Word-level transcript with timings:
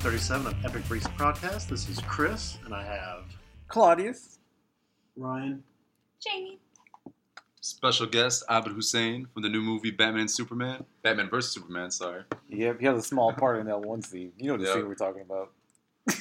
episode 0.00 0.10
37 0.10 0.46
of 0.46 0.64
Epic 0.64 0.88
Briefs 0.88 1.06
Podcast. 1.08 1.68
This 1.68 1.88
is 1.88 1.98
Chris, 2.00 2.58
and 2.64 2.74
I 2.74 2.82
have. 2.82 3.24
Claudius. 3.68 4.38
Ryan. 5.16 5.62
Jamie. 6.24 6.58
Special 7.60 8.06
guest 8.06 8.42
Abed 8.48 8.72
Husain 8.72 9.26
from 9.32 9.42
the 9.42 9.48
new 9.50 9.60
movie 9.60 9.90
Batman 9.90 10.28
Superman. 10.28 10.84
Batman 11.02 11.28
vs 11.28 11.52
Superman. 11.52 11.90
Sorry. 11.90 12.22
Yep, 12.48 12.80
he 12.80 12.86
has 12.86 12.98
a 12.98 13.06
small 13.06 13.32
part 13.32 13.58
in 13.60 13.66
that 13.66 13.80
one 13.80 14.00
scene. 14.02 14.32
You 14.38 14.52
know 14.52 14.56
the 14.56 14.64
Yeah. 14.68 14.74
scene 14.74 14.88
we're 14.88 14.94
talking 14.94 15.22
about. 15.22 15.50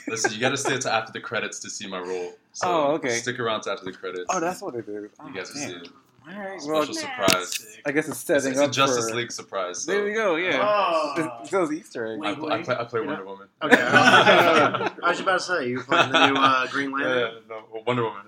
Listen, 0.08 0.34
you 0.34 0.40
got 0.40 0.50
to 0.50 0.58
stay 0.58 0.76
until 0.76 0.92
after 0.92 1.14
the 1.14 1.22
credits 1.22 1.60
to 1.60 1.70
see 1.70 1.88
my 1.88 2.00
role. 2.00 2.34
So 2.52 2.68
Oh, 2.68 2.92
okay. 2.96 3.18
Stick 3.20 3.40
around 3.40 3.62
to 3.62 3.72
after 3.72 3.86
the 3.86 3.94
credits. 3.94 4.26
Oh, 4.30 4.40
that's 4.42 4.62
what 4.62 4.76
it 4.76 4.88
is. 4.90 5.12
Oh, 5.20 5.28
you 5.28 5.34
guys 5.34 5.52
oh, 5.56 5.60
will 5.60 5.68
damn. 5.68 5.70
see 5.70 5.86
it. 5.86 5.92
All 6.28 6.40
right. 6.40 6.60
Well, 6.66 6.84
Special 6.84 6.94
Nice. 6.94 7.00
surprise. 7.02 7.78
I 7.86 7.92
guess 7.92 8.08
it's 8.08 8.18
It's, 8.18 8.26
setting 8.26 8.52
it's 8.52 8.60
a 8.60 8.66
up 8.66 8.72
Justice 8.72 9.10
for. 9.10 9.16
League 9.16 9.32
surprise. 9.32 9.82
So 9.84 9.92
There 9.92 10.04
we 10.04 10.14
go. 10.14 10.36
Yeah. 10.36 10.60
Oh. 10.62 11.40
It's 11.42 11.50
those 11.52 11.72
Easter 11.72 12.06
eggs. 12.14 12.22
I, 12.24 12.34
Wait, 12.40 12.52
I 12.52 12.62
play, 12.64 12.76
I 12.76 12.84
play 12.84 13.02
Yeah. 13.02 13.08
Wonder 13.08 13.26
Woman. 13.26 13.48
Okay. 13.64 13.78
I 13.82 14.92
was 15.04 15.20
about 15.20 15.40
to 15.40 15.46
say, 15.46 15.68
you 15.70 15.82
playing 15.82 16.12
the 16.12 16.28
new 16.28 16.36
uh, 16.36 16.68
Green 16.68 16.92
Yeah, 16.92 16.98
Lantern? 17.06 17.44
no, 17.50 17.84
Wonder 17.86 18.04
Woman. 18.04 18.22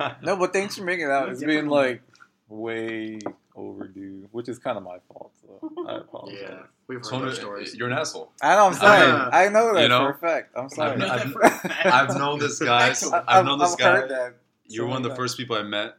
Yeah. 0.00 0.14
No, 0.22 0.36
but 0.36 0.52
thanks 0.52 0.76
for 0.76 0.84
making 0.84 1.06
it 1.06 1.10
out. 1.10 1.28
It's 1.28 1.40
Different 1.40 1.62
been 1.62 1.70
like 1.70 2.02
way 2.48 3.18
overdue, 3.54 4.28
which 4.32 4.48
is 4.48 4.58
kind 4.58 4.76
of 4.76 4.84
my 4.84 4.98
fault. 5.08 5.32
So 5.40 5.70
I 5.88 5.96
apologize. 5.98 6.38
Yeah. 6.42 6.58
We've 6.88 6.98
heard 6.98 7.10
Tony, 7.10 7.24
those 7.24 7.36
stories. 7.36 7.74
you're 7.74 7.88
an 7.88 7.98
asshole. 7.98 8.30
I 8.40 8.54
know. 8.54 8.66
I'm 8.66 8.74
sorry. 8.74 9.10
Uh, 9.10 9.30
I 9.32 9.48
know 9.48 9.74
that 9.74 9.82
you 9.82 9.88
know, 9.88 10.04
for 10.06 10.10
a 10.10 10.18
fact. 10.18 10.52
I'm 10.56 10.68
sorry. 10.68 11.02
I've- 11.02 11.04
I've- 11.22 11.32
for 11.32 11.40
a 11.40 11.50
fact. 11.50 11.86
I've 11.86 12.16
known 12.16 12.38
this 12.38 12.58
guy. 12.60 12.90
I- 13.12 13.22
I've 13.26 13.44
known 13.44 13.58
this 13.58 13.72
I've 13.72 13.78
guy. 13.78 13.96
heard 13.96 14.10
that. 14.10 14.34
You're 14.68 14.86
one 14.86 15.04
of 15.04 15.08
the 15.10 15.16
first 15.16 15.36
people 15.36 15.56
I 15.56 15.62
met 15.62 15.96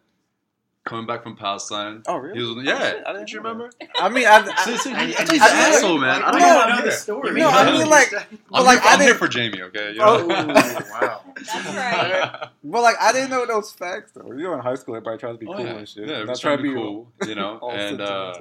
coming 0.88 1.06
back 1.06 1.22
from 1.24 1.36
Palestine. 1.36 2.02
Oh, 2.08 2.18
really? 2.18 2.40
He 2.40 2.44
was, 2.46 2.58
Oh, 2.58 2.62
yeah. 2.62 2.80
shit, 2.80 3.04
I 3.06 3.12
didn't 3.14 3.28
Did 3.28 3.34
you 3.34 3.42
know 3.42 3.44
that. 3.44 3.50
remember? 3.56 3.70
I 4.00 4.10
mean, 4.10 4.26
I, 4.28 4.38
I, 4.38 4.66
See, 4.66 4.78
see, 4.78 4.92
And- 4.94 5.02
he's 5.10 5.20
and 5.20 5.30
an 5.30 5.36
you- 5.36 5.42
asshole, 5.42 5.98
man. 6.00 6.24
I 6.24 6.28
I 6.28 6.32
don't 6.32 6.40
No, 6.42 6.48
don't 6.48 6.70
know 6.70 6.76
know 6.78 6.86
the 6.86 6.92
story. 6.92 7.32
No, 7.40 7.50
I 7.50 7.72
mean, 7.78 7.90
like- 7.90 8.14
I'm, 8.54 8.66
like, 8.66 8.80
here, 8.82 8.90
I 8.90 8.94
I'm 8.94 9.00
here 9.00 9.08
didn't- 9.10 9.20
for 9.20 9.28
Jamie, 9.28 9.62
okay? 9.64 9.94
You 9.94 10.00
Oh, 10.02 10.26
wow. 10.28 11.22
That's 11.36 11.54
right. 11.54 12.50
Well, 12.64 12.82
like 12.84 12.96
I 13.00 13.12
didn't 13.12 13.30
know 13.30 13.46
those 13.46 13.72
facts 13.72 14.12
though. 14.14 14.32
You 14.32 14.44
know, 14.44 14.54
in 14.54 14.60
high 14.60 14.76
school, 14.76 14.96
everybody 14.96 15.18
tries 15.20 15.36
to 15.36 15.40
be 15.40 15.48
Oh, 15.48 15.54
cool 15.54 15.66
yeah. 15.66 15.72
and 15.74 15.88
shit. 15.90 16.08
Yeah, 16.10 16.24
Not 16.24 16.40
trying 16.40 16.58
trying 16.58 16.58
to 16.58 16.64
be 16.64 16.74
cool, 16.74 17.12
you 17.28 17.36
know? 17.36 17.60
and 17.72 18.02
uh. 18.02 18.34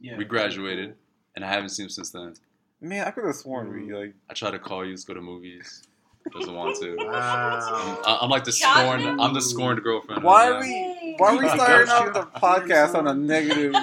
Yeah. 0.00 0.16
we 0.16 0.24
graduated, 0.24 0.96
and 1.36 1.44
I 1.44 1.48
haven't 1.48 1.68
seen 1.70 1.84
him 1.84 1.90
since 1.90 2.10
then. 2.10 2.34
Man, 2.80 3.06
I 3.06 3.12
could 3.12 3.24
have 3.24 3.36
sworn 3.36 3.68
Mm. 3.70 3.86
we 3.86 3.94
like. 3.94 4.14
I 4.28 4.34
try 4.34 4.50
to 4.50 4.58
call 4.58 4.84
you, 4.84 4.90
let's 4.90 5.04
go 5.04 5.14
to 5.14 5.20
movies. 5.20 5.84
Doesn't 6.32 6.54
want 6.54 6.76
to. 6.80 6.96
I'm, 7.00 7.06
Wow. 7.06 8.18
I'm 8.20 8.30
like 8.30 8.44
the 8.44 8.52
scorned. 8.52 9.20
I'm 9.20 9.32
the 9.34 9.40
scorned 9.40 9.82
girlfriend. 9.82 10.22
Why 10.24 10.50
right 10.50 10.56
are 10.56 10.60
we? 10.60 11.01
Yay. 11.12 11.16
Why 11.18 11.34
are 11.34 11.38
we 11.38 11.48
starting 11.48 11.88
off 11.90 12.06
you? 12.06 12.12
the 12.12 12.26
podcast 12.38 12.94
on 12.94 13.06
a 13.08 13.14
negative? 13.14 13.74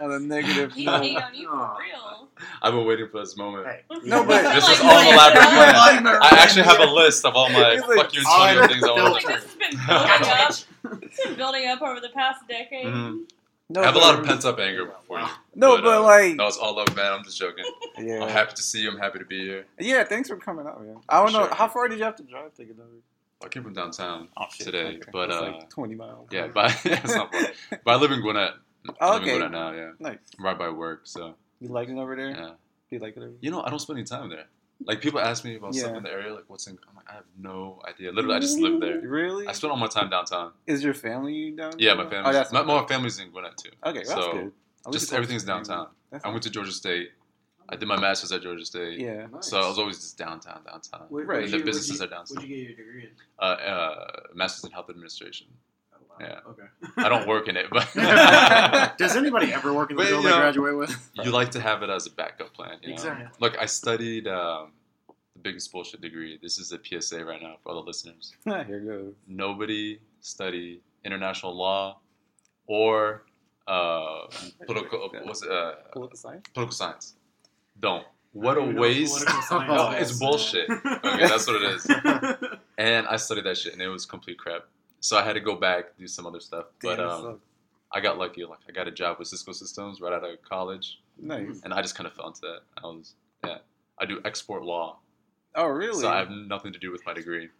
On 0.00 0.12
a 0.12 0.18
negative 0.18 0.76
note. 0.76 1.02
hate 1.02 1.16
on 1.16 1.34
you 1.34 1.48
for 1.48 1.76
real. 1.80 2.28
I've 2.60 2.72
been 2.72 2.86
waiting 2.86 3.08
for 3.08 3.20
this 3.20 3.36
moment. 3.36 3.66
Hey. 3.66 3.82
No, 4.04 4.24
but- 4.24 4.42
This 4.54 4.68
is 4.68 4.80
all 4.80 4.90
an 4.98 5.14
elaborate 5.14 5.42
like, 5.44 6.00
plan. 6.00 6.06
I 6.06 6.28
actually 6.40 6.62
have 6.64 6.80
a 6.80 6.90
list 6.90 7.24
of 7.24 7.34
all 7.36 7.48
my 7.50 7.72
He's 7.72 7.80
like, 7.82 7.96
fuck 7.96 8.14
you 8.14 8.20
Antonio 8.20 8.62
I'm 8.62 8.68
things 8.68 8.82
I 8.82 8.86
filtered. 8.86 9.02
want 9.04 9.24
Like, 9.24 9.24
to 9.24 9.40
this 9.40 9.44
has 9.44 9.54
been 9.56 9.76
building 9.86 10.08
up. 10.98 11.02
It's 11.02 11.24
been 11.24 11.34
building 11.36 11.66
up 11.68 11.82
over 11.82 12.00
the 12.00 12.08
past 12.08 12.48
decade. 12.48 12.86
Mhm. 12.86 13.20
No, 13.68 13.80
I 13.80 13.84
have 13.86 13.94
a 13.94 13.98
lot 13.98 14.18
of 14.18 14.24
pent 14.26 14.44
up 14.44 14.58
anger 14.58 14.90
for 15.06 15.18
you. 15.20 15.26
No, 15.54 15.76
but, 15.76 15.84
but, 15.84 15.98
uh, 15.98 16.02
like, 16.02 16.34
No, 16.34 16.46
it's 16.48 16.58
all 16.58 16.74
love, 16.76 16.94
man. 16.96 17.12
I'm 17.12 17.24
just 17.24 17.38
joking. 17.38 17.64
I'm 17.96 18.28
happy 18.28 18.52
to 18.54 18.62
see 18.62 18.80
you. 18.80 18.90
I'm 18.90 18.98
happy 18.98 19.18
to 19.20 19.24
be 19.24 19.40
here. 19.46 19.64
yeah. 19.78 20.02
Thanks 20.04 20.28
for 20.28 20.36
coming 20.36 20.66
out, 20.66 20.84
man. 20.84 20.96
I 21.08 21.22
don't 21.22 21.32
know 21.32 21.46
Sure. 21.46 21.54
how 21.54 21.68
far 21.68 21.88
did 21.88 21.98
you 21.98 22.04
have 22.04 22.16
to 22.16 22.22
drive 22.24 22.52
to 22.54 22.64
get 22.64 22.76
over. 22.78 22.88
I 23.44 23.48
came 23.48 23.62
from 23.62 23.72
downtown 23.74 24.28
Oh, 24.36 24.44
today, 24.58 24.96
Okay. 24.96 25.10
but 25.12 25.28
That's 25.28 25.40
uh, 25.42 25.46
like 25.52 25.70
twenty 25.70 25.94
miles. 25.94 26.28
yeah, 26.30 26.48
but 26.48 26.72
yeah, 26.84 27.00
it's 27.04 27.14
not. 27.14 27.32
But 27.84 27.90
I 27.92 27.96
live 27.96 28.10
in 28.12 28.20
Gwinnett. 28.20 28.52
I 28.88 28.92
Oh, 29.00 29.12
live 29.12 29.22
in 29.22 29.28
okay. 29.28 29.30
Gwinnett 29.38 29.52
now. 29.52 29.72
Yeah, 29.72 29.90
Nice. 29.98 30.18
right 30.38 30.58
by 30.58 30.68
work. 30.70 31.02
So 31.04 31.34
You 31.60 31.68
like 31.68 31.88
it 31.88 31.96
over 31.96 32.16
there? 32.16 32.30
yeah, 32.30 32.36
Do 32.90 32.96
you 32.96 32.98
like 32.98 33.16
it 33.16 33.20
over 33.20 33.28
there? 33.28 33.38
you 33.40 33.50
know, 33.50 33.62
I 33.62 33.70
don't 33.70 33.78
spend 33.78 33.98
any 33.98 34.06
time 34.06 34.28
there. 34.30 34.46
Like 34.84 35.00
people 35.00 35.20
ask 35.20 35.44
me 35.44 35.54
about 35.56 35.74
stuff 35.76 35.96
in 35.96 36.02
the 36.02 36.10
area, 36.10 36.34
like 36.34 36.44
what's 36.48 36.66
in. 36.66 36.76
I'm 36.88 36.96
like, 36.96 37.08
I 37.08 37.14
have 37.14 37.24
no 37.38 37.80
idea. 37.88 38.10
Literally, 38.10 38.36
I 38.36 38.40
just 38.40 38.58
live 38.58 38.80
there. 38.80 39.00
Really? 39.20 39.46
I 39.46 39.52
spend 39.52 39.70
all 39.70 39.76
my 39.76 39.86
time 39.86 40.10
downtown. 40.10 40.52
Is 40.66 40.82
your 40.82 40.94
family 40.94 41.52
down? 41.52 41.74
Yeah, 41.78 41.94
my 41.94 42.08
family. 42.10 42.30
Oh, 42.30 42.32
that's 42.32 42.52
my, 42.52 42.62
my 42.62 42.84
family's 42.86 43.20
in 43.20 43.30
Gwinnett 43.30 43.56
too. 43.58 43.70
okay. 43.86 43.98
That's 43.98 44.10
so, 44.10 44.32
good. 44.32 44.52
At 44.84 44.92
least 44.92 45.04
Just 45.04 45.12
everything's 45.12 45.44
downtown. 45.44 45.86
I 46.24 46.28
went 46.30 46.42
to 46.42 46.50
Georgia 46.50 46.72
State. 46.72 47.10
I 47.72 47.76
did 47.76 47.88
my 47.88 47.98
master's 47.98 48.30
at 48.32 48.42
Georgia 48.42 48.64
State. 48.66 48.98
Yeah. 49.00 49.26
So 49.40 49.58
I 49.60 49.66
was 49.66 49.78
always 49.78 49.96
just 49.96 50.18
downtown, 50.18 50.60
downtown. 50.66 51.06
Where- 51.08 51.24
Right. 51.24 51.44
And 51.44 51.52
the 51.52 51.58
you- 51.58 51.64
businesses 51.64 51.98
where'd 52.00 52.02
are 52.02 52.04
you- 52.12 52.18
downtown. 52.18 52.36
Where'd 52.36 52.48
you 52.50 52.56
get 52.56 52.68
your 52.68 52.76
degree 52.86 53.02
in? 53.04 53.10
Uh, 53.38 53.42
uh, 53.42 54.20
master's 54.34 54.64
in 54.64 54.70
health 54.72 54.90
administration. 54.90 55.46
Oh, 55.94 55.96
wow. 56.10 56.16
Yeah. 56.20 56.40
Okay. 56.50 56.62
I 56.98 57.08
don't 57.08 57.26
work 57.26 57.48
in 57.48 57.56
it, 57.56 57.66
but 57.70 57.88
Does 58.98 59.16
anybody 59.16 59.52
ever 59.54 59.72
work 59.72 59.90
in 59.90 59.96
the 59.96 60.02
But, 60.02 60.08
field 60.08 60.22
you 60.24 60.28
they 60.28 60.34
know, 60.34 60.40
graduate 60.42 60.76
with? 60.76 61.10
you 61.14 61.30
like 61.30 61.50
to 61.52 61.60
have 61.60 61.82
it 61.82 61.88
as 61.88 62.06
a 62.06 62.10
backup 62.10 62.52
plan. 62.52 62.76
You 62.82 62.88
know? 62.88 62.94
Exactly. 62.94 63.26
Look, 63.40 63.56
I 63.58 63.64
studied 63.66 64.28
um, 64.28 64.72
the 65.34 65.40
biggest 65.40 65.72
bullshit 65.72 66.02
degree. 66.02 66.38
This 66.42 66.58
is 66.58 66.72
a 66.72 66.78
PSA 66.84 67.24
right 67.24 67.40
now 67.40 67.56
for 67.62 67.70
all 67.70 67.76
the 67.82 67.86
listeners. 67.86 68.34
Here 68.44 68.80
goes. 68.80 69.14
Nobody 69.26 69.98
study 70.20 70.82
international 71.06 71.56
law 71.56 71.98
or 72.66 73.24
uh, 73.66 74.26
political. 74.66 75.08
What's 75.24 75.42
it, 75.42 75.50
uh, 75.50 75.76
Political 75.92 76.18
science. 76.18 76.44
political 76.52 76.74
science? 76.74 77.14
Don't. 77.78 78.04
What 78.32 78.52
a 78.56 78.60
don't 78.60 78.70
even 78.70 78.76
know 78.76 78.80
what 78.80 78.88
waste. 78.90 79.24
No, 79.50 79.90
it's 79.90 80.18
bullshit. 80.18 80.70
Okay, 80.70 81.26
that's 81.26 81.46
what 81.46 81.56
it 81.62 81.74
is. 81.74 81.86
And 82.78 83.06
I 83.06 83.16
studied 83.16 83.44
that 83.44 83.58
shit, 83.58 83.74
and 83.74 83.82
it 83.82 83.88
was 83.88 84.06
complete 84.06 84.38
crap. 84.38 84.62
So 85.00 85.16
I 85.18 85.22
had 85.22 85.34
to 85.34 85.40
go 85.40 85.54
back 85.54 85.96
do 85.98 86.06
some 86.08 86.26
other 86.26 86.40
stuff. 86.40 86.66
But 86.82 86.96
Damn, 86.96 87.08
um. 87.08 87.40
I 87.92 88.00
got 88.00 88.16
lucky. 88.18 88.44
Like 88.44 88.60
I 88.68 88.72
got 88.72 88.88
a 88.88 88.90
job 88.90 89.18
with 89.18 89.28
Cisco 89.28 89.52
Systems 89.52 90.00
right 90.00 90.12
out 90.12 90.24
of 90.24 90.40
college, 90.42 90.98
nice. 91.20 91.60
and 91.64 91.74
I 91.74 91.82
just 91.82 91.94
kind 91.94 92.06
of 92.06 92.14
fell 92.14 92.28
into 92.28 92.40
that. 92.42 92.60
I 92.82 92.86
was 92.86 93.14
yeah. 93.44 93.58
I 94.00 94.06
do 94.06 94.20
export 94.24 94.64
law, 94.64 94.98
Oh, 95.54 95.66
really? 95.66 96.00
so 96.00 96.08
I 96.08 96.18
have 96.18 96.30
nothing 96.30 96.72
to 96.72 96.78
do 96.78 96.90
with 96.90 97.04
my 97.04 97.12
degree. 97.12 97.50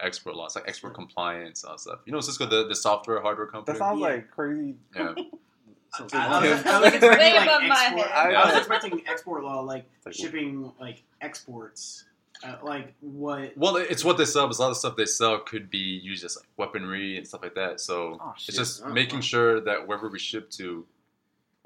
Export 0.00 0.36
law, 0.36 0.46
it's 0.46 0.54
like 0.54 0.68
export 0.68 0.94
compliance, 0.94 1.64
all 1.64 1.76
stuff. 1.76 1.98
You 2.06 2.12
know, 2.12 2.20
Cisco, 2.20 2.46
the, 2.46 2.66
the 2.68 2.74
software 2.74 3.20
hardware 3.20 3.46
company. 3.48 3.76
that 3.76 3.78
sounds 3.84 4.00
Yeah. 4.00 4.06
like 4.06 4.30
crazy. 4.30 4.76
yeah, 4.96 5.14
I, 5.94 6.04
I 6.14 6.54
was, 6.54 6.64
I 6.66 6.80
was 6.80 6.94
expecting 6.94 7.46
like 7.46 7.70
export. 7.70 8.06
head. 8.06 8.34
I 8.34 8.46
was 8.46 8.56
expecting 8.56 9.02
export 9.06 9.44
law, 9.44 9.60
like 9.60 9.84
like- 10.06 10.14
shipping, 10.14 10.72
like 10.80 11.02
exports, 11.20 12.04
uh, 12.44 12.56
like 12.62 12.94
what? 13.00 13.56
Well, 13.56 13.76
it's 13.76 14.04
what 14.04 14.16
they 14.18 14.24
sell. 14.24 14.46
But 14.48 14.58
a 14.58 14.62
lot 14.62 14.70
of 14.70 14.76
stuff 14.76 14.96
they 14.96 15.04
sell 15.06 15.38
could 15.40 15.68
be 15.70 15.78
used 15.78 16.24
as 16.24 16.36
like 16.36 16.46
weaponry 16.56 17.16
and 17.18 17.26
stuff 17.26 17.42
like 17.42 17.54
that. 17.56 17.80
So 17.80 18.18
Oh, 18.20 18.32
it's 18.36 18.56
just 18.56 18.82
Oh, 18.84 18.88
making 18.88 19.18
wow. 19.18 19.22
sure 19.22 19.60
that 19.60 19.86
wherever 19.86 20.08
we 20.08 20.18
ship 20.18 20.50
to, 20.52 20.86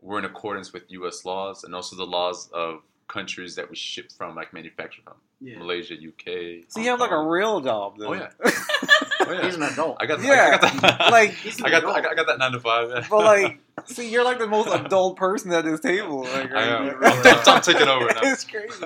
we're 0.02 0.18
in 0.18 0.24
accordance 0.24 0.72
with 0.72 0.82
U.S. 0.88 1.24
laws 1.24 1.64
and 1.64 1.74
also 1.74 1.96
the 1.96 2.06
laws 2.06 2.48
of 2.52 2.82
countries 3.08 3.54
that 3.54 3.70
we 3.70 3.76
ship 3.76 4.10
from, 4.12 4.34
like 4.34 4.52
manufacture 4.52 5.02
from. 5.02 5.14
Yeah. 5.40 5.58
Malaysia, 5.58 5.94
UK. 5.94 6.64
So 6.68 6.80
you 6.80 6.88
have 6.90 6.98
like 7.00 7.10
a 7.10 7.22
real 7.22 7.60
job, 7.60 7.98
though. 7.98 8.08
Oh 8.08 8.12
yeah. 8.14 8.30
Oh, 9.26 9.32
yeah. 9.32 9.44
He's 9.44 9.54
an 9.56 9.62
adult. 9.62 9.96
I 10.00 10.06
got. 10.06 10.22
Yeah, 10.22 10.32
I 10.54 10.58
got 10.58 10.80
that. 10.82 11.10
like, 11.10 11.30
He's 11.32 11.62
I 11.62 11.70
got. 11.70 11.84
I 11.84 12.00
got, 12.00 12.12
I 12.12 12.14
got 12.14 12.26
that 12.26 12.38
nine 12.38 12.52
to 12.52 12.60
five. 12.60 12.88
Yeah. 12.90 13.06
but 13.10 13.18
like, 13.24 13.58
see, 13.86 14.08
you're 14.10 14.24
like 14.24 14.38
the 14.38 14.46
most 14.46 14.68
adult 14.74 15.16
person 15.16 15.52
at 15.52 15.64
this 15.64 15.80
table. 15.80 16.22
Like, 16.24 16.52
I 16.52 16.62
am. 16.62 16.98
right? 16.98 17.26
I'm, 17.26 17.38
I'm, 17.38 17.42
I'm 17.56 17.60
taking 17.62 17.88
over 17.88 18.06
now. 18.06 18.20
it's 18.22 18.44
crazy. 18.44 18.80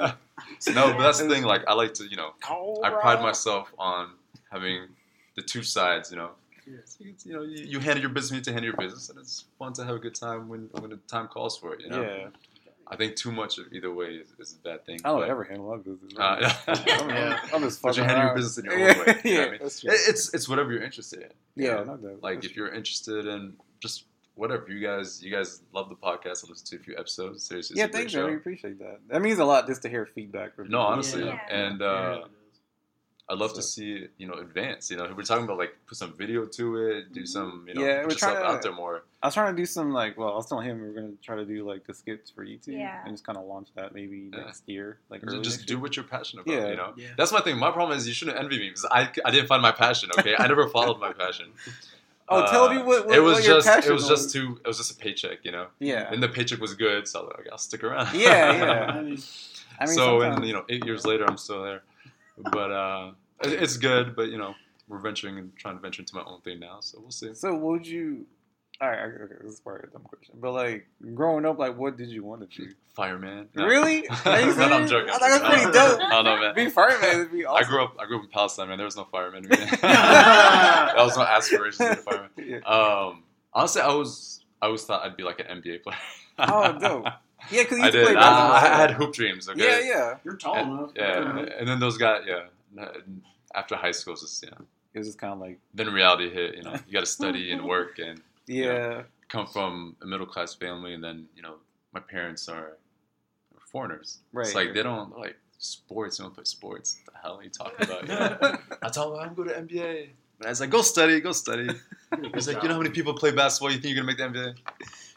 No, 0.75 0.93
but 0.93 0.99
that's 1.03 1.21
the 1.21 1.29
thing. 1.29 1.45
Like, 1.45 1.63
I 1.69 1.75
like 1.75 1.95
to, 1.95 2.05
you 2.05 2.17
know, 2.17 2.33
Oh, 2.49 2.83
I 2.83 2.91
pride 2.91 3.17
bro. 3.17 3.25
myself 3.27 3.73
on 3.79 4.11
having 4.51 4.89
the 5.37 5.43
two 5.43 5.63
sides. 5.63 6.11
You 6.11 6.19
know, 6.19 6.31
Yes. 6.67 6.97
you, 7.01 7.15
you 7.25 7.33
know, 7.33 7.43
you, 7.43 7.65
you 7.65 7.79
handle 7.81 8.01
your 8.01 8.11
business, 8.11 8.31
you 8.31 8.37
need 8.37 8.45
to 8.45 8.53
handle 8.53 8.67
your 8.71 8.77
business, 8.77 9.09
and 9.09 9.19
it's 9.19 9.45
fun 9.59 9.73
to 9.75 9.85
have 9.85 9.97
a 9.97 9.99
good 9.99 10.15
time 10.15 10.49
when 10.49 10.69
when 10.81 10.91
the 10.91 10.97
time 11.09 11.29
calls 11.29 11.57
for 11.57 11.75
it. 11.75 11.81
You 11.81 11.89
know, 11.91 12.03
Yeah, 12.03 12.27
I 12.93 12.97
think 12.97 13.15
too 13.15 13.31
much 13.31 13.59
of 13.59 13.73
either 13.73 13.93
way 13.93 14.17
is, 14.17 14.29
is 14.39 14.57
a 14.59 14.69
bad 14.69 14.85
thing. 14.85 14.99
I 15.05 15.09
don't 15.11 15.21
but- 15.21 15.29
ever 15.31 15.45
handle 15.45 15.71
my 15.71 15.77
business. 15.77 16.13
Uh, 16.19 16.53
I'm, 16.67 17.09
Yeah. 17.11 17.39
I'm 17.55 17.63
just 17.63 17.81
But 17.81 17.95
fucking 17.95 18.03
you 18.03 18.09
handle 18.09 18.27
your 18.27 18.35
business 18.35 18.59
in 18.59 18.65
your 18.65 18.75
own 18.75 18.81
yeah, 18.81 18.99
way, 18.99 19.21
you 19.25 19.35
know 19.35 19.41
yeah, 19.41 19.47
I 19.47 19.51
mean? 19.51 19.59
that's 19.63 19.81
true. 19.81 19.91
It- 19.93 20.01
it's 20.09 20.35
it's 20.35 20.49
whatever 20.49 20.73
you're 20.73 20.83
interested 20.83 21.21
in. 21.23 21.29
you 21.63 21.69
yeah, 21.69 21.85
know? 21.85 21.97
no. 21.97 22.19
Like 22.21 22.37
That's 22.37 22.47
if 22.49 22.57
you're 22.57 22.73
interested 22.75 23.27
in 23.27 23.55
just 23.81 24.05
whatever 24.35 24.67
you 24.69 24.81
guys 24.85 25.23
you 25.23 25.31
guys 25.31 25.63
love 25.73 25.89
the 25.89 25.95
podcast. 25.95 26.45
I 26.45 26.49
listened 26.51 26.67
to 26.67 26.77
a 26.77 26.79
few 26.81 26.97
episodes. 26.99 27.45
Seriously, 27.45 27.75
it's 27.75 27.79
yeah, 27.79 27.87
thanks, 27.87 28.13
man. 28.15 28.25
show. 28.25 28.29
We 28.29 28.37
appreciate 28.37 28.79
that. 28.81 28.99
That 29.09 29.23
means 29.23 29.39
a 29.39 29.45
lot 29.45 29.67
just 29.67 29.83
to 29.83 29.89
hear 29.89 30.07
feedback 30.07 30.57
from 30.57 30.65
you. 30.67 30.71
No, 30.73 30.79
people. 30.79 30.93
honestly, 30.93 31.25
Yeah. 31.27 31.39
and 31.51 31.83
uh, 31.83 31.85
it 31.85 32.21
does. 32.23 32.31
I'd 33.31 33.39
love 33.39 33.55
to 33.55 33.63
So- 33.63 33.69
see 33.81 34.09
you 34.19 34.27
know 34.27 34.35
advance. 34.35 34.91
You 34.91 34.97
know, 34.99 35.05
we're 35.17 35.23
talking 35.23 35.45
about 35.45 35.59
like 35.59 35.75
put 35.87 35.97
some 35.97 36.13
video 36.15 36.45
to 36.47 36.77
it, 36.89 37.13
do 37.13 37.25
some 37.27 37.65
you 37.69 37.75
know 37.75 37.81
Yeah, 37.83 37.99
put 37.99 38.07
we're 38.07 38.13
yourself 38.15 38.33
trying 38.35 38.45
to- 38.45 38.51
out 38.51 38.63
there 38.63 38.73
more. 38.73 39.05
I 39.23 39.27
was 39.27 39.35
trying 39.35 39.55
to 39.55 39.61
do 39.63 39.67
some 39.67 39.93
like, 39.93 40.17
well, 40.19 40.31
I 40.33 40.35
was 40.37 40.47
telling 40.49 40.67
him 40.69 40.81
we 40.81 40.89
are 40.89 40.93
gonna 40.95 41.13
try 41.23 41.37
to 41.37 41.45
do 41.45 41.59
like 41.69 41.87
the 41.87 41.95
skits 41.95 42.31
for 42.31 42.45
YouTube 42.45 42.69
Yeah. 42.79 43.03
and 43.05 43.13
just 43.15 43.25
kind 43.25 43.37
of 43.39 43.45
launch 43.45 43.69
that 43.77 43.95
maybe 43.95 44.31
Yeah. 44.33 44.45
next 44.45 44.63
year, 44.67 44.99
like 45.11 45.23
Just- 45.23 45.43
just 45.45 45.67
do 45.67 45.79
what 45.79 45.95
you're 45.97 46.05
passionate 46.17 46.43
about. 46.47 46.55
Yeah. 46.55 46.69
You 46.71 46.77
know, 46.77 46.93
Yeah. 46.97 47.09
that's 47.17 47.31
my 47.31 47.41
thing. 47.41 47.57
My 47.59 47.71
problem 47.71 47.97
is 47.97 48.09
you 48.09 48.15
shouldn't 48.15 48.39
envy 48.39 48.59
me 48.59 48.69
because 48.71 48.87
I, 48.91 49.11
I 49.25 49.31
didn't 49.31 49.47
find 49.47 49.63
my 49.63 49.73
passion. 49.73 50.11
Okay, 50.19 50.35
I 50.39 50.47
never 50.49 50.67
followed 50.69 50.99
my 51.01 51.13
passion. 51.13 51.53
Oh, 52.33 52.47
tell 52.49 52.67
Uh, 52.67 52.75
me 52.75 52.79
what, 52.83 53.07
what 53.09 53.17
it 53.17 53.21
was 53.21 53.35
what 53.39 53.45
your 53.45 53.57
just 53.57 53.67
it 53.67 53.71
passion 53.75 53.93
was 53.93 54.07
just 54.07 54.31
to 54.35 54.61
it 54.65 54.69
was 54.69 54.77
just 54.77 54.93
a 54.93 54.95
paycheck. 54.95 55.39
You 55.45 55.51
know, 55.51 55.67
yeah, 55.81 56.09
and 56.13 56.23
the 56.23 56.29
paycheck 56.29 56.61
was 56.61 56.75
good, 56.75 57.09
so 57.09 57.19
I 57.19 57.23
was 57.25 57.33
like, 57.37 57.49
I'll 57.51 57.59
stick 57.59 57.83
around. 57.83 58.15
Yeah, 58.15 58.53
yeah. 58.57 58.85
I 58.87 59.03
mean, 59.03 59.19
I 59.81 59.87
mean, 59.87 59.97
so 59.97 60.21
sometimes- 60.21 60.37
and 60.37 60.47
you 60.47 60.53
know, 60.53 60.65
eight 60.69 60.85
years 60.87 61.05
later, 61.05 61.25
I'm 61.29 61.37
still 61.37 61.61
there, 61.65 61.83
but 62.39 62.71
uh, 62.71 63.11
it- 63.11 63.17
it's 63.43 63.77
good. 63.77 64.15
But 64.17 64.31
you 64.31 64.39
know, 64.39 64.55
we're 64.89 64.99
venturing 65.01 65.39
and 65.39 65.57
trying 65.57 65.77
to 65.77 65.81
venture 65.81 66.03
into 66.03 66.15
my 66.15 66.23
own 66.25 66.41
thing 66.43 66.61
now, 66.61 66.79
so 66.81 66.99
we'll 67.01 67.11
see. 67.11 67.33
So, 67.35 67.55
would 67.55 67.87
you 67.87 68.27
All 68.81 68.89
right, 68.89 68.99
okay, 69.01 69.23
okay, 69.25 69.35
this 69.43 69.53
is 69.55 69.61
probably 69.61 69.83
a 69.89 69.93
dumb 69.93 70.03
question, 70.03 70.37
but 70.41 70.53
like 70.53 70.87
growing 71.15 71.45
up, 71.47 71.59
like 71.59 71.77
what 71.77 71.97
did 71.97 72.09
you 72.09 72.25
want 72.25 72.41
to 72.51 72.61
be? 72.63 72.69
Fireman. 72.97 73.49
Really? 73.55 74.09
Are 74.25 74.41
you 74.41 74.55
no, 74.57 74.69
no, 74.69 74.77
I'm 74.77 74.89
serious? 74.89 74.91
joking. 74.91 75.11
I 75.11 75.13
thought 75.13 75.21
that's 75.21 75.45
I'm 75.45 75.51
pretty 75.51 75.65
joking. 75.65 75.99
dope. 75.99 76.01
I 76.13 76.15
don't 76.15 76.25
know, 76.25 76.41
man. 76.41 76.55
Be 76.55 76.69
fireman 76.71 77.19
would 77.19 77.33
be 77.33 77.47
I 77.47 77.63
grew 77.63 77.85
up. 77.85 77.97
I 78.01 78.07
grew 78.07 78.19
up 78.19 78.25
in 78.25 78.31
Palestine, 78.31 78.69
man. 78.69 78.79
There 78.79 78.85
was 78.85 78.97
no 78.97 79.05
fireman. 79.05 79.43
that 79.45 80.93
was 80.97 81.17
my 81.17 81.25
aspiration 81.31 81.87
to 81.87 81.95
be 81.95 82.01
a 82.01 82.03
fireman. 82.03 82.31
Yeah. 82.37 82.59
Um, 82.67 83.23
honestly, 83.53 83.83
I 83.83 83.93
was. 83.95 84.45
I 84.63 84.67
always 84.67 84.85
thought 84.85 85.05
I'd 85.05 85.17
be 85.17 85.23
like 85.23 85.41
an 85.41 85.63
NBA 85.63 85.83
player. 85.83 85.97
Oh, 86.39 86.73
dope. 86.79 87.05
Yeah, 87.51 87.63
because 87.63 87.79
you 87.79 87.85
I 87.85 87.87
used 87.87 87.97
to 87.97 88.03
play 88.05 88.13
did. 88.15 88.17
I, 88.19 88.57
I 88.57 88.61
had 88.79 88.91
hoop 88.93 89.13
dreams. 89.15 89.49
Okay. 89.49 89.63
Yeah, 89.89 89.89
yeah. 89.95 90.15
You're 90.25 90.37
tall 90.37 90.57
And, 90.57 90.71
enough. 90.73 90.91
yeah, 90.97 91.47
and 91.59 91.67
then 91.69 91.81
those 91.81 91.97
guys. 91.97 92.23
Yeah. 92.27 92.85
After 93.55 93.77
high 93.77 93.93
school, 93.93 94.13
it's 94.15 94.23
just 94.23 94.43
you 94.45 94.51
know. 94.51 94.65
It 94.93 94.99
was 94.99 95.07
just 95.09 95.19
kind 95.19 95.33
of 95.33 95.39
like, 95.39 95.59
Then 95.73 95.93
reality 95.93 96.31
hit. 96.31 96.57
You 96.57 96.63
know, 96.63 96.75
you 96.87 96.93
got 96.93 97.01
to 97.01 97.07
study 97.07 97.53
and 97.53 97.65
work 97.75 97.99
and 97.99 98.21
yeah, 98.47 99.03
come 99.29 99.47
from 99.47 99.97
a 100.03 100.07
middle 100.07 100.27
class 100.27 100.55
family, 100.55 100.95
and 100.95 101.03
then 101.03 101.27
you 101.37 101.43
know 101.43 101.57
my 101.93 102.01
parents 102.01 102.49
are 102.49 102.77
foreigners. 103.71 104.19
Right. 104.33 104.47
It's 104.47 104.55
like 104.55 104.75
they 104.75 104.83
don't 104.83 105.17
like 105.17 105.37
sports. 105.59 106.19
They 106.19 106.25
don't 106.25 106.35
play 106.35 106.45
sports. 106.45 106.99
What 107.05 107.15
the 107.15 107.21
hell 107.21 107.39
are 107.39 107.43
you 107.45 107.51
talking 107.51 107.85
about? 107.87 108.03
You 108.03 108.09
know? 108.49 108.59
I 108.83 108.89
told 108.89 109.15
them 109.15 109.21
I'm 109.23 109.35
going 109.35 109.49
to 109.49 109.55
NBA. 109.55 110.09
And 110.39 110.47
I 110.47 110.49
was 110.51 110.61
like, 110.61 110.71
go 110.71 110.81
study, 110.83 111.21
go 111.21 111.33
study. 111.33 111.69
He's 112.35 112.49
like, 112.49 112.63
you 112.63 112.69
know 112.69 112.75
how 112.75 112.81
many 112.81 112.91
people 112.91 113.13
play 113.15 113.31
basketball? 113.31 113.71
You 113.71 113.79
think 113.79 113.95
you're 113.95 114.03
gonna 114.05 114.07
make 114.07 114.17
the 114.17 114.25
NBA? 114.41 114.57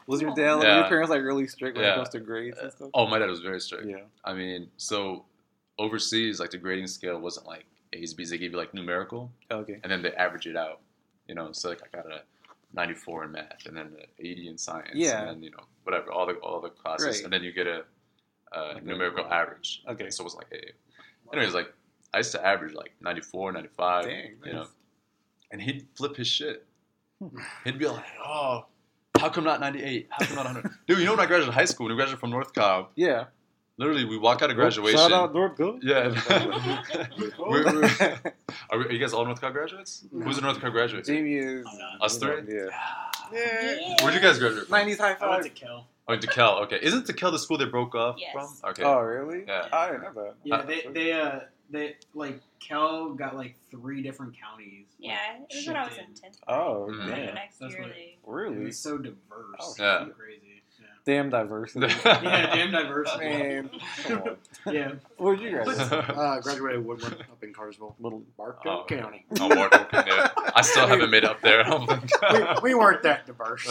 Was 0.06 0.20
your 0.20 0.34
dad, 0.34 0.54
like, 0.56 0.64
Yeah. 0.64 0.80
your 0.80 0.88
parents, 0.88 1.10
like 1.10 1.22
really 1.22 1.46
strict 1.46 1.76
when 1.78 1.86
Yeah. 1.86 1.92
it 1.92 1.96
comes 1.96 2.08
to 2.10 2.20
grades 2.20 2.58
and 2.58 2.68
uh, 2.68 2.70
stuff? 2.70 2.90
Oh, 2.92 3.06
my 3.06 3.18
dad 3.18 3.30
was 3.30 3.40
very 3.40 3.58
strict. 3.58 3.86
Yeah. 3.88 4.02
I 4.24 4.34
mean, 4.34 4.68
so 4.76 5.24
overseas, 5.78 6.38
like 6.40 6.50
the 6.50 6.58
grading 6.58 6.88
scale 6.88 7.18
wasn't 7.18 7.46
like 7.46 7.64
A's, 7.94 8.14
B's. 8.14 8.30
They 8.30 8.38
gave 8.38 8.52
you 8.52 8.58
like 8.58 8.74
numerical, 8.74 9.30
Okay. 9.50 9.78
and 9.82 9.90
then 9.92 10.02
they 10.02 10.12
average 10.12 10.46
it 10.46 10.56
out. 10.56 10.80
You 11.28 11.34
know, 11.34 11.52
so 11.52 11.70
like 11.70 11.80
I 11.82 11.96
got 11.96 12.06
a 12.06 12.22
94 12.74 13.24
in 13.24 13.32
math, 13.32 13.66
and 13.66 13.76
then 13.76 13.86
an 13.86 13.96
80 14.18 14.48
in 14.48 14.58
science, 14.58 14.90
Yeah. 14.94 15.20
and 15.20 15.28
then 15.28 15.42
you 15.42 15.50
know 15.50 15.64
whatever 15.84 16.10
all 16.12 16.26
the 16.26 16.34
all 16.34 16.60
the 16.60 16.70
classes, 16.70 17.06
Right. 17.06 17.24
and 17.24 17.32
then 17.32 17.42
you 17.42 17.52
get 17.52 17.66
a, 17.66 17.84
a 18.52 18.60
Like 18.74 18.84
numerical 18.84 19.24
average. 19.26 19.82
Okay. 19.88 20.10
So 20.10 20.22
it 20.22 20.24
was 20.24 20.34
like 20.34 20.48
a. 20.52 21.36
Anyways, 21.36 21.54
like 21.54 21.72
I 22.12 22.18
used 22.18 22.32
to 22.32 22.44
average 22.46 22.74
like 22.74 22.92
94, 23.00 23.52
95. 23.52 24.04
Dang. 24.04 24.36
you 24.44 24.52
know, 24.52 24.66
and 25.50 25.60
he'd 25.62 25.86
flip 25.96 26.16
his 26.16 26.28
shit. 26.28 26.66
Hmm. 27.20 27.38
He'd 27.64 27.78
be 27.78 27.86
like, 27.86 28.04
"Oh, 28.24 28.66
how 29.18 29.28
come 29.30 29.44
not 29.44 29.60
98? 29.60 30.08
How 30.10 30.26
come 30.26 30.36
not 30.36 30.44
100?" 30.46 30.70
Dude, 30.86 30.98
you 30.98 31.04
know 31.06 31.12
when 31.12 31.20
I 31.20 31.26
graduated 31.26 31.54
high 31.54 31.64
school, 31.64 31.86
when 31.86 31.94
we 31.94 31.96
graduated 31.96 32.20
from 32.20 32.30
North 32.30 32.52
Cobb, 32.52 32.88
Yeah. 32.96 33.24
Literally 33.76 34.04
we 34.04 34.16
walk 34.18 34.42
out 34.42 34.50
of 34.50 34.56
graduation. 34.56 34.98
Shout 34.98 35.12
out 35.12 35.34
North 35.34 35.56
Go. 35.56 35.78
Yeah. 35.82 36.08
We're- 37.38 37.64
we're- 37.64 37.90
are, 38.70 38.78
we, 38.78 38.84
are 38.86 38.92
you 38.92 38.98
guys 38.98 39.12
all 39.12 39.24
North 39.24 39.40
Cobb 39.40 39.52
graduates? 39.52 40.04
Who's 40.12 40.38
a 40.38 40.40
North 40.40 40.60
Cobb 40.60 40.72
graduate? 40.72 41.04
Jamie 41.04 41.34
is. 41.36 41.66
Us 42.00 42.18
three? 42.18 42.42
Yeah. 42.48 42.66
Yeah. 43.32 43.96
Where'd 44.02 44.14
you 44.14 44.20
guys 44.20 44.38
graduate 44.38 44.66
from? 44.68 44.78
90s 44.78 44.98
high 44.98 45.06
I 45.06 45.08
went 45.10 45.20
five. 45.20 45.42
to 45.44 45.48
Kel. 45.50 45.86
Oh, 46.06 46.16
DeKalb. 46.18 46.62
Okay. 46.64 46.78
Isn't 46.82 47.06
DeKalb 47.06 47.32
the 47.32 47.38
school 47.38 47.56
they 47.56 47.64
broke 47.64 47.94
off 47.94 48.16
Yes. 48.18 48.32
from? 48.60 48.70
Okay. 48.70 48.82
Oh, 48.82 49.00
really? 49.00 49.44
Yeah. 49.46 49.66
I 49.72 49.86
didn't 49.90 50.02
know 50.02 50.12
that. 50.22 50.34
Yeah, 50.44 50.62
they 50.62 50.82
they 50.92 51.12
uh 51.12 51.40
they 51.70 51.96
like 52.14 52.40
Kel 52.60 53.14
got 53.14 53.34
like 53.34 53.56
three 53.70 54.02
different 54.02 54.34
counties. 54.38 54.84
Yeah, 54.98 55.16
it 55.50 55.56
was 55.56 55.66
when 55.66 55.76
I 55.76 55.84
was 55.88 55.96
in 55.96 56.04
10th. 56.12 56.38
Oh, 56.46 56.88
Mm. 56.90 56.98
Like, 56.98 57.06
the 57.08 57.16
damn. 57.26 57.34
next 57.34 57.58
That's 57.58 57.72
year 57.72 57.82
what- 57.82 57.92
they. 57.92 58.00
It 58.00 58.18
Really? 58.26 58.64
was 58.66 58.78
so 58.78 58.98
diverse. 58.98 59.16
Oh, 59.60 59.74
Yeah. 59.78 60.06
crazy. 60.16 60.53
Damn 61.06 61.28
diversity. 61.28 61.86
Yeah, 61.86 61.96
yeah 62.22 62.54
damn 62.54 62.70
diverse. 62.72 63.10
Man. 63.18 63.70
Yeah, 64.66 64.92
Where'd 65.18 65.38
you 65.40 65.58
guys? 65.58 65.78
Uh, 65.78 66.40
graduated 66.42 66.82
Woodward 66.84 67.20
up 67.30 67.44
in 67.44 67.52
Cartersville, 67.52 67.94
Little. 68.00 68.22
Bartow 68.38 68.82
Oh. 68.82 68.84
County. 68.88 69.26
oh, 69.38 69.48
Mark, 69.54 69.74
okay, 69.74 70.02
yeah. 70.06 70.30
I 70.54 70.62
still 70.62 70.86
haven't 70.86 71.10
made 71.10 71.24
it 71.24 71.28
up 71.28 71.42
there. 71.42 71.66
I 71.66 71.68
don't 71.68 71.86
think. 71.86 72.62
we, 72.62 72.70
we 72.70 72.74
weren't 72.74 73.02
that 73.02 73.26
diverse. 73.26 73.64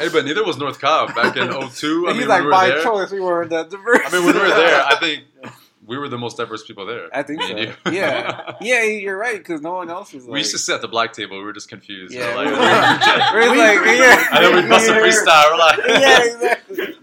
hey, 0.00 0.08
but 0.10 0.24
neither 0.24 0.44
was 0.44 0.56
North 0.56 0.80
Cobb 0.80 1.14
back 1.14 1.36
in 1.36 1.48
02. 1.50 2.08
I 2.08 2.12
He's 2.12 2.20
mean, 2.20 2.28
like, 2.28 2.40
we 2.40 2.46
were 2.46 2.52
by 2.52 2.68
there. 2.68 2.82
choice, 2.82 3.10
we 3.10 3.20
weren't 3.20 3.50
that 3.50 3.68
diverse. 3.70 4.00
I 4.06 4.10
mean, 4.12 4.24
when 4.24 4.34
we 4.34 4.40
were 4.40 4.48
there, 4.48 4.82
I 4.86 4.96
think 4.98 5.24
we 5.86 5.98
were 5.98 6.08
the 6.08 6.18
most 6.18 6.36
diverse 6.36 6.64
people 6.64 6.86
there. 6.86 7.08
I 7.16 7.22
think 7.22 7.42
so. 7.42 7.56
you. 7.56 7.72
Yeah. 7.90 8.52
Yeah, 8.60 8.82
you're 8.84 9.18
right, 9.18 9.36
because 9.38 9.60
no 9.60 9.74
one 9.74 9.90
else 9.90 10.12
was 10.12 10.24
like. 10.24 10.32
We 10.32 10.38
used 10.38 10.52
to 10.52 10.58
sit 10.58 10.74
at 10.76 10.80
the 10.80 10.88
black 10.88 11.12
table. 11.12 11.36
We 11.38 11.44
were 11.44 11.52
just 11.52 11.68
confused. 11.68 12.14
Yeah, 12.14 12.34
We're 12.36 12.44
we 13.52 13.58
like, 13.58 13.78
were- 13.78 13.84
we're 13.84 13.98
like, 13.98 13.98
yeah. 13.98 14.26
and 14.36 14.44
then 14.44 14.64
we 14.64 14.68
bust 14.70 14.88
a 14.88 14.92
freestyle. 14.92 15.50
We're 15.50 15.58
like, 15.58 15.78
yeah, 15.88 16.24
exactly. 16.24 16.94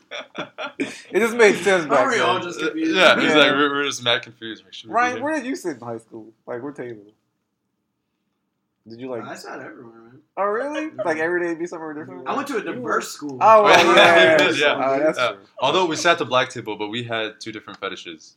It 1.11 1.19
just 1.19 1.35
made 1.35 1.55
sense 1.57 1.85
back 1.85 1.99
Aren't 1.99 2.13
we 2.15 2.19
all 2.21 2.39
just 2.39 2.59
confused? 2.59 2.95
Yeah, 2.95 3.19
he's 3.19 3.29
Yeah. 3.31 3.37
like, 3.37 3.51
we're, 3.51 3.69
we're 3.69 3.85
just 3.85 4.03
mad 4.03 4.23
confused. 4.23 4.63
Like, 4.63 4.73
should 4.73 4.87
we 4.89 4.91
be 4.91 4.95
Ryan, 4.95 5.21
where 5.23 5.35
did 5.35 5.45
you 5.45 5.55
sit 5.55 5.75
in 5.77 5.81
high 5.81 5.97
school? 5.97 6.31
Like, 6.47 6.63
what 6.63 6.75
table? 6.75 7.03
Did 8.87 8.99
you 8.99 9.09
like? 9.11 9.23
I 9.23 9.35
sat 9.35 9.59
everywhere, 9.59 10.01
man. 10.01 10.19
Oh, 10.37 10.45
really? 10.45 10.89
Like 11.05 11.17
every 11.17 11.45
day 11.45 11.53
be 11.53 11.67
somewhere 11.67 11.93
different? 11.93 12.27
I 12.27 12.35
went 12.35 12.47
to 12.47 12.57
a 12.57 12.63
diverse 12.63 13.09
school. 13.11 13.37
Oh, 13.39 13.63
well, 13.63 13.95
yeah. 13.95 14.41
yeah, 14.41 14.49
yeah. 14.51 14.83
Oh, 14.83 14.99
that's 14.99 15.19
Yeah. 15.19 15.27
true. 15.33 15.37
Although 15.59 15.85
we 15.85 15.95
sat 15.95 16.13
at 16.13 16.17
the 16.19 16.25
black 16.25 16.49
table, 16.49 16.75
but 16.77 16.87
we 16.87 17.03
had 17.03 17.39
two 17.39 17.51
different 17.51 17.79
fetishes. 17.79 18.35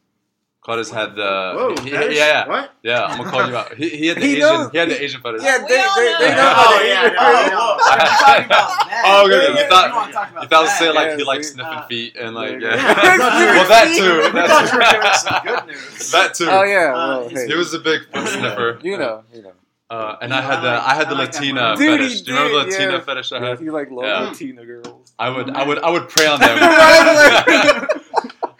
Claudius 0.64 0.88
had 0.90 1.14
the 1.14 1.52
Whoa, 1.54 1.74
he- 1.84 1.90
that 1.90 2.04
is- 2.08 2.16
yeah, 2.16 2.26
yeah, 2.26 2.48
What? 2.48 2.72
yeah. 2.82 3.04
I'm 3.04 3.18
gonna 3.18 3.30
call 3.30 3.46
you 3.46 3.54
out. 3.54 3.74
He, 3.74 3.88
he 3.90 4.06
had 4.06 4.16
the 4.16 4.22
He 4.22 4.36
Asian. 4.36 4.40
knows. 4.48 4.70
He 4.72 4.78
had 4.78 4.88
the 4.88 5.02
Asian 5.04 5.20
fetish. 5.20 5.42
Yeah, 5.44 5.58
they, 5.58 5.66
they, 5.68 5.76
know. 5.76 5.94
they 6.20 6.30
know 6.34 6.52
Oh, 6.56 6.72
about 6.72 6.84
yeah, 6.86 7.02
Yeah, 7.04 7.08
no, 7.10 7.20
no. 7.52 7.76
Oh, 7.84 8.00
you're 8.00 8.16
talking 8.16 8.44
about 8.46 8.68
that. 8.88 9.02
Oh, 9.04 9.24
okay, 9.26 9.62
you 9.62 9.68
thought 9.68 9.88
you 9.90 9.94
want 9.94 10.08
to 10.08 10.14
talk 10.14 10.48
thought 10.48 10.52
I 10.52 10.86
was 10.88 10.94
like 10.96 11.08
Yeah, 11.10 11.16
he 11.18 11.24
likes 11.24 11.52
sniffing 11.52 11.72
Uh, 11.74 11.86
feet 11.86 12.16
and 12.16 12.34
like 12.34 12.60
yeah. 12.62 12.76
yeah. 12.76 12.76
Yeah. 13.04 13.56
well, 13.60 13.68
that 13.68 13.86
too. 13.94 14.16
We 14.24 14.40
thought 14.48 14.72
you 14.72 14.78
were 14.78 14.84
giving 14.88 15.06
us 15.06 15.22
That 15.24 15.42
too. 15.44 15.48
good 15.50 15.66
news. 15.66 16.10
that 16.16 16.34
too. 16.34 16.46
Oh 16.48 16.62
yeah, 16.62 16.94
Uh, 16.94 17.20
well, 17.20 17.28
hey, 17.28 17.46
He 17.46 17.54
was 17.54 17.74
a 17.74 17.78
big 17.78 18.00
foot 18.10 18.26
sniffer. 18.28 18.78
you 18.82 18.96
know, 18.96 19.22
you 19.34 19.42
know. 19.42 19.52
Uh, 19.90 20.16
and 20.22 20.32
You 20.32 20.38
I 20.38 20.40
had 20.40 20.60
the 20.62 20.70
I 20.70 20.94
had 20.94 21.10
the 21.10 21.14
I 21.14 21.18
Latina 21.24 21.62
one. 21.62 21.78
Dude, 21.78 22.00
fetish. 22.00 22.12
he 22.20 22.22
Do 22.24 22.32
you 22.32 22.38
remember 22.38 22.58
the 22.64 22.70
Latina 22.70 22.92
yeah. 22.92 23.00
fetish 23.00 23.32
I 23.32 23.38
Yeah, 23.38 23.48
had? 23.50 23.60
he 23.60 23.68
like 23.70 23.90
love 23.90 24.04
Yeah. 24.06 24.20
Latina 24.30 24.64
girls. 24.64 25.12
I 25.18 25.28
would 25.28 25.50
I 25.50 25.62
would 25.62 25.78
I 25.80 25.90
would 25.90 26.08
prey 26.08 26.26
on 26.26 26.40
them. 26.40 26.56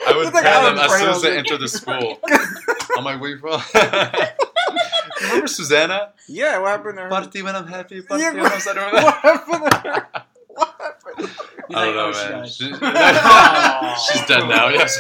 Right, 0.07 0.15
I 0.15 0.17
would 0.17 0.27
It's 0.27 0.35
like, 0.35 0.45
prey 0.45 0.65
them 0.65 0.79
as 0.79 0.99
soon 0.99 1.09
as 1.11 1.23
they 1.23 1.31
them. 1.31 1.39
enter 1.39 1.57
the 1.59 1.69
school. 1.69 2.19
I'm 2.97 3.05
like, 3.05 3.21
where 3.21 3.31
you 3.31 3.39
from? 3.39 3.61
Remember 5.23 5.47
Susanna? 5.47 6.13
yeah, 6.29 6.59
what 6.59 6.71
happened 6.71 6.97
to 6.99 7.03
her? 7.05 7.09
Party 7.09 7.43
when 7.43 7.57
I'm 7.57 7.67
happy, 7.67 8.03
party 8.03 8.23
Yeah, 8.23 8.33
when 8.35 8.47
I'm 8.47 8.61
sad. 8.61 8.77
What 8.93 9.15
happened 9.15 9.73
to 9.73 9.91
her? 9.91 10.07
What 10.49 10.75
happened? 10.81 11.17
to 11.17 11.27
her? 11.27 11.35
He's 11.67 11.77
I 11.77 11.85
don't 11.87 11.97
like, 11.97 12.15
know, 12.15 12.27
oh, 12.27 12.31
man. 12.31 12.47
She- 12.47 14.13
She's 14.13 14.27
dead 14.27 14.47
now. 14.49 14.69
Yes. 14.69 14.99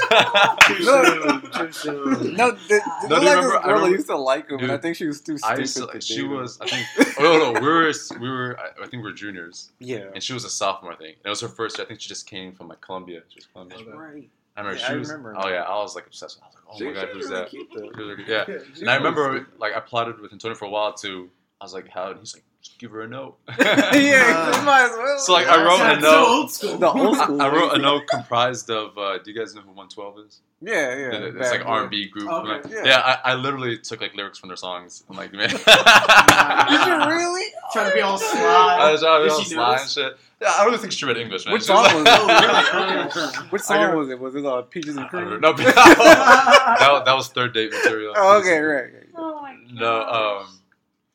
Too 0.67 0.85
No. 0.85 1.05
soon. 1.05 1.51
Too 1.53 1.73
soon. 1.73 2.35
No, 2.37 2.51
th- 2.53 2.69
th- 2.69 2.83
No, 3.09 3.19
do 3.21 3.25
you 3.27 3.29
like 3.29 3.37
remember- 3.37 3.51
this 3.51 3.61
I 3.65 3.67
remember- 3.71 3.89
used 3.91 4.07
to 4.07 4.17
like 4.17 4.51
him, 4.51 4.59
and 4.61 4.73
I 4.73 4.79
think 4.79 4.97
she 4.97 5.07
was 5.07 5.21
too 5.21 5.35
I 5.35 5.37
stupid 5.37 5.61
used 5.61 5.77
to, 5.77 5.87
to 5.87 6.01
she 6.01 6.23
was. 6.23 6.59
I 6.61 6.67
think. 6.67 6.87
Oh 7.19 7.23
no, 7.23 7.53
no, 7.53 7.61
we 7.61 7.67
were 7.67 7.93
we 8.21 8.29
were. 8.31 8.59
I 8.59 8.85
I 8.85 8.87
think 8.87 8.95
we 8.95 9.11
were 9.11 9.13
juniors, 9.13 9.73
Yeah. 9.79 10.07
and 10.15 10.23
she 10.23 10.33
was 10.33 10.45
a 10.45 10.51
sophomore. 10.51 10.93
I 10.93 10.97
think 10.97 11.17
and 11.19 11.27
it 11.27 11.29
was 11.31 11.41
her 11.43 11.49
first. 11.49 11.77
year. 11.79 11.85
I 11.85 11.89
think 11.89 12.01
she 12.01 12.09
just 12.09 12.27
came 12.27 12.55
from 12.55 12.69
like 12.69 12.81
Columbia. 12.81 13.23
She 13.29 13.37
was 13.37 13.47
Columbia. 13.53 13.79
That's 13.85 13.97
Right. 13.97 14.29
I 14.57 14.61
remember 14.61 14.79
Yeah, 14.81 14.87
she 14.87 14.93
I 14.93 14.97
was. 14.97 15.09
remember. 15.11 15.35
Oh 15.37 15.49
yeah, 15.49 15.63
I 15.63 15.77
was 15.77 15.95
like 15.95 16.07
obsessed. 16.07 16.39
I 16.43 16.47
was 16.47 16.55
like, 16.55 16.65
oh 16.71 16.79
She- 16.79 16.85
my 16.87 16.93
god, 16.93 17.09
who's 17.13 17.25
really 17.29 17.41
that? 17.41 17.51
cute. 17.51 17.69
She 17.73 17.79
was 17.81 17.97
really- 17.97 18.25
Yeah. 18.27 18.45
And 18.81 18.91
I 18.91 18.97
remember 18.97 19.47
like 19.59 19.75
I 19.77 19.81
plotted 19.81 20.21
with 20.21 20.33
Antonio 20.33 20.55
for 20.57 20.67
a 20.67 20.71
while 20.71 20.93
too. 20.93 21.31
I 21.61 21.65
was 21.65 21.75
like, 21.75 21.89
how? 21.89 22.11
And 22.11 22.21
he's 22.21 22.35
like, 22.35 22.45
just 22.65 22.79
give 22.79 22.91
her 22.93 23.03
a 23.03 23.09
note. 23.09 23.37
yeah, 23.61 24.57
you 24.59 24.65
might 24.65 24.87
as 24.91 24.97
well. 24.97 25.19
So 25.19 25.33
like 25.35 25.47
I 25.47 25.63
wrote 25.63 25.81
a 25.99 26.01
note. 26.01 26.11
so 26.11 26.27
old 26.27 26.51
school. 26.51 26.79
The 26.79 26.91
old 26.91 27.17
school. 27.19 27.43
I 27.43 27.49
wrote 27.49 27.75
a 27.75 27.79
note 27.79 28.07
comprised 28.09 28.71
of. 28.71 28.97
Uh, 28.97 29.19
do 29.19 29.31
you 29.31 29.39
guys 29.39 29.55
know 29.55 29.61
who 29.61 29.69
112 29.69 30.19
is? 30.21 30.41
Yeah, 30.63 30.73
yeah. 30.97 31.11
it's 31.13 31.37
back 31.39 31.51
like 31.51 31.61
then. 31.61 31.67
R 31.69 31.83
and 31.83 31.91
B 31.91 32.09
group. 32.09 32.27
Okay. 32.29 32.49
Like, 32.49 32.65
Yeah. 32.73 32.83
yeah, 32.87 33.19
I, 33.25 33.33
I 33.33 33.35
literally 33.35 33.77
took 33.79 34.01
like 34.01 34.15
lyrics 34.15 34.39
from 34.39 34.49
their 34.49 34.57
songs. 34.57 35.05
I'm 35.11 35.17
like, 35.17 35.33
man. 35.35 35.51
Did 35.51 35.59
you 35.59 37.07
really? 37.07 37.53
Trying 37.73 37.91
to 37.91 37.95
be 37.95 38.01
all 38.01 38.19
I 38.23 38.91
was 38.93 39.01
trying 39.03 39.21
to 39.21 39.25
be 39.25 39.29
Did 39.29 39.33
all 39.33 39.41
she 39.43 39.51
sly 39.51 39.79
and 39.81 39.91
shit. 39.91 40.17
Yeah, 40.41 40.49
I 40.53 40.65
don't 40.65 40.69
even 40.69 40.81
think 40.81 40.93
she 40.93 41.05
read 41.05 41.17
English, 41.19 41.45
man. 41.45 41.53
Which 41.53 41.65
She 41.65 41.73
was 41.73 41.87
song 41.91 42.05
like- 42.05 42.19
was 42.19 42.31
it? 42.31 42.31
Oh, 42.75 43.35
really? 43.37 43.49
Which 43.51 43.63
song 43.63 43.77
don't- 43.79 43.97
was 43.99 44.09
it? 44.11 44.19
Was 44.19 44.35
it 44.37 44.47
uh, 44.47 44.63
Peaches 44.63 44.97
and 44.97 45.09
Cream? 45.11 45.29
don't. 45.29 45.41
No, 45.41 45.53
that, 45.53 47.03
that 47.05 47.15
was 47.15 47.29
third 47.29 47.53
date 47.53 47.71
material. 47.73 48.15
Oh, 48.17 48.39
okay, 48.39 48.59
right. 48.59 48.85
right. 48.85 49.03
Oh 49.17 49.41
my 49.43 49.53
god. 49.55 49.75
No, 49.75 50.03
um, 50.03 50.59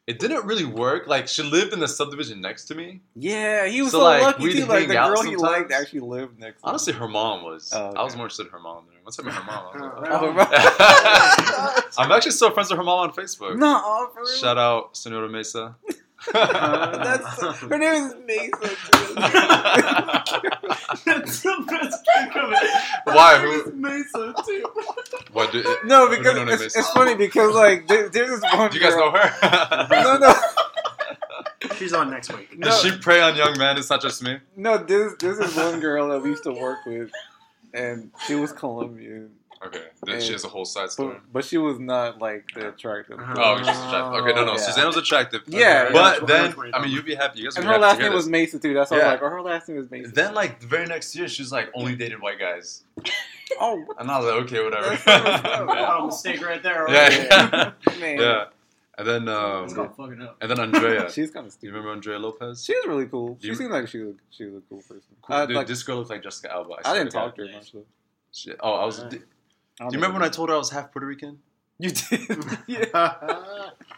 it 0.10 0.18
didn't 0.18 0.44
really 0.46 0.66
work. 0.66 1.06
Like 1.06 1.28
she 1.28 1.44
lived 1.44 1.72
in 1.72 1.80
the 1.80 1.88
subdivision 1.88 2.42
next 2.42 2.66
to 2.66 2.76
me. 2.76 3.02
Yeah, 3.16 3.68
he 3.68 3.84
was 3.84 3.92
So, 3.92 4.00
so, 4.00 4.04
like, 4.06 4.24
lucky 4.24 4.44
we'd 4.44 4.54
too. 4.54 4.66
Like 4.66 4.88
the 4.88 4.96
hang 4.96 4.98
out 4.98 5.14
girl 5.14 5.22
he 5.24 5.36
liked 5.36 5.72
actually 5.72 6.00
lived 6.00 6.40
next. 6.40 6.62
to 6.62 6.68
Honestly, 6.68 6.94
her 6.94 7.08
mom 7.08 7.44
was. 7.44 7.72
Oh, 7.72 7.94
I 7.96 8.04
was 8.04 8.16
more 8.16 8.26
interested 8.26 8.48
in 8.48 8.52
her 8.52 8.60
mom 8.60 8.86
there. 8.90 8.98
Once 9.04 9.20
I 9.20 9.24
met 9.24 9.36
her 9.36 9.44
mom, 9.44 9.66
I 9.72 9.78
was 9.78 9.82
him. 9.84 10.02
like, 10.02 10.12
Oh, 10.12 10.34
Right. 10.34 10.48
Oh, 10.52 11.76
right. 11.76 11.84
I'm 12.00 12.12
actually 12.12 12.32
still 12.32 12.50
friends 12.50 12.72
with 12.72 12.78
her 12.78 12.84
mom 12.84 13.08
on 13.08 13.14
Facebook. 13.14 13.56
no, 13.56 13.80
oh, 13.86 14.10
for 14.12 14.22
real. 14.22 14.32
Shout 14.36 14.58
out, 14.58 14.98
Senora 14.98 15.30
Mesa. 15.30 15.76
That's 16.34 17.42
her 17.62 17.78
name 17.78 18.04
is 18.06 18.16
Mesa. 18.26 18.52
Too. 18.70 19.16
That's 21.06 21.42
the 21.42 21.66
best 21.68 22.06
kick 22.06 22.36
of 22.36 22.52
it. 22.52 22.72
Why? 23.06 23.38
Her 23.38 23.46
name 23.48 23.62
Who- 23.64 23.70
is 23.70 23.74
Mesa 24.14 24.34
too. 24.46 24.66
what? 25.34 25.52
Do, 25.52 25.64
no, 25.86 26.08
Who 26.08 26.18
because 26.18 26.36
don't 26.36 26.46
know 26.48 26.54
it's, 26.54 26.62
Mesa? 26.64 26.80
it's 26.80 26.90
funny 26.92 27.16
because 27.16 27.54
like 27.56 27.88
there, 27.88 28.10
there's 28.10 28.42
this 28.42 28.54
one. 28.54 28.70
do 28.72 28.78
you 28.78 28.84
guys 28.84 28.96
know 28.96 29.12
girl- 29.12 29.22
her? 29.22 29.88
No, 29.92 30.18
no, 30.18 30.34
She's 31.78 31.94
on 31.94 32.10
next 32.10 32.32
week. 32.36 32.58
No. 32.58 32.68
Does 32.68 32.82
she 32.82 32.98
prey 32.98 33.22
on 33.22 33.36
young 33.36 33.58
men? 33.58 33.78
It's 33.78 33.90
not 33.90 34.02
just 34.02 34.22
me. 34.24 34.38
no. 34.56 34.78
This 34.78 35.14
this 35.20 35.38
is 35.40 35.56
one 35.56 35.80
girl 35.80 36.10
that 36.10 36.22
we 36.22 36.30
used 36.30 36.44
to 36.44 36.52
work 36.54 36.80
with, 36.86 37.12
and 37.74 38.12
she 38.28 38.36
was 38.36 38.52
Colombian. 38.52 39.32
Okay. 39.66 39.84
Then 40.06 40.22
she 40.22 40.32
has 40.32 40.46
a 40.46 40.48
whole 40.48 40.64
side 40.64 40.90
story. 40.90 41.16
But, 41.16 41.34
but 41.34 41.46
she 41.46 41.58
was 41.58 41.80
not 41.80 42.20
like 42.20 42.46
the 42.56 42.70
attractive. 42.70 43.20
Oh, 43.20 43.58
she's 43.58 43.68
attractive. 43.68 44.24
Okay, 44.24 44.34
no, 44.34 44.46
no. 44.46 44.52
Yeah. 44.54 44.58
Suzanne 44.58 44.88
was 44.88 44.96
attractive. 44.96 45.42
Yeah, 45.48 45.90
But 45.92 46.22
yeah. 46.22 46.26
then, 46.26 46.56
I 46.74 46.82
mean, 46.82 46.92
you'd 46.92 47.06
be 47.06 47.16
happy. 47.16 47.40
You 47.40 47.46
guys 47.46 47.58
And 47.58 47.66
her 47.66 47.78
last 47.78 48.00
name 48.00 48.14
was 48.14 48.24
this. 48.26 48.32
Mason 48.32 48.60
too. 48.62 48.74
That's 48.74 48.90
why 48.90 48.98
I 48.98 49.00
was 49.00 49.06
Yeah. 49.06 49.12
like, 49.12 49.22
oh, 49.22 49.30
her 49.30 49.42
last 49.42 49.68
name 49.68 49.80
is 49.80 49.92
Mason. 49.92 50.14
Then, 50.14 50.34
like, 50.34 50.62
the 50.62 50.68
very 50.68 50.86
next 50.86 51.14
year, 51.14 51.28
she's 51.28 51.52
like, 51.52 51.70
only 51.74 51.96
dated 51.98 52.22
white 52.22 52.40
guys. 52.40 52.84
oh, 53.60 53.84
And 53.98 54.10
I 54.10 54.18
was 54.20 54.28
like, 54.28 54.44
okay, 54.44 54.64
whatever. 54.64 54.90
That's 54.92 55.04
so 55.04 55.24
messed 55.66 55.78
yeah. 55.80 55.98
Oh, 55.98 56.06
mistake 56.06 56.46
right 56.46 56.64
there. 56.64 56.90
Yeah, 56.90 57.08
right? 57.08 57.28
yeah. 57.30 57.72
man. 58.00 58.18
yeah. 58.18 58.46
And 58.98 59.08
then, 59.08 59.22
It's 59.24 59.74
um, 59.74 59.76
called 59.76 59.96
fucking 59.98 60.22
up. 60.22 60.38
and 60.42 60.52
then 60.52 60.60
Andrea. 60.60 61.12
She's 61.14 61.32
kind 61.32 61.48
of 61.48 61.60
Do 61.60 61.68
you 61.68 61.74
remember 61.74 61.92
Andrea 61.92 62.18
Lopez? 62.20 62.64
She 62.64 62.74
was 62.76 62.86
really 62.86 63.08
cool. 63.08 63.38
She 63.42 63.54
seemed 63.56 63.72
like 63.72 63.88
she 63.90 64.00
was 64.00 64.16
she 64.30 64.46
was 64.46 64.56
a 64.56 64.62
cool 64.70 64.80
person. 64.80 65.02
Cool. 65.22 65.36
I, 65.36 65.46
Dude, 65.46 65.56
like, 65.56 65.68
this 65.68 65.84
girl 65.84 65.98
looked 65.98 66.10
like 66.10 66.24
Jessica 66.24 66.52
Alba. 66.54 66.76
I 66.80 66.82
swear 66.82 67.04
didn't 67.04 67.12
talk 67.14 67.36
to 67.36 67.48
her 67.48 67.54
much. 67.54 67.72
Though. 67.74 67.86
Shit. 68.34 68.58
Oh, 68.62 68.74
I 68.74 68.86
was. 68.86 69.00
Yeah. 69.12 69.20
Do 69.80 69.86
you 69.86 69.92
remember 69.94 70.20
when 70.20 70.24
I 70.24 70.30
told 70.30 70.50
her 70.50 70.56
I 70.56 70.58
was 70.58 70.70
half 70.70 70.92
Puerto 70.92 71.08
Rican? 71.08 71.40
you 71.78 71.92
did? 71.92 72.20
yeah. 72.68 72.86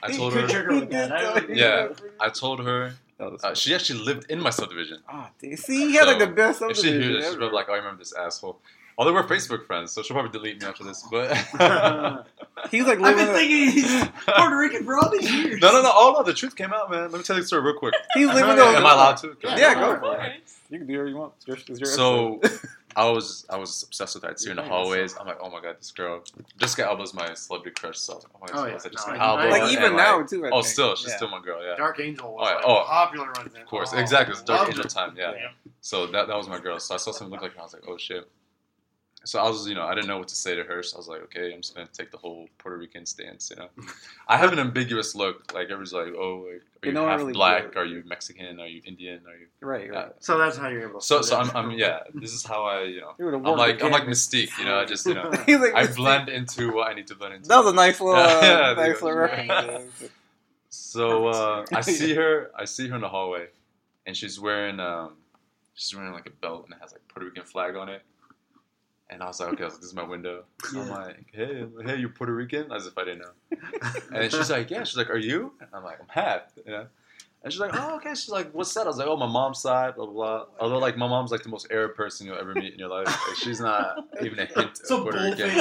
I 0.03 0.11
He 0.11 0.17
told 0.17 0.33
could 0.33 0.43
her. 0.43 0.47
trigger 0.47 0.75
with 0.79 0.89
that. 0.91 1.11
I 1.11 1.45
Yeah. 1.49 1.89
I 2.19 2.29
told 2.29 2.59
her. 2.63 2.93
Uh, 3.19 3.53
she 3.53 3.73
actually 3.75 3.99
lived 3.99 4.29
in 4.31 4.39
my 4.41 4.49
subdivision. 4.49 4.97
Ah, 5.07 5.29
dude. 5.39 5.57
see, 5.59 5.89
he 5.89 5.95
had 5.95 6.05
like 6.07 6.17
the 6.19 6.25
best 6.27 6.59
subdivision. 6.59 6.69
If 6.69 6.75
she 6.77 6.81
subdivision 6.91 7.01
hears 7.11 7.17
this, 7.17 7.25
she's 7.25 7.33
ever. 7.33 7.37
probably 7.37 7.55
like, 7.55 7.67
"Oh, 7.69 7.73
I 7.73 7.77
remember 7.77 7.99
this 7.99 8.13
asshole." 8.13 8.57
Although 8.97 9.13
we're 9.13 9.23
Facebook 9.23 9.65
friends, 9.67 9.91
so 9.91 10.01
she'll 10.01 10.15
probably 10.15 10.31
delete 10.31 10.59
me 10.61 10.67
after 10.67 10.83
this. 10.83 11.03
But 11.09 11.29
He 12.71 12.81
was 12.81 12.87
like 12.87 12.99
I've 12.99 13.15
been 13.15 13.27
in- 13.27 13.33
thinking 13.35 13.71
he's 13.71 14.07
Puerto 14.27 14.57
Rican 14.57 14.83
for 14.85 14.97
all 14.97 15.09
these 15.11 15.31
years. 15.31 15.61
no, 15.61 15.71
no, 15.71 15.81
no. 15.83 15.91
Oh 15.93 16.15
no, 16.17 16.23
the 16.23 16.33
truth 16.33 16.55
came 16.55 16.73
out, 16.73 16.89
man. 16.89 17.11
Let 17.11 17.13
me 17.19 17.23
tell 17.23 17.35
you 17.35 17.43
the 17.43 17.47
story 17.47 17.61
real 17.63 17.77
quick. 17.77 17.93
He's 18.15 18.25
living. 18.27 18.57
Yeah, 18.57 18.63
on- 18.63 18.75
Am 18.75 18.85
I 18.87 18.93
allowed 18.93 19.17
to? 19.17 19.37
Yeah, 19.43 19.57
Yeah, 19.57 19.73
go 19.75 19.93
go 19.95 19.99
for 20.15 20.23
it. 20.23 20.41
You 20.71 20.77
can 20.79 20.87
do 20.87 20.93
whatever 20.93 21.09
you 21.09 21.15
want. 21.17 21.33
It's 21.37 21.47
your, 21.47 21.57
it's 21.57 21.79
your 21.79 21.85
So 21.89 22.37
episode. 22.43 22.59
I 22.95 23.09
was 23.09 23.45
I 23.49 23.57
was 23.57 23.83
obsessed 23.83 24.15
with 24.15 24.23
her. 24.23 24.29
I'd 24.31 24.39
see 24.39 24.47
her 24.47 24.51
in 24.51 24.57
the 24.57 24.63
hallways. 24.63 25.15
I'm 25.19 25.25
like, 25.27 25.37
oh 25.41 25.49
my 25.49 25.61
god, 25.61 25.77
this 25.79 25.91
girl. 25.91 26.23
Jessica 26.57 26.85
Alba's 26.85 27.13
my 27.13 27.33
celebrity 27.33 27.73
crush. 27.79 27.97
So 27.99 28.13
I 28.13 28.15
was 28.15 28.23
like, 28.25 28.33
oh 28.35 28.39
my 28.41 28.47
god, 28.47 28.57
Oh, 28.57 28.65
yeah. 28.67 28.73
Jessica 28.73 29.11
No, 29.17 29.23
Alba? 29.23 29.49
Like 29.49 29.71
even 29.71 29.83
And, 29.85 29.95
now 29.97 30.17
like, 30.17 30.27
too. 30.29 30.45
I 30.45 30.49
Oh, 30.49 30.61
think. 30.61 30.65
still, 30.73 30.95
she's 30.95 31.09
Yeah. 31.09 31.15
still 31.17 31.29
my 31.29 31.41
girl. 31.41 31.63
Yeah. 31.63 31.75
Dark 31.75 31.99
Angel 31.99 32.33
was 32.33 32.39
Oh, 32.51 32.55
like 32.55 32.63
Oh, 32.65 32.83
popular 32.87 33.27
right 33.31 33.51
then. 33.53 33.61
Of 33.61 33.67
course, 33.67 33.91
Oh, 33.93 33.97
exactly. 33.97 34.33
It's 34.33 34.41
Dark 34.43 34.67
Angel 34.67 34.83
time. 34.85 35.13
Yeah. 35.17 35.31
Yeah. 35.33 35.47
So 35.81 36.07
that 36.07 36.27
that 36.27 36.37
was 36.37 36.47
my 36.49 36.59
girl. 36.59 36.79
So 36.79 36.95
I 36.95 36.97
saw 36.97 37.11
something 37.11 37.31
look 37.31 37.41
like 37.41 37.53
her. 37.53 37.59
I 37.59 37.63
was 37.63 37.73
like, 37.73 37.83
oh 37.87 37.97
shit. 37.97 38.29
So 39.23 39.39
I 39.39 39.47
was, 39.47 39.67
you 39.67 39.75
know, 39.75 39.83
I 39.83 39.93
didn't 39.93 40.07
know 40.07 40.17
what 40.17 40.27
to 40.29 40.35
say 40.35 40.55
to 40.55 40.63
her. 40.63 40.81
So 40.81 40.97
I 40.97 40.99
was 40.99 41.07
like, 41.07 41.21
okay, 41.23 41.53
I'm 41.53 41.61
just 41.61 41.75
gonna 41.75 41.87
take 41.93 42.09
the 42.11 42.17
whole 42.17 42.47
Puerto 42.57 42.77
Rican 42.77 43.05
stance. 43.05 43.51
You 43.51 43.57
know, 43.57 43.69
I 44.27 44.37
have 44.37 44.51
an 44.51 44.57
ambiguous 44.59 45.13
look. 45.13 45.53
Like 45.53 45.65
everyone's 45.65 45.93
like, 45.93 46.13
oh, 46.17 46.45
like, 46.47 46.53
are 46.53 46.53
You 46.53 46.61
you 46.85 46.91
know, 46.93 47.07
half 47.07 47.19
really 47.19 47.33
black? 47.33 47.75
Are 47.75 47.85
you 47.85 48.03
Mexican? 48.05 48.59
Are 48.59 48.65
you 48.67 48.81
Indian? 48.83 49.21
Are 49.27 49.37
you? 49.37 49.47
Right, 49.61 49.91
right. 49.91 50.11
So 50.19 50.39
that's 50.39 50.57
how 50.57 50.69
you're 50.69 50.89
able 50.89 50.99
to. 50.99 51.05
So 51.05 51.21
so. 51.21 51.37
I'm, 51.37 51.55
I'm 51.55 51.71
yeah. 51.71 51.99
This 52.15 52.33
is 52.33 52.43
how 52.43 52.63
I, 52.63 52.83
you 52.83 53.01
know, 53.01 53.13
He 53.17 53.23
I'm 53.23 53.57
like 53.57 53.79
the 53.79 53.85
I'm 53.85 53.91
like. 53.91 54.03
Mystique. 54.03 54.57
You 54.57 54.65
know, 54.65 54.79
I 54.79 54.85
just 54.85 55.05
you 55.05 55.13
know, 55.13 55.29
like, 55.29 55.47
I 55.47 55.85
"Mystique." 55.85 55.95
blend 55.95 56.29
into 56.29 56.73
what 56.73 56.89
I 56.89 56.93
need 56.95 57.07
to 57.07 57.15
blend 57.15 57.35
into. 57.35 57.47
That 57.47 57.63
was 57.63 57.71
a 57.73 57.75
nice 57.75 58.01
little, 58.01 58.15
uh, 58.19 58.41
Yeah, 58.41 58.73
nice 58.75 59.01
little 59.01 59.19
reference. 59.19 60.03
So 60.69 61.27
uh, 61.27 61.65
I 61.73 61.81
see 61.81 62.15
her. 62.15 62.49
I 62.57 62.65
see 62.65 62.87
her 62.87 62.95
in 62.95 63.01
the 63.01 63.09
hallway, 63.09 63.47
and 64.07 64.17
she's 64.17 64.39
wearing 64.39 64.79
um, 64.79 65.13
she's 65.75 65.95
wearing 65.95 66.13
like 66.13 66.27
a 66.27 66.31
belt 66.31 66.65
and 66.65 66.73
it 66.73 66.79
has 66.81 66.91
like 66.91 67.01
Puerto 67.07 67.27
Rican 67.27 67.43
flag 67.43 67.75
on 67.75 67.89
it. 67.89 68.01
And 69.11 69.21
I 69.21 69.27
was 69.27 69.39
like, 69.41 69.49
okay, 69.53 69.63
I 69.63 69.65
was 69.65 69.73
like, 69.73 69.81
this 69.81 69.89
is 69.89 69.95
my 69.95 70.03
window. 70.03 70.45
I'm 70.73 70.89
like, 70.89 71.25
hey, 71.33 71.65
hey, 71.85 71.97
you 71.97 72.07
Puerto 72.09 72.33
Rican? 72.33 72.71
As 72.71 72.87
if 72.87 72.97
I 72.97 73.03
didn't 73.03 73.19
know. 73.19 73.57
And 74.13 74.31
she's 74.31 74.49
like, 74.49 74.71
yeah. 74.71 74.83
She's 74.85 74.97
like, 74.97 75.09
are 75.09 75.17
you? 75.17 75.51
And 75.59 75.69
I'm 75.73 75.83
like, 75.83 75.99
I'm 75.99 76.07
half. 76.07 76.43
You 76.65 76.71
know. 76.71 76.87
And 77.43 77.51
she's 77.51 77.59
like, 77.59 77.71
oh, 77.73 77.95
okay. 77.95 78.11
She's 78.11 78.29
like, 78.29 78.51
what's 78.53 78.71
that? 78.75 78.81
I 78.83 78.85
was 78.85 78.97
like, 78.97 79.07
oh, 79.07 79.17
my 79.17 79.25
mom's 79.27 79.59
side, 79.59 79.95
blah 79.95 80.05
blah 80.05 80.13
blah. 80.13 80.45
Although 80.59 80.77
like 80.77 80.95
my 80.95 81.07
mom's 81.07 81.31
like 81.31 81.41
the 81.43 81.49
most 81.49 81.67
Arab 81.71 81.95
person 81.95 82.27
you'll 82.27 82.37
ever 82.37 82.53
meet 82.53 82.71
in 82.71 82.79
your 82.79 82.87
life. 82.87 83.07
Like, 83.07 83.35
she's 83.37 83.59
not 83.59 83.97
even 84.21 84.37
a 84.39 84.45
hint 84.45 84.79
of 84.79 85.03
Puerto 85.03 85.17
Rican. 85.17 85.49
It 85.49 85.55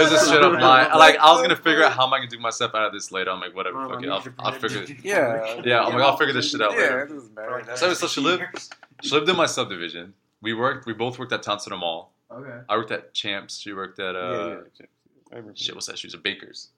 was 0.00 0.12
a 0.12 0.18
straight 0.18 0.42
up 0.42 0.52
lie. 0.60 0.88
Like 0.96 1.16
I 1.18 1.32
was 1.32 1.40
gonna 1.42 1.56
figure 1.56 1.82
out 1.84 1.92
how 1.94 2.06
am 2.06 2.12
I 2.12 2.18
gonna 2.18 2.28
do 2.30 2.38
myself 2.38 2.74
out 2.74 2.86
of 2.86 2.92
this 2.92 3.10
later. 3.10 3.30
I'm 3.30 3.40
like, 3.40 3.56
whatever, 3.56 3.88
fuck 3.88 4.02
it. 4.02 4.10
I'll, 4.10 4.20
to 4.20 4.32
I'll 4.38 4.52
figure. 4.52 4.84
Yeah. 5.02 5.62
Yeah, 5.64 5.82
I'm 5.82 5.94
like, 5.94 6.02
I'll 6.02 6.16
figure 6.18 6.34
this 6.34 6.50
shit 6.50 6.60
out 6.60 6.72
Yeah, 6.72 6.78
later. 6.82 7.02
it 7.04 7.08
doesn't 7.14 7.34
matter. 7.34 7.64
So, 7.76 7.94
so 7.94 8.06
she 8.06 8.20
lived. 8.20 8.44
She 9.02 9.10
lived 9.14 9.28
in 9.28 9.36
my 9.36 9.46
subdivision. 9.46 10.12
We 10.42 10.52
worked. 10.52 10.84
We 10.86 10.92
both 10.92 11.18
worked 11.18 11.32
at 11.32 11.42
Town 11.42 11.60
Center 11.60 11.78
Mall. 11.78 12.12
Okay. 12.32 12.58
I 12.68 12.76
worked 12.76 12.90
at 12.90 13.12
Champs. 13.14 13.58
She 13.58 13.72
worked 13.72 13.98
at 14.00 14.16
uh, 14.16 14.18
yeah, 14.18 14.60
yeah. 14.80 14.86
I 15.32 15.36
remember. 15.36 15.56
shit. 15.56 15.74
What's 15.74 15.86
that? 15.86 15.98
She 15.98 16.06
was 16.06 16.14
at 16.14 16.22
Baker's. 16.22 16.68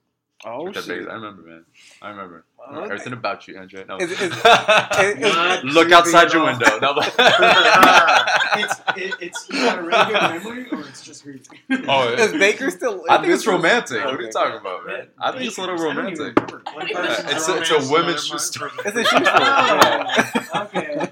Oh 0.45 0.71
shit. 0.73 0.87
Baker's. 0.87 1.07
I 1.07 1.15
remember, 1.15 1.43
man. 1.43 1.65
I 2.03 2.11
remember. 2.11 2.45
I 2.61 2.67
remember 2.67 2.85
Okay. 2.87 2.95
Everything 2.95 3.13
about 3.15 3.47
you, 3.49 3.57
Andre. 3.59 3.85
No. 3.87 3.97
Is- 3.99 4.11
is- 4.11 4.21
It- 4.21 5.19
it's- 5.19 5.65
Look 5.65 5.93
outside 5.93 6.33
your 6.33 6.45
window. 6.45 6.79
No, 6.81 6.95
but- 6.95 7.15
It's 8.57 8.75
it, 8.97 9.15
it's 9.21 9.49
you 9.51 9.57
got 9.65 9.79
a 9.81 9.83
really 9.83 10.13
good 10.13 10.23
memory, 10.45 10.67
or 10.71 10.81
it's 10.89 11.03
just 11.03 11.25
weird. 11.27 11.41
Oh, 11.89 12.09
Is 12.13 12.33
Baker 12.33 12.71
still? 12.71 13.05
I 13.11 13.17
think 13.19 13.33
it's 13.33 13.41
is 13.41 13.47
Baker- 13.47 13.57
romantic. 13.57 14.05
What 14.05 14.15
are 14.15 14.23
you 14.23 14.31
talking 14.31 14.61
about, 14.61 14.87
man? 14.87 15.09
I 15.21 15.33
think 15.33 15.45
it's 15.47 15.59
a 15.59 15.61
little 15.63 15.75
I 15.75 15.79
don't 15.95 16.09
even 16.11 16.19
romantic. 16.19 16.37
remember. 16.51 16.63
One 16.73 16.87
Yeah, 16.89 16.95
person's 17.01 17.33
it's 17.33 17.49
a- 17.49 17.59
it's 17.61 17.71
a 17.71 17.93
women's 17.93 17.97
another 17.97 18.19
shoe 18.19 18.39
store. 18.39 18.71
It's 18.85 18.97
a 18.97 19.05
shoe 19.05 19.25
store. 19.25 20.63
Okay. 20.63 21.09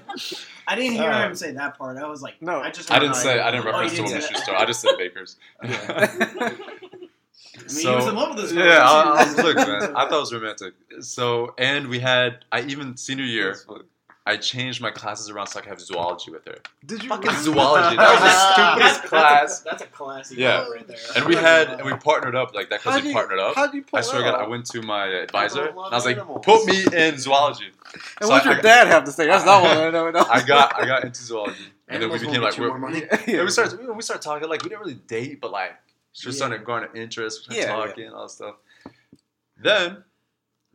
I 0.67 0.75
didn't 0.75 0.93
hear 0.93 1.11
Uh, 1.11 1.27
him 1.27 1.35
say 1.35 1.51
that 1.51 1.77
part. 1.77 1.97
I 1.97 2.07
was 2.07 2.21
like, 2.21 2.41
No. 2.41 2.59
I 2.61 2.71
just. 2.71 2.91
I 2.91 2.99
didn't 2.99 3.15
say. 3.15 3.39
I 3.39 3.51
didn't 3.51 3.67
Oh, 3.67 3.71
reference 3.71 3.91
you 3.91 3.97
to 3.97 4.03
didn't 4.03 4.09
women's 4.23 4.27
shoe 4.27 4.35
store. 4.43 4.55
I 4.55 4.65
just 4.65 4.81
said 4.81 4.91
Baker's. 4.97 5.35
I 5.61 5.67
mean, 7.67 7.85
he 7.85 7.87
was 7.87 8.07
in 8.07 8.15
love 8.15 8.35
with 8.35 8.43
this. 8.43 8.51
girl. 8.51 8.65
Yeah, 8.65 8.79
I, 8.81 9.33
I 9.37 9.41
look, 9.41 9.55
man. 9.57 9.95
I 9.95 10.09
thought 10.09 10.13
it 10.13 10.19
was 10.19 10.33
romantic. 10.33 10.73
So, 11.01 11.53
and 11.57 11.87
we 11.87 11.99
had. 11.99 12.45
I 12.51 12.61
even 12.61 12.97
senior 12.97 13.25
year. 13.25 13.57
I 14.25 14.37
changed 14.37 14.81
my 14.81 14.89
classes 14.89 15.29
around 15.29 15.47
so 15.47 15.59
I 15.59 15.63
could 15.63 15.69
have 15.71 15.81
zoology 15.81 16.31
with 16.31 16.45
her. 16.45 16.55
Did 16.85 17.03
you 17.03 17.09
Fucking 17.09 17.29
really? 17.29 17.43
zoology. 17.43 17.97
That 17.97 18.09
was 18.13 18.21
the 18.21 18.29
stupidest 18.53 18.99
that's, 19.01 19.09
class. 19.09 19.41
That's 19.41 19.59
a, 19.59 19.63
that's 19.65 19.81
a 19.83 19.87
classic. 19.87 20.37
Yeah. 20.37 20.65
right 20.69 20.87
there. 20.87 20.95
And 21.17 21.25
we 21.25 21.35
had 21.35 21.67
and 21.71 21.83
we 21.85 21.93
partnered 21.95 22.33
up 22.33 22.55
like 22.55 22.69
that 22.69 22.79
because 22.81 23.03
we 23.03 23.11
partnered 23.11 23.39
up. 23.39 23.55
How'd 23.55 23.73
you 23.73 23.81
pull 23.83 23.99
I 23.99 24.01
swear 24.01 24.23
to 24.23 24.31
God, 24.31 24.41
I 24.41 24.47
went 24.47 24.65
to 24.67 24.81
my 24.81 25.07
advisor 25.07 25.65
and 25.67 25.77
I 25.77 25.89
was 25.89 26.05
like, 26.05 26.15
animals. 26.17 26.41
"Put 26.45 26.65
me 26.67 26.85
in 26.97 27.17
zoology." 27.17 27.65
And 27.65 28.01
So 28.21 28.29
what's 28.29 28.45
your 28.45 28.55
I- 28.55 28.61
dad 28.61 28.87
have 28.87 29.03
to 29.03 29.11
say? 29.11 29.27
That's 29.27 29.43
not 29.45 29.61
what 29.61 29.77
I 29.77 29.89
know. 29.89 30.07
I 30.29 30.41
got 30.41 30.81
I 30.81 30.85
got 30.85 31.03
into 31.03 31.21
zoology, 31.21 31.65
and 31.89 32.01
then 32.01 32.09
we 32.09 32.17
became 32.19 32.41
like 32.41 32.55
you 32.55 32.63
we're, 32.63 32.69
more 32.69 32.79
money. 32.79 33.03
yeah, 33.27 33.43
we 33.43 33.49
started 33.49 33.77
we 33.93 34.01
started 34.01 34.23
talking 34.23 34.47
like 34.47 34.63
we 34.63 34.69
didn't 34.69 34.81
really 34.81 34.93
date, 35.07 35.41
but 35.41 35.51
like 35.51 35.73
she 36.13 36.27
was 36.29 36.35
Yeah. 36.37 36.45
starting 36.45 36.59
to 36.59 36.65
garner 36.65 36.89
interest, 36.95 37.49
we 37.49 37.55
started 37.55 37.69
Yeah, 37.73 37.77
yeah. 37.77 37.87
talking, 37.87 38.09
all 38.13 38.23
that 38.23 38.29
stuff. 38.31 38.55
Then 39.61 40.03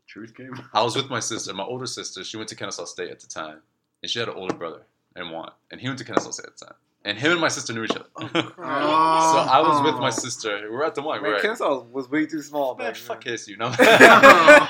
Truth 0.09 0.35
came. 0.35 0.59
I 0.73 0.83
was 0.83 0.97
with 0.97 1.11
my 1.11 1.21
sister, 1.21 1.53
my 1.55 1.65
older 1.65 1.87
sister. 1.87 2.25
She 2.25 2.37
went 2.37 2.49
to 2.49 2.57
Kennesaw 2.57 2.87
State 2.87 3.11
at 3.11 3.21
the 3.21 3.27
time, 3.27 3.59
and 4.03 4.11
she 4.11 4.19
had 4.19 4.29
an 4.29 4.35
older 4.35 4.55
brother 4.55 4.83
and 5.15 5.31
one, 5.31 5.51
and 5.71 5.81
he 5.81 5.87
went 5.87 5.99
to 5.99 6.05
Kennesaw 6.05 6.31
State 6.31 6.47
at 6.47 6.57
the 6.59 6.65
time. 6.67 6.75
And 7.05 7.17
him 7.17 7.31
and 7.33 7.41
my 7.41 7.49
sister 7.49 7.73
knew 7.73 7.85
each 7.85 7.93
other. 7.93 8.07
so 8.19 8.29
Oh. 8.59 9.49
I 9.51 9.61
was 9.61 9.81
with 9.83 10.01
my 10.01 10.11
sister. 10.11 10.61
We 10.69 10.75
were 10.77 10.85
at 10.85 10.95
the 10.97 11.01
mall. 11.03 11.13
We 11.15 11.21
Man, 11.21 11.33
were 11.33 11.39
Kennesaw 11.41 11.85
was 11.93 12.11
way 12.11 12.27
too 12.27 12.43
small. 12.43 12.75
man, 12.75 12.89
back 12.89 12.97
fuck. 12.97 13.23
KSU. 13.23 13.57
No. 13.57 13.69
that's 13.71 13.79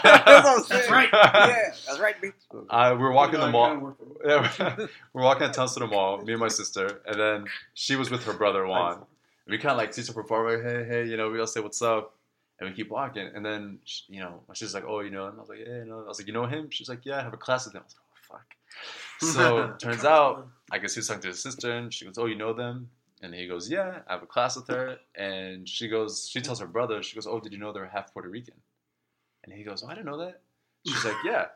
what 0.02 0.58
I'm 0.58 0.62
saying. 0.64 0.68
That's 0.68 0.90
right. 0.90 1.08
Yeah, 1.12 1.70
that's 1.86 1.98
right, 1.98 2.14
bitch. 2.20 2.32
Uh, 2.68 2.94
we 2.96 3.02
were 3.02 3.12
walking 3.12 3.40
the 3.40 3.46
You 3.46 3.52
know, 3.52 3.62
I 3.62 3.68
mall. 3.68 3.68
kinda 3.70 3.84
work 3.84 4.78
Yeah, 4.78 4.86
we're 5.12 5.22
walking 5.22 5.44
at 5.44 5.54
Town 5.54 5.68
Center 5.68 5.86
Mall, 5.86 6.18
me 6.22 6.32
and 6.34 6.40
my 6.40 6.48
sister, 6.48 7.00
and 7.06 7.18
then 7.18 7.44
she 7.74 7.96
was 7.96 8.10
with 8.10 8.24
her 8.24 8.32
brother 8.34 8.66
Juan. 8.66 8.94
And 8.98 9.04
we 9.48 9.56
kind 9.58 9.72
of 9.72 9.78
like 9.78 9.94
see 9.94 10.02
some 10.02 10.14
performer, 10.14 10.62
hey, 10.62 10.84
hey, 10.84 11.04
you 11.06 11.16
know, 11.16 11.30
we 11.30 11.40
all 11.40 11.46
say 11.46 11.60
what's 11.60 11.80
up, 11.82 12.14
and 12.60 12.68
we 12.68 12.74
keep 12.74 12.90
walking, 12.90 13.30
and 13.34 13.44
then 13.44 13.78
she, 13.84 14.04
you 14.08 14.20
know, 14.20 14.42
she's 14.52 14.74
like, 14.74 14.84
oh, 14.86 15.00
you 15.00 15.10
know, 15.10 15.26
and 15.26 15.36
I 15.36 15.40
was 15.40 15.48
like, 15.48 15.60
yeah, 15.60 15.78
you 15.78 15.84
know, 15.84 16.00
I 16.00 16.08
was 16.08 16.18
like, 16.18 16.26
you 16.26 16.32
know 16.32 16.46
him? 16.46 16.70
She's 16.70 16.88
like, 16.88 17.04
yeah, 17.04 17.18
I 17.18 17.22
have 17.22 17.34
a 17.34 17.38
class 17.38 17.66
with 17.66 17.74
him. 17.74 17.82
I 17.82 17.84
was 17.84 17.94
like, 17.94 18.04
oh, 18.12 18.36
fuck. 18.36 19.34
So 19.34 19.74
turns 19.78 20.04
out, 20.04 20.48
I 20.70 20.78
guess 20.78 20.94
he 20.94 21.00
was 21.00 21.08
talking 21.08 21.22
to 21.22 21.28
his 21.28 21.42
sister, 21.42 21.72
and 21.72 21.92
she 21.92 22.04
goes, 22.04 22.18
oh, 22.18 22.26
you 22.26 22.36
know 22.36 22.52
them? 22.52 22.90
And 23.22 23.34
he 23.34 23.46
goes, 23.46 23.70
yeah, 23.70 24.00
I 24.08 24.12
have 24.12 24.22
a 24.22 24.26
class 24.26 24.56
with 24.56 24.68
her, 24.68 24.96
and 25.14 25.68
she 25.68 25.88
goes, 25.88 26.28
she 26.30 26.40
tells 26.40 26.60
her 26.60 26.66
brother, 26.66 27.02
she 27.02 27.14
goes, 27.14 27.26
oh, 27.26 27.40
did 27.40 27.52
you 27.52 27.58
know 27.58 27.72
they're 27.72 27.86
half 27.86 28.12
Puerto 28.12 28.28
Rican? 28.28 28.54
And 29.44 29.52
he 29.52 29.64
goes, 29.64 29.82
oh, 29.82 29.88
I 29.88 29.94
didn't 29.94 30.06
know 30.06 30.18
that. 30.18 30.40
She's 30.86 31.04
like, 31.04 31.16
yeah. 31.24 31.46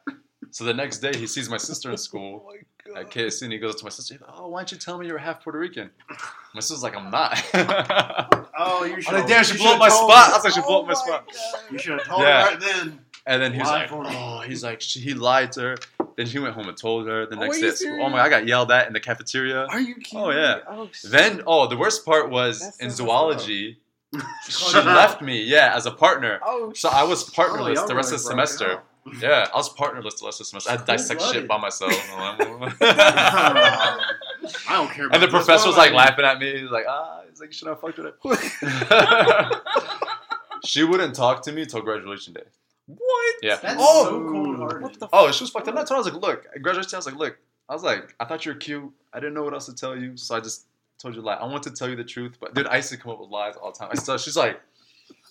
So 0.53 0.65
the 0.65 0.75
next 0.75 0.99
day, 0.99 1.17
he 1.17 1.27
sees 1.27 1.49
my 1.51 1.57
sister 1.57 1.91
in 1.91 1.97
school 2.09 2.47
Oh 2.49 2.97
at 2.97 3.11
KSC, 3.11 3.43
and 3.43 3.53
he 3.53 3.59
goes 3.59 3.77
to 3.77 3.85
my 3.85 3.91
sister, 3.91 4.15
he's 4.15 4.21
like, 4.21 4.31
"Oh, 4.37 4.49
why 4.49 4.61
don't 4.61 4.73
you 4.73 4.79
tell 4.79 4.99
me 4.99 5.07
you're 5.07 5.19
half 5.19 5.43
Puerto 5.43 5.59
Rican?" 5.59 5.91
My 6.55 6.61
sister's 6.61 6.83
like, 6.83 6.95
"I'm 6.97 7.11
not." 7.11 7.43
Oh, 8.65 8.85
you 8.85 9.01
should. 9.01 9.15
like, 9.15 9.27
"Damn, 9.27 9.45
she 9.45 9.57
blew 9.57 9.73
up 9.73 9.79
my 9.79 9.89
spot." 9.89 10.31
I 10.31 10.37
was 10.37 10.45
like, 10.45 10.53
"She 10.55 10.61
blew 10.61 10.81
up 10.81 10.87
my 10.87 10.93
spot." 10.95 11.27
You 11.71 11.79
should 11.79 11.99
have 11.99 12.07
told 12.07 12.21
Yeah. 12.23 12.45
her 12.45 12.51
right 12.51 12.61
then. 12.61 13.01
And 13.25 13.41
then 13.43 13.53
he 13.55 13.59
was 13.61 13.69
Lie 13.69 13.87
like, 13.87 13.91
"Oh, 13.93 14.41
he's 14.41 14.63
like, 14.63 14.81
she, 14.83 15.01
he 15.01 15.15
lied 15.15 15.53
to 15.53 15.61
her." 15.63 15.77
Then 16.17 16.27
he 16.27 16.39
went 16.39 16.55
home 16.55 16.69
and 16.69 16.77
told 16.77 17.07
her 17.07 17.25
the 17.25 17.37
Oh, 17.37 17.41
next 17.41 17.57
are 17.59 17.61
day. 17.63 17.69
At 17.69 17.79
school. 17.79 18.03
Oh 18.03 18.09
my! 18.11 18.21
I 18.21 18.29
got 18.29 18.47
yelled 18.47 18.71
at 18.71 18.87
in 18.89 18.93
the 18.93 19.01
cafeteria. 19.01 19.65
Are 19.67 19.81
you 19.81 19.95
kidding? 19.95 20.19
Oh, 20.19 20.31
yeah. 20.31 20.57
me? 20.57 20.61
Oh. 20.69 20.89
Then, 21.05 21.43
oh, 21.47 21.67
the 21.67 21.77
worst 21.79 22.05
part 22.05 22.29
was 22.31 22.61
That's 22.61 22.77
in 22.79 22.91
zoology, 22.91 23.79
she 24.49 24.77
left 24.77 25.23
me. 25.23 25.43
Yeah, 25.45 25.73
as 25.75 25.87
a 25.87 25.91
partner. 25.93 26.39
Oh, 26.45 26.73
So 26.75 26.91
I 26.91 27.05
was 27.05 27.27
Oh, 27.29 27.33
partnerless 27.33 27.77
y'all 27.77 27.87
the 27.89 27.95
rest 27.95 28.11
really 28.11 28.17
of 28.21 28.25
the 28.25 28.35
broke 28.35 28.45
it 28.45 28.49
semester. 28.49 28.83
Up. 29.07 29.15
Yeah, 29.23 29.49
I 29.53 29.57
was 29.57 29.69
partnerless 29.71 30.21
the 30.21 30.27
rest 30.27 30.41
of 30.41 30.47
the 30.47 30.61
semester. 30.61 30.71
I 30.71 30.73
had 30.73 30.81
to 30.81 30.87
dissect 30.87 31.21
shit 31.23 31.49
Cold-blooded. 31.49 31.49
by 31.49 31.59
myself. 31.59 31.93
I 34.69 34.73
don't 34.77 34.91
care. 34.91 35.07
About 35.07 35.15
And 35.15 35.23
the 35.23 35.29
professor 35.29 35.69
was 35.69 35.77
like 35.77 35.93
laughing 35.93 36.25
at 36.25 36.39
me. 36.39 36.61
He's 36.61 36.71
like, 36.71 36.85
ah, 36.89 37.21
he's 37.29 37.41
like, 37.41 37.53
should 37.53 37.69
I 37.69 37.75
fucked 37.75 37.99
with 37.99 38.07
it? 38.63 39.59
she 40.65 40.85
wouldn't 40.85 41.15
talk 41.15 41.43
to 41.43 41.53
me 41.53 41.63
until 41.63 41.81
graduation 41.83 42.35
day. 42.35 42.43
what? 42.87 43.35
Yeah. 43.43 43.57
That's 43.57 43.77
Oh, 43.79 44.05
so 44.05 44.31
cold 44.31 44.57
hearted. 44.59 44.83
What 44.83 44.99
the? 45.01 45.09
Oh, 45.13 45.31
she 45.33 45.45
was 45.45 45.51
fucked 45.51 45.69
up. 45.69 45.75
That's 45.75 45.91
why 45.91 45.97
I 45.97 45.99
was 46.01 46.13
like, 46.13 46.21
look, 46.23 46.47
at 46.55 46.63
graduation 46.63 46.91
day, 46.91 46.97
I 46.97 46.99
was 46.99 47.07
like, 47.07 47.17
look, 47.17 47.39
I 47.69 47.75
was 47.75 47.83
like, 47.83 48.15
I 48.21 48.25
thought 48.25 48.45
you 48.47 48.53
were 48.53 48.59
cute. 48.59 48.91
I 49.13 49.21
didn't 49.21 49.35
know 49.35 49.43
what 49.43 49.53
else 49.55 49.67
to 49.67 49.75
tell 49.75 49.97
you, 49.97 50.17
so 50.17 50.35
I 50.37 50.41
just 50.41 50.67
told 50.99 51.15
you 51.15 51.21
a 51.21 51.23
lie. 51.23 51.35
I 51.35 51.45
want 51.47 51.63
to 51.65 51.71
tell 51.71 51.89
you 51.89 51.97
the 51.97 52.05
truth, 52.05 52.37
but 52.41 52.55
dude, 52.55 52.67
I 52.67 52.77
used 52.77 52.91
to 52.91 52.97
come 52.97 53.13
up 53.13 53.21
with 53.21 53.31
lies 53.31 53.55
all 53.57 53.73
the 53.73 53.79
time. 53.79 53.89
I 53.93 53.97
still, 53.97 54.17
she's 54.19 54.37
like, 54.37 54.61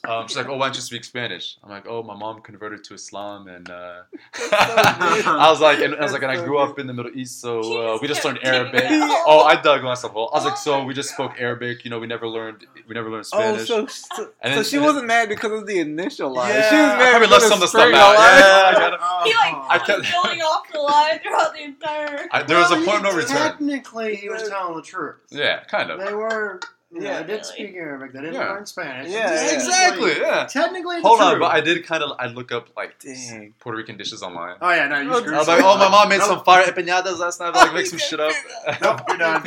um, 0.07 0.27
she's 0.27 0.35
like, 0.37 0.47
oh, 0.47 0.57
why 0.57 0.67
don't 0.67 0.75
you 0.75 0.81
speak 0.81 1.03
Spanish? 1.03 1.57
I'm 1.63 1.69
like, 1.69 1.85
oh, 1.87 2.01
my 2.03 2.15
mom 2.15 2.41
converted 2.41 2.83
to 2.85 2.93
Islam, 2.95 3.47
and 3.47 3.69
uh, 3.69 4.01
I 4.51 5.47
was 5.49 5.61
like, 5.61 5.79
and 5.79 5.95
I 5.95 6.01
was 6.01 6.11
like, 6.11 6.23
and 6.23 6.31
I 6.31 6.43
grew 6.43 6.57
up 6.57 6.79
in 6.79 6.87
the 6.87 6.93
Middle 6.93 7.11
East, 7.15 7.39
so 7.39 7.95
uh, 7.95 7.99
we 8.01 8.07
just 8.07 8.23
learned 8.25 8.39
Arabic. 8.43 8.83
Oh, 8.89 9.41
I 9.47 9.61
dug 9.61 9.83
myself. 9.83 10.11
a 10.11 10.13
hole. 10.13 10.29
I 10.33 10.37
was 10.37 10.45
like, 10.45 10.57
so 10.57 10.83
we 10.83 10.93
just 10.93 11.09
spoke 11.11 11.33
Arabic. 11.39 11.83
You 11.83 11.91
know, 11.91 11.99
we 11.99 12.07
never 12.07 12.27
learned, 12.27 12.65
we 12.87 12.93
never 12.95 13.09
learned 13.09 13.25
Oh, 13.33 13.39
Spanish. 13.39 13.67
so 13.67 13.85
so, 13.87 14.29
And 14.41 14.53
so 14.53 14.55
then- 14.55 14.63
she 14.63 14.77
wasn't 14.79 15.05
mad 15.07 15.29
because 15.29 15.51
of 15.51 15.67
the 15.67 15.79
initial 15.79 16.33
lie. 16.33 16.49
Yeah, 16.49 16.69
she 16.69 16.75
was 16.75 16.83
I 16.85 16.97
mad 16.97 17.09
probably 17.11 17.27
because 17.27 17.31
left 17.31 17.43
some 17.45 17.53
of 17.53 17.59
the 17.61 17.67
stuff 17.67 17.93
out. 17.93 18.13
Yeah, 18.13 18.63
I 18.65 18.73
got 18.73 18.93
it. 18.93 18.99
He 19.23 19.33
like 19.35 19.55
I 19.69 19.77
kept- 19.85 20.11
building 20.11 20.41
off 20.41 20.71
the 20.71 20.79
lie 20.79 21.19
throughout 21.21 21.53
the 21.53 21.63
entire. 21.63 22.27
I, 22.31 22.43
there 22.43 22.57
was 22.57 22.71
a 22.71 22.75
point 22.77 22.97
of 22.97 23.03
no 23.03 23.11
he- 23.11 23.17
return. 23.17 23.37
Technically, 23.37 24.15
he 24.15 24.29
was 24.29 24.47
telling 24.49 24.75
the 24.75 24.81
truth. 24.81 25.17
Yeah, 25.29 25.63
kind 25.65 25.91
of. 25.91 25.99
They 25.99 26.13
were. 26.13 26.59
Yeah, 26.93 27.01
Yeah. 27.01 27.17
they 27.21 27.23
did 27.23 27.31
Really? 27.33 27.43
speak 27.43 27.75
Arabic. 27.75 28.09
I 28.11 28.19
didn't 28.21 28.33
Yeah. 28.33 28.49
learn 28.51 28.65
Spanish. 28.65 29.09
Yeah, 29.11 29.33
yeah. 29.33 29.53
Exactly. 29.53 30.11
Yeah. 30.19 30.45
Technically, 30.45 30.97
it's 30.97 31.05
Hold 31.07 31.21
on, 31.21 31.39
but 31.39 31.51
I 31.51 31.61
did 31.61 31.85
kind 31.85 32.03
of. 32.03 32.17
I 32.19 32.27
look 32.27 32.51
up 32.51 32.67
like 32.75 32.99
Dang. 32.99 33.53
Puerto 33.59 33.77
Rican 33.77 33.95
dishes 33.97 34.21
online. 34.21 34.57
Oh 34.61 34.69
yeah, 34.71 34.87
no, 34.87 34.99
you 34.99 35.13
I 35.13 35.19
screwed 35.19 35.35
I 35.35 35.37
was 35.39 35.47
like, 35.47 35.63
oh, 35.63 35.77
my 35.77 35.89
mom 35.89 36.09
made 36.09 36.17
Nope. 36.17 36.27
some 36.27 36.43
fire 36.43 36.63
empanadas 36.65 37.17
last 37.19 37.39
night. 37.39 37.53
Like, 37.55 37.73
make 37.73 37.85
some 37.85 37.99
shit 37.99 38.19
up. 38.19 38.33
Nope, 38.81 39.01
you're 39.07 39.17
done. 39.17 39.41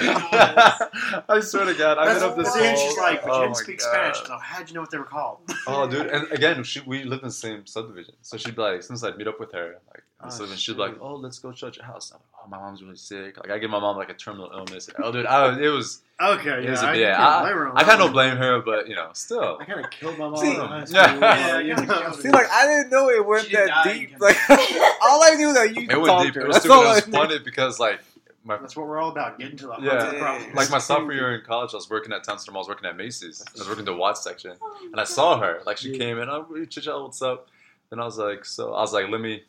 I 1.28 1.40
swear 1.40 1.66
to 1.66 1.74
God, 1.74 1.98
I 1.98 2.06
That's 2.06 2.20
made 2.20 2.26
up 2.30 2.36
this 2.36 2.52
the 2.52 2.58
thing. 2.60 2.74
whole. 2.76 2.88
She's 2.88 2.98
like, 2.98 3.22
but 3.22 3.30
oh 3.30 3.36
you 3.40 3.42
didn't 3.46 3.56
speak 3.56 3.78
God. 3.80 3.88
Spanish, 4.14 4.26
so 4.26 4.38
how'd 4.38 4.68
you 4.68 4.74
know 4.74 4.80
what 4.80 4.90
they 4.90 4.98
were 4.98 5.04
called? 5.04 5.38
Oh, 5.66 5.88
dude, 5.88 6.06
and 6.08 6.30
again, 6.32 6.62
she, 6.62 6.80
we 6.80 7.04
lived 7.04 7.22
in 7.22 7.28
the 7.28 7.32
same 7.34 7.66
subdivision, 7.66 8.14
so 8.22 8.36
she'd 8.36 8.54
be 8.54 8.60
like, 8.62 8.82
since 8.82 9.02
I'd 9.02 9.16
meet 9.16 9.26
up 9.28 9.40
with 9.40 9.52
her, 9.52 9.78
like, 9.92 10.02
Oh, 10.22 10.30
so 10.30 10.46
then 10.46 10.56
she'd 10.56 10.72
be 10.76 10.78
like, 10.78 10.96
oh, 11.02 11.16
let's 11.16 11.38
go 11.38 11.52
shut 11.52 11.76
your 11.76 11.84
house. 11.84 12.10
I'm 12.14 12.18
like, 12.20 12.44
oh, 12.44 12.48
my 12.48 12.56
mom's 12.58 12.82
really 12.82 12.96
sick. 12.96 13.36
Like, 13.36 13.50
I 13.50 13.58
give 13.58 13.68
my 13.70 13.78
mom 13.80 13.96
like 13.98 14.08
a 14.08 14.14
terminal 14.14 14.50
illness. 14.54 14.88
Oh, 15.02 15.12
dude, 15.12 15.26
I, 15.26 15.58
it 15.60 15.68
was. 15.68 16.00
Okay, 16.22 16.64
It 16.64 16.70
was 16.70 16.80
yeah, 16.80 16.88
a- 16.88 16.92
I 16.92 16.94
yeah, 16.94 17.16
can't 17.16 17.22
I- 17.28 17.40
blame 17.42 17.54
her 17.56 17.68
on 17.68 17.76
I 17.76 17.82
kind 17.84 18.00
of 18.02 18.12
blame 18.12 18.36
her, 18.36 18.60
but 18.62 18.88
you 18.88 18.94
know, 18.94 19.08
still. 19.14 19.58
I 19.60 19.64
kind 19.64 19.84
of 19.84 19.90
killed 19.90 20.16
my 20.16 20.28
mom 20.28 20.36
See- 20.36 20.54
in 20.54 20.60
high 20.60 20.84
school. 20.84 20.96
Yeah. 21.00 21.18
Yeah, 21.18 21.58
you 21.58 21.66
you 21.68 21.74
know. 21.74 21.82
know. 21.84 22.12
See, 22.12 22.28
like 22.30 22.46
I 22.52 22.66
didn't 22.66 22.90
know 22.90 23.08
it 23.10 23.26
went 23.26 23.46
She 23.46 23.56
that 23.56 23.84
deep. 23.84 24.14
Like 24.20 24.36
all 24.50 25.22
I 25.24 25.34
knew 25.36 25.52
that 25.52 25.74
you 25.74 25.82
It 25.90 25.96
went 25.96 26.06
talked 26.06 26.24
deep. 26.26 26.34
to 26.34 26.40
It 26.42 26.46
was 26.46 26.56
That's 26.56 26.64
stupid. 26.66 26.80
It 26.82 26.86
I 26.86 26.94
was 26.94 27.04
funny 27.06 27.38
because 27.40 27.80
like 27.80 28.00
my 28.44 28.56
That's 28.58 28.76
what 28.76 28.86
we're 28.86 28.98
all 29.00 29.08
about, 29.10 29.38
getting 29.40 29.56
to 29.56 29.66
the 29.66 29.76
Yeah. 29.80 29.90
heart 29.90 30.02
of 30.06 30.12
the 30.12 30.18
problem. 30.20 30.54
like 30.54 30.70
my 30.70 30.78
sophomore 30.78 31.14
year 31.14 31.34
in 31.34 31.44
college, 31.44 31.72
I 31.72 31.76
was 31.78 31.90
working 31.90 32.12
at 32.12 32.22
Town 32.22 32.38
Center 32.38 32.52
Mall. 32.52 32.60
I 32.60 32.62
was 32.62 32.68
working 32.68 32.88
at 32.88 32.96
Macy's. 32.96 33.42
I 33.56 33.58
was 33.58 33.68
working 33.68 33.84
the 33.84 33.96
watch 33.96 34.18
section, 34.18 34.52
oh, 34.62 34.78
and 34.92 35.00
I 35.00 35.04
saw 35.04 35.40
her. 35.40 35.62
Like 35.66 35.78
she 35.78 35.90
Yeah. 35.92 35.98
came 35.98 36.18
in, 36.18 36.28
oh, 36.28 36.46
chit 36.70 36.84
chat, 36.84 36.94
what's 36.94 37.22
up? 37.22 37.48
And 37.90 38.00
I 38.00 38.04
was 38.04 38.18
like, 38.18 38.44
so 38.44 38.72
I 38.74 38.80
was 38.82 38.92
like, 38.92 39.08
let 39.08 39.20
me 39.20 39.42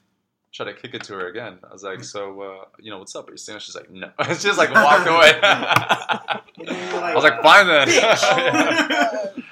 try 0.55 0.65
to 0.65 0.73
kick 0.73 0.93
it 0.93 1.03
to 1.03 1.13
her 1.13 1.27
again. 1.27 1.57
I 1.69 1.73
was 1.73 1.83
like, 1.83 2.03
so 2.03 2.41
uh, 2.41 2.65
you 2.79 2.89
know, 2.89 2.99
what's 2.99 3.15
up? 3.15 3.27
Are 3.27 3.31
you 3.31 3.37
seeing? 3.37 3.57
her? 3.57 3.59
She's 3.59 3.75
like, 3.75 3.91
no. 3.91 4.09
she 4.27 4.47
just 4.47 4.57
like 4.57 4.73
walked 4.73 5.07
away. 5.07 5.33
And 5.33 6.67
then 6.67 6.91
you're 6.91 7.03
I 7.03 7.13
was 7.13 7.23
like, 7.23 7.41
fine 7.41 7.67
then. 7.67 7.87
That's 7.89 9.43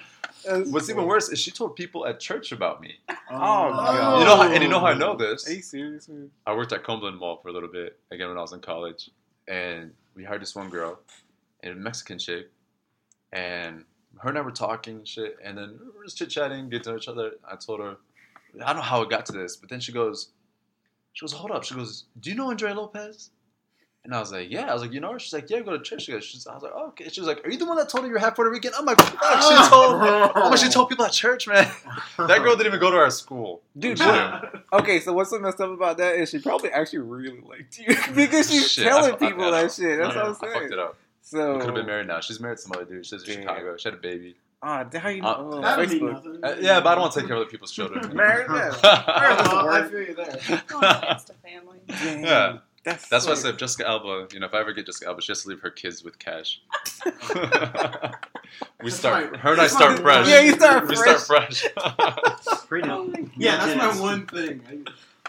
What's 0.72 0.90
even 0.90 1.06
worse 1.06 1.30
is 1.30 1.40
she 1.40 1.52
told 1.52 1.76
people 1.76 2.06
at 2.06 2.20
church 2.20 2.52
about 2.52 2.82
me. 2.82 2.96
Oh, 3.10 3.16
God. 3.32 4.20
You 4.20 4.26
know, 4.26 4.36
how, 4.36 4.52
and 4.52 4.62
you 4.62 4.70
know 4.70 4.80
how 4.80 4.88
I 4.88 4.94
know 4.94 5.16
this? 5.16 5.48
Are 5.48 5.54
you 5.54 5.62
serious? 5.62 6.10
man? 6.10 6.30
I 6.46 6.54
worked 6.54 6.74
at 6.74 6.84
Cumberland 6.84 7.18
Mall 7.18 7.40
for 7.42 7.48
a 7.48 7.54
little 7.54 7.70
bit 7.70 7.98
again 8.12 8.28
when 8.28 8.38
I 8.38 8.42
was 8.42 8.52
in 8.52 8.60
college, 8.60 9.10
and 9.48 9.92
we 10.16 10.26
hired 10.26 10.42
this 10.42 10.54
one 10.54 10.70
girl, 10.70 11.00
a 11.64 11.74
Mexican 11.74 12.20
chick, 12.20 12.50
and 13.32 13.86
her 14.20 14.30
and 14.30 14.38
I 14.38 14.42
were 14.42 14.52
talking 14.52 14.98
and 14.98 15.08
shit, 15.08 15.38
and 15.42 15.58
then 15.58 15.80
we 15.80 15.98
were 15.98 16.04
just 16.04 16.18
chit 16.18 16.30
chatting, 16.30 16.70
getting 16.70 16.84
to 16.84 16.90
know 16.92 16.98
each 16.98 17.08
other. 17.08 17.32
I 17.50 17.56
told 17.56 17.80
her, 17.80 17.96
I 18.62 18.68
don't 18.68 18.78
know 18.78 18.82
how 18.82 19.02
it 19.02 19.10
got 19.10 19.26
to 19.28 19.32
this, 19.32 19.56
but 19.56 19.70
then 19.70 19.80
she 19.80 19.94
goes, 19.94 20.30
she 21.14 21.24
goes, 21.24 21.32
hold 21.34 21.52
up, 21.52 21.64
she 21.64 21.76
goes, 21.76 22.06
do 22.20 22.30
you 22.30 22.36
know 22.36 22.50
Andrea 22.52 22.74
Lopez? 22.74 23.30
And 24.06 24.14
I 24.14 24.20
was 24.20 24.34
like, 24.34 24.52
yeah. 24.52 24.70
I 24.70 24.74
was 24.74 24.82
like, 24.82 24.92
you 24.92 25.00
know 25.00 25.14
her? 25.14 25.20
She's 25.20 25.32
like, 25.32 25.50
yeah, 25.50 25.60
we 25.60 25.64
go 25.64 25.78
to 25.78 25.82
church. 25.82 26.02
She 26.04 26.12
goes, 26.12 26.26
she's, 26.26 26.46
I 26.46 26.54
was 26.54 26.62
like, 26.64 26.74
oh, 26.76 26.88
okay. 26.88 27.08
She 27.08 27.22
was 27.22 27.28
like, 27.28 27.46
are 27.46 27.50
you 27.50 27.58
the 27.58 27.66
one 27.66 27.78
that 27.78 27.88
told 27.88 28.04
her 28.04 28.10
you're 28.10 28.20
half 28.20 28.36
Puerto 28.36 28.52
Rican? 28.52 28.74
I'm 28.78 28.84
like, 28.84 28.98
fuck. 28.98 29.12
She 29.12 29.18
ah, 29.22 29.70
told, 29.72 30.36
oh, 30.46 30.50
but 30.50 30.60
she 30.60 30.68
told 30.68 30.90
people 30.90 31.06
at 31.06 31.14
church, 31.14 31.48
man. 31.48 31.72
That 32.18 32.40
girl 32.44 32.58
didn't 32.58 32.68
even 32.68 32.82
go 32.82 32.92
to 32.92 32.98
our 32.98 33.10
school. 33.10 33.62
Dude, 33.80 34.00
what- 34.00 34.66
Okay, 34.74 35.00
so 35.00 35.14
what's 35.14 35.30
so 35.30 35.40
messed 35.40 35.62
up 35.62 35.70
about 35.72 35.98
that 36.00 36.16
is 36.16 36.32
she 36.32 36.40
probably 36.40 36.70
actually 36.72 37.00
really 37.00 37.40
liked 37.48 37.80
you 37.80 37.96
because 38.14 38.52
she's 38.52 38.70
Shit, 38.70 38.88
telling 38.88 39.14
I- 39.14 39.16
people 39.16 39.46
I 39.46 39.62
that 39.62 39.72
shit. 39.72 39.98
That's 40.00 40.12
I 40.12 40.16
know. 40.16 40.20
what 40.20 40.28
I'm 40.28 40.36
I 40.36 40.40
saying. 40.40 40.54
fucked 40.54 40.74
it 40.74 40.80
up. 40.80 40.98
So 41.22 41.54
We 41.54 41.60
could 41.60 41.66
have 41.68 41.76
been 41.76 41.86
married 41.86 42.08
now. 42.08 42.20
She's 42.20 42.42
married 42.42 42.58
to 42.58 42.64
some 42.64 42.74
other 42.74 42.84
dude. 42.84 43.06
She 43.06 43.16
lives 43.16 43.30
in 43.30 43.40
Chicago. 43.40 43.78
She 43.78 43.88
had 43.88 43.98
a 43.98 44.02
baby. 44.02 44.36
Ah, 44.66 44.86
how 44.98 45.10
you 45.10 45.22
Uh, 45.22 45.26
know? 45.26 45.50
Oh, 45.56 45.62
That 45.62 45.78
would 45.78 45.90
mean 45.90 46.00
Facebook. 46.02 46.40
Uh, 46.44 46.56
yeah, 46.62 46.80
but 46.80 46.90
I 46.90 46.96
don't 46.96 47.02
want 47.02 47.14
to 47.14 47.20
take 47.20 47.28
care 47.28 47.36
of 47.36 47.42
other 47.42 47.52
people's 47.52 47.72
children. 47.74 48.16
Married? 48.16 48.48
Yeah. 48.50 48.72
Oh, 48.84 49.66
well, 49.66 49.70
I 49.70 49.88
feel 49.90 50.02
you 50.02 50.16
there. 50.16 50.28
It's 50.30 51.30
a 51.30 51.34
family. 51.34 51.80
Dang, 51.88 52.24
Yeah. 52.24 52.58
That's 52.86 53.08
That's 53.08 53.26
why 53.26 53.32
I 53.34 53.36
said 53.36 53.58
Jessica 53.58 53.88
Alba. 53.88 54.28
You 54.34 54.40
know, 54.42 54.46
if 54.46 54.54
I 54.54 54.60
ever 54.60 54.74
get 54.74 54.86
Jessica 54.86 55.08
Alba, 55.10 55.22
she 55.22 55.32
has 55.32 55.44
to 55.44 55.50
leave 55.50 55.62
her 55.62 55.70
kids 55.70 56.04
with 56.04 56.20
cash. 56.20 56.62
we 58.84 58.90
start. 58.92 59.32
my- 59.32 59.38
her 59.40 59.52
and 59.54 59.62
I 59.62 59.68
start 59.68 60.00
fresh. 60.00 60.28
Yeah, 60.28 60.42
you 60.42 60.54
start 60.56 60.88
We 60.88 60.96
fresh. 60.96 61.24
start 61.24 61.50
fresh. 61.50 61.64
Prenup. 62.68 63.32
Yeah, 63.38 63.66
that's 63.66 63.78
my 63.98 64.02
one 64.02 64.26
thing. 64.28 64.62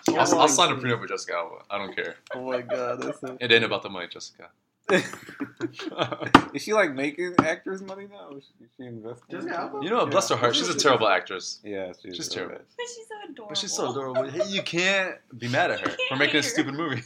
I- 0.08 0.12
I'll, 0.16 0.40
I'll 0.40 0.48
sign 0.48 0.70
a 0.72 0.76
prenup 0.76 1.00
with 1.00 1.10
Jessica 1.10 1.34
Alba. 1.34 1.56
I 1.70 1.78
don't 1.78 1.94
care. 1.94 2.16
Oh 2.34 2.44
my 2.44 2.60
god, 2.60 3.02
that's 3.02 3.20
so. 3.20 3.36
It 3.40 3.50
ain't 3.52 3.64
about 3.64 3.82
the 3.82 3.88
money, 3.88 4.06
Jessica. 4.08 4.48
Is 4.90 6.62
she 6.62 6.72
like 6.74 6.92
making 6.94 7.34
actors 7.42 7.82
money 7.82 8.06
now? 8.10 8.28
Or 8.30 8.38
is 8.38 8.44
she, 8.44 8.64
is 8.64 8.70
she 8.76 8.84
investing? 8.84 9.26
Jessica 9.30 9.58
Alba? 9.58 9.80
you 9.82 9.90
know, 9.90 10.04
bless 10.06 10.28
her 10.28 10.36
heart, 10.36 10.54
she's 10.54 10.68
a 10.68 10.78
terrible 10.78 11.08
actress. 11.08 11.60
Yeah, 11.64 11.92
she's, 12.02 12.16
She's 12.16 12.28
terrible. 12.28 12.56
bad. 12.56 12.64
But 12.76 12.86
she's 12.86 13.06
so 13.08 13.14
adorable. 13.30 13.48
But 13.48 13.58
she's 13.58 13.72
so 13.72 13.90
adorable. 13.90 14.24
Hey, 14.30 14.48
you 14.48 14.62
can't 14.62 15.16
be 15.38 15.48
mad 15.48 15.70
at 15.70 15.80
her 15.80 15.96
for 16.08 16.16
making 16.16 16.36
a 16.36 16.42
stupid 16.42 16.74
movie. 16.74 17.02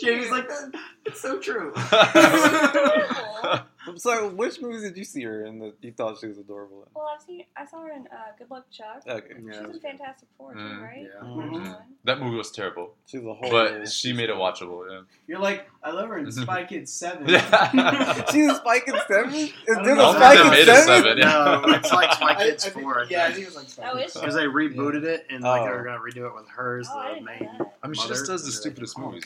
Jamie's 0.00 0.30
like, 0.30 0.48
that, 0.48 0.72
it's 1.06 1.20
so 1.20 1.38
true. 1.38 1.72
adorable. 3.96 4.00
So, 4.00 4.28
which 4.28 4.60
movies 4.60 4.82
did 4.82 4.96
you 4.96 5.04
see 5.04 5.22
her 5.24 5.44
in 5.44 5.58
that 5.60 5.74
you 5.82 5.92
thought 5.92 6.18
she 6.20 6.26
was 6.26 6.38
adorable 6.38 6.82
in? 6.82 6.88
Well, 6.94 7.08
I've 7.14 7.22
seen. 7.22 7.44
I 7.56 7.64
saw 7.66 7.82
her 7.82 7.92
in 7.92 8.06
uh, 8.08 8.16
Good 8.38 8.50
Luck 8.50 8.66
Chuck. 8.70 9.02
Okay, 9.06 9.26
Yeah, 9.42 9.52
She's 9.52 9.60
that's 9.60 9.74
in 9.74 9.80
Fantastic 9.80 10.28
Four, 10.36 10.54
too, 10.54 10.58
Mm. 10.60 10.82
right? 10.82 11.02
Yeah. 11.02 11.26
Mhm. 11.28 11.76
That 12.04 12.20
movie 12.20 12.36
was 12.36 12.50
terrible, 12.50 12.94
she's 13.06 13.20
a 13.24 13.34
whole. 13.34 13.50
but 13.50 13.88
she 13.88 14.12
made 14.12 14.30
it 14.30 14.36
watchable. 14.36 14.90
Yeah. 14.90 15.00
You're 15.26 15.38
like, 15.40 15.68
I 15.82 15.90
love 15.90 16.08
her 16.08 16.18
in 16.18 16.30
Spy 16.32 16.64
Kids 16.64 16.92
7. 16.92 17.28
Yeah. 17.28 18.24
She's 18.32 18.50
a 18.50 18.54
Spike 18.56 18.88
in 18.88 18.94
seven. 19.06 19.34
Is 19.34 19.52
don't 19.66 19.84
there 19.84 19.96
know. 19.96 20.04
a 20.04 20.08
I 20.10 20.14
Spike 20.34 20.38
don't 20.38 20.46
in 20.46 20.52
think 20.52 20.66
they 20.66 20.72
made 20.72 20.78
a 20.78 20.82
seven? 20.82 21.02
seven. 21.02 21.18
Yeah. 21.18 21.62
No, 21.66 21.72
it's 21.74 21.92
like 21.92 22.12
Spy 22.12 22.26
I- 22.26 22.34
Kids 22.34 22.66
I 22.66 22.70
think- 22.70 22.82
4. 22.84 23.06
Yeah, 23.10 23.24
I 23.26 23.32
think 23.32 23.42
it 23.42 23.46
was 23.46 23.56
like 23.56 23.68
Spy 23.68 23.88
Oh, 23.90 23.96
Kids 23.96 24.06
is 24.06 24.12
she? 24.14 24.20
Because 24.20 24.34
they 24.34 24.44
rebooted 24.44 25.04
it 25.04 25.26
and 25.30 25.42
like 25.42 25.62
they 25.62 25.68
Oh. 25.68 25.72
were 25.76 25.84
gonna 25.84 25.98
redo 26.00 26.26
it 26.26 26.34
with 26.34 26.48
hers, 26.48 26.88
Oh, 26.90 27.02
the 27.02 27.08
didn't 27.14 27.24
main. 27.24 27.50
that. 27.58 27.74
I 27.82 27.86
mean, 27.88 27.94
she 27.94 28.08
just 28.08 28.26
does 28.26 28.44
the 28.44 28.52
stupidest 28.52 28.96
oh, 28.98 29.02
movies. 29.10 29.24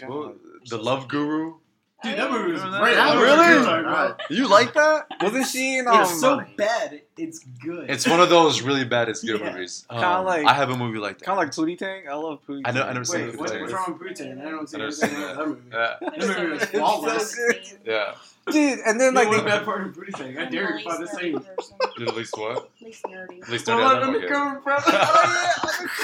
The 0.68 0.78
Love 0.78 1.08
Guru. 1.08 1.54
Dude, 2.02 2.18
that 2.18 2.30
movie 2.30 2.52
was 2.52 2.60
great. 2.62 2.72
that? 2.72 2.82
I 2.82 3.22
Really? 3.22 3.36
what 3.36 3.48
you're 3.48 3.62
talking 3.64 3.84
about. 3.86 4.20
You 4.30 4.48
like 4.48 4.74
that? 4.74 5.06
Wasn't 5.20 5.46
she 5.46 5.78
in? 5.78 5.86
Um, 5.86 6.00
It's 6.00 6.20
so 6.20 6.36
money. 6.36 6.54
bad, 6.56 7.00
it's 7.16 7.38
good. 7.62 7.88
It's 7.88 8.08
one 8.08 8.20
of 8.20 8.28
those 8.28 8.60
really 8.62 8.84
bad 8.84 9.08
it's 9.08 9.22
good 9.22 9.40
Yeah. 9.40 9.52
movies. 9.52 9.86
Kinda 9.90 10.06
Um, 10.08 10.24
like- 10.24 10.46
I 10.46 10.52
have 10.52 10.70
a 10.70 10.76
movie 10.76 10.98
like 10.98 11.18
that. 11.18 11.24
kind 11.26 11.38
of 11.38 11.44
like 11.44 11.54
Pootie 11.54 11.78
Tang. 11.78 12.08
I 12.08 12.14
love 12.14 12.40
Pootie. 12.48 12.62
I 12.64 12.72
know- 12.72 12.82
I 12.82 12.92
never 12.92 13.04
seen 13.04 13.20
Wait, 13.26 13.34
Pootie 13.34 13.38
what, 13.38 13.48
Tang. 13.50 13.60
what's 13.60 13.72
wrong 13.72 13.98
with 14.00 14.18
Putin? 14.18 14.44
I 14.46 14.50
don't 14.50 14.68
see 14.68 14.80
anything 14.80 15.08
seen 15.08 15.14
wrong 15.20 15.28
with 15.28 15.36
that 15.36 15.46
movie. 15.46 15.60
Yeah, 15.72 15.94
That 16.00 16.18
movie 16.38 16.50
was 16.50 16.60
so 16.62 16.66
good. 16.66 16.70
flawless. 16.80 17.34
So 17.36 17.52
yeah. 17.84 18.14
Dude, 18.50 18.78
and 18.84 19.00
then 19.00 19.14
Like, 19.14 19.28
like 19.28 19.36
one 19.36 19.44
they, 19.44 19.50
bad 19.52 19.64
part 19.64 19.86
of 19.86 19.94
Booty 19.94 20.10
Tang. 20.12 20.36
I 20.36 20.44
dare 20.46 20.76
you 20.76 20.84
find 20.84 21.00
the 21.00 21.06
same. 21.06 21.34
nerdy 21.38 21.56
person. 21.56 21.76
Did 21.96 22.08
at 22.08 22.16
least 22.16 22.36
what? 22.36 22.56
At 22.80 22.84
least 22.84 23.04
nerdy. 23.04 23.40
At 23.42 23.48
least 23.48 23.66
Well, 23.68 23.78
thirty. 24.00 24.12
let 24.12 24.20
me 24.20 24.28
from. 24.28 24.60
Oh, 24.66 25.52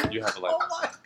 yeah. 0.05 0.11
You 0.13 0.23
have 0.23 0.37
a 0.37 0.41
life. 0.41 0.99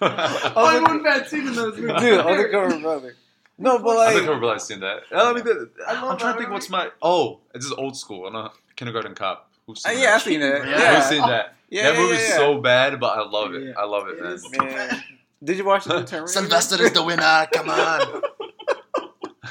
I 0.56 0.80
one 0.80 1.02
bad 1.02 1.28
scene 1.28 1.46
in 1.48 1.54
those 1.54 1.76
movies. 1.76 2.00
dude, 2.00 2.20
undercover 2.20 2.78
brother. 2.78 3.14
No, 3.62 3.78
but 3.78 3.94
like, 3.96 4.14
Undercover 4.14 4.38
Brother, 4.40 4.54
I've 4.54 4.62
seen 4.62 4.80
that. 4.80 5.02
I 5.12 5.32
mean, 5.34 5.44
the- 5.44 5.70
I 5.86 5.92
love 6.00 6.12
I'm 6.12 6.18
trying 6.18 6.32
to 6.34 6.38
think. 6.40 6.50
What's 6.50 6.70
my? 6.70 6.88
Oh, 7.02 7.40
this 7.52 7.64
is 7.66 7.72
old 7.72 7.94
school. 7.96 8.26
I'm 8.26 8.34
a 8.34 8.50
Kindergarten 8.74 9.14
Cop. 9.14 9.50
Who's 9.66 9.84
uh, 9.84 9.90
seen 9.90 10.00
yeah, 10.02 10.14
I've 10.14 10.22
seen 10.22 10.40
it. 10.40 10.64
Yeah. 10.64 10.78
Yeah, 10.78 10.94
Who's 10.96 11.04
seen 11.04 11.20
that? 11.20 11.54
yeah, 11.68 11.82
that 11.84 11.94
yeah, 11.94 12.00
movie's 12.00 12.20
yeah, 12.22 12.28
yeah. 12.30 12.36
so 12.36 12.60
bad, 12.60 12.98
but 12.98 13.18
I 13.18 13.28
love 13.28 13.52
it. 13.54 13.62
Yeah. 13.64 13.72
I 13.78 13.84
love 13.84 14.08
it, 14.08 14.16
It 14.18 14.22
man. 14.22 14.32
is. 14.32 14.50
Man, 14.58 15.02
did 15.44 15.58
you 15.58 15.64
watch 15.66 15.84
the 15.88 16.00
new 16.00 16.06
Terminator? 16.06 16.32
Sylvester 16.32 16.82
is 16.82 16.92
the 16.92 17.02
winner. 17.04 17.46
Come 17.52 17.68
on, 17.68 18.00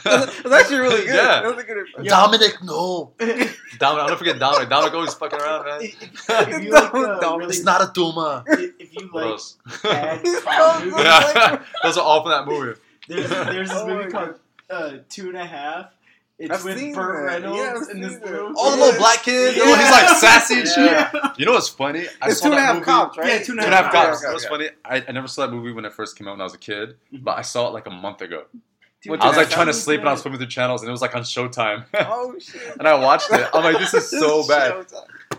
it 0.05 0.43
was 0.43 0.53
actually 0.53 0.79
really 0.79 1.05
good. 1.05 1.13
Yeah. 1.15 1.41
That 1.41 1.55
was 1.55 1.63
a 1.63 1.67
good. 1.67 1.77
Yeah. 2.01 2.09
Dominic. 2.09 2.63
No, 2.63 3.13
Dominic, 3.19 3.53
I 3.79 4.07
don't 4.07 4.17
forget 4.17 4.39
Dominic. 4.39 4.69
Dominic 4.69 4.93
always 4.95 5.13
fucking 5.13 5.39
around, 5.39 5.65
man. 5.65 5.81
if 5.83 6.01
if 6.29 6.63
you 6.63 6.71
like, 6.71 6.93
uh, 6.93 7.37
really, 7.37 7.49
it's 7.49 7.63
not 7.63 7.81
a 7.87 7.91
tumor. 7.93 8.43
if 8.47 8.71
if 8.79 8.93
you 8.95 9.07
What 9.11 9.23
like 9.23 9.31
else? 9.33 9.57
bad 9.83 10.21
He's 10.21 10.39
cop 10.41 10.81
so 10.81 10.97
yeah, 10.97 11.63
those 11.83 11.97
are 11.97 12.03
all 12.03 12.23
from 12.23 12.31
that 12.31 12.47
movie. 12.47 12.79
There's 13.09 13.29
there's 13.29 13.69
this 13.69 13.77
Oh 13.77 13.87
movie 13.87 14.09
called 14.09 14.39
uh, 14.69 14.97
Two 15.09 15.27
and 15.29 15.37
a 15.37 15.45
Half. 15.45 15.91
It's 16.37 16.51
I've 16.51 16.63
with 16.63 16.77
seen 16.79 16.93
Burt. 16.95 17.25
Reynolds 17.25 17.57
Yeah, 17.59 17.93
and 17.93 18.01
this 18.01 18.13
seen 18.13 18.21
little. 18.21 18.53
Oh, 18.55 18.71
the 18.71 18.77
little 18.81 18.97
black 18.97 19.23
kid. 19.23 19.57
Yeah. 19.57 19.63
Oh, 19.65 19.75
he's 19.75 19.91
like 19.91 20.07
sassy 20.17 20.59
and 20.59 20.67
shit. 20.69 20.85
Yeah. 20.85 21.33
You 21.37 21.45
know 21.45 21.51
what's 21.51 21.67
funny? 21.67 22.05
I 22.21 22.29
It's 22.29 22.39
saw 22.39 22.45
two 22.47 22.53
and 22.53 22.59
a 22.59 22.61
that 22.61 22.73
movie- 22.75 22.85
cops, 22.85 23.17
right? 23.17 23.27
Yeah, 23.27 23.37
two 23.43 23.51
and 23.51 23.59
Two 23.59 23.65
and 23.65 23.73
a 23.73 23.77
half 23.77 23.93
Yeah, 23.93 24.05
cops. 24.05 24.17
okay, 24.17 24.21
You 24.21 24.27
know 24.27 24.33
what's 24.35 24.45
funny? 24.45 24.69
I, 24.85 25.03
I 25.05 25.11
never 25.11 25.27
saw 25.27 25.45
that 25.47 25.51
movie 25.53 25.73
when 25.73 25.83
it 25.83 25.91
first 25.91 26.17
came 26.17 26.29
out 26.29 26.31
when 26.31 26.41
I 26.41 26.45
was 26.45 26.53
a 26.53 26.57
kid, 26.59 26.95
but 27.11 27.37
I 27.37 27.41
saw 27.41 27.67
it 27.67 27.73
like 27.73 27.87
a 27.87 27.91
month 27.91 28.21
ago. 28.21 28.43
What, 29.05 29.21
I 29.21 29.27
was 29.27 29.35
like 29.37 29.49
trying 29.49 29.67
to 29.67 29.73
sleep 29.73 29.99
and 30.01 30.07
I 30.09 30.11
was 30.13 30.21
flipping 30.21 30.39
through 30.39 30.47
channels 30.47 30.81
and 30.81 30.87
it 30.89 30.91
was 30.91 31.01
like 31.01 31.15
on 31.15 31.23
Showtime. 31.23 31.85
Oh 31.93 32.35
shit! 32.39 32.61
and 32.77 32.87
I 32.87 32.93
watched 32.95 33.31
it. 33.31 33.47
I'm 33.53 33.63
like, 33.63 33.77
this 33.79 33.93
is 33.93 34.09
so 34.09 34.45
bad. 34.47 34.85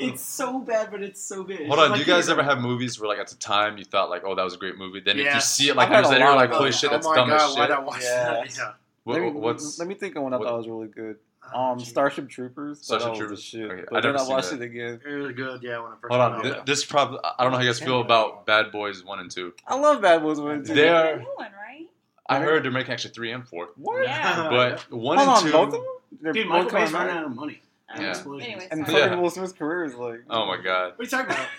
It's 0.00 0.24
so 0.24 0.58
bad, 0.60 0.90
but 0.90 1.02
it's 1.02 1.22
so 1.22 1.42
good. 1.44 1.66
Hold 1.66 1.78
on, 1.78 1.92
do 1.92 1.98
you 1.98 2.04
guys 2.04 2.28
ever 2.28 2.42
have 2.42 2.58
movies 2.60 2.98
where 3.00 3.08
like 3.08 3.18
at 3.18 3.28
the 3.28 3.36
time 3.36 3.78
you 3.78 3.84
thought 3.84 4.10
like, 4.10 4.22
oh, 4.24 4.34
that 4.34 4.42
was 4.42 4.54
a 4.54 4.58
great 4.58 4.76
movie? 4.78 5.00
Then 5.00 5.18
if 5.18 5.34
you 5.34 5.40
see 5.40 5.68
it 5.68 5.76
like 5.76 5.88
I've 5.88 6.04
years 6.04 6.08
later, 6.10 6.24
you're 6.24 6.34
like, 6.36 6.50
holy 6.50 6.66
those. 6.70 6.78
shit, 6.78 6.90
that's 6.90 7.06
oh 7.06 7.10
my 7.10 7.16
dumb 7.16 7.28
God, 7.28 7.50
as 7.50 7.56
why'd 7.56 7.68
shit. 7.68 7.76
I 7.76 7.80
watch 7.80 8.02
Yeah. 8.02 8.24
that? 8.32 8.56
Yeah. 8.58 8.72
What, 9.04 9.14
let, 9.14 9.22
me, 9.22 9.30
what's 9.40 9.78
let 9.78 9.88
me 9.88 9.94
think 9.94 10.16
of 10.16 10.22
one 10.22 10.34
I 10.34 10.36
what- 10.38 10.48
thought 10.48 10.58
was 10.58 10.68
really 10.68 10.88
good. 10.88 11.16
Um, 11.52 11.78
Gee. 11.80 11.84
Starship 11.86 12.28
Troopers. 12.28 12.80
Starship 12.80 13.04
that 13.06 13.10
was 13.10 13.18
the 13.18 13.24
Troopers. 13.24 13.42
Shit. 13.42 13.70
Okay, 13.70 13.82
But 13.90 13.96
I 13.96 14.00
then 14.02 14.12
never 14.12 14.18
I 14.18 14.26
seen 14.26 14.34
watched 14.34 14.50
that. 14.50 14.60
it 14.62 14.64
again. 14.66 15.00
It 15.04 15.14
was 15.16 15.32
good, 15.32 15.62
yeah. 15.64 15.80
When 15.80 15.92
I 15.92 15.94
first 16.00 16.12
Hold 16.12 16.20
on. 16.20 16.42
Th- 16.42 16.54
This 16.64 16.84
probably 16.84 17.18
I 17.24 17.42
don't 17.42 17.50
know 17.50 17.58
how 17.58 17.64
you 17.64 17.68
guys 17.70 17.80
feel 17.80 18.00
about 18.00 18.46
Bad 18.46 18.70
Boys 18.70 19.02
one 19.04 19.18
and 19.18 19.30
two. 19.30 19.52
I 19.66 19.74
love 19.74 20.00
Bad 20.00 20.22
Boys 20.22 20.38
One 20.38 20.52
and 20.52 20.66
Two. 20.66 20.74
They 20.74 20.88
are. 20.88 21.14
a 21.14 21.18
new 21.18 21.32
one, 21.34 21.50
right? 21.52 21.86
I 22.28 22.38
heard 22.38 22.62
they're 22.62 22.70
making 22.70 22.92
actually 22.92 23.14
three 23.14 23.32
and 23.32 23.48
four, 23.48 23.70
What? 23.76 24.04
Yeah. 24.04 24.48
but 24.48 24.92
one 24.92 25.16
Hold 25.18 25.28
and 25.28 25.36
on, 25.38 25.42
two. 25.42 25.50
both 25.52 25.66
of 25.68 25.72
them? 25.72 25.84
They're 26.22 26.32
Dude, 26.34 26.44
both 26.46 26.52
Michael 26.52 26.70
coming 26.70 26.84
Bay's 26.84 26.92
running 26.92 27.10
out? 27.10 27.16
out 27.18 27.24
of 27.26 27.34
money. 27.34 27.60
Out 27.92 28.00
Yeah. 28.00 28.08
explosions. 28.10 28.48
Anyways. 28.52 28.68
And 28.70 28.86
Sorry. 28.86 29.00
fucking 29.00 29.16
Yeah. 29.16 29.20
Will 29.22 29.30
Smith's 29.30 29.52
career 29.52 29.84
is 29.84 29.94
like. 29.94 30.20
Oh 30.30 30.46
my 30.46 30.56
god. 30.62 30.92
What 30.96 31.00
are 31.00 31.02
you 31.04 31.08
talking 31.08 31.26
about? 31.32 31.46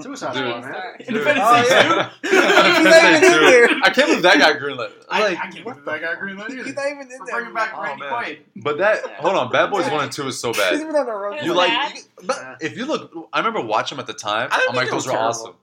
Suicide 0.00 0.32
Dude. 0.32 0.48
Squad, 0.48 0.62
man. 0.62 0.72
Sorry. 0.72 1.04
Independence 1.06 1.46
Oh, 1.46 1.62
Day 1.62 1.68
yeah. 1.68 1.82
two? 2.22 2.28
He's 2.30 2.40
not 2.40 2.66
even 2.66 3.24
in 3.24 3.30
there. 3.44 3.68
I 3.84 3.90
can't 3.90 4.06
believe 4.08 4.22
that 4.22 4.38
got 4.38 4.56
greenlit. 4.58 4.90
I, 5.10 5.20
Like, 5.20 5.38
I 5.38 5.50
can't 5.50 5.64
believe 5.64 5.84
that 5.84 6.00
guy 6.00 6.14
green 6.18 6.36
light 6.38 6.50
He's 6.50 6.74
not 6.74 6.86
even 6.86 7.00
in 7.02 7.08
We're 7.20 7.26
there. 7.26 7.34
bringing 7.36 7.54
back 7.54 7.72
Oh, 7.76 7.82
Randy 7.82 8.00
man. 8.00 8.12
Quaid. 8.12 8.38
but 8.56 8.78
that 8.78 9.04
hold 9.16 9.36
on, 9.36 9.52
Bad 9.52 9.70
Boys 9.70 9.90
one 9.90 10.04
and 10.04 10.10
two 10.10 10.26
is 10.28 10.40
so 10.40 10.48
He's 10.48 10.56
bad. 10.62 10.74
even 10.74 10.96
on 10.96 11.04
the 11.06 11.12
road. 11.12 11.40
You 11.42 11.52
like, 11.52 11.68
bad? 11.68 11.98
but 12.24 12.56
if 12.62 12.74
you 12.78 12.86
look, 12.86 13.12
I 13.34 13.38
remember 13.40 13.60
watching 13.60 13.96
them 13.96 14.02
at 14.02 14.06
the 14.06 14.14
time. 14.14 14.48
I 14.50 14.56
didn't 14.60 14.70
I'm 14.70 14.76
like, 14.76 14.84
think 14.88 14.92
those 14.92 15.06
were 15.06 15.12
terrible. 15.12 15.28
awesome. 15.28 15.54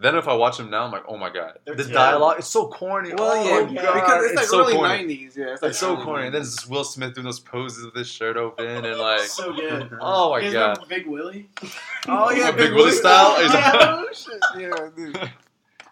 Then 0.00 0.16
if 0.16 0.28
I 0.28 0.34
watch 0.34 0.58
them 0.58 0.70
now, 0.70 0.84
I'm 0.84 0.92
like, 0.92 1.04
oh 1.08 1.16
my 1.16 1.30
god, 1.30 1.58
They're 1.64 1.74
the 1.74 1.84
terrible. 1.84 1.94
dialogue 1.94 2.38
is 2.40 2.46
so 2.46 2.68
corny. 2.68 3.12
Well, 3.14 3.32
oh 3.32 3.68
yeah, 3.70 3.82
God, 3.82 3.94
because 3.94 4.24
it's, 4.26 4.34
like 4.36 4.46
so 4.46 4.60
early 4.60 4.74
corny. 4.74 5.16
'90s. 5.28 5.36
Yeah, 5.36 5.44
it's, 5.52 5.62
like 5.62 5.70
It's 5.70 5.78
so 5.78 5.94
early 5.94 6.04
corny. 6.04 6.26
And 6.26 6.34
then 6.34 6.42
it's 6.42 6.66
Will 6.66 6.84
Smith 6.84 7.14
doing 7.14 7.24
those 7.24 7.40
poses 7.40 7.84
with 7.84 7.94
his 7.94 8.08
shirt 8.08 8.36
open 8.36 8.66
and 8.84 8.98
like, 8.98 9.20
So 9.20 9.52
good. 9.52 9.90
oh 10.00 10.30
my 10.30 10.38
You 10.40 10.52
guys 10.52 10.78
god, 10.78 10.88
Big 10.88 11.06
Willie? 11.06 11.48
Oh 12.08 12.30
yeah, 12.30 12.50
Big 12.52 12.72
Willie 12.72 12.92
style? 12.92 13.36
He's 13.42 13.52
like- 13.52 13.74
oh 13.74 14.06
shit, 14.12 14.40
yeah, 14.58 14.88
dude. 14.96 15.30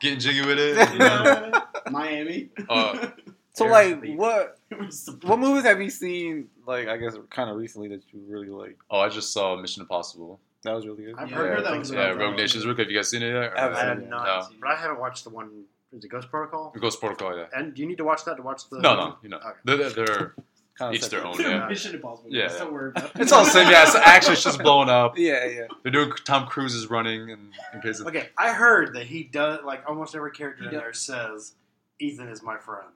getting 0.01 0.19
jiggy 0.21 0.47
with 0.47 0.59
it. 0.59 0.93
You 0.93 0.99
know? 0.99 1.53
Miami. 1.91 2.51
Uh, 2.69 3.09
So 3.53 3.65
Here's 3.65 3.73
like, 4.03 4.19
what 4.19 4.59
It 4.71 4.79
was 4.79 5.07
the- 5.07 5.13
what 5.27 5.39
movies 5.39 5.63
have 5.65 5.81
you 5.81 5.89
seen? 5.89 6.49
Like, 6.67 6.89
I 6.89 6.99
guess 6.99 7.15
kind 7.31 7.49
of 7.49 7.57
recently 7.57 7.89
that 7.89 8.03
you 8.13 8.21
really 8.29 8.49
like. 8.51 8.77
oh, 8.91 8.99
I 9.01 9.09
just 9.09 9.33
saw 9.33 9.57
Mission 9.57 9.81
Impossible. 9.81 10.41
That 10.67 10.75
was 10.75 10.87
really 10.87 11.05
good. 11.05 11.15
I've 11.17 11.31
Yeah, 11.31 11.37
heard 11.37 11.59
that 11.59 11.65
that 11.65 11.79
was 11.79 11.91
was 11.91 11.97
Yeah, 11.97 12.09
Rogue 12.11 12.37
that. 12.37 12.43
Nation's 12.43 12.67
Rook. 12.67 12.79
Have 12.79 12.91
you 12.91 12.97
guys 12.97 13.09
seen 13.09 13.23
it 13.23 13.29
yet? 13.29 13.37
Or- 13.53 13.57
I 13.59 13.61
haven't 13.63 13.77
I 13.77 13.81
seen 13.81 13.89
have 13.89 13.99
it. 13.99 14.09
not, 14.09 14.51
No. 14.53 14.57
but 14.61 14.71
I 14.71 14.75
haven't 14.77 15.01
watched 15.01 15.25
the 15.25 15.31
one. 15.31 15.65
Is 15.93 16.05
it 16.05 16.09
Ghost 16.09 16.29
Protocol? 16.31 16.75
Ghost 16.79 17.01
Protocol, 17.01 17.37
yeah. 17.37 17.47
And 17.55 17.73
do 17.75 17.81
you 17.81 17.89
need 17.89 17.99
to 17.99 18.05
watch 18.05 18.25
that 18.27 18.37
to 18.37 18.43
watch 18.43 18.69
the? 18.69 18.81
No, 18.81 18.95
no, 18.97 19.17
you 19.23 19.29
know, 19.31 19.39
Okay. 19.39 19.49
they're, 19.65 19.77
they're, 19.77 19.91
they're 20.07 20.35
Kind 20.79 20.95
each 20.95 21.09
their 21.09 21.25
own. 21.25 21.41
Yeah, 21.41 21.67
Mission 21.71 21.95
Impossible. 21.95 22.29
Yeah, 22.31 22.49
Don't 22.49 22.59
yeah. 22.59 22.71
worry 22.71 22.91
about 22.91 23.05
it. 23.17 23.21
it's 23.23 23.33
all 23.33 23.45
the 23.45 23.51
same. 23.51 23.71
Yeah, 23.71 23.87
so 23.87 23.99
actually, 24.05 24.35
it's 24.35 24.45
just 24.45 24.59
blowing 24.59 24.91
up. 24.91 25.15
Yeah, 25.19 25.47
yeah. 25.47 25.67
They're 25.83 25.93
doing 25.93 26.13
Tom 26.27 26.47
Cruise 26.49 26.75
is 26.75 26.91
running 26.91 27.31
and 27.31 27.51
in 27.73 27.81
case 27.81 27.99
of 28.01 28.07
Okay, 28.09 28.29
I 28.37 28.53
heard 28.53 28.93
that 28.95 29.07
he 29.07 29.23
does 29.23 29.61
like 29.65 29.85
almost 29.89 30.15
every 30.15 30.33
character 30.33 30.65
in 30.65 30.71
does. 30.73 30.81
there 30.83 30.93
says, 30.93 31.55
"Ethan 31.99 32.29
is 32.29 32.43
my 32.43 32.59
friend." 32.59 32.89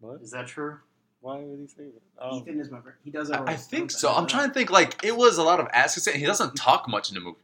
What? 0.00 0.22
Is 0.22 0.32
that 0.32 0.48
true? 0.48 0.78
Why 1.20 1.38
would 1.40 1.58
he 1.60 1.66
say 1.66 1.84
that? 1.84 2.02
Oh. 2.18 2.38
Ethan 2.38 2.60
is 2.60 2.70
my 2.70 2.80
friend. 2.80 2.96
He 3.04 3.10
does 3.10 3.28
it. 3.30 3.36
I, 3.36 3.52
I 3.52 3.56
think 3.56 3.90
so. 3.90 4.12
I'm 4.12 4.26
trying 4.26 4.48
to 4.48 4.54
think. 4.54 4.70
Like 4.70 5.04
it 5.04 5.16
was 5.16 5.38
a 5.38 5.42
lot 5.42 5.60
of 5.60 5.68
ass 5.72 5.94
kissing. 5.94 6.18
He 6.18 6.24
doesn't 6.26 6.54
talk 6.56 6.88
much 6.88 7.10
in 7.10 7.14
the 7.14 7.20
movie. 7.20 7.38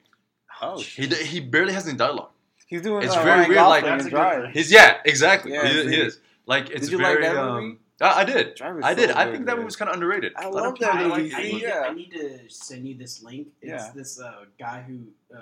Oh, 0.62 0.78
He 0.80 1.06
he 1.06 1.40
barely 1.40 1.72
has 1.74 1.86
any 1.86 1.98
dialogue. 1.98 2.30
he's 2.66 2.80
doing. 2.82 3.02
It's 3.04 3.14
uh, 3.14 3.22
very 3.22 3.40
Ryan 3.40 3.48
weird, 3.50 3.60
like- 3.62 3.84
Gosling 3.84 3.98
That's 3.98 4.06
a 4.06 4.40
good 4.44 4.50
He's 4.54 4.72
yeah, 4.72 4.96
exactly. 5.04 5.52
Yeah, 5.52 5.66
he, 5.68 5.88
he 5.88 5.96
is. 6.00 6.18
Like 6.46 6.70
it's 6.70 6.82
Did 6.88 6.92
you 6.92 6.98
like 6.98 7.18
very. 7.18 7.22
that 7.24 7.36
um, 7.36 7.62
movie? 7.64 7.78
I, 8.00 8.20
I 8.20 8.24
did. 8.24 8.54
Drive 8.54 8.80
I 8.82 8.94
did. 8.94 9.10
so 9.10 9.16
I 9.16 9.24
good, 9.24 9.32
think 9.32 9.46
that 9.46 9.52
man. 9.52 9.56
movie 9.56 9.64
was 9.66 9.76
kind 9.76 9.88
of 9.90 9.94
underrated. 9.94 10.32
I 10.36 10.44
A 10.44 10.48
lot 10.50 10.58
of 10.60 10.64
love 10.66 10.74
people 10.76 10.94
that 10.94 11.02
I, 11.04 11.06
like 11.08 11.22
movie. 11.22 11.34
I, 11.34 11.40
it. 11.40 11.52
need 11.52 11.62
Yeah. 11.62 11.68
to, 11.82 11.86
I 11.88 11.94
need 11.94 12.10
to 12.12 12.38
send 12.48 12.86
you 12.88 12.94
this 12.96 13.22
link. 13.22 13.48
It's 13.60 13.70
Yeah. 13.84 13.90
this 13.94 14.20
uh, 14.20 14.44
guy 14.58 14.82
who 14.86 15.00
uh, 15.36 15.40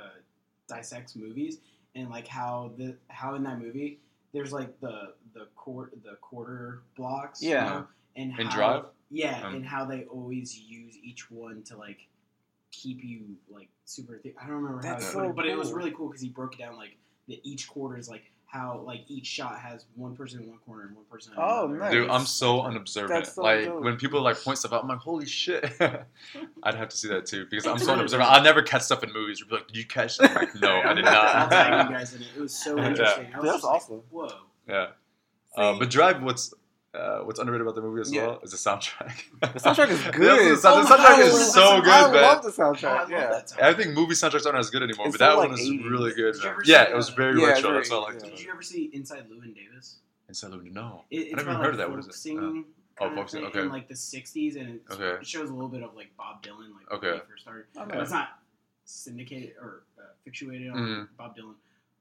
dissects 0.68 1.14
movies 1.16 1.58
and 1.94 2.10
like 2.10 2.26
how 2.26 2.72
the 2.78 2.96
how 3.08 3.34
in 3.34 3.42
that 3.44 3.60
movie 3.60 3.98
there's 4.32 4.52
like 4.52 4.80
the 4.80 5.14
the 5.34 5.46
court 5.56 5.92
the 6.04 6.16
quarter 6.20 6.82
blocks. 6.96 7.42
you 7.42 7.50
Yeah. 7.50 7.64
know, 7.64 7.86
and 8.16 8.38
In 8.38 8.46
how, 8.46 8.54
Drive? 8.56 8.84
Yeah, 9.10 9.42
Um, 9.46 9.54
and 9.56 9.66
how 9.66 9.84
they 9.84 10.04
always 10.04 10.58
use 10.58 10.96
each 11.02 11.30
one 11.30 11.62
to 11.64 11.76
like 11.76 11.98
keep 12.72 13.04
you 13.04 13.36
like 13.48 13.68
super. 13.84 14.16
Th- 14.18 14.34
I 14.42 14.46
don't 14.46 14.56
remember 14.56 14.82
That's 14.82 15.06
how, 15.06 15.12
so 15.12 15.20
it, 15.24 15.26
but, 15.28 15.36
but 15.36 15.46
it 15.46 15.56
was 15.56 15.72
really 15.72 15.92
cool 15.92 16.08
because 16.08 16.20
he 16.22 16.28
broke 16.28 16.54
it 16.54 16.58
down 16.58 16.76
like 16.76 16.96
that 17.28 17.38
each 17.44 17.68
quarter 17.68 17.96
is 17.96 18.08
like 18.08 18.30
how 18.46 18.82
like 18.86 19.00
each 19.08 19.26
shot 19.26 19.58
has 19.58 19.86
one 19.96 20.14
person 20.16 20.40
in 20.42 20.48
one 20.48 20.58
corner 20.58 20.86
and 20.86 20.94
one 20.96 21.04
person. 21.10 21.32
In 21.32 21.38
Oh, 21.40 21.64
another. 21.66 21.78
nice. 21.78 21.92
Dude, 21.92 22.08
I'm 22.10 22.24
so 22.26 22.62
unobservant. 22.62 23.10
That's 23.24 23.34
so 23.34 23.42
like 23.42 23.64
dope. 23.66 23.82
when 23.82 23.96
people 23.96 24.20
like 24.22 24.36
point 24.42 24.58
stuff 24.58 24.72
out, 24.72 24.82
I'm 24.82 24.88
like, 24.88 24.98
holy 24.98 25.26
shit. 25.26 25.64
I'd 26.62 26.74
have 26.74 26.88
to 26.88 26.96
see 26.96 27.08
that 27.08 27.26
too 27.26 27.46
because 27.50 27.66
I'm 27.66 27.78
so 27.78 27.92
unobservant. 27.92 28.30
I 28.30 28.42
never 28.42 28.62
catch 28.62 28.82
stuff 28.82 29.02
in 29.04 29.12
movies. 29.12 29.38
You'd 29.40 29.48
be 29.48 29.56
like, 29.56 29.66
did 29.68 29.76
you 29.76 29.84
catch? 29.86 30.18
That? 30.18 30.34
Like, 30.34 30.54
no, 30.60 30.80
I 30.84 30.94
did 30.94 31.04
I'll 31.06 31.48
tag 31.48 31.70
not. 31.70 31.90
you 31.90 31.96
guys 31.96 32.14
in 32.14 32.22
it. 32.22 32.28
It 32.36 32.40
was 32.40 32.54
so 32.54 32.78
interesting. 32.84 33.26
I 33.34 33.38
was 33.38 33.44
That's 33.44 33.54
just 33.56 33.64
like, 33.64 33.74
awesome. 33.74 34.02
Whoa. 34.10 34.28
yeah. 34.68 34.86
Uh, 35.56 35.78
but 35.78 35.88
Drive, 35.90 36.22
what's 36.22 36.52
uh, 36.94 37.20
what's 37.20 37.38
underrated 37.40 37.62
about 37.62 37.74
the 37.74 37.82
movie 37.82 38.00
as 38.00 38.12
Yeah. 38.12 38.26
well 38.28 38.40
is 38.42 38.50
the 38.52 38.56
soundtrack. 38.56 39.24
The 39.40 39.46
soundtrack 39.60 39.88
is 39.90 40.02
good. 40.16 40.52
the 40.52 40.56
sound- 40.56 40.86
the 40.86 40.92
Oh, 40.94 40.96
soundtrack 40.96 41.14
I 41.16 41.22
is 41.22 41.52
so 41.52 41.80
good, 41.80 41.90
I 41.90 42.10
man. 42.12 42.22
love 42.22 42.42
the 42.44 42.48
Oh, 42.62 42.70
I 42.70 42.74
soundtrack. 42.74 42.82
love 43.00 43.10
yeah. 43.10 43.26
that 43.30 43.52
I 43.62 43.74
think 43.74 43.94
movie 43.94 44.14
soundtracks 44.14 44.46
aren't 44.46 44.58
as 44.58 44.70
good 44.70 44.82
anymore, 44.82 45.06
It's 45.08 45.16
but 45.18 45.24
that 45.26 45.32
so, 45.32 45.38
one 45.38 45.50
like, 45.52 45.60
is 45.60 45.68
80s. 45.68 45.90
really 45.90 46.12
good. 46.14 46.32
Did 46.34 46.42
you 46.42 46.48
man. 46.48 46.52
ever 46.52 46.62
Yeah, 46.64 46.84
see, 46.86 46.90
it 46.92 46.96
was 46.96 47.10
uh, 47.10 47.14
very 47.14 47.40
Yeah, 47.40 47.46
retro. 47.48 47.62
very 47.70 47.78
That's 47.82 47.90
all 47.90 48.04
I 48.06 48.10
80s, 48.10 48.12
liked 48.12 48.14
yeah. 48.14 48.20
Did 48.24 48.28
about 48.34 48.44
you 48.44 48.50
ever 48.52 48.62
see 48.62 48.84
Inside 48.92 49.24
Llewyn 49.30 49.54
Davis? 49.54 49.96
Inside 50.28 50.50
Llewyn, 50.52 50.72
no. 50.72 51.04
It, 51.10 51.16
it's 51.16 51.32
I 51.34 51.36
never 51.36 51.50
about, 51.50 51.56
heard 51.56 51.64
like, 51.64 51.72
of 51.72 51.78
that. 51.78 51.90
What 51.90 51.96
folk 52.00 52.08
is 52.10 52.14
it? 52.16 52.18
Singing. 52.18 52.64
Oh, 53.00 53.04
kind 53.06 53.14
folk 53.16 53.24
of 53.26 53.30
thing 53.32 53.44
okay. 53.46 53.60
In 53.62 53.68
like 53.70 53.88
the 53.88 53.94
'60s, 53.94 54.56
and 54.60 54.76
it's, 54.76 54.92
Okay. 54.94 55.20
it 55.20 55.26
shows 55.26 55.50
a 55.50 55.52
little 55.52 55.68
bit 55.68 55.82
of 55.82 55.96
like 55.96 56.16
Bob 56.16 56.42
Dylan, 56.44 56.72
like 56.76 56.92
Okay. 56.92 57.08
when 57.10 57.14
he 57.16 57.26
first 57.28 57.42
started. 57.42 57.64
Okay. 57.76 57.86
But 57.90 57.98
it's 58.02 58.12
not 58.12 58.38
syndicated 58.84 59.54
or 59.60 59.82
uh, 59.98 60.02
fictuated 60.24 60.70
on 60.70 60.76
Mhm. 60.78 61.08
Bob 61.16 61.36
Dylan. 61.36 61.54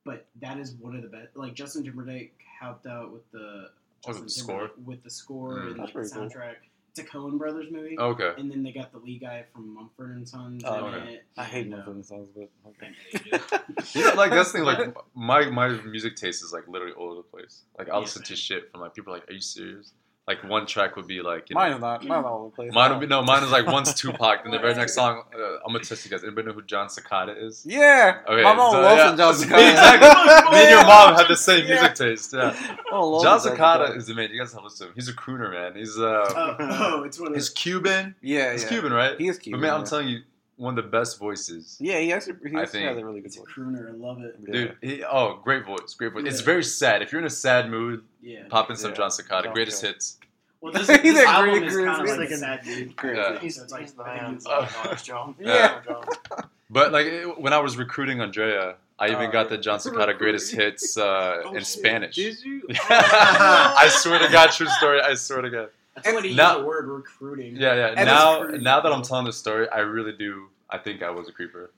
But 0.06 0.28
that 0.42 0.60
is 0.60 0.74
one 0.74 0.96
of 0.96 1.02
the 1.02 1.08
best. 1.08 1.36
Like 1.36 1.54
Justin 1.56 1.84
Timberlake 1.84 2.38
helped 2.60 2.86
out 2.86 3.12
with 3.12 3.30
the 3.32 3.72
Oh, 4.06 4.10
with 4.14 4.24
Justin 4.24 4.26
the 4.26 4.30
score? 4.32 4.72
With 4.84 5.04
the 5.04 5.10
score 5.10 5.54
Mm. 5.58 5.72
and 5.72 5.80
That's 5.80 5.80
like 5.80 5.88
the 5.88 5.94
pretty 5.94 6.10
cool. 6.14 6.24
soundtrack. 6.42 6.56
It's 6.96 7.00
a 7.00 7.04
Coen 7.12 7.40
Brothers 7.40 7.72
movie. 7.72 7.98
Okay. 7.98 8.34
And 8.38 8.52
then 8.52 8.62
they 8.62 8.72
got 8.72 8.92
the 8.92 9.00
lead 9.00 9.22
guy 9.22 9.46
from 9.52 9.74
Mumford 9.74 10.16
and 10.16 10.30
Sons 10.30 10.62
Oh, 10.64 10.90
in 10.90 10.94
okay. 10.94 11.14
it. 11.14 11.26
I 11.38 11.44
hate 11.44 11.66
and, 11.66 11.74
uh, 11.74 11.78
Mumford 11.78 11.96
and 11.96 12.06
Sons, 12.06 12.30
but 12.36 12.50
okay. 12.68 12.86
I 12.86 12.90
know 12.90 12.96
you 13.12 13.20
do. 13.32 13.40
You 14.00 14.06
know, 14.06 14.14
like 14.16 14.30
that's 14.32 14.52
the 14.52 14.60
thing. 14.60 14.66
Like 14.66 14.96
my 15.16 15.50
my 15.50 15.70
music 15.84 16.16
taste 16.16 16.44
is 16.44 16.54
like 16.54 16.68
literally 16.68 16.94
all 16.94 17.08
over 17.08 17.16
the 17.18 17.24
place. 17.24 17.64
Like 17.80 17.90
I'll 17.90 17.96
Yeah, 17.96 18.02
listen 18.02 18.22
to 18.24 18.28
same. 18.36 18.38
shit 18.38 18.72
from 18.72 18.82
like 18.82 18.94
people 18.94 19.12
are 19.14 19.18
like, 19.18 19.30
are 19.30 19.34
you 19.34 19.42
serious? 19.42 19.94
Like 20.26 20.42
one 20.46 20.66
track 20.66 20.96
would 20.96 21.06
be 21.06 21.22
like, 21.22 21.50
you 21.50 21.56
know, 21.56 21.60
Mine 21.60 21.72
is 21.74 21.80
not. 21.82 22.06
Mine 22.06 22.24
all 22.24 22.36
over 22.38 22.46
the 22.46 22.56
place. 22.56 22.72
Mine 22.74 22.92
would 22.92 23.02
be 23.02 23.08
no. 23.08 23.22
Mine 23.24 23.44
is 23.44 23.52
like 23.52 23.68
one's 23.68 23.94
Tupac, 24.02 24.46
and 24.46 24.54
the 24.54 24.58
very 24.60 24.74
next 24.74 24.94
song. 24.96 25.24
Uh, 25.36 25.56
I'm 25.66 25.74
gonna 25.74 25.80
test 25.84 26.06
you 26.06 26.12
guys. 26.12 26.24
Anybody 26.24 26.48
know 26.48 26.54
who 26.54 26.62
John 26.62 26.88
Secada 26.88 27.36
is? 27.38 27.66
Yeah. 27.68 28.20
Okay, 28.26 28.42
My 28.42 28.54
mom 28.56 28.72
so, 28.72 28.80
loves 28.82 28.98
yeah. 29.00 29.16
John 29.18 29.36
Me, 29.38 29.44
Secada. 29.46 29.70
exactly. 29.72 30.52
Me 30.58 30.62
and 30.64 30.70
your 30.70 30.86
mom 30.86 31.16
had 31.16 31.28
the 31.28 31.36
same 31.36 31.68
Yeah. 31.68 31.76
music 31.76 31.96
taste. 31.96 32.34
Yeah. 32.34 32.78
Oh, 32.90 33.22
John 33.22 33.38
John 33.42 33.52
Secada 33.58 33.88
Secada. 33.90 33.98
is 33.98 34.08
the 34.08 34.16
man. 34.16 34.30
You 34.32 34.40
guys 34.40 34.54
have 34.54 34.62
to 34.62 34.64
listen 34.66 34.86
to 34.88 34.92
him. 34.92 34.96
He's 34.96 35.10
a 35.10 35.14
crooner, 35.14 35.52
man. 35.52 35.76
He's 35.76 36.00
uh, 36.00 36.04
oh, 36.30 36.56
oh, 36.60 37.04
it's 37.04 37.20
one 37.20 37.28
of 37.28 37.36
he's. 37.36 37.50
Cuban. 37.50 38.16
Yeah, 38.22 38.54
He's 38.54 38.64
yeah. 38.64 38.70
Cuban, 38.70 38.94
right? 38.94 39.20
He 39.20 39.28
is 39.28 39.38
Cuban. 39.38 39.60
But 39.60 39.68
man, 39.68 39.76
I'm 39.76 39.86
telling 39.86 40.08
you, 40.08 40.22
one 40.58 40.78
of 40.78 40.84
the 40.86 40.90
best 40.90 41.18
voices. 41.20 41.78
Yeah, 41.80 42.00
he 42.00 42.14
actually 42.14 42.36
he 42.50 42.56
I 42.56 42.62
actually 42.62 42.80
think 42.82 42.90
has 42.90 42.98
a 42.98 43.06
really 43.06 43.22
good 43.22 43.28
It's 43.28 43.38
a 43.38 43.40
voice. 43.42 43.50
crooner. 43.56 43.90
I 43.90 43.94
love 43.96 44.22
it. 44.22 44.36
Yeah. 44.46 44.52
Dude, 44.54 44.78
he, 44.82 45.04
oh, 45.04 45.40
great 45.44 45.66
voice, 45.66 45.94
great 45.96 46.14
voice. 46.14 46.24
It's 46.26 46.40
Yeah. 46.40 46.46
very 46.46 46.64
sad. 46.64 47.02
If 47.02 47.12
you're 47.12 47.22
in 47.22 47.28
a 47.28 47.30
sad 47.30 47.70
mood, 47.70 48.04
Yeah. 48.22 48.44
pop 48.50 48.70
in 48.70 48.76
some 48.76 48.92
Yeah. 48.92 48.98
John 48.98 49.10
Secada. 49.10 49.44
John 49.46 49.54
Greatest 49.54 49.84
Secada. 49.84 49.88
hits. 49.88 50.18
Well, 50.62 50.72
this, 50.74 50.88
He's 50.90 51.02
this 51.16 51.26
a 51.26 51.28
album 51.28 51.52
great 51.60 51.64
is 51.64 51.76
kind 51.76 51.90
of 51.90 52.08
He's 52.08 52.18
like 52.18 52.30
a 52.30 52.38
sad 52.38 52.62
dude. 52.64 52.96
Great. 52.96 53.18
Yeah. 53.18 53.40
He's, 53.40 53.56
So 53.56 53.66
like- 53.70 53.82
he's 53.82 53.94
the 53.94 54.04
I 54.04 54.10
think 54.12 54.22
man. 54.24 54.36
it's- 54.36 54.46
Oh, 54.86 54.92
it's 54.92 55.04
John. 55.04 55.36
Yeah. 55.40 55.82
But 56.70 56.92
like 56.92 57.06
it- 57.08 57.40
when 57.40 57.52
I 57.54 57.60
was 57.60 57.76
recruiting 57.78 58.22
Andrea, 58.22 58.76
I 59.00 59.08
even 59.10 59.28
Oh, 59.28 59.32
got 59.32 59.50
the 59.50 59.58
John 59.58 59.80
Secada 59.80 60.18
greatest 60.18 60.54
hits 60.56 60.98
uh, 60.98 61.42
Oh, 61.46 61.50
in 61.50 61.56
shit. 61.60 61.66
Spanish. 61.68 62.16
Did 62.16 62.40
you? 62.44 62.62
I 62.90 63.88
swear 63.92 64.20
to 64.20 64.30
God, 64.32 64.52
true 64.52 64.68
story. 64.68 65.02
I 65.02 65.16
swear 65.16 65.42
to 65.42 65.50
God. 65.50 65.70
That's 65.96 66.14
when 66.14 66.24
he 66.24 66.34
Now- 66.36 66.52
used 66.54 66.64
the 66.64 66.68
word 66.68 66.88
recruiting. 66.88 67.56
Yeah, 67.56 67.76
yeah. 67.76 67.88
And 67.96 68.06
now, 68.08 68.42
now 68.44 68.82
that. 68.82 68.92
I'm 68.92 69.04
telling 69.04 69.26
this 69.26 69.38
story, 69.38 69.68
I 69.70 69.80
really 69.80 70.14
do. 70.14 70.48
I 70.70 70.78
think 70.80 71.04
I 71.04 71.12
was 71.12 71.30
a 71.30 71.32
creeper. 71.32 71.72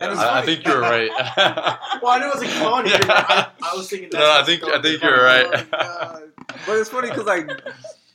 Yeah, 0.00 0.08
I, 0.14 0.38
I 0.40 0.42
think 0.46 0.64
you're 0.66 0.80
right. 0.80 1.10
Well, 2.02 2.12
I 2.12 2.18
know 2.18 2.30
it 2.30 2.40
was 2.40 2.42
a 2.42 2.58
con. 2.58 2.86
Yeah. 2.86 2.98
I, 3.06 3.48
I 3.62 3.76
was 3.76 3.88
thinking. 3.90 4.08
No, 4.12 4.30
I 4.32 4.42
think 4.44 4.64
I 4.64 4.80
think 4.80 5.02
you're 5.02 5.22
right. 5.22 5.66
Oh, 5.72 6.22
But 6.66 6.78
it's 6.78 6.88
funny 6.88 7.10
because 7.10 7.26
like 7.26 7.48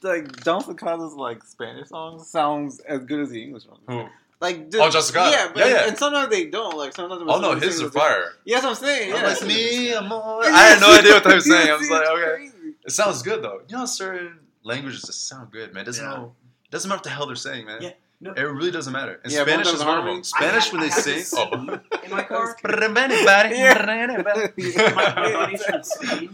like 0.02 0.44
John 0.44 0.62
Secada's 0.64 1.14
like 1.14 1.44
Spanish 1.44 1.90
songs 1.90 2.28
sounds 2.28 2.80
as 2.82 3.06
good 3.06 3.20
as 3.22 3.30
the 3.30 3.42
English 3.42 3.66
ones. 3.68 3.82
Who? 3.88 4.06
Like 4.42 4.66
Oh, 4.76 4.90
John 4.90 5.02
Secada. 5.04 5.32
Yeah, 5.32 5.48
but 5.54 5.58
Yeah, 5.60 5.68
yeah. 5.68 5.88
and 5.88 5.98
sometimes 5.98 6.30
they 6.32 6.46
don't. 6.48 6.76
Like 6.76 6.94
sometimes. 6.96 7.22
Oh 7.28 7.40
no, 7.40 7.54
his 7.56 7.82
are 7.84 7.92
fire. 7.92 8.34
Yeah, 8.46 8.62
that's 8.62 8.66
what 8.66 8.90
I'm 8.90 8.96
saying. 8.96 9.10
Yeah, 9.12 9.18
Unless 9.20 9.46
me, 9.46 9.94
amor. 9.94 10.42
I 10.44 10.70
had 10.70 10.82
no 10.82 10.92
idea 10.98 11.14
what 11.14 11.24
they 11.24 11.34
were 11.36 11.40
saying. 11.40 11.70
I 11.70 11.76
was 11.78 11.90
like, 11.90 12.08
okay. 12.08 12.50
It 12.84 12.92
sounds 12.92 13.22
good 13.22 13.44
though. 13.44 13.62
You 13.70 13.78
know, 13.78 13.86
certain 13.86 14.40
languages 14.66 15.02
just 15.04 15.28
sound 15.30 15.52
good, 15.52 15.74
man. 15.74 15.84
It 15.84 15.86
doesn't 15.86 16.04
Yeah. 16.04 16.18
know. 16.18 16.36
It 16.66 16.72
doesn't 16.72 16.90
matter 16.90 16.98
what 16.98 17.04
the 17.04 17.10
hell 17.12 17.28
they're 17.28 17.36
saying, 17.38 17.66
man. 17.66 17.82
Yeah, 17.82 17.92
no. 18.20 18.34
It 18.34 18.42
really 18.42 18.72
doesn't 18.72 18.92
matter. 18.92 19.22
And 19.24 19.32
Yeah, 19.32 19.44
Spanish 19.44 19.68
is 19.68 19.74
Thugs 19.76 19.86
one 19.86 19.98
of 20.00 20.06
them. 20.06 20.24
Spanish 20.24 20.68
I 20.68 20.72
when 20.74 20.82
they 20.82 20.90
had 20.90 21.00
sing. 21.04 21.24
Oh. 21.38 21.80
in 22.04 22.12
my 22.12 22.24
car. 22.24 22.58
Yeah. 22.66 23.86
my 24.96 25.32
buddy's 25.32 25.64
from 25.64 25.84
Spain, 25.84 26.30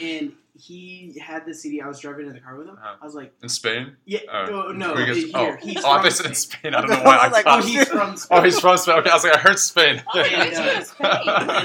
and 0.00 0.32
he 0.58 1.18
had 1.18 1.46
the 1.46 1.54
CD. 1.54 1.80
I 1.80 1.88
was 1.88 1.98
driving 2.00 2.26
in 2.26 2.34
the 2.34 2.40
car 2.40 2.54
with 2.56 2.68
him. 2.68 2.74
Uh-huh. 2.74 2.96
I 3.00 3.04
was 3.04 3.14
like, 3.14 3.32
In 3.42 3.48
Spain? 3.48 3.96
yeah, 4.04 4.18
Oh. 4.30 4.44
no, 4.46 4.72
no, 4.72 4.94
Where 4.94 5.06
he 5.06 5.22
here. 5.30 5.30
oh, 5.34 5.56
he's 5.66 5.78
oh, 5.78 5.80
from 5.80 6.02
thought 6.02 6.12
said 6.12 6.26
in 6.26 6.34
Spain. 6.34 6.60
Spain. 6.60 6.74
I 6.74 6.80
don't 6.82 6.90
know 6.98 7.02
why 7.02 7.16
I 7.16 7.28
Like. 7.28 7.46
Oh, 7.48 7.62
he's 7.62 7.88
from 7.88 8.16
Spain. 8.16 8.38
Oh, 8.38 8.42
he's 8.42 8.60
from 8.60 8.76
Spain. 8.76 8.98
Okay, 8.98 9.10
I 9.10 9.14
was 9.14 9.24
like, 9.24 9.34
I 9.36 9.38
heard 9.38 9.58
Spain. 9.58 10.02
Oh, 10.14 10.18
yeah, 10.18 10.44
and, 10.44 10.54
uh, 10.54 10.84
Spain. 10.84 11.10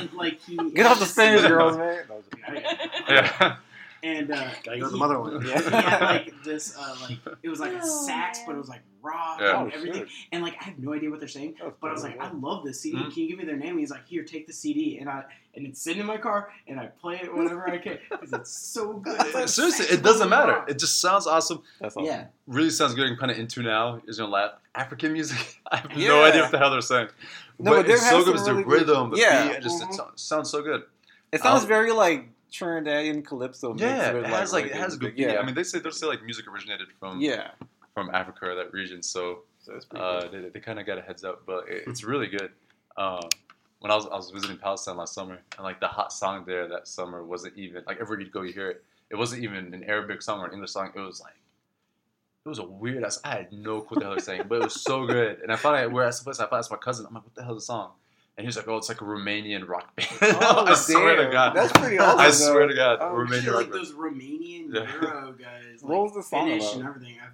and 0.02 0.14
like 0.14 0.40
he 0.40 0.56
Get 0.72 0.86
off 0.86 1.00
the 1.00 1.06
Spanish 1.06 1.42
girls, 1.42 1.76
man. 1.78 2.06
yeah. 3.10 3.56
And 4.06 4.32
uh, 4.32 4.50
Gotta 4.64 4.80
go 4.80 4.86
to 4.86 4.90
the 4.90 4.92
he- 4.94 5.00
motherland. 5.00 5.44
He 5.44 5.50
had 5.52 6.02
like 6.02 6.34
this, 6.44 6.78
uh, 6.78 6.96
like 7.02 7.18
it 7.44 7.50
was 7.50 7.60
like 7.60 7.74
a 7.74 7.80
Oh, 7.84 8.06
sax, 8.06 8.40
but 8.46 8.54
it 8.56 8.58
was 8.58 8.70
like 8.70 8.82
rock 9.02 9.40
Yeah. 9.42 9.62
and 9.64 9.74
everything. 9.74 10.06
And 10.32 10.44
like 10.44 10.56
I 10.62 10.66
have 10.66 10.80
no 10.80 10.94
idea 10.94 11.10
what 11.10 11.20
they're 11.20 11.28
saying, 11.28 11.56
Oh, 11.64 11.74
but 11.82 11.90
I 11.90 11.94
was 11.94 12.04
like, 12.04 12.20
I 12.20 12.32
love 12.32 12.64
this 12.64 12.80
CD. 12.82 12.98
Mhm. 12.98 13.14
Can 13.14 13.24
you 13.24 13.30
give 13.30 13.38
me 13.40 13.46
their 13.46 13.58
name? 13.58 13.72
And 13.72 13.80
he's 13.80 13.90
like, 13.92 14.06
Here, 14.08 14.24
take 14.24 14.46
the 14.48 14.54
CD, 14.54 15.00
and 15.00 15.10
I 15.10 15.24
and 15.56 15.66
it's 15.66 15.82
sitting 15.82 16.02
in 16.02 16.06
my 16.06 16.18
car, 16.18 16.50
and 16.68 16.80
I 16.80 16.88
play 16.88 17.16
it 17.24 17.34
whenever 17.34 17.68
I 17.70 17.78
can 17.78 17.98
because 18.12 18.34
it's 18.34 18.52
so 18.52 18.94
good. 18.94 19.20
It's 19.22 19.34
like 19.34 19.48
Seriously, 19.48 19.86
it 19.88 20.04
doesn't 20.04 20.30
matter. 20.30 20.52
rock. 20.52 20.70
It 20.70 20.78
just 20.80 21.00
sounds 21.00 21.28
awesome. 21.28 21.64
That's 21.80 21.96
awesome. 21.96 22.06
yeah. 22.06 22.26
Really 22.48 22.70
sounds 22.70 22.94
good. 22.94 23.08
I'm 23.08 23.16
kind 23.18 23.32
of 23.32 23.40
into 23.40 23.62
now. 23.64 24.02
Is 24.08 24.18
gonna 24.20 24.32
laugh. 24.32 24.52
African 24.76 25.14
music. 25.14 25.62
I 25.72 25.78
have 25.78 25.92
Yeah. 25.96 26.10
no 26.10 26.24
idea 26.26 26.42
what 26.44 26.52
the 26.52 26.58
hell 26.60 26.72
they're 26.72 26.82
saying. 26.82 27.08
No, 27.58 27.72
but 27.72 27.84
but 27.86 27.90
it's 27.92 28.08
so 28.10 28.24
good. 28.26 28.36
It's 28.36 28.44
the 28.44 28.52
really 28.54 28.64
good- 28.66 28.72
rhythm, 28.88 29.12
the 29.12 29.18
Yeah. 29.18 29.48
beat. 29.48 29.58
It 29.58 29.64
just 29.64 29.82
it 29.82 29.88
Mhm. 29.90 29.94
sounds, 29.96 30.22
sounds 30.22 30.50
so 30.50 30.62
good. 30.62 30.84
It 31.32 31.42
sounds 31.42 31.62
I'll- 31.62 31.68
very 31.68 31.92
like 31.94 32.28
Trinidadian 32.56 33.26
calypso. 33.26 33.76
Yeah, 33.78 34.14
with, 34.14 34.26
it 34.26 34.30
has 34.30 34.54
like 34.54 34.66
it 34.66 34.76
has 34.76 34.98
good. 34.98 35.18
Yeah, 35.18 35.40
I 35.40 35.46
mean 35.46 35.56
they 35.56 35.64
say 35.64 35.80
they 35.80 35.92
say 35.92 36.08
like 36.08 36.24
music 36.24 36.48
originated 36.48 36.88
from 37.00 37.20
yeah. 37.20 37.52
from 37.94 38.10
Africa 38.14 38.46
or 38.46 38.56
that 38.56 38.74
region. 38.74 39.02
So 39.04 39.40
So 39.60 39.74
it's 39.74 39.88
uh, 39.96 40.30
they, 40.32 40.50
they 40.50 40.60
kind 40.60 40.80
of 40.80 40.86
got 40.86 40.98
a 40.98 41.02
heads 41.02 41.24
up, 41.24 41.44
but 41.46 41.68
it, 41.68 41.84
it's 41.88 42.04
really 42.04 42.28
good. 42.28 42.52
Um, 42.98 43.28
when 43.80 43.92
I 43.92 43.96
was 43.96 44.06
I 44.08 44.16
was 44.16 44.32
visiting 44.32 44.58
Palestine 44.58 44.98
last 44.98 45.14
summer, 45.14 45.40
and 45.58 45.64
like 45.64 45.80
the 45.80 45.88
hot 45.88 46.14
song 46.14 46.44
there 46.46 46.68
that 46.68 46.88
summer 46.88 47.24
wasn't 47.24 47.58
even 47.58 47.84
like 47.88 48.00
everywhere 48.00 48.22
you 48.24 48.32
go 48.32 48.44
you 48.44 48.54
hear 48.54 48.70
it. 48.70 48.84
It 49.10 49.16
wasn't 49.16 49.44
even 49.44 49.74
an 49.74 49.84
Arabic 49.84 50.22
song 50.22 50.40
or 50.40 50.48
an 50.48 50.54
English 50.54 50.72
song. 50.72 50.92
It 50.96 51.00
was 51.00 51.22
like 51.22 51.36
it 52.46 52.50
was 52.50 52.60
a 52.60 52.66
weird 52.66 53.04
ass. 53.04 53.20
I 53.24 53.30
had 53.30 53.52
no 53.52 53.82
clue 53.82 53.96
what 53.96 54.00
the 54.00 54.06
hell 54.06 54.16
they're 54.16 54.20
saying, 54.20 54.44
but 54.48 54.56
it 54.56 54.64
was 54.66 54.82
so 54.82 55.08
good. 55.08 55.40
And 55.42 55.52
I 55.52 55.56
found 55.56 55.78
out 55.78 55.92
where 55.92 56.04
I 56.04 56.08
was. 56.08 56.22
I 56.40 56.46
found 56.46 56.54
out 56.54 56.72
my 56.72 56.78
cousin. 56.78 57.08
I'm 57.08 57.16
like, 57.16 57.24
what 57.24 57.34
the 57.34 57.44
hell 57.44 57.56
is 57.56 57.64
the 57.64 57.66
song? 57.66 57.92
And 58.38 58.46
he's 58.46 58.58
like, 58.58 58.68
oh, 58.68 58.76
it's 58.78 58.90
like 58.90 59.00
a 59.02 59.06
Romanian 59.06 59.68
rock 59.68 59.96
band. 59.96 60.10
Oh, 60.42 60.66
I 60.66 60.74
swear 60.74 61.16
to. 61.26 61.32
God. 61.32 61.56
That's 61.56 61.72
pretty 61.72 61.98
awesome. 62.00 62.20
I 62.20 62.26
though. 62.26 62.32
swear 62.32 62.68
to 62.68 62.74
God, 62.76 62.98
Oh, 63.02 63.06
Romanian 63.14 63.42
Shit, 63.44 63.48
rock 63.54 63.56
like 63.62 63.72
band. 63.72 63.82
those 63.82 63.92
Romanian 63.94 64.74
Yeah. 64.74 64.92
Euro 65.02 65.32
guys. 65.34 65.82
Like, 65.82 65.90
What 65.92 66.04
was 66.04 66.14
the 66.16 66.24
song 66.24 66.48
Finnish 66.48 66.64
about? 66.64 66.76
and 66.80 66.88
everything. 66.90 67.16
I've 67.24 67.32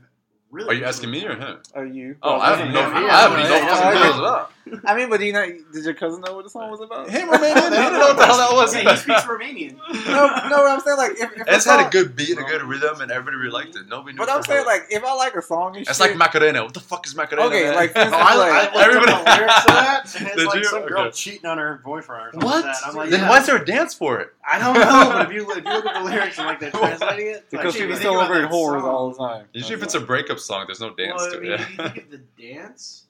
really 0.52 0.70
Are 0.70 0.74
you 0.80 0.86
asking 0.86 1.10
me 1.12 1.26
or 1.26 1.36
him? 1.36 1.58
Are 1.74 1.86
you? 1.86 2.18
Oh, 2.22 2.40
I 2.40 2.56
have 2.56 2.68
no, 2.72 2.80
yeah, 2.80 2.88
I 2.88 3.22
have 3.22 3.32
yeah, 3.32 3.38
no 3.50 3.56
yeah, 3.56 3.66
fucking 3.66 3.84
yeah. 3.84 4.02
clue 4.02 4.12
as 4.14 4.20
well. 4.22 4.50
I 4.86 4.96
mean, 4.96 5.10
but 5.10 5.20
do 5.20 5.26
you 5.26 5.34
not? 5.34 5.48
Did 5.74 5.86
your 5.86 5.94
cousin 5.94 6.22
know 6.22 6.36
what 6.36 6.44
the 6.44 6.50
song 6.50 6.70
was 6.72 6.82
about? 6.82 7.10
Hey, 7.10 7.22
Romanian, 7.22 7.56
he 7.64 7.70
didn't 7.70 7.94
know 7.94 8.00
what 8.14 8.18
the 8.18 8.26
hell 8.26 8.38
that 8.38 8.54
was. 8.54 8.76
Yeah, 8.76 8.92
he 8.92 8.98
speaks 8.98 9.22
Romanian. 9.24 9.78
no, 10.08 10.28
no. 10.50 10.58
What 10.64 10.72
I'm 10.72 10.80
saying, 10.82 10.98
like, 10.98 11.12
if, 11.12 11.32
if 11.34 11.42
It 11.42 11.48
just 11.48 11.66
song, 11.66 11.80
had 11.80 11.88
a 11.88 11.90
good 11.90 12.16
beat, 12.16 12.38
a 12.38 12.44
good 12.44 12.62
rhythm, 12.64 13.02
and 13.02 13.12
everybody 13.12 13.38
really 13.38 13.52
liked 13.52 13.76
it. 13.76 13.88
Nobody 13.88 14.14
knew. 14.14 14.20
But 14.20 14.30
I'm 14.30 14.44
saying, 14.44 14.66
like, 14.66 14.88
if 14.90 15.04
I 15.04 15.14
like 15.16 15.36
a 15.36 15.42
song, 15.42 15.76
and 15.78 15.88
it's 15.88 15.98
shit, 15.98 16.10
like 16.10 16.18
Macarena. 16.18 16.64
What 16.64 16.74
the 16.74 16.80
fuck 16.80 17.06
is 17.08 17.16
Macarena? 17.16 17.48
Okay, 17.48 17.64
man? 17.64 17.76
like, 17.76 17.92
for 17.92 18.00
No, 18.00 18.12
I, 18.18 18.36
like, 18.36 18.52
I 18.52 18.64
looked 18.66 18.78
everybody- 18.78 19.12
up 19.12 19.26
the 19.26 19.32
lyrics 19.32 19.62
to 19.62 19.68
that, 19.72 20.16
and 20.20 20.28
it's 20.28 20.36
Did 20.38 20.48
like 20.48 20.56
you? 20.60 20.64
some 20.66 20.86
girl 20.88 21.02
Okay. 21.02 21.12
cheating 21.12 21.46
on 21.46 21.58
her 21.58 21.82
boyfriend 21.84 22.28
or 22.28 22.32
something 22.34 22.50
what? 22.50 22.66
like 22.66 22.76
that. 22.76 22.88
I'm 22.88 22.96
like, 22.96 23.10
then 23.10 23.20
yeah. 23.22 23.30
why's 23.30 23.46
there 23.48 23.58
a 23.58 23.66
dance 23.66 23.94
for 23.94 24.20
it? 24.20 24.34
I 24.50 24.60
don't 24.60 24.74
know, 24.74 25.10
but 25.14 25.26
if 25.28 25.34
you, 25.34 25.50
if 25.52 25.58
you 25.58 25.64
look 25.74 25.86
at 25.86 26.04
the 26.04 26.10
lyrics 26.10 26.38
and 26.38 26.48
like 26.48 26.60
they're 26.60 26.72
translating 26.72 27.28
it, 27.28 27.50
because 27.50 27.74
like, 27.74 27.82
she 27.82 27.88
was 27.88 28.00
still 28.00 28.14
about 28.20 28.30
over 28.32 28.40
in 28.42 28.46
horrors 28.48 28.84
all 28.84 29.12
the 29.12 29.18
time. 29.18 29.46
Usually, 29.54 29.76
if 29.76 29.84
it's 29.84 29.96
a 29.96 30.00
breakup 30.00 30.40
song, 30.40 30.66
there's 30.68 30.80
no 30.82 30.94
dance 30.94 31.22
to 31.28 31.42
it. 31.42 31.60
if 31.60 31.70
you 31.70 31.76
think 31.78 31.98
of 31.98 32.10
the 32.12 32.18
dance, 32.42 33.06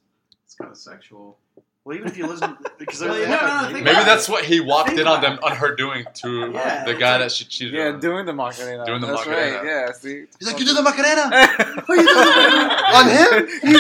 it's 0.64 0.86
kind 0.86 0.94
of 0.96 1.00
sexual. 1.02 1.38
well, 1.84 1.96
even 1.98 2.08
if 2.10 2.18
you 2.18 2.28
listen, 2.28 2.58
because 2.80 3.02
Well, 3.02 3.14
there's 3.14 3.28
no, 3.28 3.36
no, 3.40 3.62
no, 3.68 3.74
Maybe 3.74 3.90
about 3.92 4.06
that's 4.06 4.30
what 4.30 4.46
he 4.46 4.60
walked 4.60 4.90
Think 4.90 5.02
in 5.02 5.08
on 5.08 5.22
them, 5.22 5.40
on 5.44 5.56
her 5.56 5.76
doing 5.76 6.06
to 6.16 6.52
Yeah, 6.54 6.84
the 6.86 6.94
guy 6.94 7.18
that 7.20 7.32
she 7.32 7.46
cheated 7.46 7.74
yeah, 7.74 7.88
on. 7.88 8.00
doing 8.00 8.26
the 8.26 8.34
Macarena. 8.34 8.86
Doing 8.86 9.02
the 9.02 9.08
That's 9.08 9.26
Macarena. 9.26 9.58
Right, 9.58 9.66
yeah, 9.66 9.92
see. 9.94 10.26
He's 10.40 10.48
like, 10.52 10.60
you 10.60 10.66
do 10.66 10.74
the 10.74 10.82
Macarena 10.84 11.48
Who 11.88 11.94
you 11.96 12.08
doing 12.08 12.08
the- 12.08 12.96
on 12.96 13.08
him? 13.10 13.50
You 13.64 13.78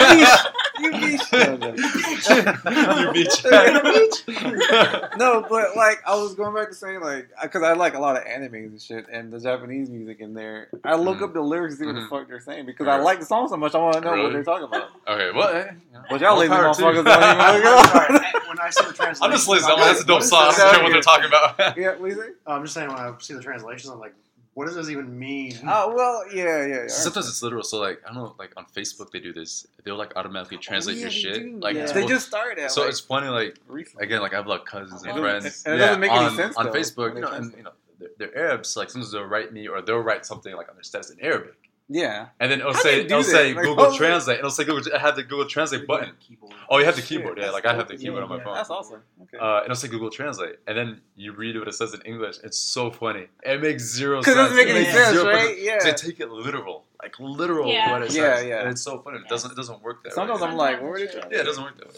bitch. 0.90 1.32
You 1.32 3.12
bitch. 3.14 3.46
you 3.74 3.82
beach. 3.82 5.18
no, 5.18 5.46
but 5.50 5.76
like 5.76 6.02
I 6.06 6.16
was 6.16 6.36
going 6.36 6.54
back 6.56 6.70
to 6.70 6.76
saying 6.76 7.02
like 7.02 7.30
because 7.42 7.64
I 7.64 7.74
like 7.74 7.94
a 7.96 8.00
lot 8.00 8.18
of 8.18 8.24
anime 8.26 8.54
and 8.56 8.82
shit 8.82 9.06
and 9.12 9.32
the 9.32 9.40
Japanese 9.40 9.90
music 9.90 10.20
in 10.20 10.34
there. 10.34 10.70
I 10.84 10.96
look 10.96 11.20
Mhm. 11.20 11.24
up 11.24 11.34
the 11.34 11.42
lyrics 11.42 11.76
to 11.76 11.80
see 11.82 11.86
what 11.86 11.96
Mhm. 11.96 12.04
the 12.04 12.08
fuck 12.16 12.28
they're 12.28 12.40
saying 12.40 12.66
because 12.66 12.88
I 12.88 12.98
like 12.98 13.20
the 13.20 13.26
song 13.26 13.48
so 13.50 13.58
much. 13.58 13.76
I 13.76 13.80
want 13.80 13.96
to 13.96 14.02
know 14.02 14.24
what 14.24 14.34
they're 14.34 14.44
talking 14.44 14.66
about. 14.68 14.90
Okay, 15.08 15.32
well, 15.38 15.50
eh, 15.50 15.72
But 16.10 16.22
y'all 16.22 16.32
more 16.32 16.40
lazy 16.40 16.50
power 16.54 16.66
motherfuckers 16.66 17.04
don't 17.06 17.08
even 17.08 17.08
I'm 17.08 17.56
look 17.56 17.66
it 17.66 18.36
up. 18.36 18.48
when 18.48 18.60
I 18.60 18.70
see 18.70 18.86
the 18.86 18.94
translation, 18.94 19.24
I'm 19.24 19.32
just 19.32 19.48
lazy. 19.48 19.66
I'm 19.66 19.72
I'm 19.72 19.78
like, 19.80 19.88
that's 19.90 20.02
a 20.02 20.06
dope 20.08 20.24
song. 20.24 20.40
I 20.42 20.46
don't 20.52 20.72
care 20.74 20.84
what 20.84 20.92
they're 20.92 21.02
talking 21.02 21.26
about. 21.26 21.78
Yeah, 21.78 21.96
what 21.96 22.10
you 22.10 22.16
say? 22.16 22.30
I'm 22.48 22.64
just 22.64 22.74
saying 22.74 22.88
when 22.90 22.98
I 22.98 23.14
see 23.20 23.34
the 23.34 23.42
translations, 23.42 23.90
I'm 23.90 24.00
like, 24.00 24.14
what 24.54 24.66
does 24.66 24.76
this 24.76 24.90
even 24.90 25.18
mean? 25.18 25.58
Oh 25.66 25.94
well, 25.96 26.24
yeah, 26.34 26.66
yeah. 26.66 26.76
yeah. 26.84 26.88
Sometimes 26.88 27.30
it's 27.30 27.42
literal. 27.42 27.64
So 27.64 27.80
like 27.80 28.02
I 28.04 28.14
don't 28.14 28.24
know, 28.24 28.36
like 28.38 28.52
on 28.58 28.66
Facebook 28.76 29.12
they 29.12 29.20
do 29.20 29.32
this. 29.34 29.66
They'll 29.84 29.96
like 29.98 30.14
automatically 30.18 30.58
oh, 30.58 30.62
translate 30.62 30.98
Oh, 30.98 31.00
yeah, 31.00 31.04
your 31.04 31.12
shit. 31.12 31.34
do. 31.36 31.58
Like 31.60 31.76
Yeah. 31.76 31.84
it's 31.84 31.92
they 31.94 32.02
full- 32.02 32.10
just 32.10 32.28
started. 32.28 32.70
so 32.70 32.82
like, 32.82 32.90
it's 32.90 33.00
funny. 33.00 33.28
Like 33.28 33.58
recently. 33.68 34.06
again, 34.06 34.22
like 34.22 34.34
I 34.34 34.38
have 34.38 34.48
like 34.48 34.66
cousins 34.66 35.04
and 35.04 35.12
And 35.12 35.20
friends. 35.22 35.64
and 35.66 35.76
it 35.76 35.78
doesn't 35.78 36.00
make 36.00 36.12
any 36.12 36.26
on, 36.26 36.36
sense, 36.36 36.56
on 36.58 36.66
though, 36.66 36.72
Facebook. 36.74 37.16
You 37.16 37.22
know, 37.22 37.30
and 37.32 37.54
you 37.56 37.64
know 37.64 37.72
they're, 38.00 38.10
they're 38.18 38.38
Arabs. 38.38 38.76
Like 38.76 38.90
sometimes 38.90 39.12
they'll 39.14 39.24
write 39.24 39.54
me 39.54 39.68
or 39.68 39.82
they'll 39.82 40.00
write 40.00 40.26
something 40.26 40.54
like 40.56 40.68
on 40.70 40.76
their 40.76 40.84
status 40.84 41.12
in 41.12 41.20
Arabic, 41.22 41.56
Yeah. 41.94 42.28
and 42.40 42.50
then 42.52 42.60
it'll 42.62 42.74
How 42.74 42.80
say 42.80 43.00
do 43.02 43.06
it'll 43.08 43.24
say 43.24 43.54
Like, 43.54 43.66
Google 43.66 43.86
oh, 43.88 43.98
Translate, 43.98 44.36
and 44.38 44.40
it'll 44.46 44.50
say 44.52 44.64
Google. 44.64 44.94
I 44.96 45.00
have 45.00 45.16
the 45.18 45.24
Google 45.24 45.46
Translate 45.46 45.86
button. 45.86 46.14
Keyboard. 46.26 46.54
Oh, 46.70 46.78
you 46.78 46.86
have 46.86 46.96
the 46.96 47.02
Shit, 47.02 47.10
keyboard. 47.20 47.38
Yeah, 47.38 47.44
that's 47.46 47.54
like 47.54 47.66
I 47.66 47.74
have 47.76 47.88
the 47.90 47.98
keyboard 47.98 48.20
Yeah, 48.20 48.24
on 48.24 48.30
my 48.30 48.38
yeah. 48.38 48.44
phone. 48.46 48.56
That's 48.56 48.70
awesome. 48.70 49.02
Okay. 49.24 49.38
Uh, 49.38 49.56
and 49.58 49.66
it'll 49.66 49.76
say 49.76 49.90
Google 49.90 50.10
Translate, 50.10 50.56
and 50.68 50.78
then 50.78 51.02
you 51.18 51.34
read 51.34 51.58
what 51.60 51.68
it 51.68 51.74
says 51.74 51.94
in 51.94 52.02
English. 52.02 52.38
It's 52.44 52.58
so 52.58 52.90
funny. 52.92 53.28
It 53.44 53.62
makes 53.62 53.84
zero 53.84 54.22
sense. 54.22 54.36
Because 54.36 54.38
it 54.38 54.42
doesn't 54.44 54.58
make 54.58 54.68
any 54.70 54.80
makes 54.86 54.94
sense, 54.94 55.18
right? 55.26 55.48
fucking- 55.50 55.66
Yeah. 55.66 55.74
'cause 55.80 55.84
They 56.02 56.08
take 56.12 56.20
it 56.22 56.30
literal, 56.32 56.86
like 57.04 57.20
literal 57.20 57.68
Yeah. 57.68 57.92
what 57.92 58.04
it 58.04 58.14
Yeah, 58.14 58.36
says. 58.38 58.46
yeah. 58.46 58.62
And 58.62 58.70
it's 58.70 58.82
so 58.82 59.00
funny. 59.02 59.18
It 59.20 59.28
doesn't. 59.28 59.52
It 59.52 59.56
doesn't 59.56 59.82
work 59.84 60.04
that 60.04 60.10
way. 60.12 60.16
Sometimes 60.16 60.40
way. 60.42 60.48
I'm 60.48 60.56
like, 60.56 60.82
what 60.82 60.92
were 60.92 61.00
they 61.00 61.08
trying? 61.08 61.30
Yeah, 61.32 61.40
it 61.40 61.44
doesn't 61.44 61.64
work 61.64 61.78
that 61.78 61.88
way. 61.88 61.94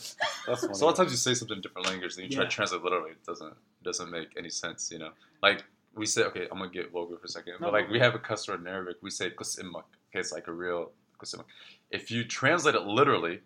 That's 0.47 0.62
funny. 0.62 0.73
So 0.73 0.84
a 0.84 0.86
lot 0.86 0.91
of 0.91 0.97
times 0.97 1.12
you 1.12 1.17
say 1.17 1.36
something 1.36 1.56
in 1.58 1.62
different 1.62 1.88
language, 1.88 2.15
then 2.15 2.25
you 2.25 2.32
try 2.32 2.45
to 2.45 2.49
translate 2.49 2.82
literally. 2.84 3.12
It 3.12 3.23
doesn't. 3.25 3.47
It 3.51 3.84
doesn't 3.84 4.10
make 4.10 4.29
any 4.38 4.49
sense. 4.49 4.89
You 4.91 4.99
know, 4.99 5.12
like 5.43 5.63
we 5.95 6.06
say. 6.06 6.23
Okay, 6.23 6.47
I'm 6.51 6.58
gonna 6.60 6.69
get 6.71 6.91
vulgar 6.91 7.17
for 7.17 7.25
a 7.25 7.29
second, 7.29 7.53
No, 7.60 7.67
but 7.67 7.73
like 7.73 7.88
go 7.88 7.93
we 7.93 7.99
have 7.99 8.15
a 8.15 8.19
cuss 8.19 8.47
word 8.47 8.62
in 8.62 8.67
Arabic. 8.67 8.97
We 9.01 9.10
say 9.10 9.29
kusimak. 9.29 9.84
Okay, 10.10 10.19
it's 10.19 10.32
like 10.32 10.47
a 10.47 10.51
real 10.53 10.91
kusimak. 11.19 11.45
If 11.91 12.10
you 12.12 12.23
translate 12.23 12.75
it 12.75 12.84
literally, 12.84 13.41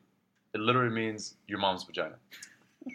it 0.54 0.60
literally 0.62 0.94
means 0.94 1.36
your 1.48 1.60
mom's 1.60 1.84
vagina. 1.84 2.16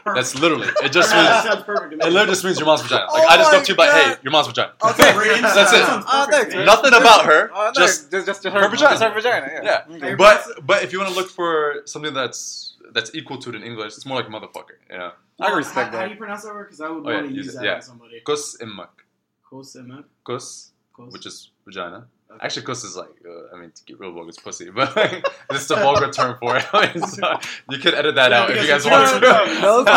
That's 0.06 0.34
literally. 0.38 0.68
It 0.82 0.90
just 0.90 1.12
means. 1.14 1.28
sounds 1.44 1.64
perfect. 1.64 1.92
It 1.92 1.98
literally 2.06 2.26
just 2.28 2.44
means 2.44 2.58
your 2.58 2.64
mom's 2.66 2.80
vagina. 2.82 3.04
Like 3.12 3.24
Oh 3.24 3.28
I 3.28 3.36
just 3.36 3.52
go 3.52 3.62
to 3.62 3.72
you, 3.72 3.76
but 3.76 3.90
hey, 3.92 4.14
your 4.22 4.32
mom's 4.32 4.46
vagina. 4.46 4.72
I'll 4.80 4.94
That's 4.94 5.72
it. 5.72 5.82
Oh, 5.84 6.02
perfect 6.06 6.32
thanks, 6.32 6.44
to 6.44 6.50
me. 6.50 6.56
man. 6.56 6.66
Nothing 6.66 6.94
about 6.94 7.26
her. 7.26 7.50
Oh, 7.52 7.70
just 7.74 8.10
just 8.10 8.26
just 8.26 8.44
her, 8.44 8.50
her 8.50 8.68
vagina. 8.68 8.90
Just 8.92 9.02
her 9.02 9.12
vagina. 9.12 9.50
Yeah. 9.62 9.84
Yeah. 9.90 9.96
Okay. 9.96 10.14
but 10.14 10.44
but 10.64 10.82
if 10.82 10.92
you 10.92 10.98
want 10.98 11.10
to 11.10 11.14
look 11.16 11.28
for 11.28 11.82
something 11.84 12.14
that's 12.14 12.74
that's 12.92 13.14
equal 13.14 13.36
to 13.38 13.50
it 13.50 13.54
in 13.56 13.62
English, 13.64 13.92
it's 13.96 14.06
more 14.06 14.16
like 14.16 14.28
motherfucker. 14.28 14.76
You 14.90 14.96
know, 14.98 15.12
I 15.40 15.52
respect 15.52 15.92
how, 15.92 15.98
How 16.00 16.04
do 16.06 16.12
you 16.12 16.16
pronounce 16.16 16.44
that 16.44 16.54
word? 16.54 16.64
Because 16.64 16.80
I 16.80 16.88
would 16.88 17.06
Oh, 17.06 17.10
yeah, 17.10 17.16
want 17.16 17.28
to 17.28 17.34
use 17.34 17.46
use 17.46 17.54
it, 17.54 17.58
that 17.58 17.64
yeah. 17.64 17.74
on 17.74 17.82
somebody. 17.82 18.20
kus 18.24 18.56
immak. 18.62 18.88
Kosemak. 19.52 20.04
Kus, 20.24 20.72
Kos- 20.94 21.12
which 21.12 21.26
is 21.26 21.50
vagina. 21.66 22.06
Okay. 22.30 22.40
Actually, 22.46 22.64
kus 22.64 22.84
is 22.84 22.96
like, 22.96 23.10
uh, 23.28 23.54
I 23.54 23.60
mean, 23.60 23.70
to 23.70 23.84
get 23.84 24.00
real 24.00 24.12
vulgar, 24.12 24.30
it's 24.30 24.38
pussy, 24.38 24.70
but 24.70 24.96
like, 24.96 25.26
it's 25.50 25.66
the 25.66 25.76
vulgar 25.76 26.10
term 26.10 26.38
for 26.40 26.56
it. 26.56 26.62
so 27.08 27.38
you 27.70 27.78
can 27.78 27.94
edit 27.94 28.14
that 28.14 28.32
out 28.32 28.50
if 28.50 28.62
you 28.62 28.68
guys 28.68 28.86
want 28.86 29.10
to. 29.10 29.20
no, 29.60 29.82
no. 29.82 29.92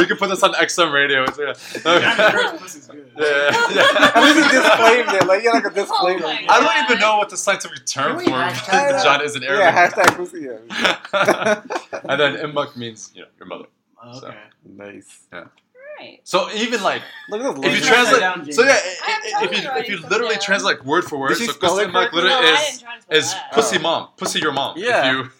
we 0.00 0.06
can 0.06 0.16
put 0.16 0.30
this 0.30 0.42
on 0.42 0.54
XM 0.54 0.90
radio. 0.90 1.24
It's, 1.24 1.36
Vagina 1.36 2.00
yeah. 2.00 2.56
pussy's 2.58 2.86
good. 2.86 3.12
Yeah, 3.18 3.50
yeah. 3.74 4.12
At 4.14 4.22
least 4.22 4.36
he 4.36 4.56
disclaimed 4.56 5.12
it. 5.12 5.26
Like, 5.26 5.44
yeah, 5.44 5.50
like 5.50 5.66
a 5.66 5.70
disclaimer. 5.70 6.24
Oh 6.24 6.46
I 6.48 6.60
don't 6.60 6.90
even 6.90 7.00
know 7.00 7.18
what 7.18 7.28
the 7.28 7.36
scientific 7.36 7.84
term 7.84 8.18
for 8.20 8.30
hashtag 8.30 8.96
vagina 8.96 9.24
is 9.24 9.36
in 9.36 9.42
yeah, 9.42 9.88
hashtag 9.88 10.16
pussy. 10.16 10.40
Yeah. 10.40 11.60
and 12.08 12.18
then 12.18 12.36
immak 12.36 12.76
means 12.76 13.12
you 13.14 13.20
know 13.22 13.28
your 13.38 13.46
mother. 13.46 13.66
Okay. 14.02 14.34
Nice. 14.64 15.26
Right. 15.98 16.20
So 16.24 16.50
even 16.52 16.82
like 16.82 17.02
Look 17.28 17.40
at 17.40 17.54
those 17.54 17.64
if 17.64 17.84
you 17.84 17.90
Let's 17.90 17.90
languages. 17.90 17.90
write 17.90 18.04
that 18.04 18.18
translate, 18.18 18.20
down, 18.20 18.52
so 18.52 18.62
yeah, 18.62 18.78
James. 18.82 18.96
I 19.06 19.10
am 19.10 19.20
i- 19.22 19.26
i- 19.26 19.40
totally 19.46 19.58
if 19.58 19.64
you 19.64 19.70
if 19.80 19.88
you 20.02 20.08
literally 20.08 20.34
down. 20.34 20.42
translate 20.42 20.84
word 20.84 21.04
for 21.04 21.18
word, 21.18 21.36
so 21.36 21.44
spell 21.52 21.78
it 21.78 21.88
immak 21.88 22.12
literally 22.12 22.28
no, 22.28 22.42
is 22.52 22.58
didn't 22.60 22.80
try 22.80 22.96
to 22.96 23.02
spell 23.02 23.18
is 23.18 23.32
that. 23.32 23.52
pussy 23.52 23.76
Oh. 23.78 23.82
mom, 23.82 24.08
pussy 24.16 24.40
your 24.40 24.52
mom. 24.52 24.74
Yeah. 24.76 24.98
If 25.08 25.14
you 25.16 25.30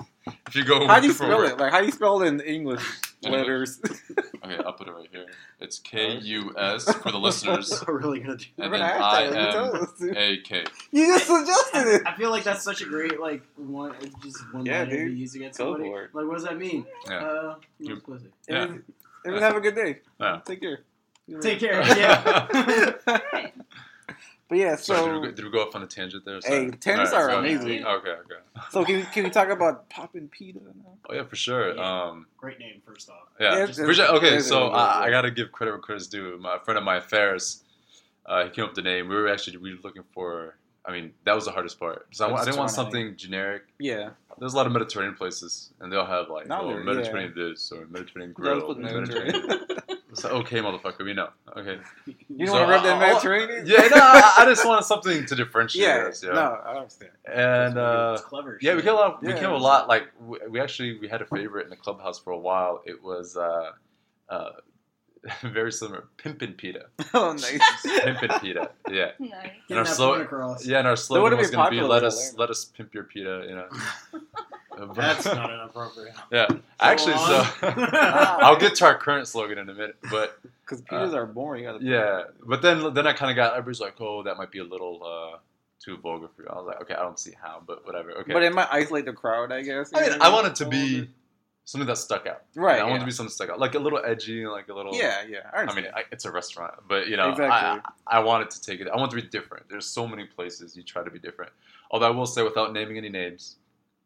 if 0.47 0.55
you 0.57 0.65
go 0.65 0.87
How 0.87 1.01
do 1.01 1.07
you 1.07 1.13
spell 1.13 1.37
word. 1.39 1.51
it? 1.51 1.59
Like, 1.59 1.71
how 1.73 1.81
do 1.81 1.87
you 1.87 1.93
spell 1.93 2.23
it 2.23 2.29
in 2.29 2.41
English 2.41 2.83
English. 3.23 3.41
letters? 3.41 3.81
Okay, 4.45 4.57
I'll 4.65 4.73
put 4.75 4.89
it 4.89 4.93
right 4.93 5.09
here. 5.11 5.27
It's 5.61 5.79
K 5.91 6.17
U 6.19 6.55
S 6.57 6.85
for 6.97 7.11
the 7.11 7.19
listeners, 7.19 7.83
We're 7.87 7.99
really 7.99 8.21
gonna 8.21 8.37
do. 8.37 8.45
and 8.59 8.73
then 8.73 8.81
gonna 8.81 8.85
I 9.05 9.23
hashtag 9.23 9.33
it. 9.33 9.35
You 9.47 9.53
told 9.53 9.75
M 9.75 9.83
us 9.83 9.93
to. 9.99 10.19
A 10.19 10.37
K. 10.39 10.65
You 10.93 11.07
just 11.07 11.27
suggested 11.27 11.95
it. 11.97 12.03
I 12.07 12.15
feel 12.17 12.31
like 12.31 12.45
that's 12.45 12.63
such 12.63 12.81
a 12.81 12.87
great 12.87 13.19
like 13.21 13.43
one. 13.57 13.95
It's 14.01 14.15
just 14.23 14.55
one 14.55 14.65
Yeah, 14.65 14.81
letter 14.81 14.91
to 14.93 15.05
dude. 15.09 15.19
use 15.19 15.35
against 15.35 15.59
Go 15.59 15.73
somebody. 15.75 15.91
it. 15.91 16.15
Like, 16.15 16.27
what 16.27 16.35
does 16.35 16.45
that 16.45 16.57
mean? 16.59 16.87
Yeah. 17.09 17.17
Uh, 17.25 17.55
You- 17.79 18.01
no. 18.07 18.19
Yeah. 18.49 18.67
And, 19.25 19.35
and 19.35 19.43
have 19.45 19.57
a 19.57 19.61
good 19.61 19.75
day. 19.75 20.01
Yeah. 20.21 20.41
Take 20.45 20.61
care. 20.61 20.81
Take 21.41 21.61
care. 21.61 21.83
Yeah. 21.97 22.93
Right. 23.33 23.53
But 24.47 24.59
yeah, 24.59 24.77
Sorry, 24.77 25.01
did, 25.01 25.07
we 25.07 25.15
so 25.17 25.21
go, 25.23 25.31
did 25.37 25.45
we 25.47 25.51
go 25.51 25.63
off 25.67 25.75
on 25.75 25.83
a 25.83 25.87
tangent 25.87 26.25
there? 26.27 26.35
Hey, 26.37 26.41
Sorry. 26.67 26.71
tangents 26.73 27.13
Alright, 27.13 27.31
are 27.31 27.31
sorry. 27.33 27.53
amazing. 27.55 27.87
Okay, 27.87 28.11
okay. 28.11 28.35
so 28.71 28.85
can, 28.85 29.03
can 29.07 29.25
we 29.25 29.31
talk 29.31 29.49
about 29.49 29.89
Poppin' 29.89 30.29
Pita 30.29 30.59
now? 30.63 30.99
Oh 31.09 31.15
yeah, 31.15 31.25
for 31.25 31.35
sure. 31.35 31.75
Yeah. 31.75 32.03
Um, 32.05 32.27
Great 32.37 32.59
name, 32.59 32.83
first 32.87 33.09
off. 33.09 33.17
Yeah. 33.41 33.57
Yeah, 33.57 33.67
Just- 33.67 33.79
it's- 33.81 33.99
okay, 34.11 34.27
it's- 34.27 34.47
so 34.47 34.69
I, 34.69 35.05
I 35.07 35.11
got 35.11 35.23
to 35.23 35.31
give 35.31 35.51
credit 35.51 35.73
where 35.73 35.81
credit's 35.81 36.09
due. 36.09 36.37
My 36.39 36.59
friend 36.59 36.77
of 36.77 36.85
mine, 36.85 37.01
Ferris, 37.01 37.63
uh, 38.27 38.45
he 38.45 38.51
came 38.51 38.65
up 38.65 38.71
with 38.71 38.77
the 38.77 38.83
name. 38.83 39.09
We 39.09 39.15
were 39.15 39.29
actually 39.29 39.57
really 39.57 39.79
looking 39.83 40.05
for. 40.13 40.57
I 40.85 40.93
mean, 40.93 41.15
that 41.25 41.35
was 41.35 41.47
the 41.47 41.51
hardest 41.51 41.81
part. 41.81 42.07
So 42.13 42.29
I, 42.29 42.35
I 42.43 42.45
didn't 42.45 42.59
want 42.59 42.71
something 42.71 43.17
generic. 43.17 43.63
Yeah. 43.79 44.11
There's 44.39 44.53
a 44.55 44.57
lot 44.57 44.67
of 44.67 44.73
Mediterranean 44.73 45.15
places, 45.15 45.71
and 45.81 45.93
they'll 45.93 46.07
have 46.07 46.29
like 46.31 46.47
Now 46.49 46.63
oh, 46.63 46.69
there- 46.69 46.83
Mediterranean 46.85 47.35
this 47.37 47.71
or 47.73 47.87
Mediterranean 47.87 48.31
Yeah, 48.31 48.43
grill, 48.43 48.63
put 48.63 48.79
Mediterranean. 48.79 49.47
Mediterranean. 49.49 49.69
It's 50.15 50.25
okay, 50.25 50.61
motherfucker, 50.61 51.05
we 51.05 51.13
know. 51.13 51.31
Okay. 51.57 51.81
You 52.29 52.47
don't 52.47 52.49
So, 52.49 52.53
want 52.55 52.67
to 52.67 52.71
rep 52.71 52.83
that 52.85 53.01
Mediterranean? 53.01 53.67
Yeah, 53.67 53.81
no, 53.89 53.97
I, 54.01 54.33
I 54.39 54.45
just 54.45 54.65
wanted 54.65 54.85
something 54.85 55.27
to 55.27 55.35
differentiate 55.35 55.89
yeah. 55.89 56.05
us. 56.07 56.23
Yeah. 56.23 56.35
No, 56.35 56.41
I 56.65 56.77
understand. 56.77 57.11
And 57.25 57.77
uh, 57.77 58.13
it's 58.17 58.25
clever. 58.25 58.57
yeah, 58.63 58.77
we 58.77 58.83
came 58.83 58.93
a 58.93 58.95
lot. 58.95 59.21
We 59.21 59.31
Yeah. 59.31 59.41
came 59.41 59.51
a 59.51 59.57
lot. 59.57 59.89
Like 59.89 60.05
we, 60.21 60.39
we 60.49 60.61
actually 60.61 61.01
we 61.01 61.09
had 61.09 61.21
a 61.21 61.27
favorite 61.27 61.65
in 61.65 61.71
the 61.71 61.77
clubhouse 61.77 62.21
for 62.21 62.31
a 62.31 62.39
while. 62.39 62.81
It 62.87 63.03
was 63.03 63.37
uh, 63.37 63.73
uh, 64.29 64.51
very 65.43 65.73
similar, 65.73 66.05
Pimpin' 66.19 66.57
Pita. 66.57 66.87
Oh, 67.15 67.33
nice. 67.33 67.61
Pimpin' 67.87 68.41
Pita. 68.41 68.71
Yeah. 68.91 69.13
Nice. 69.19 69.51
And 69.71 69.79
our 69.79 69.85
that 69.85 69.95
slow- 69.95 70.15
across. 70.15 70.67
Yeah, 70.67 70.79
and 70.79 70.89
our 70.89 70.97
slogan 70.97 71.39
was 71.39 71.51
going 71.51 71.65
to 71.65 71.71
be 71.71 71.81
"Let 71.81 72.05
us 72.05 72.35
let 72.37 72.51
us 72.51 72.65
pimp 72.65 72.93
your 72.95 73.05
pita." 73.05 73.45
You 73.49 73.55
know. 73.57 73.69
Uh, 74.77 74.93
That's 74.93 75.25
not 75.25 75.53
inappropriate. 75.53 76.15
Yeah, 76.33 76.49
actually, 76.81 77.15
on. 77.15 77.45
so 77.45 77.47
I'll 77.63 78.59
get 78.59 78.75
to 78.77 78.85
our 78.87 78.99
current 78.99 79.29
slogan 79.29 79.59
in 79.59 79.69
a 79.69 79.75
minute, 79.75 79.97
but 80.11 80.41
Because 80.65 80.83
pizzas 80.83 81.15
are 81.15 81.27
boring. 81.27 81.63
You 81.63 81.71
gotta 81.71 81.85
yeah, 81.85 82.23
but 82.45 82.61
then 82.61 82.93
then 82.93 83.07
I 83.07 83.13
kind 83.13 83.31
of 83.31 83.37
got 83.37 83.53
everybody's 83.53 83.81
like, 83.81 84.01
oh, 84.01 84.25
that 84.25 84.37
might 84.37 84.51
be 84.51 84.59
a 84.59 84.65
little 84.65 85.01
uh, 85.35 85.39
too 85.79 85.97
vulgar 85.99 86.29
for 86.35 86.43
you. 86.43 86.49
I 86.51 86.57
was 86.57 86.67
like, 86.67 86.81
okay, 86.83 86.95
I 86.95 87.03
don't 87.03 87.19
see 87.21 87.35
how, 87.41 87.63
but 87.65 87.87
whatever. 87.87 88.11
Okay, 88.19 88.33
But 88.33 88.43
it 88.43 88.53
might 88.53 88.69
isolate 88.71 89.05
the 89.05 89.13
crowd, 89.13 89.53
I 89.53 89.63
guess. 89.63 89.91
I 89.95 90.09
mean, 90.09 90.21
I 90.21 90.29
want 90.33 90.49
it 90.49 90.57
to 90.57 90.67
be 90.67 91.09
something 91.65 91.87
that 91.87 91.97
stuck 91.97 92.27
out. 92.27 92.43
right. 92.55 92.79
I 92.81 92.83
want 92.83 92.93
it 92.93 92.97
yeah. 92.97 92.99
to 93.01 93.05
be 93.07 93.11
something 93.13 93.29
that 93.31 93.35
stuck 93.35 93.51
out, 93.51 93.59
like 93.59 93.75
a 93.75 93.79
little 93.79 94.01
edgy, 94.05 94.47
like 94.47 94.69
a 94.69 94.75
little. 94.75 94.95
Yeah, 94.95 95.23
yeah. 95.29 95.51
I, 95.53 95.63
I 95.63 95.75
mean, 95.75 95.87
I, 95.95 96.03
it's 96.13 96.25
a 96.25 96.31
restaurant, 96.31 96.75
but 96.89 97.09
you 97.09 97.17
know, 97.17 97.31
Exactly. 97.31 97.51
I, 98.07 98.17
I 98.19 98.21
want 98.21 98.43
it 98.45 98.51
to 98.51 98.61
take 98.61 98.81
it. 98.81 98.89
I 98.89 98.97
want 98.97 99.11
to 99.11 99.17
be 99.17 99.23
different. 99.23 99.69
There's 99.69 99.87
so 99.87 100.07
many 100.07 100.25
places 100.25 100.77
you 100.77 100.83
try 100.83 101.03
to 101.05 101.11
be 101.11 101.19
different. 101.19 101.53
Although 101.91 102.07
I 102.07 102.11
will 102.11 102.27
say, 102.27 102.43
without 102.43 102.73
naming 102.73 102.97
any 102.99 103.09
names, 103.09 103.57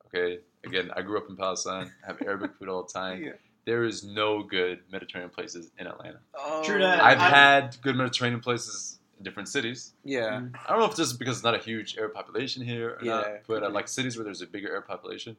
okay. 0.06 0.38
Again, 0.64 0.90
I 0.96 1.02
grew 1.02 1.16
up 1.18 1.28
in 1.28 1.36
Palestine. 1.36 1.90
I 2.04 2.06
have 2.08 2.20
Arabic 2.22 2.52
food 2.58 2.68
all 2.68 2.82
the 2.82 2.92
time. 2.98 3.22
Yeah. 3.22 3.32
There 3.64 3.84
is 3.84 4.02
no 4.02 4.42
good 4.42 4.80
Mediterranean 4.90 5.30
places 5.30 5.70
in 5.78 5.86
Atlanta. 5.86 6.18
Oh, 6.34 6.62
True 6.64 6.78
that. 6.80 7.02
I've 7.02 7.18
I- 7.18 7.28
had 7.28 7.76
good 7.82 7.96
Mediterranean 7.96 8.40
places 8.40 8.98
in 9.18 9.24
different 9.24 9.48
cities. 9.48 9.92
Yeah. 10.04 10.42
I 10.66 10.70
don't 10.70 10.78
know 10.80 10.86
if 10.86 10.96
this 10.96 11.08
is 11.08 11.12
because 11.12 11.36
it's 11.38 11.44
not 11.44 11.54
a 11.54 11.58
huge 11.58 11.96
Arab 11.98 12.14
population 12.14 12.62
here 12.64 12.90
or 12.90 12.98
Yeah, 13.04 13.12
not, 13.12 13.24
but 13.46 13.54
could 13.60 13.62
uh, 13.64 13.70
like 13.70 13.88
cities 13.88 14.16
where 14.16 14.24
there's 14.24 14.42
a 14.42 14.46
bigger 14.46 14.68
Arab 14.70 14.86
population, 14.86 15.36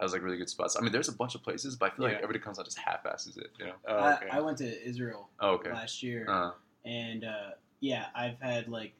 has 0.00 0.12
like 0.12 0.22
really 0.22 0.36
good 0.36 0.48
spots. 0.48 0.76
I 0.78 0.80
mean, 0.82 0.92
there's 0.92 1.08
a 1.08 1.12
bunch 1.12 1.34
of 1.34 1.42
places, 1.42 1.76
but 1.76 1.92
I 1.92 1.96
feel 1.96 2.04
like 2.06 2.16
everybody 2.16 2.38
comes 2.38 2.58
out 2.58 2.64
just 2.64 2.78
half-asses 2.78 3.36
it. 3.36 3.50
You 3.58 3.66
know? 3.66 3.72
Oh, 3.88 3.96
I, 3.96 4.14
okay. 4.16 4.28
I 4.30 4.40
went 4.40 4.58
to 4.58 4.86
Israel 4.88 5.28
Oh, 5.40 5.50
okay. 5.54 5.72
last 5.72 6.02
year, 6.02 6.26
Uh, 6.28 6.50
and 6.84 7.24
uh, 7.24 7.50
yeah, 7.80 8.06
I've 8.14 8.40
had 8.40 8.68
like, 8.68 8.92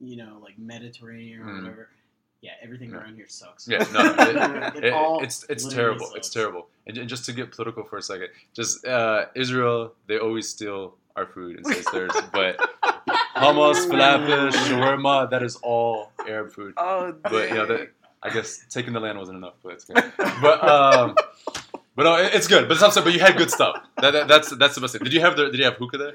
you 0.00 0.16
know, 0.16 0.38
like 0.42 0.58
Mediterranean 0.58 1.40
or 1.40 1.44
Mm. 1.46 1.60
whatever. 1.62 1.88
Yeah, 2.40 2.52
everything 2.60 2.90
Yeah. 2.90 2.96
around 2.96 3.14
here 3.14 3.28
sucks. 3.28 3.68
yeah, 3.68 3.86
no, 3.92 4.00
it- 4.18 4.76
It 4.78 4.84
It- 4.86 4.92
all 4.92 5.22
it's 5.22 5.44
it's 5.48 5.64
terrible. 5.72 6.06
sucks. 6.06 6.18
It's 6.18 6.30
terrible. 6.30 6.66
And, 6.88 6.98
and 6.98 7.08
just 7.08 7.24
to 7.26 7.32
get 7.32 7.52
political 7.52 7.84
for 7.84 7.98
a 7.98 8.02
second, 8.02 8.28
just 8.52 8.84
uh, 8.84 9.26
Israel, 9.36 9.94
they 10.08 10.18
always 10.18 10.48
steal 10.48 10.96
our 11.14 11.26
food 11.26 11.58
and 11.58 11.66
say 11.66 11.78
it's 11.78 11.90
theirs. 11.92 12.10
But 12.32 12.58
hummus, 13.36 13.86
falafel, 13.90 14.50
shawarma, 14.50 15.30
that 15.30 15.42
is 15.44 15.56
all 15.62 16.10
Arab 16.26 16.50
food. 16.50 16.74
Oh, 16.76 17.12
But 17.22 17.48
you 17.50 17.54
know, 17.54 17.66
that, 17.66 17.90
I 18.22 18.30
guess 18.30 18.64
taking 18.70 18.92
the 18.92 19.00
land 19.00 19.18
wasn't 19.18 19.38
enough. 19.38 19.54
But 19.62 19.72
it's 19.74 19.84
good. 19.84 20.12
But 20.16 20.62
um, 20.68 21.14
but 21.96 22.04
no, 22.04 22.16
it's 22.16 22.46
good. 22.46 22.68
But 22.68 22.80
it's 22.80 22.94
but 23.00 23.12
you 23.12 23.20
had 23.20 23.36
good 23.36 23.50
stuff. 23.50 23.76
That, 24.00 24.12
that, 24.12 24.28
that's 24.28 24.50
that's 24.56 24.74
the 24.74 24.80
best 24.80 24.94
thing. 24.94 25.02
Did 25.04 25.12
you 25.12 25.20
have 25.20 25.36
the, 25.36 25.46
Did 25.50 25.58
you 25.58 25.64
have 25.64 25.74
hookah 25.74 25.98
there? 25.98 26.12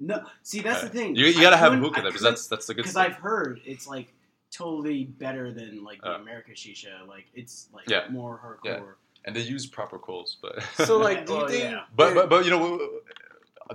No, 0.00 0.24
see 0.42 0.60
that's 0.60 0.80
the 0.82 0.88
thing. 0.88 1.14
You, 1.14 1.26
you 1.26 1.40
gotta 1.40 1.56
have 1.56 1.70
couldn't- 1.72 1.84
hookah 1.84 2.00
there 2.02 2.10
because 2.10 2.22
that's 2.22 2.46
that's 2.48 2.66
the 2.66 2.74
good 2.74 2.82
because. 2.82 2.96
I've 2.96 3.14
heard 3.14 3.60
it's 3.64 3.86
like 3.86 4.12
totally 4.50 5.04
better 5.04 5.52
than 5.52 5.84
like 5.84 6.00
the 6.02 6.12
Uh. 6.12 6.18
America 6.18 6.52
shisha. 6.52 7.06
Like 7.06 7.26
it's 7.34 7.68
like 7.72 7.88
Yeah. 7.88 8.04
more 8.10 8.40
hardcore. 8.44 8.64
Yeah. 8.64 8.80
And 9.24 9.36
they 9.36 9.40
use 9.42 9.66
proper 9.66 9.98
coals, 9.98 10.38
but 10.42 10.60
So, 10.84 10.98
like, 11.08 11.26
do 11.26 11.32
you 11.34 11.38
Well, 11.38 11.48
think? 11.48 11.62
yeah. 11.64 11.80
But 11.94 12.14
but 12.14 12.28
but 12.28 12.44
you 12.44 12.50
know, 12.50 12.88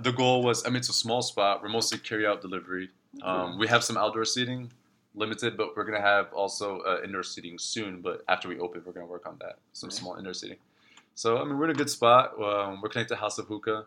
the 0.02 0.12
goal 0.12 0.42
was. 0.42 0.66
I 0.66 0.68
mean, 0.68 0.76
it's 0.76 0.90
a 0.90 0.92
small 0.92 1.22
spot. 1.22 1.62
We're 1.62 1.70
mostly 1.70 1.98
carry 1.98 2.26
out 2.26 2.42
delivery. 2.42 2.90
Um, 3.22 3.58
we 3.58 3.66
have 3.68 3.82
some 3.82 3.96
outdoor 3.96 4.26
seating, 4.26 4.70
limited, 5.18 5.56
but 5.56 5.76
we're 5.76 5.84
gonna 5.84 6.00
have 6.00 6.32
also 6.32 6.80
uh, 6.80 7.00
indoor 7.04 7.22
seating 7.22 7.58
soon. 7.58 8.00
But 8.00 8.22
after 8.28 8.48
we 8.48 8.58
open, 8.58 8.82
we're 8.84 8.92
gonna 8.92 9.06
work 9.06 9.26
on 9.26 9.36
that. 9.40 9.58
Some 9.72 9.88
Nice. 9.88 9.98
small 9.98 10.16
indoor 10.16 10.34
seating. 10.34 10.58
So 11.14 11.38
I 11.38 11.44
mean, 11.44 11.58
we're 11.58 11.64
in 11.66 11.70
a 11.72 11.74
good 11.82 11.90
spot. 11.90 12.40
Um, 12.40 12.80
we're 12.80 12.88
connected 12.88 13.14
to 13.14 13.20
House 13.20 13.38
of 13.38 13.46
Hookah. 13.46 13.84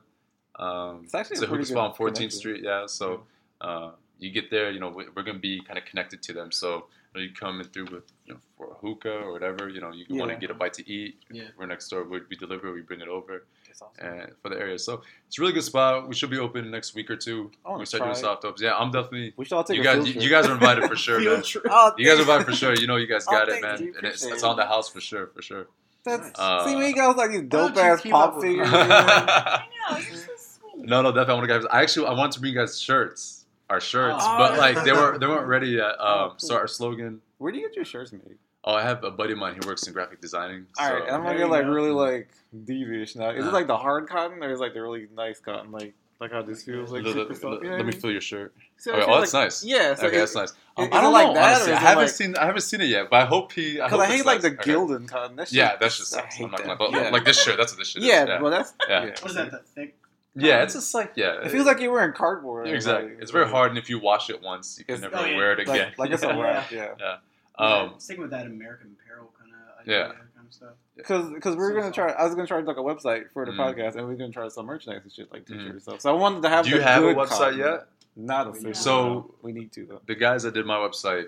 Um, 0.58 1.02
It's 1.04 1.16
actually 1.16 1.36
it's 1.36 1.42
a 1.44 1.46
a 1.46 1.48
hookah 1.50 1.66
spot 1.66 1.92
on 1.92 1.96
14th 1.96 2.16
connection. 2.16 2.32
Street. 2.32 2.62
Yeah. 2.64 2.86
So 2.88 3.24
uh, 3.62 3.92
you 4.20 4.32
get 4.32 4.52
there, 4.52 4.70
you 4.72 4.80
know, 4.80 4.90
we- 4.90 5.08
we're 5.16 5.24
gonna 5.24 5.40
be 5.40 5.62
kind 5.62 5.78
of 5.80 5.86
connected 5.86 6.22
to 6.24 6.34
them. 6.34 6.52
So 6.52 6.70
you, 7.14 7.14
know, 7.16 7.22
you 7.22 7.34
come 7.34 7.60
in 7.62 7.68
through 7.68 7.86
with 7.86 8.04
you 8.26 8.34
know 8.34 8.40
for 8.58 8.72
a 8.72 8.74
hookah 8.76 9.20
or 9.26 9.32
whatever. 9.32 9.70
You 9.70 9.82
know, 9.82 9.92
you 9.92 10.06
want 10.16 10.32
to 10.32 10.38
get 10.38 10.52
a 10.52 10.54
bite 10.54 10.74
to 10.76 10.90
eat. 10.92 11.20
Yeah. 11.32 11.46
We're 11.58 11.66
next 11.68 11.88
door. 11.90 12.04
We, 12.04 12.20
we 12.30 12.36
deliver. 12.36 12.72
We 12.74 12.82
bring 12.82 13.02
it 13.02 13.08
over 13.08 13.46
That's 13.72 13.82
awesome. 13.82 14.06
and 14.06 14.32
for 14.42 14.50
the 14.50 14.58
area. 14.58 14.78
So 14.78 15.02
it's 15.28 15.38
a 15.38 15.42
really 15.42 15.54
good 15.54 15.64
spot. 15.64 16.10
We 16.10 16.14
should 16.16 16.30
be 16.30 16.38
open 16.40 16.70
next 16.70 16.94
week 16.94 17.10
or 17.10 17.16
two. 17.16 17.52
I 17.66 17.70
wanna 17.70 17.80
We 17.80 17.86
start 17.86 18.04
doing 18.04 18.16
soft 18.16 18.44
opens. 18.44 18.62
Yeah, 18.62 18.76
I'm 18.76 18.92
definitely. 18.92 19.34
We 19.38 19.46
should 19.46 19.56
all 19.56 19.64
take 19.64 19.78
You 19.78 19.82
a 19.82 19.86
guys, 19.86 20.08
you, 20.14 20.22
you 20.22 20.30
guys 20.30 20.46
are 20.48 20.54
invited 20.54 20.86
for 20.90 20.96
sure, 21.06 21.20
Field 21.22 21.38
man. 21.38 21.64
Oh, 21.72 21.94
You 21.98 22.06
guys 22.06 22.18
are 22.18 22.22
invited 22.22 22.46
for 22.46 22.52
sure. 22.54 22.74
You 22.76 22.88
know, 22.88 22.98
you 22.98 23.08
guys 23.08 23.26
Oh, 23.28 23.32
got 23.32 23.48
it, 23.50 23.62
man. 23.62 23.78
dude. 23.78 23.96
And 23.96 24.06
it's, 24.06 24.26
it's 24.26 24.44
on 24.44 24.58
the 24.58 24.66
house 24.66 24.90
for 24.90 25.00
sure, 25.00 25.28
for 25.28 25.42
sure. 25.42 25.68
That's, 26.04 26.32
Uh, 26.38 26.66
see, 26.68 26.76
we 26.76 26.94
got 26.94 27.16
like 27.16 27.32
these 27.32 27.44
dope 27.44 27.78
ass 27.78 28.02
pop 28.02 28.30
up 28.30 28.36
with 28.38 28.46
figures. 28.46 28.68
me? 28.72 28.78
I 28.78 29.64
know, 29.92 29.98
you're 29.98 30.16
so 30.16 30.32
sweet. 30.38 30.86
no, 30.90 31.02
no, 31.02 31.12
definitely. 31.12 31.32
I 31.34 31.36
want 31.38 31.48
to 31.50 31.60
guys. 31.60 31.66
I 31.72 31.82
actually, 31.84 32.08
I 32.08 32.14
wanted 32.14 32.32
to 32.34 32.40
bring 32.42 32.54
you 32.54 32.60
guys 32.60 32.80
shirts, 32.82 33.46
our 33.70 33.80
shirts, 33.80 34.18
Oh, 34.20 34.38
but 34.38 34.58
like 34.58 34.84
they 34.84 34.92
were 35.00 35.18
they 35.20 35.28
weren't 35.28 35.48
ready 35.48 35.68
yet. 35.70 35.94
Oh, 36.00 36.24
Um, 36.24 36.30
cool. 36.32 36.40
so 36.40 36.56
our 36.56 36.68
slogan. 36.68 37.22
Where 37.38 37.52
do 37.52 37.60
you 37.60 37.68
get 37.68 37.76
your 37.76 37.86
shirts 37.86 38.12
made? 38.12 38.38
Oh, 38.64 38.76
I 38.76 38.84
have 38.84 39.04
a 39.04 39.10
buddy 39.12 39.34
of 39.34 39.40
mine. 39.40 39.56
who 39.62 39.68
works 39.68 39.88
in 39.88 39.94
graphic 39.94 40.22
designing. 40.22 40.68
All 40.80 40.88
so, 40.88 40.94
right, 40.94 41.12
I'm 41.12 41.24
gonna 41.24 41.38
get 41.38 41.50
like 41.50 41.64
go. 41.66 41.72
really 41.72 41.90
like 41.92 42.30
devious 42.66 43.16
now. 43.16 43.32
Is 43.32 43.46
it 43.46 43.50
Uh. 43.50 43.52
like 43.52 43.68
the 43.68 43.78
hard 43.78 44.08
cotton 44.08 44.44
or 44.44 44.52
is 44.52 44.60
it 44.60 44.62
like 44.62 44.74
the 44.74 44.82
really 44.82 45.08
nice 45.16 45.40
cotton? 45.40 45.72
Like 45.72 45.94
like 46.20 46.32
how 46.32 46.44
this 46.44 46.62
feels 46.64 46.92
like 46.92 47.04
let, 47.04 47.14
super 47.14 47.30
let- 47.30 47.38
soft. 47.42 47.54
let- 47.56 47.64
You 47.64 47.70
know 47.72 47.78
let 47.78 47.86
me 47.88 47.92
feel 47.94 48.12
your 48.12 48.22
shirt. 48.22 48.54
So 48.78 48.94
Okay, 48.94 49.04
oh, 49.08 49.20
that's 49.20 49.34
like- 49.34 49.46
nice. 49.46 49.64
Yeah, 49.64 49.96
so 49.96 50.06
okay, 50.06 50.18
it- 50.18 50.20
that's 50.20 50.36
nice. 50.36 50.54
Um, 50.78 50.90
I 50.92 51.02
don't 51.02 51.12
like 51.14 51.28
know. 51.30 51.34
that, 51.34 51.54
honestly. 51.56 51.74
I 51.74 51.76
haven't 51.78 52.04
like- 52.04 52.12
seen. 52.14 52.36
I 52.38 52.46
haven't 52.46 52.62
seen 52.62 52.82
it 52.82 52.86
yet, 52.90 53.10
but 53.10 53.22
I 53.22 53.26
hope 53.26 53.52
he. 53.54 53.82
I, 53.82 53.86
Because 53.88 53.92
hope 53.92 54.00
I 54.02 54.06
hate 54.16 54.26
like 54.26 54.44
nice. 54.44 54.52
the 54.52 54.58
Okay. 54.60 54.72
Gildan 54.72 55.08
cotton. 55.08 55.36
That 55.38 55.52
Yeah, 55.52 55.76
that's 55.80 55.98
just. 55.98 56.16
I 56.16 56.22
hate 56.28 56.44
I'm 56.46 56.52
not 56.52 56.64
that. 56.64 56.78
gonna- 56.78 57.02
Yeah. 57.02 57.10
Like 57.10 57.26
this 57.26 57.42
shirt. 57.42 57.58
That's 57.58 57.72
what 57.72 57.80
this 57.80 57.88
shit 57.88 58.04
is. 58.04 58.08
yeah, 58.08 58.26
yeah. 58.28 58.42
well 58.42 58.52
that's 58.52 58.74
Yeah. 58.88 59.06
yeah. 59.06 59.10
What 59.22 59.26
is 59.26 59.34
that? 59.36 59.52
The 59.52 59.58
thick? 59.58 59.96
Yeah, 60.36 60.62
it's 60.64 60.76
just 60.76 60.94
like 60.94 61.14
yeah. 61.16 61.42
It 61.44 61.50
feels 61.50 61.66
like 61.66 61.80
you're 61.82 61.92
wearing 61.92 62.14
cardboard. 62.14 62.68
exactly. 62.68 63.14
It's 63.20 63.32
very 63.32 63.50
hard, 63.50 63.72
and 63.72 63.78
if 63.80 63.90
you 63.90 63.98
wash 64.00 64.30
it 64.30 64.42
once, 64.44 64.78
you 64.78 64.86
can 64.86 65.02
never 65.02 65.18
oh, 65.18 65.24
wear 65.24 65.52
it 65.54 65.60
again. 65.62 65.94
like 65.98 66.12
it's 66.12 66.24
a 66.24 66.28
Yeah. 66.28 66.40
wrap. 66.44 66.72
Yeah. 66.72 67.18
Um, 67.62 67.94
sticking 68.00 68.22
with 68.22 68.32
that 68.32 68.46
American 68.48 68.96
Apparel 69.00 69.32
kind 69.40 69.52
of 69.54 69.88
Yeah. 69.88 70.08
kind 70.14 70.48
of 70.48 70.54
stuff. 70.54 70.74
Because 70.96 71.30
because 71.32 71.56
we 71.56 71.64
are 71.64 71.70
So 71.72 71.76
gonna 71.80 71.92
try. 71.92 72.12
I 72.12 72.24
was 72.26 72.36
gonna 72.36 72.48
try 72.48 72.62
to 72.62 72.68
like 72.68 72.78
a 72.78 72.82
website 72.82 73.32
for 73.32 73.46
the 73.46 73.52
Mm. 73.52 73.58
podcast, 73.58 73.96
and 73.96 74.08
we 74.08 74.14
are 74.14 74.18
gonna 74.18 74.32
try 74.32 74.44
to 74.44 74.52
sell 74.52 74.64
merchandise 74.64 75.02
and 75.04 75.12
shit 75.12 75.32
like 75.32 75.44
Mm. 75.44 75.48
t-shirts 75.48 75.70
and 75.72 75.82
stuff. 75.82 76.02
So 76.02 76.10
I 76.16 76.18
wanted 76.20 76.42
to 76.44 76.50
have. 76.50 76.66
do 76.66 76.72
you 76.72 76.78
the 76.78 76.84
have 76.84 77.04
a 77.04 77.14
website 77.14 77.28
cotton. 77.30 77.60
yet? 77.60 77.88
Not 78.16 78.48
official. 78.48 78.74
So- 78.74 79.36
we 79.42 79.52
need 79.54 79.72
to 79.74 79.86
though. 79.86 80.02
The 80.06 80.16
guys 80.16 80.44
that 80.44 80.54
did 80.54 80.66
my 80.66 80.76
website, 80.78 81.28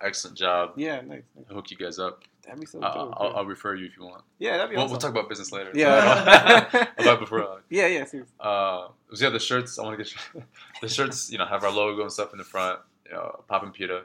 excellent 0.00 0.36
job. 0.38 0.72
Yeah, 0.76 1.00
nice. 1.00 1.22
nice. 1.34 1.44
I'll 1.48 1.56
hook 1.56 1.70
you 1.70 1.76
guys 1.76 1.98
up. 1.98 2.22
That'd 2.44 2.60
be 2.60 2.66
so 2.66 2.80
Uh, 2.80 2.94
dope. 2.94 3.14
I'll, 3.18 3.36
I'll 3.38 3.44
refer 3.46 3.74
you 3.74 3.86
if 3.86 3.96
you 3.98 4.04
want. 4.04 4.24
yeah, 4.38 4.56
that'd 4.56 4.70
be 4.70 4.76
We'll, 4.76 4.84
awesome. 4.84 4.92
we'll 4.92 5.00
talk 5.00 5.10
about 5.10 5.28
business 5.28 5.52
later. 5.52 5.70
Yeah. 5.74 6.88
about 6.98 7.20
before. 7.20 7.42
Uh, 7.42 7.58
yeah, 7.68 7.86
yeah, 7.86 8.04
seriously. 8.04 8.34
uh, 8.40 8.88
so 9.12 9.24
yeah, 9.24 9.30
the 9.30 9.38
shirts. 9.38 9.78
I 9.78 9.82
want 9.82 9.98
to 9.98 10.04
get 10.04 10.44
the 10.80 10.88
shirts. 10.88 11.30
You 11.30 11.38
know, 11.38 11.44
have 11.46 11.64
our 11.64 11.70
logo 11.70 12.02
and 12.02 12.12
stuff 12.12 12.32
in 12.32 12.38
the 12.38 12.44
front. 12.44 12.80
You 13.06 13.12
know, 13.12 13.44
Poppin' 13.48 13.72
Pita, 13.72 14.04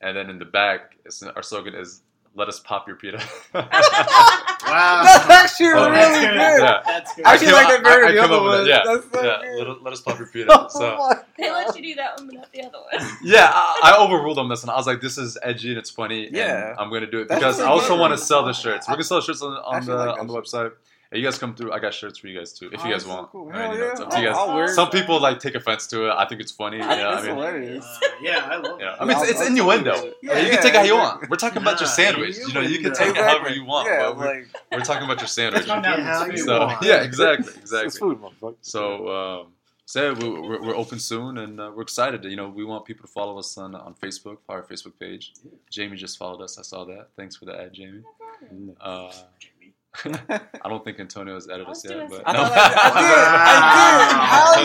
and 0.00 0.16
then 0.16 0.30
in 0.30 0.38
the 0.38 0.44
back, 0.44 0.96
it's, 1.04 1.22
our 1.22 1.42
slogan 1.42 1.74
is 1.74 2.02
"Let 2.34 2.48
us 2.48 2.60
pop 2.60 2.86
your 2.86 2.96
pita." 2.96 3.22
Wow. 4.66 5.02
That's 5.04 5.28
actually 5.30 5.66
Oh, 5.68 5.90
really 5.90 5.90
that's 5.96 6.18
good. 6.20 6.28
good. 6.30 6.62
Yeah. 6.62 6.80
That's 6.86 7.14
good. 7.14 7.24
I 7.26 7.34
actually 7.34 7.46
came 7.48 7.54
like 7.56 7.64
up- 7.66 7.70
that 7.72 7.84
better 7.84 8.04
I- 8.04 8.08
I 8.08 8.12
than 8.12 8.16
the 8.16 8.22
other 8.22 8.42
one. 8.42 8.66
yeah. 8.66 8.80
That's 8.84 9.12
so 9.12 9.22
yeah, 9.22 9.38
good. 9.42 9.58
let 9.58 9.68
us, 9.68 9.76
let 9.82 9.92
us 9.92 10.00
pop 10.00 10.18
your 10.18 10.26
pita. 10.28 10.46
Oh 10.58 10.68
So 10.68 10.96
my 10.96 11.14
They 11.38 11.50
let 11.50 11.76
you 11.76 11.82
do 11.82 11.94
that 11.96 12.16
one, 12.16 12.26
but 12.28 12.34
not 12.36 12.52
the 12.52 12.62
other 12.62 12.78
one. 12.78 13.08
yeah, 13.22 13.50
I, 13.52 13.92
I 13.94 13.98
overruled 14.02 14.38
on 14.38 14.48
this, 14.48 14.62
and 14.62 14.70
I 14.70 14.76
was 14.76 14.86
like, 14.86 15.02
"This 15.02 15.18
is 15.18 15.36
edgy 15.42 15.68
and 15.68 15.78
it's 15.78 15.90
funny." 15.90 16.26
and 16.28 16.34
Yeah. 16.36 16.74
I'm 16.78 16.90
gonna 16.90 17.06
do 17.10 17.20
it 17.20 17.28
That's 17.28 17.38
because 17.40 17.60
I 17.60 17.66
also 17.66 17.98
want 17.98 18.12
to 18.14 18.18
sell 18.18 18.44
the 18.44 18.54
shirts. 18.54 18.88
We're 18.88 18.94
gonna 18.94 19.04
sell 19.04 19.18
the 19.20 19.26
shirts 19.26 19.42
on, 19.42 19.52
on 19.52 19.84
the 19.84 19.94
like 19.94 20.18
on 20.18 20.26
the 20.26 20.32
shit. 20.34 20.44
website. 20.44 20.72
Hey, 21.14 21.20
you 21.20 21.26
guys 21.26 21.38
come 21.38 21.54
through. 21.54 21.70
I 21.70 21.78
got 21.78 21.94
shirts 21.94 22.18
for 22.18 22.26
you 22.26 22.36
guys 22.36 22.52
too, 22.52 22.70
if 22.72 22.80
Oh, 22.80 22.86
you 22.88 22.92
guys 22.92 23.04
that's 23.04 23.04
so 23.04 23.10
want. 23.10 23.30
cool. 23.30 23.48
I 23.48 23.52
mean, 23.52 23.54
Hell 23.54 23.72
you 23.74 23.78
know, 23.78 23.84
yeah. 23.84 23.90
it's 23.92 24.00
up 24.00 24.10
to 24.10 24.16
I'll- 24.16 24.24
guys. 24.24 24.36
I'll 24.36 24.68
Some 24.74 24.88
it. 24.88 24.92
people 24.92 25.20
like 25.20 25.38
take 25.38 25.54
offense 25.54 25.86
to 25.86 26.08
it. 26.08 26.14
I 26.18 26.24
think 26.26 26.40
it's 26.40 26.50
funny. 26.50 26.80
I 26.80 26.80
Yeah, 26.80 26.88
think 26.96 27.06
I 27.06 27.12
it's 27.18 27.26
mean, 27.26 27.34
hilarious. 27.36 27.84
Uh, 27.84 28.08
yeah, 28.20 28.48
I 28.50 28.56
love 28.56 28.80
yeah. 28.80 28.96
I 28.98 29.04
mean, 29.04 29.16
it's, 29.16 29.30
it's 29.30 29.38
I'll- 29.38 29.44
I'll 29.46 29.50
innuendo. 29.52 29.92
totally 29.94 30.12
do. 30.22 30.30
I 30.32 30.34
mean, 30.34 30.44
you 30.46 30.50
can 30.50 30.62
take 30.62 30.74
it 30.74 30.78
how 30.78 30.82
you 30.82 30.96
want. 30.96 31.30
We're 31.30 31.36
talking 31.36 31.62
about 31.62 31.78
your 31.78 31.86
sandwich. 31.88 32.36
You 32.38 32.52
know, 32.52 32.62
you 32.62 32.78
can 32.80 32.86
innuendo. 32.92 32.98
take 32.98 33.10
it 33.16 33.22
however 33.22 33.48
you 33.50 33.64
want. 33.64 33.88
Yeah, 33.88 33.98
but 34.08 34.16
we're, 34.18 34.26
like 34.26 34.46
we're 34.72 34.80
talking 34.80 35.04
about 35.04 35.18
your 35.20 35.28
sandwich. 35.28 35.66
Calm 35.66 35.82
down. 35.82 36.00
Yeah, 36.00 36.04
how 36.18 36.26
you 36.26 36.36
So 36.36 36.58
want. 36.66 36.82
yeah, 36.82 37.02
exactly, 37.04 37.46
it's 37.48 37.58
exactly. 37.58 37.96
food, 38.00 38.18
motherfucker. 38.20 38.56
So, 38.62 39.08
um, 39.08 39.46
so 39.86 40.02
yeah, 40.02 40.18
we, 40.18 40.28
we're, 40.30 40.62
we're 40.62 40.76
open 40.76 40.98
soon, 40.98 41.38
and 41.38 41.60
uh, 41.60 41.70
we're 41.72 41.82
excited. 41.82 42.24
You 42.24 42.34
know, 42.34 42.48
we 42.48 42.64
want 42.64 42.86
people 42.86 43.06
to 43.06 43.12
follow 43.12 43.38
us 43.38 43.56
on 43.56 43.76
on 43.76 43.94
Facebook, 44.02 44.38
our 44.48 44.64
Facebook 44.64 44.98
page. 44.98 45.32
Jamie 45.70 45.96
just 45.96 46.18
followed 46.18 46.42
us. 46.42 46.58
I 46.58 46.62
saw 46.62 46.84
that. 46.86 47.06
Thanks 47.16 47.36
for 47.36 47.44
the 47.44 47.54
ad, 47.56 47.72
Jamie. 47.72 48.02
Uh, 48.80 49.12
I 50.04 50.68
don't 50.68 50.84
think 50.84 50.98
Antonio 51.00 51.34
has 51.34 51.48
added 51.48 51.66
us 51.68 51.84
Let's 51.84 51.96
yet, 51.96 52.10
but 52.10 52.22
I 52.26 52.32
no. 52.32 52.44
thought 52.44 52.52
I 52.56 52.58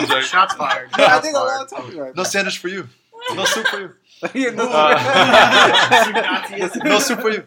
I 0.00 0.02
did. 0.06 0.08
How 0.10 0.20
Shots 0.20 0.54
fired. 0.54 0.90
Yeah, 0.98 1.04
I 1.04 1.08
Shots 1.08 1.26
did 1.26 1.34
a 1.34 1.38
fired. 1.38 1.46
long 1.46 1.66
time 1.66 1.90
ago. 1.90 2.12
no 2.16 2.22
sandwich 2.24 2.58
for 2.58 2.68
you. 2.68 2.88
No 3.34 3.44
soup 3.44 3.66
for 3.68 3.80
you. 3.80 3.90
Yeah, 4.34 4.50
no- 4.54 4.68
Uh, 4.70 6.74
no 6.84 6.98
soup 6.98 7.20
for 7.20 7.30
you. 7.30 7.44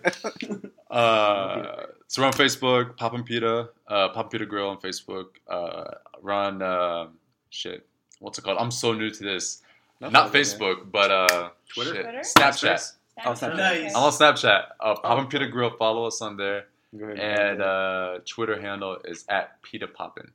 Uh, 0.90 1.86
so 2.08 2.22
we're 2.22 2.28
on 2.28 2.34
Facebook, 2.34 2.96
Poppin' 2.98 3.24
Pita, 3.24 3.70
uh, 3.88 4.10
Poppin' 4.10 4.30
Pita 4.30 4.46
Grill 4.46 4.70
on 4.70 4.78
Facebook. 4.80 5.28
Uh, 5.48 5.86
we're 6.22 6.32
on 6.32 6.62
uh, 6.62 7.08
shit. 7.50 7.86
What's 8.20 8.38
it 8.38 8.44
called? 8.44 8.58
I'm 8.60 8.72
so 8.72 8.94
new 8.94 9.10
to 9.10 9.24
this. 9.24 9.62
That's 10.00 10.14
Not 10.14 10.26
all 10.26 10.30
good, 10.30 10.46
Facebook, 10.46 10.92
but 10.92 11.12
uh, 11.12 11.50
Twitter? 11.74 11.94
shit. 11.96 12.04
Twitter? 12.04 12.20
Snapchat. 12.22 12.94
Oh, 13.26 13.32
Snapchat. 13.32 13.58
Nice. 13.58 13.96
I'm 13.96 14.04
on 14.04 14.12
Snapchat. 14.12 14.64
Uh, 14.80 14.96
Poppin' 14.96 15.28
Pita 15.28 15.48
Grill. 15.48 15.72
Follow 15.78 16.06
us 16.06 16.22
on 16.22 16.38
there. 16.38 16.66
Man. 16.94 17.00
Go 17.00 17.14
ahead. 17.14 17.50
And 17.52 17.62
uh, 17.62 18.20
Twitter 18.26 18.60
handle 18.62 18.98
is 19.06 19.26
at 19.30 19.62
Pita 19.62 19.88
Poppin. 19.88 20.32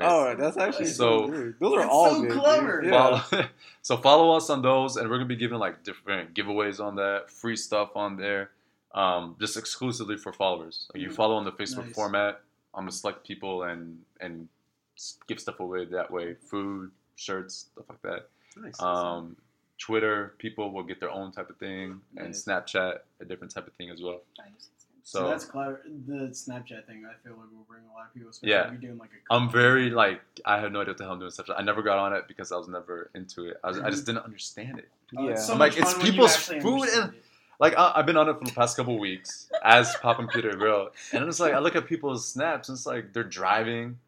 oh, 0.00 0.34
that's 0.36 0.56
actually 0.56 0.86
So- 0.86 1.26
so. 1.26 1.32
Good. 1.32 1.54
Those 1.60 1.72
are 1.74 1.78
That's 1.80 1.90
all 1.92 2.14
so 2.14 2.22
good, 2.22 2.38
clever. 2.38 2.82
Yeah. 2.84 3.20
Follow, 3.20 3.44
so 3.82 3.96
follow 3.96 4.36
us 4.36 4.50
on 4.50 4.62
those, 4.62 4.96
and 4.96 5.08
we're 5.08 5.16
gonna 5.16 5.26
be 5.28 5.36
giving 5.36 5.58
like 5.58 5.82
different 5.84 6.34
giveaways 6.34 6.78
on 6.84 6.96
that, 6.96 7.30
free 7.30 7.56
stuff 7.56 7.90
on 7.96 8.16
there, 8.16 8.50
um, 8.94 9.36
just 9.40 9.56
exclusively 9.56 10.16
for 10.16 10.32
followers. 10.32 10.88
Like, 10.94 11.02
you 11.02 11.10
follow 11.10 11.34
on 11.36 11.44
the 11.44 11.52
Facebook 11.52 11.86
Nice. 11.86 11.94
format. 11.94 12.40
I'm 12.74 12.82
gonna 12.82 12.92
select 12.92 13.26
people 13.26 13.62
and 13.64 14.00
and 14.20 14.48
give 15.26 15.40
stuff 15.40 15.58
away 15.60 15.84
that 15.86 16.10
way, 16.10 16.34
food, 16.34 16.90
shirts, 17.16 17.68
stuff 17.72 17.86
like 17.88 18.02
that. 18.02 18.28
Nice. 18.56 18.80
Um, 18.82 19.36
Twitter 19.78 20.34
people 20.38 20.70
will 20.72 20.82
get 20.82 20.98
their 21.00 21.10
own 21.10 21.32
type 21.32 21.48
of 21.50 21.56
thing, 21.56 22.00
and 22.16 22.34
Snapchat 22.34 22.98
a 23.20 23.24
different 23.24 23.52
type 23.54 23.66
of 23.66 23.72
thing 23.74 23.90
as 23.90 24.02
well. 24.02 24.20
So, 25.10 25.20
So 25.20 25.28
that's 25.30 25.46
clever. 25.46 25.80
The 26.06 26.28
Snapchat 26.32 26.84
thing, 26.86 27.06
I 27.08 27.14
feel 27.26 27.32
like 27.38 27.50
will 27.50 27.64
bring 27.66 27.80
a 27.90 27.94
lot 27.96 28.08
of 28.08 28.12
people. 28.12 28.28
Especially 28.28 28.50
Yeah. 28.52 28.66
if 28.66 28.72
you're 28.72 28.80
doing 28.90 28.98
like 28.98 29.08
a. 29.08 29.34
I'm 29.34 29.48
very 29.50 29.88
like 29.88 30.20
I 30.44 30.60
have 30.60 30.70
no 30.70 30.82
idea 30.82 30.90
what 30.90 30.98
the 30.98 31.04
hell 31.04 31.14
I'm 31.14 31.18
doing 31.18 31.30
Snapchat. 31.30 31.54
I 31.58 31.62
never 31.62 31.80
got 31.80 31.96
on 31.96 32.12
it 32.12 32.28
because 32.28 32.52
I 32.52 32.56
was 32.56 32.68
never 32.68 33.08
into 33.14 33.46
it. 33.48 33.56
I, 33.64 33.68
was, 33.68 33.78
I 33.80 33.88
just 33.88 34.04
didn't 34.04 34.24
understand 34.24 34.78
it. 34.78 34.88
Oh, 35.16 35.24
Yeah. 35.24 35.30
it's 35.30 35.46
so 35.46 35.54
I'm 35.54 35.58
like, 35.58 35.78
it's 35.78 35.92
fun 35.92 35.96
when 36.02 36.06
you 36.06 36.12
people's 36.12 36.36
food 36.36 36.88
and- 36.90 37.14
it. 37.14 37.22
Like 37.58 37.78
I, 37.78 37.92
I've 37.96 38.04
been 38.06 38.18
on 38.18 38.28
it 38.28 38.38
for 38.38 38.44
the 38.44 38.52
past 38.52 38.76
couple 38.76 38.94
of 38.96 39.00
weeks 39.00 39.48
as 39.64 39.96
Poppin' 39.96 40.28
Pita 40.28 40.50
Grill, 40.56 40.90
and 41.12 41.24
it's 41.26 41.40
like 41.40 41.54
I 41.54 41.58
look 41.58 41.74
at 41.74 41.86
people's 41.86 42.28
snaps, 42.28 42.68
and 42.68 42.76
it's 42.76 42.84
like 42.86 43.14
they're 43.14 43.24
driving. 43.24 43.98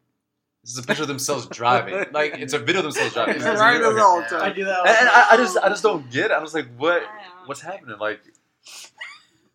This 0.63 0.73
is 0.73 0.77
a 0.77 0.83
picture 0.83 1.01
of 1.01 1.07
themselves 1.07 1.47
driving. 1.47 2.05
Like 2.13 2.35
it's 2.37 2.53
a 2.53 2.59
video 2.59 2.81
of 2.81 2.83
themselves 2.83 3.13
driving. 3.15 3.37
It's 3.37 3.43
It's 3.45 3.59
right 3.59 3.81
weird. 3.81 3.95
as 3.95 3.99
all 4.01 4.23
I 4.39 4.51
do 4.53 4.65
that. 4.65 4.77
all 4.79 4.85
And, 4.87 4.95
and 4.99 5.09
I, 5.09 5.27
I 5.31 5.37
just 5.37 5.57
I 5.57 5.67
just 5.69 5.81
don't 5.81 6.07
get 6.11 6.25
it. 6.25 6.31
I 6.33 6.39
was 6.39 6.53
like, 6.53 6.67
what 6.77 7.01
what's 7.47 7.61
happening? 7.61 7.97
Like 7.97 8.21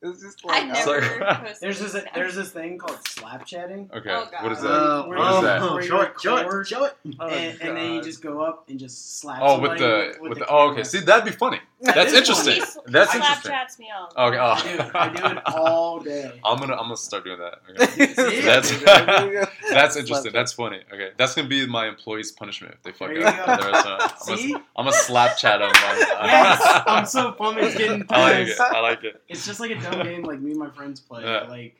It's 0.02 0.20
just 0.22 0.40
I 0.48 0.62
never. 0.64 0.80
Sorry. 0.82 1.00
posted 1.02 1.56
There's 1.60 1.78
this 1.80 1.94
Snapchat. 1.94 2.14
there's 2.14 2.34
this 2.34 2.50
thing 2.50 2.76
called 2.78 2.98
slap 3.08 3.46
chatting. 3.46 3.90
okay, 3.94 4.10
Oh, 4.10 4.28
God. 4.30 4.42
what 4.42 4.52
is 4.52 4.60
that? 4.60 4.68
Uh, 4.70 5.06
Where 5.06 5.18
What 5.18 5.30
is 5.30 5.36
you- 5.36 5.42
that? 5.46 5.60
where 5.62 5.80
you 5.82 5.88
Show 5.88 6.00
it, 6.02 6.12
show 6.20 6.36
it, 6.36 6.42
record, 6.44 6.68
show 6.68 6.84
it. 6.84 6.96
Oh, 7.18 7.26
and, 7.28 7.60
and 7.62 7.76
then 7.76 7.92
you 7.92 8.00
God. 8.00 8.04
just 8.04 8.22
go 8.22 8.40
up 8.42 8.68
and 8.68 8.78
just 8.78 9.18
slap. 9.20 9.40
oh, 9.42 9.58
with 9.58 9.78
somebody 9.78 9.80
the 9.80 10.18
with, 10.20 10.30
with 10.30 10.38
the, 10.40 10.46
oh 10.48 10.58
okay. 10.66 10.68
camera. 10.72 10.84
See, 10.84 11.00
that'd 11.00 11.24
be 11.24 11.30
funny. 11.32 11.60
That's 11.80 12.12
interesting. 12.14 12.62
funny. 12.62 12.82
That's 12.86 13.10
Snapchats 13.12 13.44
interesting. 13.44 13.86
me 13.86 13.90
all. 14.16 14.28
Okay, 14.28 14.38
oh. 14.38 14.52
I 14.52 14.62
do, 14.62 14.78
oh. 14.80 14.90
I 14.94 15.08
do 15.08 15.36
it 15.36 15.42
all 15.46 16.00
day. 16.00 16.40
I'm 16.44 16.58
gonna 16.58 16.72
I'm 16.74 16.84
gonna 16.84 16.96
start 16.96 17.24
doing 17.24 17.38
that. 17.38 17.60
Okay. 17.78 18.06
See? 18.14 18.40
That's 18.40 18.70
That's 18.84 19.70
That's 19.70 19.96
interesting. 19.96 20.32
That's 20.32 20.52
funny. 20.52 20.80
Okay, 20.92 21.10
that's 21.16 21.34
gonna 21.34 21.48
be 21.48 21.66
my 21.66 21.86
employee's 21.86 22.32
punishment 22.32 22.74
if 22.74 22.82
they 22.82 22.92
fuck 22.92 23.08
There 23.08 23.18
you 23.20 23.26
up. 23.26 23.60
go. 23.60 23.68
at. 23.68 24.14
I'm 24.28 24.36
See? 24.38 24.54
a, 24.54 24.62
I'm 24.76 24.86
a 24.88 24.92
slap 24.92 25.36
chat 25.36 25.60
them. 25.60 25.70
Yes, 25.74 26.82
I'm 26.86 27.06
so 27.06 27.32
pumped 27.32 27.60
it's 27.60 27.76
getting 27.76 28.04
I 28.10 28.20
like 28.20 28.48
it. 28.48 28.60
I 28.60 28.80
like 28.80 29.04
it. 29.04 29.22
It's 29.28 29.44
just 29.44 29.60
like 29.60 29.70
a 29.72 29.78
dumb 29.80 30.02
game 30.02 30.22
like 30.22 30.40
me 30.40 30.52
and 30.52 30.60
my 30.60 30.70
friends 30.70 31.00
play. 31.00 31.24
Yeah. 31.24 31.42
Like 31.48 31.76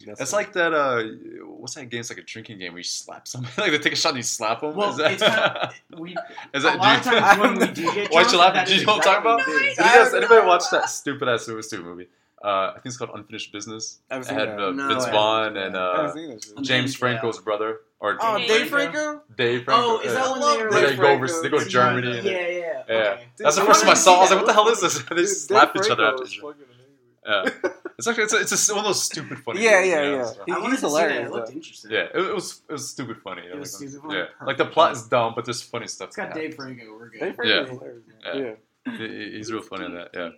It's 0.00 0.32
like 0.32 0.52
that. 0.54 0.72
Uh, 0.74 1.02
what's 1.46 1.74
that 1.74 1.88
game? 1.90 2.00
It's 2.00 2.10
like 2.10 2.18
a 2.18 2.22
drinking 2.22 2.58
game 2.58 2.72
where 2.72 2.78
you 2.78 2.84
slap 2.84 3.26
somebody. 3.28 3.52
like 3.60 3.70
they 3.72 3.78
take 3.78 3.92
a 3.92 3.96
shot 3.96 4.10
and 4.10 4.18
you 4.18 4.22
slap 4.22 4.60
them. 4.60 4.74
well, 4.74 4.90
is 4.90 4.96
that, 4.98 5.12
it's 5.12 5.22
kind 5.22 5.40
of 5.56 5.74
we. 6.00 6.16
is 6.54 6.64
a 6.64 6.68
that 6.68 6.78
lot 6.78 6.98
of 6.98 7.04
times 7.04 7.40
when 7.40 7.58
we 7.58 7.74
do 7.74 7.94
get 7.94 8.10
Why'd 8.12 8.26
you 8.26 8.32
drunk, 8.38 8.54
laugh? 8.54 8.66
Do 8.66 8.74
you 8.74 8.80
is 8.80 8.86
know 8.86 8.92
what 8.96 9.06
I'm 9.06 9.14
talking 9.14 9.20
about? 9.20 9.38
what 9.38 9.48
it 9.62 9.66
is. 9.70 9.76
Did 9.76 9.84
you 9.86 9.92
guys 9.92 10.14
anybody 10.14 10.46
watch 10.46 10.64
that 10.72 10.88
stupid 10.90 11.28
ass 11.28 11.42
super 11.46 11.62
stupid 11.62 11.86
movie? 11.86 12.08
Uh, 12.42 12.68
I 12.68 12.72
think 12.74 12.86
it's 12.86 12.96
called 12.96 13.10
Unfinished 13.14 13.52
Business. 13.52 13.98
I've 14.12 14.22
It 14.22 14.28
had 14.28 14.50
that. 14.50 14.60
uh, 14.60 14.70
No, 14.70 14.86
Vince 14.88 15.06
Vaughn 15.06 15.56
and 15.56 15.74
uh, 15.74 16.12
seen 16.14 16.30
this 16.30 16.44
shit. 16.44 16.62
James 16.62 16.92
Yeah. 16.94 16.98
Franco's 16.98 17.38
brother 17.40 17.80
or 17.98 18.16
Oh, 18.20 18.38
Dave 18.38 18.46
Dave 18.48 18.68
Franco? 18.68 18.92
Franco? 18.92 19.22
Dave 19.36 19.64
Franco. 19.64 19.82
Oh, 19.84 20.00
is 20.00 20.14
that 20.14 20.24
yeah. 20.24 20.32
when 20.32 20.40
they 20.40 20.64
were 20.64 20.70
they 20.90 20.96
go 20.96 21.06
over, 21.08 21.26
they 21.42 21.48
go 21.48 21.58
to 21.58 21.68
Germany. 21.68 22.18
And 22.18 22.24
Yeah, 22.24 22.32
yeah. 22.32 22.82
Yeah. 22.88 22.94
Okay. 22.94 23.24
That's 23.38 23.56
the 23.56 23.62
I 23.62 23.66
first 23.66 23.80
time 23.82 23.90
I 23.90 23.94
saw. 23.94 24.18
I 24.18 24.20
was 24.20 24.30
like, 24.30 24.38
"What 24.38 24.46
the 24.46 24.52
hell 24.52 24.68
is 24.68 24.80
this?" 24.80 25.02
they 25.02 25.26
slap 25.26 25.74
each 25.74 25.90
other 25.90 25.96
Franco 26.04 26.22
after 26.22 26.26
Yeah, 27.26 27.44
it's 27.98 28.06
actually 28.06 28.24
it's, 28.24 28.32
a, 28.32 28.40
it's 28.40 28.68
one 28.70 28.78
of 28.80 28.84
those 28.84 29.02
stupid 29.04 29.38
funny. 29.40 29.62
Yeah, 29.64 29.76
movies, 29.78 29.90
yeah, 29.90 30.02
you 30.02 30.10
know, 30.12 30.16
yeah. 30.18 30.24
so. 30.24 30.42
He- 30.46 30.52
I 30.52 30.60
he's 30.60 30.64
to 30.70 30.76
see 30.76 30.80
that. 30.80 30.80
hilarious, 30.88 31.26
It 31.28 31.32
looked 31.32 31.50
interesting. 31.52 31.90
Yeah, 31.90 31.98
it, 32.14 32.16
it 32.16 32.34
was 32.34 32.62
it 32.68 32.72
was 32.72 32.88
stupid 32.90 33.16
funny. 33.22 33.42
It 33.42 33.58
was 33.58 33.72
like, 33.80 33.90
stupid 33.90 34.02
funny, 34.02 34.18
Yeah, 34.18 34.24
perfect. 34.24 34.46
like 34.46 34.56
the 34.58 34.64
plot 34.66 34.92
is 34.92 35.02
dumb, 35.04 35.32
but 35.36 35.44
there's 35.44 35.62
funny 35.62 35.86
stuff. 35.88 36.08
It's 36.08 36.16
got 36.16 36.32
Dave. 36.34 36.54
Franco. 36.54 36.84
We're 36.98 37.08
good. 37.10 37.20
Dave 37.20 37.34
Franco 37.34 37.54
Yeah. 37.54 37.62
is 37.64 37.68
hilarious. 37.70 38.02
Yeah. 38.24 38.32
man. 38.34 38.56
Yeah. 38.86 38.92
He- 38.96 39.08
he- 39.30 39.36
He's 39.36 39.52
real 39.52 39.62
funny 39.62 39.84
in 39.86 39.94
that. 39.94 40.10
Yeah. 40.14 40.30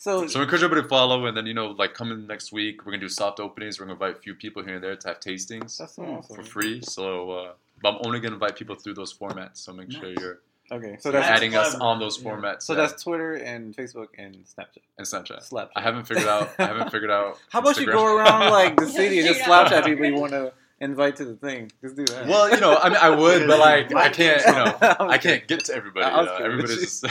So, 0.00 0.28
So 0.28 0.38
we 0.38 0.44
encourage 0.44 0.62
everybody 0.62 0.82
to 0.82 0.88
follow, 0.88 1.26
and 1.26 1.36
then 1.36 1.46
you 1.46 1.54
know, 1.54 1.68
like 1.72 1.92
coming 1.94 2.26
next 2.28 2.52
week, 2.52 2.86
we're 2.86 2.92
gonna 2.92 3.00
do 3.00 3.08
soft 3.08 3.40
openings. 3.40 3.80
We're 3.80 3.86
gonna 3.86 3.94
invite 3.94 4.16
a 4.16 4.20
few 4.20 4.34
people 4.34 4.62
here 4.62 4.74
and 4.76 4.84
there 4.84 4.94
to 4.94 5.08
have 5.08 5.18
tastings 5.18 5.76
that's 5.76 5.98
awesome. 5.98 6.36
for 6.36 6.42
free. 6.44 6.80
So, 6.82 7.30
uh, 7.32 7.52
but 7.82 7.94
I'm 7.94 8.00
only 8.04 8.20
gonna 8.20 8.34
invite 8.34 8.54
people 8.54 8.76
through 8.76 8.94
those 8.94 9.12
formats. 9.12 9.56
So 9.56 9.72
make 9.72 9.90
sure 9.90 10.10
you're 10.20 10.40
Okay, 10.70 10.96
so 11.00 11.10
That's 11.10 11.26
that's 11.26 11.38
adding 11.38 11.54
us 11.54 11.74
on 11.74 11.98
those 11.98 12.22
Yeah. 12.22 12.30
formats. 12.30 12.62
so 12.62 12.74
yeah, 12.74 12.80
that's 12.86 13.02
Twitter 13.02 13.34
and 13.34 13.74
Facebook 13.74 14.08
and 14.18 14.34
Snapchat. 14.44 14.82
and 14.98 15.06
Snapchat. 15.06 15.42
Slap. 15.42 15.70
I 15.74 15.80
haven't 15.80 16.06
figured 16.06 16.28
out. 16.28 16.50
I 16.58 16.66
haven't 16.66 16.90
figured 16.90 17.10
out. 17.10 17.38
How 17.50 17.60
about 17.60 17.78
you 17.78 17.86
go 17.86 18.04
around 18.16 18.50
like 18.50 18.76
the 18.76 18.86
city 18.98 19.18
and 19.20 19.28
just 19.28 19.40
figure 19.40 19.54
it. 19.54 19.66
Snapchat 19.68 19.84
people 19.86 20.04
you 20.06 20.14
want 20.16 20.32
to 20.32 20.52
invite 20.80 21.16
to 21.16 21.24
the 21.24 21.36
thing? 21.36 21.72
Just 21.82 21.96
do 21.96 22.04
that. 22.06 22.26
Well, 22.26 22.50
you 22.50 22.60
know, 22.60 22.76
I 22.76 22.88
mean, 22.90 22.98
I 23.00 23.08
would, 23.10 23.46
but 23.46 23.58
like, 23.58 23.94
I 23.94 24.10
can't. 24.10 24.42
You 24.44 24.52
know, 24.52 24.76
I 25.08 25.16
can't 25.18 25.46
get 25.48 25.64
to 25.66 25.74
everybody. 25.74 26.04
Uh, 26.04 26.10
I 26.10 26.12
You 26.12 26.18
was 26.18 26.28
know? 26.38 26.44
Everybody's 26.44 27.00
just. 27.00 27.04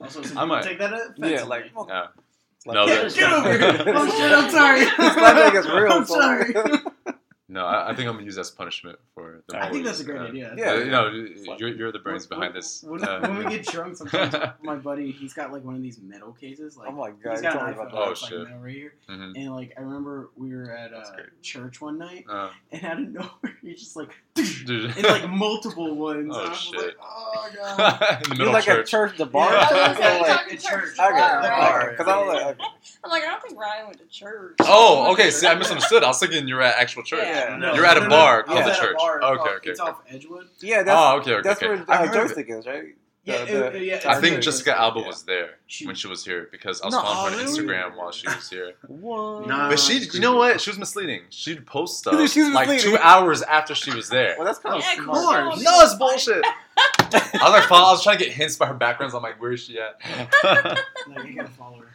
Also, 0.00 0.38
I 0.40 0.44
might. 0.46 0.62
take 0.62 0.78
that 0.78 0.92
offensively. 0.92 1.32
yeah, 1.32 1.42
like 1.44 1.64
yeah. 1.66 2.06
Slapchat. 2.66 2.74
No, 2.74 2.86
Get, 2.86 3.14
get 3.14 3.32
over 3.32 3.52
here. 3.58 3.84
Oh 3.96 4.10
shit! 4.18 4.32
I'm 4.32 4.50
sorry. 4.50 4.80
Snapchat 4.86 5.52
gets 5.52 5.68
real. 5.68 5.92
I'm 5.92 6.06
sorry. 6.06 6.54
No, 7.50 7.64
I, 7.64 7.90
I 7.90 7.94
think 7.94 8.08
I'm 8.08 8.14
gonna 8.14 8.26
use 8.26 8.34
that 8.34 8.42
as 8.42 8.50
punishment 8.50 8.98
for 9.14 9.42
the 9.48 9.56
I 9.56 9.70
think 9.70 9.84
that's 9.86 10.00
a 10.00 10.04
great 10.04 10.20
Uh, 10.20 10.24
idea. 10.24 10.54
Yeah. 10.56 10.72
uh, 10.72 10.74
you 10.76 10.90
know, 10.90 11.56
you're, 11.58 11.68
you're 11.70 11.92
the 11.92 11.98
brains 11.98 12.28
When- 12.28 12.40
behind 12.40 12.54
this. 12.54 12.82
When, 12.82 13.02
Uh, 13.02 13.20
when 13.20 13.38
we 13.38 13.44
get 13.56 13.66
drunk, 13.66 13.96
sometimes 13.96 14.34
my 14.62 14.76
buddy, 14.76 15.10
he's 15.12 15.32
got 15.32 15.50
like 15.50 15.64
one 15.64 15.74
of 15.74 15.82
these 15.82 15.98
metal 16.00 16.32
cases. 16.32 16.76
Like, 16.76 16.90
Oh 16.90 16.92
my 16.92 17.10
god! 17.10 17.30
he's 17.32 17.42
you 17.42 17.42
got 17.50 17.56
an 17.62 17.66
me 17.68 17.72
about 17.72 17.88
iPhone 17.88 17.90
that. 17.92 17.96
Oh, 17.98 18.08
that's 18.08 18.22
like 18.22 18.30
shit. 18.30 18.42
metal 18.44 18.58
right 18.58 18.74
here. 18.74 18.94
mhm. 19.08 19.32
And 19.36 19.54
like, 19.56 19.72
I 19.78 19.80
remember 19.80 20.30
we 20.36 20.54
were 20.54 20.70
at 20.70 20.90
That's 20.90 21.08
uh, 21.10 21.16
church 21.40 21.80
one 21.80 21.96
night, 21.98 22.26
Uh, 22.28 22.50
and 22.70 22.84
out 22.84 23.00
of 23.00 23.08
nowhere, 23.12 23.58
he 23.62 23.74
just 23.74 23.96
like, 23.96 24.10
dude. 24.64 24.96
and 24.96 25.02
like 25.04 25.28
multiple 25.30 25.94
ones. 25.94 26.32
Oh, 26.34 26.38
and 26.38 26.46
I 26.46 26.50
was 26.50 26.58
shit. 26.58 26.76
like, 26.80 26.96
oh 27.02 27.48
god. 27.56 28.22
in 28.24 28.30
the 28.30 28.36
You're 28.36 28.38
middle 28.38 28.52
like 28.52 28.62
of 28.64 28.68
at 28.70 28.76
church. 28.86 28.90
church, 28.90 29.16
the 29.18 29.26
bar. 29.26 29.50
Yeah, 29.52 29.56
or 29.56 29.60
I 29.60 29.68
something? 29.68 29.88
was 29.88 29.98
Or 29.98 30.02
like, 30.02 30.20
like, 30.20 30.38
talking 30.40 30.58
church. 30.58 30.92
okay, 30.98 31.08
bar, 31.10 31.42
the 31.42 31.48
right? 31.48 31.58
bar. 31.70 31.90
Because 31.90 32.08
I 32.08 32.18
was 32.18 32.28
like, 32.28 32.44
okay. 32.46 32.64
I'm 33.04 33.10
like, 33.10 33.22
I 33.22 33.26
don't 33.26 33.42
think 33.42 33.58
Ryan 33.60 33.86
went 33.86 33.98
to 33.98 34.06
church. 34.06 34.56
Oh, 34.60 35.12
okay. 35.12 35.30
See, 35.30 35.46
I 35.46 35.54
misunderstood. 35.54 36.02
I 36.04 36.08
was 36.08 36.18
thinking 36.18 36.48
you're 36.48 36.62
at 36.62 36.76
actual 36.76 37.02
church. 37.02 37.20
Yeah. 37.22 37.56
No, 37.58 37.74
You're 37.74 37.86
at 37.86 37.96
a 37.96 38.00
no, 38.00 38.06
no, 38.06 38.10
bar 38.10 38.40
I 38.40 38.42
called 38.42 38.64
was 38.64 38.76
the 38.76 38.82
church. 38.82 38.96
bar 38.98 39.22
Okay, 39.22 39.50
okay, 39.56 39.70
It's 39.70 39.80
okay. 39.80 39.90
off 39.90 40.00
Edgewood. 40.08 40.48
yeah, 40.60 40.82
that's 40.82 40.98
Oh, 41.00 41.16
okay, 41.20 41.32
okay. 41.34 41.42
that's 41.48 41.62
okay. 41.62 41.68
where 41.68 41.84
I've 41.88 41.88
uh, 41.88 41.96
heard 41.98 42.08
of 42.08 42.14
it. 42.14 42.28
joystick 42.28 42.50
is, 42.50 42.66
right? 42.66 42.84
Yeah, 43.28 43.44
The- 43.44 43.76
it- 43.76 43.82
yeah, 43.82 44.10
I 44.10 44.20
think 44.20 44.36
good. 44.36 44.42
Jessica 44.42 44.78
Alba 44.78 45.00
Yeah. 45.00 45.06
was 45.06 45.22
there 45.24 45.50
She- 45.66 45.86
when 45.86 45.94
she 45.94 46.06
was 46.08 46.24
here 46.24 46.48
because 46.50 46.80
I 46.80 46.86
was 46.86 46.94
No, 46.94 47.02
following 47.02 47.34
her 47.34 47.38
on 47.40 47.44
really? 47.46 47.58
Instagram 47.58 47.96
while 47.96 48.10
she 48.12 48.26
was 48.26 48.48
here. 48.48 48.72
What? 48.88 49.46
Nah. 49.46 49.68
But 49.68 49.78
she, 49.78 49.98
you 49.98 50.20
know 50.20 50.34
what? 50.36 50.60
She 50.60 50.70
was 50.70 50.78
misleading. 50.78 51.22
She'd 51.30 51.66
post 51.66 51.98
stuff 52.00 52.14
She 52.30 52.42
like 52.44 52.68
misleading. 52.68 52.92
two 52.92 52.98
hours 52.98 53.42
after 53.42 53.74
she 53.74 53.90
was 53.94 54.08
there. 54.08 54.34
Well, 54.38 54.46
that's 54.46 54.58
kind 54.58 54.76
of 54.76 54.82
Yeah, 54.82 55.02
smart. 55.04 55.44
course. 55.52 55.62
No, 55.62 55.80
it's 55.82 55.94
bullshit. 55.94 56.44
I 57.00 57.20
was 57.42 57.52
like, 57.52 57.64
follow, 57.64 57.88
I 57.88 57.92
was 57.92 58.02
trying 58.02 58.18
to 58.18 58.24
get 58.24 58.32
hints 58.32 58.56
by 58.56 58.66
her 58.66 58.74
backgrounds. 58.74 59.14
I'm 59.14 59.22
like, 59.22 59.40
where 59.40 59.52
is 59.52 59.60
she 59.64 59.78
at? 59.78 59.98
Like, 61.08 61.26
you 61.26 61.34
gotta 61.34 61.48
follow 61.48 61.78
her. 61.78 61.86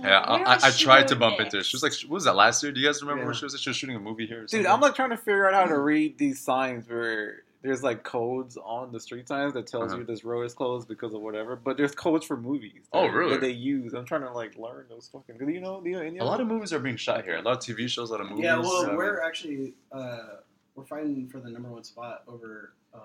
yeah, 0.00 0.18
I, 0.20 0.54
I, 0.54 0.58
I 0.62 0.70
tried 0.70 1.08
to 1.08 1.16
bump 1.16 1.38
next? 1.38 1.46
into 1.46 1.56
her. 1.58 1.62
She 1.64 1.76
was 1.76 1.82
like, 1.82 1.92
what 2.08 2.14
was 2.16 2.24
that 2.24 2.34
last 2.36 2.62
year? 2.62 2.72
Do 2.72 2.80
you 2.80 2.86
guys 2.86 3.00
remember 3.02 3.22
Yeah. 3.22 3.26
where 3.26 3.34
she 3.34 3.44
was? 3.44 3.58
She 3.60 3.70
was 3.70 3.76
shooting 3.76 3.96
a 3.96 4.00
movie 4.00 4.26
here. 4.26 4.38
Or 4.38 4.40
Dude, 4.42 4.50
something? 4.50 4.66
I'm 4.70 4.80
like 4.80 4.94
trying 4.94 5.10
to 5.10 5.16
figure 5.16 5.48
out 5.48 5.54
how 5.54 5.66
to 5.72 5.78
read 5.78 6.18
these 6.18 6.40
signs 6.40 6.88
where 6.88 7.42
there's 7.64 7.82
like 7.82 8.04
codes 8.04 8.56
on 8.56 8.92
the 8.92 9.00
street 9.00 9.26
signs 9.26 9.54
that 9.54 9.66
tells 9.66 9.90
Uh-huh. 9.90 10.00
you 10.02 10.04
this 10.06 10.22
road 10.24 10.42
is 10.42 10.54
closed 10.54 10.86
because 10.86 11.14
of 11.14 11.20
whatever. 11.22 11.56
But 11.56 11.76
there's 11.78 11.94
codes 11.94 12.24
for 12.26 12.36
movies. 12.36 12.82
Oh, 12.92 13.02
that- 13.06 13.12
really? 13.12 13.32
That 13.32 13.40
they 13.40 13.50
use. 13.50 13.94
I'm 13.94 14.04
trying 14.04 14.20
to 14.20 14.30
like 14.32 14.56
learn 14.58 14.84
those 14.88 15.08
fucking. 15.08 15.38
Do 15.38 15.48
you 15.50 15.60
know? 15.60 15.80
Do 15.80 15.88
you 15.90 16.10
know 16.12 16.22
a 16.22 16.26
lot 16.26 16.40
of 16.40 16.46
movies 16.46 16.72
are 16.72 16.78
being 16.78 16.96
shot 16.96 17.24
here. 17.24 17.36
A 17.36 17.42
lot 17.42 17.56
of 17.56 17.58
TV 17.60 17.88
shows, 17.88 18.10
a 18.10 18.12
lot 18.12 18.20
of 18.20 18.28
movies. 18.30 18.44
Yeah, 18.44 18.58
well, 18.58 18.90
uh, 18.90 18.94
we're 18.96 19.20
actually 19.22 19.74
uh, 19.90 20.36
we're 20.76 20.84
fighting 20.84 21.26
for 21.28 21.40
the 21.40 21.50
number 21.50 21.70
one 21.70 21.82
spot 21.84 22.22
over 22.28 22.74
uh, 22.92 22.98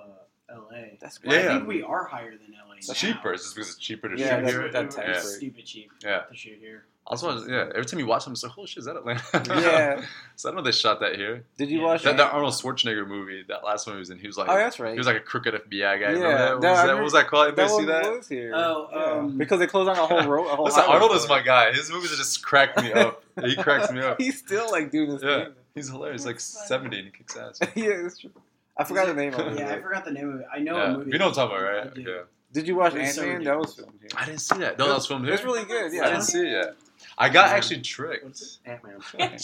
L.A. 0.52 0.98
That's 1.00 1.24
Well, 1.24 1.36
Yeah. 1.36 1.52
I 1.52 1.58
think 1.58 1.68
we 1.68 1.82
are 1.84 2.04
higher 2.06 2.32
than 2.32 2.54
L.A. 2.60 2.76
it's 2.78 2.88
now. 2.90 2.94
cheaper. 2.96 3.34
It's 3.34 3.44
just 3.44 3.56
because 3.56 3.70
it's 3.70 3.78
cheaper 3.78 4.10
to 4.10 4.18
Yeah, 4.20 4.38
shoot 4.38 4.42
that's 4.44 4.52
here. 4.54 4.62
what 4.64 4.72
that 4.74 5.08
Yeah. 5.08 5.20
stupid 5.20 5.66
cheap 5.66 5.92
Yeah. 6.04 6.22
to 6.22 6.36
shoot 6.36 6.58
here. 6.60 6.86
Also, 7.10 7.44
yeah, 7.48 7.70
every 7.74 7.86
time 7.86 8.00
you 8.00 8.06
watch 8.06 8.24
them, 8.24 8.34
it's 8.34 8.44
like, 8.44 8.52
holy 8.52 8.68
shit, 8.68 8.78
is 8.78 8.86
that 8.86 8.96
Atlanta? 8.96 9.24
Yeah. 9.62 10.06
so 10.36 10.52
I 10.52 10.54
know 10.56 10.62
they 10.62 10.72
shot 10.72 11.00
that 11.00 11.16
here. 11.16 11.44
Did 11.58 11.72
you 11.72 11.80
Yeah. 11.80 11.86
watch 11.86 12.04
That, 12.04 12.18
that 12.18 12.32
Arnold 12.34 12.54
Schwarzenegger 12.54 13.08
movie, 13.08 13.44
that 13.48 13.64
last 13.64 13.88
one 13.88 13.96
he 13.96 14.00
was 14.00 14.12
in, 14.12 14.20
he 14.20 14.28
was 14.28 14.38
like, 14.38 14.48
Oh, 14.48 14.56
that's 14.56 14.80
right. 14.80 14.92
he 14.94 14.98
was 15.00 15.08
like 15.08 15.16
a 15.16 15.20
crooked 15.20 15.56
FBI 15.56 15.80
guy. 15.80 16.12
Yeah, 16.12 16.20
that? 16.20 16.52
What, 16.54 16.62
that- 16.62 16.70
was 16.72 16.82
that? 16.84 16.94
what 16.94 17.04
was 17.04 17.14
that 17.14 17.28
called? 17.28 17.56
that 17.56 17.60
Anybody 17.64 17.74
one 17.74 17.82
see 17.82 18.10
that? 18.10 18.18
was 18.18 18.28
here. 18.28 18.52
Oh, 18.56 18.90
Yeah. 18.94 19.04
um, 19.22 19.38
because 19.40 19.58
they 19.58 19.66
closed 19.66 19.88
down 19.88 19.98
a 19.98 20.06
whole 20.06 20.28
road. 20.28 20.46
A 20.52 20.56
whole 20.56 20.66
Listen, 20.66 20.84
Arnold 20.88 21.14
is 21.14 21.28
my 21.28 21.42
guy. 21.42 21.74
His 21.74 21.90
movies 21.92 22.16
just 22.16 22.44
crack 22.46 22.78
me 22.78 22.94
up. 22.94 23.24
He 23.44 23.56
cracks 23.56 23.92
me 23.92 24.02
up. 24.02 24.20
He's 24.22 24.38
still 24.38 24.70
like 24.70 24.92
doing 24.92 25.10
his 25.10 25.24
Yeah. 25.24 25.46
thing. 25.46 25.54
He's 25.74 25.90
hilarious. 25.90 26.26
Like 26.28 26.36
That's 26.36 26.68
funny. 26.68 26.68
70 26.68 26.98
and 27.00 27.06
he 27.08 27.12
kicks 27.12 27.36
ass. 27.38 27.60
yeah, 27.76 28.06
it's 28.06 28.20
true. 28.20 28.32
I 28.78 28.84
forgot 28.84 29.08
the 29.08 29.14
name 29.16 29.34
of 29.34 29.48
it. 29.48 29.58
Yeah, 29.60 29.74
I 29.74 29.82
forgot 29.82 30.06
the 30.06 30.12
name 30.12 30.30
of 30.30 30.42
it. 30.42 30.46
I 30.54 30.60
know 30.60 30.78
Yeah. 30.78 30.84
a 30.94 30.98
movie. 30.98 31.12
You 31.12 31.18
know 31.18 31.30
what 31.30 31.38
I'm 31.40 31.50
talking 31.50 31.58
about, 31.66 31.74
I 31.74 31.88
right? 31.88 31.98
Yeah. 31.98 32.22
Did 32.52 32.68
you 32.68 32.76
watch 32.76 32.94
It 32.96 33.00
was 33.00 33.08
Ant 33.08 33.16
so 33.16 33.26
Man? 33.26 33.44
that 33.46 33.58
was 33.58 33.76
filmed 33.76 33.94
here. 34.00 34.10
I 34.16 34.26
didn't 34.26 34.42
see 34.42 34.58
that. 34.60 34.78
No, 34.78 34.88
that 34.90 34.94
was 34.96 35.08
filmed 35.08 35.26
here. 35.26 35.34
It's 35.34 35.44
really 35.44 35.66
good. 35.66 35.92
Yeah. 35.94 36.04
I 36.06 36.10
didn't 36.10 36.24
see 36.24 36.40
it 36.42 36.52
yet. 36.52 36.76
I 37.20 37.30
got 37.30 37.50
actually 37.50 37.82
tricked. 37.82 38.42
Ant 38.66 38.84
Man. 38.84 38.96
Was 38.98 39.44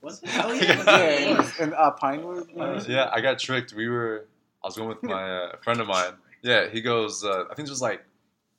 What's 0.00 0.20
Oh 0.38 0.52
yeah. 0.52 0.82
yeah. 0.84 1.50
in 1.60 1.74
uh, 1.74 1.90
Pinewood. 1.90 2.48
Uh, 2.56 2.82
yeah, 2.88 3.10
I 3.12 3.20
got 3.20 3.38
tricked. 3.38 3.74
We 3.74 3.88
were. 3.88 4.26
I 4.62 4.68
was 4.68 4.76
going 4.76 4.88
with 4.88 5.02
my 5.02 5.30
uh, 5.30 5.56
friend 5.62 5.80
of 5.80 5.88
mine. 5.88 6.12
Yeah, 6.42 6.68
he 6.68 6.80
goes. 6.80 7.24
Uh, 7.24 7.44
I 7.50 7.54
think 7.54 7.68
it 7.68 7.72
was 7.72 7.82
like 7.82 8.04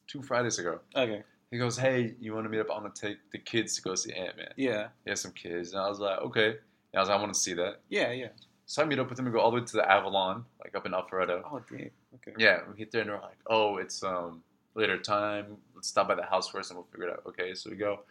two 0.07 0.21
Fridays 0.21 0.59
ago. 0.59 0.79
Okay. 0.95 1.23
He 1.49 1.57
goes, 1.57 1.77
hey, 1.77 2.13
you 2.19 2.33
want 2.33 2.45
to 2.45 2.49
meet 2.49 2.59
up? 2.59 2.67
I'm 2.69 2.81
gonna 2.81 2.93
take 2.93 3.17
the 3.31 3.37
kids 3.37 3.75
to 3.77 3.81
go 3.81 3.95
see 3.95 4.11
Ant 4.11 4.35
Man. 4.35 4.51
Yeah. 4.57 4.87
He 5.05 5.11
has 5.11 5.21
some 5.21 5.31
kids, 5.31 5.71
and 5.71 5.81
I 5.81 5.87
was 5.87 5.99
like, 5.99 6.19
okay. 6.19 6.47
And 6.47 6.95
I 6.95 6.99
was 6.99 7.09
like, 7.09 7.17
I 7.17 7.21
want 7.21 7.33
to 7.33 7.39
see 7.39 7.53
that. 7.53 7.79
Yeah, 7.89 8.11
yeah. 8.11 8.27
So 8.65 8.81
I 8.81 8.85
meet 8.85 8.99
up 8.99 9.09
with 9.09 9.17
him 9.17 9.27
and 9.27 9.33
go 9.33 9.39
all 9.39 9.49
the 9.49 9.61
way 9.61 9.65
to 9.65 9.73
the 9.77 9.89
Avalon, 9.89 10.43
like 10.61 10.75
up 10.75 10.85
in 10.85 10.91
Alpharetta. 10.91 11.41
Oh. 11.49 11.61
Okay. 11.71 11.91
Yeah, 12.37 12.59
we 12.69 12.77
get 12.77 12.91
there 12.91 13.01
and 13.01 13.09
we're 13.11 13.21
like, 13.21 13.37
oh, 13.47 13.77
it's 13.77 14.03
um 14.03 14.43
later 14.75 14.97
time. 14.97 15.55
Let's 15.73 15.87
stop 15.87 16.09
by 16.09 16.15
the 16.15 16.23
house 16.23 16.49
first 16.49 16.69
and 16.69 16.77
we'll 16.77 16.87
figure 16.91 17.07
it 17.07 17.13
out. 17.13 17.23
Okay, 17.27 17.53
so 17.53 17.69
we 17.69 17.77
go 17.77 18.01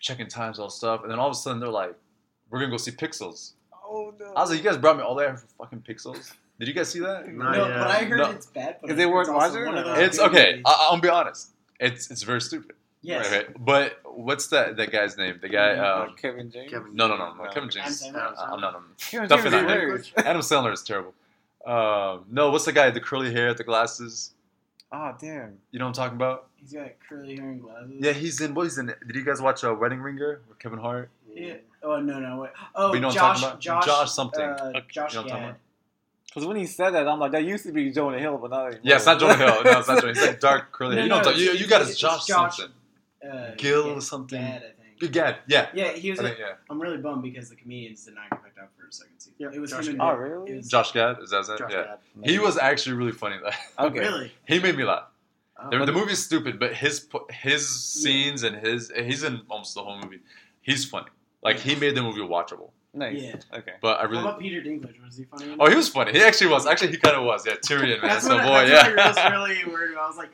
checking 0.00 0.26
times, 0.26 0.58
all 0.58 0.70
stuff, 0.70 1.02
and 1.02 1.10
then 1.10 1.18
all 1.18 1.28
of 1.28 1.32
a 1.32 1.36
sudden 1.36 1.60
they're 1.60 1.68
like, 1.68 1.94
"We're 2.50 2.60
gonna 2.60 2.70
go 2.70 2.76
see 2.76 2.90
Pixels." 2.90 3.52
Oh 3.72 4.12
no! 4.18 4.32
I 4.34 4.40
was 4.40 4.50
like, 4.50 4.58
"You 4.58 4.64
guys 4.64 4.78
brought 4.78 4.96
me 4.96 5.02
all 5.02 5.14
there 5.14 5.36
for 5.36 5.46
fucking 5.58 5.82
Pixels." 5.88 6.32
Did 6.58 6.66
you 6.66 6.74
guys 6.74 6.90
see 6.90 7.00
that? 7.00 7.28
no, 7.28 7.52
no 7.52 7.68
but 7.68 7.86
I 7.86 8.04
heard 8.04 8.18
no. 8.18 8.30
it's 8.30 8.46
bad. 8.46 8.78
If 8.82 8.96
they 8.96 9.06
weren't 9.06 9.32
watching, 9.32 9.62
it's 10.02 10.18
okay. 10.18 10.60
I, 10.66 10.88
will 10.90 11.00
be 11.00 11.08
honest. 11.08 11.50
It's 11.78 12.10
it's 12.10 12.22
very 12.22 12.40
stupid. 12.40 12.74
Yes. 13.00 13.30
Right, 13.30 13.46
right. 13.46 13.64
But 13.64 14.00
what's 14.04 14.48
that 14.48 14.76
that 14.76 14.90
guy's 14.90 15.16
name? 15.16 15.38
The 15.40 15.48
guy 15.48 15.76
um, 15.76 16.16
Kevin 16.16 16.50
James. 16.50 16.70
Kevin 16.70 16.94
no, 16.96 17.06
no, 17.06 17.16
no, 17.16 17.34
no, 17.34 17.44
Kevin 17.50 17.70
James. 17.70 18.02
Uh, 18.02 18.08
I'm 18.08 18.60
not. 18.60 18.74
I'm 18.74 18.88
not. 19.28 19.40
Kevin 19.40 19.52
James. 19.52 20.12
Adam 20.16 20.42
Sandler 20.42 20.72
is 20.72 20.82
terrible. 20.82 21.14
Um, 21.64 22.24
no, 22.30 22.50
what's 22.50 22.64
the 22.64 22.72
guy? 22.72 22.90
The 22.90 23.00
curly 23.00 23.32
hair, 23.32 23.54
the 23.54 23.64
glasses. 23.64 24.32
Oh 24.90 25.14
damn! 25.20 25.58
You 25.70 25.78
know 25.78 25.84
what 25.84 25.88
I'm 25.88 25.92
talking 25.94 26.16
about? 26.16 26.48
He's 26.56 26.72
got 26.72 26.88
curly 27.06 27.36
hair 27.36 27.50
and 27.50 27.62
glasses. 27.62 27.92
Yeah, 27.98 28.12
he's 28.12 28.40
in. 28.40 28.54
What 28.54 28.64
he's 28.64 28.78
in? 28.78 28.86
Did 28.86 29.16
you 29.16 29.24
guys 29.24 29.40
watch 29.40 29.62
a 29.62 29.70
uh, 29.70 29.74
Wedding 29.74 30.00
Ringer 30.00 30.40
with 30.48 30.58
Kevin 30.58 30.78
Hart? 30.78 31.10
Yeah. 31.32 31.54
Oh 31.82 32.00
no 32.00 32.18
no 32.18 32.40
wait. 32.40 32.50
Oh, 32.74 32.94
you 32.94 33.00
know 33.00 33.10
Josh, 33.10 33.16
what 33.16 33.24
I'm 33.24 33.34
talking 33.34 33.48
about? 33.48 33.60
Josh, 33.60 33.86
Josh 33.86 34.10
something. 34.12 34.40
Uh, 34.40 34.72
okay. 34.76 34.86
Josh 34.90 35.14
you 35.14 35.20
know 35.20 35.28
Gad. 35.28 35.56
Because 36.26 36.46
when 36.46 36.56
he 36.56 36.66
said 36.66 36.90
that, 36.90 37.08
I'm 37.08 37.18
like, 37.18 37.32
that 37.32 37.44
used 37.44 37.64
to 37.64 37.72
be 37.72 37.90
Jonah 37.90 38.18
Hill, 38.18 38.38
but 38.38 38.50
not 38.50 38.66
anymore. 38.66 38.80
Yeah, 38.82 38.96
it's 38.96 39.06
not 39.06 39.18
Jonah 39.18 39.36
Hill. 39.36 39.64
No, 39.64 39.78
it's 39.78 39.88
not 39.88 40.00
Jonah. 40.00 40.12
It's 40.12 40.20
like 40.20 40.40
dark 40.40 40.72
curly. 40.72 40.96
no, 40.96 41.02
hair. 41.02 41.04
you 41.04 41.08
no, 41.10 41.22
don't. 41.22 41.36
You, 41.36 41.52
you 41.52 41.66
got 41.66 41.80
his 41.80 41.98
Josh, 41.98 42.26
Josh 42.26 42.58
something. 42.58 42.74
Uh, 43.30 43.50
Gil 43.56 44.00
something. 44.00 44.40
Gad, 44.40 44.74
Again, 45.02 45.36
yeah. 45.46 45.68
Yeah, 45.74 45.92
he 45.92 46.10
was. 46.10 46.20
Yeah. 46.20 46.54
I'm 46.70 46.80
really 46.80 46.98
bummed 46.98 47.22
because 47.22 47.50
the 47.50 47.56
comedians 47.56 48.04
did 48.04 48.14
not 48.14 48.30
get 48.30 48.44
picked 48.44 48.58
up 48.58 48.70
for 48.78 48.86
a 48.86 48.92
second 48.92 49.18
season. 49.18 49.34
Yeah. 49.38 49.48
It 49.52 49.60
was 49.60 49.70
Josh 49.70 49.88
him. 49.88 50.00
Oh, 50.00 50.14
really? 50.14 50.52
It 50.52 50.56
was, 50.56 50.68
Josh 50.68 50.92
Gad 50.92 51.16
is 51.22 51.30
that 51.30 51.48
it? 51.48 51.58
Josh 51.58 51.72
yeah. 51.72 51.84
Gad. 51.84 51.98
He 52.30 52.38
was 52.38 52.58
actually 52.58 52.96
really 52.96 53.12
funny. 53.12 53.36
Oh, 53.78 53.86
okay. 53.86 54.00
Really? 54.00 54.32
He 54.46 54.58
made 54.58 54.76
me 54.76 54.84
laugh. 54.84 55.04
Oh, 55.60 55.70
the, 55.70 55.86
the 55.86 55.92
movie's 55.92 56.24
stupid, 56.24 56.58
but 56.58 56.74
his 56.74 57.06
his 57.30 57.68
scenes 57.68 58.42
yeah. 58.42 58.50
and 58.50 58.66
his 58.66 58.92
he's 58.94 59.24
in 59.24 59.42
almost 59.50 59.74
the 59.74 59.82
whole 59.82 60.00
movie. 60.00 60.20
He's 60.62 60.84
funny. 60.84 61.08
Like 61.42 61.58
he 61.58 61.74
made 61.74 61.94
the 61.94 62.02
movie 62.02 62.20
watchable. 62.20 62.70
Nice. 62.94 63.20
Yeah. 63.20 63.36
Okay. 63.52 63.72
But 63.80 64.00
I 64.00 64.04
really. 64.04 64.16
What 64.16 64.24
about 64.24 64.40
Peter 64.40 64.60
Dinklage? 64.60 65.04
Was 65.04 65.16
he 65.16 65.24
funny? 65.24 65.56
Oh, 65.58 65.68
he 65.68 65.76
was 65.76 65.88
funny. 65.88 66.12
He 66.12 66.22
actually 66.22 66.48
was. 66.48 66.66
Actually, 66.66 66.90
he 66.90 66.96
kind 66.96 67.16
of 67.16 67.24
was. 67.24 67.46
Yeah, 67.46 67.54
Tyrion, 67.54 68.00
man. 68.02 68.10
that's 68.10 68.26
so 68.26 68.38
boy. 68.38 68.66
That's 68.66 68.70
yeah. 68.70 68.90
What 68.90 68.98
I 68.98 69.08
was 69.08 69.32
really 69.32 69.72
worried 69.72 69.92
about. 69.92 70.04
I 70.04 70.08
was 70.08 70.16
like, 70.16 70.30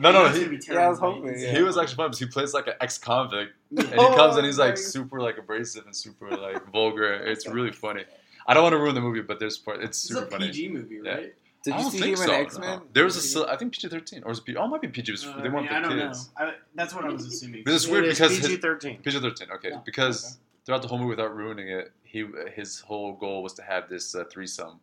no, 0.00 0.12
no, 0.12 0.28
he, 0.28 0.58
yeah, 0.68 0.86
I 0.86 0.88
was 0.88 0.98
hoping. 0.98 1.38
Yeah. 1.38 1.52
He 1.52 1.62
was 1.62 1.78
actually 1.78 1.96
fun 1.96 2.08
because 2.08 2.18
he 2.18 2.26
plays 2.26 2.52
like 2.54 2.66
an 2.66 2.74
ex-convict, 2.80 3.52
and 3.76 3.88
he 3.88 3.94
oh, 3.96 4.14
comes 4.14 4.36
and 4.36 4.44
he's 4.44 4.58
like 4.58 4.76
super 4.76 5.20
like 5.20 5.38
abrasive 5.38 5.86
and 5.86 5.96
super 5.96 6.30
like 6.30 6.64
vulgar. 6.72 7.14
It's 7.14 7.46
really 7.46 7.72
funny. 7.72 8.04
I 8.46 8.54
don't 8.54 8.62
want 8.62 8.74
to 8.74 8.78
ruin 8.78 8.94
the 8.94 9.00
movie, 9.00 9.20
but 9.20 9.38
there's 9.38 9.58
part. 9.58 9.82
It's 9.82 9.98
super 9.98 10.24
it's 10.24 10.34
a 10.34 10.38
PG 10.38 10.68
movie, 10.68 11.00
right? 11.00 11.22
Yeah. 11.22 11.28
Did 11.64 11.74
I 11.74 11.82
you 11.82 11.90
see 11.90 12.10
him 12.10 12.16
so. 12.16 12.24
in 12.24 12.30
X 12.30 12.58
Men? 12.58 12.78
No. 12.78 12.82
There 12.92 13.04
was 13.04 13.36
a, 13.36 13.50
I 13.50 13.56
think 13.56 13.72
PG 13.72 13.88
thirteen 13.88 14.22
or 14.24 14.28
was 14.28 14.38
it 14.38 14.44
PG? 14.44 14.58
Oh, 14.58 14.64
it 14.64 14.68
might 14.68 14.80
be 14.80 14.88
PG. 14.88 15.16
Uh, 15.26 15.42
they 15.42 15.48
want 15.48 15.66
yeah, 15.66 15.88
the 15.88 15.94
kids. 15.94 16.30
I, 16.36 16.54
that's 16.74 16.94
what 16.94 17.04
I 17.04 17.08
was 17.08 17.26
assuming. 17.26 17.62
Because 17.64 17.82
it's 17.82 17.90
weird 17.90 18.04
it 18.04 18.10
because 18.10 18.38
PG 18.40 18.56
thirteen. 18.58 18.98
PG 19.02 19.20
thirteen. 19.20 19.48
Okay, 19.50 19.70
yeah. 19.70 19.80
because 19.84 20.24
okay. 20.24 20.34
throughout 20.64 20.82
the 20.82 20.88
whole 20.88 20.98
movie, 20.98 21.10
without 21.10 21.34
ruining 21.34 21.68
it, 21.68 21.92
he 22.04 22.26
his 22.54 22.80
whole 22.80 23.12
goal 23.14 23.42
was 23.42 23.54
to 23.54 23.62
have 23.62 23.88
this 23.88 24.14
uh, 24.14 24.24
threesome 24.30 24.80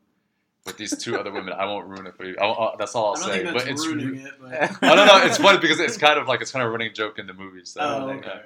with 0.66 0.78
these 0.78 0.97
two 0.97 1.18
other 1.18 1.32
women. 1.32 1.53
I 1.53 1.66
won't 1.66 1.88
ruin 1.88 2.07
it 2.07 2.16
for 2.16 2.26
you. 2.26 2.36
I, 2.39 2.45
I'll, 2.45 2.70
uh, 2.70 2.76
that's 2.78 2.95
all 2.95 3.07
I'll 3.07 3.16
say. 3.16 3.43
but 3.43 3.68
it's 3.68 3.86
ruining 3.86 4.26
it. 4.26 4.34
But. 4.39 4.84
I 4.84 4.95
don't 4.95 5.07
know. 5.07 5.22
It's 5.24 5.38
funny 5.38 5.57
because 5.61 5.80
it's 5.80 5.97
kind 5.97 6.20
of 6.20 6.28
like 6.28 6.41
it's 6.41 6.51
kind 6.51 6.63
of 6.63 6.70
a 6.70 6.72
running 6.72 6.93
joke 6.93 7.20
in 7.20 7.28
the 7.28 7.34
movies. 7.34 7.70
So 7.70 7.82
oh, 7.82 8.09
okay. 8.09 8.28
Yeah. 8.28 8.39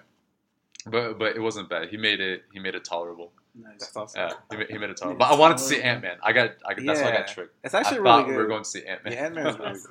But 0.86 1.20
but 1.20 1.36
it 1.36 1.40
wasn't 1.40 1.70
bad. 1.70 1.90
He 1.90 1.98
made 1.98 2.20
it. 2.20 2.44
He 2.54 2.60
made 2.60 2.76
it 2.76 2.84
tolerable. 2.84 3.32
Nice. 3.56 3.74
That's 3.80 3.96
awesome. 3.96 4.22
Yeah, 4.22 4.34
he, 4.52 4.58
made, 4.58 4.70
he 4.70 4.78
made 4.78 4.90
it 4.90 4.98
tolerable. 4.98 5.20
But 5.20 5.34
I 5.34 5.36
wanted 5.36 5.58
to 5.58 5.64
see 5.64 5.82
Ant 5.82 6.02
Man. 6.02 6.18
I 6.24 6.32
got. 6.32 6.52
I, 6.66 6.74
got, 6.74 6.86
that's 6.86 7.00
how 7.00 7.08
why 7.08 7.14
I 7.14 7.18
got 7.18 7.28
tricked. 7.28 7.56
It's 7.64 7.74
actually 7.74 8.00
I 8.00 8.02
really 8.02 8.24
good. 8.30 8.36
We're 8.38 8.48
going 8.48 8.64
to 8.64 8.70
see 8.70 8.86
Ant 8.86 9.04
Man. 9.04 9.14
Yeah, 9.14 9.26
Ant 9.26 9.36
Man's 9.36 9.58
really 9.60 9.74
good. 9.74 9.82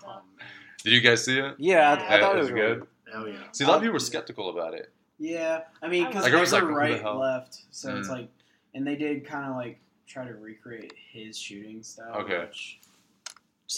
Did 0.85 0.93
you 0.93 1.01
guys 1.01 1.25
see 1.25 1.39
it? 1.39 1.55
Yeah, 1.59 1.93
I, 1.93 1.99
yeah, 1.99 2.15
I 2.15 2.21
thought 2.21 2.37
it 2.37 2.39
was, 2.39 2.49
it 2.49 2.53
was 2.53 2.61
really 2.61 2.77
good. 2.77 2.87
Oh 3.15 3.27
yeah. 3.27 3.37
See, 3.53 3.65
a 3.65 3.67
lot 3.67 3.77
of 3.77 3.83
people 3.83 3.95
were 3.95 4.01
skeptical 4.01 4.51
about 4.51 4.75
it. 4.75 4.93
Yeah, 5.19 5.63
I 5.83 5.89
mean, 5.89 6.07
because 6.07 6.23
like, 6.23 6.33
they 6.33 6.61
like, 6.61 6.63
right, 6.63 7.05
left, 7.05 7.65
so 7.71 7.97
it's 7.97 8.09
mm. 8.09 8.13
like, 8.13 8.29
and 8.75 8.87
they 8.87 8.95
did 8.95 9.27
kind 9.27 9.51
of 9.51 9.57
like 9.57 9.81
try 10.09 10.25
to 10.25 10.35
recreate 10.35 10.93
his 11.13 11.39
shooting 11.39 11.83
style. 11.83 12.17
Okay. 12.17 12.41
Which, 12.41 12.81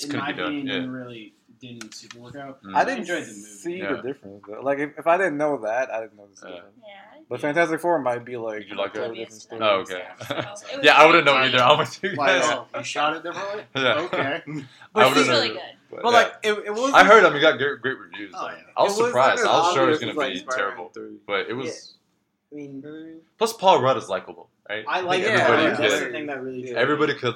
in 0.04 0.16
my 0.16 0.30
opinion, 0.30 0.66
yeah. 0.66 0.86
really 0.86 1.34
didn't 1.60 1.92
super 1.94 2.20
work 2.20 2.36
out. 2.36 2.62
Mm. 2.62 2.74
I 2.74 2.84
didn't 2.84 3.00
enjoy 3.00 3.20
the 3.20 3.26
movie. 3.26 3.32
see 3.32 3.78
yeah. 3.78 3.94
the 3.94 4.02
difference. 4.02 4.44
Though. 4.48 4.60
Like 4.60 4.78
if, 4.78 4.98
if, 4.98 5.06
I 5.06 5.16
didn't 5.18 5.36
know 5.36 5.58
that, 5.62 5.90
I 5.90 6.00
didn't 6.00 6.16
know 6.16 6.26
this. 6.28 6.42
Yeah. 6.46 6.54
Yeah. 6.54 6.62
But 7.28 7.40
Fantastic 7.40 7.80
Four 7.80 8.00
might 8.00 8.24
be 8.24 8.36
like. 8.36 8.60
Did 8.60 8.70
you 8.70 8.76
like 8.76 8.94
totally 8.94 9.24
different 9.24 9.62
oh, 9.62 9.84
story. 9.84 10.02
Oh, 10.30 10.34
okay. 10.34 10.82
yeah, 10.82 10.94
I 10.94 11.06
wouldn't 11.06 11.24
know 11.24 11.34
either. 11.34 11.58
I'm 11.58 11.86
you. 12.02 12.10
Like, 12.14 12.42
oh, 12.44 12.66
you 12.76 12.84
shot 12.84 13.16
it 13.16 13.22
differently. 13.22 13.64
yeah. 13.76 14.00
Okay. 14.00 14.42
But 14.92 15.06
it 15.06 15.16
was 15.16 15.28
really 15.28 15.48
good. 15.50 15.60
But, 15.88 16.02
but 16.02 16.12
like 16.12 16.32
it, 16.42 16.52
it 16.66 16.74
was. 16.74 16.92
I 16.92 17.04
heard. 17.04 17.24
I 17.24 17.30
mean, 17.30 17.40
got 17.40 17.58
great, 17.58 17.80
great 17.80 17.96
reviews. 17.96 18.34
Oh, 18.36 18.50
I 18.76 18.82
was, 18.82 18.98
was 18.98 19.06
surprised. 19.06 19.44
I 19.44 19.58
was 19.58 19.72
sure 19.72 19.86
it 19.86 19.90
was 19.90 20.00
going 20.00 20.14
to 20.14 20.20
be 20.20 20.44
terrible, 20.50 20.90
but 21.28 21.48
it 21.48 21.52
was. 21.52 21.94
I 22.52 22.56
mean, 22.56 23.20
plus 23.38 23.52
Paul 23.52 23.80
Rudd 23.80 23.96
is 23.96 24.08
likable 24.08 24.48
right? 24.70 24.84
I 24.88 25.00
like 25.00 25.22
yeah, 25.22 25.28
everybody 25.28 25.62
yeah, 25.62 25.88
that's 25.88 26.00
the 26.00 26.10
thing 26.10 26.26
that 26.26 26.42
really 26.42 26.62
did. 26.62 26.76
Everybody 26.76 27.14
could 27.14 27.34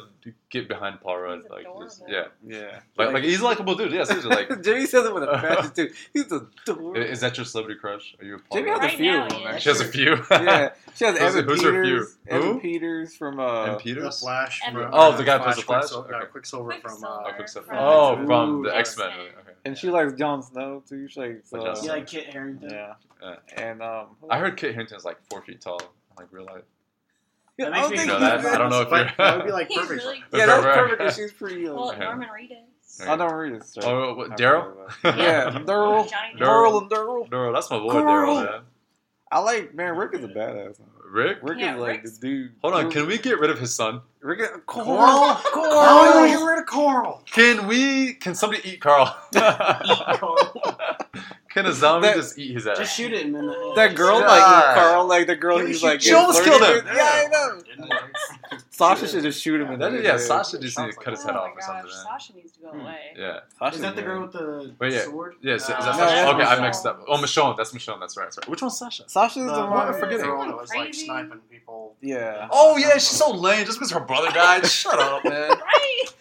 get 0.51 0.69
behind 0.69 1.01
Paul 1.01 1.19
Rudd. 1.19 1.43
He's 1.43 1.51
like, 1.51 1.67
this, 1.81 2.03
yeah, 2.09 2.25
yeah, 2.47 2.81
like, 2.97 3.07
like, 3.07 3.15
like 3.15 3.25
he's 3.25 3.41
a 3.41 3.45
likable 3.45 3.75
dude. 3.75 3.93
Yeah, 3.93 4.05
seriously, 4.05 4.31
like 4.31 4.63
Jimmy 4.63 4.87
says 4.87 5.07
it 5.07 5.15
with 5.15 5.25
a 5.25 5.27
passion 5.33 5.73
too. 5.73 5.91
He's 6.13 6.31
adorable. 6.31 6.97
Is 6.97 7.21
that 7.21 7.37
your 7.37 7.45
celebrity 7.45 7.81
crush? 7.81 8.15
Are 8.21 8.25
you 8.25 8.37
a 8.37 8.39
Paul 8.39 8.59
Jimmy 8.59 8.71
Rudd? 8.71 8.83
has 8.83 8.91
right 8.91 8.95
a 8.95 8.97
few. 8.97 9.13
Now, 9.13 9.51
yeah, 9.51 9.59
she 9.59 9.69
has 9.69 9.81
a 9.81 9.85
few. 9.85 10.25
yeah, 10.31 10.71
she 10.95 11.05
has 11.05 11.17
Evan 11.19 11.45
who's 11.45 11.61
Peters. 11.61 11.75
Her 11.75 11.85
few? 11.85 12.07
Evan 12.29 12.53
Who? 12.53 12.61
Peters 12.61 13.17
from 13.17 13.41
uh, 13.41 13.63
Evan 13.65 13.79
Peters. 13.81 14.05
Oh, 14.05 14.07
uh, 14.07 14.11
the 14.11 14.17
Flash. 14.17 14.61
From, 14.61 14.91
oh, 14.93 15.17
the 15.17 15.25
guy 15.25 15.39
plays 15.39 15.57
the 15.57 15.63
Flash. 15.63 15.81
Quicksilver, 15.81 16.15
uh, 16.15 16.25
Quicksilver 16.27 16.73
from. 16.81 17.05
Uh, 17.05 17.31
Oh, 17.77 18.17
from 18.17 18.61
oh, 18.61 18.63
the 18.63 18.77
X 18.77 18.97
Men. 18.97 19.09
Okay. 19.09 19.29
And 19.65 19.77
she 19.77 19.91
likes 19.91 20.13
Jon 20.15 20.43
Snow 20.43 20.83
too. 20.89 21.09
She 21.09 21.21
likes. 21.21 21.51
Yeah, 21.53 21.61
like 21.61 22.03
uh, 22.03 22.05
Kit 22.05 22.27
Harington. 22.27 22.71
Yeah. 22.71 22.95
And 23.57 23.83
um, 23.83 24.09
I 24.31 24.39
heard 24.39 24.57
Kit 24.57 24.75
Harington's 24.75 25.05
like 25.05 25.19
four 25.31 25.43
feet 25.43 25.61
tall. 25.61 25.81
Like 26.17 26.29
real 26.31 26.45
life. 26.45 26.63
I 27.61 27.71
don't 27.71 27.97
think 27.97 28.11
that, 28.11 28.45
I 28.45 28.59
don't 28.59 28.71
know 28.71 28.81
if 28.83 28.91
you're. 28.91 29.11
that 29.17 29.37
would 29.37 29.47
be 29.47 29.53
like 29.53 29.71
perfect. 29.71 30.03
Really 30.03 30.25
yeah, 30.33 30.47
that's 30.47 30.65
perfect. 30.65 30.99
Because 30.99 31.17
she's 31.17 31.33
pretty. 31.33 31.65
Well, 31.69 31.97
Norman 31.97 32.29
Reedus. 32.29 33.07
I 33.07 33.17
don't 33.17 33.33
read 33.33 33.53
it. 33.55 33.65
Sorry. 33.65 33.87
Oh, 33.87 34.15
what, 34.15 34.31
Daryl? 34.37 34.75
yeah, 35.05 35.51
Daryl. 35.51 36.09
Daryl 36.37 36.83
and 36.83 36.91
Daryl. 36.91 37.29
Daryl, 37.29 37.55
that's 37.55 37.71
my 37.71 37.79
boy, 37.79 37.95
Daryl. 37.95 38.63
I 39.31 39.39
like 39.41 39.75
man. 39.75 39.97
Rick 39.97 40.15
is 40.15 40.25
a 40.25 40.29
badass. 40.29 40.81
Rick? 41.15 41.39
Rick 41.43 41.59
yeah, 41.61 41.75
is 41.75 41.81
like 41.81 42.03
Rick's... 42.03 42.19
the 42.19 42.27
dude. 42.27 42.53
Hold 42.63 42.75
on, 42.75 42.91
can 42.91 43.07
we 43.07 43.19
get 43.19 43.39
rid 43.39 43.51
of 43.51 43.59
his 43.59 43.73
son? 43.73 44.01
Rick, 44.21 44.41
is... 44.41 44.49
Carl, 44.67 44.85
Carl, 44.87 45.41
Carl, 45.45 46.27
get 46.27 46.45
rid 46.45 46.59
of 46.59 46.67
Carl. 46.67 47.23
Can 47.31 47.69
we? 47.69 48.15
Can 48.15 48.35
somebody 48.35 48.69
eat 48.69 48.81
Carl? 48.81 49.17
eat 49.35 49.41
Carl. 49.41 50.97
Can 51.55 51.67
a 51.67 51.73
zombie 51.73 52.09
that, 52.09 52.17
just 52.17 52.37
eat 52.37 52.53
his 52.53 52.67
ass? 52.67 52.79
Just 52.79 52.97
shoot 52.97 53.13
him 53.13 53.37
in 53.37 53.47
the 53.47 53.53
head. 53.53 53.77
That 53.77 53.95
girl, 53.95 54.19
like. 54.19 54.75
Carl, 54.75 55.07
like 55.07 55.29
the 55.29 55.37
girl, 55.37 55.59
he's 55.65 55.85
like, 55.85 56.01
she 56.01 56.13
almost 56.13 56.43
killed 56.43 56.61
him. 56.63 56.85
Yeah, 56.85 56.93
I 56.97 57.29
know. 57.31 58.59
Sasha 58.75 59.07
should 59.07 59.23
just 59.23 59.41
shoot 59.41 59.61
him. 59.61 59.81
Yeah, 59.81 59.87
in 59.87 60.03
yeah 60.03 60.17
Sasha 60.17 60.59
just 60.59 60.77
needs 60.77 60.97
to 60.97 61.01
cut 61.01 61.13
his 61.13 61.23
head 61.23 61.37
oh 61.37 61.41
off 61.41 61.53
or 61.57 61.61
something. 61.61 61.91
Sasha 61.91 62.35
needs 62.35 62.51
to 62.53 62.61
go 62.61 62.69
hmm. 62.71 62.81
away. 62.81 63.15
Yeah. 63.17 63.41
Sasha 63.57 63.77
is 63.77 63.81
that 63.83 63.95
the 63.95 64.03
girl 64.03 64.23
with 64.23 64.33
the 64.33 64.75
Wait, 64.81 64.93
yeah. 64.93 65.05
sword? 65.05 65.37
Yeah, 65.41 65.53
uh, 65.53 65.57
is 65.57 65.67
that 65.69 65.79
no, 65.79 65.93
Sasha? 65.93 66.29
okay, 66.29 66.43
Michonne. 66.43 66.59
I 66.59 66.61
mixed 66.61 66.87
up. 66.87 67.05
Oh, 67.07 67.17
Michonne. 67.19 67.57
That's 67.57 67.73
Michonne. 67.73 68.01
That's 68.01 68.17
right. 68.17 68.25
That's 68.25 68.39
right. 68.39 68.49
Which 68.49 68.63
one's 68.63 68.77
Sasha? 68.77 69.09
Sasha's 69.09 69.47
the, 69.47 69.53
the 69.53 69.67
one. 69.67 69.87
I'm 69.87 69.95
forgetting. 69.95 70.19
The 70.19 70.25
girl 70.25 70.47
that 70.47 70.57
was 70.57 70.75
like 70.75 70.93
sniping 70.93 71.39
people. 71.49 71.95
Yeah. 72.01 72.49
Oh 72.51 72.77
yeah, 72.77 72.95
she's 72.95 73.07
so 73.07 73.31
lame. 73.31 73.65
Just 73.65 73.79
because 73.79 73.93
her 73.93 74.01
brother 74.01 74.31
died. 74.31 74.67
Shut 74.75 74.99
up, 74.99 75.25
man. 75.25 75.51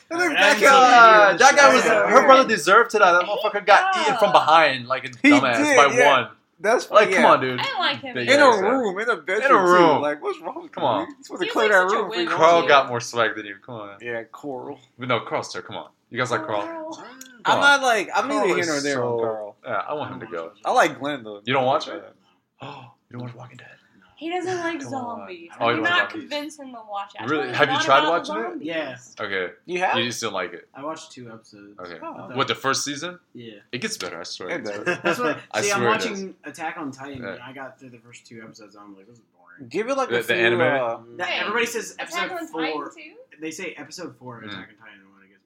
That 0.10 0.60
guy, 0.62 1.38
that 1.38 1.56
guy 1.56 1.74
was 1.74 1.84
her 1.86 2.26
brother 2.28 2.48
deserved 2.48 2.92
to 2.92 3.00
die. 3.00 3.14
That 3.14 3.26
motherfucker 3.26 3.66
got 3.66 3.98
eaten 4.00 4.16
from 4.20 4.32
behind 4.32 4.88
like 4.88 5.06
a 5.06 5.10
dumbass 5.10 5.76
by 5.76 6.06
one. 6.06 6.30
That's 6.60 6.90
like, 6.92 7.10
yeah. 7.10 7.18
come 7.18 7.26
on, 7.26 7.42
dude. 7.42 7.60
I 7.60 7.80
like 7.80 8.00
him. 8.00 8.18
In 8.18 8.40
a 8.40 8.62
room, 8.62 8.98
in 9.00 9.10
a 9.10 9.18
bedroom, 9.18 9.46
in 9.46 9.52
a 9.52 9.62
room. 9.62 9.98
Too. 9.98 10.02
Like, 10.02 10.24
what's 10.24 10.40
wrong? 10.40 10.70
Come 10.72 10.84
on, 10.84 11.08
you 11.08 11.24
supposed 11.24 11.44
to 11.44 11.50
clear 11.50 11.70
that 11.70 11.92
room. 11.92 12.28
Carl 12.28 12.68
got 12.68 12.88
more 12.88 13.02
swag 13.02 13.36
than 13.36 13.46
you. 13.46 13.56
Come 13.66 13.76
on. 13.76 13.98
Yeah, 14.02 14.24
Coral. 14.24 14.80
But 14.98 15.08
no, 15.10 15.20
Carl's 15.22 15.52
sir. 15.52 15.62
Come 15.62 15.76
on. 15.76 15.90
You 16.10 16.18
guys 16.18 16.32
like 16.32 16.46
Carl? 16.46 16.62
Carl. 16.62 17.08
I'm 17.46 17.60
not 17.60 17.82
like 17.82 18.10
I'm 18.16 18.30
Carl 18.30 18.48
neither 18.48 18.56
here 18.56 18.66
nor 18.66 18.82
there 18.82 18.96
so, 18.96 19.14
on 19.14 19.20
Carl. 19.20 19.56
Yeah, 19.66 19.72
I 19.72 19.94
want 19.94 20.14
him 20.14 20.20
to 20.20 20.28
go. 20.28 20.52
I 20.64 20.72
like 20.72 21.00
Glenn 21.00 21.24
though. 21.24 21.42
You 21.44 21.54
don't 21.54 21.66
watch 21.66 21.88
it? 21.88 22.16
Oh, 22.62 22.92
you 23.10 23.18
don't 23.18 23.24
watch 23.24 23.36
Walking 23.36 23.58
Dead? 23.58 23.68
He 24.16 24.30
doesn't 24.30 24.58
like 24.60 24.80
Come 24.82 24.94
on. 24.94 25.18
zombies. 25.20 25.50
I 25.60 25.64
Oh, 25.64 25.76
not 25.76 25.82
like 25.84 26.12
zombies. 26.12 26.30
convince 26.30 26.60
him 26.60 26.72
to 26.74 26.82
watch 26.90 27.14
it. 27.20 27.30
Really? 27.30 27.52
Have 27.54 27.72
you 27.72 27.80
tried 27.80 28.00
about 28.06 28.28
watching 28.28 28.62
it? 28.62 28.66
Yes. 28.66 29.16
Yeah. 29.20 29.26
Okay, 29.26 29.54
You 29.66 29.80
have? 29.80 29.98
you 29.98 30.06
just 30.06 30.20
didn't 30.22 30.34
like 30.34 30.54
it. 30.54 30.68
I 30.74 30.84
watched 30.84 31.12
two 31.12 31.32
episodes. 31.32 31.80
Okay. 31.80 31.98
Oh. 32.02 32.36
What 32.36 32.48
the 32.48 32.56
first 32.56 32.84
season? 32.84 33.20
Yeah. 33.34 33.56
It 33.72 33.80
gets 33.80 33.98
better, 33.98 34.20
I 34.20 34.24
swear. 34.24 34.50
It 34.50 34.66
does. 34.66 34.86
That's 35.04 35.20
what. 35.20 35.40
I 35.52 35.62
see, 35.62 35.72
I'm 35.72 35.80
swear 35.80 35.90
watching 35.90 36.36
Attack 36.44 36.78
on 36.78 36.92
Titan, 36.92 37.22
Yeah. 37.24 37.34
and 37.34 37.42
I 37.42 37.54
got 37.54 37.80
through 37.80 37.90
the 37.92 38.00
first 38.00 38.26
two 38.26 38.42
episodes. 38.44 38.76
and 38.76 38.84
I'm 38.84 38.96
like, 38.96 39.08
this 39.08 39.16
is 39.18 39.22
boring. 39.38 39.68
Give 39.70 39.90
it 39.90 39.96
like 39.98 40.10
The- 40.10 40.20
a 40.20 40.24
the 40.24 40.36
anime? 40.36 40.62
Uh, 40.62 41.24
Hey, 41.26 41.40
everybody 41.40 41.66
says 41.66 41.92
Attack 41.94 42.32
episode 42.32 42.52
Titan 42.58 42.74
four. 42.74 42.90
too. 42.90 43.14
They 43.42 43.52
say 43.52 43.74
episode 43.78 44.16
four 44.18 44.38
of 44.38 44.44
Mm. 44.44 44.48
Attack 44.50 44.70
on 44.70 44.88
Titan. 44.88 45.00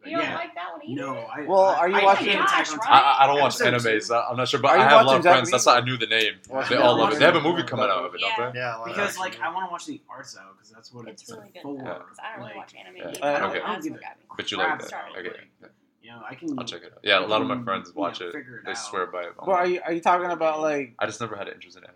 You 0.10 0.18
don't 0.18 0.26
Yeah. 0.26 0.36
like 0.36 0.55
that 0.55 0.72
one 0.72 0.82
either? 0.86 1.01
No, 1.01 1.16
I. 1.18 1.41
Well, 1.45 1.60
are 1.60 1.89
you 1.89 1.95
I 1.97 2.03
watching- 2.03 2.28
hate 2.28 2.36
Attack 2.36 2.51
on 2.51 2.64
Gosh, 2.64 2.70
Titan. 2.70 2.82
I, 2.88 2.99
I- 2.99 3.24
I 3.24 3.28
don't 3.28 3.39
watch 3.39 3.62
anime, 3.62 4.01
so 4.01 4.20
I'm 4.30 4.38
not 4.38 4.47
sure. 4.47 4.60
But 4.60 4.72
I 4.80 4.84
have 4.84 4.91
a 5.01 5.05
lot 5.05 5.16
of 5.18 5.22
friends. 5.22 5.24
Japanese? 5.26 5.51
That's 5.51 5.66
why 5.66 5.78
I 5.78 5.82
knew 5.82 5.97
the 5.97 6.08
name. 6.08 6.34
Watching 6.49 6.78
They 6.78 6.84
all 6.84 6.97
love 6.97 7.14
it. 7.14 7.20
They 7.20 7.26
have 7.26 7.36
a 7.36 7.41
movie 7.41 7.64
coming 7.64 7.86
out 7.86 8.05
of 8.05 8.16
it, 8.16 8.22
don't 8.22 8.30
Yeah. 8.38 8.51
they? 8.51 8.60
Yeah, 8.60 8.76
like 8.78 8.86
Because 8.95 9.18
like 9.20 9.39
I 9.41 9.53
want 9.53 9.68
to 9.68 9.72
watch 9.72 9.86
the 9.86 10.01
art 10.10 10.26
style 10.28 10.49
because 10.55 10.70
that's 10.72 10.93
what 10.93 11.08
it's, 11.08 11.24
It's 11.24 11.32
really 11.32 11.49
good 11.53 11.62
for. 11.62 11.78
though, 11.78 11.84
I 11.84 11.93
don't 11.93 12.03
really 12.38 12.43
Like, 12.49 12.55
watch 12.55 12.74
anime. 12.76 12.95
Yeah. 12.97 13.08
either. 13.10 13.20
I 13.26 13.39
don't, 13.39 13.49
Okay. 13.51 13.62
I 13.62 13.72
don't 13.74 13.84
give 13.84 13.93
a 13.95 13.97
got. 13.99 14.18
But 14.36 14.51
you 14.51 14.58
crap 14.58 14.80
like 14.82 14.89
that? 14.89 15.03
about 15.12 15.26
it, 15.26 15.28
Okay. 15.28 15.72
You 16.01 16.12
know, 16.14 16.22
I 16.30 16.36
can. 16.36 16.58
I'll 16.58 16.64
check 16.64 16.84
it 16.84 16.93
out. 16.93 16.99
Yeah, 17.03 17.20
a 17.20 17.28
lot 17.28 17.41
of 17.41 17.47
my 17.47 17.55
can, 17.55 17.66
friends 17.66 17.89
you 17.89 17.95
know, 17.95 18.01
watch 18.01 18.22
it. 18.22 18.34
it 18.34 18.45
They 18.66 18.74
swear 18.76 19.08
by 19.08 19.24
it. 19.24 19.34
But 19.38 19.49
are 19.51 19.68
you 19.68 19.82
are 19.86 19.91
you 19.91 19.99
talking 19.99 20.32
about 20.32 20.62
like 20.62 20.93
I 20.99 21.05
just 21.05 21.20
never 21.20 21.36
had 21.36 21.49
an 21.49 21.55
interest 21.55 21.76
in 21.78 21.84
anime. 21.84 21.95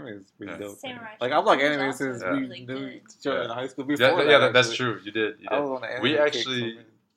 But 0.00 0.08
anime 0.08 0.18
is 0.20 0.30
pretty 0.36 0.52
Yeah. 0.52 0.58
dope. 0.58 0.78
Samurai 0.78 1.14
Like 1.20 1.32
I've 1.32 1.44
liked 1.44 1.62
anime 1.62 1.92
since 1.92 2.22
Yeah. 2.22 2.32
we 2.32 2.40
really 2.40 2.60
knew 2.60 2.66
good. 2.78 2.92
each 3.18 3.26
other 3.26 3.38
Yeah. 3.38 3.44
in 3.44 3.50
high 3.50 3.66
school. 3.66 3.84
yeah, 3.84 3.96
Before 3.96 4.08
th- 4.08 4.16
that, 4.26 4.30
yeah, 4.30 4.38
that, 4.38 4.52
that's 4.52 4.70
actually. 4.70 4.92
true. 4.94 5.00
You 5.04 5.12
did. 5.12 5.40
You 5.40 5.48
I 5.50 5.54
did. 5.56 5.60
was 5.62 5.70
on 5.70 5.84
an 5.84 6.02
We 6.02 6.16
anime 6.18 6.30
kick 6.30 6.36
actually- 6.36 6.60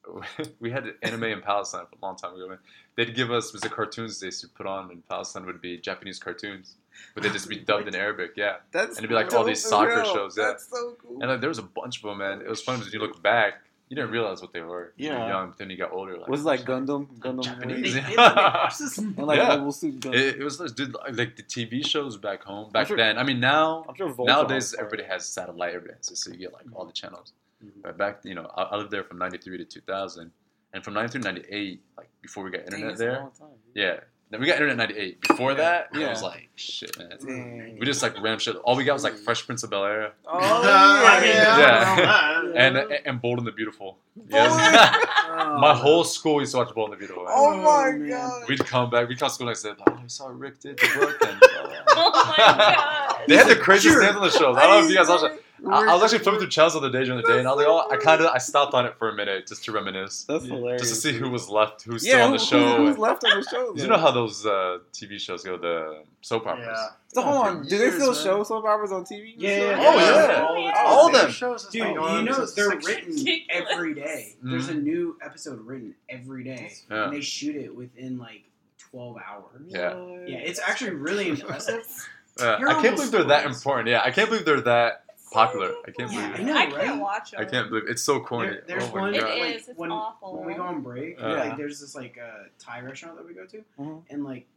for 0.04 0.12
a 0.12 0.14
minute. 0.38 0.56
we 0.62 0.72
had 0.72 0.84
an 0.86 0.96
anime 1.04 1.24
in 1.26 1.42
Palestine 1.42 1.86
a 1.92 2.06
long 2.06 2.16
time 2.16 2.34
ago. 2.36 2.48
Man. 2.48 2.60
They'd 2.96 3.14
give 3.14 3.30
us 3.32 3.52
was 3.52 3.62
the 3.62 3.70
cartoons 3.70 4.20
they 4.20 4.28
used 4.28 4.42
to 4.42 4.48
put 4.48 4.66
on 4.66 4.90
in 4.92 5.02
Palestine 5.04 5.46
would 5.46 5.60
be 5.62 5.78
Japanese 5.78 6.18
cartoons, 6.18 6.78
but 7.14 7.24
they'd 7.24 7.34
just 7.34 7.50
be 7.50 7.58
dubbed 7.58 7.88
in 7.90 7.94
Arabic. 7.96 8.32
Yeah, 8.36 8.58
That's 8.72 8.92
And 8.98 9.00
it'd 9.00 9.10
be 9.10 9.16
like 9.16 9.34
all 9.34 9.44
these 9.44 9.62
soccer 9.64 10.02
hell. 10.04 10.14
shows, 10.16 10.38
yeah. 10.38 10.46
That's 10.46 10.70
so 10.70 10.96
cool. 11.02 11.18
and 11.22 11.30
like 11.30 11.42
there 11.42 11.50
was 11.50 11.60
a 11.60 11.64
bunch 11.64 11.98
of 11.98 12.04
them, 12.04 12.20
man. 12.20 12.42
It 12.42 12.48
was 12.48 12.62
funny 12.64 12.80
because 12.80 12.94
you 12.94 13.00
look 13.00 13.22
back, 13.22 13.62
you 13.90 13.96
didn't 13.96 14.12
realize 14.12 14.42
what 14.42 14.52
they 14.54 14.62
were. 14.62 14.94
You 14.98 15.10
were 15.12 15.16
Yeah. 15.16 15.28
young, 15.30 15.48
but 15.50 15.58
then 15.58 15.70
you 15.70 15.78
got 15.78 15.92
older. 15.92 16.18
Like, 16.18 16.28
was 16.28 16.42
it 16.42 16.46
like 16.46 16.62
Gundam, 16.62 17.08
Gundam 17.20 17.44
Japanese. 17.44 17.94
They, 17.96 18.02
they 18.02 18.16
let 18.16 18.36
me 18.36 18.42
watch 18.44 18.78
this. 18.78 18.98
and 18.98 19.18
like 19.18 19.38
Yeah. 19.40 19.56
Mobile 19.56 19.72
Suit 19.72 20.00
Gundam. 20.02 20.14
It, 20.16 20.36
it 20.40 20.44
was 20.44 20.58
dude 20.74 20.96
like 21.14 21.36
the 21.38 21.44
TV 21.44 21.86
shows 21.86 22.18
back 22.18 22.44
home 22.44 22.72
back 22.72 22.88
sure- 22.88 22.98
then. 22.98 23.18
I 23.18 23.24
mean 23.24 23.40
now 23.40 23.86
I'm 23.88 23.96
sure 23.96 24.14
nowadays 24.20 24.74
everybody 24.78 25.04
has 25.04 25.26
satellite, 25.28 25.70
everybody 25.74 25.96
has 25.98 26.08
this, 26.08 26.20
so 26.20 26.32
you 26.32 26.38
get 26.38 26.54
like 26.54 26.66
all 26.74 26.86
the 26.86 26.92
channels. 26.92 27.34
Mhm. 27.64 27.82
But 27.84 27.98
back 27.98 28.20
you 28.24 28.36
know 28.36 28.52
I, 28.56 28.64
I 28.64 28.76
lived 28.78 28.92
there 28.92 29.04
from 29.04 29.18
'93 29.20 29.58
to 29.60 29.66
2000, 29.66 30.32
and 30.74 30.84
from 30.84 30.94
'93 30.94 31.22
to 31.22 31.28
'98, 31.34 31.82
like 31.98 32.10
before 32.22 32.44
we 32.44 32.52
got 32.52 32.66
Dang, 32.66 32.82
internet 32.82 32.90
that's 32.90 33.02
a 33.02 33.04
there, 33.06 33.20
long 33.20 33.32
time. 33.32 33.48
yeah. 33.74 34.00
Then 34.30 34.42
we 34.42 34.48
got 34.48 34.54
internet 34.56 34.74
in 34.92 34.96
'98. 34.98 35.22
Before 35.22 35.54
that, 35.54 35.88
Yeah. 35.94 36.08
I 36.08 36.10
was 36.10 36.22
like 36.22 36.50
shit, 36.56 36.98
man. 37.00 37.18
Dang. 37.26 37.78
We 37.80 37.86
just 37.86 38.04
like 38.04 38.22
ram 38.22 38.40
shit. 38.40 38.58
All 38.58 38.76
we 38.76 38.84
got 38.84 38.94
was 38.94 39.04
like 39.06 39.14
Fresh 39.16 39.46
Prince 39.46 39.64
of 39.64 39.70
Bel 39.70 39.86
Air 39.86 40.12
Oh, 40.26 40.38
yeah. 41.24 41.58
Yeah. 41.58 41.98
yeah. 41.98 42.52
and 42.56 42.78
and 43.06 43.22
Bold 43.22 43.38
and 43.38 43.48
the 43.48 43.54
Beautiful. 43.54 44.00
Yes. 44.30 44.52
Oh. 45.30 45.58
My 45.62 45.74
whole 45.74 46.04
school 46.04 46.42
used 46.42 46.52
to 46.52 46.58
watch 46.58 46.74
Bold 46.76 46.90
and 46.92 46.94
the 46.96 46.98
Beautiful. 46.98 47.24
man. 47.24 47.34
Oh 47.36 47.56
my 47.62 47.92
man. 47.92 48.10
god. 48.10 48.50
We'd 48.50 48.66
come 48.66 48.90
back. 48.90 49.08
We'd 49.08 49.18
come 49.18 49.30
to 49.30 49.34
school 49.34 49.48
and 49.48 49.56
I 49.56 49.60
said, 49.60 49.76
"Oh, 49.88 49.94
I 50.04 50.08
saw 50.08 50.28
Rick 50.28 50.60
did 50.60 50.78
the 50.78 50.88
book." 51.00 51.18
And, 51.30 51.42
Oh 52.00 52.12
my 52.14 52.36
god. 52.38 53.22
they 53.30 53.38
had 53.38 53.48
the 53.48 53.56
craziest 53.56 53.96
Sure. 53.98 54.14
on 54.14 54.22
the 54.22 54.30
shows. 54.30 54.58
I 54.58 54.64
don't 54.68 54.82
know 54.82 54.84
if 54.86 54.90
you 54.92 54.98
guys 54.98 55.08
watched 55.08 55.24
it. 55.24 55.44
I, 55.66 55.86
I 55.86 55.93
was 55.93 56.03
actually 56.03 56.20
flipping 56.20 56.39
through 56.41 56.49
channels 56.49 56.74
the 56.74 56.80
other 56.80 56.91
day 56.91 57.03
during 57.05 57.22
the 57.22 57.28
day, 57.28 57.39
and 57.39 57.47
I 57.47 57.51
was 57.51 57.58
like, 57.58 57.68
"Oh, 57.68 57.89
I 57.89 57.97
kind 57.97 58.22
of 58.22 58.28
I 58.28 58.38
stopped 58.38 58.74
on 58.74 58.86
it 58.86 58.95
for 58.99 59.10
a 59.10 59.14
minute 59.16 59.47
just 59.47 59.64
to 59.66 59.72
reminisce, 59.72 60.24
That's 60.26 60.45
hilarious. 60.45 60.82
just 60.84 60.95
to 60.95 60.99
see 61.14 61.18
who 61.18 61.30
was 61.30 61.49
left, 61.49 61.84
who's 61.84 62.05
yeah, 62.05 62.14
still 62.14 62.26
on 62.26 62.32
the 62.34 62.38
who- 62.38 62.45
show." 62.45 62.78
Who's 62.86 62.97
left 62.97 63.24
on 63.26 63.39
the 63.41 63.47
show? 63.49 63.74
you 63.76 63.88
know 63.88 63.97
how 63.97 64.12
those 64.12 64.45
uh, 64.45 64.80
TV 64.93 65.20
shows 65.20 65.43
go, 65.43 65.58
the 65.58 66.03
soap 66.22 66.45
operas. 66.47 66.68
Yeah. 66.70 66.88
So 67.14 67.22
hold 67.24 67.47
on, 67.47 67.68
do 67.68 67.78
they 67.78 67.89
still 67.89 68.14
man. 68.14 68.24
show 68.24 68.43
soap 68.43 68.66
operas 68.66 68.91
on 68.91 69.03
TV? 69.03 69.34
Yeah, 69.38 69.49
yeah, 69.58 69.78
Oh, 69.80 69.95
yeah. 69.97 70.47
Oh, 70.49 70.58
yeah. 70.58 70.74
All 70.86 71.08
of 71.08 71.14
Their 71.14 71.24
them. 71.24 71.32
shows 71.32 71.66
Dude, 71.70 71.88
you 71.88 71.93
know 71.95 72.34
since 72.34 72.53
the 72.53 72.62
they're 72.62 72.70
written 72.78 73.14
Ridiculous. 73.16 73.72
every 73.72 73.93
day. 73.95 74.36
There's 74.43 74.70
a 74.70 74.74
Mhm. 74.74 74.84
new 74.84 75.18
episode 75.24 75.60
written 75.66 75.95
every 76.10 76.43
day, 76.43 76.74
Yeah. 76.91 77.05
and 77.05 77.14
they 77.14 77.22
shoot 77.22 77.55
it 77.55 77.76
within 77.76 78.20
like 78.20 78.43
12 78.91 79.18
hours. 79.18 79.62
Yeah. 79.68 79.95
Yeah, 80.28 80.38
it's 80.38 80.60
actually 80.60 80.91
really 80.91 81.30
impressive. 81.30 81.84
Uh, 82.39 82.58
I 82.68 82.82
can't 82.84 82.95
believe 82.95 83.10
they're 83.12 83.24
that 83.24 83.45
important. 83.47 83.88
Yeah, 83.88 84.01
I 84.03 84.12
can't 84.12 84.30
believe 84.30 84.45
they're 84.45 84.62
that 84.62 85.05
popular. 85.32 85.72
I 85.88 85.92
can't 85.92 86.12
Yeah, 86.12 86.32
believe. 86.32 86.40
I 86.40 86.44
know, 86.44 86.54
I 86.54 86.56
right? 86.66 86.86
can't 86.86 87.02
watch 87.02 87.32
them. 87.32 87.42
I 87.42 87.46
can't 87.46 87.70
believe 87.70 87.86
it's 87.88 88.04
so 88.04 88.20
corny. 88.20 88.50
There- 88.50 88.64
there's 88.68 88.84
oh 88.86 88.96
my 88.96 89.02
one- 89.02 89.14
It 89.16 89.24
like, 89.24 89.56
is. 89.56 89.68
It's 89.70 89.78
when- 89.78 89.92
awful. 89.92 90.38
When 90.38 90.46
we 90.48 90.54
go 90.56 90.64
on 90.64 90.82
break, 90.82 91.22
Uh. 91.22 91.30
like 91.36 91.58
there's 91.58 91.80
this 91.82 91.96
like 91.96 92.18
uh, 92.18 92.46
Thai 92.60 92.82
restaurant 92.82 93.18
that 93.18 93.26
we 93.26 93.34
go 93.34 93.46
to, 93.46 93.64
Mhm. 93.80 94.04
and 94.10 94.24
like 94.24 94.48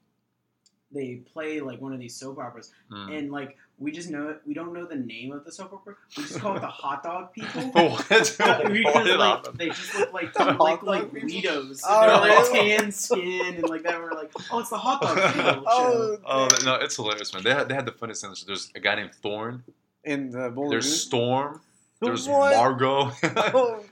they 0.93 1.17
play 1.33 1.61
like 1.61 1.81
one 1.81 1.93
of 1.93 2.01
these 2.01 2.17
soap 2.17 2.39
operas, 2.39 2.73
Mm. 2.91 3.17
and 3.19 3.31
like 3.33 3.57
we 3.79 3.93
just 3.93 4.11
know 4.11 4.29
it. 4.29 4.43
we 4.45 4.53
don't 4.55 4.73
know 4.75 4.85
the 4.85 4.97
name 4.97 5.31
of 5.33 5.45
the 5.45 5.53
soap 5.53 5.73
opera. 5.73 5.95
We 6.17 6.25
just 6.25 6.41
call 6.41 6.57
it 6.57 6.61
the 6.61 6.67
hot 6.83 7.03
dog 7.05 7.33
people. 7.33 7.63
what? 7.71 7.99
because 8.09 8.37
What? 8.39 9.19
like 9.19 9.53
they 9.57 9.69
just 9.69 9.95
look 9.95 10.13
like 10.13 10.33
The 10.35 10.45
like 10.47 10.57
hot 10.57 10.85
like 10.85 11.03
dog 11.03 11.13
people? 11.15 11.29
Weedos. 11.31 11.81
Oh, 11.89 12.03
and 12.03 12.25
they're 12.25 12.39
like 12.41 12.53
tan 12.81 12.93
skin 12.93 13.55
and 13.55 13.69
like 13.69 13.85
that. 13.85 14.01
We're 14.03 14.13
like, 14.13 14.33
oh, 14.51 14.59
it's 14.59 14.71
the 14.71 14.79
hot 14.79 15.01
dog 15.01 15.17
people 15.33 15.65
Oh. 15.69 16.19
Oh 16.27 16.49
no, 16.65 16.75
it's 16.75 16.97
hilarious, 16.97 17.33
man. 17.33 17.45
They 17.45 17.55
had 17.55 17.69
they 17.69 17.75
had 17.77 17.87
the 17.87 17.93
funniest 17.93 18.23
things. 18.23 18.45
There's 18.45 18.71
a 18.75 18.81
guy 18.81 18.97
named 18.97 19.15
Thorn. 19.15 19.63
In 20.05 20.31
the 20.31 20.51
Boulder 20.51 20.77
There's 20.77 20.87
News? 20.87 21.03
Storm. 21.03 21.61
There's 22.01 22.27
What? 22.29 22.51
Margot. 22.57 23.11
Oh 23.23 23.85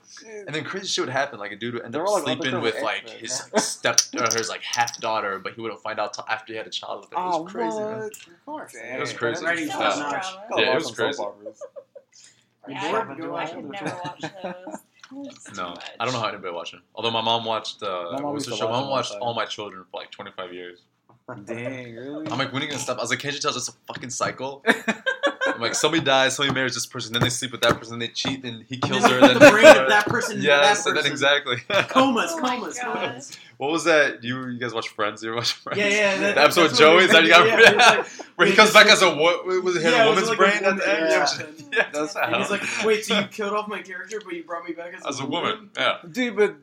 and 0.46 0.54
then 0.54 0.64
crazy 0.64 0.86
shit 0.88 1.04
would 1.04 1.12
happen. 1.12 1.38
Like 1.38 1.52
a 1.52 1.56
dude 1.56 1.74
would 1.74 1.84
end 1.84 1.94
They're 1.94 2.02
up 2.02 2.08
all, 2.08 2.14
like, 2.14 2.24
sleeping 2.24 2.54
undercover 2.54 2.62
with 2.62 2.82
like 2.82 3.02
extras, 3.04 3.20
his 3.20 3.38
huh? 3.40 3.46
like, 3.52 3.62
step 3.62 4.00
or 4.18 4.36
his 4.38 4.48
like 4.48 4.62
half 4.62 4.98
daughter, 5.00 5.38
but 5.38 5.52
he 5.54 5.60
wouldn't 5.60 5.80
find 5.82 6.00
out 6.00 6.14
till 6.14 6.24
after 6.28 6.52
he 6.52 6.56
had 6.56 6.66
a 6.66 6.70
child 6.70 7.02
with 7.02 7.10
her. 7.10 7.22
It 7.22 7.26
was 7.26 7.36
Oh, 7.36 7.44
crazy, 7.44 7.78
what? 7.80 7.88
man. 7.90 8.02
Of 8.02 8.44
course, 8.44 8.72
Dang. 8.72 8.96
It 8.96 9.00
was 9.00 9.12
crazy. 9.12 9.44
Writing 9.44 9.66
So 9.66 9.72
top 9.78 9.96
Yeah. 9.96 10.02
notch. 10.02 10.10
drama. 10.22 10.46
Gotta 10.50 10.62
Yeah, 10.62 10.72
it 10.72 10.74
was 10.74 10.90
crazy. 10.92 11.16
soap 11.16 11.26
operas. 11.34 11.62
I. 12.66 12.72
I, 12.72 13.14
Go 13.14 13.24
I 13.24 13.28
watch 13.30 13.52
could 13.52 13.70
never 13.70 13.86
watch 13.86 14.20
those. 14.42 14.80
No. 15.56 15.74
I 16.00 16.04
don't 16.04 16.12
know 16.14 16.20
how 16.20 16.28
anybody 16.28 16.52
watched 16.54 16.74
it. 16.74 16.80
Although 16.94 17.10
my 17.10 17.22
mom 17.22 17.44
watched, 17.44 17.82
uh, 17.82 17.86
My 17.86 18.18
mom 18.20 18.24
what 18.24 18.34
was 18.34 18.46
used 18.46 18.52
the 18.52 18.56
show? 18.56 18.66
watch 18.66 18.72
My 18.72 18.76
mom 18.80 18.84
all 18.86 18.90
watched. 18.92 19.12
All 19.20 19.34
My 19.34 19.44
Children 19.46 19.84
for 19.90 19.98
like 20.00 20.10
25 20.10 20.52
years. 20.52 20.80
Dang, 21.44 21.94
really? 21.94 22.26
I'm 22.30 22.38
like, 22.38 22.52
when 22.52 22.62
are 22.62 22.64
you 22.64 22.70
gonna 22.70 22.80
stop? 22.82 22.98
I 22.98 23.02
was 23.02 23.10
like, 23.10 23.18
can't 23.18 23.34
you 23.34 23.40
tell 23.40 23.54
it's 23.54 23.68
a 23.68 23.72
fucking 23.86 24.10
cycle? 24.10 24.64
I'm 25.58 25.62
like, 25.62 25.74
somebody 25.74 26.04
dies, 26.04 26.36
somebody 26.36 26.54
marries 26.54 26.74
this 26.74 26.86
person, 26.86 27.12
then 27.12 27.22
they 27.22 27.28
sleep 27.30 27.50
with 27.52 27.60
that 27.62 27.76
person, 27.78 27.98
then 27.98 28.08
they 28.08 28.12
cheat, 28.14 28.44
and 28.44 28.64
he 28.68 28.76
kills 28.78 29.04
her, 29.04 29.20
then 29.20 29.34
the 29.34 29.50
brain 29.50 29.66
of 29.66 29.88
that 29.88 30.06
person. 30.06 30.36
into 30.36 30.46
Yes, 30.46 30.84
that 30.84 30.90
and 30.90 30.98
then 30.98 31.06
exactly. 31.06 31.56
Comas, 31.88 32.30
Oh 32.34 32.38
comas, 32.40 32.78
God. 32.78 32.94
comas. 32.94 33.36
what 33.56 33.72
was 33.72 33.84
that? 33.84 34.22
You 34.22 34.46
you 34.48 34.58
guys 34.58 34.72
watch 34.72 34.88
Friends? 34.90 35.22
You 35.22 35.30
ever 35.30 35.36
watch 35.38 35.52
Friends? 35.52 35.78
Yeah, 35.80 35.88
yeah. 35.88 36.16
That, 36.18 36.34
the 36.36 36.42
episode 36.42 36.62
with 36.70 36.78
Joey. 36.78 37.04
Is 37.04 37.10
that 37.10 37.24
you 37.24 37.30
got? 37.30 37.46
yeah, 37.46 37.58
it 37.72 37.76
like- 37.76 38.06
where 38.36 38.46
he 38.46 38.54
comes 38.54 38.70
just- 38.72 38.74
back 38.84 38.86
as 38.92 39.02
a 39.02 39.14
what? 39.16 39.44
Was 39.46 39.74
it 39.76 39.82
Yeah, 39.82 40.04
a 40.04 40.06
it 40.06 40.14
was 40.14 40.28
woman's 40.28 40.28
like 40.28 40.38
a 40.38 40.60
brain 40.60 40.64
at 40.64 40.76
the 40.76 40.88
end? 40.88 41.10
yeah. 41.10 41.46
Yeah, 41.78 41.88
That's 41.92 42.16
And 42.16 42.36
he's 42.36 42.50
like, 42.50 42.62
wait, 42.84 43.04
so 43.04 43.18
you 43.18 43.26
killed 43.26 43.52
off 43.52 43.68
my 43.68 43.82
character, 43.82 44.20
but 44.24 44.32
you 44.34 44.42
brought 44.44 44.64
me 44.64 44.72
back 44.74 44.94
as, 44.94 45.04
as 45.06 45.20
a 45.20 45.26
woman. 45.26 45.70
Yeah. 45.76 45.98
Dude, 46.10 46.34
but 46.36 46.54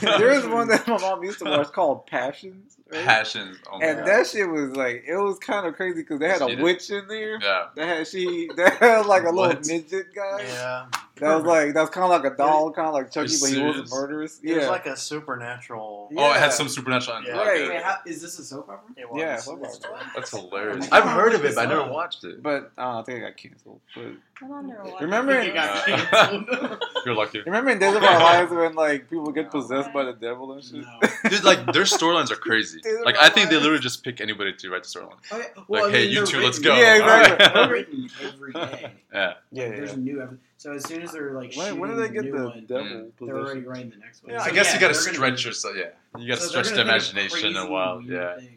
there 0.00 0.30
is 0.30 0.46
one 0.46 0.68
that 0.68 0.86
my 0.88 0.96
mom 0.98 1.22
used 1.22 1.38
to 1.40 1.44
watch 1.44 1.70
called 1.72 2.06
Passions. 2.06 2.73
Right? 2.90 3.04
Passions. 3.04 3.58
Oh 3.70 3.80
And 3.80 3.98
god. 3.98 4.06
that 4.06 4.26
shit 4.26 4.48
was 4.48 4.76
like, 4.76 5.04
it 5.06 5.16
was 5.16 5.38
kind 5.38 5.66
of 5.66 5.74
crazy 5.74 6.02
because 6.02 6.18
they 6.20 6.28
had 6.28 6.38
She 6.38 6.44
a 6.44 6.48
did? 6.56 6.60
witch 6.62 6.90
in 6.90 7.06
there. 7.08 7.38
Yeah. 7.40 7.66
That 7.76 7.86
had 7.88 8.06
she, 8.08 8.50
that 8.56 8.74
had 8.74 9.06
like 9.06 9.22
a 9.24 9.30
little 9.30 9.48
What? 9.48 9.66
midget 9.66 10.14
guy. 10.14 10.42
Yeah. 10.42 10.86
That 11.16 11.36
was 11.36 11.44
like, 11.44 11.74
that 11.74 11.80
was 11.80 11.90
kind 11.90 12.04
of 12.12 12.22
like 12.22 12.32
a 12.32 12.36
doll, 12.36 12.72
kind 12.72 12.88
of 12.88 12.94
like 12.94 13.10
Chucky, 13.12 13.32
you 13.32 13.38
but 13.40 13.50
he 13.50 13.60
wasn't 13.62 13.88
serious? 13.88 13.92
murderous. 13.92 14.40
It 14.42 14.54
was 14.54 14.64
Yeah. 14.64 14.68
like 14.70 14.86
a 14.86 14.96
supernatural. 14.96 16.08
Yeah. 16.10 16.20
Oh, 16.20 16.32
it 16.32 16.38
had 16.38 16.52
some 16.52 16.68
supernatural. 16.68 17.22
Yeah. 17.22 17.40
okay. 17.40 17.68
Wait, 17.68 17.82
how, 17.82 17.98
is 18.06 18.20
this 18.20 18.38
a 18.40 18.44
soap 18.44 18.68
opera? 18.68 18.80
It 18.96 19.08
was. 19.10 19.20
Yeah, 19.20 19.36
soap 19.36 19.62
opera. 19.64 20.10
That's 20.14 20.30
hilarious. 20.30 20.88
I 20.90 20.98
I've 20.98 21.04
heard 21.04 21.34
of 21.34 21.44
it, 21.44 21.54
but 21.54 21.66
I 21.66 21.66
never 21.68 21.88
watched 21.90 22.24
it. 22.24 22.42
but 22.42 22.72
uh, 22.76 22.98
I 22.98 23.02
think 23.04 23.18
it 23.18 23.20
got 23.22 23.36
canceled. 23.36 23.80
But 23.94 24.04
My 24.42 24.48
mom 24.48 24.66
never 24.66 24.82
Remember 25.00 25.32
it. 25.32 25.40
in- 25.42 25.46
You 25.48 25.52
got 25.54 25.86
canceled. 26.10 26.82
You're 27.06 27.14
lucky. 27.14 27.42
remember 27.42 27.70
in 27.70 27.78
Days 27.78 27.94
of 27.94 28.02
Our 28.02 28.18
Lives 28.18 28.50
when 28.52 28.74
like 28.74 29.08
people 29.08 29.30
get 29.30 29.50
possessed 29.52 29.92
by 29.92 30.04
the 30.04 30.14
devil 30.14 30.52
and 30.52 30.64
shit? 30.64 30.74
no. 30.84 31.08
Dude, 31.30 31.44
like 31.44 31.64
their 31.72 31.84
storylines 31.84 32.32
are 32.32 32.36
crazy. 32.36 32.80
Like 33.04 33.16
I 33.20 33.28
think 33.28 33.50
they 33.50 33.56
literally 33.56 33.78
just 33.78 34.02
pick 34.02 34.20
anybody 34.20 34.52
to 34.52 34.70
write 34.70 34.82
the 34.82 34.88
storyline. 34.88 35.14
Okay, 35.32 35.46
Like, 35.68 35.92
hey, 35.92 36.06
you 36.06 36.16
they're 36.16 36.26
two, 36.26 36.40
let's 36.40 36.58
go. 36.58 36.74
Yeah, 36.74 36.96
exactly. 36.96 37.46
Alright. 37.46 37.54
They're 37.54 37.68
written 37.70 38.10
every 38.24 38.52
day. 38.52 38.92
Yeah. 39.12 39.32
Yeah, 39.52 39.68
There's 39.68 39.92
a 39.92 39.96
new 39.98 40.20
episode. 40.20 40.40
So 40.64 40.72
as 40.72 40.82
soon 40.88 41.02
as 41.02 41.12
they're 41.12 41.32
like 41.34 41.54
When, 41.54 41.66
shooting 41.66 41.78
when 41.78 41.90
did 41.90 41.98
they 41.98 42.08
get 42.08 42.24
the 42.24 42.30
the 42.30 42.38
new 42.38 42.44
one, 42.48 42.64
devil 42.66 43.10
they're 43.20 43.36
already 43.36 43.60
possession? 43.60 43.68
writing 43.68 43.90
the 43.90 43.96
next 43.98 44.22
one. 44.24 44.32
Yeah, 44.32 44.38
So 44.44 44.50
I 44.50 44.54
guess 44.54 44.72
you 44.72 44.80
gotta 44.80 44.94
stretch 44.94 45.44
yourself. 45.44 45.74
Yeah, 45.76 45.82
you 46.18 46.26
gotta 46.26 46.40
so 46.40 46.46
stretch 46.48 46.70
the 46.70 46.76
gonna 46.76 46.98
think 46.98 47.02
of 47.12 47.16
imagination 47.18 47.56
a 47.56 47.70
while. 47.70 48.00
Yeah, 48.00 48.36
things. 48.38 48.50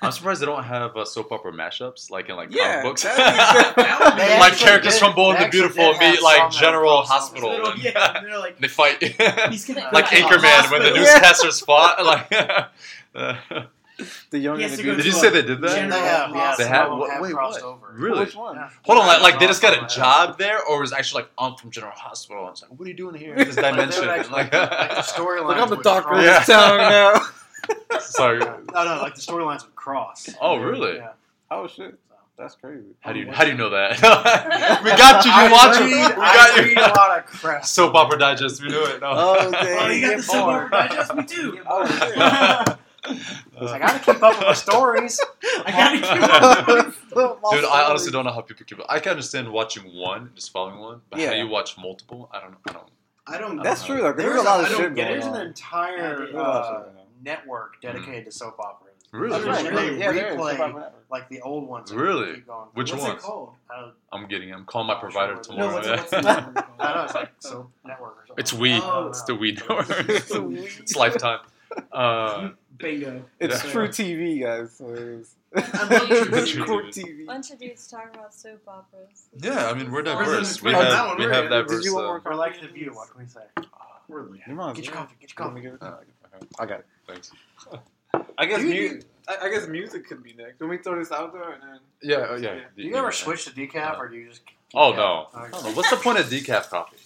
I'm 0.00 0.12
surprised 0.12 0.40
they 0.40 0.46
don't 0.46 0.64
have 0.64 0.96
uh, 0.96 1.04
soap 1.04 1.30
opera 1.30 1.52
mashups 1.52 2.10
like 2.10 2.30
in 2.30 2.36
like 2.36 2.48
Yeah, 2.54 2.76
comic 2.76 2.84
books. 2.84 3.02
that'd 3.02 3.18
be- 3.76 3.82
That 3.82 4.00
would 4.00 4.14
be- 4.16 4.22
They 4.22 4.38
like 4.40 4.56
characters 4.56 4.94
did- 4.94 4.98
from 5.00 5.14
Bold 5.14 5.34
they 5.36 5.44
and 5.44 5.46
the 5.48 5.50
Beautiful 5.50 5.92
did 5.92 5.98
meet 6.00 6.22
like 6.22 6.50
General. 6.52 7.02
Hospital. 7.02 7.66
And 7.66 7.82
yeah, 7.84 8.16
and 8.16 8.26
they're 8.26 8.38
like, 8.38 8.58
they 8.60 8.68
fight. 8.68 9.02
he's 9.50 9.66
gonna 9.66 9.80
like 9.92 9.92
Like 9.92 10.06
Anchorman 10.06 10.70
when 10.70 10.80
the 10.80 10.88
hospital. 10.88 10.96
Yeah. 10.96 11.20
newscasters 11.20 11.66
fought. 11.66 12.02
Like, 12.02 12.32
uh, 13.14 13.64
the 14.30 14.38
young 14.38 14.58
He 14.58 14.64
and 14.64 14.72
the 14.72 14.76
to 14.82 14.96
did 14.96 15.04
you 15.04 15.12
say 15.12 15.28
they 15.30 15.42
did 15.42 15.60
that? 15.60 15.70
They 15.70 15.80
have, 15.80 16.34
yeah, 16.34 16.54
They 16.58 16.66
have- 16.66 16.90
of 16.92 16.98
what- 16.98 17.10
have 17.10 17.20
wait, 17.22 17.32
crossed 17.34 17.62
what? 17.62 17.68
over. 17.68 17.92
Really? 17.94 18.20
Which 18.20 18.34
one? 18.34 18.56
Yeah. 18.56 18.70
Hold 18.84 18.98
on, 19.00 19.06
like, 19.06 19.22
like 19.22 19.38
they 19.40 19.46
just 19.46 19.60
got 19.62 19.74
a 19.82 19.86
job 19.94 20.38
there, 20.38 20.62
or 20.64 20.80
was 20.80 20.92
actually 20.92 21.22
like 21.22 21.30
I'm 21.38 21.54
from 21.56 21.70
General 21.70 21.92
Hospital? 21.94 22.44
And 22.44 22.52
it's 22.52 22.62
like, 22.62 22.70
what 22.70 22.84
are 22.86 22.88
you 22.88 22.94
doing 22.96 23.14
here 23.14 23.34
in 23.34 23.46
this 23.46 23.54
dimension? 23.68 24.00
would 24.02 24.08
And, 24.10 24.20
actually- 24.20 24.32
like, 24.34 24.52
like 24.52 24.90
the 24.90 25.02
storyline. 25.02 25.48
Like 25.48 25.58
I'm 25.58 25.68
the 25.70 25.76
would 25.76 25.84
doctor 25.84 26.08
of 26.14 26.14
cross. 26.14 26.24
Yeah. 26.24 26.38
this 26.38 26.46
town 26.48 26.78
now. 27.92 27.98
sorry. 28.00 28.38
No, 28.40 28.56
no, 28.72 29.02
like 29.02 29.14
the 29.14 29.20
storylines 29.20 29.64
would 29.64 29.74
cross. 29.76 30.28
Oh, 30.40 30.56
really? 30.56 30.96
Yeah. 30.96 31.10
Oh 31.50 31.66
shit, 31.68 31.94
that's 32.38 32.54
crazy. 32.56 32.86
How 33.00 33.12
do 33.12 33.20
you 33.20 33.30
how 33.30 33.44
do 33.44 33.50
you 33.50 33.56
know 33.56 33.68
that? 33.70 34.00
we 34.82 34.90
got 34.90 35.24
you. 35.24 35.30
You 35.30 35.36
I 35.36 35.52
watch 35.52 35.76
it. 35.76 35.84
read, 35.84 35.90
We 36.16 36.22
I 36.22 36.34
got 36.34 36.58
read 36.58 36.76
you. 36.76 36.82
a 36.82 36.88
lot 36.96 37.18
of 37.18 37.26
crap. 37.26 37.64
Soap 37.66 37.94
opera 37.94 38.18
digest. 38.18 38.62
We 38.62 38.70
do 38.70 38.84
it. 38.86 39.00
No. 39.02 39.10
Oh, 39.14 39.50
dang. 39.50 39.78
Oh, 39.80 39.88
you 39.90 40.00
got 40.08 40.16
the 40.16 40.22
soap 40.22 40.46
opera 40.46 40.70
digest? 40.88 41.14
Me 41.14 41.24
too. 41.24 42.78
Shit. 43.04 43.16
I 43.60 43.78
gotta 43.78 43.98
keep 43.98 44.22
up 44.22 44.38
with 44.38 44.46
my 44.46 44.52
stories. 44.54 45.20
I 45.66 45.70
gotta 45.72 45.98
keep 45.98 46.22
up 46.22 46.66
with 46.68 46.98
Dude, 47.52 47.64
I 47.64 47.84
honestly 47.88 48.12
don't 48.12 48.24
know 48.24 48.32
how 48.32 48.40
people 48.42 48.64
keep. 48.64 48.78
Up. 48.78 48.86
I 48.88 49.00
can 49.00 49.10
understand 49.10 49.50
watching 49.50 49.82
one, 49.94 50.30
just 50.34 50.52
following 50.52 50.78
one, 50.78 51.00
but 51.10 51.18
how 51.18 51.24
Yeah. 51.26 51.34
you 51.42 51.48
watch 51.48 51.76
multiple, 51.78 52.28
I 52.32 52.40
don't 52.40 52.52
know. 52.52 52.58
I 52.68 52.72
don't. 52.72 52.88
I 53.26 53.38
don't. 53.38 53.62
That's 53.62 53.80
know. 53.82 53.86
true, 53.94 53.96
though, 54.02 54.12
'cause 54.12 54.16
There's 54.22 54.34
there's 54.34 54.40
a 54.42 54.48
lot 54.48 54.60
of 54.60 54.66
I 54.66 54.68
don't 54.70 54.78
shit 54.80 54.94
get 54.94 55.10
it. 55.10 55.20
going 55.20 55.20
There's 55.20 55.26
an 55.26 55.40
on. 55.40 55.46
entire 55.46 55.96
Yeah, 55.96 56.02
there's 56.16 56.30
a 56.34 56.36
lot 56.36 56.46
of 56.46 56.64
uh, 56.64 56.68
shit 56.78 56.84
going 56.86 56.96
on. 56.98 57.02
network 57.24 57.80
dedicated 57.80 58.24
to 58.26 58.30
soap 58.32 58.58
operas. 58.60 58.88
Really? 59.12 59.30
That's 59.42 59.44
That's 59.44 59.62
right. 59.64 59.74
right. 59.74 59.98
Yeah, 59.98 60.10
They 60.12 60.18
there 60.20 60.28
is. 60.32 60.36
replay- 60.36 60.50
Soap 60.52 60.60
opera 60.60 60.66
network. 60.80 61.04
Like 61.10 61.28
the 61.28 61.40
old 61.42 61.68
ones. 61.68 61.90
that 61.90 61.96
Really? 61.98 62.34
Keep 62.36 62.46
going. 62.46 62.68
Which 62.72 62.92
What's 62.92 63.04
ones? 63.04 63.22
it 63.22 63.26
called? 63.26 63.50
I 63.70 63.80
don't, 63.80 63.92
I'm 64.12 64.26
getting. 64.28 64.52
I'm 64.54 64.64
calling 64.64 64.86
my 64.86 64.94
Oh, 64.96 65.00
provider 65.00 65.34
sure. 65.34 65.42
tomorrow. 65.42 65.68
No, 65.68 65.74
what's, 65.74 65.88
what's 65.88 66.10
the 66.10 66.20
network 66.22 66.54
called? 66.54 66.66
I 66.80 66.94
know 66.94 67.04
it's 67.04 67.14
like 67.14 67.30
soap 67.40 67.70
network 67.84 68.10
or 68.12 68.24
something. 68.28 68.40
It's 68.42 68.52
we. 68.54 68.80
Oh. 68.80 69.06
It's 69.08 69.22
the 69.24 69.34
we 69.34 69.52
network. 69.52 69.90
It's 70.08 70.30
a 70.34 70.40
we. 70.42 70.58
it's 70.80 70.96
lifetime. 70.96 71.40
Uh, 71.92 72.50
Bingo. 72.78 73.24
It's 73.40 73.64
Yeah. 73.64 73.70
true 73.70 73.88
TV, 73.88 74.40
guys. 74.42 74.72
So 74.76 74.88
it 74.90 74.98
is. 74.98 75.34
I 75.54 75.60
love 75.60 76.08
True 76.08 76.38
It's 76.38 76.52
TV. 76.52 76.66
Court 76.66 76.84
TV. 76.86 77.26
bunch 77.26 77.50
of 77.50 77.58
dudes 77.58 77.86
talking 77.86 78.14
about 78.14 78.32
soap 78.34 78.62
operas. 78.66 79.28
yeah, 79.38 79.68
I 79.68 79.74
mean 79.74 79.92
we're 79.92 80.02
This 80.02 80.12
is 80.14 80.18
diverse. 80.58 80.62
We 80.62 80.74
Oh, 80.74 80.78
that 80.82 80.90
have 80.92 81.06
one 81.08 81.18
we 81.18 81.26
we're 81.26 81.32
have 81.32 81.44
in. 81.44 81.50
diverse. 81.50 81.76
Did 81.76 81.84
you 81.84 81.94
want 81.94 82.06
uh, 82.06 82.28
more 82.30 82.34
like 82.38 82.60
the 82.60 82.68
view. 82.68 82.92
What 82.94 83.10
can 83.10 83.20
we 83.22 83.28
say? 83.28 83.40
Really? 84.08 84.42
You 84.46 84.54
might 84.54 84.70
as 84.70 84.76
Get 84.76 84.84
your 84.86 84.94
coffee. 84.94 85.14
Get 85.20 85.30
your 85.30 85.46
coffee. 85.46 85.60
to 85.60 85.68
get 85.68 85.74
it? 85.74 85.82
uh, 85.82 85.96
I 86.58 86.66
got 86.66 86.80
it. 86.80 86.86
thanks. 87.06 87.30
I 88.38 88.46
guess 88.46 88.62
you- 88.62 88.90
mu- 88.94 89.00
I, 89.28 89.46
I 89.46 89.48
guess 89.50 89.68
music 89.68 90.06
could 90.08 90.22
be 90.22 90.32
next. 90.32 90.58
Can 90.58 90.68
we 90.68 90.78
throw 90.78 90.98
this 90.98 91.12
out 91.12 91.32
there 91.32 91.52
and 91.52 91.62
then? 91.62 91.78
Yeah, 92.02 92.26
oh, 92.30 92.36
yeah. 92.36 92.60
Do 92.76 92.82
you 92.82 92.96
ever 92.96 93.12
switch 93.12 93.44
to 93.44 93.50
decaf 93.52 93.98
or 93.98 94.08
do 94.08 94.16
you 94.16 94.28
just? 94.30 94.44
keep 94.46 94.56
Oh 94.74 94.92
no. 94.92 95.26
Okay. 95.34 95.46
I 95.46 95.50
don't 95.50 95.64
know. 95.64 95.72
What's 95.72 95.90
the 95.90 95.96
point 95.96 96.18
of 96.18 96.26
decaf 96.26 96.70
coffee? 96.70 96.96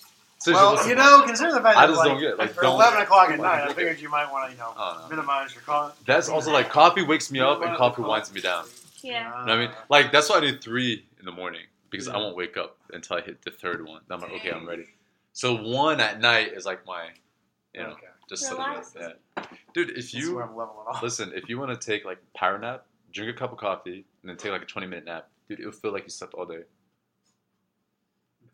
Seriously, 0.46 0.64
Well, 0.64 0.88
you 0.88 0.94
point? 0.94 0.98
know, 0.98 1.22
consider 1.26 1.52
the 1.52 1.60
fact 1.60 1.76
I 1.76 1.86
that 1.86 1.92
just 1.92 1.98
like, 1.98 2.08
don't 2.08 2.20
get 2.20 2.30
it. 2.30 2.38
Like, 2.38 2.50
for 2.52 2.62
don't- 2.62 2.74
eleven 2.74 3.02
o'clock 3.02 3.30
at 3.30 3.38
night, 3.40 3.68
I 3.68 3.72
figured 3.74 4.00
you 4.00 4.08
might 4.08 4.30
want 4.30 4.46
to, 4.46 4.52
you 4.52 4.58
know, 4.58 4.72
Oh, 4.76 5.00
no. 5.02 5.08
minimize 5.08 5.52
your 5.54 5.62
coffee. 5.62 5.98
That's 6.06 6.28
also 6.28 6.52
like 6.52 6.68
coffee 6.70 7.02
wakes 7.02 7.30
me 7.32 7.40
up 7.40 7.62
and 7.62 7.76
coffee 7.76 8.02
winds 8.02 8.32
me 8.32 8.40
down. 8.40 8.64
Yeah. 9.02 9.40
You 9.40 9.46
know 9.46 9.52
I 9.54 9.58
mean? 9.58 9.70
Like 9.88 10.12
that's 10.12 10.30
why 10.30 10.36
I 10.36 10.40
do 10.40 10.56
three 10.58 11.04
in 11.18 11.24
the 11.26 11.32
morning 11.32 11.62
because 11.90 12.08
I 12.08 12.16
won't 12.16 12.36
wake 12.36 12.56
up 12.56 12.76
until 12.92 13.16
I 13.16 13.20
hit 13.22 13.42
the 13.42 13.50
third 13.50 13.84
one. 13.86 14.02
I'm 14.10 14.20
like, 14.20 14.32
okay, 14.32 14.50
I'm 14.52 14.66
ready. 14.68 14.86
So 15.32 15.54
one 15.56 16.00
at 16.00 16.20
night 16.20 16.52
is 16.54 16.64
like 16.64 16.86
my, 16.86 17.08
you 17.74 17.82
know, 17.82 17.88
Okay. 17.90 18.06
just 18.28 18.44
so 18.44 18.56
that, 18.56 18.68
Relaxes. 18.68 18.96
yeah. 19.36 19.44
Dude, 19.74 19.90
if 19.90 20.14
you 20.14 20.34
where 20.36 20.44
I'm 20.44 20.56
leveling 20.56 20.86
off. 20.88 21.02
listen, 21.02 21.32
if 21.34 21.48
you 21.48 21.58
want 21.58 21.78
to 21.78 21.86
take 21.86 22.04
like 22.04 22.18
a 22.18 22.38
power 22.38 22.58
nap, 22.58 22.86
drink 23.12 23.34
a 23.34 23.38
cup 23.38 23.52
of 23.52 23.58
coffee, 23.58 24.04
and 24.22 24.30
then 24.30 24.36
take 24.36 24.52
like 24.52 24.62
a 24.62 24.66
20 24.66 24.86
minute 24.86 25.04
nap, 25.04 25.28
dude, 25.48 25.60
it'll 25.60 25.72
feel 25.72 25.92
like 25.92 26.04
you 26.04 26.10
slept 26.10 26.34
all 26.34 26.46
day. 26.46 26.62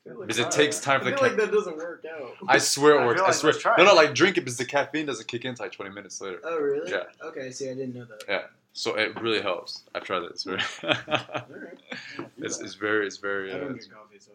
Because 0.05 0.39
it 0.39 0.51
takes 0.51 0.81
time 0.81 0.99
for 1.01 1.05
the 1.11 1.13
ca- 1.13 1.29
that 1.37 1.53
doesn't 1.53 1.77
work 1.77 2.05
out. 2.13 2.33
I 2.49 2.59
swear 2.59 2.99
I 2.99 3.03
it 3.03 3.07
works. 3.07 3.19
feel 3.21 3.25
I 3.25 3.27
like 3.29 3.37
swear. 3.37 3.53
let's 3.53 3.63
try 3.63 3.75
No, 3.79 3.85
no, 3.85 3.95
like 3.95 4.15
drink 4.15 4.37
it 4.37 4.41
because 4.41 4.57
the 4.57 4.65
caffeine 4.65 5.07
doesn't 5.07 5.29
kick 5.29 5.45
in 5.45 5.51
until 5.51 5.65
like 5.67 5.73
20 5.73 5.91
minutes 5.95 6.21
later. 6.21 6.41
Oh 6.45 6.59
really? 6.59 6.91
Yeah. 6.91 7.05
Okay. 7.25 7.51
See, 7.53 7.71
I 7.71 7.75
didn't 7.75 7.95
know 7.95 8.05
that. 8.07 8.25
Yeah. 8.29 8.43
So 8.73 8.97
it 8.97 9.21
really 9.21 9.41
helps. 9.41 9.83
I've 9.95 10.03
tried 10.05 10.23
it. 10.25 10.31
It's 10.31 10.45
very, 10.45 10.61
it's, 12.39 12.59
it's 12.61 12.75
very, 12.75 13.07
it's 13.07 13.19
very. 13.19 13.53
I 13.53 13.57
Uh, 13.57 13.61
don't 13.61 13.75
get 13.75 13.91
coffee, 13.93 14.19
so 14.19 14.33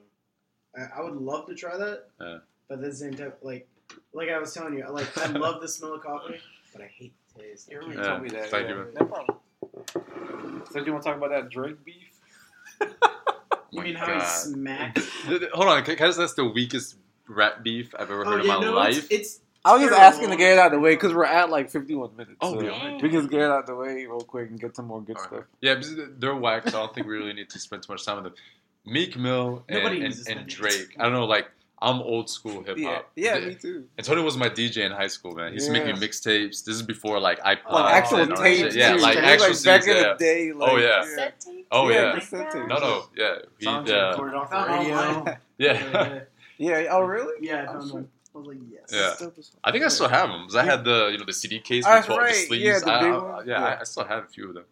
I, 0.77 0.99
I 0.99 1.03
would 1.03 1.15
love 1.15 1.47
to 1.47 1.55
try 1.55 1.75
that. 1.75 2.05
Yeah. 2.21 2.37
But 2.69 2.75
at 2.79 2.83
the 2.85 2.93
same 2.95 3.13
time, 3.15 3.33
like, 3.41 3.67
like 4.13 4.29
I 4.29 4.37
was 4.37 4.53
telling 4.53 4.75
you, 4.77 4.83
I 4.85 4.89
like 4.89 5.17
I 5.17 5.27
love 5.31 5.59
the 5.61 5.67
smell 5.67 5.95
of 5.95 6.01
coffee, 6.03 6.39
but 6.71 6.81
I 6.83 6.87
hate 6.87 7.13
the 7.35 7.41
taste. 7.43 7.69
I 7.71 7.73
You 7.75 7.79
can't- 7.81 7.97
already 7.97 8.07
told 8.09 8.21
me 8.23 8.29
that. 8.29 8.49
thank 8.51 8.69
yeah. 8.69 8.75
you, 8.75 8.79
man. 8.83 8.93
No 8.99 9.05
problem. 9.05 10.63
So 10.71 10.79
do 10.79 10.85
you 10.85 10.91
want 10.93 11.03
to 11.03 11.09
talk 11.09 11.17
about 11.17 11.29
that 11.31 11.49
Drake 11.49 11.83
beef? 11.83 12.13
You 13.77 13.81
my 13.81 13.87
mean 13.87 13.95
how 13.95 14.07
God. 14.07 14.21
he 14.21 14.27
smacked? 14.27 14.95
Th- 15.27 15.39
th- 15.39 15.51
Hold 15.53 15.67
on, 15.67 15.83
can, 15.83 15.95
can 15.95 16.07
I 16.07 16.11
say 16.11 16.21
that's 16.21 16.33
the 16.33 16.45
weakest 16.45 16.95
rap 17.27 17.63
beef 17.63 17.93
I've 17.95 18.09
ever 18.11 18.25
Oh 18.25 18.31
heard 18.31 18.45
yeah, 18.45 18.55
in 18.55 18.59
my 18.61 18.65
no, 18.65 18.73
life? 18.73 18.97
it's, 18.97 19.07
it's 19.11 19.39
I 19.65 19.73
was 19.73 19.81
just 19.89 19.99
asking 19.99 20.29
to 20.29 20.37
get 20.37 20.53
it 20.53 20.59
out 20.59 20.67
of 20.67 20.71
the 20.73 20.79
way 20.79 20.95
because 20.95 21.13
we're 21.13 21.25
at 21.25 21.49
like 21.49 21.69
51 21.69 22.15
minutes. 22.15 22.37
Oh, 22.41 22.53
so 22.59 22.65
yeah. 22.65 22.93
we 22.95 22.99
can 23.09 23.11
just 23.11 23.29
get 23.29 23.41
it 23.41 23.49
out 23.51 23.61
of 23.61 23.65
the 23.65 23.75
way 23.75 24.05
real 24.05 24.21
quick 24.21 24.49
and 24.49 24.59
get 24.59 24.75
some 24.75 24.85
more 24.87 25.01
good 25.01 25.17
Alright. 25.17 25.33
stuff. 25.33 25.45
Yeah, 25.61 25.81
they're 26.19 26.35
whack, 26.35 26.69
so 26.69 26.77
I 26.77 26.81
don't 26.85 26.95
think 26.95 27.07
we 27.07 27.17
really 27.17 27.33
need 27.33 27.49
to 27.49 27.59
spend 27.59 27.83
too 27.83 27.91
much 27.91 28.05
time 28.05 28.15
with 28.15 28.25
them. 28.25 28.33
Meek 28.85 29.17
Mill 29.17 29.65
and, 29.67 29.79
and, 30.03 30.15
and 30.29 30.47
Drake. 30.47 30.95
I 30.97 31.03
don't 31.03 31.11
know, 31.13 31.25
like 31.25 31.49
I'm 31.81 32.01
old 32.01 32.29
school 32.29 32.63
hip 32.63 32.79
hop. 32.79 33.11
yeah, 33.17 33.39
The- 33.39 33.45
me 33.47 33.55
too. 33.55 33.83
And 33.97 34.07
Tony 34.07 34.21
was 34.21 34.37
my 34.37 34.47
DJ 34.49 34.85
in 34.85 34.91
high 34.93 35.07
school, 35.07 35.33
man. 35.35 35.49
He 35.49 35.55
used 35.55 35.67
to 35.67 35.73
make 35.73 35.85
me 35.85 35.91
mixtapes. 35.91 36.63
This 36.63 36.75
is 36.75 36.81
before 36.81 37.19
like 37.19 37.39
iPods. 37.41 37.69
Like 37.71 37.93
actual 37.93 38.19
and 38.19 38.31
oh, 38.33 38.41
tapes. 38.41 38.73
Yeah, 38.75 38.93
like 38.93 39.17
actual 39.17 39.49
like 39.49 39.63
back 39.65 39.81
CDs, 39.81 39.87
in 39.89 39.97
yeah. 39.97 40.13
the 40.13 40.17
day. 40.17 40.51
Like, 40.53 40.71
Oh, 40.71 40.77
yeah. 40.77 41.29
Set 41.71 41.71
tape? 41.71 41.71
Oh 41.71 41.89
Yeah, 41.89 42.19
yeah. 42.31 42.65
No, 42.67 42.77
no, 42.79 43.03
yeah. 43.15 43.35
He, 43.59 43.65
Songs 43.65 43.89
you 43.89 43.95
uh, 43.95 44.09
recorded 44.11 44.35
off 44.35 44.49
the 44.49 44.73
radio. 44.73 45.37
yeah. 45.57 45.73
Yeah, 45.97 46.19
Yeah. 46.81 46.87
Oh, 46.91 47.01
really? 47.01 47.33
yeah, 47.45 47.63
I 47.63 47.67
Oh, 47.67 47.79
found 47.79 47.91
shit. 47.91 48.09
I 48.35 48.37
was 48.37 48.47
like, 48.47 48.57
yes. 48.71 48.89
Yeah. 48.91 49.13
Dope 49.19 49.37
as 49.39 49.49
fuck. 49.49 49.59
I 49.63 49.71
think 49.71 49.83
I 49.83 49.87
still 49.87 50.07
have 50.09 50.29
them. 50.29 50.43
Cause 50.43 50.55
I 50.55 50.63
had 50.63 50.83
the 50.83 51.09
you 51.11 51.17
know 51.17 51.25
the 51.25 51.33
CD 51.33 51.59
case 51.59 51.83
with 51.85 51.91
That's 51.93 52.05
12 52.05 52.21
right. 52.21 52.33
the 52.33 52.39
sleeves. 52.41 52.63
Yeah, 52.63 52.79
the 52.79 52.91
I, 52.93 52.99
big 53.01 53.11
I- 53.11 53.17
one. 53.17 53.47
yeah, 53.47 53.59
Yeah. 53.59 53.65
I, 53.65 53.79
I 53.79 53.83
still 53.83 54.05
have 54.05 54.23
a 54.23 54.27
few 54.27 54.49
of 54.49 54.53
them. 54.55 54.65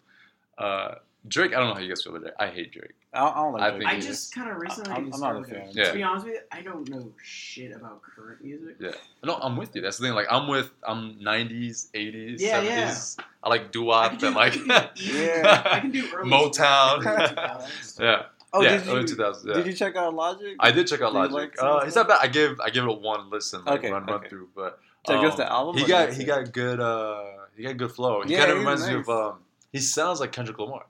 Uh, 0.58 0.96
Drake, 1.28 1.54
I 1.54 1.60
don't 1.60 1.70
know 1.70 1.74
how 1.74 1.80
you 1.80 1.90
guys 1.90 2.04
feel 2.04 2.12
about 2.16 2.22
Drake. 2.24 2.34
I 2.40 2.48
hate 2.48 2.72
Drake. 2.72 2.92
I 3.14 3.20
don't, 3.20 3.32
I 3.32 3.36
don't 3.42 3.54
like 3.54 3.62
I 3.62 3.70
Drake 3.70 3.80
think 3.80 3.90
I 3.90 3.94
either. 3.96 4.08
just 4.08 4.36
kind 4.36 4.52
of 4.52 4.58
recently 4.58 4.92
I'm- 4.92 5.12
I'm 5.14 5.20
not 5.20 5.36
a 5.36 5.40
discovered 5.42 5.48
fan. 5.48 5.68
him. 5.70 5.74
Yeah. 5.78 5.84
To 5.86 5.94
be 5.94 6.04
honest 6.04 6.26
with 6.26 6.34
you, 6.36 6.40
I 6.52 6.62
don't 6.62 6.90
know 6.90 7.12
shit 7.24 7.72
about 7.72 8.02
current 8.04 8.44
music. 8.44 8.76
Yeah. 8.80 8.92
No, 9.24 9.36
I'm 9.36 9.58
with 9.58 9.76
you. 9.76 9.82
That's 9.82 9.98
the 9.98 10.06
thing. 10.08 10.14
Like 10.14 10.28
I'm 10.30 10.48
with 10.48 10.72
I'm 10.88 11.16
90s, 11.16 11.90
80s, 11.94 12.36
Yeah, 12.40 12.62
70s. 12.62 13.20
I 13.44 13.50
like 13.50 13.72
doo 13.72 13.84
I 13.84 13.86
wop 13.86 14.12
can 14.12 14.20
do, 14.20 14.28
and 14.28 14.36
I 14.38 14.40
like 14.40 14.54
can 14.54 14.68
do, 14.96 15.04
Yeah. 15.04 15.62
I 15.66 15.80
can 15.80 15.92
do 15.92 16.08
early 16.16 16.30
Motown. 16.30 17.02
2000s. 17.04 18.00
yeah. 18.00 18.24
Oh, 18.54 18.62
yeah, 18.62 18.78
did 18.78 18.86
you? 18.86 18.92
early 18.94 19.04
2000s. 19.06 19.46
Yeah. 19.48 19.54
Did 19.56 19.66
you 19.68 19.74
check 19.74 19.96
out 19.96 20.14
Logic? 20.14 20.56
I 20.60 20.72
did 20.72 20.88
check 20.88 21.02
out 21.02 21.14
Did 21.14 21.18
you 21.32 21.36
Logic. 21.36 21.36
like 21.36 21.58
some 21.58 21.68
uh, 21.68 21.78
of 21.80 21.84
he's 21.86 21.96
not 21.96 22.08
bad. 22.08 22.20
I 22.22 22.28
give 22.28 22.60
I 22.62 22.70
give 22.70 22.84
it 22.84 22.90
a 22.90 22.94
one 22.94 23.30
listen, 23.30 23.64
like 23.66 23.80
Okay, 23.80 23.92
run 23.92 24.06
run 24.06 24.16
okay. 24.20 24.30
through. 24.30 24.50
But 24.56 24.80
Check 25.08 25.18
um, 25.18 25.24
just 25.26 25.38
the 25.38 25.52
album. 25.52 25.78
he 25.78 25.84
or 25.84 25.88
got 25.88 26.06
just 26.08 26.18
he 26.18 26.24
it? 26.24 26.28
got 26.28 26.52
good 26.54 26.80
uh 26.80 27.24
he 27.58 27.64
got 27.64 27.78
good 27.78 27.92
flow. 27.92 28.22
He 28.24 28.32
Yeah, 28.34 28.40
kind 28.40 28.52
of 28.52 28.58
he's 28.58 28.66
reminds 28.66 28.88
me 28.88 28.94
nice. 28.96 29.08
of 29.08 29.10
um 29.10 29.40
he 29.72 29.80
sounds 29.80 30.20
like 30.20 30.32
Kendrick 30.32 30.58
Lamar. 30.60 30.86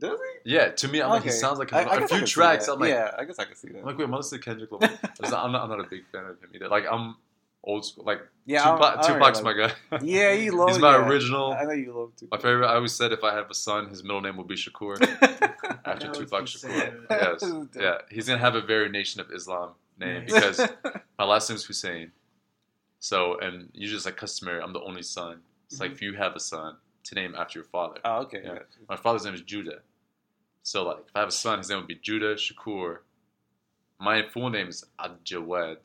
Does 0.00 0.18
Yeah, 0.44 0.70
to 0.70 0.88
me, 0.88 1.02
I'm 1.02 1.10
like 1.10 1.22
he 1.22 1.30
sounds 1.30 1.58
like 1.58 1.72
I- 1.72 1.80
I 1.80 1.84
Kendrick 1.84 2.10
Lamar. 2.10 2.10
A 2.10 2.14
I 2.14 2.18
few 2.18 2.26
tracks. 2.26 2.68
I'm 2.68 2.80
like, 2.80 2.90
yeah, 2.90 3.10
I 3.18 3.24
guess 3.24 3.38
I 3.38 3.44
can 3.44 3.54
see 3.54 3.68
that. 3.68 3.80
I'm 3.80 3.84
like, 3.84 3.98
wait, 3.98 4.04
am 4.04 4.14
I 4.14 4.16
listening 4.16 4.40
to 4.40 4.44
Kendrick 4.44 4.72
Lamar? 4.72 4.90
I'm 5.22 5.52
not, 5.52 5.62
I'm 5.62 5.68
not, 5.68 5.80
a 5.80 5.84
big 5.84 6.06
fan 6.10 6.24
of 6.24 6.40
him 6.40 6.50
either. 6.54 6.68
Like 6.68 6.86
I'm 6.90 7.16
old 7.62 7.84
school. 7.84 8.04
Like 8.04 8.22
yeah, 8.46 8.62
Tupac, 8.62 8.98
I 8.98 9.02
don't 9.02 9.18
Tupac's 9.18 9.42
my 9.42 9.52
guy. 9.52 9.72
Yeah, 10.02 10.32
you 10.32 10.52
love. 10.52 10.68
He's 10.70 10.78
my 10.78 10.96
yeah. 10.96 11.06
original. 11.06 11.52
I 11.52 11.64
know 11.64 11.72
you 11.72 11.92
love 11.92 12.16
to. 12.16 12.28
My 12.30 12.38
favorite. 12.38 12.66
I 12.66 12.74
always 12.74 12.92
said 12.92 13.12
if 13.12 13.22
I 13.22 13.34
have 13.34 13.50
a 13.50 13.54
son, 13.54 13.88
his 13.88 14.02
middle 14.02 14.22
name 14.22 14.36
will 14.36 14.44
be 14.44 14.56
Shakur. 14.56 15.00
After 15.84 16.10
Tupac 16.12 16.44
Shakur. 16.44 17.06
Yes. 17.10 17.40
This 17.40 17.42
is 17.42 17.66
dope. 17.66 17.68
Yeah, 17.78 17.98
he's 18.10 18.26
gonna 18.26 18.38
have 18.38 18.54
a 18.54 18.62
very 18.62 18.88
Nation 18.88 19.20
of 19.20 19.30
Islam 19.30 19.70
name 19.98 20.24
Yeah. 20.26 20.34
because 20.40 20.68
my 21.18 21.24
last 21.24 21.50
name 21.50 21.56
is 21.56 21.66
Husain. 21.66 22.10
So, 22.98 23.38
and 23.38 23.68
usually 23.72 23.96
it's 23.96 24.06
like 24.06 24.16
customary. 24.16 24.62
I'm 24.62 24.72
the 24.72 24.82
only 24.82 25.02
son. 25.02 25.40
It's 25.66 25.80
like 25.80 25.90
mm-hmm. 25.90 25.96
if 25.96 26.02
you 26.02 26.14
have 26.14 26.34
a 26.34 26.40
son, 26.40 26.76
to 27.04 27.14
name 27.14 27.34
after 27.36 27.58
your 27.58 27.66
father. 27.66 28.00
oh, 28.04 28.22
okay. 28.22 28.40
Yeah. 28.42 28.54
gotcha. 28.54 28.64
My 28.88 28.96
father's 28.96 29.24
name 29.24 29.34
is 29.34 29.42
Judah. 29.42 29.80
So, 30.70 30.84
like, 30.84 30.98
if 30.98 31.16
I 31.16 31.18
have 31.18 31.30
a 31.30 31.32
son, 31.32 31.58
his 31.58 31.68
name 31.68 31.78
would 31.78 31.88
be 31.88 31.96
Judah 31.96 32.36
Shakur. 32.36 32.98
My 33.98 34.22
full 34.32 34.50
name 34.50 34.68
is 34.68 34.84
Adjawad. 35.00 35.78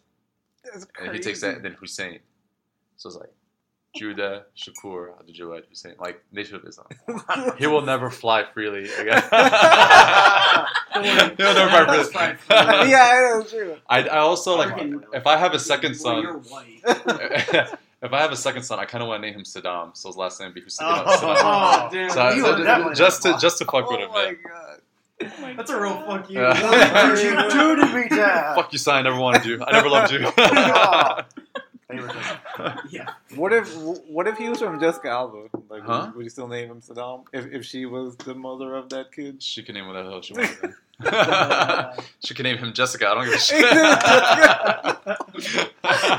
That's 0.63 0.85
And 1.01 1.11
he 1.11 1.19
takes 1.19 1.41
that 1.41 1.55
and 1.55 1.65
then 1.65 1.75
Husain. 1.81 2.19
So 2.95 3.09
it's 3.09 3.17
like 3.17 3.31
Judah 3.95 4.45
Shakur 4.55 5.09
Adjawad 5.23 5.63
Husain. 5.71 5.95
Like, 5.97 6.23
Nation 6.31 6.57
of 6.57 6.65
Islam. 6.65 6.85
He 7.57 7.65
will 7.65 7.81
never 7.81 8.11
fly 8.11 8.43
freely 8.53 8.83
again. 8.83 9.23
He'll 10.93 11.55
never 11.55 12.03
fly 12.03 12.35
freely. 12.35 12.91
yeah, 12.91 13.09
I 13.11 13.39
know. 13.39 13.43
True. 13.43 13.77
I, 13.89 14.03
I 14.03 14.19
also 14.19 14.55
like 14.55 14.79
if 15.13 15.25
I 15.25 15.37
have 15.37 15.55
a 15.55 15.59
second 15.59 15.97
Well, 16.03 16.21
you're 16.21 16.43
son. 16.43 16.63
white. 16.83 17.79
If 18.05 18.13
I 18.13 18.21
have 18.21 18.31
a 18.31 18.35
second 18.37 18.61
son, 18.63 18.79
I 18.79 18.85
kind 18.85 19.01
of 19.01 19.07
want 19.09 19.23
to 19.23 19.27
name 19.27 19.35
him 19.39 19.43
Saddam, 19.43 19.97
so 19.97 20.07
his 20.09 20.15
last 20.15 20.39
name 20.39 20.53
be 20.53 20.61
Husain. 20.61 20.85
Oh, 20.87 21.03
Saddam. 21.05 21.35
Oh, 21.43 21.87
oh 21.87 21.89
damn. 21.91 22.09
So, 22.11 22.29
You 22.29 22.41
so 22.43 22.63
are 22.63 22.93
just 22.93 23.23
to 23.23 23.35
just 23.39 23.57
to 23.57 23.65
fuck 23.65 23.89
with 23.89 23.99
oh 23.99 24.03
him, 24.05 24.11
my 24.11 24.25
man. 24.25 24.37
god. 24.47 24.79
Oh 25.21 25.53
That's 25.57 25.71
a 25.71 25.79
real 25.81 25.97
fuck 26.05 26.29
you. 26.29 26.41
Yeah. 26.41 26.61
What 26.61 27.15
did 27.15 27.23
you 27.23 27.49
do 27.49 27.75
to 27.77 27.85
me, 27.95 28.07
Dad? 28.15 28.55
Fuck 28.55 28.71
you, 28.73 28.79
son. 28.79 28.95
I 28.97 29.01
never 29.01 29.17
wanted 29.19 29.45
you. 29.45 29.63
I 29.65 29.71
never 29.71 29.89
loved 29.89 30.11
you. 30.11 30.19
yeah. 32.89 33.09
What 33.35 33.53
if 33.53 33.75
what 33.75 34.27
if 34.27 34.37
he 34.37 34.49
was 34.49 34.59
from 34.59 34.79
Jessica 34.79 35.09
Alba? 35.09 35.47
Like, 35.69 35.83
Huh? 35.83 36.05
would, 36.07 36.15
would 36.17 36.23
you 36.25 36.29
still 36.29 36.47
name 36.47 36.69
him 36.69 36.81
Saddam 36.81 37.23
if, 37.33 37.45
if 37.51 37.65
she 37.65 37.85
was 37.85 38.15
the 38.17 38.35
mother 38.35 38.75
of 38.75 38.89
that 38.89 39.11
kid? 39.11 39.41
she 39.41 39.63
can 39.63 39.75
name 39.75 39.87
whatever 39.87 40.05
the 40.07 40.11
hell 40.13 40.21
she 40.21 40.33
wants. 40.33 40.55
She 42.25 42.33
can 42.33 42.43
name 42.43 42.57
him 42.57 42.73
Jessica. 42.73 43.07
I 43.09 43.13
don't 43.15 43.25
give 43.25 43.33
a 43.33 43.39
shit. 43.39 43.61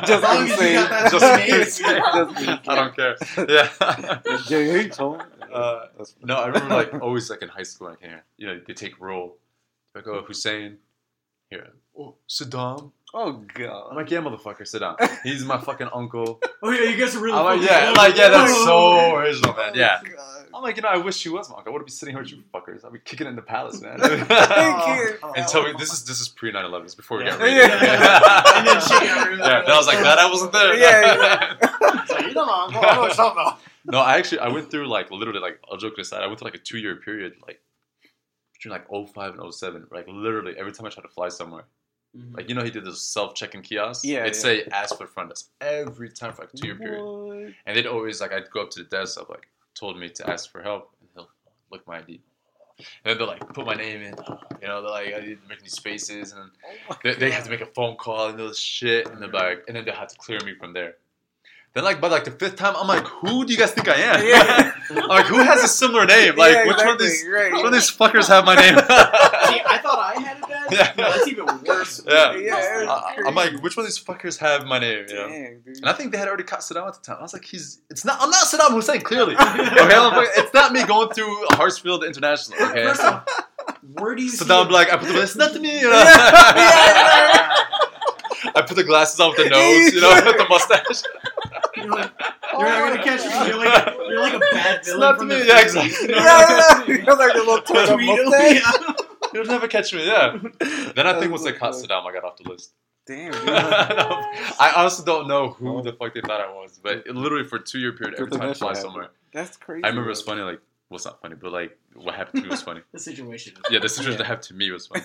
Just 0.06 0.10
As 0.10 0.22
long 0.22 0.44
as 0.48 0.60
you 0.60 0.74
got 0.74 0.90
that 0.90 1.10
Just 1.10 1.24
name, 1.24 1.48
Just. 2.48 2.68
I 2.68 2.74
don't 2.74 2.94
care. 2.94 3.16
Yeah. 3.48 4.38
Jay 4.46 4.68
hates 4.70 4.96
home. 4.98 5.20
Uh, 5.52 5.86
No, 6.22 6.36
I 6.36 6.46
remember 6.48 6.74
like 6.74 6.94
always 7.02 7.28
like 7.30 7.42
in 7.42 7.48
high 7.48 7.62
school, 7.64 7.88
like 7.88 8.00
here, 8.00 8.24
you 8.36 8.46
know, 8.46 8.60
they 8.66 8.74
take 8.74 9.00
roll. 9.00 9.38
Like, 9.94 10.06
oh, 10.08 10.22
Husain, 10.28 10.76
here. 11.48 11.72
Oh, 11.98 12.16
Saddam. 12.28 12.92
Oh 13.14 13.28
I'm 13.28 13.46
god. 13.54 13.96
like, 13.96 14.10
yeah, 14.10 14.18
motherfucker, 14.20 14.66
sit 14.68 14.80
down. 14.80 14.96
He's 15.22 15.42
my 15.44 15.56
fucking 15.58 15.88
uncle. 15.94 16.38
Oh 16.62 16.70
yeah, 16.70 16.90
you 16.90 16.96
guys 16.98 17.16
are 17.16 17.20
really. 17.20 17.38
I'm 17.38 17.44
like, 17.46 17.60
fucking 17.60 17.74
yeah, 17.74 17.84
close. 17.84 17.96
like, 17.96 18.16
yeah, 18.16 18.28
that's 18.28 18.54
so 18.64 19.16
original, 19.16 19.54
man. 19.54 19.72
Yeah. 19.74 20.00
Oh, 20.56 20.60
God. 20.60 20.62
I'm 20.62 20.62
like, 20.64 20.76
you 20.76 20.82
know, 20.82 20.88
I 20.88 20.96
wish 20.96 21.16
she 21.16 21.28
was 21.28 21.48
my 21.50 21.56
uncle. 21.56 21.72
I 21.72 21.76
would 21.76 21.84
be 21.84 21.90
sitting 21.90 22.14
here 22.14 22.22
with 22.22 22.32
you 22.32 22.42
fuckers. 22.52 22.84
I'd 22.84 22.92
be 22.92 22.98
kicking 23.00 23.26
it 23.26 23.30
in 23.30 23.36
the 23.36 23.42
palace, 23.42 23.80
man. 23.80 23.98
Thank 23.98 24.28
you. 24.30 25.18
and 25.36 25.46
tell 25.48 25.62
me, 25.62 25.72
this 25.78 25.92
is 25.92 26.04
this 26.04 26.20
is 26.20 26.28
pre 26.28 26.52
9 26.52 26.64
11. 26.64 26.84
It's 26.86 26.94
before 26.94 27.18
we 27.18 27.24
got 27.24 27.38
Yeah. 27.38 27.44
raided. 27.44 27.82
Yeah. 27.82 28.52
And 28.56 28.66
then 28.66 28.80
she 28.80 28.88
got 29.06 29.28
really 29.28 29.38
Yeah, 29.40 29.60
and 29.60 29.68
I 29.68 29.76
was 29.76 29.86
like, 29.86 29.98
glad 29.98 30.18
I 30.18 30.28
wasn't 30.30 30.52
there. 30.52 30.74
Yeah, 30.76 31.56
So 32.06 32.18
you 32.20 32.32
don't 32.34 32.46
know, 32.46 32.78
I 32.80 32.94
know 32.94 33.00
what 33.02 33.16
you're 33.16 33.26
about. 33.32 33.60
no, 33.84 33.98
I 33.98 34.16
actually, 34.18 34.38
I 34.40 34.48
went 34.48 34.70
through 34.70 34.86
like 34.88 35.10
literally, 35.10 35.40
like, 35.40 35.60
I'll 35.70 35.76
joke 35.76 35.98
aside, 35.98 36.22
I 36.22 36.26
went 36.26 36.38
through 36.38 36.46
like 36.46 36.54
a 36.54 36.58
two 36.58 36.78
year 36.78 36.96
period, 36.96 37.34
like 37.46 37.60
between 38.54 38.72
like 38.72 38.86
05 38.88 39.38
and 39.38 39.54
07. 39.54 39.86
Like, 39.92 40.06
literally, 40.08 40.54
every 40.58 40.72
time 40.72 40.86
I 40.86 40.90
tried 40.90 41.02
to 41.02 41.08
fly 41.08 41.28
somewhere, 41.28 41.64
Mhm. 42.16 42.34
Like 42.34 42.48
you 42.48 42.54
know, 42.54 42.62
he 42.64 42.70
did 42.70 42.84
this 42.86 43.02
self-checking 43.02 43.60
kiosk. 43.62 44.02
Yeah, 44.04 44.20
it'd 44.20 44.34
yeah. 44.36 44.40
say 44.40 44.64
ask 44.72 44.96
for 44.96 45.06
front 45.06 45.28
desk 45.28 45.50
every 45.60 46.08
time 46.08 46.32
for 46.32 46.42
like 46.42 46.54
a 46.54 46.56
two-year 46.56 46.76
period. 46.76 47.54
And 47.66 47.76
they'd 47.76 47.86
always 47.86 48.22
like 48.22 48.32
I'd 48.32 48.48
go 48.50 48.62
up 48.62 48.70
to 48.70 48.82
the 48.82 48.88
desk, 48.88 49.20
of 49.20 49.28
like 49.28 49.46
told 49.78 49.98
me 49.98 50.08
to 50.08 50.30
ask 50.30 50.50
for 50.50 50.62
help, 50.62 50.90
and 51.00 51.08
he'll 51.14 51.28
look 51.70 51.86
my 51.86 51.98
ID. 51.98 52.20
And 52.78 52.86
then 53.04 53.18
they'll 53.18 53.26
like 53.26 53.40
put 53.54 53.64
my 53.64 53.74
name 53.74 54.02
in, 54.02 54.14
you 54.60 54.68
know, 54.68 54.82
they're 54.82 54.90
like 54.90 55.14
I 55.14 55.20
need 55.20 55.40
to 55.42 55.48
make 55.48 55.62
these 55.62 55.78
faces, 55.78 56.32
and 56.32 56.50
oh 56.90 56.96
they, 57.02 57.14
they 57.14 57.30
have 57.30 57.44
to 57.44 57.50
make 57.50 57.62
a 57.62 57.66
phone 57.66 57.96
call 57.96 58.28
and 58.28 58.40
all 58.40 58.48
this 58.48 58.58
shit, 58.58 59.06
and 59.08 59.20
they're 59.22 59.30
like, 59.30 59.64
and 59.66 59.76
then 59.76 59.84
they 59.84 59.92
have 59.92 60.08
to 60.08 60.16
clear 60.18 60.38
me 60.44 60.54
from 60.58 60.72
there. 60.74 60.96
Then 61.72 61.84
like 61.84 62.00
by 62.00 62.08
like 62.08 62.24
the 62.24 62.30
fifth 62.30 62.56
time, 62.56 62.74
I'm 62.76 62.86
like, 62.88 63.06
who 63.06 63.44
do 63.46 63.52
you 63.52 63.58
guys 63.58 63.72
think 63.72 63.88
I 63.88 63.94
am? 63.96 64.26
Yeah. 64.26 64.72
Like, 65.08 65.26
who 65.26 65.38
has 65.38 65.64
a 65.64 65.68
similar 65.68 66.06
name? 66.06 66.34
Like, 66.38 66.52
Yeah, 66.52 66.66
which 66.68 66.76
one 66.76 66.88
of 66.90 66.98
these, 67.00 67.26
right. 67.26 67.50
which 67.52 67.58
one 67.58 67.66
of 67.66 67.72
these 67.72 67.90
fuckers 67.90 68.28
have 68.28 68.44
my 68.44 68.54
name? 68.54 68.74
See, 68.78 69.60
I 69.66 69.78
thought 69.82 69.98
I 69.98 70.20
had 70.20 70.45
it. 70.72 70.78
Yeah. 70.78 70.92
No, 70.96 71.10
that's 71.12 71.28
even 71.28 71.46
worse. 71.66 72.02
Yeah. 72.06 72.34
Yeah, 72.36 72.54
I- 72.88 73.22
I'm 73.26 73.34
like, 73.34 73.62
which 73.62 73.76
one 73.76 73.84
of 73.84 73.90
these 73.90 73.98
fuckers 74.02 74.38
have 74.38 74.66
my 74.66 74.78
name? 74.78 75.06
You 75.08 75.14
know? 75.14 75.28
Dude. 75.28 75.76
And 75.78 75.86
I 75.88 75.92
think 75.92 76.12
they 76.12 76.18
had 76.18 76.28
already 76.28 76.44
caught 76.44 76.60
Saddam 76.60 76.86
at 76.86 76.94
the 76.94 77.00
time. 77.00 77.16
I 77.18 77.22
was 77.22 77.32
like, 77.32 77.44
he's 77.44 77.80
it's 77.90 78.04
not 78.04 78.18
I'm 78.20 78.30
not 78.30 78.44
Saddam 78.46 78.70
Hussein, 78.72 79.00
clearly. 79.02 79.34
Okay, 79.40 79.94
I'm 79.94 80.14
like, 80.16 80.28
it's 80.36 80.52
not 80.54 80.72
me 80.72 80.84
going 80.84 81.10
through 81.10 81.46
Hartsfield 81.52 82.06
International. 82.06 82.60
Okay. 82.62 82.84
First 82.84 83.02
where 83.94 84.14
do 84.14 84.22
you 84.22 84.28
see 84.30 84.44
Saddam 84.44 84.66
it? 84.66 84.72
like 84.72 84.92
I 84.92 84.96
put 84.96 85.08
the 85.08 85.22
it's 85.22 85.36
not 85.36 85.52
to 85.52 85.58
me, 85.60 85.80
you 85.80 85.90
know. 85.90 86.02
I 88.54 88.62
put 88.66 88.76
the 88.76 88.84
glasses 88.84 89.18
on 89.20 89.30
with 89.30 89.38
the 89.38 89.48
nose, 89.50 89.92
you 89.94 90.00
know, 90.00 90.14
with 90.24 90.36
the 90.36 90.46
mustache. 90.48 91.02
You're 91.76 91.88
like, 91.90 92.10
oh, 92.54 92.58
they're 92.62 92.68
not 92.68 92.88
gonna 92.88 93.04
catch 93.04 93.24
you. 93.24 93.30
You're 93.54 93.58
like, 93.64 93.86
a, 93.86 93.96
you're 94.08 94.20
like 94.20 94.32
a 94.34 94.38
bad 94.38 94.76
It's 94.78 94.88
villain 94.88 95.00
not 95.00 95.18
from 95.18 95.28
to 95.28 95.34
the 95.34 95.40
me, 95.42 95.46
yeah, 95.48 95.60
50s, 95.60 95.64
exactly. 95.64 96.08
you 96.08 96.14
know? 96.14 96.16
yeah, 96.16 96.84
yeah. 96.88 97.04
You're 97.04 97.16
like 97.16 97.32
the 97.34 97.38
little 97.40 97.60
turned 97.62 97.90
up 97.90 97.98
Tweedle, 97.98 98.24
mustache. 98.30 98.62
yeah. 98.80 98.94
You'll 99.34 99.44
never 99.46 99.68
catch 99.68 99.92
me, 99.94 100.06
yeah. 100.06 100.36
Then 100.94 101.06
I 101.06 101.18
think 101.18 101.30
once 101.30 101.44
they 101.44 101.52
so 101.52 101.58
caught. 101.58 101.74
Saddam, 101.74 102.04
I 102.06 102.12
got 102.12 102.24
off 102.24 102.36
the 102.36 102.48
list. 102.48 102.72
Damn, 103.06 103.30
dude. 103.32 103.48
I 103.48 104.72
honestly 104.76 105.04
don't 105.04 105.28
know 105.28 105.50
who 105.50 105.78
Oh. 105.78 105.82
the 105.82 105.92
fuck 105.92 106.12
they 106.14 106.20
thought 106.20 106.40
I 106.40 106.50
was, 106.52 106.80
but 106.82 106.98
it 107.06 107.14
literally 107.14 107.44
for 107.44 107.56
a 107.56 107.62
two 107.62 107.78
year 107.78 107.92
period, 107.92 108.18
every 108.18 108.30
time 108.30 108.42
I 108.50 108.54
fly 108.54 108.72
that 108.74 108.80
somewhere, 108.82 109.10
That's 109.32 109.56
crazy. 109.56 109.84
I 109.84 109.88
remember 109.88 110.08
it 110.08 110.12
was 110.12 110.22
funny. 110.22 110.42
Like, 110.42 110.60
well, 110.90 110.96
it's 110.96 111.04
not 111.04 111.20
funny, 111.20 111.36
but 111.36 111.52
like 111.52 111.78
what 111.94 112.14
happened 112.14 112.42
to 112.42 112.48
me 112.48 112.50
was 112.50 112.62
funny. 112.62 112.80
The 112.92 112.98
situation. 112.98 113.54
Is 113.54 113.60
Yeah, 113.70 113.78
the 113.78 113.88
situation 113.88 114.18
that 114.18 114.26
happened 114.26 114.44
to 114.48 114.54
me 114.54 114.70
was 114.72 114.86
funny. 114.88 115.04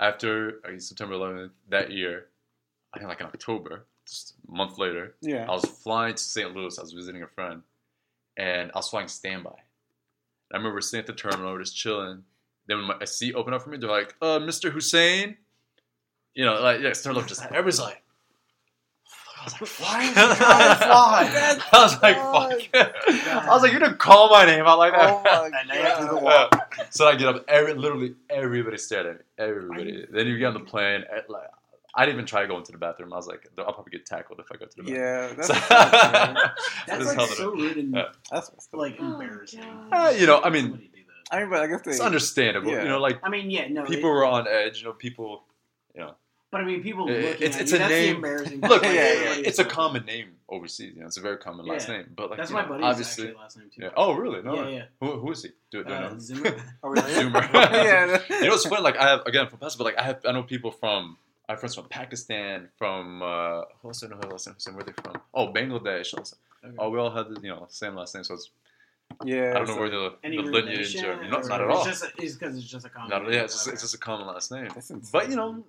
After 0.00 0.60
uh, 0.64 0.78
September 0.78 1.14
11th 1.14 1.50
that 1.70 1.90
year, 1.90 2.26
I 2.94 2.98
think 2.98 3.08
like 3.08 3.20
in 3.20 3.26
October, 3.26 3.86
just 4.06 4.34
a 4.46 4.52
month 4.54 4.78
later, 4.78 5.14
Yeah. 5.22 5.46
I 5.48 5.52
was 5.52 5.64
flying 5.64 6.14
to 6.14 6.22
St. 6.22 6.54
Louis. 6.54 6.78
I 6.78 6.82
was 6.82 6.92
visiting 6.92 7.22
a 7.22 7.26
friend, 7.28 7.62
and 8.36 8.70
I 8.74 8.78
was 8.78 8.88
flying 8.90 9.08
standby. 9.08 9.54
I 10.52 10.56
remember 10.56 10.80
sitting 10.82 11.00
at 11.00 11.06
the 11.06 11.12
terminal, 11.14 11.52
we're 11.52 11.60
just 11.60 11.76
chilling. 11.76 12.24
Then 12.68 12.78
when 12.78 12.86
my, 12.86 12.96
a 13.00 13.06
seat 13.06 13.34
opened 13.34 13.54
up 13.56 13.62
for 13.62 13.70
me, 13.70 13.78
they're 13.78 13.90
like, 13.90 14.14
"Uh, 14.22 14.38
Mr. 14.38 14.70
Husain," 14.72 15.36
you 16.34 16.44
know, 16.44 16.60
like 16.60 16.80
yeah, 16.80 16.92
started 16.92 17.26
just 17.26 17.42
everybody's 17.44 17.80
like. 17.80 18.02
I 19.40 19.44
was 19.44 19.52
like, 19.60 19.70
Why 19.88 20.02
is 20.02 20.12
fuck. 20.12 20.18
he 20.18 20.44
fly? 20.44 21.60
I 21.72 21.82
was 21.82 22.02
like, 22.02 22.16
fuck. 22.16 22.94
I 23.46 23.46
was 23.48 23.62
like, 23.62 23.72
you 23.72 23.78
didn't 23.78 23.98
call 23.98 24.30
my 24.30 24.44
name 24.44 24.64
out 24.66 24.78
like 24.78 24.92
that. 24.92 25.10
Oh 25.10 25.22
my 25.24 25.46
And 25.60 25.68
now 25.68 25.74
you 25.74 25.80
have 25.80 25.98
to 25.98 26.04
do 26.06 26.14
the 26.16 26.20
god. 26.20 26.60
So 26.90 27.06
I 27.08 27.14
get 27.14 27.28
up, 27.28 27.44
every, 27.48 27.72
literally 27.74 28.14
everybody 28.28 28.76
stared 28.78 29.06
at 29.06 29.14
me. 29.18 29.22
Everybody. 29.38 30.06
Then 30.10 30.26
you 30.26 30.36
get 30.38 30.46
on 30.46 30.54
the 30.54 30.60
plane. 30.60 31.04
at, 31.16 31.30
like, 31.30 31.46
I 31.94 32.04
didn't 32.04 32.16
even 32.16 32.26
try 32.26 32.46
going 32.46 32.64
to 32.64 32.72
the 32.72 32.78
bathroom. 32.78 33.12
I 33.12 33.16
was 33.16 33.26
like, 33.28 33.46
I'll 33.58 33.72
probably 33.72 33.92
get 33.92 34.04
tackled 34.04 34.40
if 34.40 34.46
I 34.52 34.56
go 34.56 34.66
to 34.66 34.76
the 34.76 34.82
bathroom. 34.82 35.00
Yeah, 35.00 35.28
that's 35.36 35.46
So- 35.48 35.54
sucks. 35.54 36.86
That's 36.86 37.16
like 37.16 37.28
so 37.30 37.50
rude 37.52 37.76
and 37.76 37.94
Yeah. 37.94 38.04
That's 38.30 38.52
messed 38.52 38.74
like 38.74 38.96
Oh, 39.00 39.20
embarrassing. 39.20 39.60
God. 39.62 39.88
Uh, 39.92 40.10
you 40.10 40.26
know, 40.26 40.42
I 40.42 40.50
mean, 40.50 40.64
Somebody 40.64 40.84
do 40.88 40.90
that. 40.92 40.97
I 41.30 41.40
mean, 41.40 41.50
but 41.50 41.60
I 41.60 41.66
guess 41.66 41.82
they. 41.82 41.90
it's 41.92 42.00
understandable. 42.00 42.70
Yeah. 42.70 42.82
You 42.82 42.88
know, 42.88 43.00
like 43.00 43.18
I 43.22 43.28
mean, 43.28 43.50
yeah, 43.50 43.68
no. 43.68 43.84
people 43.84 44.10
it- 44.10 44.12
were 44.12 44.24
on 44.24 44.46
edge. 44.48 44.80
You 44.80 44.86
know, 44.88 44.92
people. 44.94 45.44
You 45.94 46.00
know. 46.02 46.14
But 46.50 46.62
I 46.62 46.64
mean, 46.64 46.82
people 46.82 47.06
It- 47.08 47.12
looking 47.12 47.42
it's- 47.42 47.56
at 47.56 47.60
it's 47.62 47.70
you, 47.72 47.76
a 47.76 47.78
that's 47.80 47.90
name. 47.90 48.08
the 48.08 48.16
embarrassing. 48.16 48.60
Look, 48.62 48.82
part. 48.82 48.84
Yeah, 48.84 48.92
yeah, 48.92 49.00
Everybody 49.08 49.46
it's 49.48 49.58
a 49.58 49.64
common 49.66 50.06
name 50.06 50.28
overseas. 50.48 50.94
You 50.94 51.00
know, 51.02 51.06
it's 51.08 51.18
a 51.18 51.20
very 51.20 51.36
common 51.36 51.66
last 51.66 51.88
Yeah. 51.88 51.98
name. 51.98 52.12
But 52.16 52.30
like, 52.30 52.38
That's 52.38 52.50
my 52.50 52.62
know, 52.62 52.68
buddy's 52.68 52.84
obviously. 52.86 53.24
actually 53.26 53.38
last 53.42 53.58
name 53.58 53.70
too. 53.74 53.82
Yeah. 53.82 53.90
Oh, 53.96 54.14
really? 54.14 54.40
No. 54.42 54.54
yeah, 54.54 54.68
yeah. 54.68 54.84
Who, 55.00 55.18
who 55.20 55.30
is 55.32 55.42
he? 55.42 55.50
Do, 55.70 55.84
do 55.84 55.92
Uh, 55.92 56.00
know? 56.00 56.18
Zimmer. 56.18 56.56
Oh, 56.82 56.88
really? 56.88 57.12
Zoomer. 57.12 57.52
yeah. 57.52 58.18
you 58.30 58.40
know 58.44 58.48
what's 58.48 58.64
funny? 58.66 58.80
Like 58.82 58.96
I 58.96 59.08
have 59.10 59.26
again 59.26 59.46
from 59.48 59.58
Pakistan, 59.58 59.78
but 59.84 59.84
like 59.92 59.98
I 59.98 60.04
have 60.04 60.20
I 60.26 60.32
know 60.32 60.42
people 60.44 60.70
from 60.70 61.18
I 61.48 61.52
have 61.52 61.60
friends 61.60 61.74
from 61.74 61.88
Pakistan, 61.88 62.68
from 62.78 63.22
uh, 63.22 63.62
who 63.82 63.88
else 63.88 64.02
I 64.02 64.06
know? 64.08 64.16
Who 64.16 64.30
else? 64.30 64.46
Who 64.46 64.72
Where 64.72 64.80
are 64.80 64.84
they 64.84 64.92
from? 64.92 65.20
Oh, 65.34 65.52
Bangladesh. 65.52 66.16
Also. 66.16 66.36
Okay. 66.64 66.74
Oh, 66.78 66.88
we 66.88 66.98
all 66.98 67.10
have 67.10 67.28
the 67.28 67.40
you 67.42 67.50
know 67.50 67.66
same 67.68 67.94
last 67.94 68.14
name, 68.14 68.24
so 68.24 68.34
it's, 68.34 68.48
Yeah. 69.24 69.50
I 69.50 69.58
don't 69.58 69.66
know 69.68 69.74
so- 69.74 69.80
where 69.80 69.90
the, 69.90 70.14
Any 70.24 70.36
the 70.36 70.42
lineage 70.42 70.94
relation? 70.94 71.04
or 71.06 71.28
not, 71.28 71.44
or 71.44 71.48
not 71.48 71.60
at 71.60 71.68
it's 71.70 71.78
all. 71.78 71.84
Just, 71.84 72.04
it's 72.18 72.34
because 72.36 72.56
it's 72.56 72.66
just 72.66 72.86
a 72.86 72.88
common. 72.88 73.10
Not, 73.10 73.22
name. 73.24 73.32
yeah, 73.32 73.42
it's 73.42 73.54
just, 73.54 73.68
it's 73.68 73.82
just 73.82 73.94
a 73.94 73.98
common 73.98 74.26
last 74.26 74.50
name. 74.52 74.68
But 75.12 75.28
you 75.30 75.36
know, 75.36 75.64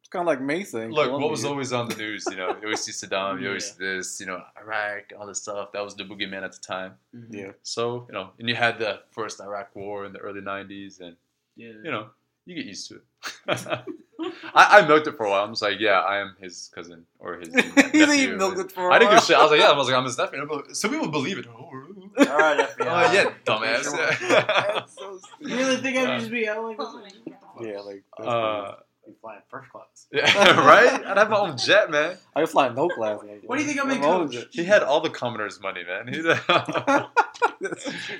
it's 0.00 0.08
kind 0.10 0.22
of 0.22 0.26
like 0.26 0.40
Mason. 0.40 0.90
look, 0.90 1.10
what 1.12 1.30
was 1.30 1.44
always 1.44 1.72
on 1.72 1.88
the 1.88 1.96
news? 1.96 2.26
You 2.30 2.36
know, 2.36 2.48
you 2.50 2.64
always 2.64 2.80
see 2.82 2.92
Saddam, 3.06 3.40
you 3.40 3.48
always 3.48 3.66
Yeah. 3.66 3.72
see 3.72 3.96
this, 3.96 4.20
you 4.20 4.26
know, 4.26 4.42
Iraq, 4.60 5.12
all 5.18 5.26
this 5.26 5.40
stuff. 5.42 5.72
That 5.72 5.82
was 5.84 5.94
the 5.96 6.04
boogeyman 6.04 6.42
at 6.42 6.52
the 6.52 6.58
time. 6.60 6.94
Mhm. 7.16 7.26
Yeah. 7.34 7.50
So 7.62 8.06
you 8.08 8.14
know, 8.14 8.30
and 8.38 8.48
you 8.48 8.54
had 8.54 8.78
the 8.78 9.00
first 9.10 9.40
Iraq 9.40 9.74
War 9.74 10.04
in 10.04 10.12
the 10.12 10.18
early 10.18 10.40
'90s, 10.42 11.00
and 11.00 11.16
yeah. 11.56 11.72
you 11.82 11.90
know, 11.90 12.08
you 12.44 12.54
get 12.54 12.66
used 12.66 12.88
to 12.88 12.96
it. 12.96 13.02
I, 14.54 14.78
I 14.78 14.86
milked 14.86 15.06
it 15.08 15.16
for 15.16 15.26
a 15.26 15.30
while. 15.30 15.44
I'm 15.44 15.50
just 15.50 15.60
like, 15.62 15.80
yeah, 15.80 15.98
I 16.00 16.18
am 16.18 16.36
his 16.40 16.70
cousin 16.74 17.04
or 17.18 17.34
his 17.40 17.48
you 17.48 17.54
nephew. 17.62 18.06
think 18.06 18.22
you 18.22 18.36
milked 18.36 18.58
it 18.58 18.72
for 18.72 18.88
a 18.88 18.92
I 18.94 18.98
didn't 18.98 19.10
give 19.10 19.18
a 19.18 19.20
while? 19.20 19.24
shit. 19.26 19.36
I 19.36 19.42
was 19.42 19.50
like, 19.50 19.60
yeah, 19.60 19.70
I 19.70 19.76
was 19.76 19.88
like, 19.88 19.96
I'm 19.96 20.04
his 20.04 20.16
nephew. 20.16 20.62
Some 20.72 20.90
people 20.92 21.08
believe 21.08 21.38
it. 21.38 21.46
Oh, 21.48 21.68
really? 21.72 21.83
All 22.18 22.24
right, 22.38 22.58
FBI. 22.60 22.86
Oh, 22.86 23.12
yeah, 23.12 23.32
dumbass. 23.44 24.18
That's 24.28 24.94
so 24.96 25.18
stupid. 25.18 25.50
You 25.50 25.56
really 25.56 25.76
think 25.76 25.96
I 25.98 26.08
would 26.10 26.18
just 26.20 26.30
be 26.30 26.48
out 26.48 26.62
like 26.64 26.76
Oh 26.78 27.02
this? 27.02 27.14
my 27.58 27.66
Yeah, 27.66 27.80
like. 27.80 28.04
that's 28.18 28.28
uh, 28.28 28.76
You 29.06 29.14
fly 29.20 29.34
in 29.36 29.42
first 29.50 29.70
class. 29.70 30.06
yeah, 30.12 30.66
right? 30.66 31.04
I'd 31.06 31.16
have 31.18 31.30
my 31.30 31.38
own 31.38 31.56
jet, 31.58 31.90
man. 31.90 32.10
crazy. 32.10 32.20
I 32.36 32.40
was 32.40 32.50
flying 32.52 32.74
no 32.74 32.88
class. 32.88 33.20
Like, 33.22 33.42
What 33.46 33.56
do 33.58 33.62
you 33.64 33.68
think 33.68 33.80
I'm 33.84 33.90
in 33.90 34.00
my 34.00 34.06
own 34.06 34.30
coach? 34.30 34.46
He 34.52 34.64
had 34.64 34.82
all 34.82 35.00
the 35.00 35.10
commoner's 35.10 35.60
money, 35.60 35.82
man. 35.84 36.08
He 36.12 36.18
had, 36.26 36.38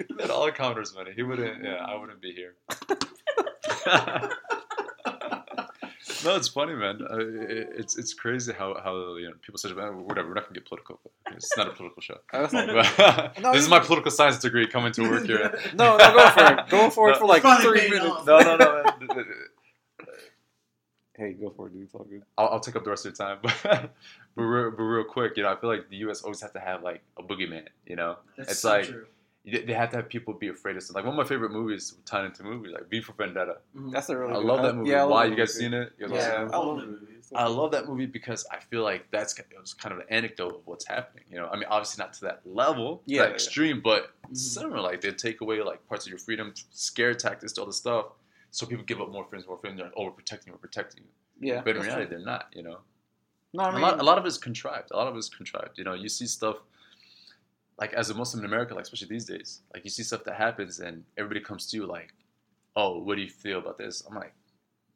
he 0.09 0.23
had 0.23 0.31
all 0.31 0.45
the 0.47 0.53
commoner's 0.53 0.95
money. 0.95 1.13
He 1.15 1.23
wouldn't. 1.23 1.65
Yeah, 1.65 1.75
I 1.77 1.97
wouldn't 1.97 2.21
be 2.21 2.33
here. 2.33 2.55
No, 6.25 6.37
it's 6.37 6.49
funny, 6.49 6.75
man. 6.75 7.01
Uh, 7.03 7.19
it, 7.19 7.69
it's 7.77 7.97
it's 7.97 8.13
crazy 8.15 8.53
how 8.53 8.75
how 8.83 9.17
you 9.17 9.29
know 9.29 9.35
people 9.43 9.59
say, 9.59 9.73
"Man, 9.73 10.05
whatever. 10.05 10.29
We're 10.29 10.35
not 10.35 10.45
gonna 10.45 10.55
get 10.55 10.67
political. 10.67 11.01
It's 11.33 11.57
not 11.57 11.69
a 11.69 11.71
political 11.71 12.03
show. 12.03 12.19
I 12.33 12.43
was 12.43 12.53
like, 12.53 12.67
But 12.97 13.41
No, 13.41 13.53
this 13.53 13.63
is 13.65 13.69
my 13.71 13.81
political 13.81 14.11
science 14.11 14.39
degree 14.39 14.67
coming 14.67 14.93
to 14.93 15.03
work 15.11 15.25
here. 15.25 15.59
no, 15.75 15.97
no, 15.97 16.13
go 16.13 16.31
for 16.31 16.53
it. 16.53 16.69
Go 16.69 16.91
for 16.97 17.09
it 17.11 17.13
No. 17.15 17.19
for 17.21 17.27
like 17.27 17.43
three 17.63 17.89
minutes. 17.89 18.05
off. 18.07 18.27
No, 18.27 18.39
no, 18.41 18.57
no. 18.57 18.83
man. 19.15 19.25
Hey, 21.17 21.33
go 21.35 21.49
for 21.57 21.69
it, 21.69 21.73
dude. 21.75 21.85
It's 21.85 21.95
all 21.95 22.03
good. 22.05 22.23
I'll, 22.37 22.49
I'll 22.49 22.61
take 22.61 22.75
up 22.75 22.83
the 22.83 22.91
rest 22.91 23.07
of 23.07 23.17
your 23.17 23.27
time, 23.29 23.39
but 23.41 23.57
but 24.35 24.43
real, 24.43 24.73
but 24.73 24.83
real 24.83 25.05
quick, 25.05 25.37
you 25.37 25.45
know, 25.45 25.53
I 25.53 25.57
feel 25.57 25.71
like 25.71 25.89
the 25.89 25.99
U.S. 25.99 26.23
always 26.23 26.41
has 26.41 26.51
to 26.53 26.59
have 26.59 26.83
like 26.83 27.03
a 27.17 27.23
boogeyman. 27.23 27.69
You 27.87 27.95
know, 27.95 28.17
That's 28.37 28.51
It's 28.51 28.61
so 28.61 28.71
like- 28.71 28.87
true. 28.89 29.07
They 29.45 29.63
they 29.63 29.73
have 29.75 29.91
to 29.91 29.97
have 29.97 30.09
people 30.09 30.33
be 30.35 30.49
afraid 30.49 30.77
of 30.77 30.83
something. 30.83 31.03
Like 31.03 31.07
one 31.11 31.19
of 31.19 31.25
my 31.27 31.29
favorite 31.29 31.53
movies, 31.53 31.97
tied 32.07 32.25
into 32.25 32.43
movies, 32.45 32.73
like 32.73 32.89
V 32.89 33.01
for 33.03 33.13
Vendetta. 33.13 33.59
Mhm. 33.77 33.93
That's 33.93 34.09
a 34.09 34.17
really. 34.17 34.33
I 34.33 34.37
good- 34.37 34.45
love 34.45 34.63
that 34.63 34.75
movie. 34.77 34.91
Yeah, 34.91 34.99
I 34.99 35.03
love 35.03 35.11
Why 35.11 35.25
you 35.27 35.37
guys 35.37 35.55
movie, 35.55 35.65
seen 35.65 35.75
it? 35.75 35.93
You 35.99 36.09
guys 36.09 36.17
Yeah, 36.17 36.47
seen 36.47 36.55
I 36.55 36.57
love 36.59 36.79
that 36.81 36.87
movie. 36.87 37.07
I 37.35 37.47
love 37.49 37.71
that 37.73 37.89
movie 37.89 38.07
because 38.07 38.47
I 38.53 38.59
feel 38.61 38.83
like 38.83 39.11
that's 39.11 39.37
it 39.39 39.47
was 39.61 39.75
kind 39.75 39.93
of 39.93 39.99
an 40.01 40.07
anecdote 40.11 40.55
of 40.57 40.67
what's 40.67 40.87
happening. 40.87 41.25
You 41.31 41.39
know, 41.39 41.49
I 41.49 41.55
mean, 41.57 41.65
obviously 41.69 42.03
not 42.03 42.13
to 42.15 42.21
that 42.23 42.43
level, 42.45 43.03
Yeah, 43.07 43.23
that 43.23 43.29
yeah. 43.29 43.35
extreme, 43.35 43.81
but 43.81 44.11
Mhm. 44.29 44.37
similar. 44.37 44.81
Like 44.81 45.01
they 45.01 45.11
take 45.11 45.41
away 45.41 45.61
like 45.63 45.87
parts 45.89 46.05
of 46.07 46.11
your 46.11 46.19
freedom, 46.19 46.53
scare 46.71 47.15
tactics, 47.15 47.57
all 47.59 47.67
this 47.67 47.77
stuff, 47.77 48.07
so 48.51 48.67
people 48.67 48.85
give 48.85 49.01
up 49.01 49.09
more 49.11 49.25
freedoms, 49.25 49.49
more 49.49 49.57
freedom. 49.59 49.77
They're 49.79 49.87
like, 49.87 49.95
oh, 49.97 50.05
we're 50.05 50.11
protecting 50.13 50.49
you, 50.53 50.55
we're 50.55 50.69
protecting 50.69 51.03
you. 51.05 51.49
Yeah. 51.49 51.63
But 51.63 51.77
in 51.77 51.83
reality, 51.83 52.07
true. 52.07 52.17
they're 52.17 52.25
not. 52.27 52.49
You 52.55 52.63
know. 52.63 52.79
no, 53.55 53.65
I 53.65 53.71
mean, 53.71 53.79
a 53.79 53.83
lot, 53.87 54.01
a 54.01 54.03
lot 54.03 54.19
of 54.19 54.27
it's 54.27 54.37
contrived. 54.39 54.91
A 54.93 54.97
lot 54.97 55.07
of 55.09 55.17
it's 55.17 55.29
contrived. 55.29 55.79
You 55.79 55.85
know, 55.85 55.95
you 55.95 56.09
see 56.09 56.27
stuff 56.27 56.59
like 57.79 57.93
as 57.95 58.11
a 58.11 58.15
Muslim 58.15 58.45
in 58.45 58.47
America, 58.51 58.75
like 58.75 58.85
especially 58.85 59.09
these 59.09 59.25
days, 59.25 59.61
like 59.73 59.85
you 59.85 59.91
see 59.91 60.03
stuff 60.03 60.25
that 60.25 60.35
happens 60.37 60.81
and 60.81 61.05
everybody 61.19 61.41
comes 61.41 61.67
to 61.71 61.77
you 61.77 61.87
like, 61.87 62.13
"Oh, 62.77 62.99
what 63.01 63.17
do 63.17 63.23
you 63.23 63.29
feel 63.31 63.59
about 63.59 63.79
this?" 63.79 64.03
I'm 64.09 64.15
like, 64.15 64.33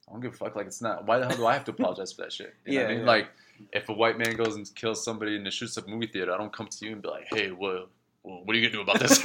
I 0.08 0.12
don't 0.12 0.20
give 0.20 0.34
a 0.34 0.36
fuck. 0.36 0.54
Like 0.56 0.66
it's 0.66 0.80
not. 0.82 1.06
Why 1.06 1.18
the 1.18 1.26
hell 1.26 1.36
do 1.36 1.46
I 1.46 1.52
have 1.54 1.64
to 1.64 1.70
apologize 1.72 2.12
for 2.12 2.22
that 2.22 2.32
shit? 2.32 2.54
You 2.64 2.74
know 2.74 2.80
what 2.82 2.86
I 2.86 2.90
Yeah, 2.92 2.96
mean? 2.98 3.06
yeah. 3.06 3.12
Like 3.12 3.28
if 3.72 3.88
a 3.88 3.92
white 3.92 4.16
man 4.18 4.36
goes 4.36 4.54
and 4.54 4.72
kills 4.74 5.02
somebody 5.04 5.36
and 5.36 5.52
shoots 5.52 5.76
up 5.76 5.86
a 5.86 5.90
movie 5.90 6.06
theater, 6.06 6.32
I 6.32 6.38
don't 6.38 6.52
come 6.52 6.68
to 6.68 6.86
you 6.86 6.92
and 6.92 7.02
be 7.02 7.08
like, 7.08 7.26
"Hey, 7.30 7.50
well, 7.50 7.86
well 8.22 8.42
what 8.44 8.54
are 8.54 8.58
you 8.58 8.68
gonna 8.68 8.84
do 8.84 8.90
about 8.90 9.00
this?" 9.00 9.12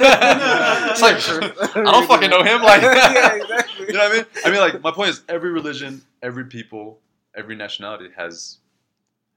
like 1.02 1.16
I 1.76 1.82
don't 1.92 2.06
fucking 2.08 2.30
know 2.30 2.42
him. 2.42 2.60
Like, 2.62 2.82
yeah, 2.82 3.34
exactly. 3.36 3.86
you 3.86 3.92
know 3.92 4.00
what 4.00 4.12
I 4.12 4.16
mean? 4.16 4.24
I 4.44 4.50
mean, 4.50 4.60
like, 4.60 4.82
my 4.82 4.90
point 4.90 5.10
is, 5.10 5.22
every 5.28 5.50
religion, 5.52 6.02
every 6.22 6.44
people, 6.46 6.98
every 7.36 7.54
nationality 7.54 8.08
has 8.16 8.58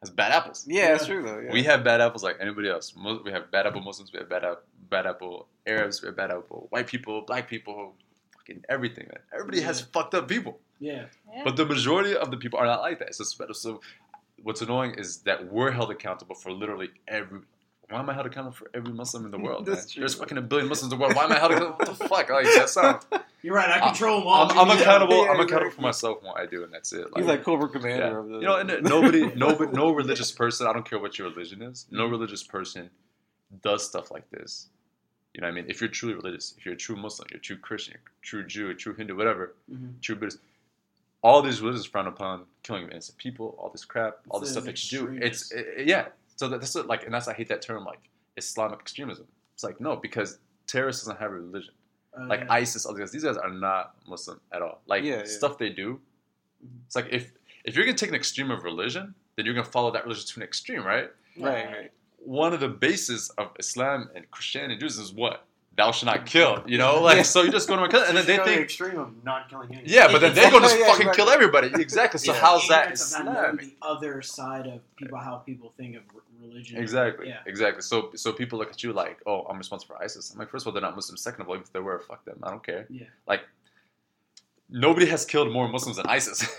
has 0.02 0.10
bad 0.10 0.32
apples. 0.32 0.66
Yeah, 0.68 0.92
that's 0.92 1.06
true 1.08 1.24
though. 1.24 1.40
Yeah. 1.40 1.52
We 1.52 1.64
have 1.64 1.84
bad 1.84 2.02
apples 2.02 2.24
like 2.24 2.38
anybody 2.40 2.70
else. 2.70 2.94
Mo- 2.96 3.22
We 3.24 3.32
have 3.32 3.50
bad 3.52 3.66
apple 3.68 3.82
Muslims. 3.82 4.12
We 4.14 4.20
have 4.20 4.30
bad 4.30 4.44
apple, 4.44 4.62
bad 4.90 5.06
apple 5.08 5.48
Arabs. 5.66 6.02
We 6.02 6.08
have 6.08 6.16
bad 6.16 6.32
apple 6.32 6.68
white 6.70 6.88
people, 6.88 7.22
black 7.22 7.48
people, 7.50 7.94
fucking 8.36 8.64
everything. 8.70 9.08
Man. 9.08 9.20
Everybody 9.34 9.62
has 9.62 9.82
fucked 9.82 10.14
up 10.14 10.28
people, 10.28 10.60
Yeah. 10.80 11.06
Yeah. 11.34 11.42
but 11.44 11.56
the 11.56 11.66
majority 11.66 12.16
of 12.16 12.30
the 12.32 12.38
people 12.38 12.60
are 12.60 12.66
not 12.66 12.82
like 12.82 13.00
that. 13.00 13.08
It's 13.10 13.18
just 13.18 13.38
better. 13.38 13.54
So, 13.54 13.82
what's 14.44 14.62
annoying 14.62 14.94
is 14.96 15.18
that 15.22 15.52
we're 15.52 15.72
held 15.72 15.92
accountable 15.92 16.36
for 16.36 16.52
literally 16.52 16.90
every. 17.08 17.40
Why 17.90 18.00
am 18.00 18.10
I 18.10 18.14
held 18.14 18.26
accountable 18.28 18.56
for 18.56 18.70
every 18.74 18.94
Muslim 18.94 19.26
in 19.26 19.32
the 19.32 19.40
world? 19.46 19.66
That's 19.66 19.86
man? 19.86 19.90
true. 19.94 20.02
There's 20.02 20.16
fucking 20.16 20.38
a 20.38 20.42
billion 20.42 20.68
Muslims 20.70 20.92
in 20.92 21.00
the 21.00 21.02
world. 21.02 21.16
Why 21.16 21.24
am 21.24 21.32
I 21.32 21.40
held 21.40 21.52
accountable? 21.54 21.78
What 21.80 21.98
the 21.98 22.08
fuck? 22.08 22.30
Like 22.30 22.46
that's 22.56 22.76
not. 22.76 23.06
You're 23.44 23.56
right. 23.56 23.70
I 23.70 23.80
control 23.86 24.20
them 24.20 24.28
all. 24.28 24.52
I'm, 24.52 24.58
I'm 24.70 24.78
accountable. 24.80 25.16
Yeah, 25.16 25.22
I'm 25.22 25.26
exactly. 25.36 25.46
accountable 25.46 25.72
for 25.76 25.82
myself 25.82 26.18
and 26.20 26.28
what 26.28 26.40
I 26.40 26.46
do, 26.46 26.64
and 26.64 26.74
that's 26.74 26.92
it. 26.94 27.08
He's 27.16 27.26
like 27.26 27.44
Cobra 27.44 27.70
Commander 27.70 28.06
Yeah. 28.08 28.18
of 28.20 28.28
the. 28.30 28.36
You 28.40 28.46
know, 28.46 28.56
and 28.58 28.84
nobody, 28.84 29.26
nobody, 29.36 29.72
no, 29.72 29.86
no 29.90 29.92
religious 29.92 30.32
person. 30.32 30.68
I 30.68 30.74
don't 30.74 30.88
care 30.90 31.00
what 31.00 31.18
your 31.20 31.30
religion 31.30 31.62
is. 31.62 31.86
No 31.92 32.08
religious 32.08 32.44
person 32.44 32.90
does 33.64 33.86
stuff 33.86 34.12
like 34.12 34.30
this. 34.32 34.68
You 35.34 35.42
know 35.42 35.48
what 35.48 35.52
I 35.52 35.56
mean? 35.56 35.66
If 35.70 35.82
you're 35.82 35.90
truly 35.90 36.16
religious, 36.16 36.56
if 36.58 36.66
you're 36.66 36.74
a 36.74 36.78
true 36.78 36.96
Muslim, 36.96 37.28
you're 37.32 37.38
a 37.38 37.42
true 37.42 37.58
Christian, 37.58 37.94
you're 37.94 38.02
a 38.02 38.26
true 38.26 38.44
Jew, 38.48 38.70
a 38.72 38.74
true 38.74 38.96
Hindu, 38.96 39.16
whatever, 39.16 39.54
Mhm. 39.72 40.02
true 40.02 40.16
Buddhist, 40.16 40.40
all 41.22 41.42
these 41.44 41.62
religions 41.62 41.86
frown 41.86 42.08
upon 42.08 42.46
killing 42.64 42.90
innocent 42.90 43.18
people, 43.20 43.56
all 43.60 43.70
this 43.70 43.86
crap, 43.86 44.18
all 44.30 44.40
this 44.40 44.50
It's 44.50 44.54
stuff 44.54 44.64
an 44.64 44.72
that 44.72 44.92
you 44.92 45.20
do. 45.20 45.26
It's 45.26 45.52
it, 45.52 45.86
yeah. 45.88 46.08
So 46.38 46.48
that, 46.50 46.60
that's 46.62 46.74
what, 46.74 46.88
like, 46.88 47.06
and 47.06 47.14
that's 47.14 47.28
I 47.28 47.34
hate 47.34 47.50
that 47.50 47.62
term, 47.62 47.84
like 47.86 48.00
Islamic 48.36 48.80
extremism. 48.80 49.28
It's 49.54 49.64
like 49.64 49.80
no, 49.80 49.96
because 49.96 50.40
terrorists 50.66 51.04
doesn't 51.04 51.20
have 51.20 51.32
a 51.32 51.36
religion. 51.36 51.74
Uh, 52.20 52.26
Like 52.28 52.42
yeah. 52.42 52.54
ISIS, 52.54 52.86
all 52.86 52.94
these 52.94 53.02
guys, 53.02 53.12
these 53.12 53.24
guys 53.24 53.38
are 53.38 53.50
not 53.52 53.96
Muslim 54.08 54.40
at 54.52 54.62
all. 54.62 54.82
Like 54.88 55.04
Yeah, 55.04 55.18
yeah. 55.18 55.24
stuff 55.26 55.58
they 55.58 55.70
do. 55.70 56.00
It's 56.86 56.96
like 56.96 57.08
if 57.12 57.32
if 57.64 57.76
you're 57.76 57.86
gonna 57.86 57.98
take 57.98 58.10
an 58.10 58.16
extreme 58.16 58.50
of 58.52 58.64
religion, 58.64 59.14
then 59.36 59.46
you're 59.46 59.54
gonna 59.56 59.66
follow 59.78 59.92
that 59.92 60.04
religion 60.04 60.26
to 60.28 60.40
an 60.40 60.44
extreme, 60.44 60.84
right? 60.84 61.10
right, 61.38 61.66
right. 61.68 61.92
One 62.20 62.54
of 62.54 62.60
the 62.60 62.70
bases 62.70 63.30
of 63.38 63.52
Islam 63.60 64.10
and 64.16 64.30
Christianity 64.32 64.74
and 64.74 64.80
Judaism 64.82 65.04
is 65.04 65.14
what 65.14 65.44
thou 65.76 65.92
shalt 65.92 66.08
not 66.14 66.26
kill. 66.26 66.64
You 66.66 66.78
know, 66.80 67.02
like 67.02 67.24
so 67.26 67.44
you 67.44 67.52
just 67.52 67.68
go 67.68 67.76
to 67.76 67.84
a 67.84 67.90
kill, 67.90 68.02
and 68.04 68.18
then 68.18 68.26
they 68.26 68.38
go 68.38 68.44
to 68.44 68.50
the 68.50 68.56
think. 68.56 68.64
extreme 68.66 68.98
of 68.98 69.24
not 69.24 69.48
killing 69.50 69.70
anyone. 69.70 69.86
Yeah, 69.88 70.12
but 70.12 70.20
then 70.22 70.34
they 70.34 70.50
go 70.50 70.60
to 70.60 70.66
just 70.66 70.80
Yeah, 70.80 70.88
fucking 70.88 71.08
exactly. 71.10 71.16
kill 71.24 71.30
everybody. 71.30 71.68
Exactly. 71.82 72.20
So 72.20 72.34
Yeah. 72.34 72.40
how's 72.40 72.68
that 72.70 72.82
Ignorance 72.84 73.14
of 73.16 73.26
not 73.26 73.34
knowing 73.34 73.58
the 73.58 73.74
other 73.84 74.22
side 74.24 74.66
of 74.68 74.80
people, 74.96 75.20
how 75.20 75.36
people 75.38 75.72
think 75.78 75.96
of 75.98 76.04
r- 76.16 76.22
religion. 76.42 76.78
Exactly. 76.78 77.28
Yeah. 77.30 77.40
Exactly. 77.46 77.82
So 77.82 78.12
so 78.16 78.32
people 78.34 78.60
look 78.60 78.70
at 78.70 78.84
you 78.84 78.94
like, 78.94 79.20
oh, 79.26 79.42
I'm 79.50 79.58
responsible 79.58 79.96
for 79.96 80.04
ISIS. 80.04 80.32
I'm 80.32 80.40
like, 80.40 80.50
first 80.50 80.64
of 80.64 80.68
all, 80.68 80.74
they're 80.74 80.82
not 80.82 80.96
Muslims. 80.96 81.22
Second 81.22 81.42
of 81.42 81.50
all, 81.50 81.56
if 81.56 81.72
they 81.74 81.80
were, 81.80 82.00
fuck 82.00 82.24
them. 82.26 82.40
I 82.44 82.50
don't 82.52 82.64
care. 82.64 82.86
Yeah. 82.90 83.06
Like, 83.28 83.42
nobody 84.70 85.06
has 85.08 85.26
killed 85.26 85.52
more 85.52 85.68
Muslims 85.68 85.98
than 85.98 86.06
ISIS. 86.08 86.40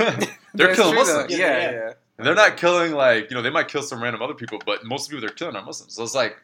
they're 0.55 0.75
killing 0.75 0.93
true. 0.93 1.01
Muslims. 1.01 1.31
Yeah, 1.31 1.37
Yeah, 1.39 1.47
yeah. 1.59 1.71
yeah. 1.73 1.93
And 2.19 2.27
they're 2.27 2.35
not 2.35 2.57
killing 2.57 2.93
like 2.93 3.31
you 3.31 3.37
know 3.37 3.43
they 3.43 3.51
might 3.51 3.69
kill 3.69 3.83
some 3.83 4.03
random 4.03 4.23
other 4.23 4.35
people, 4.35 4.59
but 4.67 4.85
most 4.85 5.05
of 5.05 5.11
the 5.11 5.17
people 5.17 5.29
they're 5.29 5.37
killing 5.37 5.55
are 5.57 5.65
Muslims. 5.65 5.95
So 5.95 6.03
it's 6.03 6.15
like, 6.17 6.37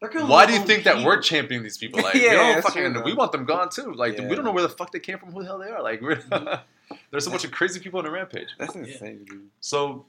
why 0.00 0.46
do 0.46 0.54
you 0.54 0.60
own 0.60 0.66
think 0.66 0.84
that 0.84 1.04
we're 1.04 1.20
championing 1.20 1.62
these 1.62 1.76
people? 1.76 2.00
Like, 2.02 2.14
Yeah, 2.14 2.30
we 2.30 2.36
don't 2.54 2.62
fucking, 2.62 2.92
true, 2.94 3.02
we 3.02 3.12
want 3.12 3.32
them 3.32 3.44
gone 3.44 3.68
too. 3.68 3.92
Like, 3.92 4.16
Yeah. 4.16 4.28
we 4.28 4.34
don't 4.34 4.46
know 4.46 4.50
where 4.52 4.62
the 4.62 4.70
fuck 4.70 4.92
they 4.92 4.98
came 5.00 5.18
from, 5.18 5.30
who 5.32 5.40
the 5.42 5.46
hell 5.46 5.58
they 5.58 5.68
are. 5.68 5.82
Like, 5.82 6.00
we're, 6.00 6.16
Mhm. 6.16 6.60
there's 7.10 7.26
a 7.26 7.30
bunch 7.30 7.44
of 7.44 7.50
crazy 7.50 7.80
people 7.80 7.98
on 7.98 8.04
the 8.06 8.10
rampage. 8.10 8.48
That's 8.58 8.74
insane, 8.74 9.26
dude. 9.28 9.50
So 9.60 10.06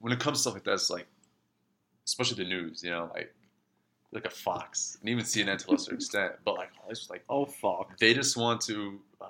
when 0.00 0.12
it 0.12 0.18
comes 0.18 0.38
to 0.38 0.40
stuff 0.42 0.54
like 0.54 0.64
that, 0.64 0.72
it's 0.74 0.90
like, 0.90 1.06
especially 2.06 2.44
the 2.44 2.48
news, 2.50 2.82
you 2.82 2.90
know, 2.90 3.10
like 3.14 3.34
like 4.12 4.24
a 4.24 4.30
Fox 4.30 4.96
and 5.00 5.08
even 5.08 5.24
CNN 5.24 5.58
to 5.58 5.70
a 5.70 5.72
lesser 5.72 5.94
extent, 5.98 6.32
but 6.44 6.56
like 6.56 6.70
it's 6.88 7.00
just 7.00 7.10
like 7.10 7.24
Oh 7.28 7.46
fuck. 7.46 7.96
they 7.98 8.12
just 8.14 8.36
want 8.36 8.60
to, 8.62 8.98
uh, 9.20 9.26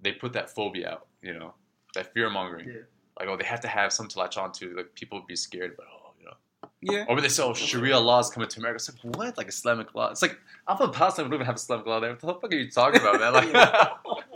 they 0.00 0.12
put 0.12 0.32
that 0.34 0.50
phobia 0.50 0.90
out, 0.90 1.06
you 1.22 1.32
know, 1.32 1.54
that 1.94 2.12
fear 2.12 2.28
mongering. 2.30 2.68
Yeah. 2.68 2.74
Like, 3.18 3.28
oh, 3.28 3.36
they 3.36 3.44
have 3.44 3.60
to 3.60 3.68
have 3.68 3.92
something 3.92 4.10
to 4.12 4.18
latch 4.20 4.38
onto. 4.38 4.74
Like, 4.74 4.94
people 4.94 5.18
would 5.18 5.26
be 5.26 5.36
scared, 5.36 5.74
but 5.76 5.84
oh, 5.92 6.12
you 6.18 6.24
know. 6.24 6.34
Yeah. 6.80 7.04
Or 7.06 7.14
when 7.14 7.22
they 7.22 7.28
say, 7.28 7.42
oh, 7.42 7.52
Sharia 7.52 7.98
laws 7.98 8.30
coming 8.30 8.48
to 8.48 8.58
America. 8.58 8.76
It's 8.76 9.04
like, 9.04 9.14
what? 9.16 9.36
Like 9.36 9.48
Islamic 9.48 9.94
law? 9.94 10.10
It's 10.10 10.22
like, 10.22 10.38
I'm 10.66 10.78
from 10.78 10.92
Palestine. 10.92 11.26
We 11.26 11.30
don't 11.30 11.36
even 11.38 11.46
have 11.46 11.56
Islamic 11.56 11.84
law 11.84 12.00
there. 12.00 12.10
What 12.12 12.20
the 12.20 12.26
fuck 12.40 12.50
are 12.52 12.56
you 12.56 12.70
talking 12.70 13.00
about, 13.00 13.20
man? 13.20 13.32
Like, 13.52 14.24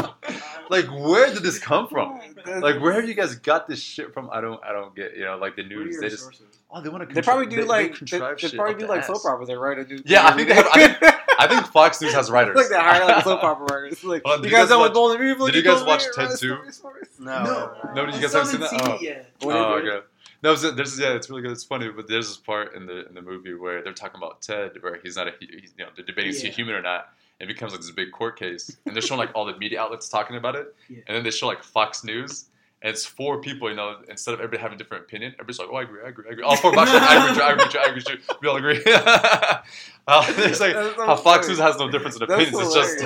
like 0.71 0.87
where 0.87 1.33
did 1.33 1.43
this 1.43 1.59
come 1.59 1.89
from? 1.89 2.21
Like, 2.47 2.81
where 2.81 2.93
have 2.93 3.07
you 3.09 3.15
guys 3.15 3.35
got 3.37 3.67
this 3.69 3.81
shit 3.81 4.13
from? 4.13 4.29
I 4.33 4.41
don't, 4.41 4.63
I 4.65 4.73
don't 4.73 4.95
get. 4.95 5.17
You 5.17 5.25
know, 5.25 5.37
like 5.37 5.57
the 5.57 5.63
news. 5.63 5.99
They 6.01 6.09
just, 6.09 6.31
oh, 6.71 6.81
they 6.81 6.89
want 6.89 7.09
to. 7.09 7.15
They 7.15 7.23
probably 7.23 7.47
do 7.47 7.65
like 7.65 7.93
they, 7.93 7.99
contrive 7.99 8.39
they 8.41 8.51
probably 8.51 8.75
do 8.81 8.87
like 8.87 9.01
ass. 9.01 9.07
soap 9.07 9.25
operas. 9.25 9.49
They 9.49 9.55
write 9.57 9.79
a 9.79 9.85
new. 9.85 10.01
Yeah, 10.05 10.27
I 10.27 10.33
think 10.33 10.49
they 10.49 10.55
have- 10.55 10.69
I 10.73 11.21
I 11.39 11.49
think 11.49 11.67
Fox 11.67 12.01
News 12.01 12.15
has 12.15 12.31
writers. 12.31 12.55
like 12.57 12.69
they 12.69 12.77
hire 12.77 13.05
like 13.07 13.25
soap 13.25 13.43
opera 13.43 13.67
writers. 13.67 14.05
Like 14.05 14.23
Hold 14.25 14.39
on, 14.39 14.45
you 14.45 14.45
did 14.45 14.51
you 14.53 14.57
guys 14.57 14.63
guys 14.65 14.71
know 14.71 14.79
watch- 14.79 14.89
what 14.91 14.95
Golden 14.95 15.21
Reeve? 15.21 15.39
did 15.39 15.55
you 15.57 15.63
guys 15.63 15.83
watch 15.85 16.05
Ted 16.15 16.31
2? 16.39 16.57
No. 17.21 17.43
No. 17.45 17.77
No, 17.95 18.07
did 18.07 18.15
you 18.15 18.19
I 18.21 18.23
guys 18.23 18.33
haven't 18.33 18.49
seen 18.51 18.61
haven't 18.61 18.79
that? 18.85 18.95
it 18.97 19.03
yet. 19.03 19.31
Oh, 19.43 19.79
is 19.79 19.85
it? 19.85 19.89
okay. 19.89 20.07
No, 20.43 20.55
so 20.55 20.71
there's 20.73 21.01
yeah, 21.01 21.15
it's 21.15 21.31
really 21.31 21.41
good. 21.43 21.53
It's 21.53 21.65
funny, 21.65 21.89
but 21.89 22.07
there's 22.07 22.29
this 22.29 22.37
part 22.37 22.75
in 22.75 22.85
the 22.87 23.07
in 23.09 23.15
the 23.15 23.23
movie 23.23 23.55
where 23.55 23.83
they're 23.83 23.95
talking 23.95 24.19
about 24.19 24.43
Ted, 24.43 24.73
where 24.83 25.01
he's 25.03 25.17
not 25.17 25.27
a 25.29 25.33
he- 25.41 25.47
he's, 25.61 25.73
you 25.79 25.85
know 25.85 25.91
they're 25.97 26.05
debating 26.05 26.31
is 26.33 26.43
he 26.43 26.49
a 26.49 26.53
human 26.53 26.75
or 26.75 26.83
not, 26.83 27.07
and 27.07 27.09
it 27.41 27.47
becomes 27.47 27.73
like 27.73 27.81
this 27.81 27.91
big 27.91 28.13
court 28.13 28.39
case, 28.39 28.77
and 28.87 28.95
they're 28.95 29.03
showing 29.03 29.19
like 29.19 29.31
all 29.35 29.45
the 29.45 29.57
media 29.59 29.81
outlets 29.81 30.09
talking 30.09 30.37
about 30.37 30.55
it, 30.57 30.75
Yeah. 30.89 30.99
and 31.07 31.17
then 31.17 31.25
they 31.25 31.31
show 31.31 31.47
like 31.47 31.63
Fox 31.63 32.05
News. 32.05 32.47
And 32.83 32.91
it's 32.93 33.07
four 33.07 33.41
people, 33.41 33.71
you 33.71 33.77
know. 33.77 33.97
Instead 34.11 34.35
of 34.35 34.41
everybody 34.41 34.61
having 34.61 34.75
a 34.75 34.79
different 34.79 35.05
opinion, 35.05 35.33
everybody's 35.41 35.59
like, 35.59 35.69
"Oh, 35.73 35.77
I 35.77 35.83
agree, 35.85 36.03
I 36.05 36.09
agree, 36.09 36.25
I 36.29 36.33
agree." 36.33 36.45
All 36.45 36.55
four 36.55 36.75
Fox, 36.75 36.91
I 36.91 37.31
agree, 37.31 37.43
I 37.43 37.53
agree, 37.53 37.65
I 37.81 37.85
agree, 37.87 38.03
I 38.07 38.13
agree. 38.13 38.25
We 38.43 38.49
all 38.49 38.57
agree. 38.57 38.83
uh, 40.07 40.25
it's 40.37 40.61
like 40.61 40.75
That's 40.75 40.97
so 40.97 41.07
how 41.07 41.17
Fox. 41.17 41.49
News 41.49 41.59
has 41.61 41.79
no 41.79 41.91
difference 41.91 42.17
in 42.17 42.23
opinions. 42.25 42.55
It's 42.59 42.75
just 42.75 43.05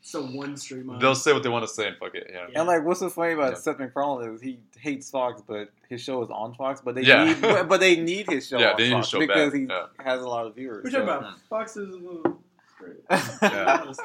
It's 0.00 0.14
a 0.14 0.20
one 0.36 0.56
stream. 0.56 0.90
on- 0.90 0.98
they'll 0.98 1.14
say 1.14 1.32
what 1.32 1.44
they 1.44 1.48
want 1.48 1.64
to 1.66 1.72
say 1.72 1.86
and 1.86 1.96
fuck 1.98 2.16
it. 2.16 2.30
Yeah. 2.32 2.46
Yeah. 2.50 2.58
And 2.58 2.66
like, 2.68 2.84
what's 2.84 2.98
so 2.98 3.10
funny 3.10 3.34
about 3.34 3.52
Yeah. 3.52 3.58
Seth 3.58 3.78
MacFarlane 3.78 4.34
is 4.34 4.40
he 4.40 4.58
hates 4.80 5.08
Fox, 5.10 5.40
but 5.46 5.70
his 5.88 6.00
show 6.00 6.20
is 6.24 6.30
on 6.30 6.54
Fox. 6.54 6.80
But 6.80 6.96
they 6.96 7.02
Yeah. 7.02 7.24
need, 7.24 7.40
but, 7.40 7.68
but 7.68 7.78
they 7.78 7.94
need 8.00 8.28
his 8.28 8.48
show 8.48 8.58
Yeah, 8.58 8.70
on 8.70 8.76
they 8.76 8.88
need 8.88 8.96
his 8.96 9.08
show 9.08 9.20
because 9.20 9.52
back, 9.52 9.60
he 9.60 9.66
yeah. 9.66 9.86
has 10.04 10.20
a 10.20 10.26
lot 10.28 10.46
of 10.46 10.56
viewers. 10.56 10.82
We're 10.82 10.90
so- 10.90 11.04
talking 11.06 11.26
about 11.26 11.38
Fox 11.48 11.76
is 11.76 11.94
a 11.94 11.98
little 11.98 12.22
straight. 12.22 12.34
Yeah. 13.10 13.92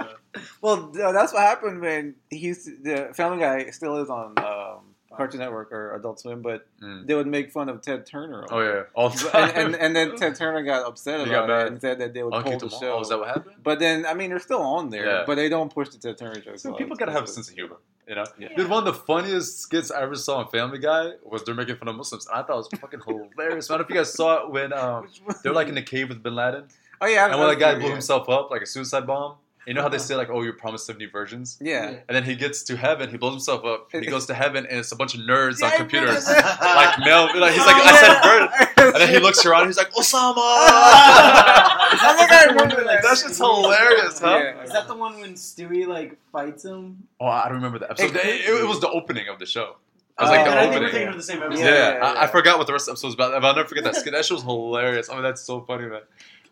Well, 0.62 0.92
that's 0.94 1.34
what 1.34 1.42
happened 1.42 1.82
when 1.82 2.16
he 2.30 2.52
the 2.52 3.10
Family 3.14 3.40
Guy 3.40 3.70
still 3.72 3.98
is 3.98 4.10
on 4.10 4.38
um, 4.38 4.80
Cartoon 5.16 5.40
Network 5.40 5.72
or 5.72 5.96
Adult 5.96 6.20
Swim, 6.20 6.42
but 6.42 6.68
Mm. 6.82 7.08
they 7.08 7.16
would 7.16 7.26
make 7.26 7.52
fun 7.52 7.70
of 7.70 7.82
Ted 7.82 8.06
Turner. 8.06 8.46
Oh 8.52 8.60
yeah, 8.62 8.84
all 8.94 9.10
the 9.10 9.18
time. 9.30 9.50
and, 9.56 9.74
and 9.74 9.76
and 9.76 9.96
then 9.96 10.16
Ted 10.16 10.36
Turner 10.36 10.62
got 10.64 10.86
upset 10.86 11.22
about 11.22 11.32
got 11.32 11.44
it 11.46 11.48
mad. 11.48 11.68
and 11.68 11.82
said 11.82 12.00
that 12.00 12.14
they 12.14 12.22
would 12.22 12.34
Oh, 12.36 12.42
pull 12.44 12.52
kicked 12.52 12.62
the 12.62 12.70
show. 12.70 12.94
Oh, 12.98 13.02
is 13.02 13.10
that 13.10 13.18
what 13.18 13.28
happened? 13.30 13.56
But 13.64 13.80
then, 13.80 14.06
I 14.06 14.14
mean, 14.14 14.30
they're 14.30 14.38
still 14.40 14.62
on 14.62 14.90
there, 14.92 15.06
Yeah. 15.08 15.24
but 15.26 15.36
they 15.36 15.50
don't 15.50 15.74
push 15.74 15.90
the 15.90 15.98
Ted 15.98 16.18
Turner 16.20 16.40
jokes. 16.40 16.62
So 16.62 16.74
people 16.74 16.96
gotta 16.96 17.12
have 17.14 17.24
a 17.24 17.28
sense 17.28 17.50
of 17.50 17.56
humor, 17.56 17.78
you 18.08 18.14
know. 18.16 18.26
Yeah. 18.38 18.50
Dude, 18.56 18.70
one 18.70 18.86
of 18.88 18.94
the 18.94 19.00
funniest 19.02 19.60
skits 19.62 19.90
I 19.90 20.02
ever 20.04 20.14
saw 20.16 20.38
on 20.38 20.50
Family 20.50 20.78
Guy 20.78 21.14
was 21.24 21.44
they're 21.44 21.56
making 21.56 21.78
fun 21.78 21.88
of 21.88 21.96
Muslims, 21.96 22.28
and 22.28 22.36
I 22.38 22.44
thought 22.44 22.54
it 22.54 22.58
was 22.72 22.80
fucking 22.80 23.00
hilarious. 23.08 23.72
I 23.72 23.74
don't 23.74 23.80
know 23.82 23.86
if 23.86 23.90
you 23.90 23.96
guys 23.96 24.14
saw 24.14 24.44
it 24.46 24.52
when 24.52 24.72
um, 24.74 25.08
they 25.44 25.50
were 25.50 25.56
like 25.56 25.68
in 25.70 25.76
the 25.76 25.82
cave 25.82 26.10
with 26.10 26.22
Bin 26.22 26.36
Laden, 26.36 26.66
oh 27.02 27.08
yeah, 27.08 27.26
and 27.30 27.38
when 27.40 27.50
that 27.50 27.60
guy 27.60 27.72
yeah. 27.74 27.80
blew 27.80 27.92
himself 27.92 28.30
up 28.30 28.50
like 28.52 28.62
a 28.62 28.66
suicide 28.66 29.06
bomb. 29.08 29.36
You 29.66 29.74
know 29.74 29.82
how 29.82 29.90
they 29.90 29.98
say 29.98 30.16
like, 30.16 30.30
"Oh, 30.30 30.44
you're 30.44 30.54
promised 30.54 30.86
70 30.86 31.08
virgins," 31.08 31.58
Yeah. 31.60 31.88
and 32.08 32.16
then 32.16 32.24
he 32.24 32.36
gets 32.36 32.64
to 32.64 32.78
heaven, 32.78 33.10
he 33.10 33.18
blows 33.18 33.34
himself 33.34 33.66
up, 33.66 33.90
and 33.94 34.02
he 34.02 34.10
goes 34.10 34.26
to 34.28 34.34
heaven, 34.34 34.66
and 34.66 34.80
it's 34.80 34.94
a 34.94 34.96
bunch 34.96 35.14
of 35.14 35.20
nerds 35.20 35.60
Yeah, 35.60 35.68
on 35.68 35.72
computers, 35.76 36.26
like 36.30 37.00
male. 37.00 37.28
Like 37.38 37.52
he's 37.52 37.64
Oh, 37.64 37.66
like, 37.66 37.84
"I 37.84 38.00
said 38.00 38.22
bird," 38.24 38.50
and 38.94 39.02
then 39.02 39.10
he 39.14 39.20
looks 39.20 39.46
around, 39.46 39.64
and 39.64 39.70
he's 39.70 39.76
like, 39.78 39.90
I 39.90 40.00
"Osama." 40.00 40.38
think 42.18 42.32
I 42.32 42.46
remember 42.46 42.82
that. 42.86 43.02
That 43.04 43.18
shit's 43.18 43.38
hilarious, 43.38 44.20
huh? 44.22 44.40
Yeah. 44.42 44.64
Is 44.64 44.72
that 44.72 44.88
the 44.88 44.96
one 44.96 45.20
when 45.20 45.34
Stewie 45.34 45.86
like 45.86 46.18
fights 46.32 46.64
him? 46.64 47.04
Oh, 47.20 47.26
I 47.28 47.48
don't 47.50 47.56
remember 47.56 47.80
that 47.80 47.92
episode. 47.92 48.16
It 48.16 48.26
It, 48.26 48.62
it, 48.62 48.66
was 48.68 48.80
the 48.80 48.90
opening 48.90 49.28
of 49.28 49.38
the 49.38 49.46
show. 49.46 49.72
It 49.72 49.76
Oh, 50.20 50.24
was 50.24 50.32
like 50.32 50.40
And 50.48 50.48
the 50.48 50.52
I 50.58 50.62
think 50.62 50.72
we're 50.72 50.76
opening. 50.78 50.92
thinking 50.94 51.08
of 51.10 51.16
the 51.18 51.24
same 51.24 51.44
episode. 51.44 51.60
Yeah, 51.64 51.74
Yeah, 51.74 51.94
yeah, 51.98 52.06
I, 52.20 52.24
I 52.24 52.28
forgot 52.28 52.58
what 52.58 52.66
the 52.68 52.74
rest 52.74 52.84
of 52.88 52.88
the 52.88 52.92
episode 52.94 53.08
was 53.08 53.14
about, 53.16 53.32
but 53.34 53.44
I'll 53.46 53.56
never 53.56 53.68
forget 53.68 53.84
that 53.84 53.96
skit. 53.98 54.14
That 54.14 54.24
shit 54.26 54.36
was 54.36 54.44
hilarious. 54.44 55.10
I 55.10 55.14
mean, 55.14 55.24
that's 55.24 55.42
so 55.42 55.60
funny, 55.62 55.86
man. 55.88 56.02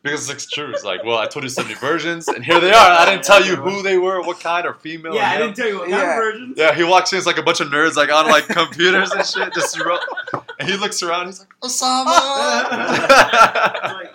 Because 0.06 0.30
it's 0.30 0.46
true. 0.48 0.70
It's 0.72 0.84
like, 0.86 1.04
well, 1.04 1.18
I 1.18 1.26
told 1.28 1.44
you 1.44 1.50
70 1.50 1.74
versions, 1.76 2.28
and 2.30 2.46
here 2.46 2.60
they 2.62 2.72
are. 2.72 2.92
I 2.92 3.06
didn't 3.06 3.24
tell 3.26 3.44
you 3.44 3.56
who 3.56 3.82
they 3.82 3.98
were, 3.98 4.22
what 4.22 4.40
kind, 4.40 4.66
or 4.66 4.74
female. 4.76 5.14
Yeah, 5.16 5.32
or 5.32 5.36
I 5.36 5.38
didn't 5.40 5.56
tell 5.56 5.68
you 5.68 5.80
what 5.80 5.90
Yeah. 5.90 5.98
kind 5.98 6.10
of 6.10 6.16
versions. 6.16 6.58
Yeah, 6.58 6.74
he 6.76 6.84
walks 6.84 7.12
in, 7.12 7.18
it's 7.18 7.28
like 7.28 7.38
a 7.38 7.44
bunch 7.44 7.60
of 7.60 7.68
nerds, 7.70 7.96
like 7.96 8.12
on 8.12 8.28
like 8.28 8.48
computers 8.48 9.12
and 9.12 9.26
shit. 9.26 9.54
Just 9.54 9.78
ro- 9.84 9.98
and 10.60 10.70
he 10.70 10.78
looks 10.78 11.02
around, 11.04 11.26
he's 11.26 11.40
like, 11.40 11.50
Osama. 11.62 12.16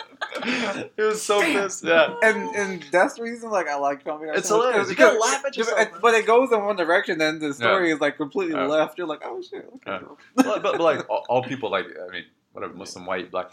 it 0.96 1.02
was 1.02 1.22
so 1.22 1.40
pissed. 1.42 1.84
Yeah. 1.84 2.14
and 2.22 2.54
and 2.56 2.84
that's 2.92 3.14
the 3.14 3.22
reason 3.22 3.50
like 3.50 3.68
I 3.68 3.76
like 3.76 4.02
Family 4.04 4.28
It's 4.30 4.48
so 4.48 4.58
much, 4.58 4.66
hilarious. 4.68 4.88
You 4.90 4.94
because- 4.96 5.18
gotta 5.18 5.18
laugh 5.32 5.44
at 5.44 5.56
yourself, 5.56 5.78
because- 5.78 6.00
But 6.00 6.14
it 6.14 6.26
goes 6.26 6.52
in 6.52 6.64
one 6.64 6.76
direction, 6.76 7.18
then 7.18 7.38
the 7.40 7.52
story 7.52 7.90
is 7.90 8.00
like 8.00 8.16
completely 8.16 8.54
Yeah. 8.54 8.66
left. 8.66 8.96
You're 8.98 9.06
like, 9.06 9.22
oh 9.24 9.42
shit. 9.42 9.68
Okay. 9.76 9.80
Yeah. 9.86 9.98
but, 10.36 10.44
but, 10.46 10.62
but 10.62 10.80
like 10.80 11.08
all, 11.10 11.24
all 11.28 11.42
people 11.42 11.70
like 11.70 11.86
I 11.86 12.12
mean 12.12 12.24
whatever 12.52 12.74
Muslim 12.74 13.06
white 13.06 13.30
black 13.30 13.50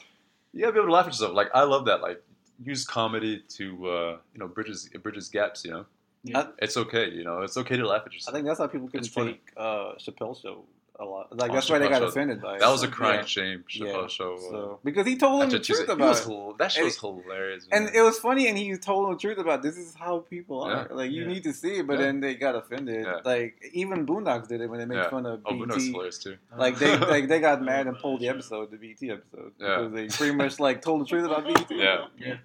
you 0.53 0.61
gotta 0.61 0.73
be 0.73 0.79
able 0.79 0.87
to 0.87 0.93
laugh 0.93 1.05
at 1.05 1.13
yourself 1.13 1.33
like 1.33 1.49
I 1.53 1.63
love 1.63 1.85
that 1.85 2.01
like 2.01 2.23
use 2.63 2.85
comedy 2.85 3.43
to 3.57 3.87
uh, 3.89 4.17
you 4.33 4.39
know 4.39 4.47
bridges 4.47 4.89
bridges 5.03 5.29
gaps 5.29 5.63
you 5.65 5.71
know 5.71 5.85
Yeah. 6.23 6.47
it's 6.59 6.77
okay 6.77 7.09
you 7.09 7.23
know 7.23 7.41
it's 7.41 7.57
okay 7.57 7.77
to 7.77 7.87
laugh 7.87 8.03
at 8.05 8.13
yourself. 8.13 8.33
I 8.33 8.37
think 8.37 8.47
that's 8.47 8.59
how 8.59 8.67
people 8.67 8.87
can 8.89 8.99
It's 8.99 9.09
take 9.09 9.51
uh, 9.55 9.93
Chappelle's 10.03 10.39
show 10.41 10.65
a 10.99 11.05
lot. 11.05 11.25
Like 11.37 11.51
Oh, 11.51 11.53
that's 11.53 11.69
why 11.69 11.77
they 11.77 11.85
Chappelle's 11.85 11.91
got 11.91 11.99
show. 11.99 12.07
offended 12.07 12.41
by 12.41 12.55
it. 12.55 12.59
that 12.59 12.69
was 12.69 12.81
a 12.81 12.87
crying 12.87 13.19
Yeah. 13.19 13.25
shame 13.25 13.63
Chappelle 13.69 14.01
Yeah. 14.01 14.07
show 14.07 14.33
uh, 14.33 14.49
So 14.51 14.79
because 14.83 15.05
he 15.05 15.15
told 15.15 15.41
them 15.43 15.51
the 15.51 15.59
truth 15.59 15.81
It 15.81 15.89
about 15.89 16.17
it. 16.17 16.23
hil- 16.25 16.55
that 16.57 16.71
show 16.71 16.85
was 16.85 16.97
hilarious 16.99 17.67
And 17.71 17.89
it 17.93 18.01
was 18.01 18.17
funny, 18.17 18.47
and 18.49 18.57
he 18.57 18.75
told 18.77 19.05
them 19.05 19.13
the 19.13 19.19
truth 19.19 19.37
about 19.37 19.61
this 19.61 19.77
is 19.77 19.93
how 19.93 20.13
people 20.35 20.63
are. 20.63 20.87
Yeah. 20.89 20.95
Like 20.99 21.11
you 21.11 21.21
Yeah. 21.21 21.27
need 21.33 21.43
to 21.43 21.53
see 21.53 21.73
it, 21.79 21.85
but 21.85 21.99
Yeah. 21.99 22.05
then 22.05 22.19
they 22.21 22.33
got 22.33 22.55
offended. 22.55 23.05
Yeah. 23.05 23.19
Like 23.23 23.53
even 23.73 24.07
Boondocks 24.07 24.47
did 24.47 24.59
it 24.61 24.67
when 24.71 24.79
they 24.79 24.85
made 24.85 24.95
Yeah. 25.03 25.11
fun 25.11 25.27
of 25.27 25.41
oh 25.45 25.51
BET. 25.51 25.57
Bruno's 25.59 25.85
hilarious 25.85 26.17
too 26.17 26.35
like 26.57 26.79
they 26.79 26.97
like 27.13 27.27
they 27.27 27.39
got 27.39 27.61
mad 27.61 27.85
and 27.85 27.95
pulled 27.99 28.19
the 28.21 28.29
episode, 28.29 28.71
the 28.71 28.77
BET 28.77 29.01
episode, 29.17 29.51
Yeah. 29.59 29.67
because 29.67 29.91
they 29.93 30.07
pretty 30.07 30.35
much 30.35 30.59
like 30.59 30.81
told 30.81 31.01
the 31.01 31.05
truth 31.05 31.25
about 31.29 31.43
BET. 31.45 31.69
Yeah. 31.69 32.07
Yeah. 32.17 32.37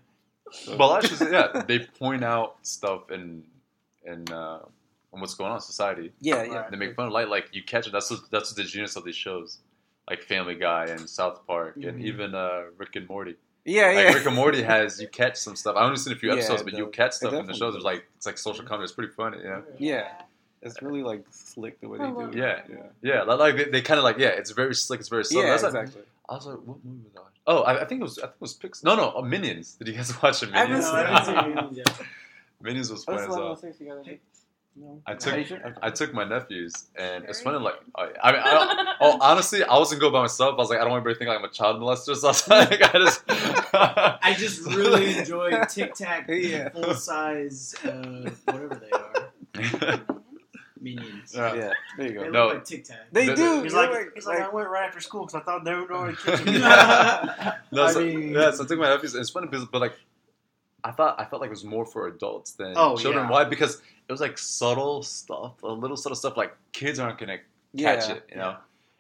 So- 0.52 0.76
well 0.76 0.94
actually 0.96 1.30
yeah 1.32 1.62
they 1.68 1.80
point 1.80 2.22
out 2.24 2.56
stuff 2.62 3.10
and 3.10 3.42
and 4.04 4.30
uh, 4.32 4.58
and 5.12 5.20
what's 5.20 5.34
going 5.34 5.50
on 5.50 5.56
in 5.56 5.60
society 5.62 6.12
yeah, 6.20 6.42
yeah. 6.44 6.68
They 6.70 6.76
make 6.76 6.94
fun 6.96 7.06
of 7.06 7.12
light, 7.12 7.28
like 7.28 7.48
you 7.52 7.62
catch 7.62 7.86
it. 7.86 7.92
That's 7.92 8.10
what, 8.10 8.20
that's 8.30 8.50
what 8.50 8.56
the 8.56 8.64
genius 8.64 8.96
of 8.96 9.04
these 9.04 9.14
shows, 9.16 9.58
like 10.08 10.22
Family 10.22 10.54
Guy 10.54 10.86
and 10.86 11.08
South 11.08 11.46
Park, 11.46 11.76
and 11.76 12.00
Mhm. 12.00 12.04
even 12.04 12.34
uh, 12.34 12.62
Rick 12.78 12.96
and 12.96 13.06
Morty. 13.08 13.36
Yeah, 13.64 13.86
Like 13.88 13.94
yeah. 14.08 14.12
Rick 14.14 14.26
and 14.26 14.34
Morty 14.34 14.62
has 14.62 15.00
you 15.00 15.06
catch 15.08 15.36
some 15.36 15.54
stuff. 15.54 15.76
I 15.76 15.84
only 15.84 15.96
seen 15.98 16.12
a 16.12 16.16
few 16.16 16.32
episodes, 16.32 16.62
it 16.62 16.64
but 16.64 16.74
you 16.74 16.86
does. 16.86 16.94
catch 16.94 17.12
stuff 17.12 17.32
in 17.34 17.46
the 17.46 17.54
shows. 17.54 17.74
There's 17.74 17.84
like 17.84 18.04
it's 18.16 18.26
like 18.26 18.38
social 18.38 18.64
comedy. 18.64 18.84
It's 18.84 18.92
pretty 18.92 19.12
funny. 19.12 19.38
Yeah. 19.44 19.60
Yeah. 19.78 20.08
It's 20.62 20.80
really 20.82 21.02
like 21.02 21.24
slick 21.30 21.80
the 21.80 21.88
way 21.88 21.98
they 21.98 22.06
do 22.06 22.20
it. 22.30 22.34
Yeah. 22.36 22.60
yeah. 22.68 22.76
Yeah, 23.02 23.22
like- 23.22 23.38
like 23.38 23.56
they, 23.56 23.64
they 23.64 23.82
kind 23.82 23.98
of 23.98 24.04
like 24.04 24.18
yeah, 24.18 24.28
it's 24.28 24.50
very 24.50 24.74
slick, 24.74 25.00
it's 25.00 25.08
very 25.08 25.24
subtle. 25.24 25.42
Yeah, 25.44 25.50
That's 25.50 25.62
like- 25.64 25.74
exactly. 25.74 26.02
I 26.28 26.34
was 26.34 26.46
like, 26.46 26.58
what 26.64 26.78
movie 26.84 27.02
was 27.04 27.12
that? 27.14 27.22
Oh, 27.46 27.62
I, 27.62 27.82
I 27.82 27.84
think 27.84 28.00
it 28.00 28.04
was 28.04 28.18
I 28.18 28.22
think 28.22 28.34
it 28.36 28.40
was 28.40 28.54
Pix. 28.54 28.84
No, 28.84 28.94
no, 28.94 29.12
uh, 29.16 29.22
Minions. 29.22 29.74
Did 29.74 29.88
you 29.88 29.94
guys 29.94 30.22
watch 30.22 30.40
the 30.40 30.46
Minions? 30.46 30.84
No, 30.84 30.92
I 30.92 31.04
haven't 31.06 31.24
seen 31.26 31.48
Minions 31.54 31.76
yet. 31.76 32.00
Minions 32.60 32.90
was 32.90 33.04
fun 33.04 33.18
as 33.18 33.28
well. 33.28 33.48
last 33.50 33.62
thing 33.62 33.74
you 33.80 33.86
gotta 33.86 34.04
do. 34.04 34.18
No. 34.74 35.02
I 35.06 35.14
took 35.14 35.46
sure? 35.46 35.58
Okay. 35.58 35.74
I 35.82 35.90
took 35.90 36.14
my 36.14 36.24
nephews, 36.24 36.72
and 36.96 37.24
it's 37.24 37.42
funny. 37.42 37.58
Like, 37.58 37.74
I, 37.94 38.08
I 38.22 38.32
mean, 38.32 38.40
I, 38.42 38.94
oh, 39.02 39.18
honestly, 39.20 39.62
I 39.62 39.76
wasn't 39.76 40.00
go 40.00 40.10
by 40.10 40.22
myself. 40.22 40.54
I 40.54 40.56
was 40.56 40.70
like, 40.70 40.78
I 40.78 40.82
don't 40.82 40.92
want 40.92 41.00
anybody 41.06 41.14
to 41.14 41.18
think 41.18 41.30
I'm 41.30 41.44
a 41.44 41.52
child 41.52 41.78
molester. 41.78 42.16
So 42.16 42.28
I 42.28 42.30
was 42.30 42.48
like, 42.48 42.82
I 42.94 42.98
just. 42.98 43.22
I 43.74 44.34
just 44.38 44.64
really 44.64 45.18
enjoy 45.18 45.62
Tic 45.68 45.94
Tac 45.94 46.26
Yeah. 46.28 46.70
full 46.70 46.94
size, 46.94 47.74
uh, 47.84 48.30
whatever 48.46 48.80
they 48.80 49.60
are, 49.90 50.00
minions. 50.82 51.32
Yeah. 51.34 51.54
Yeah, 51.54 51.72
there 51.96 52.06
you 52.06 52.08
They 52.08 52.14
go. 52.14 52.20
look 52.22 52.32
No. 52.32 52.46
like 52.48 52.64
Tic 52.64 52.84
Tac. 52.84 52.98
They 53.12 53.26
The- 53.26 53.36
do. 53.36 53.62
He's 53.62 53.72
They're 53.72 53.90
like, 53.90 54.14
he's 54.14 54.26
like, 54.26 54.40
I 54.40 54.48
went 54.48 54.68
right 54.68 54.86
after 54.86 55.00
school 55.00 55.22
because 55.26 55.34
I 55.40 55.40
thought 55.44 55.64
they 55.64 55.74
were 55.74 55.86
going 55.86 56.14
to 56.16 56.22
kitchen. 56.22 56.60
No, 56.60 57.84
I 57.84 57.92
so, 57.92 58.00
mean- 58.00 58.30
yeah, 58.32 58.50
so 58.50 58.64
I 58.64 58.66
took 58.66 58.78
my 58.78 58.88
nephews. 58.88 59.14
and 59.14 59.20
It's 59.22 59.30
funny 59.30 59.46
because, 59.46 59.64
but 59.66 59.80
like, 59.80 59.94
I 60.84 60.90
thought 60.90 61.20
I 61.20 61.24
felt 61.24 61.40
like 61.40 61.48
it 61.48 61.52
was 61.52 61.64
more 61.64 61.86
for 61.86 62.08
adults 62.08 62.52
than 62.52 62.74
Oh, 62.76 62.96
children. 62.96 63.24
yeah. 63.26 63.30
Why? 63.30 63.44
Because 63.44 63.76
it 64.08 64.12
was 64.12 64.20
like 64.20 64.36
subtle 64.36 65.02
stuff, 65.04 65.62
a 65.62 65.68
little 65.68 65.96
subtle 65.96 66.16
stuff. 66.16 66.36
Like 66.36 66.56
kids 66.72 66.98
aren't 66.98 67.18
gonna 67.18 67.38
catch 67.78 68.08
yeah. 68.08 68.14
it, 68.14 68.26
you 68.30 68.36
know. 68.36 68.56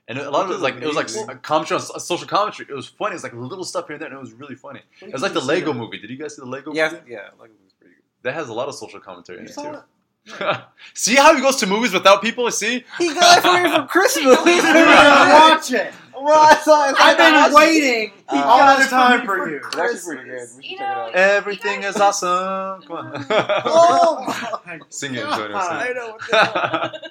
And 0.08 0.18
a 0.18 0.30
lot 0.30 0.44
of 0.44 0.50
it 0.50 0.54
was 0.54 0.62
like 0.62 0.76
it 0.76 0.86
was 0.86 0.94
like 0.96 1.06
amazing. 1.08 1.28
a 1.30 1.36
commentary, 1.36 1.80
on, 1.80 2.00
social 2.00 2.26
commentary. 2.28 2.68
It 2.70 2.74
was 2.74 2.86
funny. 2.86 3.14
It's 3.14 3.24
like 3.24 3.32
little 3.34 3.64
stuff 3.64 3.86
here 3.88 3.94
and 3.94 4.00
there, 4.00 4.08
and 4.08 4.16
it 4.16 4.20
was 4.20 4.32
really 4.32 4.54
funny. 4.54 4.82
It 5.00 5.12
was 5.12 5.22
like 5.22 5.32
the 5.32 5.40
Lego 5.40 5.72
movie. 5.72 5.98
Did 5.98 6.10
you 6.10 6.16
guys 6.16 6.36
see 6.36 6.40
the 6.42 6.46
Lego 6.48 6.72
Yeah, 6.72 6.90
movie? 6.92 7.02
yeah. 7.12 7.28
Like 7.38 7.50
it 7.50 7.56
was 7.64 7.72
pretty 7.78 7.94
good. 7.94 8.02
That 8.22 8.34
has 8.34 8.48
a 8.48 8.52
lot 8.54 8.68
of 8.68 8.74
social 8.76 9.00
commentary 9.00 9.38
in 9.40 9.46
it 9.46 9.54
too. 9.54 9.60
it? 9.62 9.80
see 10.94 11.14
how 11.16 11.34
he 11.34 11.40
goes 11.40 11.56
to 11.56 11.66
movies 11.66 11.92
without 11.92 12.22
people? 12.22 12.50
See? 12.50 12.84
He 12.98 13.12
got 13.14 13.38
it 13.38 13.42
for 13.42 13.62
me 13.62 13.70
for 13.76 13.86
Christmas. 13.88 14.42
He's 14.44 14.62
gonna 14.62 15.32
watch 15.34 15.72
it. 15.72 15.92
Well, 16.14 16.38
I 16.38 16.54
saw 16.56 16.88
it. 16.88 16.94
I've 17.00 17.16
been 17.16 17.52
waiting 17.54 18.12
Uh, 18.28 18.42
all 18.44 18.76
this 18.78 18.88
time 18.90 19.26
for 19.26 19.48
you. 19.50 19.56
It's 19.56 19.76
actually 19.76 20.14
pretty 20.16 20.30
good. 20.30 20.48
We 20.56 20.62
should 20.62 20.64
You 20.70 20.78
check 20.78 20.80
know, 20.80 21.06
it 21.06 21.08
out. 21.08 21.14
Everything 21.16 21.82
is 21.82 21.96
awesome. 21.96 22.82
Come 22.82 22.96
on. 22.96 23.26
Oh 23.64 24.24
my 24.64 24.80
Sing 24.88 25.14
it, 25.16 25.24
Antonio. 25.24 25.48
God. 25.52 25.84
Sing 25.86 25.94
know. 25.96 26.16
it. 26.16 27.10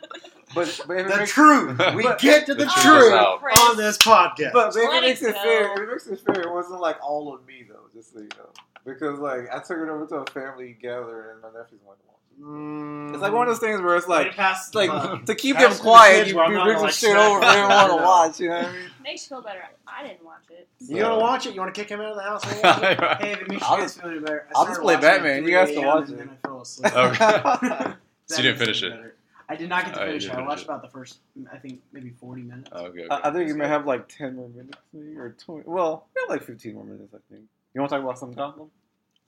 But, 0.53 0.81
but 0.87 0.97
The 1.09 1.17
makes, 1.17 1.31
truth. 1.31 1.81
We 1.95 2.03
But- 2.03 2.19
get 2.19 2.45
to 2.45 2.53
the, 2.53 2.65
The 2.65 2.71
truth 2.71 3.11
truth 3.11 3.59
on 3.59 3.77
this 3.77 3.97
podcast. 3.97 4.53
but 4.53 4.75
if 4.75 4.83
it 4.83 5.01
makes 5.01 5.21
it 5.21 5.29
it 5.29 5.35
fair, 5.35 5.73
if 5.73 5.79
it 5.79 5.89
makes 5.91 6.07
it 6.07 6.19
fair, 6.25 6.41
it 6.41 6.51
wasn't 6.51 6.79
like 6.81 6.97
all 7.03 7.29
on 7.33 7.45
me 7.45 7.65
though. 7.67 7.87
Just 7.93 8.13
so 8.13 8.19
you 8.19 8.29
know, 8.37 8.49
because 8.85 9.19
like 9.19 9.49
I 9.53 9.59
took 9.59 9.77
it 9.79 9.89
over 9.89 10.05
to 10.07 10.15
a 10.17 10.25
family 10.31 10.77
gathering 10.81 11.31
and 11.33 11.41
my 11.41 11.49
nephews 11.59 11.81
went 11.85 11.99
to 11.99 12.05
watch. 12.07 12.15
it. 12.15 12.17
Mm. 12.17 12.20
It's 12.39 13.21
like 13.21 13.33
one 13.33 13.47
of 13.47 13.47
those 13.49 13.59
things 13.59 13.81
where 13.81 13.95
it's 13.97 14.07
Like, 14.07 14.27
like 14.27 14.35
past, 14.35 14.73
like 14.73 14.89
uh, 14.89 15.19
to 15.19 15.35
keep 15.35 15.57
them 15.57 15.65
it 15.71 15.71
to 15.71 15.77
the 15.77 15.81
quiet, 15.83 16.27
you, 16.27 16.33
you 16.41 16.63
bring 16.63 16.75
some 16.77 16.83
like, 16.85 16.93
shit 16.93 17.15
over 17.15 17.39
for 17.39 17.45
smack 17.45 17.57
everyone 17.57 17.87
them. 17.89 17.97
to 17.99 18.03
watch. 18.03 18.39
You 18.39 18.49
know 18.49 18.55
what 18.55 18.65
I 18.65 18.71
mean? 18.71 18.81
Makes 19.03 19.23
you 19.29 19.35
feel 19.35 19.41
better. 19.43 19.63
I 19.87 20.03
didn't 20.07 20.25
watch 20.25 20.43
it. 20.49 20.67
You 20.79 20.99
gonna 20.99 21.19
watch 21.19 21.45
it? 21.45 21.53
You 21.53 21.61
want 21.61 21.75
to 21.75 21.79
kick 21.81 21.89
him 21.89 21.99
out 22.01 22.11
of 22.11 22.15
the 22.15 22.23
house? 22.23 22.43
and 22.51 22.63
watch 22.63 22.81
it? 22.83 23.23
Hey, 23.25 23.31
if 23.33 23.41
it 23.41 23.47
makes 23.49 23.63
I'll 23.63 23.75
you 23.77 23.81
guys 23.83 23.97
feel 23.97 24.19
better, 24.21 24.47
I 24.55 24.59
I'll 24.59 24.65
just 24.65 24.81
play 24.81 24.95
Batman. 24.95 25.43
You 25.43 25.51
guys 25.51 25.69
can 25.71 25.85
watch 25.85 26.09
it. 26.09 26.17
Then 26.17 26.29
I 26.29 26.47
fell 26.47 26.61
asleep. 26.61 26.93
Okay. 26.95 27.93
So 28.27 28.37
you 28.37 28.43
didn't 28.43 28.59
finish 28.59 28.81
it? 28.83 28.91
better. 28.91 29.15
I 29.49 29.55
did 29.57 29.67
not 29.67 29.83
get 29.85 29.93
to 29.95 29.99
Oh, 30.01 30.03
you 30.05 30.09
finish 30.11 30.25
it. 30.27 30.31
I 30.31 30.41
watched 30.41 30.61
it. 30.61 30.65
about 30.65 30.81
the 30.83 30.87
first, 30.87 31.19
I 31.51 31.57
think 31.57 31.81
maybe 31.91 32.11
forty 32.11 32.43
minutes. 32.43 32.71
Okay, 32.71 33.01
okay. 33.01 33.07
I, 33.09 33.27
I 33.27 33.33
think 33.33 33.49
you 33.49 33.55
may 33.55 33.67
have 33.67 33.85
like 33.85 34.07
ten 34.07 34.37
more 34.37 34.47
minutes, 34.47 34.77
maybe, 34.93 35.17
or 35.17 35.35
twenty. 35.37 35.63
Well, 35.65 36.05
we 36.15 36.21
have 36.21 36.29
like 36.29 36.43
fifteen 36.47 36.75
more 36.75 36.85
minutes, 36.85 37.13
I 37.13 37.17
think. 37.29 37.43
You 37.73 37.81
want 37.81 37.89
to 37.91 37.97
talk 37.97 38.03
about 38.05 38.17
some 38.17 38.31
Gotham? 38.31 38.71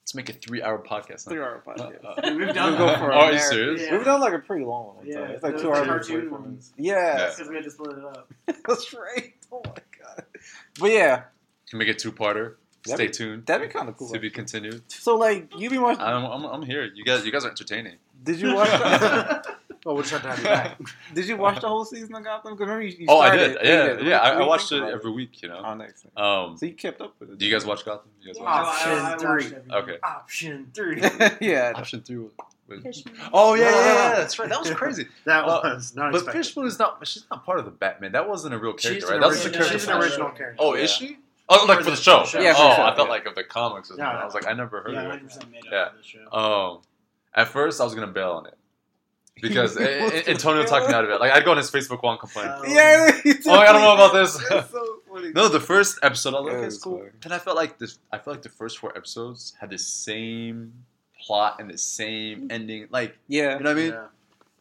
Let's 0.03 0.15
make 0.15 0.29
a 0.29 0.33
three-hour 0.33 0.79
podcast. 0.79 1.29
Three 1.29 1.39
hour 1.39 1.63
podcast. 1.65 2.03
Uh, 2.03 2.09
uh, 2.09 2.21
We've 2.35 2.39
We'll 2.47 2.53
done 2.53 2.77
go 2.77 2.93
for 2.97 3.13
are 3.13 3.31
you 3.31 3.39
serious? 3.39 3.81
Yeah. 3.83 3.93
We've 3.95 4.03
done 4.03 4.19
like 4.19 4.33
a 4.33 4.39
pretty 4.39 4.65
long 4.65 4.97
one. 4.97 5.05
Yeah, 5.07 5.19
Yeah, 5.19 5.25
it's 5.27 5.43
like 5.43 5.57
two 5.57 5.69
are 5.69 5.75
hours. 5.77 6.09
and 6.09 6.19
cartoon 6.19 6.31
ones. 6.31 6.73
Yeah, 6.77 7.29
Because 7.29 7.47
we 7.49 7.55
had 7.55 7.63
to 7.63 7.71
split 7.71 7.97
it 7.97 8.03
up. 8.03 8.29
that's 8.67 8.93
right. 8.93 9.33
Oh 9.53 9.61
my 9.65 9.71
god. 10.01 10.25
But 10.79 10.91
yeah, 10.91 11.23
Can 11.69 11.77
make 11.79 11.87
a 11.87 11.93
two-parter. 11.93 12.55
That'd 12.85 12.97
Stay 12.97 13.07
be- 13.07 13.13
tuned. 13.13 13.45
that'd 13.45 13.65
be 13.65 13.71
kind 13.71 13.87
of 13.87 13.95
cool. 13.95 14.09
To 14.09 14.19
be 14.19 14.29
continued. 14.29 14.81
So 14.91 15.15
like, 15.15 15.57
you 15.57 15.69
be 15.69 15.77
watching? 15.77 16.01
I'm, 16.01 16.25
I'm, 16.25 16.43
I'm 16.43 16.63
here. 16.63 16.83
You 16.93 17.05
guys, 17.05 17.23
you 17.25 17.31
guys 17.31 17.45
are 17.45 17.49
entertaining. 17.49 17.95
Did 18.23 18.41
you 18.41 18.55
watch? 18.55 18.69
The, 19.83 19.89
well, 19.89 19.95
we'll 19.95 20.03
try 20.05 20.19
to 20.19 20.27
have 20.29 20.37
you 20.39 20.43
back. 20.45 20.79
did 21.13 21.27
you 21.27 21.37
watch 21.37 21.59
the 21.61 21.67
whole 21.67 21.85
season 21.85 22.15
of 22.15 22.23
Gotham? 22.23 22.53
Because 22.53 22.67
remember 22.67 22.83
you, 22.83 22.95
you 22.99 23.05
oh, 23.09 23.19
I 23.19 23.35
did. 23.35 23.51
it, 23.51 23.57
Yeah, 23.63 23.83
you 23.91 23.97
did. 23.97 24.07
yeah. 24.07 24.21
What- 24.23 24.41
I, 24.41 24.43
I 24.43 24.47
watched 24.47 24.71
it 24.71 24.77
about 24.79 24.91
every 24.93 25.11
week. 25.11 25.41
You 25.41 25.49
know. 25.49 25.61
Oh, 25.65 25.73
next. 25.75 26.05
Um, 26.15 26.57
So 26.57 26.65
you 26.65 26.73
kept 26.73 27.01
up 27.01 27.15
with 27.19 27.31
it. 27.31 27.37
do 27.37 27.45
you 27.45 27.51
guys 27.51 27.65
watch 27.65 27.83
Gotham? 27.85 28.09
You 28.21 28.27
guys 28.27 28.37
Yeah, 28.37 28.43
watch? 28.43 28.67
Option 28.67 28.91
I- 28.91 29.13
I 29.13 29.17
three. 29.17 29.73
Okay. 29.75 29.97
Option 30.03 30.71
three. 30.73 31.01
yeah. 31.41 31.73
Option 31.75 32.01
three. 32.01 32.17
was- 32.17 32.31
was- 32.67 33.03
Oh 33.33 33.53
yeah, 33.55 33.63
yeah, 33.69 33.71
yeah, 33.71 34.15
that's 34.15 34.39
right. 34.39 34.49
That 34.49 34.59
was 34.61 34.71
crazy. 34.71 35.07
That 35.25 35.43
Uh, 35.43 35.59
was 35.63 35.93
not 35.95 36.11
But 36.11 36.19
expected. 36.19 36.39
Fishman 36.45 36.65
is 36.67 36.79
not. 36.79 37.05
She's 37.05 37.25
not 37.29 37.45
part 37.45 37.59
of 37.59 37.65
the 37.65 37.71
Batman. 37.71 38.13
That 38.13 38.27
wasn't 38.27 38.53
a 38.53 38.57
real 38.57 38.73
character, 38.73 39.01
She's 39.01 39.03
right? 39.03 39.15
an, 39.15 39.21
That 39.21 39.27
was 39.27 39.45
a 39.45 39.49
character. 39.51 39.73
she's 39.73 39.87
an 39.87 39.99
the 39.99 40.03
original 40.05 40.29
character. 40.29 40.55
Oh, 40.59 40.73
is 40.73 40.89
she? 40.91 41.17
Oh, 41.49 41.65
like 41.67 41.79
For 41.79 41.83
for 41.83 41.89
the 41.91 41.95
the 41.97 42.01
show. 42.01 42.23
show. 42.23 42.39
Yeah, 42.39 42.53
for 42.53 42.61
oh, 42.61 42.69
the 42.69 42.75
show, 42.77 42.81
I 42.83 42.95
thought 42.95 43.05
yeah. 43.07 43.11
like 43.11 43.25
of 43.25 43.35
the 43.35 43.43
comics. 43.43 43.91
Or 43.91 43.95
No, 43.95 44.03
something. 44.05 44.15
no. 44.15 44.21
I 44.21 44.25
was 44.25 44.33
like, 44.33 44.47
I 44.47 44.53
never 44.53 44.81
heard 44.81 44.93
Yeah, 44.93 45.01
of 45.01 45.07
100 45.07 45.17
it. 45.21 45.27
percent 45.27 45.51
made 45.51 45.63
Yeah. 45.69 45.77
up 45.77 45.91
for 45.91 45.97
the 45.97 46.03
show. 46.03 46.31
Um, 46.31 46.81
at 47.35 47.47
first 47.49 47.81
I 47.81 47.83
was 47.83 47.93
gonna 47.93 48.07
bail 48.07 48.31
on 48.31 48.45
it 48.47 48.57
because 49.41 49.75
You 49.77 49.85
A- 49.85 49.97
A- 49.97 50.01
wanted 50.03 50.23
to 50.25 50.31
Antonio 50.31 50.61
bail 50.63 50.69
talked 50.69 50.87
me 50.87 50.93
out 50.93 51.03
of 51.03 51.09
it. 51.09 51.19
Like 51.19 51.31
I'd 51.31 51.43
go 51.45 51.51
on 51.51 51.57
his 51.57 51.69
Facebook 51.71 52.01
wall 52.03 52.11
and 52.13 52.19
complain. 52.19 52.47
Uh, 52.47 52.61
Yeah. 52.67 53.11
Oh, 53.47 53.51
I 53.51 53.71
don't 53.71 53.81
know 53.81 53.93
about 53.95 54.13
this. 54.13 54.35
So 54.49 54.99
funny. 55.11 55.31
No, 55.33 55.47
the 55.47 55.59
first 55.59 55.99
episode, 56.01 56.33
I 56.33 56.39
was 56.39 56.45
like, 56.47 56.55
okay, 56.55 56.65
it's 56.65 56.75
it's 56.75 56.83
cool. 56.83 56.97
funny. 56.99 57.09
Then 57.21 57.31
I 57.33 57.39
felt 57.39 57.55
like 57.55 57.77
this. 57.77 57.99
I 58.11 58.17
felt 58.17 58.35
like 58.37 58.41
the 58.43 58.49
first 58.49 58.79
four 58.79 58.95
episodes 58.97 59.53
had 59.59 59.69
the 59.69 59.77
same 59.77 60.73
plot 61.25 61.57
and 61.59 61.69
the 61.69 61.77
same 61.77 62.47
ending. 62.51 62.87
Like, 62.89 63.15
Yeah. 63.27 63.57
you 63.57 63.63
know 63.63 63.69
what 63.69 63.77
I 63.77 63.81
mean? 63.81 63.91
Yeah. 63.91 64.05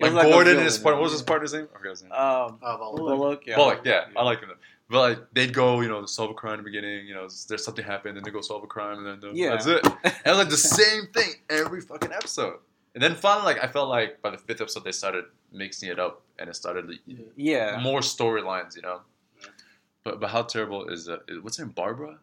Like, 0.01 0.13
like 0.15 0.29
Gordon 0.33 0.57
and 0.57 0.65
his 0.65 0.79
partner. 0.79 1.01
What 1.01 1.05
was 1.05 1.13
his 1.13 1.23
partner's 1.23 1.53
name? 1.55 1.69
I 1.75 1.79
forgot 1.79 1.91
his 1.91 2.03
name. 2.03 2.13
Um, 2.13 2.59
Oh, 2.63 2.79
well, 2.81 2.95
Bullock. 2.97 3.47
Yeah. 3.47 3.57
Bullock. 3.57 3.81
Yeah, 3.85 4.05
I 4.17 4.23
like 4.25 4.41
him. 4.41 4.51
But 4.91 4.99
like, 4.99 5.19
they'd 5.33 5.55
go, 5.55 5.81
you 5.81 5.89
know, 5.89 6.05
solve 6.07 6.31
a 6.31 6.35
crime 6.35 6.55
in 6.55 6.59
the 6.59 6.65
beginning. 6.65 7.07
You 7.07 7.15
know, 7.15 7.29
there's 7.49 7.65
something 7.65 7.85
happened, 7.85 8.17
then 8.17 8.25
they 8.25 8.31
go 8.31 8.41
solve 8.43 8.63
a 8.63 8.67
crime, 8.67 9.07
and 9.07 9.23
then 9.23 9.31
Yeah. 9.35 9.51
that's 9.51 9.67
it. 9.67 9.87
And 10.05 10.13
it 10.27 10.29
was 10.29 10.39
like 10.39 10.49
the 10.51 10.57
same 10.57 11.07
thing 11.15 11.31
every 11.49 11.81
fucking 11.81 12.13
episode. 12.13 12.59
And 12.95 13.03
then 13.03 13.15
finally, 13.15 13.45
like, 13.55 13.63
I 13.65 13.69
felt 13.69 13.89
like 13.89 14.21
by 14.21 14.31
the 14.31 14.39
fifth 14.39 14.61
episode, 14.61 14.85
they 14.85 14.93
started 14.93 15.25
mixing 15.51 15.89
it 15.89 15.99
up, 15.99 16.23
and 16.39 16.49
it 16.51 16.55
started 16.57 16.99
Yeah. 17.37 17.79
more 17.83 18.01
storylines. 18.01 18.77
You 18.77 18.83
know. 18.83 19.01
But 20.05 20.21
but 20.21 20.31
how 20.31 20.43
terrible 20.43 20.89
is 20.89 21.09
uh, 21.09 21.19
is- 21.29 21.41
what's 21.41 21.57
her 21.59 21.65
name? 21.65 21.73
Barbara? 21.75 22.19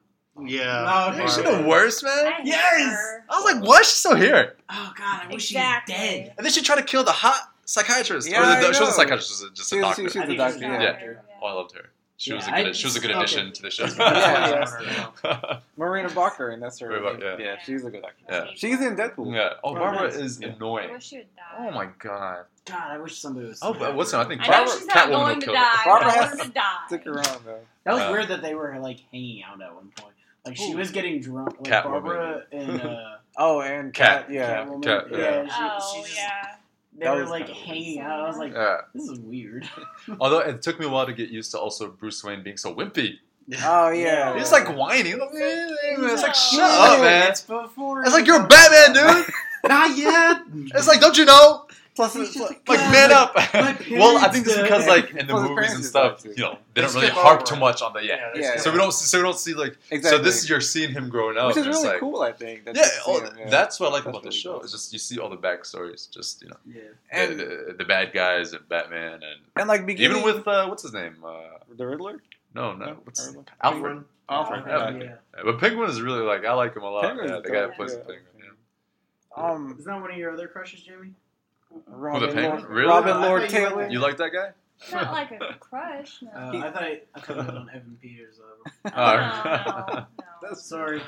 Yeah. 0.46 1.12
No, 1.18 1.24
Is 1.26 1.36
she 1.36 1.42
the 1.42 1.66
worst, 1.68 2.04
man? 2.04 2.28
I 2.28 2.40
Yes! 2.46 2.92
her. 2.94 3.26
I 3.30 3.42
was 3.42 3.54
like, 3.54 3.64
why 3.68 3.80
is 3.80 3.88
she 3.90 3.96
still 3.96 4.16
here? 4.16 4.56
Oh 4.70 4.94
god, 4.98 5.26
I 5.26 5.28
wish 5.34 5.52
Exactly. 5.52 5.94
she 5.96 6.00
was 6.00 6.10
dead. 6.10 6.34
And 6.38 6.46
then 6.46 6.54
she 6.54 6.62
tried 6.62 6.78
to 6.78 6.84
kill 6.84 7.04
the 7.04 7.12
hot 7.12 7.52
psychiatrist. 7.66 8.30
Yeah, 8.30 8.42
or 8.42 8.46
the, 8.46 8.52
I 8.52 8.62
she 8.62 8.68
wasn't 8.68 8.90
a 8.90 8.92
psychiatrist, 8.94 9.38
she 9.40 9.44
was 9.46 9.52
just 9.54 9.70
She 9.70 9.76
a 9.78 9.80
was- 9.82 9.88
doctor. 9.98 10.02
she- 10.04 10.08
she's 10.10 10.16
I 10.18 10.24
a 10.24 10.28
think 10.28 10.38
doctor. 10.38 10.54
she's 10.54 10.62
Yeah. 10.62 10.82
Yeah. 11.04 11.14
Oh, 11.42 11.46
I 11.48 11.52
loved 11.54 11.76
her. 11.76 11.90
She 12.22 12.34
was 12.34 12.46
a 12.48 12.52
good. 12.52 12.68
I- 12.68 12.72
she 12.74 12.86
was 12.86 12.98
a 12.98 13.00
good 13.00 13.12
okay. 13.12 13.20
addition 13.20 13.54
to 13.54 13.62
the 13.62 13.72
show. 13.72 13.86
Yeah. 13.98 15.60
Morena 15.78 16.10
Baccarin, 16.10 16.56
and 16.56 16.64
that's 16.64 16.78
her. 16.80 16.90
Morena 16.90 17.14
name. 17.14 17.22
Baccarin, 17.22 17.40
yeah. 17.40 17.56
she's 17.64 17.86
a 17.86 17.90
good 17.90 18.04
actor. 18.04 18.26
Yeah. 18.30 18.46
She's 18.56 18.82
in 18.82 18.98
Deadpool. 18.98 19.34
yeah. 19.34 19.54
Oh, 19.64 19.74
Barbara 19.74 20.10
nice. 20.10 20.16
is 20.18 20.42
Yeah. 20.42 20.50
I 20.50 20.52
annoying. 20.52 20.92
wish 20.92 21.08
she 21.08 21.18
would 21.20 21.36
die. 21.38 21.44
Oh 21.60 21.72
my 21.72 21.88
god. 21.98 22.44
God, 22.66 22.92
I 22.92 22.98
wish 22.98 23.18
somebody 23.18 23.48
was. 23.48 23.60
Oh, 23.62 23.74
but 23.74 23.96
what's 23.96 24.12
her? 24.12 24.18
I 24.20 24.26
think 24.26 24.42
Barbara, 24.42 24.58
I 24.58 24.66
know 24.66 24.72
she's 24.78 24.86
not 24.88 24.98
Catwoman 24.98 25.10
going 25.12 25.40
to 25.40 25.46
die. 25.48 25.64
her. 25.78 25.86
Barbara 25.86 26.06
but 26.08 26.16
has 26.16 26.28
want 26.30 26.40
her 26.42 26.46
to 26.48 26.52
die. 26.54 26.78
Stick 26.88 27.08
around 27.08 27.40
though. 27.46 27.60
That 27.86 27.94
was 27.94 28.04
Uh, 28.04 28.10
weird 28.12 28.28
that 28.28 28.42
they 28.42 28.54
were 28.54 28.78
like 28.80 29.00
hanging 29.14 29.44
out 29.44 29.62
at 29.62 29.74
one 29.74 29.90
point. 29.98 30.14
Like 30.46 30.58
she 30.58 30.72
Who? 30.72 30.78
was 30.78 30.92
getting 30.92 31.22
drunk. 31.22 31.56
Like 31.62 31.72
Catwoman. 31.72 31.84
Barbara 31.84 32.44
and 32.52 32.82
uh, 32.82 33.16
Oh, 33.38 33.62
and 33.62 33.94
Cat. 33.94 34.24
Cat. 34.28 34.32
Yeah. 34.34 34.66
Catwoman. 34.66 34.84
Cat, 34.84 35.06
yeah. 35.10 35.18
yeah. 35.18 35.46
she, 35.48 35.54
Oh 35.62 35.94
she 35.96 36.02
just, 36.02 36.18
yeah. 36.18 36.56
They 37.00 37.06
That 37.06 37.16
were 37.16 37.26
like 37.26 37.48
kinda 37.48 37.62
hanging 37.62 38.00
out. 38.02 38.20
I 38.20 38.28
was 38.28 38.38
like, 38.38 38.54
Yeah. 38.54 38.78
this 38.94 39.08
is 39.08 39.20
weird. 39.20 39.68
Although 40.20 40.40
it 40.40 40.62
took 40.62 40.80
me 40.80 40.86
a 40.86 40.90
while 40.90 41.06
to 41.06 41.14
get 41.14 41.30
used 41.30 41.52
to 41.52 41.60
also 41.60 41.90
Bruce 41.90 42.22
Wayne 42.24 42.44
being 42.44 42.58
so 42.58 42.76
wimpy. 42.76 43.20
Oh 43.64 43.90
yeah. 43.90 44.38
He's 44.38 44.52
like 44.52 44.68
whining. 44.78 45.18
It's 45.34 46.22
like 46.22 46.36
shut 46.36 46.60
Yeah. 46.60 46.78
up, 46.94 47.00
man. 47.02 47.32
It's 47.32 47.42
before. 47.42 48.04
It's 48.04 48.12
like 48.14 48.28
you're 48.28 48.46
Batman, 48.46 48.94
dude. 48.94 49.26
Not 49.68 49.98
yet. 49.98 50.42
It's 50.76 50.88
like, 50.88 51.00
don't 51.02 51.18
you 51.18 51.26
know? 51.26 51.66
Plus, 52.00 52.16
it's 52.16 52.34
just 52.34 52.50
like, 52.50 52.62
Like 52.70 52.80
man 52.94 53.12
up. 53.12 53.36
my 53.36 53.76
well, 53.92 54.18
I 54.20 54.30
think 54.30 54.46
it's 54.48 54.56
parents 54.56 54.62
because 54.62 54.86
did. 54.86 54.90
like 54.90 55.16
in 55.20 55.28
the 55.28 55.34
Well, 55.34 55.44
the 55.44 55.50
movies 55.50 55.74
and 55.74 55.84
stuff, 55.84 56.24
you 56.24 56.34
know, 56.38 56.58
they 56.74 56.80
They 56.80 56.88
don't 56.88 56.96
really 56.96 57.10
harp 57.10 57.44
too 57.44 57.58
much 57.58 57.82
on 57.82 57.92
the 57.92 58.06
yeah. 58.06 58.30
they 58.34 58.40
Yeah. 58.40 58.52
skip 58.52 58.62
So 58.62 58.72
we 58.72 58.78
don't 58.78 58.94
so 58.94 59.18
we 59.18 59.24
don't 59.24 59.38
see 59.38 59.54
like 59.54 59.76
exactly. 59.92 60.18
so 60.18 60.24
this 60.24 60.38
is 60.42 60.50
you're 60.50 60.62
seeing 60.62 60.92
him 60.92 61.10
growing 61.10 61.38
up. 61.38 61.48
which 61.48 61.58
is 61.58 61.68
really 61.68 61.88
like, 61.90 62.00
cool. 62.00 62.22
I 62.22 62.32
think. 62.32 62.64
that 62.64 62.76
Yeah, 62.78 62.84
you 62.84 62.88
see 62.90 63.02
oh, 63.08 63.20
him, 63.26 63.34
yeah. 63.38 63.50
that's 63.50 63.82
what 63.82 63.90
I 63.90 63.92
like 63.92 64.06
That's 64.06 64.16
about 64.18 64.24
the 64.24 64.32
show. 64.32 64.54
cool. 64.54 64.62
It's 64.64 64.72
just 64.72 64.94
you 64.94 65.00
see 65.00 65.20
all 65.20 65.30
the 65.30 65.36
backstories, 65.36 66.10
just 66.10 66.42
you 66.42 66.48
know, 66.48 66.56
Yeah. 66.66 66.82
and 67.12 67.38
the, 67.38 67.46
the, 67.68 67.76
the 67.80 67.84
bad 67.84 68.14
guys 68.14 68.54
and 68.54 68.66
Batman, 68.70 69.16
and 69.16 69.40
and 69.58 69.68
like 69.68 69.82
even 69.90 70.24
with 70.24 70.48
uh, 70.48 70.68
what's 70.68 70.84
his 70.84 70.94
name? 70.94 71.18
Uh, 71.22 71.34
the 71.78 71.86
Riddler. 71.86 72.22
no, 72.54 72.74
no, 72.76 72.96
what's 73.04 73.28
Riddler? 73.28 73.44
Alfred? 73.62 74.06
Alfred. 74.30 74.64
Yeah. 74.66 74.90
Yeah. 74.92 75.04
Yeah, 75.04 75.16
but 75.44 75.60
Penguin 75.60 75.90
is 75.90 76.02
really 76.02 76.22
like 76.22 76.46
I 76.46 76.54
like 76.54 76.78
him 76.78 76.84
a 76.84 76.90
lot. 76.90 77.04
Penguin's 77.04 77.32
yeah, 77.32 77.40
the 77.44 77.50
guy 77.50 77.56
dope, 77.56 77.70
that 77.72 77.76
plays 77.76 77.96
Penguin. 77.96 78.24
Um, 79.36 79.76
Is 79.78 79.86
that 79.86 80.00
one 80.02 80.12
of 80.12 80.18
your 80.18 80.32
other 80.32 80.48
crushes, 80.48 80.82
Jamie? 80.82 81.14
Robin 81.88 82.36
Lord, 82.36 82.64
really? 82.70 82.88
Robin 82.88 83.22
Lord 83.22 83.50
Taylor. 83.50 83.88
You 83.90 84.00
like 84.00 84.18
that 84.18 84.32
guy? 84.32 84.52
Not 84.92 85.12
like 85.12 85.32
a 85.32 85.56
crush. 85.60 86.22
No. 86.22 86.32
Uh, 86.32 86.50
I 86.50 86.72
thought 86.72 86.84
I, 86.84 87.02
I 87.14 87.20
thought 87.20 87.38
on 87.38 87.70
Evan 87.74 87.98
Peters. 88.02 88.40
Oh, 88.86 88.92
no, 88.92 90.06
no, 90.22 90.28
That's 90.42 90.64
sorry. 90.64 91.02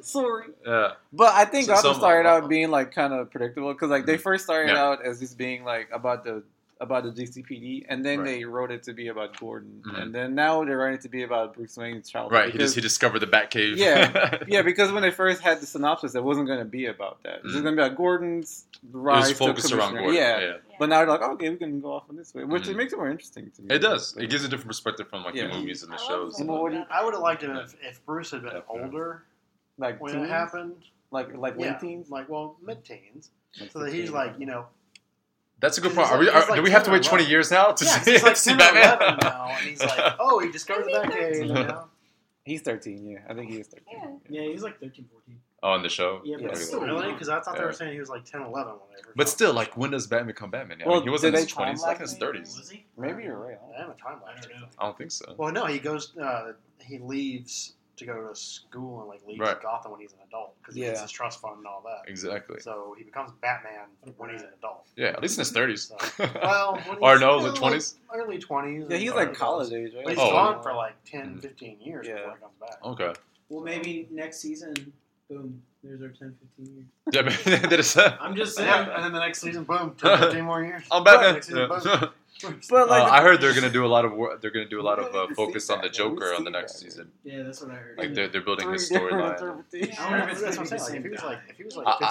Sorry. 0.00 0.46
Yeah. 0.64 0.92
But 1.12 1.34
I 1.34 1.44
think 1.44 1.66
so, 1.66 1.74
Gotham 1.74 1.94
started 1.94 2.28
out 2.28 2.48
being 2.48 2.70
like 2.70 2.92
kind 2.92 3.12
of 3.12 3.30
predictable 3.30 3.72
because 3.72 3.90
like 3.90 4.06
they 4.06 4.14
mm-hmm. 4.14 4.22
first 4.22 4.44
started 4.44 4.72
yeah. 4.72 4.82
out 4.82 5.04
as 5.04 5.20
just 5.20 5.36
being 5.36 5.64
like 5.64 5.88
about 5.92 6.24
the 6.24 6.42
about 6.80 7.04
the 7.04 7.10
GCPD, 7.10 7.86
and 7.88 8.04
then 8.04 8.18
right. 8.18 8.26
they 8.26 8.44
wrote 8.44 8.70
it 8.70 8.82
to 8.82 8.92
be 8.92 9.08
about 9.08 9.38
Gordon, 9.38 9.82
mm-hmm. 9.86 9.96
and 9.96 10.14
then 10.14 10.34
now 10.34 10.62
they're 10.64 10.76
writing 10.76 10.98
it 10.98 11.02
to 11.02 11.08
be 11.08 11.22
about 11.22 11.54
Bruce 11.54 11.76
Wayne's 11.76 12.08
childhood. 12.08 12.32
Right, 12.32 12.52
because, 12.52 12.60
he, 12.60 12.64
just, 12.64 12.74
he 12.74 12.80
discovered 12.82 13.20
the 13.20 13.26
Batcave. 13.26 13.76
yeah, 13.76 14.38
yeah, 14.48 14.62
because 14.62 14.92
when 14.92 15.02
they 15.02 15.10
first 15.10 15.40
had 15.40 15.60
the 15.60 15.66
synopsis, 15.66 16.14
it 16.14 16.22
wasn't 16.22 16.46
going 16.46 16.58
to 16.58 16.66
be 16.66 16.86
about 16.86 17.22
that. 17.22 17.36
It's 17.36 17.38
It 17.38 17.44
was 17.44 17.54
mm-hmm. 17.54 17.62
going 17.64 17.76
to 17.76 17.82
be 17.82 17.86
about 17.86 17.96
Gordon's 17.96 18.66
rise. 18.92 19.30
It 19.30 19.40
was 19.40 19.70
to 19.70 19.78
around 19.78 19.94
Gordon. 19.94 20.14
Yeah. 20.14 20.40
yeah. 20.40 20.52
but 20.78 20.90
now 20.90 20.98
they're 20.98 21.08
like, 21.08 21.22
okay, 21.22 21.48
we 21.48 21.56
can 21.56 21.80
go 21.80 21.92
off 21.92 22.04
on 22.10 22.16
this 22.16 22.34
way, 22.34 22.44
which 22.44 22.64
mm-hmm. 22.64 22.76
makes 22.76 22.92
it 22.92 22.96
more 22.96 23.10
interesting 23.10 23.50
to 23.56 23.62
me. 23.62 23.74
It 23.74 23.78
does. 23.78 24.14
It 24.18 24.28
gives 24.28 24.44
a 24.44 24.48
different 24.48 24.68
perspective 24.68 25.08
from 25.08 25.24
like 25.24 25.34
yeah. 25.34 25.46
the 25.46 25.54
movies 25.54 25.82
and 25.82 25.92
the 25.92 25.96
I 25.96 26.06
shows. 26.06 26.38
And 26.40 26.50
I 26.50 27.02
would 27.02 27.14
have 27.14 27.22
liked 27.22 27.42
it 27.42 27.50
if, 27.50 27.74
if 27.82 28.04
Bruce 28.04 28.32
had 28.32 28.42
been 28.42 28.52
yeah. 28.52 28.60
older, 28.68 29.24
like 29.78 30.00
when 30.00 30.14
teens? 30.14 30.26
it 30.26 30.30
happened, 30.30 30.74
like 31.10 31.34
like 31.34 31.56
late 31.56 31.80
teens, 31.80 32.10
like 32.10 32.28
well 32.28 32.56
mid 32.62 32.84
teens, 32.84 33.30
so 33.70 33.78
that 33.78 33.92
he's 33.92 34.10
like 34.10 34.34
you 34.38 34.46
know 34.46 34.66
that's 35.60 35.78
a 35.78 35.80
good 35.80 35.94
point. 35.94 36.08
Like, 36.08 36.12
are 36.12 36.18
we, 36.18 36.28
are, 36.28 36.40
like 36.48 36.54
do 36.56 36.62
we 36.62 36.70
have 36.70 36.84
to 36.84 36.90
wait 36.90 37.02
20 37.02 37.24
11. 37.24 37.30
years 37.30 37.50
now 37.50 37.72
to 37.72 37.84
yeah, 37.84 38.00
see, 38.02 38.18
like 38.18 38.36
see 38.44 38.54
Batman? 38.54 39.18
now, 39.22 39.46
and 39.48 39.68
he's 39.68 39.80
like, 39.82 40.14
oh, 40.18 40.38
he 40.38 40.50
discovered 40.50 40.84
the 40.84 40.90
Batcave. 40.90 41.46
You 41.46 41.54
know? 41.54 41.84
He's 42.44 42.62
13, 42.62 43.06
yeah. 43.06 43.18
I 43.28 43.34
think 43.34 43.50
he 43.50 43.58
is 43.58 43.66
13. 43.68 43.84
Yeah, 43.90 44.42
yeah 44.42 44.50
he's 44.50 44.62
like 44.62 44.78
13, 44.78 45.06
14. 45.10 45.40
Oh, 45.62 45.70
on 45.70 45.82
the 45.82 45.88
show? 45.88 46.20
Yeah, 46.24 46.36
but 46.40 46.50
yeah. 46.50 46.54
still 46.54 46.80
really? 46.80 47.12
Because 47.12 47.28
I 47.28 47.40
thought 47.40 47.54
yeah. 47.54 47.60
they 47.60 47.66
were 47.66 47.72
saying 47.72 47.92
he 47.94 47.98
was 47.98 48.10
like 48.10 48.24
10, 48.24 48.42
11 48.42 48.72
when 48.72 48.78
they 48.94 49.02
But 49.16 49.28
still, 49.28 49.52
like, 49.52 49.76
when 49.76 49.90
does 49.90 50.06
Batman 50.06 50.28
become 50.28 50.50
Batman? 50.50 50.78
Yeah, 50.78 50.86
well, 50.86 50.96
I 50.96 50.98
mean, 50.98 51.08
he 51.08 51.10
was 51.10 51.24
in 51.24 51.34
his 51.34 51.46
20s, 51.46 51.80
like 51.80 51.98
his 51.98 52.16
30s. 52.16 52.56
Was 52.56 52.70
he? 52.70 52.84
Maybe 52.98 53.24
you're 53.24 53.38
right. 53.38 53.56
I 53.56 53.66
don't, 53.66 53.74
I 53.74 53.80
have 53.80 53.90
a 53.90 54.00
time 54.00 54.22
lapse. 54.24 54.46
I, 54.46 54.82
I 54.82 54.86
don't 54.86 54.98
think 54.98 55.10
so. 55.10 55.34
Well, 55.38 55.50
no, 55.50 55.64
he 55.64 55.78
goes, 55.78 56.16
uh, 56.18 56.52
he 56.78 56.98
leaves 56.98 57.72
to 57.96 58.06
go 58.06 58.28
to 58.28 58.36
school 58.36 59.00
and 59.00 59.08
like 59.08 59.20
leave 59.26 59.40
right. 59.40 59.60
Gotham 59.60 59.92
when 59.92 60.00
he's 60.00 60.12
an 60.12 60.18
adult 60.28 60.54
because 60.60 60.74
he 60.74 60.82
gets 60.82 61.00
his 61.00 61.10
trust 61.10 61.40
fund 61.40 61.58
and 61.58 61.66
all 61.66 61.82
that. 61.84 62.10
Exactly. 62.10 62.60
So 62.60 62.94
he 62.96 63.04
becomes 63.04 63.32
Batman 63.40 63.86
when 64.16 64.30
he's 64.30 64.42
an 64.42 64.50
adult. 64.58 64.86
Yeah, 64.96 65.08
at 65.08 65.22
least 65.22 65.38
in 65.38 65.42
his 65.42 65.50
thirties. 65.50 65.92
So, 66.16 66.28
well, 66.42 66.80
or 67.00 67.18
no, 67.18 67.42
the 67.42 67.56
twenties, 67.56 67.96
early 68.14 68.38
twenties. 68.38 68.86
Yeah, 68.88 68.96
he's 68.98 69.12
like 69.12 69.34
college 69.34 69.72
age. 69.72 69.94
Right? 69.94 70.08
He's 70.10 70.18
oh, 70.18 70.30
gone 70.30 70.62
for 70.62 70.74
like 70.74 70.94
10, 71.04 71.36
mm. 71.36 71.42
15 71.42 71.80
years 71.80 72.06
yeah. 72.06 72.14
before 72.14 72.34
he 72.34 72.40
comes 72.40 72.54
back. 72.60 72.84
Okay. 72.84 73.20
Well, 73.48 73.62
maybe 73.62 74.08
next 74.10 74.38
season, 74.38 74.92
boom. 75.28 75.62
There's 75.82 76.02
our 76.02 76.08
10, 76.08 76.34
15 76.56 76.74
years. 76.74 76.86
Yeah, 77.12 77.22
man, 77.22 77.62
that 77.70 77.78
is, 77.78 77.96
uh, 77.96 78.16
I'm 78.20 78.34
just 78.34 78.56
saying. 78.56 78.88
And 78.92 79.04
then 79.04 79.12
the 79.12 79.20
next 79.20 79.40
season, 79.40 79.62
boom, 79.62 79.94
10, 79.96 80.18
15 80.18 80.44
more 80.44 80.64
years. 80.64 80.82
I'm 80.90 81.04
Batman. 81.04 81.34
Next 81.34 81.46
season, 81.46 81.68
boom. 81.68 82.08
But 82.68 82.88
like, 82.88 83.02
uh, 83.02 83.06
I 83.06 83.22
heard 83.22 83.40
they're 83.40 83.54
gonna 83.54 83.70
do 83.70 83.84
a 83.84 83.88
lot 83.88 84.04
of 84.04 84.12
work. 84.12 84.40
They're 84.40 84.50
gonna 84.50 84.68
do 84.68 84.80
a 84.80 84.82
lot 84.82 84.98
of 84.98 85.14
uh, 85.14 85.34
focus 85.34 85.70
on 85.70 85.80
the 85.80 85.88
Joker 85.88 86.34
on 86.34 86.44
the 86.44 86.50
next 86.50 86.78
season. 86.78 87.10
Yeah, 87.24 87.42
that's 87.42 87.62
what 87.62 87.70
I 87.70 87.74
heard. 87.74 87.98
Like 87.98 88.14
they're, 88.14 88.28
they're 88.28 88.42
building 88.42 88.70
his 88.72 88.90
storyline. 88.90 89.40
I 89.98 90.30
if 90.30 90.42
it's 90.42 90.70
the 90.70 90.78
same 90.78 91.14
guy. 91.14 91.40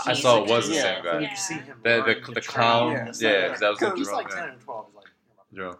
I 0.05 0.13
saw 0.13 0.43
it 0.43 0.49
was 0.49 0.67
the 0.67 0.75
same 0.75 1.03
guy. 1.03 1.19
The 1.83 2.21
the, 2.25 2.33
the 2.33 2.41
clown. 2.41 3.11
Yeah, 3.19 3.55
that 3.55 3.69
was 3.69 3.79
the 3.79 3.93
He's 3.95 4.11
like 4.11 4.29
ten 4.29 4.49
and 4.49 4.61
twelve. 4.61 4.87
Yeah. 5.51 5.73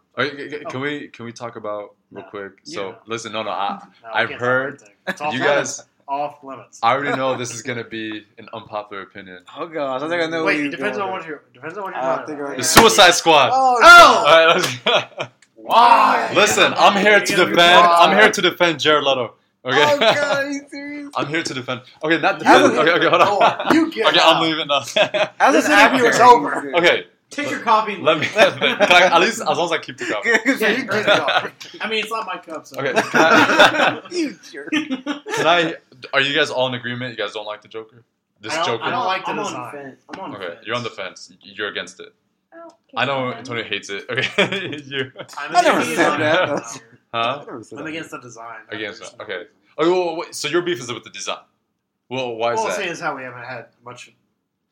Can 0.70 0.80
we 0.80 1.10
can 1.10 1.26
we 1.26 1.34
talk 1.34 1.56
about 1.56 1.96
real 2.12 2.26
quick? 2.26 2.54
So 2.64 2.96
listen, 3.08 3.34
no, 3.34 3.44
no, 3.44 3.50
I, 3.50 3.86
I've 4.14 4.32
heard 4.32 4.82
you 5.32 5.40
guys 5.40 5.84
off 6.08 6.44
limits. 6.44 6.80
I 6.84 6.94
already 6.94 7.16
know 7.16 7.38
this 7.38 7.54
is 7.54 7.62
going 7.68 7.78
to 7.78 7.84
be 7.84 8.26
an 8.38 8.48
unpopular 8.54 9.04
opinion. 9.04 9.44
Oh 9.58 9.68
gosh, 9.68 10.02
I 10.02 10.10
think 10.10 10.24
I 10.24 10.28
know. 10.28 10.46
Wait, 10.46 10.70
depends 10.72 10.98
on, 10.98 11.12
what 11.12 11.26
you're, 11.26 11.44
depends 11.54 11.78
on 11.78 11.84
what 11.84 11.94
you're. 11.94 12.46
About. 12.46 12.58
The 12.58 12.64
Suicide 12.64 13.12
Squad. 13.12 13.52
Oh. 13.54 13.80
oh! 13.82 14.24
All 14.28 14.94
right, 14.94 15.30
Why? 15.56 16.32
Listen, 16.36 16.74
I'm 16.78 17.02
here 17.02 17.20
to 17.20 17.36
defend. 17.36 17.60
I'm 17.60 18.16
here 18.16 18.32
to 18.32 18.42
defend 18.42 18.80
Jared 18.80 19.04
Leto. 19.04 19.34
Okay. 19.66 19.84
Oh 19.84 19.98
god, 19.98 21.12
I'm 21.16 21.28
here 21.28 21.42
to 21.42 21.54
defend. 21.54 21.82
Okay, 22.04 22.20
not 22.20 22.38
defend. 22.38 22.78
Okay, 22.78 22.92
okay, 22.92 23.10
hold 23.10 23.22
on. 23.42 23.74
You 23.74 23.92
get. 23.92 24.08
Okay, 24.08 24.20
out. 24.20 24.36
I'm 24.36 24.44
leaving 24.44 24.68
now. 24.68 24.82
As 25.40 25.54
this 25.54 25.68
interview 25.68 26.06
is 26.06 26.20
over. 26.20 26.76
Okay. 26.76 27.08
Take 27.32 27.50
your 27.50 27.60
coffee. 27.62 27.98
Let 27.98 28.20
me. 28.20 28.28
I, 28.36 29.10
at 29.12 29.20
least 29.20 29.42
as 29.42 29.58
long 29.58 29.66
as 29.66 29.72
I 29.72 29.80
keep 29.80 29.98
the 29.98 30.06
cup. 30.06 30.24
yeah, 30.24 31.82
I 31.82 31.90
mean, 31.90 32.04
it's 32.04 32.12
not 32.12 32.28
my 32.28 32.38
cup. 32.38 32.68
So. 32.68 32.80
Okay. 32.80 32.94
I, 32.96 34.02
you 34.12 34.38
jerk. 34.52 34.72
Can 34.72 35.48
I 35.48 35.76
are 36.14 36.22
you 36.22 36.36
guys 36.36 36.50
all 36.50 36.68
in 36.68 36.74
agreement? 36.74 37.12
You 37.12 37.18
guys 37.18 37.34
don't 37.34 37.46
like 37.46 37.62
the 37.62 37.68
Joker? 37.68 38.04
This 38.42 38.54
I 38.54 38.66
Joker? 38.66 38.84
I 38.84 38.92
don't 38.92 39.06
like 39.06 39.26
the 39.26 39.32
I'm 39.32 39.38
design. 39.38 39.56
On 39.56 39.66
the 39.66 39.72
fence. 39.72 40.02
I'm 40.14 40.20
on 40.20 40.32
the 40.32 40.38
okay, 40.38 40.48
fence. 40.48 40.60
you're 40.66 40.76
on 40.76 40.84
the 40.84 40.90
fence. 40.90 41.34
You're 41.42 41.68
against 41.70 42.00
it. 42.00 42.14
Oh, 42.54 42.70
I 42.96 43.06
know 43.06 43.34
Antonio 43.34 43.64
hates 43.64 43.90
it. 43.90 44.06
Okay, 44.10 44.82
you. 44.86 45.12
I'm 45.38 45.56
I 45.56 45.62
never 45.62 45.84
said 45.84 46.18
that. 46.18 46.48
Huh? 47.14 47.40
I 47.42 47.46
never 47.46 47.64
said 47.64 47.80
I'm 47.80 47.86
that. 47.86 47.90
against 47.90 48.12
the 48.12 48.20
design. 48.20 48.62
Against 48.70 49.02
it. 49.02 49.14
Okay. 49.22 49.44
Oh, 49.78 49.90
well, 49.90 50.18
wait, 50.18 50.36
so 50.36 50.48
your 50.48 50.62
beef 50.62 50.80
is 50.80 50.92
with 50.92 51.04
the 51.04 51.10
design. 51.10 51.40
Well, 52.10 52.36
why 52.36 52.54
is 52.54 52.58
well, 52.58 52.68
that? 52.68 52.80
Well, 52.80 52.90
is 52.90 53.00
how 53.00 53.16
we 53.16 53.24
haven't 53.24 53.44
had 53.44 53.68
much 53.84 54.14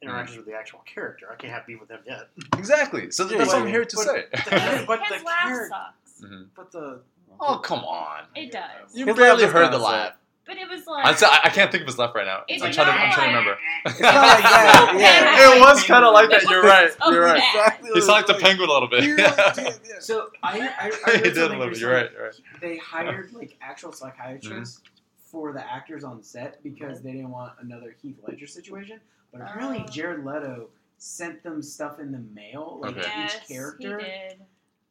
interactions 0.02 0.38
mm-hmm. 0.38 0.46
with 0.46 0.54
the 0.54 0.60
actual 0.60 0.80
character. 0.86 1.28
I 1.32 1.36
can't 1.36 1.54
have 1.54 1.66
beef 1.66 1.80
with 1.80 1.90
them 1.90 2.00
yet. 2.06 2.30
Exactly. 2.58 3.12
So 3.12 3.24
that's 3.26 3.48
what 3.48 3.62
I'm 3.62 3.68
here 3.68 3.86
to 3.86 3.96
but, 3.96 4.06
say. 4.06 4.26
The, 4.32 4.86
but 4.88 5.00
the 5.10 5.24
laugh 5.24 5.70
sucks. 5.70 6.22
Mm-hmm. 6.22 6.44
But 6.56 6.72
the 6.72 7.02
oh 7.40 7.58
come 7.58 7.80
on. 7.80 8.26
It 8.36 8.52
does. 8.52 8.94
You 8.94 9.14
barely 9.14 9.46
heard 9.46 9.72
the 9.72 9.80
laugh. 9.80 10.14
But 10.46 10.58
it 10.58 10.68
was 10.70 10.86
like 10.86 11.24
I, 11.24 11.40
I 11.46 11.50
can't 11.50 11.72
think 11.72 11.82
of 11.84 11.88
his 11.88 11.98
left 11.98 12.16
right 12.16 12.26
now. 12.26 12.44
It's 12.50 12.62
I'm, 12.62 12.74
trying 12.74 12.88
to, 12.88 12.92
I'm 12.92 13.14
trying 13.14 13.32
to 13.32 13.38
remember. 13.38 13.58
Like 13.86 14.02
yeah. 15.00 15.56
It 15.56 15.62
was 15.62 15.84
kind 15.84 16.04
of 16.04 16.14
like 16.14 16.30
that. 16.30 16.44
You're 16.44 16.64
right. 16.64 16.92
You're 17.08 17.22
right. 17.22 17.38
Exactly 17.54 17.92
He's 17.94 18.08
like 18.08 18.28
the 18.28 18.34
penguin 18.34 18.70
a 18.70 18.74
little 18.74 18.90
bit. 18.90 19.80
So 20.02 20.32
I, 20.42 20.60
I, 20.60 20.92
I 21.08 21.12
he 21.18 21.22
did 21.22 21.38
a 21.38 21.48
little 21.48 21.70
bit. 21.70 21.80
You're 21.80 21.94
right. 21.94 22.12
You're 22.12 22.26
right. 22.26 22.36
They 22.60 22.78
hired 22.78 23.32
like 23.34 23.58
actual 23.62 23.94
psychiatrists 23.94 24.80
mm-hmm. 24.80 25.30
for 25.32 25.54
the 25.54 25.72
actors 25.72 26.04
on 26.04 26.22
set 26.22 26.62
because 26.62 27.02
they 27.02 27.14
didn't 27.14 27.32
want 27.32 27.54
another 27.62 27.96
Heath 28.02 28.18
Ledger 28.28 28.48
situation. 28.48 29.00
But 29.32 29.42
apparently 29.42 29.86
Jared 29.90 30.26
Leto 30.26 30.68
sent 30.98 31.42
them 31.42 31.62
stuff 31.62 32.00
in 32.00 32.12
the 32.12 32.24
mail, 32.34 32.80
like 32.82 32.98
okay. 32.98 33.02
to 33.02 33.26
each 33.26 33.48
character. 33.48 34.02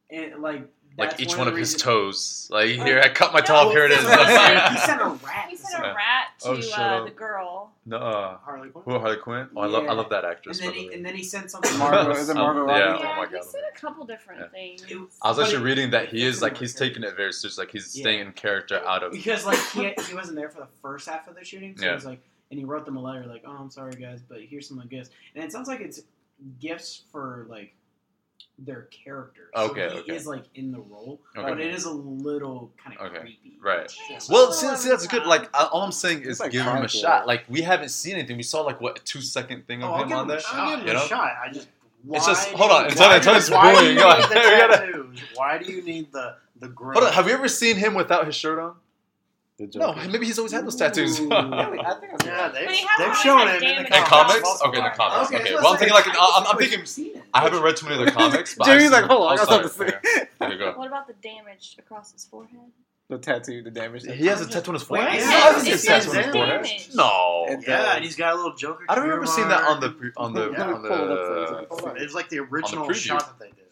And 0.09 0.41
like 0.41 0.67
that's 0.95 1.13
like 1.13 1.21
each 1.21 1.29
one, 1.29 1.39
one 1.39 1.47
of, 1.47 1.57
his 1.57 1.75
toes. 1.75 2.47
Like 2.51 2.69
here, 2.69 2.99
I 2.99 3.09
cut 3.09 3.33
my 3.33 3.39
no, 3.39 3.45
toe. 3.45 3.69
Here 3.71 3.85
it 3.85 3.91
is. 3.91 3.99
he 3.99 4.05
sent 4.05 5.01
a 5.01 5.19
rat. 5.25 5.47
He 5.49 5.55
sent 5.55 5.83
a 5.83 5.87
rat 5.87 6.27
oh, 6.45 6.55
to 6.55 6.69
oh, 6.69 6.81
uh, 6.81 7.03
the 7.05 7.11
girl. 7.11 7.71
No, 7.85 7.97
uh, 7.97 8.37
Harley 8.37 8.69
Quinn. 8.69 8.83
Who 8.85 8.99
Harley 8.99 9.17
Quinn? 9.17 9.47
Oh, 9.55 9.61
yeah. 9.61 9.61
I 9.61 9.65
love 9.65 9.87
I 9.87 9.93
love 9.93 10.09
that 10.09 10.23
actress. 10.23 10.59
And 10.59 10.67
then, 10.69 10.75
he, 10.75 10.87
the 10.89 10.93
and 10.95 11.05
then 11.05 11.15
he 11.15 11.23
sent 11.23 11.49
something. 11.49 11.75
Margot, 11.79 12.11
is 12.11 12.29
it 12.29 12.37
um, 12.37 12.43
Margot 12.43 12.61
um, 12.63 12.69
Yeah. 12.69 12.99
yeah. 12.99 13.11
Oh 13.11 13.17
my 13.17 13.25
god. 13.25 13.37
He 13.37 13.41
sent 13.41 13.65
a 13.75 13.79
couple 13.79 14.05
different 14.05 14.41
yeah. 14.41 14.47
things. 14.49 14.83
Was, 14.83 15.17
I 15.21 15.29
was 15.29 15.39
actually 15.39 15.63
reading 15.63 15.89
that 15.91 16.09
he 16.09 16.23
is 16.23 16.43
like 16.43 16.57
he's 16.57 16.75
taking 16.75 17.03
it 17.03 17.15
very 17.15 17.33
serious. 17.33 17.57
Like 17.57 17.71
he's 17.71 17.87
staying 17.87 18.19
in 18.19 18.31
character 18.33 18.85
out 18.85 19.01
of 19.01 19.13
because 19.13 19.45
like 19.47 19.59
he, 19.71 19.93
he 20.07 20.13
wasn't 20.13 20.37
there 20.37 20.49
for 20.49 20.59
the 20.59 20.69
first 20.81 21.09
half 21.09 21.27
of 21.27 21.35
the 21.35 21.43
shooting. 21.43 21.75
So 21.75 21.85
yeah. 21.85 21.93
he's 21.93 22.05
like, 22.05 22.21
and 22.51 22.59
he 22.59 22.65
wrote 22.65 22.85
them 22.85 22.97
a 22.97 23.01
letter 23.01 23.25
like, 23.25 23.43
oh, 23.47 23.51
I'm 23.51 23.71
sorry 23.71 23.93
guys, 23.93 24.21
but 24.21 24.41
here's 24.41 24.67
some 24.67 24.81
gifts. 24.89 25.09
And 25.33 25.43
it 25.43 25.51
sounds 25.51 25.67
like 25.67 25.81
it's 25.81 26.01
gifts 26.59 27.03
for 27.11 27.47
like 27.49 27.73
their 28.59 28.83
characters. 28.83 29.49
Okay, 29.55 29.89
so 29.89 29.95
he 29.95 30.01
okay. 30.01 30.15
is 30.15 30.27
like 30.27 30.43
in 30.55 30.71
the 30.71 30.79
role, 30.79 31.19
okay. 31.35 31.49
but 31.49 31.59
it 31.59 31.73
is 31.73 31.85
a 31.85 31.91
little 31.91 32.71
kind 32.83 32.97
of 32.97 33.07
okay. 33.07 33.19
creepy. 33.19 33.57
Right. 33.61 33.91
Just 34.09 34.29
well, 34.29 34.51
see, 34.51 34.67
see, 34.75 34.89
that's 34.89 35.07
good. 35.07 35.25
Like 35.25 35.49
all 35.53 35.81
I'm 35.81 35.91
saying 35.91 36.23
is 36.23 36.39
like 36.39 36.51
give 36.51 36.65
him 36.65 36.83
a 36.83 36.87
shot. 36.87 37.27
Like 37.27 37.45
we 37.49 37.61
haven't 37.61 37.89
seen 37.89 38.15
anything. 38.15 38.37
We 38.37 38.43
saw 38.43 38.61
like 38.61 38.79
what 38.79 38.99
a 38.99 39.03
two 39.03 39.21
second 39.21 39.67
thing 39.67 39.83
of 39.83 39.91
oh, 39.91 40.03
him 40.03 40.13
on 40.13 40.27
there. 40.27 40.39
I'll 40.51 40.71
give 40.71 40.79
him 40.79 40.87
you 40.87 40.93
know? 40.93 41.03
a 41.03 41.07
shot. 41.07 41.31
I 41.43 41.51
just. 41.51 41.67
Why 42.05 42.17
it's 42.17 42.25
just 42.25 42.49
hold 42.49 42.71
on. 42.71 42.87
It's 42.87 42.99
Why 43.49 43.79
do 43.79 43.85
you 43.85 43.93
need 43.93 43.97
the 43.97 44.35
tattoos? 44.35 45.19
Why 45.35 45.57
do 45.57 45.71
you 45.71 45.81
need 45.81 46.11
the 46.11 46.35
the 46.59 46.67
gray? 46.67 46.93
Hold 46.93 47.07
on. 47.07 47.13
Have 47.13 47.27
you 47.27 47.33
ever 47.33 47.47
seen 47.47 47.77
him 47.77 47.93
without 47.93 48.25
his 48.25 48.35
shirt 48.35 48.59
on? 48.59 48.75
No, 49.59 49.93
maybe 50.09 50.25
he's 50.25 50.39
always 50.39 50.51
had 50.51 50.65
those 50.65 50.75
tattoos. 50.75 51.19
Yeah, 51.33 51.37
I 51.37 51.97
yeah, 52.25 52.49
they've, 52.49 52.69
they've 52.97 53.17
shown 53.17 53.47
him 53.47 53.61
in 53.61 53.83
the 53.83 53.89
comics. 53.89 54.41
comics? 54.41 54.61
Okay, 54.65 54.77
in 54.79 54.83
the 54.83 54.89
comics. 54.89 55.31
Okay, 55.31 55.41
okay. 55.41 55.55
well, 55.55 55.67
I'm 55.67 55.77
thinking 55.77 55.93
like 55.93 56.07
I'm, 56.07 56.47
I'm 56.47 56.57
thinking. 56.57 57.21
I 57.33 57.41
haven't 57.41 57.61
read 57.61 57.77
too 57.77 57.87
many 57.87 57.99
of 57.99 58.05
the 58.05 58.11
comics. 58.19 58.55
but 58.55 58.67
like, 58.67 59.03
hold 59.05 59.27
on, 59.27 59.33
I 59.33 59.35
got 59.35 59.47
something 59.47 59.91
to 59.91 60.73
What 60.75 60.87
about 60.87 61.07
the 61.07 61.13
damage 61.21 61.75
across 61.77 62.11
his 62.11 62.25
forehead? 62.25 62.71
The 63.09 63.17
tattoo, 63.19 63.61
the 63.61 63.69
damage. 63.69 64.05
He 64.05 64.25
has 64.27 64.41
a 64.41 64.49
tattoo 64.49 64.69
on 64.69 64.75
his 64.75 64.83
forehead. 64.83 65.19
Yeah, 65.19 65.29
yeah. 65.29 65.73
It's 65.73 65.85
tattoo 65.85 66.11
on 66.11 66.15
his 66.15 66.31
forehead. 66.31 66.65
No. 66.95 67.45
And, 67.49 67.63
yeah, 67.67 67.95
and 67.95 68.03
he's 68.03 68.15
got 68.15 68.33
a 68.33 68.35
little 68.35 68.55
Joker. 68.55 68.85
I 68.89 68.95
don't 68.95 69.03
remember 69.03 69.27
seeing 69.27 69.49
that 69.49 69.63
on 69.63 69.79
the 69.79 70.11
on 70.17 70.33
the 70.33 70.45
on 70.61 70.81
the. 70.81 71.95
It 71.95 72.03
was 72.03 72.15
like 72.15 72.29
the 72.29 72.39
original 72.39 72.91
shot 72.93 73.27
that 73.27 73.39
they 73.39 73.51
did. 73.51 73.65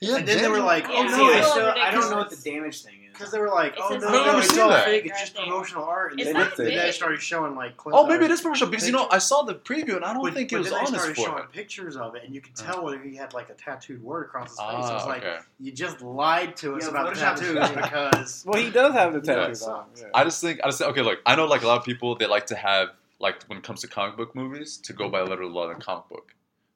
Yeah, 0.00 0.16
and 0.16 0.26
then 0.26 0.42
they 0.42 0.48
were 0.48 0.60
like, 0.60 0.86
oh 0.88 1.04
no, 1.04 1.80
I 1.80 1.90
don't 1.92 2.10
know 2.10 2.16
what 2.16 2.30
the 2.30 2.36
damage 2.36 2.82
thing 2.82 3.01
because 3.12 3.30
they 3.30 3.38
were 3.38 3.48
like, 3.48 3.74
oh 3.78 3.90
no, 3.90 4.10
no, 4.10 4.38
it's 4.38 4.54
that. 4.54 4.88
It's 4.88 5.20
just 5.20 5.34
promotional 5.34 5.84
art. 5.84 6.12
And 6.12 6.20
It's 6.20 6.32
then, 6.32 6.66
they 6.66 6.90
started 6.90 7.20
showing 7.20 7.54
like 7.54 7.76
clips. 7.76 7.96
Oh, 7.98 8.06
maybe 8.06 8.24
it 8.24 8.30
is 8.30 8.40
promotional 8.40 8.70
because 8.70 8.86
you 8.86 8.92
know 8.92 9.08
I 9.10 9.18
saw 9.18 9.42
the 9.42 9.54
preview 9.54 9.96
and 9.96 10.04
I 10.04 10.12
don't 10.12 10.22
But- 10.22 10.34
think 10.34 10.52
it 10.52 10.58
was 10.58 10.70
then 10.70 10.86
on 10.86 10.92
they 10.92 10.98
his 10.98 11.16
showing 11.16 11.28
forehead. 11.28 11.52
pictures 11.52 11.96
of 11.96 12.14
it, 12.14 12.24
and 12.24 12.34
you 12.34 12.40
could 12.40 12.58
uh. 12.60 12.72
tell 12.72 12.84
whether 12.84 12.98
he 12.98 13.16
had 13.16 13.32
like 13.34 13.50
a 13.50 13.54
tattooed 13.54 14.02
word 14.02 14.26
across 14.26 14.50
his 14.50 14.58
face. 14.58 14.68
It 14.68 14.74
ah, 14.74 14.94
was 14.94 15.06
like, 15.06 15.24
okay. 15.24 15.38
you 15.60 15.72
just 15.72 16.00
lied 16.02 16.56
to 16.56 16.76
us 16.76 16.84
Yeah, 16.84 16.90
about 16.90 17.14
the 17.14 17.20
Photoshop 17.20 17.36
tattoos 17.36 17.70
because 17.70 18.44
Well, 18.46 18.62
he 18.62 18.70
does 18.70 18.92
have 18.92 19.12
the 19.12 19.20
Yeah, 19.24 19.46
tattoo. 19.46 19.64
on. 19.66 19.84
Yeah. 19.96 20.04
I 20.14 20.24
just 20.24 20.40
think 20.40 20.60
I 20.64 20.68
just 20.68 20.78
think, 20.78 20.90
okay. 20.90 21.02
Look, 21.02 21.20
I 21.26 21.36
know 21.36 21.46
like 21.46 21.62
a 21.62 21.66
lot 21.66 21.78
of 21.78 21.84
people 21.84 22.14
they 22.14 22.26
like 22.26 22.46
to 22.46 22.56
have 22.56 22.90
like 23.20 23.42
when 23.44 23.58
it 23.58 23.64
comes 23.64 23.80
to 23.82 23.88
comic 23.88 24.16
book 24.16 24.34
movies 24.34 24.76
to 24.78 24.92
go 24.92 25.08
by 25.08 25.18
mm-hmm. 25.18 25.24
the 25.26 25.30
letter 25.30 25.42
of 25.42 25.52
the 25.52 25.54
law 25.54 25.70
in 25.70 25.76
a 25.76 25.80
comic 25.80 26.08
book. 26.08 26.34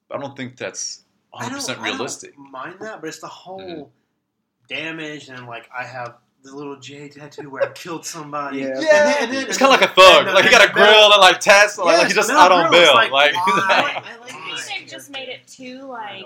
But 0.09 0.19
I 0.19 0.21
don't 0.21 0.37
think 0.37 0.57
that's 0.57 1.05
I 1.35 1.39
100 1.45 1.51
don't- 1.51 1.59
percent 1.59 1.81
realistic. 1.81 2.33
I 2.33 2.37
don't 2.37 2.53
mind 2.53 2.77
that, 2.81 3.01
but 3.01 3.09
it's 3.09 3.21
the 3.21 3.27
whole 3.27 3.61
mm-hmm. 3.61 4.75
damage 4.75 5.29
and 5.29 5.47
like 5.47 5.69
I 5.77 5.85
have 5.85 6.17
the 6.47 6.57
little 6.57 6.77
J 6.77 7.09
tattoo 7.09 7.51
where 7.51 7.63
I 7.63 7.73
killed 7.73 8.07
somebody. 8.07 8.59
Yeah, 8.59 8.67
yeah. 8.67 8.73
And 8.73 8.81
then, 8.81 9.23
and 9.25 9.33
then, 9.33 9.47
it's 9.49 9.59
kind 9.59 9.73
of 9.75 9.81
like 9.81 9.91
a 9.91 9.95
thug. 9.95 10.27
Like 10.27 10.45
he 10.45 10.51
got 10.51 10.69
a 10.69 10.73
grill 10.73 11.13
and 11.13 11.21
like 11.21 11.41
tats, 11.41 11.79
like, 11.79 11.99
like 11.99 12.07
he's 12.07 12.17
just 12.17 12.31
out 12.31 12.53
on 12.53 12.71
bail. 12.71 12.95
Like, 12.95 13.11
like, 13.11 13.33
I, 13.37 13.83
like 13.83 14.05
I 14.07 14.17
think 14.27 14.67
they've 14.69 14.89
just 14.89 15.11
made 15.11 15.29
it 15.29 15.47
too 15.47 15.83
like 15.83 16.25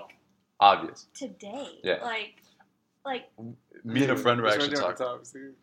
obvious 0.60 1.06
today. 1.14 1.80
Yeah, 1.82 2.02
like 2.02 2.34
like 3.04 3.24
me 3.84 4.02
and 4.02 4.12
a 4.12 4.16
friend 4.16 4.40
were 4.40 4.48
actually 4.48 4.76
talking. 4.76 4.96
Top, 4.96 5.22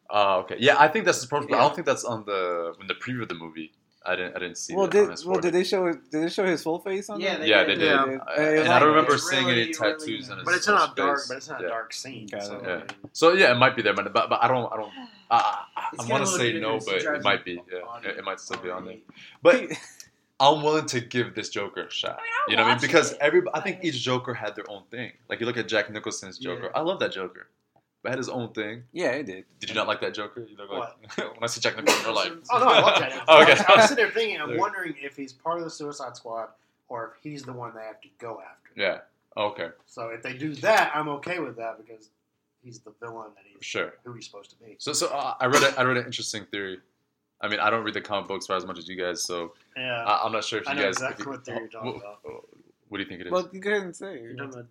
oh, 0.09 0.39
okay. 0.39 0.55
Yeah, 0.59 0.75
I 0.77 0.87
think 0.87 1.05
that's 1.05 1.21
the 1.21 1.27
problem. 1.27 1.51
Yeah. 1.51 1.57
I 1.57 1.61
don't 1.61 1.75
think 1.75 1.85
that's 1.85 2.03
on 2.03 2.25
the 2.25 2.73
in 2.81 2.87
the 2.87 2.95
preview 2.95 3.21
of 3.21 3.29
the 3.29 3.35
movie. 3.35 3.71
I 4.07 4.15
didn't. 4.15 4.35
I 4.35 4.39
didn't 4.39 4.57
see. 4.57 4.73
Well, 4.73 4.87
did 4.87 5.09
well 5.25 5.39
did 5.39 5.53
they 5.53 5.63
show 5.63 5.91
did 5.91 6.01
they 6.11 6.29
show 6.29 6.45
his 6.45 6.63
full 6.63 6.79
face 6.79 7.09
on? 7.09 7.19
Yeah, 7.19 7.37
they 7.37 7.47
yeah, 7.47 7.63
did. 7.63 7.79
they 7.79 7.85
did. 7.85 8.05
did. 8.05 8.21
I, 8.21 8.41
and 8.61 8.69
I 8.69 8.79
don't 8.79 8.89
remember 8.89 9.11
really, 9.11 9.21
seeing 9.21 9.49
any 9.49 9.73
tattoos 9.73 10.07
really, 10.07 10.31
on 10.31 10.37
his. 10.37 10.45
But 10.45 10.53
it's 10.55 10.67
not 10.67 10.95
dark. 10.95 11.17
Face. 11.17 11.27
But 11.27 11.37
it's 11.37 11.49
not 11.49 11.61
yeah. 11.61 11.67
dark 11.67 11.93
scene. 11.93 12.29
So. 12.29 12.61
Yeah. 12.65 12.83
so 13.11 13.33
yeah, 13.33 13.51
it 13.51 13.57
might 13.57 13.75
be 13.75 13.81
there, 13.81 13.93
but 13.93 14.13
but, 14.13 14.31
I 14.41 14.47
don't. 14.47 14.71
I 14.71 14.77
don't. 14.77 14.91
I, 15.29 15.65
I 15.99 16.05
want 16.07 16.25
to 16.25 16.31
say 16.31 16.57
no, 16.57 16.79
but 16.79 16.95
it 16.95 17.23
might 17.23 17.43
be. 17.43 17.61
Yeah, 17.71 18.09
it, 18.09 18.19
it 18.19 18.23
might 18.23 18.39
still 18.39 18.59
be 18.61 18.69
on 18.69 18.85
there. 18.85 18.95
But 19.43 19.71
I'm 20.39 20.63
willing 20.63 20.85
to 20.87 21.01
give 21.01 21.35
this 21.35 21.49
Joker 21.49 21.83
a 21.83 21.91
shot. 21.91 22.11
I 22.11 22.15
mean, 22.15 22.21
you 22.47 22.55
know 22.55 22.63
what 22.63 22.69
I 22.69 22.73
mean? 22.75 22.81
Because 22.81 23.11
it. 23.11 23.17
every 23.19 23.41
I 23.53 23.59
think 23.59 23.83
each 23.83 24.01
Joker 24.01 24.33
had 24.33 24.55
their 24.55 24.69
own 24.69 24.83
thing. 24.89 25.11
Like 25.29 25.41
you 25.41 25.45
look 25.45 25.57
at 25.57 25.67
Jack 25.67 25.91
Nicholson's 25.91 26.37
Joker. 26.37 26.71
Yeah. 26.73 26.79
I 26.79 26.81
love 26.81 26.99
that 26.99 27.11
Joker 27.11 27.47
had 28.05 28.17
his 28.17 28.29
own 28.29 28.53
thing. 28.53 28.83
Yeah, 28.93 29.17
he 29.17 29.23
did. 29.23 29.45
Did 29.59 29.69
you 29.69 29.75
not 29.75 29.87
like 29.87 30.01
that 30.01 30.13
Joker? 30.13 30.47
You 30.49 30.55
know, 30.57 30.65
like, 30.65 31.17
when 31.17 31.43
I 31.43 31.47
see 31.47 31.61
Jack 31.61 31.75
Nicholson, 31.75 32.05
you're 32.05 32.13
like, 32.13 32.31
oh 32.51 32.59
no, 32.59 32.65
I 32.65 32.79
love 32.79 32.99
Jack. 32.99 33.23
oh, 33.27 33.41
okay. 33.41 33.63
I'm 33.67 33.77
was 33.77 33.89
sitting 33.89 34.03
there 34.03 34.13
thinking, 34.13 34.39
I'm 34.39 34.57
wondering 34.57 34.95
if 35.01 35.15
he's 35.15 35.33
part 35.33 35.57
of 35.57 35.63
the 35.63 35.69
Suicide 35.69 36.15
Squad 36.15 36.49
or 36.89 37.13
if 37.15 37.23
he's 37.23 37.43
the 37.43 37.53
one 37.53 37.73
they 37.75 37.81
have 37.81 38.01
to 38.01 38.07
go 38.19 38.39
after. 38.39 38.69
Yeah. 38.75 38.99
Oh, 39.35 39.47
okay. 39.47 39.69
So 39.85 40.09
if 40.09 40.23
they 40.23 40.33
do 40.33 40.53
that, 40.55 40.91
I'm 40.95 41.09
okay 41.09 41.39
with 41.39 41.57
that 41.57 41.77
because 41.77 42.09
he's 42.63 42.79
the 42.79 42.93
villain 42.99 43.31
that 43.35 43.43
he's 43.45 43.65
sure. 43.65 43.93
who 44.03 44.13
he's 44.13 44.25
supposed 44.25 44.49
to 44.51 44.55
be. 44.57 44.75
So, 44.79 44.93
so 44.93 45.07
uh, 45.07 45.35
I 45.39 45.45
read 45.45 45.63
a, 45.63 45.79
I 45.79 45.83
read 45.83 45.97
an 45.97 46.05
interesting 46.05 46.45
theory. 46.45 46.79
I 47.39 47.47
mean, 47.47 47.59
I 47.59 47.69
don't 47.69 47.83
read 47.83 47.93
the 47.93 48.01
comic 48.01 48.27
books 48.27 48.49
as 48.49 48.65
much 48.65 48.79
as 48.79 48.87
you 48.87 48.95
guys, 48.95 49.23
so 49.23 49.53
yeah. 49.75 50.03
I, 50.03 50.25
am 50.25 50.31
not 50.31 50.43
sure 50.43 50.59
if 50.59 50.67
you 50.67 50.73
guys. 50.73 50.95
Exactly 50.95 51.25
you, 51.25 51.31
what, 51.31 52.03
what, 52.23 52.43
what 52.87 52.97
do 52.97 53.03
you 53.03 53.09
think 53.09 53.21
it 53.21 53.27
is? 53.27 53.31
Well, 53.31 53.47
you 53.51 53.61
can 53.61 53.93
say. 53.93 54.19
You're 54.21 54.33
talking 54.35 54.65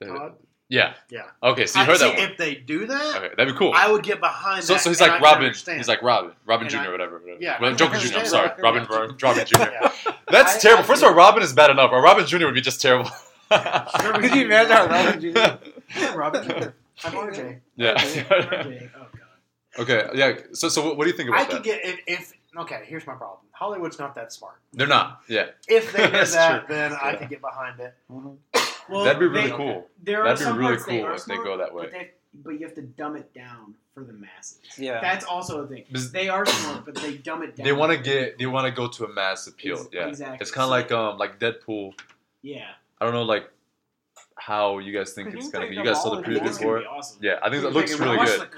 about 0.00 0.16
Todd? 0.16 0.34
Yeah. 0.68 0.94
Yeah. 1.10 1.22
Okay, 1.42 1.66
so 1.66 1.78
you 1.78 1.84
I, 1.84 1.86
heard 1.86 1.98
see, 1.98 2.08
that 2.08 2.18
one. 2.18 2.30
If 2.30 2.36
they 2.36 2.54
do 2.56 2.86
that, 2.86 3.16
okay, 3.16 3.34
that'd 3.36 3.52
be 3.52 3.58
cool. 3.58 3.72
I 3.74 3.90
would 3.90 4.02
get 4.02 4.20
behind 4.20 4.64
so, 4.64 4.74
that. 4.74 4.82
So 4.82 4.90
he's 4.90 5.00
like 5.00 5.20
Robin. 5.20 5.52
He's 5.52 5.88
like 5.88 6.02
Robin. 6.02 6.32
Robin 6.44 6.68
Jr. 6.68 6.90
whatever. 6.90 7.22
Yeah. 7.38 7.60
Well, 7.60 7.74
Joker 7.74 7.98
Jr. 7.98 8.18
I'm 8.18 8.26
sorry. 8.26 8.50
Robin, 8.62 8.86
Robin, 8.90 9.46
Jr. 9.46 9.56
That's 10.30 10.56
I, 10.56 10.58
terrible. 10.58 10.82
I, 10.82 10.86
First 10.86 11.02
of 11.02 11.08
all, 11.10 11.14
Robin 11.14 11.42
is 11.42 11.52
bad 11.52 11.70
enough. 11.70 11.92
Or 11.92 12.02
Robin 12.02 12.26
Jr. 12.26 12.46
would 12.46 12.54
be 12.54 12.60
just 12.60 12.80
terrible. 12.82 13.10
sure, 13.52 14.12
Could 14.14 14.34
you 14.34 14.46
imagine 14.46 14.72
our 14.72 14.88
Robin 14.88 15.20
Jr.? 15.20 16.16
Robin 16.16 16.48
Jr. 16.48 16.68
I'm 17.04 17.12
RJ. 17.12 17.60
Yeah. 17.76 17.94
RJ. 17.94 18.90
Oh, 18.96 18.98
God. 18.98 19.20
Okay, 19.78 20.08
yeah. 20.14 20.36
So, 20.52 20.68
so 20.68 20.94
what 20.94 21.04
do 21.04 21.10
you 21.10 21.16
think 21.16 21.28
about 21.28 21.40
I 21.40 21.44
that? 21.44 21.52
I 21.52 21.54
could 21.54 21.62
get, 21.62 21.84
if, 21.84 22.00
if 22.06 22.32
okay, 22.58 22.82
here's 22.86 23.06
my 23.06 23.14
problem. 23.14 23.40
Hollywood's 23.52 23.98
not 23.98 24.14
that 24.16 24.32
smart. 24.32 24.56
They're 24.72 24.86
not. 24.86 25.20
Yeah. 25.28 25.46
If 25.68 25.92
they 25.92 26.06
do 26.06 26.12
that, 26.12 26.66
true. 26.66 26.74
then 26.74 26.92
yeah. 26.92 26.98
I 27.02 27.14
could 27.14 27.28
get 27.28 27.40
behind 27.40 27.78
it. 27.78 27.94
Mm-hmm. 28.10 28.66
Well, 28.88 29.04
That'd 29.04 29.20
be 29.20 29.26
really 29.26 29.50
they, 29.50 29.56
cool. 29.56 29.86
There 30.02 30.24
That'd 30.24 30.40
are 30.40 30.44
some 30.44 30.58
really 30.58 30.76
cool 30.76 30.86
they 30.86 30.98
if 31.00 31.20
smart, 31.20 31.26
they 31.26 31.44
go 31.44 31.56
that 31.58 31.74
way. 31.74 31.88
But, 31.90 32.44
but, 32.44 32.50
you 32.50 32.66
have 32.66 32.74
to 32.74 32.82
dumb 32.82 33.16
it 33.16 33.32
down 33.34 33.74
for 33.94 34.04
the 34.04 34.12
masses. 34.12 34.60
Yeah, 34.78 35.00
that's 35.00 35.24
also 35.24 35.64
a 35.64 35.66
thing. 35.66 35.84
They 36.12 36.28
are 36.28 36.46
smart, 36.46 36.84
but 36.84 36.94
they 36.96 37.14
dumb 37.14 37.42
it 37.42 37.56
down. 37.56 37.64
They 37.64 37.72
want 37.72 37.92
to 37.92 37.98
get. 37.98 38.38
They 38.38 38.46
want 38.46 38.66
to 38.66 38.72
go 38.72 38.88
to 38.88 39.04
a 39.04 39.12
mass 39.12 39.46
appeal. 39.46 39.76
It's, 39.76 39.88
yeah, 39.92 40.06
exactly. 40.08 40.38
It's 40.40 40.50
kind 40.50 40.64
of 40.64 40.68
so, 40.68 40.70
like 40.70 40.92
um 40.92 41.18
like 41.18 41.40
Deadpool. 41.40 41.94
Yeah. 42.42 42.68
I 43.00 43.04
don't 43.04 43.14
know 43.14 43.22
like 43.22 43.50
how 44.36 44.78
you 44.78 44.92
guys 44.96 45.12
think 45.12 45.34
it's 45.34 45.48
gonna 45.48 45.68
be. 45.68 45.76
You 45.76 45.84
guys 45.84 46.02
saw 46.02 46.14
the 46.14 46.22
preview 46.22 46.42
before. 46.42 46.86
Awesome. 46.86 47.18
Yeah, 47.22 47.38
I 47.42 47.50
think 47.50 47.64
it 47.64 47.70
looks 47.70 47.98
really 47.98 48.18
good. 48.18 48.48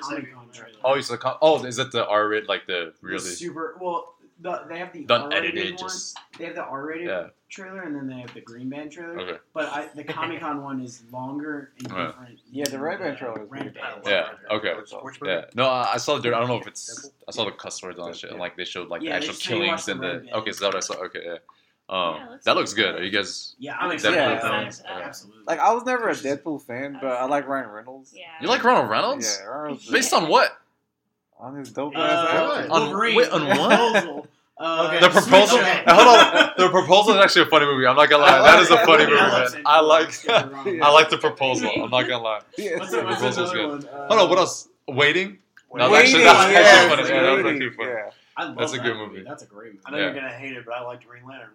Oh, 0.84 0.94
it's 0.94 1.09
the 1.09 1.36
oh, 1.40 1.64
is 1.64 1.76
that 1.76 1.92
the 1.92 2.06
R 2.06 2.28
rated 2.28 2.48
like 2.48 2.66
the 2.66 2.92
really 3.00 3.20
super 3.20 3.76
well? 3.80 4.16
The, 4.40 4.62
they 4.69 4.78
have 4.78 4.93
the, 4.93 5.05
the 5.05 5.27
unedited, 5.27 5.78
just 5.78 6.16
they 6.39 6.44
have 6.44 6.55
the 6.55 6.62
R-rated 6.62 7.09
yeah. 7.09 7.27
trailer, 7.48 7.82
and 7.82 7.97
then 7.97 8.06
they 8.06 8.20
have 8.20 8.32
the 8.35 8.40
Green 8.40 8.69
Band 8.69 8.93
trailer. 8.93 9.19
Okay. 9.19 9.39
But 9.52 9.66
I, 9.66 9.89
the 9.97 10.05
Comic 10.05 10.40
Con 10.40 10.62
one 10.62 10.81
is 10.81 11.02
longer 11.10 11.73
and 11.78 11.89
different. 11.89 12.39
Yeah, 12.52 12.65
the 12.70 12.78
Red 12.78 13.01
Band 13.01 13.19
trailer 13.19 13.43
is 13.43 13.51
Red 13.51 13.74
Band. 13.74 14.02
Yeah. 14.06 14.28
Okay. 14.51 14.74
yeah. 15.24 15.44
No, 15.56 15.65
I, 15.65 15.94
I 15.94 15.97
saw 15.97 16.19
dude. 16.19 16.35
I 16.35 16.39
don't 16.39 16.48
know 16.48 16.59
if 16.59 16.69
it's. 16.69 17.10
I 17.27 17.32
saw 17.32 17.47
the 17.47 17.51
cuss 17.51 17.82
words 17.82 17.98
on 17.98 18.12
shit, 18.15 18.31
and 18.31 18.39
like 18.39 18.56
they 18.56 18.65
showed 18.65 18.89
like 18.89 19.02
yeah, 19.02 19.19
the 19.19 19.27
actual 19.27 19.35
killings 19.35 19.89
and 19.89 20.01
the. 20.01 20.24
Okay, 20.32 20.52
so 20.52 20.66
that 20.66 20.77
I 20.77 20.81
saw. 20.81 20.94
Okay. 21.06 21.23
Yeah. 21.24 21.39
Um, 21.90 22.16
yeah, 22.16 22.36
that 22.44 22.55
looks 22.55 22.74
good. 22.74 22.93
good. 22.93 23.01
Are 23.01 23.05
you 23.05 23.10
guys? 23.10 23.56
Yeah, 23.59 23.77
I'm 23.78 23.90
excited. 23.90 24.16
Yeah, 24.16 25.01
absolutely. 25.05 25.43
Like 25.47 25.59
I 25.59 25.73
was 25.73 25.85
never 25.85 26.10
a 26.10 26.15
Deadpool 26.15 26.62
fan, 26.62 26.98
but 27.01 27.12
I 27.12 27.24
like 27.24 27.48
Ryan 27.48 27.70
Reynolds. 27.70 28.12
Yeah. 28.15 28.27
You 28.43 28.48
like 28.48 28.62
Ryan 28.62 28.89
Reynolds? 28.89 29.39
Yeah. 29.40 29.48
Reynolds 29.48 29.90
Based 29.90 30.12
on 30.12 30.28
what? 30.28 30.56
on 31.40 31.56
his 31.56 31.73
dope 31.73 31.97
uh, 31.97 32.01
ass 32.01 32.69
uh, 32.69 32.73
on, 32.73 32.97
wait, 32.98 33.28
on 33.31 33.47
what? 33.47 34.27
Uh, 34.60 34.89
okay. 34.89 34.98
The 35.01 35.09
proposal. 35.10 35.59
Hey, 35.59 35.85
hold 35.86 36.09
on. 36.09 36.51
The 36.59 36.69
proposal 36.69 37.15
is 37.15 37.20
actually 37.24 37.43
a 37.43 37.47
funny 37.47 37.66
movie. 37.66 37.86
I'm 37.86 37.94
not 37.94 38.10
gonna 38.10 38.24
lie. 38.24 38.40
Like 38.40 38.52
that 38.52 38.60
is 38.62 38.70
a 38.70 38.78
funny 38.78 39.05
I 39.05 39.06
movie, 39.06 39.20
I 39.20 39.48
man. 39.52 39.62
I 39.66 39.81
like. 39.81 40.28
I 40.82 40.90
like 40.90 41.10
the 41.10 41.19
proposal. 41.19 41.70
I'm 41.70 41.90
not 41.90 42.02
gonna 42.02 42.19
lie. 42.19 42.40
Yeah. 42.56 42.78
What's 42.78 42.90
the 42.90 43.02
proposal's 43.02 43.52
good. 43.52 43.85
Uh, 43.85 44.09
hold 44.09 44.20
on. 44.20 44.28
What 44.28 44.39
else? 44.39 44.69
Waiting. 44.89 45.39
No, 45.73 45.89
waiting. 45.90 45.93
That's 45.93 46.05
actually, 46.05 46.24
that's 46.24 46.52
yeah, 46.52 46.59
actually 46.59 46.89
funny. 46.97 47.09
Yeah, 47.09 47.23
that's 47.23 47.43
funny. 47.77 47.89
Yeah. 47.89 48.10
That's 48.56 48.73
a 48.73 48.78
good 48.78 48.97
movie. 48.97 49.12
movie. 49.12 49.24
That's 49.28 49.43
a 49.44 49.47
great 49.47 49.74
movie. 49.74 49.85
I 49.86 49.90
know 49.93 49.98
you're 49.98 50.15
gonna 50.15 50.31
hate 50.31 50.55
it, 50.55 50.65
but 50.65 50.74
I 50.74 50.81
like 50.82 51.05
Green 51.06 51.24
Lantern. 51.24 51.51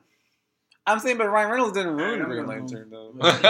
I'm 0.85 0.99
saying, 0.99 1.17
but 1.17 1.29
Ryan 1.29 1.51
Reynolds 1.51 1.73
didn't 1.73 1.95
ruin 1.95 2.21
Green 2.23 2.45
Lantern, 2.45 2.89
though. 2.89 3.11
we 3.15 3.21
lost 3.21 3.41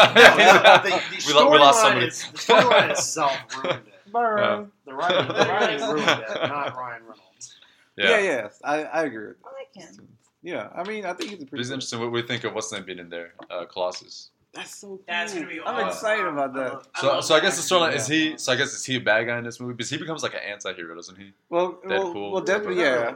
somebody. 1.82 2.06
The 2.06 2.12
storyline 2.12 2.92
itself 2.92 3.36
ruined 3.64 3.88
it 3.88 3.93
burn. 4.14 4.40
Uh, 4.40 4.66
the 4.86 4.94
writing, 4.94 5.82
ruined 5.88 6.08
that, 6.08 6.48
not 6.48 6.78
Ryan 6.78 7.02
Reynolds. 7.02 7.56
Yeah, 7.98 8.10
yeah, 8.10 8.20
yes, 8.20 8.60
I, 8.64 8.84
I 8.84 9.04
agree. 9.04 9.34
I 9.44 9.50
like 9.54 9.74
him. 9.74 10.08
Yeah, 10.42 10.70
I 10.76 10.84
mean, 10.84 11.06
I 11.06 11.14
think 11.14 11.32
he's 11.32 11.42
a 11.42 11.46
pretty. 11.46 11.62
It's 11.62 11.72
interesting 11.72 12.00
what 12.00 12.12
we 12.12 12.22
think 12.22 12.44
of 12.44 12.54
what's 12.54 12.72
name 12.72 12.84
being 12.84 13.00
in 13.00 13.10
there, 13.10 13.34
uh, 13.50 13.66
Colossus. 13.66 14.30
That's 14.54 14.76
so. 14.76 14.88
Cool. 14.88 15.00
Gonna 15.08 15.48
be. 15.48 15.60
Awesome. 15.60 15.76
I'm 15.76 15.88
excited 15.88 16.26
about 16.28 16.54
that. 16.54 16.62
I 16.62 16.70
love, 16.70 16.88
I 16.96 17.02
so, 17.02 17.22
so 17.22 17.36
I 17.36 17.40
guess 17.40 17.56
the 17.58 17.76
storyline 17.76 17.92
yeah. 17.92 17.98
is 17.98 18.08
he. 18.08 18.38
So 18.38 18.52
I 18.52 18.56
guess 18.56 18.74
is 18.74 18.86
he 18.86 18.98
a 18.98 19.00
bad 19.00 19.26
guy 19.26 19.38
in 19.38 19.44
this 19.44 19.60
movie? 19.60 19.74
Because 19.74 19.90
he 19.90 19.98
becomes 19.98 20.22
like 20.22 20.34
an 20.34 20.42
anti-hero, 20.48 20.96
doesn't 20.96 21.18
he? 21.18 21.32
Well, 21.50 21.80
Deadpool. 21.86 22.14
Well, 22.14 22.32
well 22.32 22.42
definitely, 22.44 22.84
yeah. 22.84 23.16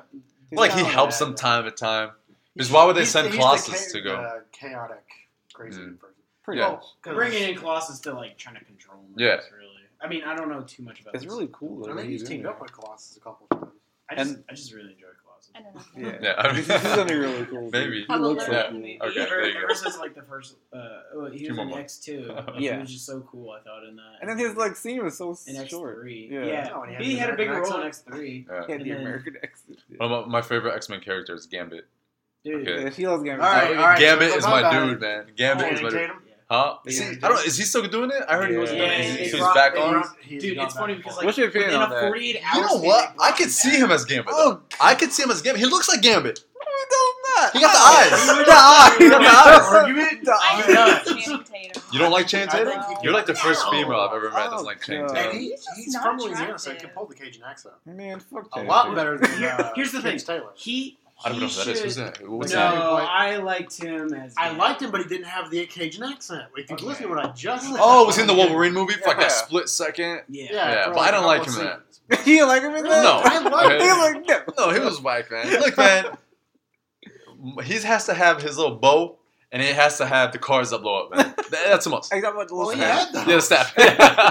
Well, 0.51 0.67
like 0.67 0.71
he 0.71 0.83
helps 0.83 1.19
them 1.19 1.35
time 1.35 1.67
at 1.67 1.77
time. 1.77 2.11
Because 2.55 2.71
why 2.71 2.85
would 2.85 2.95
they 2.95 3.01
he's, 3.01 3.11
send 3.11 3.27
he's 3.27 3.35
Colossus 3.35 3.91
the 3.91 3.99
cha- 3.99 4.09
to 4.09 4.15
go? 4.15 4.15
Uh, 4.15 4.39
chaotic, 4.51 5.05
crazy 5.53 5.79
mm. 5.81 5.99
person. 5.99 6.15
Pretty 6.43 6.61
yeah. 6.61 6.69
Well, 6.69 6.93
bringing 7.03 7.49
in 7.49 7.55
Colossus 7.55 7.99
to 7.99 8.13
like 8.13 8.37
trying 8.37 8.55
to 8.55 8.63
control. 8.65 8.99
Him 8.99 9.13
yeah. 9.17 9.27
Right? 9.27 9.41
I 10.01 10.07
mean, 10.07 10.23
I 10.23 10.35
don't 10.35 10.49
know 10.49 10.61
too 10.61 10.83
much 10.83 11.01
about. 11.01 11.15
It's 11.15 11.23
this. 11.23 11.31
really 11.31 11.49
cool. 11.51 11.83
Though, 11.83 11.93
I 11.93 11.95
think 11.97 12.09
he's 12.09 12.23
teamed 12.23 12.45
up 12.45 12.61
with 12.61 12.71
Colossus 12.71 13.17
a 13.17 13.19
couple 13.19 13.47
times. 13.47 13.73
I 14.09 14.15
just, 14.15 14.35
and, 14.35 14.43
I 14.49 14.53
just 14.53 14.73
really 14.73 14.93
enjoy 14.93 15.07
Colossus. 15.21 15.51
I 15.55 15.61
don't 15.61 15.75
know. 15.75 16.09
Yeah, 16.09 16.19
yeah. 16.43 16.55
he's 16.55 16.65
something 16.67 17.17
really 17.17 17.45
cool. 17.45 17.69
Maybe 17.71 18.05
he 18.07 18.15
looks 18.15 18.47
like 18.47 18.73
me. 18.73 18.99
Okay, 19.01 19.19
ever, 19.21 19.41
ever 19.41 19.75
since 19.75 19.97
like 19.97 20.15
the 20.15 20.21
first, 20.21 20.55
uh, 20.71 20.77
oh, 21.13 21.29
he 21.31 21.49
was 21.49 21.57
in 21.57 21.73
X 21.73 21.97
two. 21.97 22.33
Yeah, 22.57 22.75
he 22.75 22.79
was 22.81 22.91
just 22.91 23.05
so 23.05 23.21
cool. 23.21 23.51
I 23.51 23.61
thought 23.61 23.83
in 23.83 23.95
that. 23.95 24.17
And 24.21 24.29
then 24.29 24.37
his 24.37 24.55
like 24.55 24.75
scene 24.75 25.03
was 25.03 25.17
so 25.17 25.37
in 25.47 25.57
X 25.57 25.71
three. 25.71 26.29
Yeah, 26.31 26.45
yeah. 26.45 26.67
No, 26.69 26.83
he 26.83 26.93
had, 26.93 27.03
he 27.03 27.15
had 27.15 27.29
a 27.31 27.35
big 27.35 27.49
role 27.49 27.73
on 27.73 27.85
X 27.85 27.99
three. 27.99 28.47
Yeah, 28.49 28.77
the 28.77 28.91
American 28.91 29.37
X. 29.43 29.63
One 29.97 30.11
of 30.11 30.27
my 30.27 30.41
favorite 30.41 30.75
X 30.75 30.89
Men 30.89 31.01
characters, 31.01 31.45
Gambit. 31.47 31.85
Dude, 32.43 32.67
okay. 32.67 32.95
he 32.95 33.07
loves 33.07 33.23
Gambit. 33.23 33.45
All 33.45 33.51
right, 33.51 33.75
all 33.75 33.83
right, 33.83 33.99
Gambit 33.99 34.31
so 34.31 34.37
is 34.37 34.45
my 34.45 34.71
dude, 34.71 35.01
man. 35.01 35.25
Gambit 35.35 35.73
is 35.73 35.81
my 35.81 35.89
dude. 35.89 36.11
Huh? 36.49 36.77
Is 36.85 36.97
he, 36.99 37.05
I 37.21 37.27
don't. 37.27 37.45
Is 37.45 37.57
he 37.57 37.63
still 37.63 37.85
doing 37.87 38.09
it? 38.09 38.23
I 38.29 38.37
heard 38.37 38.49
he 38.49 38.55
wasn't 38.57 38.79
doing 38.79 38.91
it. 38.91 38.99
Is 39.01 39.11
he- 39.11 39.17
they 39.17 39.23
he's 39.25 39.35
brought- 39.37 39.53
back 39.55 39.77
on. 39.77 39.91
brought- 39.93 40.15
He's 40.21 40.41
Dude, 40.41 40.57
it's 40.57 40.73
funny 40.75 40.95
because 40.95 41.17
like 41.17 41.25
What's 41.25 41.37
your 41.37 41.49
opinion 41.49 41.73
on 41.75 41.91
a 41.91 41.95
that? 41.95 42.01
48 42.07 42.41
hours, 42.41 42.55
You 42.55 42.61
know 42.61 42.87
what? 42.87 43.13
I 43.19 43.31
could 43.33 43.51
see 43.51 43.71
him 43.77 43.91
as 43.91 44.05
Gambit. 44.05 44.27
though. 44.27 44.33
Oh, 44.37 44.61
I 44.79 44.95
could 44.95 45.11
see 45.11 45.23
him 45.23 45.31
as 45.31 45.41
Gambit. 45.41 45.59
He 45.59 45.65
looks 45.65 45.89
like 45.89 46.01
Gambit. 46.01 46.39
He 47.53 47.59
got 47.59 47.71
the 48.09 48.15
eyes. 48.15 48.45
The 48.45 48.53
eyes. 48.53 48.97
He 48.97 49.09
got 49.09 49.21
the 49.21 49.27
eyes. 49.27 49.73
Argument? 49.73 50.27
I 50.29 51.03
hate 51.05 51.21
Yeah. 51.21 51.83
You 51.91 51.99
don't 51.99 52.11
like 52.11 52.27
Channing 52.27 52.49
Tatum? 52.49 52.81
You're 53.03 53.13
like 53.13 53.25
the 53.25 53.35
first 53.35 53.63
female 53.69 53.99
I've 53.99 54.13
ever 54.15 54.29
met 54.31 54.49
that's 54.49 54.61
oh, 54.61 54.65
like 54.65 54.81
Channing 54.81 55.03
And 55.03 55.13
Tatum. 55.15 55.37
He's 55.39 55.67
he's 55.75 55.95
from 55.97 56.17
Louisiana, 56.17 56.57
so 56.57 56.71
he 56.71 56.77
can 56.77 56.89
pull 56.89 57.05
the 57.05 57.13
Cajun 57.15 57.43
accent. 57.43 57.75
Man, 57.85 58.19
fuck 58.19 58.47
A 58.55 58.61
lot 58.63 58.95
better 58.95 59.17
than 59.17 59.43
uh, 59.43 59.71
Here's 59.75 59.91
the 59.91 60.01
thing. 60.01 60.11
James 60.11 60.23
Taylor. 60.23 60.49
He 60.55 60.97
I 61.25 61.29
don't 61.29 61.39
know 61.39 61.47
if 61.47 61.55
that 61.55 61.67
is. 61.67 61.81
Who's 61.81 61.95
that? 61.95 62.27
What's 62.27 62.51
no, 62.53 62.57
that? 62.57 63.09
I 63.09 63.37
liked 63.37 63.81
him 63.81 64.13
as. 64.13 64.35
I 64.37 64.51
liked 64.55 64.83
him, 64.83 64.91
but 64.91 65.01
he 65.01 65.07
didn't 65.07 65.25
have 65.25 65.49
the 65.49 65.65
Cajun 65.65 66.03
accent. 66.03 66.43
If 66.55 66.69
you 66.69 66.75
okay. 66.75 66.85
listen 66.85 67.03
to 67.03 67.09
what 67.09 67.25
I 67.25 67.31
just. 67.31 67.65
Oh, 67.71 67.77
oh, 67.79 68.03
it 68.03 68.07
was 68.07 68.19
in 68.19 68.27
the 68.27 68.35
Wolverine 68.35 68.73
movie 68.73 68.93
for 68.93 69.09
yeah. 69.09 69.17
like 69.17 69.31
split 69.31 69.67
second? 69.67 70.21
Yeah. 70.29 70.45
Yeah, 70.51 70.71
yeah 70.71 70.89
but 70.89 70.99
I 70.99 71.11
don't 71.11 71.25
like 71.25 71.45
him 71.45 71.53
in 71.55 71.65
that. 71.65 72.27
you 72.27 72.45
like 72.45 72.61
him 72.61 72.75
in 72.75 72.83
that? 72.83 73.03
No. 73.03 73.21
I 73.23 73.37
him. 73.37 73.43
Like, 73.51 74.27
no. 74.27 74.65
no, 74.67 74.73
he 74.73 74.79
was 74.79 75.01
whack, 75.01 75.31
man. 75.31 75.49
Look, 75.59 75.77
man, 75.77 76.17
he 77.63 77.73
has 77.79 78.05
to 78.05 78.13
have 78.13 78.41
his 78.41 78.57
little 78.57 78.75
bow 78.75 79.17
and 79.51 79.61
it 79.61 79.75
has 79.75 79.97
to 79.97 80.05
have 80.05 80.31
the 80.33 80.37
cars 80.37 80.71
that 80.71 80.81
blow 80.81 81.05
up, 81.05 81.15
man. 81.15 81.33
That's 81.51 81.85
the 81.85 81.89
most. 81.89 82.13
Exactly 82.13 82.37
what 82.37 82.51
well, 82.51 82.75
yeah, 82.75 83.05
yeah, 83.13 83.23
the 83.23 83.41
staff. 83.41 83.73
yeah, 83.77 83.87
yeah, 83.87 84.21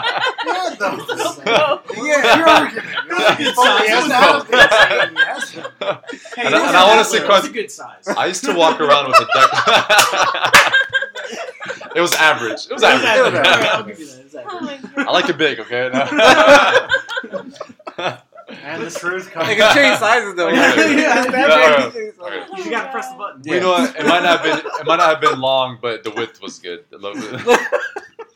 And 6.37 6.55
I, 6.55 6.83
I 6.83 6.87
want 6.87 6.99
to 6.99 7.05
say 7.05 7.27
cars. 7.27 7.47
A 7.47 7.51
good 7.51 7.71
size. 7.71 8.09
I 8.09 8.27
used 8.27 8.45
to 8.45 8.55
walk 8.55 8.81
around 8.81 9.09
with 9.09 9.17
a 9.17 9.27
deck. 9.33 9.51
it 11.97 12.01
was 12.01 12.13
average. 12.15 12.67
It 12.67 12.75
was 12.75 12.83
average. 12.83 13.09
It 13.17 13.23
was 13.23 13.35
oh 13.35 13.79
average. 13.79 13.99
It 13.99 14.33
that, 14.33 14.49
it 14.49 14.55
was 14.59 14.61
average. 14.67 14.81
Oh 14.97 15.03
I 15.09 15.13
like 15.13 15.29
it 15.31 15.39
big. 15.39 15.61
Okay. 15.61 15.91
No. 17.99 18.19
The 18.49 18.91
screws 18.91 19.27
come. 19.27 19.47
They 19.47 19.57
can 19.57 19.75
change 19.75 19.99
sizes 19.99 20.35
though. 20.37 20.49
Yeah, 20.57 20.75
They 20.77 20.83
can 20.83 20.99
yeah. 20.99 21.23
change 21.23 21.35
Yeah, 21.35 21.87
okay. 21.87 22.13
Oh 22.21 22.65
You 22.65 22.71
gotta 22.71 22.91
press 22.93 23.09
the 23.09 23.15
God. 23.15 23.19
button. 23.19 23.43
Yeah. 23.45 23.55
You 23.55 23.61
know 23.61 23.71
what? 23.71 23.97
It 23.97 24.07
might 24.07 24.23
not 24.23 24.41
have 24.41 24.43
been. 24.43 24.59
It 24.81 24.87
might 24.87 24.97
not 24.97 25.11
have 25.11 25.21
been 25.21 25.41
long, 25.41 25.79
but 25.81 26.05
the 26.05 26.11
width 26.11 26.41
was 26.41 26.59
good. 26.59 26.85
I 26.93 26.97
love 26.97 27.17
it. 27.17 27.71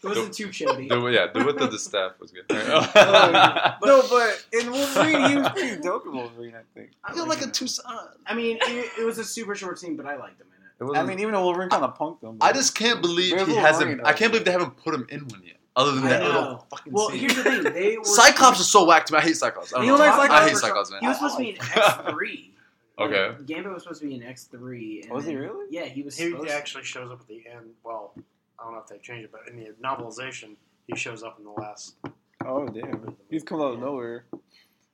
It 0.02 0.06
wasn't 0.08 0.32
too 0.32 0.48
chody. 0.48 0.88
The, 0.88 0.98
yeah, 1.08 1.26
the 1.32 1.44
width 1.44 1.60
of 1.60 1.70
the 1.70 1.78
staff 1.78 2.12
was 2.20 2.32
good. 2.32 2.44
Oh, 2.50 3.76
no, 3.84 4.02
but 4.08 4.44
in 4.52 4.70
Wolverine, 4.70 5.30
he 5.30 5.36
was 5.36 5.48
pretty 5.50 5.82
dope 5.82 6.06
in 6.06 6.12
Wolverine. 6.12 6.54
I 6.54 6.62
think. 6.74 6.92
I 7.04 7.12
feel 7.12 7.24
like 7.26 7.36
like 7.36 7.40
a 7.42 7.44
him. 7.44 7.52
Tucson. 7.52 8.08
I 8.26 8.34
mean, 8.34 8.56
it, 8.62 8.90
it 8.98 9.04
was 9.04 9.18
a 9.18 9.24
super 9.24 9.54
short 9.54 9.78
scene, 9.78 9.96
but 9.96 10.06
I 10.06 10.16
liked 10.16 10.40
him 10.40 10.46
in 10.80 10.86
it. 10.88 10.92
It 10.92 10.98
I 10.98 11.04
mean, 11.04 11.20
even 11.20 11.34
though 11.34 11.42
Wolverine 11.44 11.68
kind 11.68 11.84
of 11.84 11.98
punked 11.98 12.22
him. 12.22 12.38
I 12.40 12.52
just 12.52 12.74
can't 12.74 13.02
believe 13.02 13.46
he 13.46 13.54
hasn't. 13.54 14.04
I 14.06 14.12
can't 14.14 14.32
believe 14.32 14.46
they 14.46 14.52
haven't 14.52 14.76
put 14.78 14.94
him 14.94 15.06
in 15.10 15.20
one 15.28 15.42
yet. 15.44 15.56
Other 15.80 15.92
than 15.92 16.04
I 16.04 16.08
that 16.10 16.22
know. 16.22 16.28
little 16.40 16.66
fucking 16.70 16.92
Well, 16.92 17.08
scene. 17.10 17.18
here's 17.20 17.34
the 17.36 17.42
thing: 17.44 17.62
they 17.64 17.96
were 17.98 18.04
Cyclops 18.04 18.60
is 18.60 18.68
so 18.68 18.84
whack 18.84 19.06
to 19.06 19.12
me. 19.14 19.18
I 19.18 19.22
hate 19.22 19.36
Cyclops. 19.36 19.72
I 19.72 19.78
don't 19.78 19.86
You 19.86 19.92
know. 19.92 19.98
don't 19.98 20.18
like 20.18 20.30
I 20.30 20.48
hate 20.48 20.56
Cyclops? 20.56 20.90
Cyclops, 20.90 20.90
man. 20.92 21.00
He 21.00 21.06
was 21.08 21.16
supposed 21.16 21.36
to 21.36 21.42
be 21.42 21.50
an 21.50 21.56
X 21.60 22.10
three. 22.10 22.54
Okay. 22.98 23.30
Gambit 23.46 23.72
was 23.72 23.82
supposed 23.84 24.00
to 24.02 24.06
be 24.08 24.14
an 24.16 24.22
X 24.22 24.44
three. 24.44 25.04
Was 25.10 25.24
he 25.24 25.34
really? 25.36 25.66
Yeah, 25.70 25.84
he 25.86 26.02
was. 26.02 26.16
He 26.18 26.30
supposed 26.30 26.50
actually 26.50 26.84
shows 26.84 27.10
up 27.10 27.20
at 27.20 27.26
the 27.28 27.42
end. 27.50 27.70
Well, 27.82 28.12
I 28.58 28.64
don't 28.64 28.72
know 28.74 28.78
if 28.80 28.86
they 28.88 28.98
changed 28.98 29.24
it, 29.24 29.32
but 29.32 29.48
in 29.48 29.58
the 29.58 29.70
novelization, 29.82 30.56
he 30.86 30.96
shows 30.96 31.22
up 31.22 31.38
in 31.38 31.44
the 31.44 31.50
last. 31.50 31.94
Oh 32.44 32.66
damn, 32.68 33.16
he's 33.30 33.42
coming 33.42 33.64
out 33.66 33.74
of 33.74 33.80
nowhere. 33.80 34.24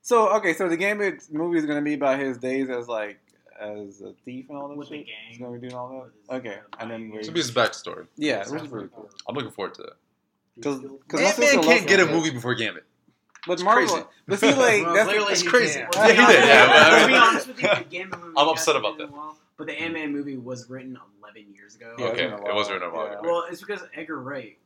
So 0.02 0.28
okay, 0.36 0.52
so 0.54 0.68
the 0.68 0.76
Gambit 0.76 1.24
movie 1.32 1.58
is 1.58 1.66
gonna 1.66 1.82
be 1.82 1.94
about 1.94 2.20
his 2.20 2.38
days 2.38 2.70
as 2.70 2.86
like 2.88 3.18
as 3.60 4.02
a 4.02 4.12
thief 4.24 4.46
and 4.50 4.58
all 4.58 4.68
that 4.68 4.76
With 4.76 4.88
the 4.90 4.98
shit. 4.98 5.06
gang. 5.06 5.14
He's 5.30 5.38
gonna 5.38 5.58
be 5.58 5.66
doing 5.66 5.74
all 5.74 6.08
that. 6.28 6.36
Okay, 6.36 6.58
uh, 6.58 6.76
and 6.80 6.90
then 6.90 7.08
body. 7.08 7.18
This 7.18 7.26
will 7.28 7.34
be 7.34 7.40
his 7.40 7.50
backstory. 7.50 8.06
yeah, 8.16 8.42
Sounds 8.42 8.52
which 8.52 8.62
is 8.64 8.68
pretty 8.68 8.88
cool. 8.94 9.10
I'm 9.28 9.34
looking 9.34 9.50
forward 9.50 9.74
to 9.74 9.82
that. 9.82 9.92
Because 10.56 10.80
because 10.80 11.20
Ant-Man 11.20 11.62
can't 11.62 11.86
get 11.86 12.00
a 12.00 12.06
movie 12.06 12.30
before 12.30 12.54
Gambit. 12.54 12.84
But 13.46 13.54
It's 13.54 13.62
Marvel, 13.62 13.86
crazy. 13.88 14.06
but 14.26 14.40
see, 14.40 14.54
like 14.54 14.84
Well, 14.84 14.94
that's 14.94 15.28
that's 15.28 15.42
crazy. 15.44 15.80
Well, 15.94 16.08
Yeah, 16.08 16.26
he 16.26 16.32
did, 16.32 16.44
yeah, 16.48 16.66
but 16.66 16.76
I 16.76 17.00
to 17.00 17.06
be 17.06 17.12
mean- 17.12 17.22
honest 17.22 17.46
with 17.48 17.62
you, 17.62 17.68
the 17.68 17.84
Gambit 17.84 18.20
movie 18.20 18.34
I'm 18.36 18.48
upset 18.48 18.74
about 18.76 18.98
been 18.98 19.06
that. 19.06 19.12
well, 19.16 19.36
but 19.56 19.66
the 19.68 19.74
Ant 19.80 19.94
Man 19.94 20.12
movie 20.12 20.36
was 20.36 20.68
written 20.68 20.98
11 21.22 21.54
years 21.54 21.76
ago. 21.76 21.94
Yeah, 21.98 22.06
Okay, 22.06 22.24
it's 22.24 22.34
been 22.40 22.46
a 22.46 22.50
it 22.52 22.54
was 22.56 22.70
written 22.70 22.88
a 22.88 22.92
while 22.92 23.06
Yeah. 23.12 23.20
Well, 23.22 23.44
it's 23.50 23.60
because 23.60 23.82
Edgar 23.94 24.20
Wright 24.20 24.58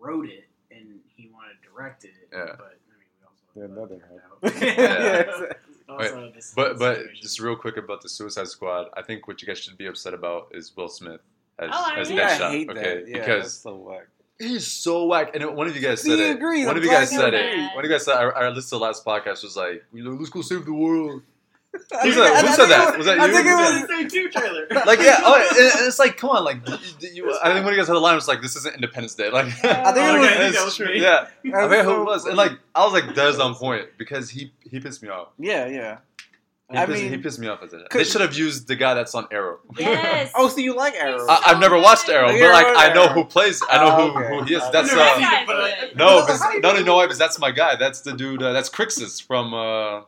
wrote 0.00 0.28
it 0.28 0.44
and 0.72 0.98
he 1.14 1.28
wanted 1.32 1.54
to 1.62 1.68
direct 1.68 2.04
it. 2.04 2.10
Yeah. 2.32 2.46
But 2.58 2.78
I 2.90 2.96
mean, 2.98 3.06
we 3.20 3.68
also 3.68 4.00
Yeah, 4.40 4.50
that 4.50 4.50
didn't 4.50 4.78
yeah, 4.78 5.18
exactly. 5.20 5.56
Also, 5.88 6.32
this 6.34 6.52
But 6.56 6.78
but 6.78 7.00
just 7.20 7.38
real 7.38 7.54
quick 7.54 7.76
about 7.76 8.00
the 8.00 8.08
Suicide 8.08 8.48
Squad, 8.48 8.88
I 8.96 9.02
think 9.02 9.28
what 9.28 9.42
you 9.42 9.46
guys 9.48 9.58
should 9.58 9.76
be 9.76 9.86
upset 9.86 10.14
about 10.14 10.48
is 10.52 10.72
Will 10.76 10.88
Smith 10.88 11.20
as, 11.58 11.68
Oh, 11.72 11.84
I 11.94 12.00
as 12.00 12.08
mean- 12.08 12.18
I 12.18 12.22
Deadshot. 12.22 12.50
hate 12.50 12.70
okay, 12.70 12.80
that. 12.82 13.08
Yeah, 13.08 13.12
that's 13.18 13.26
because 13.26 13.58
so 13.58 13.74
whack. 13.76 14.06
He's 14.42 14.66
so 14.66 15.06
whack. 15.06 15.34
And 15.34 15.56
one 15.56 15.66
of 15.68 15.74
you 15.76 15.82
guys 15.82 16.02
said 16.02 16.18
he 16.18 16.24
it. 16.24 16.36
agrees. 16.36 16.66
One 16.66 16.76
I'm 16.76 16.78
of 16.78 16.84
you 16.84 16.90
guys 16.90 17.10
said 17.10 17.34
it. 17.34 17.46
agrees. 17.52 17.68
One 17.74 17.84
of 17.84 17.90
you 17.90 17.94
guys 17.96 18.04
said. 18.04 18.16
I, 18.16 18.22
I 18.24 18.48
listened 18.48 18.64
to 18.70 18.70
the 18.70 18.78
last 18.80 19.04
podcast. 19.04 19.42
Was 19.42 19.56
like, 19.56 19.84
you 19.92 20.04
know, 20.04 20.10
let's 20.12 20.30
go 20.30 20.42
save 20.42 20.64
the 20.64 20.72
world. 20.72 21.22
Who 21.72 21.78
said- 22.12 22.44
who 22.44 22.48
said 22.52 22.66
that? 22.66 22.88
was- 22.88 22.96
Was 22.98 23.06
that 23.06 23.18
I 23.18 23.32
think 23.32 23.46
it 23.46 23.54
was. 23.54 23.78
said 23.80 23.88
Say 23.88 24.08
too, 24.08 24.28
trailer. 24.28 24.66
Like 24.86 24.98
yeah, 25.00 25.20
oh, 25.24 25.36
and- 25.36 25.78
and 25.78 25.86
it's 25.88 25.98
like, 25.98 26.18
come 26.18 26.28
on, 26.30 26.44
like 26.44 26.58
you, 27.00 27.08
you, 27.14 27.38
I 27.42 27.50
think 27.52 27.64
one 27.64 27.68
of 27.68 27.70
you 27.72 27.76
guys 27.78 27.86
had 27.86 27.96
a 27.96 27.98
line 27.98 28.14
was 28.14 28.28
like, 28.28 28.42
"This 28.42 28.56
isn't 28.56 28.74
Independence 28.74 29.14
Day." 29.14 29.30
Like, 29.32 29.46
I 29.46 29.50
think 29.50 29.64
it 29.64 29.98
Oh, 29.98 30.18
was. 30.18 30.28
okay, 30.28 30.50
that 30.50 30.64
was 30.66 30.76
true. 30.76 30.86
me. 30.88 31.00
Yeah, 31.00 31.08
I 31.08 31.50
That's 31.50 31.64
forget 31.68 31.84
who 31.86 32.02
it 32.02 32.04
was, 32.04 32.26
and 32.26 32.36
like 32.36 32.52
I 32.74 32.84
was 32.84 32.92
like, 32.92 33.14
"That's 33.14 33.38
on 33.38 33.54
point" 33.54 33.86
because 33.96 34.28
he 34.28 34.52
he 34.60 34.80
pissed 34.80 35.02
me 35.02 35.08
off. 35.08 35.28
Yeah, 35.38 35.66
yeah. 35.66 35.98
He, 36.72 36.78
I 36.78 36.86
pissed, 36.86 37.02
mean- 37.02 37.10
he 37.12 37.18
pissed 37.18 37.38
me 37.38 37.48
off 37.48 37.62
as 37.62 37.72
it. 37.72 37.82
They 37.90 38.04
should 38.04 38.20
have 38.20 38.34
used 38.34 38.66
the 38.66 38.76
guy 38.76 38.94
that's 38.94 39.14
on 39.14 39.26
Arrow. 39.30 39.58
Yes. 39.78 40.30
Oh, 40.36 40.48
so 40.48 40.58
you 40.58 40.74
like 40.74 40.94
Arrow? 40.94 41.26
I, 41.28 41.42
I've 41.46 41.60
never 41.60 41.78
watched 41.78 42.08
Arrow, 42.08 42.28
but 42.28 42.40
like 42.40 42.66
right, 42.66 42.90
I 42.90 42.94
know 42.94 43.08
who 43.08 43.24
plays. 43.24 43.62
I 43.70 43.76
know 43.84 43.96
Oh, 43.96 44.10
who, 44.10 44.18
okay. 44.18 44.28
who 44.28 44.42
he 44.44 44.54
is. 44.54 44.62
That's 44.72 44.92
uh, 44.92 45.14
seen 45.16 45.24
it, 45.24 45.96
no, 45.96 46.20
because, 46.26 46.40
no, 46.60 46.72
no, 46.72 46.82
no, 46.82 46.94
why? 46.96 47.04
Because 47.04 47.18
that's 47.18 47.38
my 47.38 47.50
guy. 47.50 47.76
That's 47.76 48.00
the 48.00 48.12
dude. 48.12 48.42
Uh, 48.42 48.52
that's 48.52 48.70
Crixus 48.70 49.24
from 49.24 49.52
uh, 49.54 50.02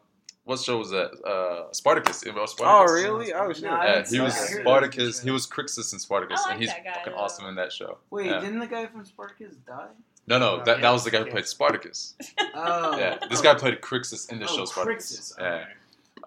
what 0.45 0.61
show 0.61 0.79
was 0.79 0.91
that? 0.91 1.11
Uh, 1.25 1.73
Spartacus. 1.73 2.25
You 2.25 2.33
know 2.33 2.47
oh, 2.61 2.85
really? 2.85 3.33
Oh, 3.33 3.53
shit. 3.53 3.65
No, 3.65 3.83
Yeah, 3.83 4.05
he 4.07 4.21
was. 4.21 4.35
Spartacus. 4.35 5.21
He 5.21 5.31
was 5.31 5.47
Crixus 5.47 5.93
in 5.93 5.99
Spartacus, 5.99 6.41
like 6.45 6.53
and 6.53 6.61
he's 6.61 6.71
guy, 6.71 6.93
fucking 6.95 7.13
though. 7.13 7.19
awesome 7.19 7.47
in 7.47 7.55
that 7.57 7.73
show. 7.73 7.99
Wait, 8.11 8.27
Yeah. 8.27 8.41
didn't 8.41 8.59
the 8.59 8.67
guy 8.67 8.87
from 8.87 9.05
Spartacus 9.05 9.55
die? 9.67 9.89
No, 10.27 10.39
no, 10.39 10.57
No, 10.59 10.65
that, 10.65 10.77
yeah, 10.79 10.83
that 10.83 10.91
was 10.91 11.05
the 11.05 11.11
guy 11.11 11.19
who 11.19 11.31
played 11.31 11.47
Spartacus. 11.47 12.15
Oh. 12.55 12.97
Yeah, 12.99 13.19
this 13.29 13.41
guy 13.43 13.55
played 13.55 13.81
Crixus 13.81 14.31
in 14.33 14.39
the 14.39 14.47
oh, 14.49 14.57
show 14.57 14.65
Spartacus. 14.65 15.35
Crixus. 15.37 15.39
Yeah. 15.39 15.47
Okay. 15.47 15.65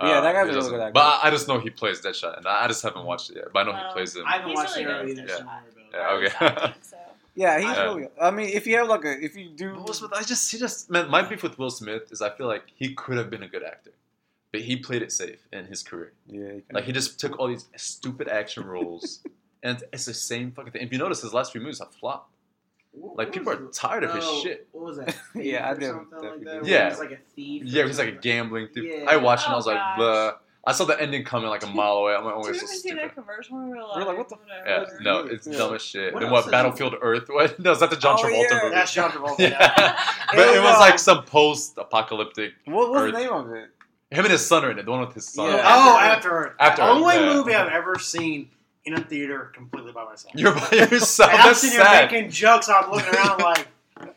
Yeah, 0.01 0.21
that 0.21 0.27
um, 0.27 0.33
guy's 0.33 0.49
he 0.49 0.55
doesn't- 0.55 0.71
good 0.71 0.81
actor. 0.81 0.93
But 0.93 1.03
I, 1.03 1.19
I 1.23 1.29
just 1.31 1.47
know 1.47 1.59
he 1.59 1.69
plays 1.69 2.01
Deadshot, 2.01 2.37
and 2.37 2.47
I, 2.47 2.65
I 2.65 2.67
just 2.67 2.83
haven't 2.83 3.05
watched 3.05 3.29
it 3.31 3.37
yet. 3.37 3.45
But 3.53 3.59
I 3.59 3.63
know 3.63 3.71
Wow. 3.71 3.87
he 3.87 3.93
plays 3.93 4.15
him. 4.15 4.23
I 4.27 4.31
haven't 4.33 4.49
He's 4.49 4.55
watched 4.55 4.75
really 4.77 4.91
Arrow 4.91 5.05
good 5.05 5.19
either. 5.19 5.21
at 5.23 5.29
so 5.29 5.37
that. 5.37 5.45
don't 5.45 5.47
worry 5.47 5.61
about 5.71 5.77
it. 5.77 5.93
Yeah, 5.93 6.11
okay. 6.11 6.23
he's 6.23 6.33
acting, 6.63 6.73
so. 6.81 6.97
Yeah, 7.35 7.57
he's 7.59 7.65
Yeah. 7.67 7.83
really. 7.83 8.07
I 8.21 8.31
mean, 8.31 8.49
if 8.49 8.67
you 8.67 8.77
have 8.77 8.87
like 8.87 9.05
a, 9.05 9.23
if 9.23 9.35
you 9.35 9.49
do, 9.49 9.73
But 9.73 9.85
Will 9.85 9.93
Smith, 9.93 10.11
I 10.13 10.23
just 10.23 10.51
he 10.51 10.57
just 10.57 10.89
man, 10.89 11.09
my 11.09 11.21
beef 11.21 11.43
with 11.43 11.57
Will 11.59 11.69
Smith 11.69 12.11
is 12.11 12.21
I 12.21 12.29
feel 12.31 12.47
like 12.47 12.63
he 12.75 12.93
could 12.93 13.17
have 13.17 13.29
been 13.29 13.43
a 13.43 13.47
good 13.47 13.63
actor, 13.63 13.91
but 14.51 14.61
he 14.61 14.75
played 14.77 15.01
it 15.01 15.11
safe 15.11 15.39
in 15.53 15.65
his 15.65 15.81
career. 15.83 16.13
yeah, 16.27 16.39
you 16.41 16.63
can- 16.67 16.73
Like 16.75 16.83
he 16.85 16.91
just 16.91 17.19
took 17.19 17.37
all 17.39 17.47
these 17.47 17.65
stupid 17.75 18.27
action 18.27 18.65
roles, 18.65 19.21
and 19.63 19.83
it's 19.93 20.05
the 20.05 20.13
same 20.13 20.51
fucking 20.51 20.71
thing. 20.73 20.81
If 20.81 20.91
you 20.91 20.97
notice, 20.99 21.21
his 21.21 21.33
last 21.33 21.51
few 21.51 21.61
movies 21.61 21.79
have 21.79 21.93
flopped. 21.93 22.31
What- 22.99 23.17
Like 23.17 23.27
what 23.27 23.33
people 23.33 23.53
are 23.53 23.65
it? 23.67 23.73
tired 23.73 24.03
of 24.03 24.13
his 24.13 24.23
Oh, 24.27 24.41
shit. 24.43 24.67
What 24.71 24.85
was 24.85 24.97
that? 24.97 25.15
Yeah, 25.35 25.69
I 25.69 25.73
did- 25.73 25.89
something 25.91 26.29
like 26.29 26.43
that, 26.43 26.65
Yeah. 26.65 26.85
he 26.85 26.89
was 26.89 26.99
like 26.99 27.11
a 27.11 27.17
thief. 27.35 27.61
or 27.63 27.65
Yeah, 27.65 27.85
he's 27.85 27.97
like 27.99 28.07
a 28.09 28.11
gambling 28.13 28.67
thief. 28.73 28.83
Yeah. 28.85 29.05
I 29.09 29.17
watched 29.17 29.43
it 29.43 29.47
and 29.47 29.51
I 29.53 29.55
Oh, 29.55 29.57
was 29.57 29.65
like, 29.67 29.75
oh, 29.77 29.79
gosh. 29.79 29.97
blah. 29.97 30.31
I 30.65 30.73
saw 30.73 30.83
the 30.83 31.01
ending 31.01 31.23
coming 31.23 31.47
like 31.49 31.63
a 31.63 31.67
mile 31.67 31.93
away. 31.93 32.13
I'm 32.13 32.25
like, 32.25 32.33
oh, 32.35 32.43
Did 32.43 32.47
you 32.47 32.53
it's 32.55 32.63
ever 32.63 32.67
so 32.67 32.77
see 32.79 32.89
that 32.91 32.97
stupid. 32.99 33.15
commercial 33.15 33.57
we 33.57 33.69
were 33.69 33.75
We're 33.77 34.03
like, 34.03 34.17
what 34.17 34.27
the 34.27 34.35
f- 34.35 34.41
Yeah, 34.65 34.79
whatever. 34.79 34.99
no, 35.01 35.19
it's 35.19 35.47
Yeah. 35.47 35.57
dumb 35.59 35.75
as 35.75 35.81
shit. 35.81 36.13
What 36.13 36.19
then 36.19 36.29
what 36.29 36.39
what? 36.39 36.45
is 36.47 36.51
Battlefield 36.51 36.95
Earth? 37.01 37.29
What? 37.29 37.57
No, 37.63 37.71
is 37.71 37.79
that 37.79 37.89
the 37.89 37.95
John 37.95 38.17
Oh, 38.19 38.23
Travolta 38.23 38.49
yeah. 38.51 38.59
movie? 38.63 38.75
That's 38.75 38.93
John 38.93 39.11
Travolta. 39.11 39.39
Yeah. 39.39 39.97
but 40.33 40.39
It 40.39 40.55
it 40.57 40.59
was, 40.59 40.71
was 40.71 40.79
like 40.81 40.99
some 40.99 41.23
post-apocalyptic. 41.23 42.53
what 42.65 42.89
was 42.91 43.01
Earth. 43.03 43.13
the 43.13 43.19
name 43.19 43.31
of 43.31 43.49
it? 43.51 43.69
Him 44.11 44.23
and 44.25 44.31
his 44.31 44.45
son 44.45 44.63
are 44.65 44.71
in 44.71 44.79
it. 44.79 44.85
The 44.85 44.91
one 44.91 45.01
with 45.01 45.13
his 45.13 45.27
son. 45.27 45.47
Yeah. 45.53 45.61
Oh, 45.65 45.97
After 45.99 46.29
Earth. 46.31 46.53
After 46.59 46.81
the 46.81 46.87
Earth, 46.89 46.95
only 46.97 47.15
yeah. 47.15 47.33
movie 47.33 47.53
I've 47.53 47.71
ever 47.71 47.97
seen 47.99 48.49
in 48.87 48.93
a 48.93 49.01
theater 49.01 49.51
completely 49.53 49.91
by 49.91 50.05
myself. 50.05 50.33
You're 50.35 50.53
by 50.53 50.69
yourself. 50.71 51.29
and 51.31 51.39
I'm 51.41 51.47
That's 51.47 51.59
sitting 51.61 51.77
here 51.77 51.85
sad. 51.85 52.11
making 52.11 52.31
jokes. 52.31 52.69
I'm 52.69 52.89
looking 52.89 53.13
around 53.13 53.39
like, 53.43 53.67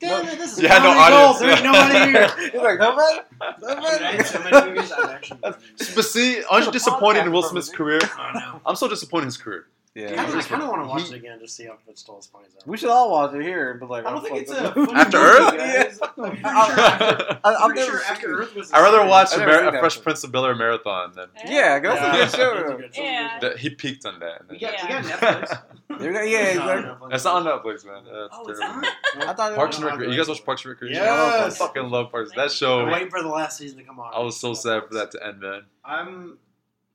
damn 0.00 0.26
it, 0.26 0.38
this 0.38 0.52
is 0.54 0.62
You 0.62 0.68
had 0.68 0.82
no 0.82 0.94
comedy 0.94 1.16
gold. 1.16 1.40
There's 1.40 1.62
nobody 1.70 2.10
here. 2.12 2.50
He's 2.52 2.60
like, 2.62 2.78
nobody, 2.78 3.18
Dude, 3.60 3.68
I 4.02 4.12
had 4.12 4.26
so 4.26 4.38
many 4.42 4.70
movies 4.70 4.92
I've 4.92 5.10
actually. 5.10 5.38
But 5.42 6.04
see, 6.04 6.42
aren't 6.44 6.66
you 6.66 6.72
disappointed 6.72 7.26
in 7.26 7.32
Will 7.32 7.42
Smith's 7.42 7.68
career? 7.68 8.00
I 8.16 8.38
know. 8.38 8.60
I'm 8.64 8.76
so 8.76 8.88
disappointed 8.88 9.22
in 9.24 9.28
his 9.28 9.36
career. 9.36 9.66
Yeah, 9.92 10.06
Kinda- 10.14 10.38
I 10.38 10.42
kind 10.42 10.62
of 10.62 10.68
want 10.68 10.82
to 10.84 10.88
watch 10.88 11.08
He- 11.08 11.14
it 11.14 11.16
again 11.16 11.38
just 11.40 11.56
to 11.56 11.62
see 11.64 11.68
if 11.68 11.74
it's 11.88 12.00
still 12.00 12.16
as 12.16 12.26
funny 12.26 12.44
as 12.46 12.54
ever. 12.54 12.70
we 12.70 12.76
should 12.76 12.90
all 12.90 13.10
watch 13.10 13.34
it 13.34 13.42
here, 13.42 13.74
but 13.74 13.90
like, 13.90 14.06
I 14.06 14.10
don't 14.10 14.18
I'm 14.18 14.24
think 14.24 14.42
it's 14.42 14.52
a 14.52 14.68
After 14.68 14.78
movie, 14.78 14.92
Earth? 15.16 15.56
guys. 15.56 16.00
I'm 16.16 16.36
sure 16.36 16.46
After, 16.46 16.80
I, 16.80 17.38
I'm 17.44 17.56
I'm 17.56 17.70
pretty 17.70 17.80
never 17.86 17.98
sure 17.98 18.06
After. 18.06 18.40
Earth 18.40 18.54
was. 18.54 18.70
I 18.72 18.80
rather 18.82 19.04
watch 19.04 19.34
a, 19.34 19.38
Mar- 19.38 19.66
a 19.74 19.78
Fresh 19.80 19.96
one. 19.96 20.04
Prince 20.04 20.22
of 20.22 20.30
Bel 20.30 20.44
Air 20.46 20.54
marathon 20.54 21.12
than 21.16 21.28
Yeah, 21.44 21.44
that's 21.44 21.50
Yeah. 21.50 21.74
a 21.74 21.80
good 21.80 22.20
That's 22.20 22.34
a 22.34 22.36
show. 22.36 22.80
Yeah. 23.02 23.38
that. 23.40 23.58
He 23.58 23.70
peaked 23.70 24.06
on 24.06 24.20
that. 24.20 24.42
And 24.48 24.48
got, 24.48 24.60
we 24.60 24.60
Yeah. 24.88 25.02
got 25.02 25.04
Netflix. 25.48 25.62
Yeah, 26.00 26.22
yeah, 26.22 26.38
exactly. 26.50 27.08
That's 27.10 27.24
not 27.24 27.34
on 27.34 27.44
Netflix, 27.44 27.84
man. 27.84 28.04
That's 28.04 28.28
Oh, 28.32 28.48
it's 28.48 28.60
terrible. 28.60 28.80
not. 28.82 29.28
I 29.28 29.32
thought 29.34 29.54
Parks 29.56 29.76
and 29.76 29.84
Recreation. 29.86 30.12
You 30.12 30.18
guys 30.18 30.28
watch 30.28 30.44
Parks 30.46 30.62
and 30.64 30.70
Recreation? 30.70 31.02
Yes. 31.02 31.60
I 31.60 31.66
fucking 31.66 31.90
love 31.90 32.12
Parks. 32.12 32.30
That 32.36 32.42
I'm 32.42 32.48
show. 32.50 32.86
waiting 32.86 33.10
for 33.10 33.20
the 33.22 33.28
last 33.28 33.58
season 33.58 33.78
to 33.78 33.84
come 33.84 33.98
on. 33.98 34.14
I 34.14 34.20
was 34.20 34.38
so 34.38 34.54
sad 34.54 34.84
for 34.86 34.94
that 34.94 35.10
to 35.10 35.26
end, 35.26 35.40
man. 35.40 35.62
I'm 35.84 36.38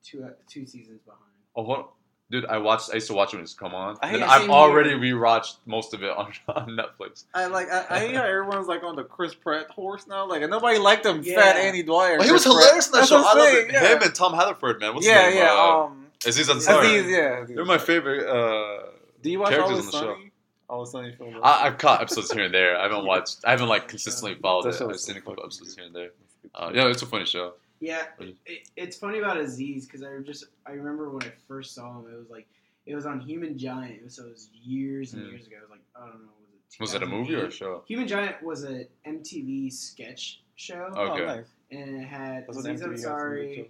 two 0.02 0.26
two 0.48 0.66
seasons 0.66 1.02
behind. 1.02 1.22
Oh, 1.58 1.64
what? 1.64 1.90
Dude, 2.32 2.46
I 2.48 2.58
watched. 2.58 2.90
I 2.92 2.96
used 2.96 3.08
to 3.08 3.14
watch 3.14 3.34
it 3.34 3.38
when 3.38 3.42
it 3.42 3.44
used 3.44 3.58
to 3.58 3.64
come 3.64 3.76
on. 3.76 3.98
I 4.02 4.08
hate 4.08 4.14
And 4.16 4.24
the 4.24 4.28
I've 4.28 4.42
same 4.42 4.50
already 4.52 4.90
here. 4.98 5.16
rewatched 5.16 5.58
most 5.68 5.94
of 5.94 6.02
it 6.04 6.10
on, 6.10 6.34
on 6.48 6.70
Netflix. 6.70 7.26
I 7.36 7.46
like. 7.46 7.70
I, 7.72 7.86
I 7.90 8.00
hate 8.00 8.16
how 8.16 8.24
everyone's 8.24 8.68
like 8.68 8.84
on 8.84 8.96
the 8.96 9.04
Chris 9.04 9.36
Pratt 9.36 9.70
horse 9.70 10.08
now. 10.08 10.28
Like, 10.28 10.42
nobody 10.50 10.80
liked 10.80 11.06
him. 11.06 11.22
Yeah. 11.24 11.40
Fat 11.40 11.56
Andy 11.58 11.84
Dwyer. 11.84 12.18
Oh, 12.20 12.24
he 12.24 12.32
was 12.32 12.44
Chris 12.44 12.54
Pratt. 12.56 12.64
hilarious 12.64 12.86
in 12.88 12.92
that 12.94 12.98
That's 12.98 13.10
show. 13.10 13.18
I 13.18 13.34
love 13.60 13.72
yeah. 13.72 13.94
Him 13.96 14.02
and 14.02 14.16
Tom 14.16 14.34
Haverford, 14.34 14.80
man. 14.80 14.96
What's 14.96 15.06
yeah, 15.06 15.26
his 15.26 15.36
name? 15.36 15.44
yeah. 15.44 15.54
Uh, 15.54 15.84
um, 15.86 16.08
Aziz 16.26 16.50
Ansari. 16.50 17.00
Aziz, 17.00 17.12
yeah. 17.12 17.46
They're 17.48 17.64
my 17.66 17.78
favorite. 17.78 18.28
Uh, 18.28 18.88
Do 19.22 19.30
you 19.30 19.40
watch 19.40 19.52
characters 19.52 19.72
Always 19.72 19.86
on 19.86 19.92
the 19.92 20.08
show. 20.08 20.14
Sunny? 20.16 20.32
Always 20.68 20.90
Sunny 20.90 21.12
film. 21.16 21.36
I, 21.44 21.68
I've 21.68 21.78
caught 21.78 22.02
episodes 22.02 22.32
here 22.32 22.46
and 22.46 22.54
there. 22.54 22.76
I 22.76 22.84
haven't 22.84 23.06
watched. 23.06 23.38
I 23.46 23.52
haven't 23.52 23.68
like 23.70 23.88
consistently 23.88 24.36
followed 24.42 24.66
it. 24.74 24.82
I've 24.82 25.00
seen 25.00 25.16
a 25.18 25.22
couple 25.22 25.44
episodes 25.44 25.76
here 25.76 25.86
and 25.86 25.94
there. 25.96 26.10
Uh, 26.56 26.72
yeah, 26.74 26.88
it's 26.88 27.04
a 27.04 27.06
funny 27.06 27.26
show. 27.26 27.54
Yeah, 27.80 28.04
it, 28.20 28.36
it, 28.46 28.70
it's 28.78 28.98
funny 28.98 29.20
about 29.20 29.38
Aziz 29.38 29.86
because 29.86 30.02
I 30.04 30.18
just 30.24 30.46
I 30.66 30.72
remember 30.72 31.10
when 31.10 31.24
I 31.24 31.32
first 31.48 31.76
saw 31.76 32.00
him, 32.00 32.06
it 32.12 32.18
was 32.18 32.30
like 32.30 32.48
it 32.86 32.96
was 32.96 33.06
on 33.06 33.20
Human 33.20 33.58
Giant. 33.58 33.98
It 33.98 34.04
was, 34.04 34.16
so 34.16 34.26
it 34.26 34.32
was 34.32 34.50
years 34.54 35.14
and 35.14 35.24
Hmm. 35.24 35.30
years 35.32 35.48
ago. 35.48 35.58
It 35.58 35.62
was 35.62 35.72
like 35.72 35.82
I 35.96 36.00
don't 36.08 36.22
know, 36.24 36.30
was 36.40 36.74
it? 36.76 36.82
Was 36.82 36.94
it 36.94 37.04
a 37.04 37.06
movie 37.06 37.36
or 37.36 37.46
a 37.48 37.52
show? 37.52 37.84
Human 37.88 38.08
Giant 38.08 38.42
was 38.44 38.64
an 38.64 38.88
MTV 39.06 39.72
sketch 39.74 40.42
show, 40.56 40.90
Oh, 40.96 41.12
Okay. 41.12 41.26
nice. 41.26 41.46
and 41.72 42.02
it 42.02 42.06
had 42.06 42.46
That's 42.48 42.58
Aziz 42.60 42.82
Ansari, 42.82 43.68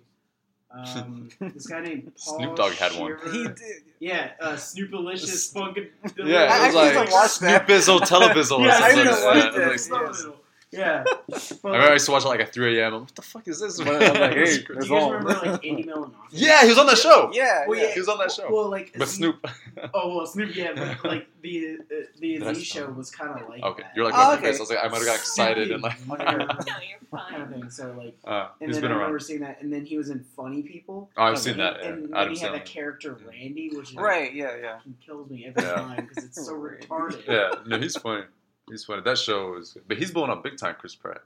um, 0.72 1.30
this 1.40 1.68
guy 1.68 1.82
named 1.82 2.12
Paul 2.24 2.38
Snoop 2.40 2.56
Dogg 2.56 2.74
had 2.74 2.92
one. 3.00 3.18
He 3.32 3.44
did. 3.44 3.84
Yeah, 4.00 4.32
uh, 4.42 4.54
Snoopalicious 4.54 5.54
Funkin' 5.54 5.90
Yeah, 6.18 6.44
it 6.44 6.66
was 6.68 6.76
actually 6.76 6.84
used 6.84 6.96
like 6.96 7.08
to 7.10 7.14
watch 7.14 7.30
Snoop 7.32 7.50
that. 7.50 7.68
Bizzle, 7.68 8.00
Telebizzle. 8.02 8.60
Yeah, 8.66 8.80
I 8.82 8.92
something 8.92 9.06
used 9.06 9.24
like 9.24 9.54
to 9.54 9.60
that. 9.60 9.68
watch 9.68 10.18
that. 10.18 10.36
It's 10.78 11.52
like- 11.52 11.64
Yeah. 11.64 11.64
I 11.64 11.68
remember 11.68 11.90
I 11.90 11.94
used 11.94 12.06
to 12.06 12.12
watch 12.12 12.26
it 12.26 12.28
like 12.28 12.40
at 12.40 12.54
3 12.54 12.80
a.m. 12.80 12.94
I'm, 12.94 13.02
What 13.02 13.16
the 13.16 13.22
fuck 13.22 13.48
is 13.48 13.60
this? 13.60 13.78
But 13.84 14.02
I'm 14.04 14.22
like, 14.22 14.34
hey, 14.36 14.46
Do 14.46 14.52
you 14.52 14.64
There's 14.68 14.90
guys 14.90 14.92
all- 14.92 15.14
remember 15.14 15.52
like 15.52 15.66
Andy 15.66 15.84
Milonakis? 15.84 16.12
yeah, 16.32 16.62
he 16.64 16.70
was 16.70 16.78
on 16.78 16.88
that 16.88 16.98
show. 16.98 17.30
Yeah, 17.34 17.66
Well, 17.68 17.78
yeah. 17.78 17.86
yeah. 17.88 17.94
He 17.94 18.00
was 18.00 18.10
on 18.10 18.18
that 18.20 18.32
show. 18.32 18.48
Well, 18.52 18.70
like 18.70 18.94
But 18.98 19.08
Snoop. 19.08 19.46
Oh 19.94 20.16
well, 20.18 20.26
Snoop. 20.26 20.56
Yeah, 20.56 20.74
but 20.76 21.06
like 21.10 21.28
the 21.42 21.78
uh, 21.92 21.96
the 22.20 22.34
Did 22.40 22.44
I 22.48 22.54
Z 22.54 22.64
stop? 22.66 22.84
show 22.88 22.92
was 22.92 23.12
kind 23.12 23.40
of 23.42 23.48
like 23.50 23.64
Okay, 23.64 23.84
that. 23.84 23.92
you're 23.96 24.06
like, 24.06 24.14
Oh, 24.16 24.30
what 24.30 24.38
okay. 24.40 24.48
I 24.48 24.60
was 24.60 24.70
like, 24.70 24.80
I 24.84 24.88
might 24.88 24.98
have 24.98 25.06
got 25.06 25.16
excited 25.16 25.72
and 25.72 25.82
like, 25.84 25.98
Snoopy. 26.00 26.24
No, 26.24 26.32
you're 26.32 26.48
kind 26.48 26.52
of 26.52 26.68
fine. 27.12 27.48
thing. 27.52 27.70
So 27.70 27.94
like, 27.98 28.18
uh, 28.26 28.50
and 28.62 28.70
he's 28.70 28.76
then 28.78 28.84
been 28.84 28.92
I 28.92 28.96
remember 28.96 29.20
seeing 29.20 29.42
that, 29.42 29.62
and 29.62 29.72
then 29.72 29.86
he 29.86 29.98
was 29.98 30.10
in 30.10 30.24
Funny 30.36 30.62
People. 30.62 31.10
Oh, 31.18 31.24
I've 31.24 31.40
seen 31.40 31.58
that. 31.58 31.80
And 31.82 32.02
Yeah. 32.04 32.08
then 32.08 32.16
Adam 32.16 32.34
he 32.34 32.40
had 32.40 32.54
that 32.54 32.66
character 32.66 33.18
Randy, 33.30 33.70
which 33.74 33.92
is 33.92 33.96
Right, 33.96 34.34
yeah, 34.34 34.56
yeah. 34.62 34.78
fucking 34.78 34.98
kills 35.06 35.30
me 35.30 35.46
every 35.48 35.64
time 35.64 36.06
because 36.08 36.24
it's 36.24 36.46
so 36.46 36.54
retarded. 36.54 37.26
Yeah, 37.28 37.52
no, 37.66 37.78
he's 37.80 37.96
funny. 37.98 38.24
He's 38.70 38.84
funny. 38.86 39.02
That 39.04 39.18
show 39.18 39.52
was, 39.52 39.78
but 39.88 39.98
he's 39.98 40.12
blowing 40.12 40.32
up 40.32 40.44
big 40.44 40.58
time. 40.58 40.76
Chris 40.80 40.96
Pratt. 40.96 41.22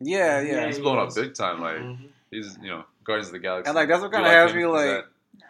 Yeah, 0.00 0.40
Yeah, 0.40 0.52
yeah. 0.52 0.66
He's 0.66 0.76
he 0.76 0.82
blowing 0.82 0.98
up 1.00 1.14
big 1.14 1.34
time. 1.34 1.60
Like 1.60 1.76
Mhm. 1.78 2.08
he's, 2.30 2.58
you 2.60 2.68
know, 2.68 2.84
Guardians 3.04 3.28
of 3.28 3.32
the 3.34 3.38
Galaxy. 3.38 3.68
And 3.68 3.76
like 3.76 3.88
that's 3.88 4.02
what 4.02 4.12
kind 4.12 4.26
of 4.26 4.32
has 4.32 4.50
him? 4.50 4.56
me 4.58 4.66
like, 4.66 4.86
that- 4.86 5.04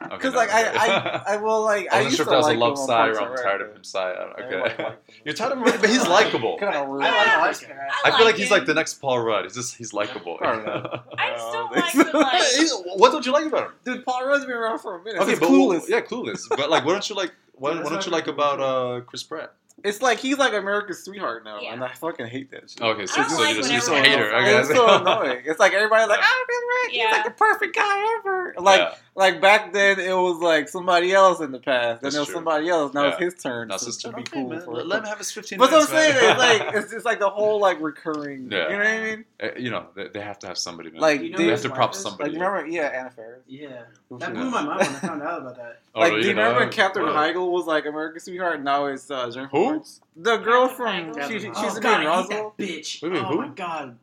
okay, 0.05 0.17
because 0.17 0.35
like 0.35 0.51
I, 0.53 0.69
okay. 0.69 0.79
I, 0.79 1.23
I 1.35 1.37
will 1.39 1.63
like 1.63 1.89
I 1.93 1.97
I 1.99 2.03
wasn't 2.03 2.05
used 2.05 2.17
sure 2.17 2.23
if 2.25 2.27
to 2.27 2.31
that 2.31 2.37
was 2.37 2.47
like 2.47 2.57
a 2.57 2.61
love 2.61 2.71
him 2.79 2.87
side 2.87 3.09
or 3.11 3.21
I'm 3.23 3.37
tired 3.37 3.61
of 3.63 3.75
him 3.77 3.85
side. 3.85 4.15
I 4.17 4.19
don't- 4.21 4.37
but- 4.37 4.43
Okay, 4.73 4.85
Like, 4.85 4.99
you're 5.25 5.35
tired 5.35 5.53
of 5.53 5.59
him, 5.59 5.65
but 5.81 5.91
he's 5.91 6.07
likable. 6.19 6.59
Kind 6.59 6.77
of 6.77 6.89
rude. 6.89 7.03
I 7.03 7.39
like 7.47 7.61
Yeah. 7.63 7.69
this. 7.69 7.95
I 8.05 8.17
feel 8.17 8.27
like 8.27 8.37
he's 8.37 8.51
like 8.51 8.67
the 8.67 8.75
next 8.75 8.95
Paul 9.01 9.21
Rudd. 9.21 9.45
He's 9.45 9.55
just 9.55 9.77
he's 9.77 9.93
likable. 9.93 10.37
Probably. 10.39 10.65
I 11.19 11.31
just 11.31 11.53
don't 11.53 11.73
they- 11.75 11.81
like 11.81 11.93
the 12.13 12.19
like. 12.19 12.99
What 13.01 13.11
don't 13.11 13.27
you 13.27 13.33
like 13.33 13.47
about 13.47 13.67
him? 13.69 13.73
Dude, 13.85 14.05
Paul 14.05 14.27
Rudd's 14.27 14.45
been 14.45 14.55
around 14.55 14.79
for 14.79 14.97
a 14.97 15.03
minute. 15.03 15.21
Okay, 15.23 15.33
it's 15.33 15.41
but 15.41 15.49
clueless. 15.49 15.89
yeah, 15.89 16.01
clueless. 16.03 16.49
But 16.49 16.71
like, 16.71 16.85
what 16.85 16.93
don't 16.93 17.09
you 17.09 17.17
like? 17.17 17.33
What, 17.55 17.83
what 17.83 17.91
don't 17.91 18.05
you 18.05 18.13
like 18.13 18.27
about 18.27 18.61
uh, 18.61 19.01
Chris 19.03 19.23
Pratt? 19.23 19.53
It's 19.85 20.01
like 20.01 20.19
he's 20.19 20.39
like 20.39 20.53
America's 20.53 21.03
sweetheart 21.05 21.45
now, 21.45 21.61
Yeah. 21.61 21.73
and 21.73 21.83
I 21.85 21.93
fucking 21.93 22.27
hate 22.27 22.51
that 22.53 22.71
shit. 22.71 22.81
Okay, 22.83 23.07
so, 23.07 23.21
I 23.21 23.27
so 23.29 23.37
like 23.39 23.55
you're 23.55 23.63
just, 23.65 23.69
when 23.69 23.73
you're 23.73 23.81
just 23.81 23.91
a 23.91 23.95
hater. 24.11 24.31
else- 24.33 24.43
Okay, 24.43 24.59
it's 24.61 24.69
so 24.69 24.97
annoying. 25.01 25.43
It's 25.45 25.59
like 25.61 25.73
everybody's 25.73 26.09
like, 26.09 26.21
Yeah. 26.21 26.27
"Ah, 26.29 26.45
Chris 26.47 26.59
Pratt, 26.69 26.95
Yeah. 26.95 27.07
he's 27.09 27.13
like 27.17 27.25
the 27.25 27.31
perfect 27.33 27.75
guy 27.75 28.17
ever." 28.19 28.55
Like, 28.59 28.81
Yeah. 28.81 28.95
Like 29.15 29.43
back 29.43 29.75
then, 29.75 30.01
it 30.01 30.15
was 30.15 30.39
like 30.41 30.71
somebody 30.71 31.13
else 31.13 31.41
in 31.41 31.53
the 31.53 31.59
past, 31.59 32.01
That's 32.01 32.15
then 32.15 32.21
it 32.21 32.23
was 32.23 32.29
true. 32.29 32.35
somebody 32.37 32.71
else. 32.71 32.95
Now 32.95 33.09
it's 33.09 33.19
his 33.19 33.35
turn 33.35 33.69
Now 33.69 33.77
to, 33.77 33.87
it's 33.87 33.99
to 33.99 34.09
be 34.09 34.15
okay, 34.23 34.41
cool 34.41 34.49
man. 34.49 34.63
for 34.63 34.73
Let, 34.73 34.81
it. 34.85 34.89
let 34.89 34.99
him 35.01 35.05
have 35.05 35.19
his 35.19 35.31
15 35.33 35.59
But 35.59 35.71
what 35.71 35.83
I'm 35.91 35.95
minutes. 35.95 36.17
saying 36.19 36.31
is 36.33 36.39
like 36.39 36.75
it's 36.83 36.93
just 36.93 37.05
like 37.05 37.19
the 37.19 37.29
whole 37.29 37.61
like 37.61 37.79
recurring. 37.83 38.51
Yeah. 38.51 38.65
You 38.71 38.73
know 38.73 38.79
what 38.79 38.87
I 38.87 39.01
mean? 39.03 39.25
Uh, 39.43 39.49
you 39.59 39.71
know, 39.71 39.87
they, 39.95 40.09
they 40.09 40.21
have 40.21 40.39
to 40.39 40.47
have 40.47 40.57
somebody. 40.57 40.91
Man. 40.93 41.01
Like, 41.03 41.21
You 41.21 41.31
know 41.33 41.37
they 41.37 41.47
have 41.49 41.61
to 41.61 41.69
his 41.69 41.77
prop 41.77 41.95
somebody. 41.95 42.31
Like, 42.31 42.41
remember? 42.41 42.67
Yeah, 42.71 42.87
Anna 42.87 43.11
Faris. 43.11 43.43
Yeah, 43.47 43.83
that 44.13 44.33
blew 44.33 44.51
my 44.51 44.63
mind 44.65 44.79
when 44.79 44.89
I 44.89 44.93
found 44.95 45.23
out 45.23 45.43
about 45.43 45.57
that. 45.57 45.81
Oh, 45.95 46.01
like, 46.01 46.11
really? 46.13 46.23
do 46.23 46.29
you 46.29 46.35
know 46.35 46.43
remember 46.45 46.61
that? 46.61 46.65
when 46.67 46.73
Katherine 46.75 47.07
Really? 47.07 47.19
Heigl 47.35 47.51
was 47.53 47.67
like 47.67 47.85
American 47.85 48.21
sweetheart? 48.21 48.55
And 48.57 48.65
Now 48.65 48.87
it's 48.87 49.11
uh, 49.11 49.31
Jennifer 49.31 49.55
Who? 49.59 49.63
Lawrence. 49.65 50.01
The 50.17 50.39
girl 50.39 50.69
from 50.69 51.13
Heigl. 51.13 51.29
she, 51.29 51.39
she, 51.39 51.49
Oh, 51.49 51.63
she's 51.63 51.73
oh 51.75 51.77
in 51.77 51.83
God, 51.83 51.95
I 51.97 52.01
hate 52.01 52.07
Roswell. 52.07 52.55
that 52.57 52.65
bitch. 52.67 53.03
Wait, 53.03 53.13
wait, 53.13 53.55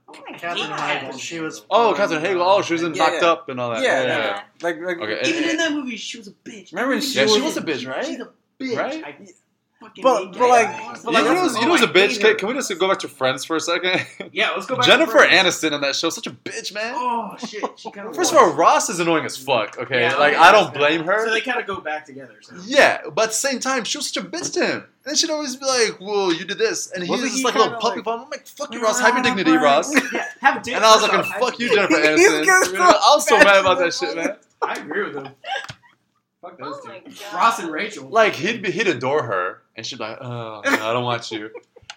oh 0.10 0.14
who? 0.18 0.24
my 0.32 0.38
Katherine 0.38 0.70
Yeah. 0.70 1.10
Heigl. 1.12 1.20
She 1.20 1.40
was. 1.40 1.66
Oh, 1.70 1.94
Katherine 1.96 2.22
Heigl. 2.24 2.42
Oh, 2.44 2.62
she 2.62 2.74
was 2.74 2.84
in 2.84 2.94
Yeah, 2.94 3.04
Knocked 3.06 3.22
yeah. 3.22 3.28
Up 3.30 3.50
and 3.50 3.60
all 3.60 3.70
that. 3.72 3.84
Yeah, 3.84 4.02
yeah. 4.04 4.08
yeah. 4.18 4.42
Like, 4.62 4.80
like 4.82 4.98
Okay, 5.00 5.22
Even 5.30 5.50
in 5.50 5.58
that 5.58 5.72
movie, 5.72 5.98
she 5.98 6.18
was 6.18 6.28
a 6.28 6.32
bitch. 6.32 6.72
Remember 6.72 6.90
when 6.90 6.98
Everything 6.98 7.02
she 7.02 7.20
Yeah, 7.20 7.26
she 7.28 7.42
was- 7.42 7.56
was 7.56 7.58
a 7.58 7.62
bitch, 7.62 7.88
right? 7.88 8.06
She's 8.06 8.20
a 8.20 8.30
bitch. 8.60 8.78
Right? 8.78 9.04
I 9.04 9.16
fucking 9.80 10.04
But- 10.04 10.24
hate 10.24 10.38
but 10.38 10.50
like- 10.50 10.70
You 11.06 11.12
know 11.12 11.36
who's, 11.42 11.56
you 11.56 11.62
know 11.66 11.72
who's 11.72 11.82
a 11.82 11.88
bitch? 11.88 12.20
Can, 12.20 12.36
can 12.38 12.48
we 12.48 12.54
just 12.54 12.78
go 12.80 12.88
back 12.88 13.00
to 13.00 13.08
Friends 13.08 13.44
for 13.46 13.56
a 13.56 13.60
second? 13.60 14.06
Yeah, 14.32 14.52
let's 14.52 14.66
go 14.68 14.76
back. 14.76 14.86
to 14.86 14.92
Jennifer 14.92 15.12
Friends. 15.12 15.34
Aniston 15.64 15.72
on 15.74 15.82
that 15.82 15.96
show, 15.96 16.10
such 16.10 16.28
a 16.28 16.32
bitch, 16.32 16.74
man. 16.74 16.94
Oh 16.96 17.36
shit, 17.40 17.64
she 17.80 17.90
kind 17.92 18.08
of. 18.08 18.16
First 18.16 18.32
of 18.32 18.38
all, 18.38 18.54
Ross 18.54 18.90
is 18.90 19.00
annoying 19.00 19.26
as 19.26 19.36
fuck. 19.38 19.78
Okay, 19.80 20.02
Yeah, 20.02 20.16
like 20.18 20.36
I 20.36 20.52
don't 20.52 20.74
blame 20.74 21.04
her. 21.06 21.26
So 21.26 21.34
they 21.34 21.42
kind 21.42 21.60
of 21.60 21.66
go 21.66 21.80
back 21.82 22.06
together. 22.06 22.36
So. 22.42 22.56
Yeah, 22.66 23.02
but 23.14 23.24
at 23.24 23.30
the 23.30 23.36
same 23.36 23.60
time, 23.60 23.84
she 23.86 23.98
was 23.98 24.10
such 24.10 24.24
a 24.24 24.26
bitch 24.28 24.54
to 24.54 24.66
him. 24.66 24.84
And 25.06 25.18
she'd 25.18 25.30
always 25.32 25.56
be 25.56 25.66
like, 25.66 26.00
"Well, 26.00 26.32
you 26.32 26.46
did 26.46 26.60
this," 26.60 26.92
and 26.92 27.04
he 27.04 27.10
was 27.10 27.22
Wasn't 27.22 27.32
just 27.32 27.40
he 27.40 27.46
like 27.46 27.56
a 27.56 27.58
little 27.58 27.72
kinda 27.74 27.82
puppy 27.82 27.96
like- 27.98 28.06
farm. 28.06 28.22
I'm 28.22 28.30
like, 28.30 28.46
"Fuck 28.46 28.74
you, 28.74 28.82
Ross. 28.84 29.00
Have 29.00 29.16
your 29.16 29.24
dignity, 29.24 29.52
Ross." 29.58 29.92
Yeah, 30.14 30.26
have 30.42 30.62
dick. 30.64 30.76
And 30.76 30.86
I 30.86 30.92
was 30.96 31.02
first 31.08 31.14
like, 31.14 31.26
off, 31.26 31.40
"Fuck 31.40 31.60
you. 31.60 31.74
Jennifer 31.74 31.96
He's 32.16 32.30
Aniston." 32.30 32.76
I 32.80 33.12
was 33.16 33.28
so 33.28 33.38
mad 33.40 33.58
about 33.62 33.80
that 33.80 33.94
shit, 33.94 34.16
man. 34.16 34.36
I 34.62 34.74
agree 34.76 35.06
with 35.06 35.16
him. 35.16 35.30
Fuck 36.42 36.58
those 36.58 36.76
Oh 36.78 36.82
two. 36.84 36.88
my 36.90 37.00
god. 37.00 37.14
Ross 37.34 37.60
and 37.60 37.72
Rachel. 37.72 38.08
Like 38.10 38.34
he'd 38.36 38.62
be, 38.62 38.72
he'd 38.72 38.88
adore 38.88 39.24
her, 39.24 39.62
and 39.80 39.86
she'd 39.88 39.98
be 39.98 40.04
like, 40.04 40.18
"Oh, 40.22 40.62
no, 40.64 40.72
I 40.72 40.94
don't 40.94 41.04
want 41.06 41.32
you." 41.32 41.50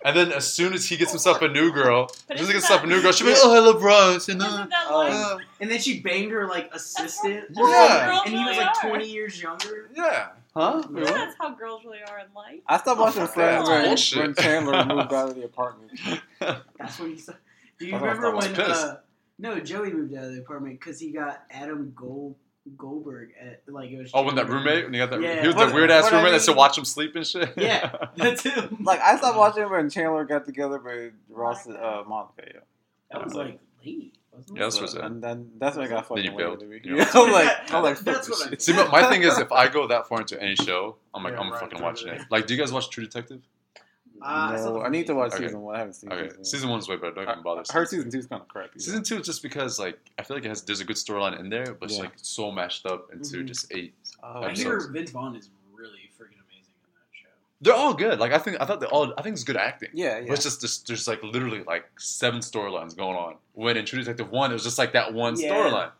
And 0.04 0.16
then 0.16 0.32
as 0.32 0.52
soon 0.52 0.72
as 0.72 0.86
he 0.88 0.96
gets 0.96 1.10
himself 1.12 1.42
a 1.42 1.48
new 1.48 1.70
girl, 1.72 2.10
But 2.26 2.34
as 2.34 2.40
soon 2.40 2.42
as 2.42 2.46
he 2.48 2.52
gets 2.54 2.66
himself 2.68 2.82
a 2.82 2.86
new 2.86 3.00
girl, 3.02 3.12
she'd 3.12 3.24
be 3.24 3.30
like, 3.30 3.38
"Oh, 3.42 3.54
I 3.54 3.58
love 3.58 3.82
Ross," 3.82 4.28
and 4.28 4.40
uh, 4.42 4.46
Isn't 4.46 4.70
that 4.70 4.86
Oh. 4.88 4.98
like 4.98 5.12
uh, 5.12 5.36
and 5.60 5.70
then 5.70 5.78
she 5.78 6.00
banged 6.00 6.32
her 6.32 6.48
like 6.48 6.72
assistant. 6.74 7.44
That's 7.48 7.58
how 7.58 7.68
Yeah. 7.68 8.20
And 8.26 8.34
he 8.34 8.44
was 8.44 8.56
like 8.56 8.80
20 8.80 9.06
years 9.08 9.40
younger. 9.40 9.90
yeah, 9.94 10.28
huh? 10.56 10.82
Yeah. 10.92 11.04
That's 11.04 11.36
how 11.38 11.50
girls 11.54 11.84
really 11.84 12.00
are 12.08 12.18
in 12.18 12.26
life. 12.34 12.60
I 12.66 12.78
stopped 12.78 12.98
Oh, 13.00 13.04
watching 13.04 13.22
fuck 13.22 13.34
Friends 13.34 13.68
that. 13.68 13.74
when, 13.74 13.84
Bullshit. 13.86 14.18
when 14.18 14.34
Chandler 14.34 14.84
moved 14.86 15.12
out 15.12 15.28
of 15.30 15.34
the 15.36 15.44
apartment. 15.44 15.92
That's 16.40 16.98
what 16.98 17.10
he 17.10 17.18
said. 17.18 17.36
Do 17.78 17.86
you 17.86 17.94
remember 17.96 18.34
when? 18.34 18.54
Uh, 18.60 18.96
no, 19.38 19.58
Joey 19.60 19.92
moved 19.92 20.14
out 20.14 20.24
of 20.24 20.34
the 20.34 20.40
apartment 20.40 20.78
because 20.80 20.98
he 21.00 21.10
got 21.10 21.42
Adam 21.50 21.92
Gold 21.96 22.36
Goldberg 22.76 23.30
at 23.40 23.62
like 23.66 23.90
it 23.90 23.98
was. 23.98 24.10
Oh, 24.14 24.22
when 24.22 24.36
that 24.36 24.48
roommate, 24.48 24.84
when 24.84 24.94
you 24.94 25.00
got 25.00 25.10
that, 25.10 25.20
Yeah. 25.20 25.40
he 25.40 25.46
was 25.48 25.56
What- 25.56 25.66
that 25.66 25.74
weird 25.74 25.90
ass 25.90 26.04
what 26.04 26.12
I 26.14 26.16
roommate 26.18 26.30
that 26.32 26.36
used 26.36 26.46
to 26.46 26.52
watch 26.52 26.78
him 26.78 26.84
sleep 26.84 27.16
and 27.16 27.26
shit. 27.26 27.52
Yeah, 27.56 27.92
that's 28.16 28.42
him. 28.42 28.78
Like 28.82 29.00
I 29.00 29.16
stopped 29.16 29.36
watching 29.36 29.68
when 29.68 29.90
Chandler 29.90 30.24
got 30.24 30.44
together 30.44 30.78
with 30.78 31.12
Ross 31.28 31.68
uh, 31.68 32.02
Monica. 32.06 32.42
Yeah. 32.46 32.60
That 33.10 33.24
was 33.24 33.34
like 33.34 33.58
late. 33.84 34.14
Wasn't 34.32 34.56
Yeah, 34.56 34.62
it? 34.62 34.64
that's 34.66 34.80
what's. 34.80 34.94
And 34.94 35.22
then 35.22 35.50
that's 35.58 35.76
when 35.76 35.86
I 35.86 35.88
got 35.90 36.08
Then 36.08 36.16
fucking 36.18 36.24
you 36.24 36.30
later 36.30 36.56
build, 36.56 36.84
you 36.86 36.96
know. 36.96 37.04
I'm 37.14 37.32
like, 37.32 37.72
I'm 37.74 37.82
like, 37.82 37.98
That's 37.98 38.26
this 38.26 38.30
what 38.38 38.46
I- 38.46 38.50
shit. 38.50 38.62
See, 38.62 38.72
but 38.72 38.90
my 38.90 39.08
thing 39.10 39.22
is, 39.22 39.38
if 39.38 39.52
I 39.52 39.68
go 39.68 39.86
that 39.88 40.08
far 40.08 40.20
into 40.20 40.40
any 40.42 40.54
show, 40.56 40.96
I'm 41.12 41.22
like, 41.22 41.34
Yeah, 41.34 41.40
I'm 41.40 41.50
right, 41.50 41.60
fucking 41.60 41.78
right, 41.78 41.84
watching 41.84 42.08
it. 42.08 42.22
Like, 42.30 42.46
do 42.46 42.54
you 42.54 42.60
guys 42.60 42.72
watch 42.72 42.88
True 42.88 43.04
Detective? 43.04 43.42
Ah, 44.24 44.52
I 44.52 44.56
still 44.56 44.70
no, 44.72 44.76
don't 44.78 44.86
I 44.86 44.88
need 44.90 45.02
to 45.02 45.06
think- 45.08 45.18
watch 45.18 45.32
Okay. 45.34 45.44
season 45.44 45.60
one. 45.62 45.74
I 45.74 45.78
haven't 45.78 45.94
seen 45.94 46.12
Okay, 46.12 46.28
season. 46.28 46.44
season 46.44 46.68
one's 46.70 46.88
way 46.88 46.96
better. 46.96 47.12
Don't 47.14 47.28
even 47.28 47.42
bother. 47.42 47.62
I 47.68 47.72
heard 47.72 47.88
season 47.88 48.10
two 48.10 48.18
is 48.18 48.26
kind 48.26 48.42
of 48.42 48.48
crappy. 48.48 48.78
Season 48.78 49.02
two 49.02 49.18
is 49.18 49.26
just 49.26 49.42
because 49.42 49.78
like 49.78 49.98
I 50.18 50.22
feel 50.22 50.36
like 50.36 50.44
it 50.44 50.48
has 50.48 50.62
there's 50.62 50.80
a 50.80 50.84
good 50.84 50.96
storyline 50.96 51.38
in 51.38 51.48
there, 51.50 51.74
but 51.74 51.90
it's 51.90 51.98
like 51.98 52.12
so 52.16 52.50
mashed 52.50 52.86
up 52.86 53.08
into 53.12 53.38
Mhm. 53.38 53.46
just 53.46 53.72
eight. 53.72 53.94
Oh, 54.22 54.40
I 54.42 54.46
episodes. 54.46 54.60
hear 54.84 54.92
Vince 54.92 55.10
Vaughn 55.10 55.36
is 55.36 55.50
really 55.72 56.10
freaking 56.18 56.38
amazing 56.46 56.74
in 56.84 56.92
that 56.94 57.10
show. 57.12 57.28
They're 57.60 57.74
all 57.74 57.94
good. 57.94 58.18
Like 58.20 58.32
I 58.32 58.38
think 58.38 58.60
I 58.60 58.64
thought 58.64 58.80
they 58.80 58.86
all 58.86 59.12
I 59.18 59.22
think 59.22 59.34
it's 59.34 59.44
good 59.44 59.56
acting. 59.56 59.90
yeah, 59.92 60.18
But 60.20 60.26
yeah. 60.26 60.32
it's 60.34 60.42
just 60.44 60.60
there's, 60.60 60.82
there's 60.84 61.08
like 61.08 61.22
literally 61.22 61.62
like 61.64 61.84
seven 61.98 62.40
storylines 62.40 62.96
going 62.96 63.16
on. 63.16 63.36
When 63.54 63.76
in 63.76 63.84
True 63.84 63.98
Detective 64.00 64.30
one, 64.30 64.50
it 64.50 64.54
was 64.54 64.64
just 64.64 64.78
like 64.78 64.92
that 64.92 65.12
one 65.14 65.38
Yeah. 65.38 65.50
storyline. 65.50 65.90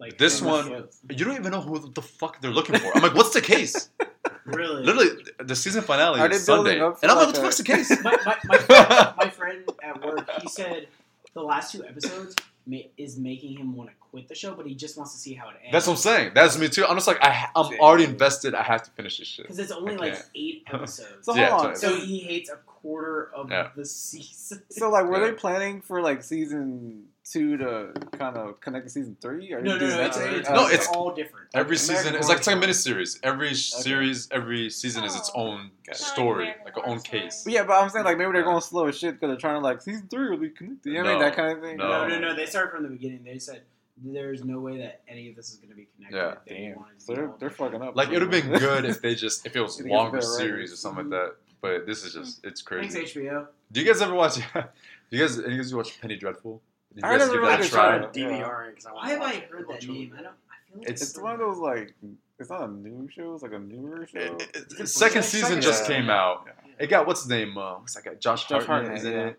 Like 0.00 0.16
This 0.16 0.40
one- 0.40 0.68
shows. 0.68 1.00
You 1.10 1.24
don't 1.24 1.34
even 1.34 1.50
know 1.50 1.60
who 1.60 1.90
the 1.92 2.02
fuck 2.02 2.40
they're 2.40 2.52
looking 2.52 2.78
for. 2.78 2.96
I'm 2.96 3.02
like, 3.02 3.14
what's 3.14 3.32
the 3.34 3.40
case? 3.40 3.90
really. 4.48 4.82
Literally, 4.84 5.22
the 5.38 5.56
season 5.56 5.82
finale 5.82 6.20
Are 6.20 6.30
is 6.30 6.44
Sunday, 6.44 6.78
building 6.78 6.82
up 6.92 7.02
and 7.02 7.10
I'm 7.10 7.16
like, 7.18 7.26
like 7.26 7.34
what 7.34 7.34
the 7.36 7.42
fuck's 7.42 7.58
the 7.58 7.64
case? 7.64 8.02
my, 8.02 8.16
my, 8.24 8.36
my, 8.46 8.58
friend, 8.58 9.14
my 9.16 9.30
friend 9.30 9.64
at 9.82 10.04
work, 10.04 10.28
he 10.42 10.48
said 10.48 10.88
the 11.34 11.42
last 11.42 11.72
two 11.72 11.84
episodes 11.84 12.34
ma- 12.66 12.78
is 12.96 13.18
making 13.18 13.56
him 13.58 13.76
want 13.76 13.90
to 13.90 13.96
quit 14.10 14.26
the 14.28 14.34
show, 14.34 14.54
but 14.54 14.66
he 14.66 14.74
just 14.74 14.96
wants 14.96 15.12
to 15.12 15.18
see 15.18 15.34
how 15.34 15.48
it 15.50 15.56
ends. 15.62 15.72
That's 15.72 15.86
what 15.86 15.92
I'm 15.94 15.98
saying. 15.98 16.32
That's 16.34 16.58
me 16.58 16.68
too. 16.68 16.84
I'm 16.86 16.96
just 16.96 17.06
like, 17.06 17.22
I, 17.22 17.30
ha- 17.30 17.50
I'm 17.54 17.70
Damn. 17.70 17.80
already 17.80 18.04
invested. 18.04 18.54
I 18.54 18.62
have 18.62 18.82
to 18.84 18.90
finish 18.92 19.18
this 19.18 19.28
shit. 19.28 19.44
because 19.44 19.58
it's 19.58 19.70
only 19.72 19.94
I 19.94 19.98
like 19.98 20.12
can't. 20.14 20.26
eight 20.34 20.62
episodes. 20.72 21.26
So 21.26 21.34
Yeah, 21.34 21.50
hold 21.50 21.66
on. 21.66 21.76
so- 21.76 21.90
so 21.98 22.00
he 22.04 22.18
hates 22.20 22.50
a 22.50 22.56
quarter 22.66 23.30
of 23.34 23.50
Yeah. 23.50 23.68
the 23.76 23.84
season. 23.84 24.62
So 24.70 24.88
like, 24.90 25.06
were 25.06 25.20
Yeah. 25.20 25.26
they 25.30 25.32
planning 25.36 25.82
for 25.82 26.00
like 26.00 26.22
season 26.22 27.04
two 27.32 27.56
to 27.58 27.92
kind 28.12 28.36
of 28.36 28.60
connect 28.60 28.86
to 28.86 28.90
season 28.90 29.16
three? 29.20 29.52
Or 29.52 29.60
no, 29.62 29.76
no, 29.78 29.84
is 29.86 29.94
no, 29.94 30.00
it's, 30.02 30.16
it's, 30.16 30.48
uh, 30.48 30.54
No, 30.54 30.64
it's 30.66 30.74
it's- 30.74 30.88
all 30.88 31.14
different. 31.14 31.48
Every 31.54 31.76
American 31.76 31.96
season 31.96 32.14
is 32.14 32.28
like 32.28 32.38
it's 32.38 32.46
like 32.46 32.56
a 32.56 32.58
Horror 32.58 32.72
miniseries. 32.72 33.18
Every 33.22 33.54
series, 33.54 34.28
every 34.30 34.70
season 34.70 35.04
is 35.04 35.14
its 35.16 35.30
own 35.34 35.70
Gotcha. 35.86 35.98
story, 36.02 36.44
American 36.44 36.64
like 36.64 36.76
a 36.76 36.88
own 36.88 37.00
case. 37.00 37.42
But 37.44 37.52
yeah, 37.52 37.62
but 37.64 37.74
I'm 37.82 37.88
saying 37.90 38.04
like 38.04 38.18
maybe 38.18 38.32
they're 38.32 38.42
going 38.42 38.60
slow 38.60 38.86
as 38.86 38.98
shit 38.98 39.14
because 39.14 39.28
they're 39.28 39.36
trying 39.40 39.56
to 39.60 39.64
like 39.64 39.82
season 39.82 40.06
three 40.08 40.30
will 40.30 40.36
be 40.38 40.50
connected. 40.50 40.90
You 40.90 41.02
know 41.02 41.04
what 41.04 41.08
I 41.08 41.12
mean? 41.14 41.22
That 41.22 41.36
kind 41.36 41.52
of 41.56 41.62
thing. 41.62 41.76
no. 41.76 41.88
No, 41.88 42.08
no, 42.08 42.18
no. 42.20 42.36
They 42.36 42.46
started 42.46 42.70
from 42.72 42.82
the 42.84 42.88
beginning. 42.90 43.24
They 43.24 43.38
said 43.38 43.62
there's 44.04 44.44
no 44.44 44.60
way 44.60 44.78
that 44.78 45.00
any 45.08 45.28
of 45.28 45.34
this 45.36 45.50
is 45.50 45.56
going 45.56 45.70
to 45.70 45.74
be 45.76 45.88
connected. 45.96 46.16
Yeah. 46.16 46.34
they 46.46 46.74
so 46.98 47.14
they're, 47.14 47.30
they're 47.40 47.50
fucking 47.50 47.82
up. 47.82 47.96
Like 47.96 48.08
it 48.08 48.12
would 48.12 48.22
have 48.22 48.30
been 48.30 48.58
good 48.58 48.84
if 48.84 49.02
they 49.02 49.14
just 49.14 49.44
if 49.46 49.56
it 49.56 49.60
was 49.60 49.80
It 49.80 49.86
longer 49.86 50.20
series 50.20 50.50
writers. 50.52 50.72
or 50.72 50.76
something 50.76 51.10
like 51.10 51.20
that. 51.20 51.34
But 51.60 51.86
this 51.86 52.04
is 52.04 52.14
just 52.14 52.44
it's 52.44 52.62
crazy. 52.62 52.88
Thanks 52.94 53.12
crazy. 53.12 53.28
HBO. 53.28 53.46
Do 53.72 53.80
you 53.80 53.86
guys 53.86 54.00
ever 54.00 54.14
watch? 54.14 54.36
do 54.54 54.62
you 55.10 55.18
guys 55.20 55.38
any 55.40 55.58
of 55.58 55.66
you 55.66 55.76
watch 55.76 56.00
Penny 56.00 56.16
Dreadful? 56.16 56.62
Did 56.98 57.04
you 57.04 57.08
I 57.08 57.12
guys 57.12 57.20
never 57.20 57.32
give 57.32 57.40
really 57.42 57.52
that 57.52 57.60
a 57.60 57.62
did 57.62 57.72
try? 57.72 57.98
try. 57.98 58.08
DVRing 58.08 58.86
I 58.86 58.92
Why 58.92 59.08
have 59.10 59.22
I 59.22 59.34
heard 59.50 59.68
that 59.68 59.86
name? 59.88 60.14
I 60.18 60.22
don't. 60.22 60.26
I 60.26 60.56
feel 60.70 60.78
like 60.78 60.82
It's- 60.90 61.02
It's 61.02 61.18
one 61.18 61.32
of 61.34 61.38
those 61.38 61.58
like 61.58 61.94
it's 62.40 62.50
not 62.50 62.62
a 62.62 62.68
new 62.72 63.08
show. 63.10 63.34
It's 63.34 63.42
like 63.42 63.52
a 63.52 63.58
newer 63.58 64.06
show. 64.06 64.18
It- 64.18 64.42
it- 64.42 64.56
Is 64.56 64.76
the 64.76 64.82
it 64.84 64.86
second 64.88 65.20
Blue 65.20 65.28
season 65.28 65.54
Jays? 65.56 65.64
just 65.64 65.88
Yeah. 65.88 65.96
came 65.96 66.10
out. 66.10 66.44
Yeah. 66.46 66.52
It 66.80 66.86
got 66.88 67.06
what's 67.06 67.20
his 67.22 67.28
name? 67.30 67.56
Uh, 67.56 67.78
what's 67.78 67.94
that 67.94 68.04
guy? 68.04 68.14
Josh, 68.14 68.46
Josh 68.48 68.64
Hartnett, 68.64 68.92
Hartnett, 68.92 68.98
is 68.98 69.04
in 69.04 69.12
yeah. 69.12 69.26
it. 69.28 69.38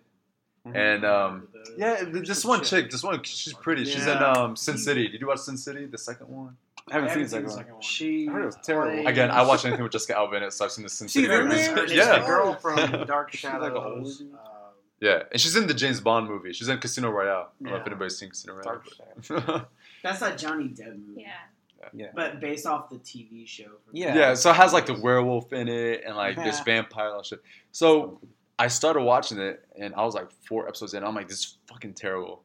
Mhm. 0.67 0.75
And 0.75 1.05
um, 1.05 1.47
yeah, 1.77 2.03
this 2.05 2.43
one 2.45 2.63
chick, 2.63 2.89
this 2.91 3.03
one, 3.03 3.21
she's 3.23 3.53
pretty. 3.53 3.85
She's 3.85 4.05
in 4.07 4.17
um, 4.17 4.55
Sin 4.55 4.77
City. 4.77 5.07
Did 5.07 5.21
you 5.21 5.27
watch 5.27 5.39
Sin 5.39 5.57
City, 5.57 5.85
the 5.85 5.97
second 5.97 6.27
one? 6.27 6.57
I 6.89 6.95
haven't 6.95 7.09
I 7.09 7.13
seen 7.13 7.21
haven't 7.23 7.23
the 7.23 7.29
seen 7.37 7.43
the 7.43 7.49
second 7.51 7.65
one. 7.67 7.73
one. 7.75 7.81
She 7.81 8.27
I 8.27 8.31
heard 8.31 8.41
it 8.43 8.45
was 8.47 8.57
terrible. 8.63 8.91
played- 8.93 9.07
Again, 9.07 9.31
I 9.31 9.43
watch 9.43 9.63
anything 9.63 9.83
with 9.83 9.91
Jessica 9.91 10.17
Alba 10.17 10.35
in 10.37 10.43
it, 10.43 10.51
so 10.53 10.65
I've 10.65 10.71
seen 10.71 10.83
the 10.83 10.89
Sin 10.89 11.07
She's 11.07 11.13
City. 11.13 11.25
in 11.33 11.47
there? 11.49 11.85
Yeah. 11.87 12.19
the 12.19 12.25
girl 12.25 12.55
from 12.55 12.75
Dark 13.07 13.31
She's 13.31 13.43
like 13.45 13.71
a 15.01 15.05
Shadows. 15.05 15.17
old- 15.19 15.21
Yeah, 15.21 15.27
and 15.31 15.41
she's 15.41 15.55
in 15.55 15.67
the 15.67 15.73
James 15.73 15.99
Bond 16.01 16.27
movie. 16.27 16.53
She's 16.53 16.67
in 16.69 16.77
Casino 16.79 17.09
Royale. 17.09 17.49
I 17.59 17.63
don't 17.63 17.71
know 17.71 17.75
if 17.77 17.79
Yeah. 17.81 17.85
anybody's 17.91 18.17
seen 18.17 18.29
Casino 18.29 18.53
Royale. 18.53 18.63
Dark 18.63 18.85
but- 19.47 19.69
That's 20.03 20.19
that 20.19 20.37
Johnny 20.37 20.65
Depp 20.69 20.97
movie. 21.07 21.25
Yeah. 21.93 22.07
But 22.13 22.39
based 22.41 22.65
off 22.65 22.89
the 22.89 22.97
TV 22.97 23.47
show. 23.47 23.71
Yeah. 23.93 24.13
yeah, 24.15 24.33
so 24.33 24.49
it 24.51 24.55
has 24.57 24.73
like 24.73 24.85
the 24.85 24.93
werewolf 24.93 25.53
in 25.53 25.67
it 25.69 26.03
and 26.05 26.15
like 26.15 26.35
this 26.35 26.59
vampire 26.61 27.15
and 27.15 27.25
shit. 27.25 27.41
So 27.71 28.19
I 28.57 28.67
started 28.67 29.01
watching 29.03 29.39
it 29.39 29.65
and 29.77 29.95
I 29.95 30.03
was 30.03 30.13
like 30.13 30.29
four 30.47 30.67
episodes 30.67 30.93
in. 30.93 31.03
I'm 31.03 31.15
like, 31.15 31.27
this 31.29 31.39
is 31.39 31.57
fucking 31.67 31.93
terrible. 31.93 32.43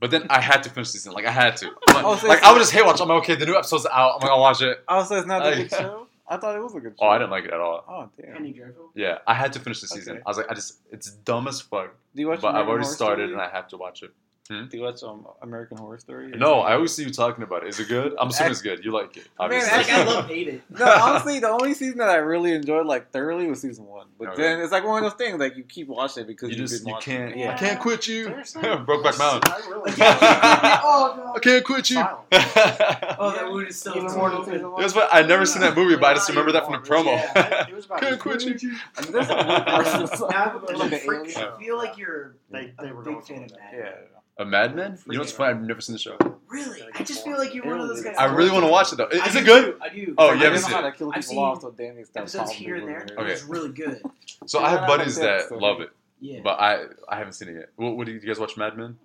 But 0.00 0.10
then 0.10 0.26
I 0.28 0.40
had 0.40 0.62
to 0.64 0.70
finish 0.70 0.88
the 0.92 0.98
season. 0.98 1.12
Like 1.12 1.24
I 1.24 1.30
had 1.30 1.56
to. 1.58 1.66
I'm 1.88 1.94
like, 1.96 2.04
Oh, 2.04 2.16
so 2.16 2.26
like, 2.28 2.42
I 2.42 2.52
would 2.52 2.58
just 2.58 2.72
hate 2.72 2.84
watch. 2.84 3.00
I'm 3.00 3.08
like, 3.08 3.22
okay, 3.22 3.36
the 3.36 3.46
new 3.46 3.56
episode's 3.56 3.86
out. 3.86 4.16
I'm 4.16 4.20
like, 4.20 4.30
I'll 4.30 4.40
watch 4.40 4.60
it. 4.60 4.82
Oh, 4.86 5.02
so 5.02 5.16
it's 5.16 5.26
not 5.26 5.42
a 5.42 5.46
I- 5.46 5.54
good 5.54 5.70
show? 5.70 6.03
I 6.26 6.36
thought 6.38 6.56
it 6.56 6.62
was 6.62 6.74
a 6.74 6.80
good 6.80 6.94
show. 6.98 7.06
Oh, 7.06 7.08
I 7.10 7.18
didn't 7.18 7.30
like 7.30 7.44
it 7.44 7.52
at 7.52 7.60
all. 7.60 7.84
Oh, 7.86 8.08
damn. 8.20 8.34
Penny 8.36 8.52
Dreadful. 8.52 8.90
Yeah, 8.94 9.18
I 9.26 9.34
had 9.34 9.52
to 9.54 9.60
finish 9.60 9.80
the 9.82 9.88
season. 9.88 10.14
Okay. 10.14 10.22
I 10.24 10.30
was 10.30 10.36
like, 10.38 10.50
I 10.50 10.54
just, 10.54 10.78
it's 10.90 11.10
dumb 11.10 11.46
as 11.48 11.60
fuck. 11.60 11.94
Do 12.14 12.22
you 12.22 12.28
watch 12.28 12.40
But 12.40 12.54
I've 12.54 12.66
already 12.66 12.84
Horror 12.84 12.94
started 12.94 13.22
Story? 13.28 13.32
and 13.34 13.42
I 13.42 13.48
have 13.50 13.68
to 13.68 13.76
watch 13.76 14.02
it. 14.02 14.12
Do 14.46 14.68
you 14.72 14.82
watch 14.82 15.02
um, 15.02 15.26
American 15.40 15.78
Horror 15.78 15.96
Story? 15.96 16.28
No, 16.28 16.60
I 16.60 16.74
always 16.74 16.94
see 16.94 17.02
you 17.02 17.08
talking 17.10 17.42
about 17.44 17.62
it. 17.64 17.68
Is 17.70 17.80
it 17.80 17.88
good? 17.88 18.14
I'm 18.18 18.28
assuming 18.28 18.52
it's 18.52 18.60
good. 18.60 18.84
You 18.84 18.92
like 18.92 19.16
it, 19.16 19.26
obviously. 19.38 19.70
Like 19.74 19.88
I 19.88 20.04
love 20.04 20.26
hate 20.28 20.48
it. 20.48 20.60
No, 20.70 20.84
honestly, 20.84 21.40
the 21.40 21.48
only 21.48 21.72
season 21.72 21.96
that 21.96 22.10
I 22.10 22.16
really 22.16 22.52
enjoyed 22.52 22.84
like 22.84 23.10
thoroughly 23.10 23.46
was 23.46 23.62
season 23.62 23.86
one. 23.86 24.08
But 24.18 24.28
Okay. 24.30 24.42
then 24.42 24.60
it's 24.60 24.70
like 24.70 24.84
one 24.84 25.02
of 25.02 25.10
those 25.10 25.16
things 25.16 25.40
like 25.40 25.56
you 25.56 25.62
keep 25.64 25.88
watching 25.88 26.24
it 26.24 26.26
because 26.26 26.50
you 26.50 26.56
you've 26.56 26.68
just 26.68 26.86
you 26.86 26.94
can't 27.00 27.34
it. 27.34 27.48
I 27.48 27.54
can't 27.54 27.80
quit 27.80 28.06
you. 28.06 28.26
Brokeback 28.28 29.18
Mountain. 29.18 29.50
I 29.50 29.66
really 29.70 29.92
oh 29.98 31.32
I 31.36 31.38
can't 31.38 31.64
quit 31.64 31.88
you. 31.88 32.00
Oh, 32.00 33.32
that 33.34 33.48
wound 33.50 33.68
is 33.68 33.78
still 33.80 33.96
Even 33.96 34.08
torn 34.08 34.18
more 34.18 34.32
open. 34.42 34.52
season 34.52 34.70
one. 34.72 34.80
It 34.80 34.84
was 34.84 34.94
what 34.94 35.08
I 35.10 35.22
never 35.22 35.46
seen 35.46 35.62
that 35.62 35.74
movie, 35.74 35.96
but 35.96 36.04
I 36.04 36.14
just 36.14 36.28
remember 36.28 36.52
that 36.52 36.64
from 36.66 36.74
the 36.74 36.80
promo. 36.80 37.06
Yeah, 37.16 37.66
it 37.68 37.74
was 37.74 37.86
about 37.86 38.00
Can't 38.02 38.20
quit 38.20 38.42
you. 38.42 38.76
I 38.98 39.02
mean, 39.02 39.12
there's 39.12 39.26
some. 39.26 40.28
Now, 40.30 40.52
Like 40.52 40.52
but 40.52 40.66
the 40.68 40.76
like, 40.76 41.00
freak- 41.02 41.20
aliens. 41.20 41.36
I 41.38 41.58
feel 41.58 41.78
like 41.78 41.96
you're 41.96 42.34
They, 42.50 42.74
they 42.78 42.90
a 42.90 42.94
were 42.94 43.02
big 43.02 43.14
going 43.14 43.24
fan 43.24 43.44
of 43.44 43.50
that. 43.52 43.58
that. 43.72 43.74
Yeah. 43.78 43.90
A 44.38 44.44
Mad 44.44 44.74
Men? 44.74 44.98
You 45.06 45.12
know 45.14 45.18
what's 45.20 45.32
funny? 45.32 45.50
I've 45.50 45.62
never 45.62 45.80
seen 45.80 45.92
the 45.94 45.98
show. 45.98 46.16
Really? 46.48 46.80
I 46.94 47.02
just 47.04 47.24
feel 47.24 47.38
like 47.38 47.54
you're 47.54 47.66
one 47.66 47.80
of 47.80 47.88
those 47.88 48.02
guys. 48.02 48.16
I 48.18 48.24
really 48.26 48.50
want 48.50 48.64
to 48.64 48.70
watch 48.70 48.92
it 48.92 48.96
though. 48.96 49.08
I 49.12 49.26
Is 49.28 49.32
do 49.34 49.38
it 49.38 49.44
good? 49.44 49.64
too, 49.64 49.78
I 49.80 49.88
do. 49.90 50.14
Oh, 50.18 50.28
I 50.28 50.32
you 50.34 50.40
I 50.40 50.44
haven't 50.44 50.52
didn't 50.52 50.52
know 50.54 50.58
seen 50.68 50.70
how 50.72 50.86
it. 50.86 50.90
to 50.92 50.98
kill 50.98 51.08
I've 51.08 51.14
people 51.14 51.28
seen 51.28 51.38
off, 51.38 51.60
so 51.62 51.70
Danny 51.70 52.02
stopped 52.04 52.16
Episodes 52.18 52.42
following 52.50 52.58
here 52.58 52.74
and 52.76 52.86
me 52.86 52.92
there. 52.92 53.06
over 53.12 53.20
Okay. 53.22 53.30
was 53.32 53.44
really 53.44 53.68
good. 53.72 54.02
So 54.46 54.58
I 54.62 54.70
have 54.70 54.86
buddies 54.86 55.16
that 55.16 55.48
so 55.48 55.56
love 55.56 55.80
it, 55.80 55.90
Yeah. 56.20 56.40
but 56.44 56.60
I 56.60 56.84
I 57.08 57.16
haven't 57.16 57.32
seen 57.34 57.48
it 57.48 57.54
yet. 57.54 57.68
What, 57.76 57.96
what 57.96 58.06
do 58.06 58.12
you 58.12 58.20
guys 58.20 58.38
watch 58.38 58.56
Mad 58.58 58.76
Men? 58.76 58.98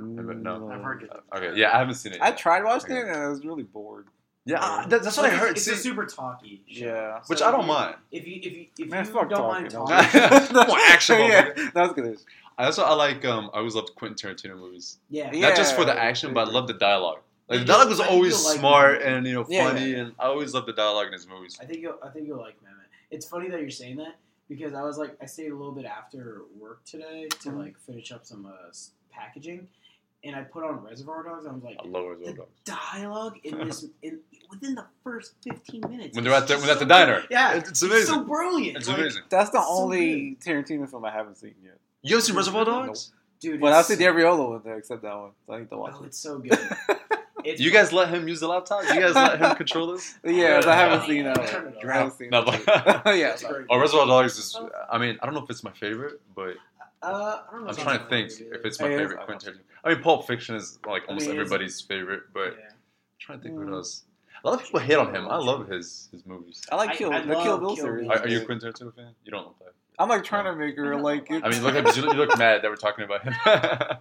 Mm, 0.00 0.42
No. 0.42 0.70
I've 0.70 0.80
heard 0.82 1.00
good. 1.00 1.10
Okay, 1.36 1.58
yeah, 1.60 1.74
I 1.74 1.78
haven't 1.78 1.94
seen 1.96 2.12
it. 2.14 2.22
I 2.22 2.28
Yet. 2.28 2.38
tried 2.38 2.64
watching 2.64 2.92
Okay. 2.92 3.00
it 3.00 3.12
and 3.12 3.22
I 3.24 3.28
was 3.28 3.44
really 3.44 3.64
bored. 3.64 4.06
Yeah, 4.46 4.60
uh, 4.62 4.86
that, 4.86 5.02
that's 5.02 5.16
what 5.18 5.26
I 5.26 5.30
Like, 5.32 5.38
heard. 5.40 5.50
It's 5.56 5.64
See, 5.66 5.72
a 5.72 5.76
super 5.76 6.06
talky 6.06 6.62
show. 6.68 6.86
Yeah. 6.86 7.20
which 7.26 7.40
So 7.40 7.48
I 7.48 7.50
don't 7.50 7.66
mind. 7.66 7.96
If 8.10 8.26
you 8.26 8.36
if 8.42 8.56
you 8.56 8.66
if 8.78 8.88
Man, 8.88 9.04
you 9.04 9.10
fuck 9.12 9.28
don't 9.28 9.40
talking. 9.40 9.62
mind 9.64 9.74
no. 9.74 9.86
talking, 9.86 10.66
More 10.68 10.78
action 10.88 11.18
yeah, 11.20 11.48
movie. 11.54 11.70
that 11.74 11.82
was 11.82 11.92
good. 11.92 12.18
That's 12.58 12.76
what 12.78 12.86
I 12.88 12.94
like. 12.94 13.24
Um, 13.24 13.50
I 13.54 13.58
always 13.58 13.74
loved 13.74 13.94
Quentin 13.94 14.16
Tarantino 14.16 14.56
movies. 14.58 14.98
yeah. 15.10 15.30
Yeah. 15.32 15.48
Not 15.48 15.56
just 15.56 15.76
for 15.76 15.84
the 15.84 15.96
action, 15.98 16.34
but 16.34 16.48
I 16.48 16.50
love 16.50 16.66
the 16.66 16.74
dialogue. 16.74 17.20
Like 17.48 17.60
the 17.60 17.64
dialogue 17.66 17.88
was 17.88 18.00
always 18.00 18.44
like 18.44 18.58
smart 18.58 18.96
it. 18.96 19.02
and 19.06 19.26
you 19.26 19.32
know 19.32 19.46
Yeah, 19.48 19.68
funny, 19.68 19.80
yeah, 19.80 19.86
yeah. 19.96 20.02
and 20.02 20.12
I 20.18 20.24
always 20.26 20.52
love 20.52 20.66
the 20.66 20.72
dialogue 20.74 21.06
in 21.06 21.12
his 21.14 21.26
movies. 21.26 21.56
I 21.60 21.64
think 21.64 21.80
you'll 21.80 21.98
I 22.04 22.08
think 22.10 22.26
you'll 22.26 22.38
like 22.38 22.56
Mamet. 22.62 22.84
It's 23.10 23.26
funny 23.26 23.48
that 23.48 23.60
you're 23.60 23.70
saying 23.70 23.96
that 23.96 24.16
because 24.50 24.74
I 24.74 24.82
was 24.82 24.98
like 24.98 25.16
I 25.22 25.26
stayed 25.26 25.50
a 25.50 25.56
little 25.56 25.72
bit 25.72 25.86
after 25.86 26.42
work 26.60 26.84
today 26.84 27.28
to 27.42 27.48
Mhm. 27.48 27.58
like 27.58 27.78
finish 27.78 28.12
up 28.12 28.26
some 28.26 28.44
uh, 28.44 28.50
packaging, 29.10 29.66
and 30.24 30.36
I 30.36 30.42
put 30.42 30.62
on 30.62 30.82
Reservoir 30.84 31.22
Dogs. 31.22 31.44
And 31.46 31.52
I 31.52 31.54
was 31.54 31.64
like, 31.64 31.78
I 31.82 31.86
love 31.88 32.04
Reservoir 32.06 32.32
the 32.32 32.32
Dogs. 32.36 32.50
dialogue 32.92 33.38
in 33.44 33.58
this 33.66 33.86
in 34.02 34.18
within 34.50 34.74
the 34.74 34.84
first 35.02 35.34
15 35.42 35.80
minutes 35.88 36.14
When 36.16 36.24
they're 36.24 36.34
at 36.34 36.48
the 36.48 36.54
it's 36.54 36.62
when 36.62 36.70
at 36.70 36.78
the 36.80 36.84
diner. 36.86 37.22
Yeah, 37.30 37.54
it's, 37.54 37.70
it's 37.70 37.82
amazing. 37.82 38.00
It's 38.00 38.08
so 38.10 38.24
brilliant. 38.24 38.76
it's 38.76 38.88
Like, 38.88 38.98
amazing. 38.98 39.22
That's 39.30 39.50
the 39.50 39.62
So 39.62 39.68
only 39.68 40.36
Tarantino 40.44 40.86
film 40.90 41.04
I 41.06 41.12
haven't 41.12 41.36
seen 41.36 41.54
yet. 41.64 41.78
You 42.02 42.14
haven't 42.16 42.26
seen 42.26 42.36
Reservoir 42.36 42.64
Dogs? 42.64 43.12
dude. 43.40 43.60
But 43.60 43.72
I've 43.72 43.80
it's 43.80 43.88
seen 43.88 43.98
so- 43.98 44.06
every 44.06 44.24
other 44.24 44.42
one 44.44 44.60
there 44.64 44.78
except 44.78 45.02
that 45.02 45.16
one. 45.16 45.30
So 45.46 45.52
I 45.54 45.58
need 45.60 45.70
to 45.70 45.76
watch 45.76 45.94
Oh, 45.96 46.02
it. 46.02 46.06
it's 46.06 46.18
so 46.18 46.38
good. 46.38 46.58
It's, 47.44 47.60
You 47.60 47.70
guys 47.70 47.92
let 47.92 48.08
him 48.12 48.26
use 48.26 48.40
the 48.40 48.48
laptop? 48.48 48.82
You 48.82 49.00
guys 49.00 49.14
let 49.14 49.38
him 49.40 49.54
control 49.54 49.92
this? 49.92 50.18
Yeah, 50.24 50.60
I 50.66 50.74
haven't 50.74 51.06
seen 51.06 51.24
uh, 51.24 51.34
I 51.38 51.46
haven't 51.94 52.14
seen 52.18 52.30
No, 52.30 52.40
it. 52.42 52.66
but- 52.66 52.66
yeah. 53.16 53.28
It's. 53.34 53.44
Oh, 53.70 53.78
Reservoir 53.78 54.06
Dogs 54.08 54.36
is. 54.38 54.58
I 54.90 54.98
mean, 54.98 55.16
I 55.22 55.26
don't 55.26 55.34
know 55.36 55.44
if 55.44 55.48
it's 55.48 55.62
my 55.62 55.70
favorite, 55.72 56.20
but 56.34 56.56
Uh, 57.00 57.42
I 57.48 57.52
don't 57.52 57.62
know. 57.62 57.68
I'm 57.70 57.76
trying 57.76 58.00
to 58.00 58.06
think 58.06 58.32
my 58.50 58.56
if 58.58 58.64
it's 58.64 58.80
my 58.80 58.88
Hey, 58.88 58.98
favorite 58.98 59.20
Quentin 59.24 59.54
Tarantino. 59.54 59.60
I 59.84 59.94
mean, 59.94 60.02
Pulp 60.02 60.26
Fiction 60.26 60.56
is 60.56 60.80
like 60.84 61.04
I 61.04 61.06
almost 61.06 61.26
mean, 61.26 61.36
it's- 61.36 61.46
everybody's 61.46 61.80
favorite, 61.80 62.22
but 62.34 62.56
Yeah. 62.58 62.64
I'm 62.70 62.74
trying 63.20 63.38
to 63.38 63.42
think 63.44 63.54
Mm. 63.56 63.66
what 63.66 63.74
else. 63.74 64.02
A 64.42 64.48
lot 64.48 64.58
of 64.60 64.64
people 64.66 64.80
hate 64.80 64.96
on 64.98 65.14
him. 65.14 65.28
I 65.28 65.36
love 65.36 65.68
his 65.68 66.08
his 66.10 66.26
movies. 66.26 66.60
I 66.72 66.74
like 66.74 66.96
Kill 66.98 67.12
I 67.12 67.20
the 67.20 67.34
love 67.34 67.42
Kill 67.44 67.58
Bill 67.58 67.76
series. 67.76 68.08
Are, 68.10 68.18
are 68.18 68.28
you 68.28 68.40
a 68.40 68.44
Quentin 68.44 68.72
Tarantino 68.72 68.94
fan? 68.96 69.14
You 69.24 69.30
don't 69.30 69.44
look 69.46 69.58
that. 69.60 69.74
I'm 69.98 70.08
like 70.08 70.24
trying 70.24 70.44
to 70.44 70.54
make 70.54 70.76
her 70.76 70.96
like 70.96 71.30
it. 71.30 71.42
I 71.44 71.48
mean, 71.48 71.62
look 71.62 71.74
at 71.74 71.96
you 71.96 72.02
look, 72.02 72.14
you 72.14 72.18
look 72.20 72.38
mad 72.38 72.62
that 72.62 72.70
we're 72.70 72.76
talking 72.76 73.04
about 73.04 73.24
him. 73.24 73.34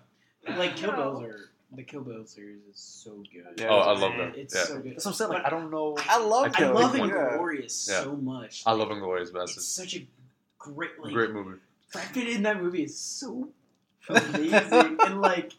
Like 0.58 0.78
Kill 0.78 0.94
Bills 0.94 1.24
are 1.24 1.50
the 1.74 1.84
Kill 1.84 2.02
Bill 2.02 2.26
series 2.26 2.62
is 2.72 2.80
so 2.80 3.22
good. 3.34 3.60
Yeah. 3.60 3.68
oh, 3.70 3.80
I 3.80 4.00
love 4.00 4.14
that. 4.18 4.38
It's 4.38 4.56
yeah. 4.56 4.64
so 4.64 4.80
good. 4.80 4.94
That's 4.94 5.04
what 5.04 5.12
I'm 5.12 5.16
saying. 5.16 5.32
Like, 5.32 5.46
I 5.46 5.50
don't 5.50 5.70
know. 5.70 5.98
I 6.08 6.20
love 6.20 6.54
I 6.58 6.64
I 6.64 6.68
love 6.70 6.94
think 6.94 7.12
Kill 7.12 7.20
of 7.22 7.32
Bill. 7.32 7.40
Inglourious 7.40 7.90
Yeah. 7.90 8.04
so 8.04 8.16
much. 8.16 8.64
I 8.66 8.72
love 8.72 8.88
Inglourious 8.88 9.32
It's 9.36 9.66
such 9.68 9.96
a 9.96 10.08
great 10.58 10.92
like 11.02 11.12
Great 11.12 11.32
movie. 11.32 11.60
Brad 11.92 12.14
Pitt 12.14 12.30
in 12.30 12.44
that 12.44 12.62
movie 12.62 12.84
is 12.84 12.98
so 12.98 13.50
amazing 14.10 14.98
and 15.02 15.22
like 15.22 15.52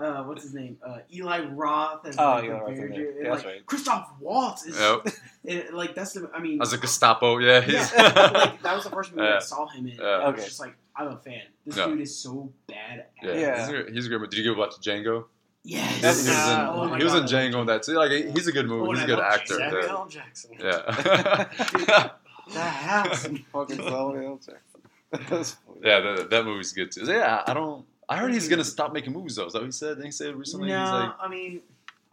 uh, 0.00 0.22
what's 0.24 0.42
his 0.42 0.54
name? 0.54 0.76
Uh, 0.84 0.98
Eli 1.12 1.40
Roth 1.50 2.06
as 2.06 2.16
Oh, 2.18 2.24
like, 2.32 2.44
Eli 2.44 2.54
the 2.54 2.60
Roth's 2.60 2.70
in 2.70 2.76
manager. 2.88 3.02
there. 3.02 3.10
and, 3.10 3.18
Yeah, 3.24 3.30
that's 3.32 3.44
like, 3.44 3.54
right. 3.54 3.66
Christoph 3.66 4.08
Waltz 4.20 4.66
is 4.66 4.78
Yep. 4.78 5.06
and, 5.48 5.76
like 5.76 5.94
that's 5.94 6.12
the 6.12 6.30
I 6.34 6.40
mean 6.40 6.60
As 6.60 6.72
a 6.72 6.78
Gestapo, 6.78 7.38
yeah. 7.38 7.60
He's 7.60 7.74
yeah, 7.74 8.30
like 8.34 8.62
that 8.62 8.74
was 8.74 8.84
the 8.84 8.90
first 8.90 9.14
movie 9.14 9.28
Yeah. 9.28 9.36
I 9.36 9.38
saw 9.40 9.66
him 9.68 9.86
in. 9.86 9.96
Yeah. 9.96 10.04
I 10.04 10.28
was 10.30 10.34
Okay. 10.34 10.44
just 10.44 10.60
like 10.60 10.76
I'm 10.96 11.08
a 11.08 11.16
fan. 11.18 11.42
This 11.66 11.76
Yeah. 11.76 11.86
dude 11.86 12.00
is 12.00 12.16
so 12.16 12.52
bad. 12.66 13.06
Yeah. 13.22 13.32
Yeah. 13.34 13.58
He's, 13.60 13.68
a, 13.68 13.72
great- 13.72 13.88
he's 13.94 14.06
a 14.06 14.08
great 14.08 14.20
movie. 14.20 14.30
Did 14.30 14.38
you 14.44 14.50
give 14.50 14.58
watch 14.58 14.74
Django? 14.80 15.24
Yes. 15.64 16.00
That's- 16.02 16.24
He 16.24 16.30
was 16.30 16.48
in, 16.52 16.58
Uh, 16.60 16.72
oh 16.74 16.88
my 16.88 16.98
he 16.98 17.04
was 17.04 17.14
in 17.14 17.20
God. 17.20 17.28
Django 17.30 17.60
and 17.60 17.68
that 17.68 17.82
too. 17.84 17.92
Like 17.94 18.10
he's 18.10 18.46
a 18.48 18.52
good 18.52 18.66
movie. 18.66 18.88
Oh, 18.88 18.92
he's 18.92 19.02
a 19.04 19.06
good 19.06 19.20
actor. 19.20 19.54
Samuel 19.58 19.82
Yeah. 19.82 19.88
L. 19.90 20.06
Jackson. 20.08 20.50
Yeah. 20.58 22.08
The 22.52 22.60
house. 22.60 23.26
fucking 23.52 23.76
Samuel 23.76 24.18
L. 24.18 24.38
Jackson. 24.44 25.56
Yeah, 25.82 26.00
that, 26.00 26.28
that 26.30 26.44
movie's 26.44 26.72
good 26.74 26.90
too. 26.92 27.06
So, 27.06 27.12
yeah, 27.12 27.42
I 27.46 27.54
don't. 27.54 27.86
I 28.08 28.16
heard 28.16 28.32
he's 28.32 28.48
gonna 28.48 28.64
stop 28.64 28.92
making 28.92 29.12
movies 29.12 29.36
though. 29.36 29.46
Is 29.46 29.52
that 29.54 29.60
what 29.60 29.66
he 29.66 29.72
said? 29.72 29.90
Didn't 29.96 30.04
he 30.06 30.10
say 30.12 30.30
recently? 30.32 30.68
no, 30.68 30.80
He's 30.82 30.90
like, 30.90 31.10
I 31.20 31.28
mean, 31.28 31.60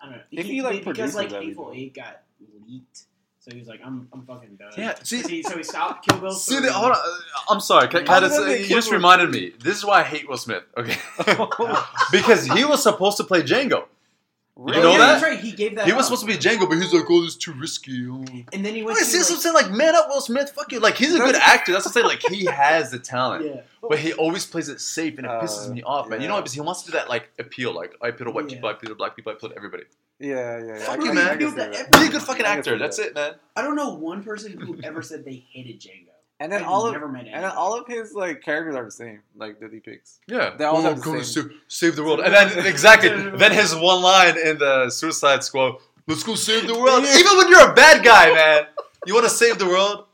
I 0.01 0.05
don't 0.05 0.15
know. 0.15 0.21
If 0.31 0.45
he, 0.45 0.61
like, 0.61 0.83
because 0.85 1.15
like 1.15 1.31
Hateful 1.31 1.71
he'd 1.71 1.93
do 1.93 1.99
it. 2.01 2.03
Eight 2.03 2.05
got 2.05 2.21
leaked, 2.67 3.03
so 3.39 3.51
he 3.51 3.59
was 3.59 3.67
like, 3.67 3.81
I'm, 3.85 4.07
I'm 4.13 4.23
fucking 4.25 4.55
done. 4.55 4.71
Yeah, 4.77 4.95
see- 5.03 5.21
so 5.21 5.27
he, 5.27 5.43
so 5.43 5.57
he 5.57 5.63
stopped 5.63 6.07
Kill 6.07 6.19
Bill. 6.19 6.31
See, 6.31 6.59
the, 6.59 6.71
hold 6.71 6.91
on. 6.91 6.97
uh, 6.97 7.01
I'm 7.49 7.59
sorry. 7.59 7.87
Can, 7.87 8.05
can 8.05 8.23
I 8.23 8.27
just- 8.27 8.59
you 8.61 8.67
just 8.75 8.91
reminded 8.91 9.29
me. 9.31 9.51
This 9.61 9.77
is 9.77 9.85
why 9.85 9.99
I 9.99 10.03
hate 10.03 10.27
Will 10.29 10.37
Smith. 10.37 10.63
Okay, 10.77 10.97
because 12.11 12.45
he 12.45 12.65
was 12.65 12.81
supposed 12.83 13.17
to 13.17 13.23
play 13.23 13.41
Django. 13.43 13.85
Oh, 14.63 14.67
You 14.71 14.81
know 14.81 14.91
yeah, 14.91 14.97
that? 14.99 15.07
That's 15.19 15.23
right. 15.23 15.39
He 15.39 15.51
gave 15.53 15.75
that. 15.75 15.85
He 15.87 15.93
was 15.93 16.01
up. 16.11 16.17
supposed 16.17 16.27
to 16.27 16.27
be 16.27 16.37
Django, 16.37 16.69
but 16.69 16.75
he's 16.77 16.93
like, 16.93 17.05
"Oh, 17.09 17.21
this 17.21 17.31
is 17.31 17.37
too 17.37 17.53
risky." 17.53 18.07
Oh. 18.07 18.23
and 18.53 18.63
then 18.65 18.75
he 18.75 18.83
went. 18.83 18.95
Wait, 18.97 18.99
to, 18.99 19.05
see, 19.05 19.17
like, 19.17 19.27
that's 19.27 19.29
what 19.29 19.35
I'm 19.35 19.41
saying. 19.41 19.55
Like, 19.55 19.71
man 19.71 19.95
up, 19.95 20.07
Will 20.09 20.21
Smith. 20.21 20.51
Fuck 20.51 20.71
you. 20.71 20.79
Like, 20.79 20.97
he's 20.97 21.15
a 21.15 21.19
good 21.19 21.35
actor. 21.35 21.71
That's 21.71 21.85
what 21.85 21.89
I'm 21.91 21.93
saying. 21.93 22.05
Like, 22.05 22.21
he 22.29 22.45
has 22.45 22.91
the 22.91 22.99
talent, 22.99 23.45
yeah. 23.45 23.61
but 23.81 23.97
he 23.99 24.13
always 24.13 24.45
plays 24.45 24.69
it 24.69 24.79
safe, 24.79 25.17
and 25.17 25.25
it 25.25 25.29
pisses 25.29 25.69
Uh, 25.69 25.73
me 25.73 25.81
off, 25.83 26.09
man. 26.09 26.21
You 26.21 26.27
know 26.27 26.35
what? 26.35 26.41
Because 26.41 26.53
he 26.53 26.61
wants 26.61 26.83
to 26.83 26.91
do 26.91 26.97
that 26.97 27.09
like 27.09 27.29
appeal. 27.39 27.73
Like, 27.73 27.95
I 28.01 28.09
appeal 28.09 28.25
to 28.27 28.31
white 28.31 28.49
Yeah. 28.49 28.55
people, 28.55 28.69
I 28.69 28.73
appeal 28.73 28.89
to 28.89 28.95
black 28.95 29.15
people, 29.15 29.31
I 29.31 29.35
appeal 29.35 29.49
to 29.49 29.55
everybody. 29.55 29.83
Yeah, 30.19 30.59
yeah. 30.59 30.65
yeah. 30.65 30.77
Fuck 30.79 30.99
I 30.99 31.03
you, 31.05 31.13
man. 31.13 31.25
I 31.25 31.29
can 31.31 31.39
Do 31.39 31.49
see 31.49 31.55
that 31.55 31.71
that. 31.73 31.87
every- 31.95 32.07
Be 32.07 32.09
a 32.09 32.11
good 32.19 32.21
fucking 32.21 32.45
actor. 32.45 32.77
That's 32.77 32.97
that. 32.97 33.07
it, 33.07 33.15
man. 33.15 33.33
I 33.55 33.63
don't 33.63 33.75
know 33.75 33.95
one 33.95 34.23
person 34.23 34.59
who 34.59 34.77
ever 34.83 35.01
said 35.01 35.25
they 35.25 35.43
hated 35.51 35.81
Django. 35.81 36.09
And 36.41 36.51
then 36.51 36.61
I've 36.63 36.67
all 36.69 36.87
of 36.87 37.11
met 37.11 37.27
and 37.27 37.43
then 37.43 37.51
all 37.51 37.79
of 37.79 37.85
his 37.87 38.13
like 38.13 38.41
characters 38.41 38.75
are 38.75 38.85
the 38.85 38.91
same, 38.91 39.19
like 39.37 39.59
that 39.59 39.71
he 39.71 39.79
picks. 39.79 40.19
Yeah, 40.27 40.55
They 40.57 40.65
all 40.65 40.77
Oh, 40.77 40.81
have 40.81 41.05
I'm 41.05 41.17
the 41.17 41.23
same- 41.23 41.49
to 41.49 41.55
save 41.67 41.95
the 41.95 42.03
world, 42.03 42.19
and 42.21 42.33
then 42.33 42.65
exactly, 42.65 43.09
then 43.43 43.51
his 43.51 43.75
one 43.75 44.01
line 44.01 44.35
in 44.37 44.57
the 44.57 44.89
Suicide 44.89 45.43
Squad: 45.43 45.75
"Let's 46.07 46.23
go 46.23 46.33
save 46.35 46.65
the 46.67 46.77
world." 46.79 47.03
Yeah. 47.03 47.17
Even 47.21 47.37
when 47.37 47.47
you're 47.49 47.69
a 47.71 47.75
bad 47.75 48.03
guy, 48.03 48.33
man, 48.33 48.65
you 49.05 49.13
want 49.13 49.25
to 49.25 49.29
save 49.43 49.59
the 49.59 49.67
world. 49.67 50.05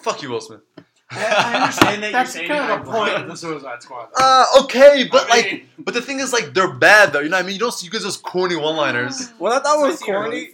Fuck 0.00 0.22
you, 0.22 0.30
Will 0.30 0.40
Smith. 0.40 0.60
I, 1.12 1.24
I 1.26 1.60
understand 1.62 2.02
that 2.04 2.12
That's 2.16 2.34
you're 2.36 2.46
saying 2.46 2.48
kind 2.60 2.72
of 2.72 2.80
it, 2.80 2.84
the 2.86 2.90
point 2.90 3.12
but- 3.12 3.20
of 3.22 3.28
the 3.28 3.36
Suicide 3.36 3.82
Squad. 3.82 4.08
Uh, 4.16 4.44
okay, 4.62 5.08
but 5.12 5.26
I 5.30 5.34
like, 5.36 5.66
but 5.78 5.92
the 5.92 6.00
thing 6.00 6.20
is, 6.20 6.32
like, 6.32 6.54
they're 6.54 6.72
bad 6.72 7.12
though. 7.12 7.20
You 7.20 7.28
know 7.28 7.36
what 7.36 7.42
I 7.44 7.46
mean? 7.46 7.54
You 7.54 7.60
don't 7.60 7.74
see 7.74 7.84
you 7.86 7.90
guys 7.92 8.04
those 8.04 8.16
corny 8.16 8.56
one-liners. 8.56 9.32
Well, 9.38 9.52
I 9.52 9.58
thought 9.62 9.78
was 9.86 9.96
Spicy 9.98 10.12
or 10.12 10.22
corny. 10.22 10.48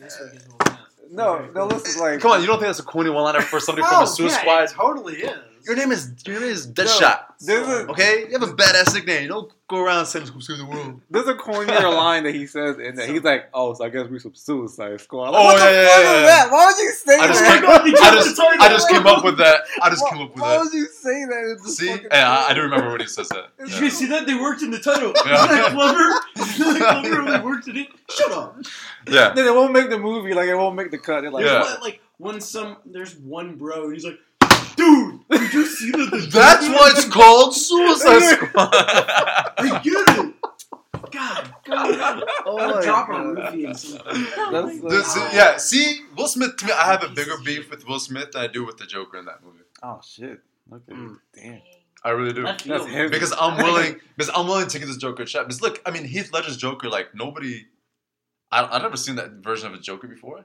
No, 1.11 1.45
no, 1.47 1.53
cool. 1.53 1.67
listen, 1.67 2.01
like 2.01 2.21
Come 2.21 2.33
on, 2.33 2.41
you 2.41 2.47
don't 2.47 2.57
think 2.57 2.69
that's 2.69 2.79
a 2.79 2.83
corny 2.85 3.11
one-liner 3.11 3.41
for 3.43 3.61
somebody 3.61 3.87
from 3.87 4.01
Oh, 4.01 4.05
a 4.05 4.07
Suicide 4.07 4.43
yeah, 4.47 4.63
it 4.65 4.71
Squad? 4.71 4.87
totally 4.95 5.15
is. 5.17 5.39
Your 5.67 5.77
name 5.77 5.91
is 5.93 6.13
your 6.27 6.41
name 6.41 6.49
is 6.51 6.67
No, 6.69 6.73
Deadshot. 6.75 7.21
There's 7.41 7.67
Okay, 7.91 8.27
you 8.29 8.39
have 8.39 8.43
a 8.43 8.53
badass 8.53 8.95
nickname. 8.95 9.23
You 9.23 9.29
don't 9.29 9.53
go 9.69 9.79
around 9.83 10.07
saying 10.07 10.25
"Let's 10.25 10.31
go 10.35 10.41
save 10.41 10.59
the 10.59 10.65
world." 10.67 11.01
there's 11.11 11.27
a 11.29 11.35
cornier 11.35 11.93
line 11.97 12.23
that 12.25 12.35
he 12.35 12.47
says 12.47 12.77
and 12.79 12.99
he's 13.01 13.25
like, 13.25 13.49
"Oh, 13.53 13.75
so 13.75 13.85
I 13.85 13.89
guess 13.89 14.09
we 14.09 14.19
some 14.19 14.35
Suicide 14.35 15.01
Squad." 15.01 15.31
Oh, 15.35 15.45
what 15.45 15.59
yeah, 15.59 15.67
the 15.67 15.73
yeah, 15.73 15.89
fuck 15.89 16.05
yeah, 16.05 16.13
is 16.15 16.21
yeah. 16.21 16.27
that? 16.27 16.51
Why 16.53 16.67
would 16.67 16.79
you 16.79 16.91
say 16.93 17.19
I 17.19 17.27
just 17.27 17.41
that? 17.41 17.61
came, 17.61 17.71
I 17.97 18.15
just, 18.15 18.41
I 18.41 18.69
just 18.69 18.89
came 18.89 19.07
up 19.07 19.25
with 19.25 19.39
that. 19.39 19.61
I 19.83 19.91
just 19.91 20.03
why, 20.03 20.11
came 20.11 20.21
up 20.23 20.31
with 20.35 20.41
why 20.41 20.51
that. 20.51 20.57
Why 20.59 20.65
would 20.65 20.73
you 20.73 20.87
say 20.87 21.25
that? 21.25 21.59
in 21.59 21.59
See, 21.67 21.87
yeah, 21.89 22.31
I, 22.31 22.35
I 22.37 22.41
movie? 22.49 22.55
do 22.55 22.61
remember 22.63 22.91
when 22.93 23.01
he 23.01 23.07
says 23.07 23.29
that. 23.31 23.57
Did 23.59 23.69
Yeah. 23.71 23.81
you 23.81 23.91
see 23.91 24.07
that? 24.07 24.27
They 24.27 24.35
worked 24.35 24.63
in 24.63 24.71
the 24.71 24.79
title. 24.79 25.13
Yeah. 25.27 25.45
Isn't 25.45 25.57
that 25.57 25.73
clever? 25.73 26.21
Isn't 26.49 26.79
that 26.79 27.03
clever? 27.03 27.31
They 27.33 27.45
worked 27.45 27.69
in 27.69 27.77
it. 27.77 27.89
Shut 28.09 28.31
up. 28.33 28.57
Yeah. 29.09 29.33
Then 29.35 29.47
it 29.47 29.55
won't 29.55 29.73
make 29.73 29.91
the 29.91 29.99
movie. 29.99 30.33
Like 30.35 30.49
it 30.49 30.55
won't 30.55 30.77
make 30.77 30.91
the 30.91 30.99
cut. 30.99 31.23
They're 31.23 31.31
like, 31.31 31.45
Yeah. 31.45 31.61
But, 31.65 31.83
like 31.83 32.01
when 32.19 32.41
some 32.41 32.77
there's 32.87 33.15
one 33.17 33.57
bro 33.57 33.85
and 33.85 33.93
he's 33.93 34.05
like, 34.05 34.19
dude, 34.77 35.21
did 35.31 35.53
you 35.55 35.67
see 35.67 35.91
that? 35.91 36.09
the- 36.11 36.29
That's 36.33 36.67
why 36.69 36.91
it's 36.95 37.05
called 37.09 37.55
Suicide 37.55 38.21
Squad. 38.37 38.71
I 38.73 39.81
get 39.83 40.19
it. 40.19 40.35
God, 41.11 41.55
God. 41.65 42.25
Oh 42.45 42.57
my 42.75 42.83
drop 42.83 43.09
a 43.09 43.13
God. 43.13 43.25
roofie 43.37 43.67
and 43.67 43.79
something. 43.79 44.03
That's 44.53 44.81
so- 44.81 44.89
This- 45.21 45.35
yeah, 45.35 45.57
see, 45.57 46.01
Will 46.17 46.29
Smith. 46.29 46.57
To 46.59 46.67
me, 46.67 46.73
I 46.73 46.85
have 46.93 47.05
a 47.05 47.09
bigger 47.09 47.35
beef 47.45 47.71
with 47.71 47.87
Will 47.89 48.01
Smith 48.01 48.33
than 48.33 48.43
I 48.43 48.47
do 48.49 48.65
with 48.65 48.77
the 48.79 48.87
Joker 48.87 49.19
in 49.19 49.25
that 49.27 49.43
movie. 49.45 49.61
Oh 49.83 50.01
shit. 50.07 50.41
Okay. 50.73 50.93
Mm. 50.93 51.17
Damn. 51.35 51.61
I 52.05 52.11
really 52.11 52.33
do. 52.33 52.43
That's 52.45 52.63
field. 52.63 52.89
heavy. 52.89 53.09
Because 53.11 53.33
I'm 53.39 53.57
willing, 53.57 54.01
because 54.17 54.33
I'm 54.37 54.47
willing 54.47 54.69
to 54.69 54.79
give 54.79 54.87
this 54.89 54.97
Joker 54.97 55.25
a 55.25 55.27
shot. 55.27 55.47
Because 55.47 55.61
look, 55.63 55.81
I 55.87 55.91
mean, 55.91 56.05
Heath 56.05 56.33
Ledger's 56.33 56.57
Joker, 56.57 56.89
like 56.89 57.15
nobody, 57.15 57.67
I, 58.53 58.65
I've 58.65 58.83
never 58.83 58.97
seen 58.97 59.17
that 59.17 59.31
version 59.43 59.69
of 59.69 59.75
a 59.75 59.79
Joker 59.83 60.07
before. 60.07 60.45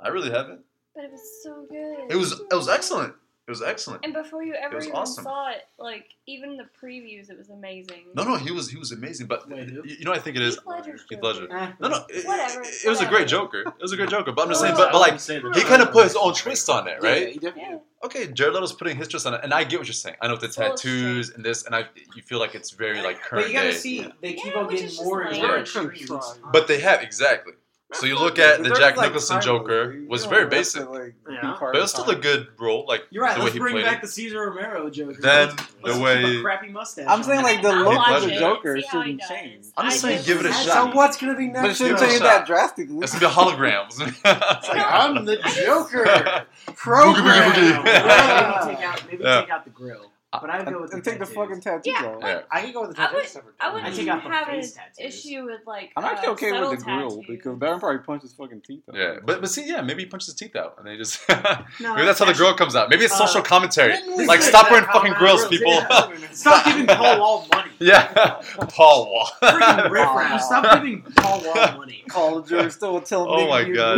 I 0.00 0.08
really 0.08 0.30
haven't. 0.30 0.60
But 0.94 1.04
it 1.04 1.12
was 1.12 1.42
so 1.42 1.64
good. 1.70 2.10
It 2.10 2.16
was, 2.16 2.32
it 2.32 2.54
was 2.54 2.68
excellent. 2.68 3.14
It 3.46 3.52
was 3.52 3.62
excellent. 3.62 4.04
And 4.04 4.12
before 4.12 4.42
you 4.42 4.54
ever 4.54 4.76
even 4.80 4.90
awesome. 4.90 5.22
saw 5.22 5.50
it, 5.50 5.62
like 5.78 6.06
even 6.26 6.56
the 6.56 6.64
previews, 6.64 7.30
it 7.30 7.38
was 7.38 7.48
amazing. 7.48 8.06
No, 8.14 8.24
no, 8.24 8.34
he 8.34 8.50
was, 8.50 8.68
he 8.68 8.76
was 8.76 8.90
amazing. 8.90 9.28
But 9.28 9.48
Wait, 9.48 9.68
you 9.84 10.04
know, 10.04 10.12
I 10.12 10.18
think 10.18 10.34
it 10.34 10.42
is 10.42 10.56
Heath 10.56 10.64
Ledger's 10.66 11.04
Joker. 11.08 11.22
Ledger. 11.22 11.52
Eh, 11.56 11.72
No, 11.78 11.88
no, 11.88 12.04
it, 12.08 12.26
Whatever, 12.26 12.62
it, 12.62 12.74
it 12.84 12.88
was 12.88 13.00
a 13.00 13.06
great 13.06 13.28
Joker. 13.28 13.60
It 13.60 13.72
was 13.80 13.92
a 13.92 13.96
great 13.96 14.08
Joker. 14.08 14.32
But 14.32 14.42
I'm 14.42 14.48
just 14.48 14.60
saying, 14.62 14.74
but, 14.76 14.90
but 14.90 14.98
like, 14.98 15.20
he 15.20 15.62
kind 15.62 15.80
of 15.80 15.92
put 15.92 16.02
his 16.02 16.16
own 16.16 16.34
twist 16.34 16.68
on 16.68 16.88
it, 16.88 16.98
Yeah, 17.00 17.08
right? 17.08 17.28
he 17.28 17.38
definitely- 17.38 17.62
Yeah. 17.74 17.78
Okay, 18.04 18.26
Jared 18.32 18.54
Leto's 18.54 18.72
putting 18.72 18.96
his 18.96 19.06
twist 19.06 19.26
on 19.26 19.34
it, 19.34 19.40
and 19.44 19.54
I 19.54 19.62
get 19.62 19.78
what 19.78 19.86
you're 19.86 19.94
saying. 19.94 20.16
I 20.20 20.26
know 20.26 20.36
the 20.36 20.48
Full 20.48 20.64
of 20.66 20.70
tattoos 20.72 21.30
and 21.30 21.44
this, 21.44 21.64
and 21.66 21.74
I 21.74 21.86
you 22.16 22.22
feel 22.22 22.40
like 22.40 22.56
it's 22.56 22.70
very 22.72 23.00
like 23.00 23.20
current 23.22 23.44
But 23.44 23.48
you 23.48 23.54
gotta 23.56 23.70
day. 23.70 23.76
see, 23.76 24.12
they 24.22 24.32
keep 24.34 24.54
Yeah, 24.54 24.60
on 24.60 24.68
getting 24.68 24.94
more 25.04 25.22
and 25.22 25.38
more 25.40 25.58
Yeah. 25.94 26.24
But 26.52 26.66
they 26.68 26.80
have 26.80 27.00
exactly. 27.02 27.54
So 27.92 28.04
you 28.04 28.18
look 28.18 28.38
at 28.40 28.58
the 28.58 28.64
There's, 28.70 28.78
Jack 28.80 28.96
Nicholson 28.96 29.40
timeless, 29.40 29.44
Joker 29.46 29.96
was 30.08 30.24
very 30.24 30.46
basic, 30.48 30.88
like, 30.90 31.14
Yeah. 31.30 31.56
but 31.60 31.76
it 31.76 31.80
was 31.80 31.92
still 31.92 32.10
a 32.10 32.16
good 32.16 32.48
role. 32.58 32.84
Like 32.86 33.04
You're 33.10 33.22
right. 33.22 33.36
the 33.36 33.42
Let's 33.44 33.52
he 33.54 33.60
bring 33.60 33.76
back 33.76 33.98
it. 33.98 34.02
the 34.02 34.08
Cesar 34.08 34.40
Romero 34.50 34.90
Joker. 34.90 35.14
Then 35.20 35.50
the 35.84 35.96
way- 36.00 36.42
crappy 36.42 36.68
mustache. 36.68 37.06
I'm 37.08 37.22
saying 37.22 37.42
like 37.44 37.62
the 37.62 37.72
look 37.72 38.08
of 38.10 38.22
the 38.24 38.30
Joker 38.32 38.80
see 38.80 38.86
how 38.88 39.00
he 39.02 39.12
shouldn't 39.12 39.20
does. 39.20 39.28
change. 39.28 39.66
I'm 39.76 39.88
just 39.88 40.00
saying, 40.00 40.24
give 40.26 40.40
it 40.40 40.46
a 40.46 40.52
shot. 40.52 40.88
how 40.88 40.94
what's 40.96 41.16
gonna 41.16 41.36
be 41.36 41.46
next? 41.46 41.60
But 41.60 41.62
next. 41.68 41.80
it 41.80 41.84
shouldn't 41.84 42.00
Give 42.00 42.08
it 42.08 42.10
a 42.10 42.10
change 42.10 42.22
shot. 42.22 42.38
that 42.38 42.46
drastically. 42.46 42.98
it's 43.02 43.18
gonna 43.18 43.28
be 43.28 43.34
holograms. 43.62 44.00
It's 44.26 44.68
like, 44.68 44.84
I'm 44.84 45.24
the 45.24 45.36
Joker. 45.64 46.46
program. 46.74 47.52
Maybe 47.84 48.76
take 48.76 48.84
out, 48.84 49.06
maybe 49.10 49.22
Yeah. 49.22 49.40
take 49.42 49.50
out 49.50 49.64
the 49.64 49.70
grill. 49.70 50.10
But 50.32 50.50
I'd 50.50 50.66
go 50.66 50.82
with 50.82 50.92
and 50.92 51.02
the 51.02 51.10
take 51.10 51.18
the 51.18 51.24
tattoos. 51.24 51.34
fucking 51.34 51.60
tattoos 51.62 51.86
Yeah. 51.86 52.04
off. 52.08 52.18
yeah. 52.20 52.40
I 52.50 52.60
could 52.62 52.74
go 52.74 52.80
with 52.86 52.94
the 52.96 53.00
I 53.02 53.06
tattoos. 53.06 53.16
would- 53.22 53.28
separate. 53.30 53.54
I 53.58 53.72
wouldn't 53.72 53.92
I 53.92 53.96
take 53.96 54.08
out 54.08 54.22
the 54.22 54.28
have 54.28 54.48
an 54.48 54.54
face 54.60 54.72
tattoos. 54.74 55.24
issue 55.24 55.44
with 55.46 55.60
like. 55.66 55.92
I'm 55.96 56.04
actually 56.04 56.28
uh, 56.28 56.32
okay 56.32 56.50
subtle 56.50 56.70
with 56.70 56.78
the 56.80 56.84
grill 56.84 57.10
tattoos. 57.10 57.24
because 57.26 57.58
Baron 57.58 57.80
probably 57.80 57.98
punched 58.00 58.22
his 58.22 58.32
fucking 58.34 58.60
teeth 58.60 58.82
out. 58.90 58.96
Yeah, 58.96 59.14
but 59.24 59.40
but 59.40 59.48
see, 59.48 59.66
yeah, 59.66 59.80
maybe 59.80 60.02
he 60.02 60.08
punches 60.08 60.26
his 60.26 60.34
teeth 60.34 60.54
out, 60.56 60.74
and 60.78 60.86
they 60.86 60.96
just 60.98 61.26
No, 61.80 61.94
maybe 61.94 62.06
that's 62.06 62.18
how 62.18 62.24
the 62.26 62.32
actually- 62.32 62.34
grill 62.34 62.54
comes 62.54 62.76
out. 62.76 62.90
Maybe 62.90 63.04
it's 63.04 63.14
Uh, 63.14 63.26
social 63.26 63.40
commentary. 63.42 63.94
Like, 64.26 64.42
stop 64.42 64.64
that, 64.64 64.72
wearing 64.72 64.86
how 64.86 64.92
fucking 64.94 65.14
grills, 65.14 65.46
grills- 65.46 65.58
people. 65.62 65.72
yeah. 65.72 66.12
Stop 66.36 66.64
giving 66.66 66.86
Paul 66.86 67.18
Wall 67.18 67.46
money. 67.50 67.70
yeah, 67.78 68.40
Paul 68.68 69.10
Wall. 69.10 69.28
Freaking 69.42 69.90
riffraff. 69.90 70.42
Stop 70.42 70.74
giving 70.82 71.00
Paul 71.16 71.42
Wall 71.44 71.78
money. 71.78 72.04
College 72.08 72.72
still 72.72 73.00
telling 73.00 73.28
Oh 73.30 73.36
me 73.36 73.42
Oh 73.44 73.48
my 73.48 73.64
God, 73.64 73.94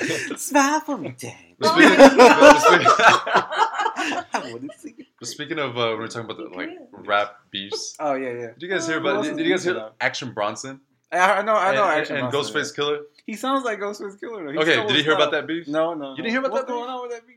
do. 0.00 0.06
dude. 0.08 0.38
Smile 0.40 0.80
for 0.80 0.96
me, 0.98 1.14
Dave. 1.16 1.34
But 1.60 1.72
speaking, 1.74 1.96
but 1.96 2.58
speaking- 2.60 3.64
I 3.98 4.24
wanna 4.52 4.68
see 4.78 4.94
you. 4.96 5.04
but 5.18 5.28
speaking 5.28 5.58
of, 5.58 5.76
uh, 5.76 5.88
we 5.90 5.96
were 5.96 6.08
talking 6.08 6.30
about 6.30 6.36
the 6.38 6.56
like 6.56 6.70
rap 6.92 7.36
beefs. 7.50 7.96
Oh 7.98 8.14
yeah, 8.14 8.30
yeah. 8.30 8.46
Did 8.52 8.62
you 8.62 8.68
guys 8.68 8.86
hear 8.86 8.98
about? 8.98 9.16
else 9.16 9.26
Did, 9.26 9.36
did 9.38 9.46
you 9.46 9.52
guys 9.52 9.64
hear 9.64 9.74
beefing? 9.74 9.88
Action 10.00 10.32
Bronson 10.32 10.80
I, 11.10 11.16
I 11.18 11.42
know, 11.42 11.54
I 11.54 11.74
know. 11.74 11.84
and, 11.84 12.00
Action 12.00 12.16
and 12.16 12.30
Bronson, 12.30 12.54
Ghostface 12.54 12.76
Killah? 12.76 13.02
He 13.26 13.34
sounds 13.34 13.64
like 13.64 13.78
Ghostface 13.78 14.20
Killah. 14.20 14.44
Though. 14.46 14.52
He 14.52 14.58
Okay, 14.58 14.86
did 14.86 14.96
you 14.96 15.02
hear 15.04 15.14
about 15.14 15.32
that 15.32 15.46
beef? 15.46 15.66
No, 15.66 15.94
no. 15.94 16.10
You 16.10 16.16
didn't 16.16 16.30
hear 16.30 16.40
about 16.40 16.52
What's 16.52 16.66
that 16.66 16.72
going 16.72 16.90
on 16.90 17.02
with 17.02 17.12
that 17.12 17.26
beef? 17.26 17.36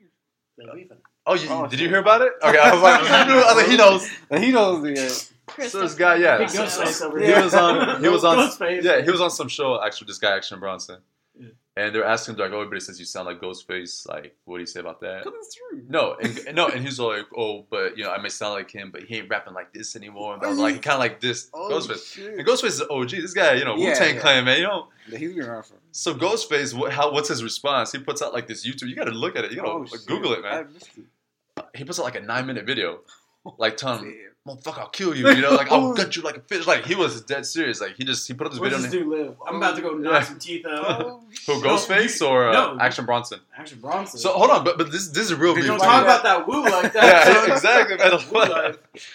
Oh, 1.25 1.35
you, 1.35 1.47
Oh, 1.49 1.63
did 1.63 1.71
shit. 1.71 1.79
you 1.81 1.89
hear 1.89 1.99
about 1.99 2.21
it? 2.21 2.33
Okay, 2.43 2.57
I 2.57 2.73
was 2.73 2.81
like, 2.81 3.01
I 3.11 3.45
was 3.45 3.55
like, 3.55 3.67
he 3.67 3.77
knows. 3.77 4.09
He 4.43 4.51
knows 4.51 4.83
the. 4.83 5.67
So 5.67 5.81
this 5.81 5.95
guy, 5.95 6.15
yeah, 6.15 6.38
Big 6.38 6.49
so- 6.49 6.63
Ghostface 6.65 7.01
over 7.01 7.19
he 7.19 7.31
was 7.31 7.53
on, 7.53 8.01
he 8.01 8.09
was 8.09 8.23
on, 8.25 8.38
yeah, 8.83 9.01
he 9.01 9.11
was 9.11 9.21
on 9.21 9.29
some 9.31 9.47
show. 9.47 9.81
Actually, 9.83 10.07
this 10.07 10.17
guy, 10.17 10.35
Action 10.35 10.59
Bronson, 10.59 10.97
Yeah. 10.99 11.01
And 11.77 11.95
they're 11.95 12.03
asking 12.03 12.35
like, 12.35 12.52
"Oh, 12.52 12.57
everybody 12.61 12.81
says 12.81 12.99
you 12.99 13.06
sound 13.06 13.27
like 13.27 13.39
Ghostface. 13.39 14.07
Like, 14.07 14.35
what 14.45 14.57
do 14.57 14.61
you 14.61 14.65
say 14.68 14.81
about 14.81 14.99
that?" 15.02 15.23
It's 15.26 15.56
true. 15.56 15.84
No, 15.88 16.15
and, 16.22 16.56
no, 16.56 16.68
and 16.68 16.84
he's 16.84 16.99
like, 16.99 17.26
"Oh, 17.38 17.65
but 17.69 17.98
you 17.98 18.03
know, 18.03 18.11
I 18.11 18.22
may 18.22 18.30
sound 18.30 18.53
like 18.56 18.69
him, 18.69 18.91
but 18.91 19.03
he 19.03 19.15
ain't 19.18 19.30
rapping 19.30 19.53
like 19.53 19.72
this 19.73 19.95
anymore." 19.95 20.34
And 20.34 20.41
blah, 20.41 20.52
like, 20.52 20.73
he 20.73 20.80
oh, 20.80 20.81
kind 20.81 20.93
of 20.95 20.99
like 20.99 21.22
this 21.22 21.49
Oh, 21.53 21.69
Ghostface. 21.72 22.14
shit. 22.14 22.38
And 22.38 22.48
Ghostface 22.48 22.65
is 22.65 22.81
OG. 22.89 23.11
This 23.11 23.34
guy, 23.34 23.53
you 23.53 23.65
know, 23.65 23.76
Yeah, 23.77 23.89
Wu 23.89 23.95
Tang 23.95 24.15
yeah. 24.15 24.22
Clan, 24.22 24.45
man. 24.45 24.57
You 24.57 24.64
know, 24.68 24.88
Yeah, 25.10 25.18
he's 25.18 25.34
been 25.34 25.45
around 25.45 25.64
for. 25.64 25.76
so 25.91 26.14
Ghostface, 26.14 26.73
what, 26.73 26.91
how, 26.91 27.11
what's 27.14 27.30
his 27.30 27.43
response? 27.43 27.91
He 27.91 27.99
puts 27.99 28.22
out 28.22 28.34
like 28.34 28.48
this 28.48 28.68
YouTube. 28.68 28.89
You 28.89 28.95
got 28.95 29.06
to 29.06 29.11
look 29.11 29.35
at 29.35 29.45
it. 29.45 29.52
You 29.52 29.57
got 29.57 29.65
to 29.65 29.72
oh, 29.72 29.88
like. 29.91 30.06
Google 30.06 30.34
it, 30.34 30.41
man. 30.43 30.68
it. 30.76 31.65
He 31.76 31.84
puts 31.85 31.99
out 31.99 32.03
like 32.03 32.15
a 32.15 32.22
nine 32.22 32.45
minute 32.48 32.65
video, 32.65 32.99
like 33.57 33.77
telling. 33.77 34.18
"Motherfucker, 34.47 34.80
I'll 34.80 34.89
kill 34.89 35.15
you." 35.15 35.30
You 35.30 35.41
know, 35.41 35.51
like 35.51 35.72
I'll 35.72 35.93
gut 35.99 36.15
you 36.15 36.22
like 36.23 36.38
a 36.38 36.41
fish. 36.41 36.65
Like 36.68 36.85
he 36.85 36.95
was 36.95 37.22
dead 37.22 37.45
serious. 37.45 37.80
Like 37.81 37.95
he 37.95 38.03
just 38.03 38.27
he 38.27 38.34
put 38.34 38.47
up 38.47 38.53
this 38.53 38.59
Where's 38.59 38.73
video. 38.73 38.89
this 38.89 38.99
dude 38.99 39.07
live? 39.07 39.35
I'm 39.47 39.55
about 39.57 39.76
to 39.76 39.81
go 39.81 39.91
knock 39.91 40.13
Yeah. 40.13 40.22
some 40.23 40.39
teeth 40.39 40.65
out. 40.65 40.85
Oh, 41.05 41.22
Who 41.47 41.61
No, 41.61 41.69
Ghostface 41.76 42.19
you- 42.22 42.27
or 42.27 42.49
uh, 42.49 42.53
no. 42.53 42.77
Action 42.80 43.05
Bronson? 43.05 43.39
Action 43.57 43.80
Bronson. 43.80 44.19
So 44.19 44.34
hold 44.34 44.49
on, 44.49 44.63
but 44.63 44.77
but 44.77 44.91
this 44.91 45.07
this 45.09 45.30
is 45.30 45.35
real 45.35 45.53
They 45.53 45.61
beef. 45.61 45.68
don't 45.69 45.80
too. 45.80 45.85
talk 45.85 46.03
about 46.03 46.23
that 46.23 46.47
woo 46.47 46.63
like 46.63 46.93
that. 46.93 47.03
yeah, 47.27 47.34
son. 47.34 47.51
exactly. 47.51 47.97
Man. 47.97 48.19
Woo. 48.31 49.05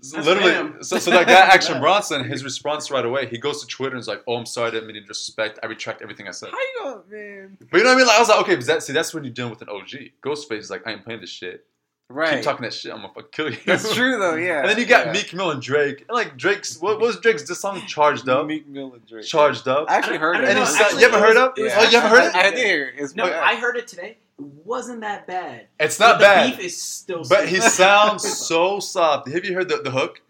So 0.00 0.20
literally, 0.20 0.82
so, 0.82 0.98
so 0.98 1.10
that 1.12 1.26
guy 1.26 1.32
Action 1.54 1.74
Yeah. 1.76 1.80
Bronson, 1.80 2.24
his 2.24 2.42
response 2.44 2.90
right 2.90 3.04
away, 3.04 3.26
he 3.26 3.38
goes 3.38 3.60
to 3.62 3.66
Twitter 3.66 3.94
and 3.94 4.00
is 4.00 4.08
like, 4.08 4.22
"Oh, 4.26 4.36
I'm 4.36 4.44
sorry, 4.46 4.68
I 4.68 4.70
didn't 4.72 4.88
mean 4.88 4.94
to 4.96 5.00
disrespect. 5.00 5.58
I 5.62 5.66
retract 5.66 6.02
everything 6.02 6.28
I 6.28 6.32
said." 6.32 6.50
How 6.50 6.58
you 6.58 6.74
going, 6.82 7.02
man? 7.10 7.56
But 7.70 7.78
you 7.78 7.84
know 7.84 7.90
what 7.90 7.94
I 7.94 7.98
mean? 7.98 8.06
Like 8.06 8.16
I 8.16 8.20
was 8.20 8.28
like, 8.28 8.40
okay, 8.40 8.56
but 8.56 8.66
that, 8.66 8.82
see, 8.82 8.92
that's 8.92 9.14
when 9.14 9.24
you're 9.24 9.32
dealing 9.32 9.50
with 9.52 9.62
an 9.62 9.68
OG. 9.68 10.10
Ghostface 10.22 10.58
is 10.58 10.70
like, 10.70 10.86
I 10.86 10.92
ain't 10.92 11.04
playing 11.04 11.20
this 11.20 11.30
shit. 11.30 11.64
Right. 12.08 12.36
Keep 12.36 12.42
talking 12.44 12.62
that 12.62 12.72
shit, 12.72 12.92
I'm 12.92 12.98
gonna 12.98 13.08
fucking 13.14 13.30
kill 13.32 13.50
you. 13.50 13.58
That's 13.66 13.92
true 13.94 14.18
though. 14.18 14.34
Yeah. 14.46 14.60
And 14.60 14.68
then 14.70 14.78
you 14.78 14.86
got 14.86 15.06
yeah. 15.06 15.12
Meek 15.12 15.34
Mill 15.34 15.50
and 15.50 15.60
Drake. 15.60 16.04
And 16.08 16.14
like 16.14 16.36
Drake's, 16.36 16.78
what, 16.80 17.00
what 17.00 17.06
was 17.08 17.18
Drake's 17.18 17.42
this 17.48 17.60
song? 17.60 17.80
Charged 17.86 18.28
Up. 18.28 18.46
Meek 18.46 18.66
Mill 18.68 18.92
and 18.94 19.04
Drake. 19.06 19.24
Charged 19.26 19.66
Up. 19.66 19.90
I 19.90 19.96
actually 19.96 20.18
heard 20.18 20.36
I 20.36 20.38
it. 20.38 20.42
don't 20.42 20.50
And 20.50 20.58
know, 20.60 20.64
said, 20.66 20.82
actually, 20.82 21.00
you 21.00 21.06
ever 21.08 21.18
heard 21.18 21.34
was- 21.34 21.48
of? 21.48 21.52
it 21.58 21.72
Oh, 21.76 21.88
you 21.90 21.98
ever 21.98 22.08
heard 22.08 22.22
I, 22.22 22.28
it? 22.28 22.34
I 22.36 22.50
did 22.50 22.58
hear 22.64 22.92
it. 22.96 23.16
No, 23.16 23.24
bad. 23.24 23.42
I 23.42 23.56
heard 23.56 23.76
it 23.76 23.88
today. 23.88 24.18
It 24.38 24.44
wasn't 24.64 25.00
that 25.00 25.26
bad. 25.26 25.66
It's 25.80 25.98
not 25.98 26.18
but 26.18 26.20
bad. 26.20 26.52
The 26.52 26.56
beef 26.56 26.66
is 26.66 26.80
still. 26.80 27.24
But 27.28 27.48
he 27.48 27.56
sounds 27.60 28.22
so 28.46 28.78
soft. 28.78 29.28
Have 29.28 29.44
you 29.44 29.54
heard 29.54 29.68
the, 29.68 29.78
the 29.78 29.90
hook? 29.90 30.20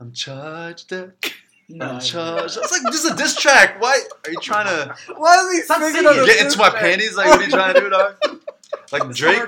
I'm 0.00 0.12
charged 0.12 0.92
up. 0.92 1.10
No, 1.68 1.86
I'm 1.86 2.00
charged. 2.00 2.58
It's 2.58 2.72
like 2.72 2.82
this 2.92 3.04
is 3.04 3.10
a 3.12 3.16
diss 3.16 3.36
track. 3.36 3.80
Why 3.80 4.00
are 4.26 4.30
you 4.30 4.38
trying 4.40 4.66
to 4.66 4.94
Why 5.16 5.36
is 5.46 5.52
he 5.52 5.62
Stop 5.62 5.78
singing 5.78 5.94
singing. 5.94 6.08
on 6.08 6.16
the 6.18 6.26
get 6.26 6.44
into 6.44 6.58
my 6.58 6.68
panties? 6.70 7.16
Like 7.16 7.28
what 7.28 7.40
are 7.40 7.44
you 7.44 7.50
trying 7.50 7.74
to 7.74 7.80
do, 7.80 7.88
dog? 7.88 8.16
Like 8.92 9.04
It's 9.04 9.18
Drake. 9.18 9.42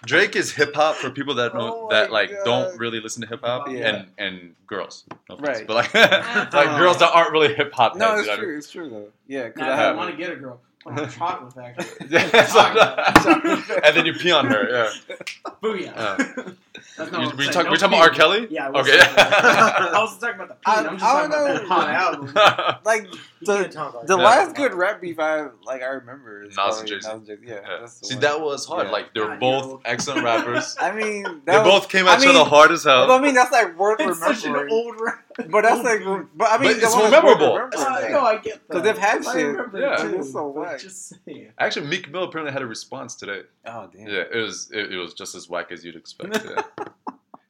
Hard. 0.00 0.08
Drake 0.08 0.36
is 0.36 0.50
hip 0.52 0.74
hop 0.74 0.96
for 0.96 1.10
people 1.10 1.34
that 1.36 1.54
know 1.54 1.84
Oh 1.84 1.88
that 1.90 2.10
like 2.10 2.30
God. 2.30 2.44
don't 2.44 2.78
really 2.78 3.00
listen 3.00 3.22
to 3.22 3.28
hip 3.28 3.40
hop 3.42 3.68
Yeah. 3.68 3.88
and 3.88 4.06
and 4.18 4.54
girls. 4.66 5.04
No 5.28 5.36
offense, 5.36 5.58
Right. 5.58 5.66
But 5.66 5.74
like 5.76 5.94
like 5.94 6.12
uh-huh. 6.54 6.78
girls 6.78 6.98
that 6.98 7.10
aren't 7.14 7.32
really 7.32 7.54
hip 7.54 7.72
hop. 7.72 7.96
No, 7.96 8.16
it's 8.16 8.26
you 8.26 8.32
I 8.32 8.36
true. 8.36 8.56
It's 8.58 8.70
true 8.70 8.88
though. 8.90 9.08
Yeah, 9.26 9.44
because 9.48 9.60
Now, 9.62 9.72
I 9.72 9.90
I 9.90 9.92
want 9.92 10.10
to 10.10 10.16
get 10.16 10.32
a 10.32 10.36
girl, 10.36 10.60
I'm 10.86 11.10
chocolate 11.10 11.52
factory. 11.52 12.08
mean? 12.08 12.20
Yeah, 12.32 12.46
so- 12.46 13.80
and 13.84 13.96
then 13.96 14.06
you 14.06 14.14
pee 14.14 14.30
on 14.32 14.46
her. 14.46 14.68
Yeah. 14.70 15.16
Booyah. 15.62 15.84
Yeah. 15.84 16.16
That's 16.96 17.12
You- 17.12 17.18
what 17.18 17.30
I'm 17.32 17.36
we 17.36 17.42
saying. 17.44 17.52
talk, 17.52 17.64
No 17.66 17.70
we 17.72 17.76
talking 17.76 17.98
about 17.98 18.02
R. 18.02 18.10
pee. 18.10 18.16
Kelly? 18.16 18.46
Yeah, 18.50 18.66
I 18.66 18.70
was 18.70 18.88
Okay. 18.88 18.98
talking 18.98 19.12
about- 19.14 19.94
I 19.94 20.00
was 20.00 20.18
talking 20.18 20.34
about 20.36 20.48
the 20.48 20.54
pee. 20.54 20.60
I- 20.66 20.74
I'm 20.86 20.98
just 20.98 21.04
I 21.04 21.12
talking 21.12 21.30
don't 21.30 21.50
about 21.50 21.54
that 21.54 21.62
know. 21.62 21.68
hot 21.68 21.88
album. 21.90 22.80
Like 22.84 23.02
You 23.04 23.46
the 23.46 23.56
can't 23.56 23.72
talk 23.72 23.94
like 23.94 24.06
the 24.06 24.16
that. 24.16 24.22
last 24.22 24.56
good 24.56 24.74
rap 24.74 25.00
beef 25.00 25.18
I 25.18 25.48
like 25.64 25.82
I 25.82 25.86
remember 25.86 26.42
is 26.44 26.48
Nas 26.48 26.54
probably 26.56 26.80
and 26.80 26.88
Jay-Z. 26.88 27.08
Nas 27.08 27.16
and 27.16 27.26
Jay-Z. 27.26 27.40
Yeah, 27.44 27.54
Yeah. 27.54 27.76
that's 27.80 28.00
the 28.00 28.06
See, 28.06 28.14
one. 28.14 28.20
that 28.22 28.40
was 28.40 28.66
hard. 28.66 28.86
Yeah. 28.86 28.92
Like 28.92 29.14
they're 29.14 29.26
God, 29.26 29.40
both 29.40 29.64
you're 29.66 29.80
excellent 29.84 30.24
rappers. 30.24 30.76
I 30.80 30.92
mean, 30.92 31.22
that 31.24 31.44
they 31.46 31.58
was, 31.58 31.68
both 31.80 31.88
came 31.90 32.06
at 32.06 32.18
I 32.18 32.22
each 32.22 32.28
other 32.28 32.44
hard 32.48 32.70
as 32.72 32.84
But 32.84 33.06
hell. 33.08 33.12
I 33.12 33.20
mean, 33.20 33.34
that's 33.34 33.52
like 33.52 33.78
worth 33.78 34.00
It's 34.00 34.18
such 34.18 34.44
an 34.44 34.52
remembering. 34.52 34.72
old 34.74 34.94
rap. 35.00 35.24
But 35.48 35.62
that's 35.62 35.84
like, 35.84 36.00
but 36.34 36.48
I 36.50 36.58
mean, 36.58 36.72
But 36.74 36.82
it's 36.82 36.92
the 36.94 37.00
one 37.00 37.10
that's 37.10 37.24
worth 37.24 37.38
memorable. 37.38 37.54
remembering, 37.54 37.82
I 37.86 38.00
though. 38.02 38.08
know, 38.08 38.20
I 38.20 38.36
get 38.38 38.68
that. 38.68 38.72
'Cause 38.74 38.82
they've 38.82 38.98
had 38.98 39.26
I 39.26 39.32
shit. 39.32 39.56
Yeah. 39.74 39.96
too, 39.96 40.22
so 40.24 40.50
but 40.52 40.60
whack. 40.60 40.80
Just 40.80 41.14
saying. 41.26 41.52
Actually, 41.58 41.86
Meek 41.86 42.10
Mill 42.10 42.24
apparently 42.24 42.52
had 42.52 42.62
a 42.62 42.66
response 42.66 43.14
today. 43.14 43.42
Oh 43.66 43.88
damn. 43.92 44.06
Yeah, 44.08 44.24
it 44.32 44.36
was 44.36 44.70
it, 44.72 44.92
it 44.92 44.96
was 44.96 45.14
just 45.14 45.34
as 45.34 45.48
whack 45.48 45.70
as 45.72 45.84
you'd 45.84 45.96
expect. 45.96 46.36
Yeah. 46.44 46.62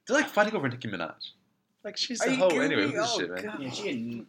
They're 0.06 0.16
like 0.16 0.28
fighting 0.28 0.54
over 0.56 0.68
Nicki 0.68 0.88
Minaj. 0.88 1.30
Like 1.82 1.96
she's 1.96 2.20
Are 2.20 2.28
a 2.28 2.34
hoe 2.34 2.48
anyway. 2.48 2.86
me? 2.88 2.92
Who's 2.92 3.00
Oh, 3.10 3.18
shit, 3.18 3.30
man? 3.30 3.42
God. 3.44 3.62
Yeah, 3.62 3.70
she 3.70 3.88
had 3.88 4.26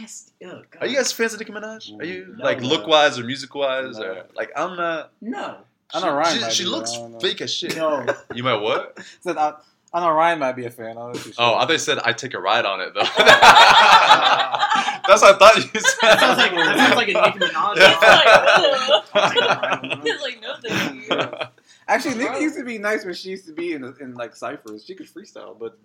nasty. 0.00 0.32
Oh, 0.44 0.62
God. 0.70 0.82
Are 0.82 0.86
you 0.86 0.96
guys 0.96 1.10
fans 1.12 1.32
of 1.34 1.40
Nicki 1.40 1.52
Minaj? 1.52 1.98
Are 2.00 2.04
you 2.04 2.34
No. 2.38 2.44
like 2.44 2.60
look 2.60 2.86
wise 2.86 3.18
or 3.18 3.24
music 3.24 3.54
wise 3.54 3.98
No. 3.98 4.04
or 4.04 4.26
like 4.34 4.52
I'm 4.56 4.76
not? 4.76 5.12
No. 5.20 5.58
I 5.92 6.00
know 6.00 6.14
Ryan 6.14 6.50
She, 6.50 6.62
she 6.62 6.64
looks 6.66 6.92
but 6.92 6.98
I 6.98 7.02
don't 7.02 7.12
know. 7.14 7.18
fake 7.18 7.40
as 7.40 7.52
shit. 7.52 7.76
No. 7.76 8.06
You 8.32 8.44
might 8.44 8.60
what? 8.60 8.96
Said 9.20 9.36
I, 9.36 9.40
uh, 9.48 9.60
I 9.92 10.00
know 10.00 10.10
Ryan 10.12 10.38
might 10.38 10.52
be 10.56 10.66
a 10.66 10.70
fan. 10.70 10.96
I 10.96 11.06
was 11.06 11.34
Oh, 11.36 11.54
I 11.56 11.62
thought 11.62 11.70
you 11.72 11.78
said 11.78 11.98
I 12.04 12.12
take 12.12 12.34
a 12.34 12.40
ride 12.40 12.64
on 12.64 12.80
it 12.80 12.94
though. 12.94 13.00
That's 15.08 15.22
what 15.22 15.34
I 15.34 15.38
thought 15.38 15.56
you 15.56 15.62
said. 15.62 15.82
That 16.02 16.20
sounds 16.20 16.38
like 16.38 16.52
that 16.52 16.76
sounds 16.76 16.94
like 16.96 17.08
a 17.08 17.12
Nicki 17.12 17.38
Minaj. 17.38 17.76
Yeah. 19.14 20.00
It's 20.04 20.22
like 20.22 20.40
no 20.40 20.54
thank 20.62 21.08
you. 21.08 21.48
Actually, 21.88 22.14
Nicki 22.16 22.40
used 22.42 22.56
to 22.56 22.64
be 22.64 22.78
nice 22.78 23.04
when 23.04 23.14
she 23.14 23.30
used 23.30 23.46
to 23.46 23.52
be 23.52 23.72
in 23.72 23.82
in 24.00 24.14
like 24.14 24.36
ciphers. 24.36 24.84
She 24.84 24.94
could 24.94 25.06
freestyle, 25.08 25.58
but 25.58 25.78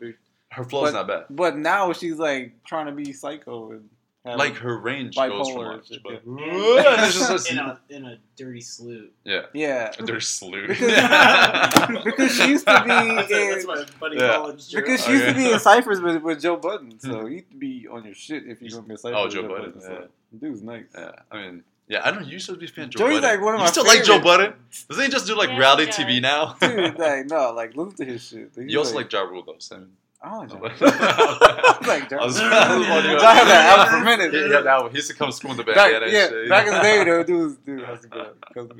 Her 0.51 0.63
flow's 0.63 0.91
But- 0.91 0.93
not 0.93 1.07
bad. 1.07 1.25
but 1.31 1.57
now 1.57 1.91
she's 1.93 2.17
like 2.17 2.53
trying 2.63 2.85
to 2.85 2.91
be 2.91 3.11
psycho 3.13 3.71
and 3.71 3.89
have, 4.25 4.39
Like 4.39 4.55
her 4.57 4.77
range 4.77 5.15
goes 5.15 5.49
from 5.49 5.59
bipolar 5.61 5.77
much, 5.77 5.87
shit, 5.87 6.03
but 6.03 6.13
yeah. 6.13 7.05
it's 7.07 7.17
just, 7.27 7.51
in 7.51 7.57
a 7.59 7.79
in 7.89 8.05
a 8.05 8.17
dirty 8.35 8.61
sloot. 8.61 9.13
yeah, 9.23 9.43
yeah. 9.53 9.91
they're 9.99 10.19
slew. 10.19 10.67
Because- 10.67 12.03
because 12.03 12.35
she 12.35 12.47
used 12.49 12.67
to 12.67 12.81
be 12.83 12.89
That's, 12.89 13.31
a- 13.31 13.41
in, 13.41 13.49
that's 13.51 13.65
my 13.67 13.85
buddy 13.99 14.17
Yeah. 14.17 14.35
college 14.35 14.67
joke. 14.69 14.83
because 14.83 15.03
she 15.03 15.11
oh, 15.11 15.13
used 15.13 15.25
to 15.27 15.33
be 15.33 15.51
in 15.51 15.59
ciphers 15.59 16.01
with, 16.01 16.21
with 16.23 16.41
Joe 16.41 16.57
Budden, 16.57 16.91
hmm. 16.91 16.97
so 17.11 17.25
you'd 17.27 17.59
be 17.59 17.87
on 17.89 18.03
your 18.03 18.15
shit 18.15 18.47
if 18.47 18.61
you're 18.61 18.71
gonna 18.71 18.83
be 18.83 18.91
in 18.93 18.97
ciphers. 18.97 19.17
Oh, 19.17 19.23
with 19.25 19.33
Joe 19.33 19.47
Budden, 19.47 19.81
so. 19.81 20.07
Dude's 20.39 20.61
nice. 20.63 20.83
yeah, 20.97 21.11
I 21.31 21.37
mean, 21.41 21.63
Yeah, 21.87 22.01
I 22.03 22.11
don't 22.11 22.21
know. 22.21 22.25
You 22.27 22.33
used 22.33 22.47
to 22.47 22.55
be 22.57 22.65
a 22.65 22.67
fan 22.67 22.85
of 22.85 22.89
Joe 22.91 22.99
Joey's 22.99 23.21
Budden. 23.21 23.37
like 23.39 23.45
one 23.45 23.53
of 23.55 23.59
you 23.59 23.63
my 23.65 23.69
still 23.71 23.85
like 23.85 24.03
Joe 24.03 24.17
favorite. 24.17 24.23
Budden? 24.23 24.53
Doesn't 24.89 25.03
he 25.05 25.09
just 25.09 25.27
do 25.27 25.37
like 25.37 25.49
Yes, 25.49 25.59
reality 25.59 25.85
he 25.85 25.91
TV 26.03 26.21
now? 26.21 26.55
Dude, 26.59 26.97
like 26.99 27.27
no, 27.27 27.53
like 27.53 27.75
listen 27.75 27.95
to 27.97 28.05
his 28.05 28.27
shit. 28.27 28.51
He's 28.55 28.71
you 28.71 28.79
also 28.79 28.95
like, 28.95 29.05
like 29.05 29.13
Ja 29.13 29.21
Rule 29.21 29.43
though, 29.45 29.55
Simon. 29.59 29.91
I 30.25 30.29
don't 30.47 30.51
I 30.51 30.57
like 30.59 30.71
was- 30.71 30.79
Joe. 30.79 30.87
I 30.91 31.87
like 31.87 32.11
I 32.13 32.25
was- 32.25 32.39
Joe. 32.39 32.49
I 32.51 32.77
was 32.77 32.87
wondering- 32.89 33.17
I 33.17 33.33
had 33.35 33.47
that 33.47 33.65
album 33.79 33.93
for 33.93 34.01
a 34.01 34.03
minute. 34.17 34.33
He, 34.33 34.43
he 34.47 34.51
had 34.53 34.63
that 34.65 34.81
one. 34.81 34.89
He 34.91 34.97
used 34.97 35.09
to 35.11 35.15
come 35.15 35.29
to 35.29 35.35
school 35.35 35.51
in 35.51 35.57
the 35.57 35.63
band. 35.63 35.75
Back, 35.75 35.91
yeah, 35.91 35.99
that 35.99 36.11
yeah, 36.11 36.27
shit. 36.29 36.49
back 36.49 36.67
in 36.67 36.73
the 36.73 36.79
day, 36.81 37.03
though, 37.03 37.23
dude, 37.23 37.43
was, 37.43 37.55
dude, 37.57 37.81
has 37.85 38.03
a 38.05 38.07
good, 38.07 38.27
has 38.55 38.67
good. 38.67 38.77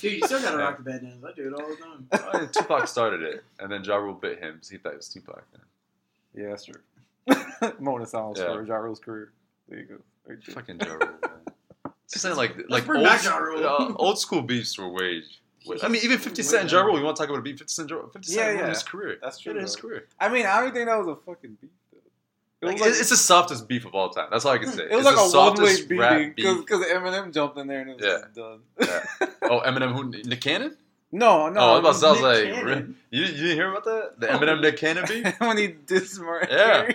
Dude, 0.00 0.12
you 0.12 0.26
still 0.26 0.40
gotta 0.42 0.56
rock 0.58 0.78
the 0.78 0.82
bandanas. 0.84 1.24
I 1.24 1.32
do 1.34 1.46
it 1.48 1.52
all 1.60 1.68
the 1.68 1.76
time. 1.76 2.08
Oh, 2.34 2.40
yeah, 2.40 2.46
Tupac 2.48 2.88
started 2.88 3.22
it, 3.22 3.44
and 3.60 3.70
then 3.70 3.84
Ja 3.84 3.96
Rule 3.96 4.14
bit 4.14 4.38
him 4.40 4.54
because 4.54 4.68
he 4.68 4.78
thought 4.78 4.92
it 4.94 4.96
was 4.96 5.08
Tupac. 5.08 5.44
Yeah, 6.34 6.48
that's 6.50 6.64
true. 6.64 6.80
Moment 7.78 8.02
of 8.04 8.08
silence 8.08 8.38
Yeah. 8.40 8.52
for 8.54 8.64
Ja 8.66 8.74
Rule's 8.76 8.98
career. 8.98 9.32
There 9.68 9.78
you 9.78 9.84
go. 9.84 9.96
Right. 10.26 10.42
Fucking 10.44 10.80
Ja 10.80 10.92
Rule, 10.94 10.98
man. 11.22 11.92
Just 12.10 12.22
saying, 12.22 12.36
like, 12.36 12.56
like 12.68 12.88
old, 12.88 13.02
Ja 13.22 13.36
Rule. 13.36 13.64
uh, 13.66 13.92
old 13.96 14.18
school 14.18 14.42
beefs 14.42 14.76
were 14.78 14.88
way. 14.88 15.22
I 15.82 15.88
mean, 15.88 16.02
even 16.04 16.18
50 16.18 16.42
Cent 16.42 16.70
Ja 16.70 16.80
Rule, 16.82 16.98
you 16.98 17.04
want 17.04 17.16
to 17.16 17.22
talk 17.22 17.28
about 17.28 17.38
a 17.38 17.42
beef? 17.42 17.58
50 17.58 17.72
Cent, 17.72 17.90
Ja- 17.90 18.06
50 18.06 18.32
Cent 18.32 18.56
Yeah, 18.56 18.62
yeah. 18.62 18.68
his 18.68 18.82
career. 18.82 19.18
That's 19.22 19.38
true, 19.38 19.54
his 19.58 19.76
career. 19.76 20.06
I 20.18 20.28
mean, 20.28 20.46
I 20.46 20.60
don't 20.60 20.72
think 20.72 20.86
that 20.86 20.98
was 20.98 21.08
a 21.08 21.16
fucking 21.16 21.58
beat, 21.60 21.70
though. 21.92 21.98
It 22.62 22.66
Like, 22.72 22.80
like, 22.80 22.90
it's 22.90 23.10
the 23.10 23.16
softest 23.16 23.68
beef 23.68 23.84
of 23.84 23.94
all 23.94 24.10
time. 24.10 24.28
That's 24.30 24.44
all 24.44 24.52
I 24.52 24.58
can 24.58 24.68
hmm. 24.68 24.76
say. 24.76 24.84
it 24.84 24.90
was 24.96 25.06
it's 25.06 25.16
like 25.16 25.34
a 25.34 25.50
one 25.50 25.62
way 25.62 25.76
beating 25.86 26.32
beef. 26.34 26.66
because 26.66 26.84
Eminem 26.86 27.32
jumped 27.32 27.58
in 27.58 27.66
there 27.66 27.80
and 27.80 27.90
it 27.90 27.96
was 27.96 28.04
Yeah. 28.04 28.18
done. 28.34 28.60
Yeah. 28.80 29.26
Oh, 29.50 29.60
Eminem, 29.60 29.92
who 29.94 30.10
Nick 30.28 30.40
Cannon? 30.40 30.76
No, 31.14 31.48
no. 31.50 31.60
oh, 31.60 31.76
I 31.76 31.78
was 31.80 32.02
about 32.02 32.16
to 32.16 32.26
I 32.26 32.30
was 32.30 32.44
like, 32.44 32.54
Cannon. 32.54 32.96
you, 33.10 33.22
you 33.22 33.26
didn't 33.28 33.56
hear 33.56 33.70
about 33.70 33.84
that? 33.84 34.12
The 34.18 34.26
Eminem 34.28 34.60
Nick 34.62 34.78
Cannon 34.78 35.04
beef? 35.06 35.34
when 35.40 35.58
he 35.58 35.68
dissed 35.68 36.18
Mariah 36.18 36.46
Yeah. 36.50 36.92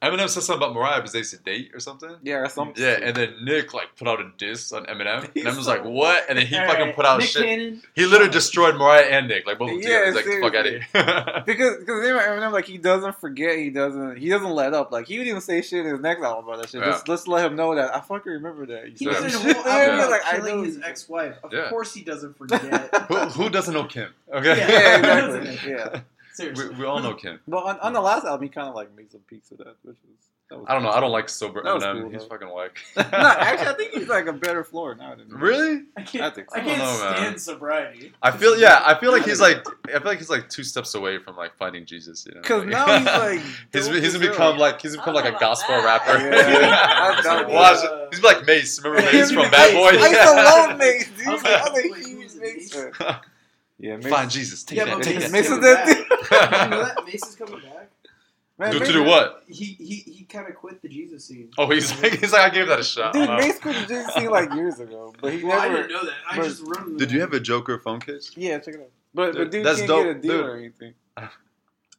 Carey. 0.00 0.16
Eminem 0.16 0.28
said 0.28 0.42
something 0.42 0.62
about 0.66 0.74
Mariah 0.74 0.96
because 0.96 1.12
they 1.12 1.18
used 1.18 1.30
to 1.32 1.38
date 1.38 1.70
or 1.74 1.80
something. 1.80 2.14
Yeah, 2.22 2.36
or 2.36 2.48
something. 2.48 2.82
Yeah, 2.82 2.98
and 3.02 3.14
then 3.16 3.34
Nick 3.44 3.74
like 3.74 3.96
put 3.96 4.08
out 4.08 4.20
a 4.20 4.30
diss 4.38 4.72
on 4.72 4.86
Eminem. 4.86 5.24
And 5.24 5.30
He's 5.34 5.44
Eminem 5.44 5.56
was 5.56 5.66
so- 5.66 5.72
like, 5.72 5.84
"What?" 5.84 6.24
And 6.28 6.38
then 6.38 6.46
he 6.46 6.56
All 6.56 6.66
fucking 6.66 6.86
right, 6.86 6.96
put 6.96 7.04
out 7.06 7.18
Nick 7.20 7.28
shit. 7.28 7.44
Cannon. 7.44 7.82
He 7.94 8.06
literally 8.06 8.32
destroyed 8.32 8.76
Mariah 8.76 9.04
and 9.04 9.28
Nick, 9.28 9.46
like 9.46 9.58
both 9.58 9.70
of 9.72 9.82
them 9.82 9.90
Yeah, 9.90 10.06
together. 10.06 10.20
He's 10.30 10.42
like, 10.42 10.42
"Fuck 10.42 10.54
out 10.54 10.66
of 10.66 10.72
here." 10.72 11.42
Because 11.46 11.76
because 11.78 12.04
Eminem 12.04 12.52
like 12.52 12.64
he 12.66 12.78
doesn't 12.78 13.20
forget 13.20 13.58
he 13.58 13.70
doesn't 13.70 14.16
he 14.16 14.28
doesn't 14.28 14.50
let 14.50 14.72
up 14.74 14.90
like 14.92 15.06
he 15.06 15.18
would 15.18 15.26
even 15.26 15.40
say 15.40 15.62
shit 15.62 15.84
in 15.84 15.92
his 15.92 16.00
next 16.00 16.22
album 16.22 16.44
about 16.48 16.60
that 16.62 16.68
shit 16.70 16.80
Yeah. 16.80 16.92
just 16.92 17.08
let's 17.08 17.26
let 17.28 17.44
him 17.46 17.56
know 17.56 17.74
that 17.74 17.94
I 17.94 18.00
fucking 18.00 18.30
remember 18.32 18.66
that 18.66 18.88
He 18.96 19.04
Yeah. 19.06 19.20
was 19.20 19.34
in 19.34 19.50
a 19.50 19.54
whole 19.54 19.64
yeah, 19.64 19.78
album 19.78 19.98
yeah, 19.98 20.06
like, 20.06 20.22
killing 20.22 20.64
his 20.64 20.80
ex-wife. 20.82 21.36
Of 21.42 21.52
Yeah. 21.52 21.68
course, 21.70 21.92
he 21.94 22.02
doesn't 22.02 22.36
forget. 22.38 22.94
who, 23.08 23.16
who 23.16 23.50
doesn't 23.50 23.74
know 23.74 23.84
Kim? 23.84 24.12
Okay. 24.32 24.56
yeah 24.58 24.98
exactly 25.36 25.70
yeah 25.72 26.00
Seriously. 26.40 26.68
we, 26.70 26.74
we 26.80 26.84
all 26.86 27.00
know 27.00 27.14
Kim. 27.14 27.40
but 27.48 27.64
on, 27.64 27.78
on 27.80 27.92
the 27.92 28.00
last 28.00 28.24
album 28.24 28.42
he 28.44 28.48
kind 28.48 28.68
of 28.68 28.74
like 28.74 28.94
made 28.96 29.10
some 29.12 29.20
peaks 29.22 29.50
of 29.50 29.58
that 29.58 29.76
which 29.82 29.96
was 30.06 30.16
that 30.50 30.58
was 30.58 30.66
I 30.68 30.74
don't 30.74 30.82
know. 30.82 30.90
I 30.90 30.98
don't 30.98 31.12
like 31.12 31.28
sober 31.28 31.62
That 31.62 31.72
was 31.76 31.84
Eminem. 31.84 32.02
cool, 32.02 32.10
He's 32.10 32.24
fucking 32.24 32.48
whack. 32.52 32.76
no 32.96 33.02
actually 33.12 33.68
I 33.68 33.72
think 33.74 33.92
he's 33.94 34.08
like 34.08 34.26
a 34.26 34.32
better 34.32 34.64
floor 34.64 34.96
now 34.96 35.14
than 35.14 35.28
really? 35.28 35.82
I 35.96 36.02
can't, 36.02 36.24
I 36.24 36.30
think 36.30 36.50
so. 36.50 36.56
I 36.56 36.60
I 36.60 36.64
can't 36.64 36.78
don't 36.78 36.98
know, 36.98 37.04
man. 37.04 37.16
stand 37.18 37.40
sobriety. 37.40 38.12
I 38.20 38.32
feel 38.32 38.58
yeah. 38.58 38.82
I 38.84 38.98
feel 38.98 39.12
like 39.12 39.22
he's 39.24 39.40
like 39.40 39.64
I 39.88 39.92
feel 39.92 40.06
like 40.06 40.18
he's 40.18 40.28
like 40.28 40.48
two 40.48 40.64
steps 40.64 40.96
away 40.96 41.18
from 41.18 41.36
like 41.36 41.56
finding 41.56 41.86
Jesus. 41.86 42.26
You 42.26 42.34
know? 42.34 42.40
because 42.40 42.62
Like- 42.64 42.68
now 42.68 42.98
he's 42.98 43.06
like 43.06 43.40
he's 43.72 43.86
he's 43.86 44.14
as 44.16 44.20
become 44.20 44.58
like 44.58 44.82
he's 44.82 44.96
become 44.96 45.14
like 45.14 45.32
a 45.32 45.38
gospel 45.38 45.76
that. 45.76 45.84
rapper. 45.84 46.18
Yeah. 46.18 47.20
That's 47.22 47.52
Watch 47.52 47.82
dope. 47.82 48.12
He's 48.14 48.22
like 48.24 48.44
Mase. 48.44 48.80
Remember 48.82 49.12
Mase 49.12 49.30
from 49.30 49.48
Bad 49.52 49.72
Boy? 49.72 49.98
I 50.00 50.08
used 50.08 50.20
to 50.20 50.32
love 50.34 50.78
Mase 50.78 51.10
dude 51.16 51.28
I 51.28 51.32
was 51.32 51.44
I 51.44 51.72
like, 51.72 51.84
a 51.84 52.08
huge 52.08 52.34
Mase 52.34 52.36
Mase? 52.74 52.96
fan. 52.96 53.16
Yeah 53.80 53.96
Mase 53.96 54.06
Find 54.08 54.30
Jesus. 54.30 54.62
Take 54.64 54.78
Yeah, 54.78 54.84
that. 54.86 54.96
but 54.98 55.04
Take 55.04 55.16
Mase, 55.30 55.30
that. 55.30 55.32
Mase 55.32 55.46
is 55.46 55.52
is 55.52 55.58
coming 55.58 55.62
that 55.62 55.86
back. 55.86 55.96
dude. 55.96 56.70
you 56.70 56.70
know 56.78 56.84
that 56.84 57.04
Mase 57.06 57.26
is 57.26 57.36
coming 57.36 57.60
back. 57.60 57.90
Man, 58.58 58.72
Do, 58.72 58.78
to 58.80 58.92
do 58.92 59.04
what? 59.04 59.42
He 59.48 59.64
he 59.64 59.94
he 60.10 60.24
kind 60.24 60.46
of 60.46 60.54
quit 60.54 60.82
the 60.82 60.88
Jesus 60.88 61.24
scene. 61.24 61.50
Oh, 61.56 61.66
he's 61.70 61.90
like, 62.02 62.12
he's 62.20 62.32
like, 62.32 62.42
I 62.42 62.54
gave 62.54 62.68
that 62.68 62.78
a 62.80 62.84
shot. 62.84 63.14
Dude, 63.14 63.26
Uh, 63.28 63.38
Mase 63.38 63.58
could 63.58 63.74
have 63.74 63.88
just 63.88 64.14
seen 64.14 64.28
like 64.28 64.52
years 64.52 64.78
ago, 64.80 65.14
but 65.20 65.32
he 65.32 65.42
Well, 65.42 65.58
I 65.58 65.68
never. 65.68 65.76
didn't 65.78 65.92
know 65.92 66.04
that. 66.04 66.14
I 66.30 66.36
but- 66.36 66.44
just 66.44 66.62
run. 66.66 66.96
Did 66.98 67.10
you 67.10 67.20
have 67.22 67.32
a 67.32 67.40
Joker 67.40 67.78
phone 67.78 68.00
case? 68.00 68.30
Yeah, 68.36 68.58
check 68.58 68.74
it 68.74 68.80
out. 68.80 68.90
But 69.14 69.32
but 69.32 69.38
Dude, 69.38 69.50
dude 69.50 69.66
that's 69.66 69.78
can't 69.78 69.88
dope, 69.88 70.04
get 70.04 70.16
a 70.16 70.20
deal 70.20 70.32
dude. 70.36 70.44
or 70.46 70.56
anything. 70.56 70.94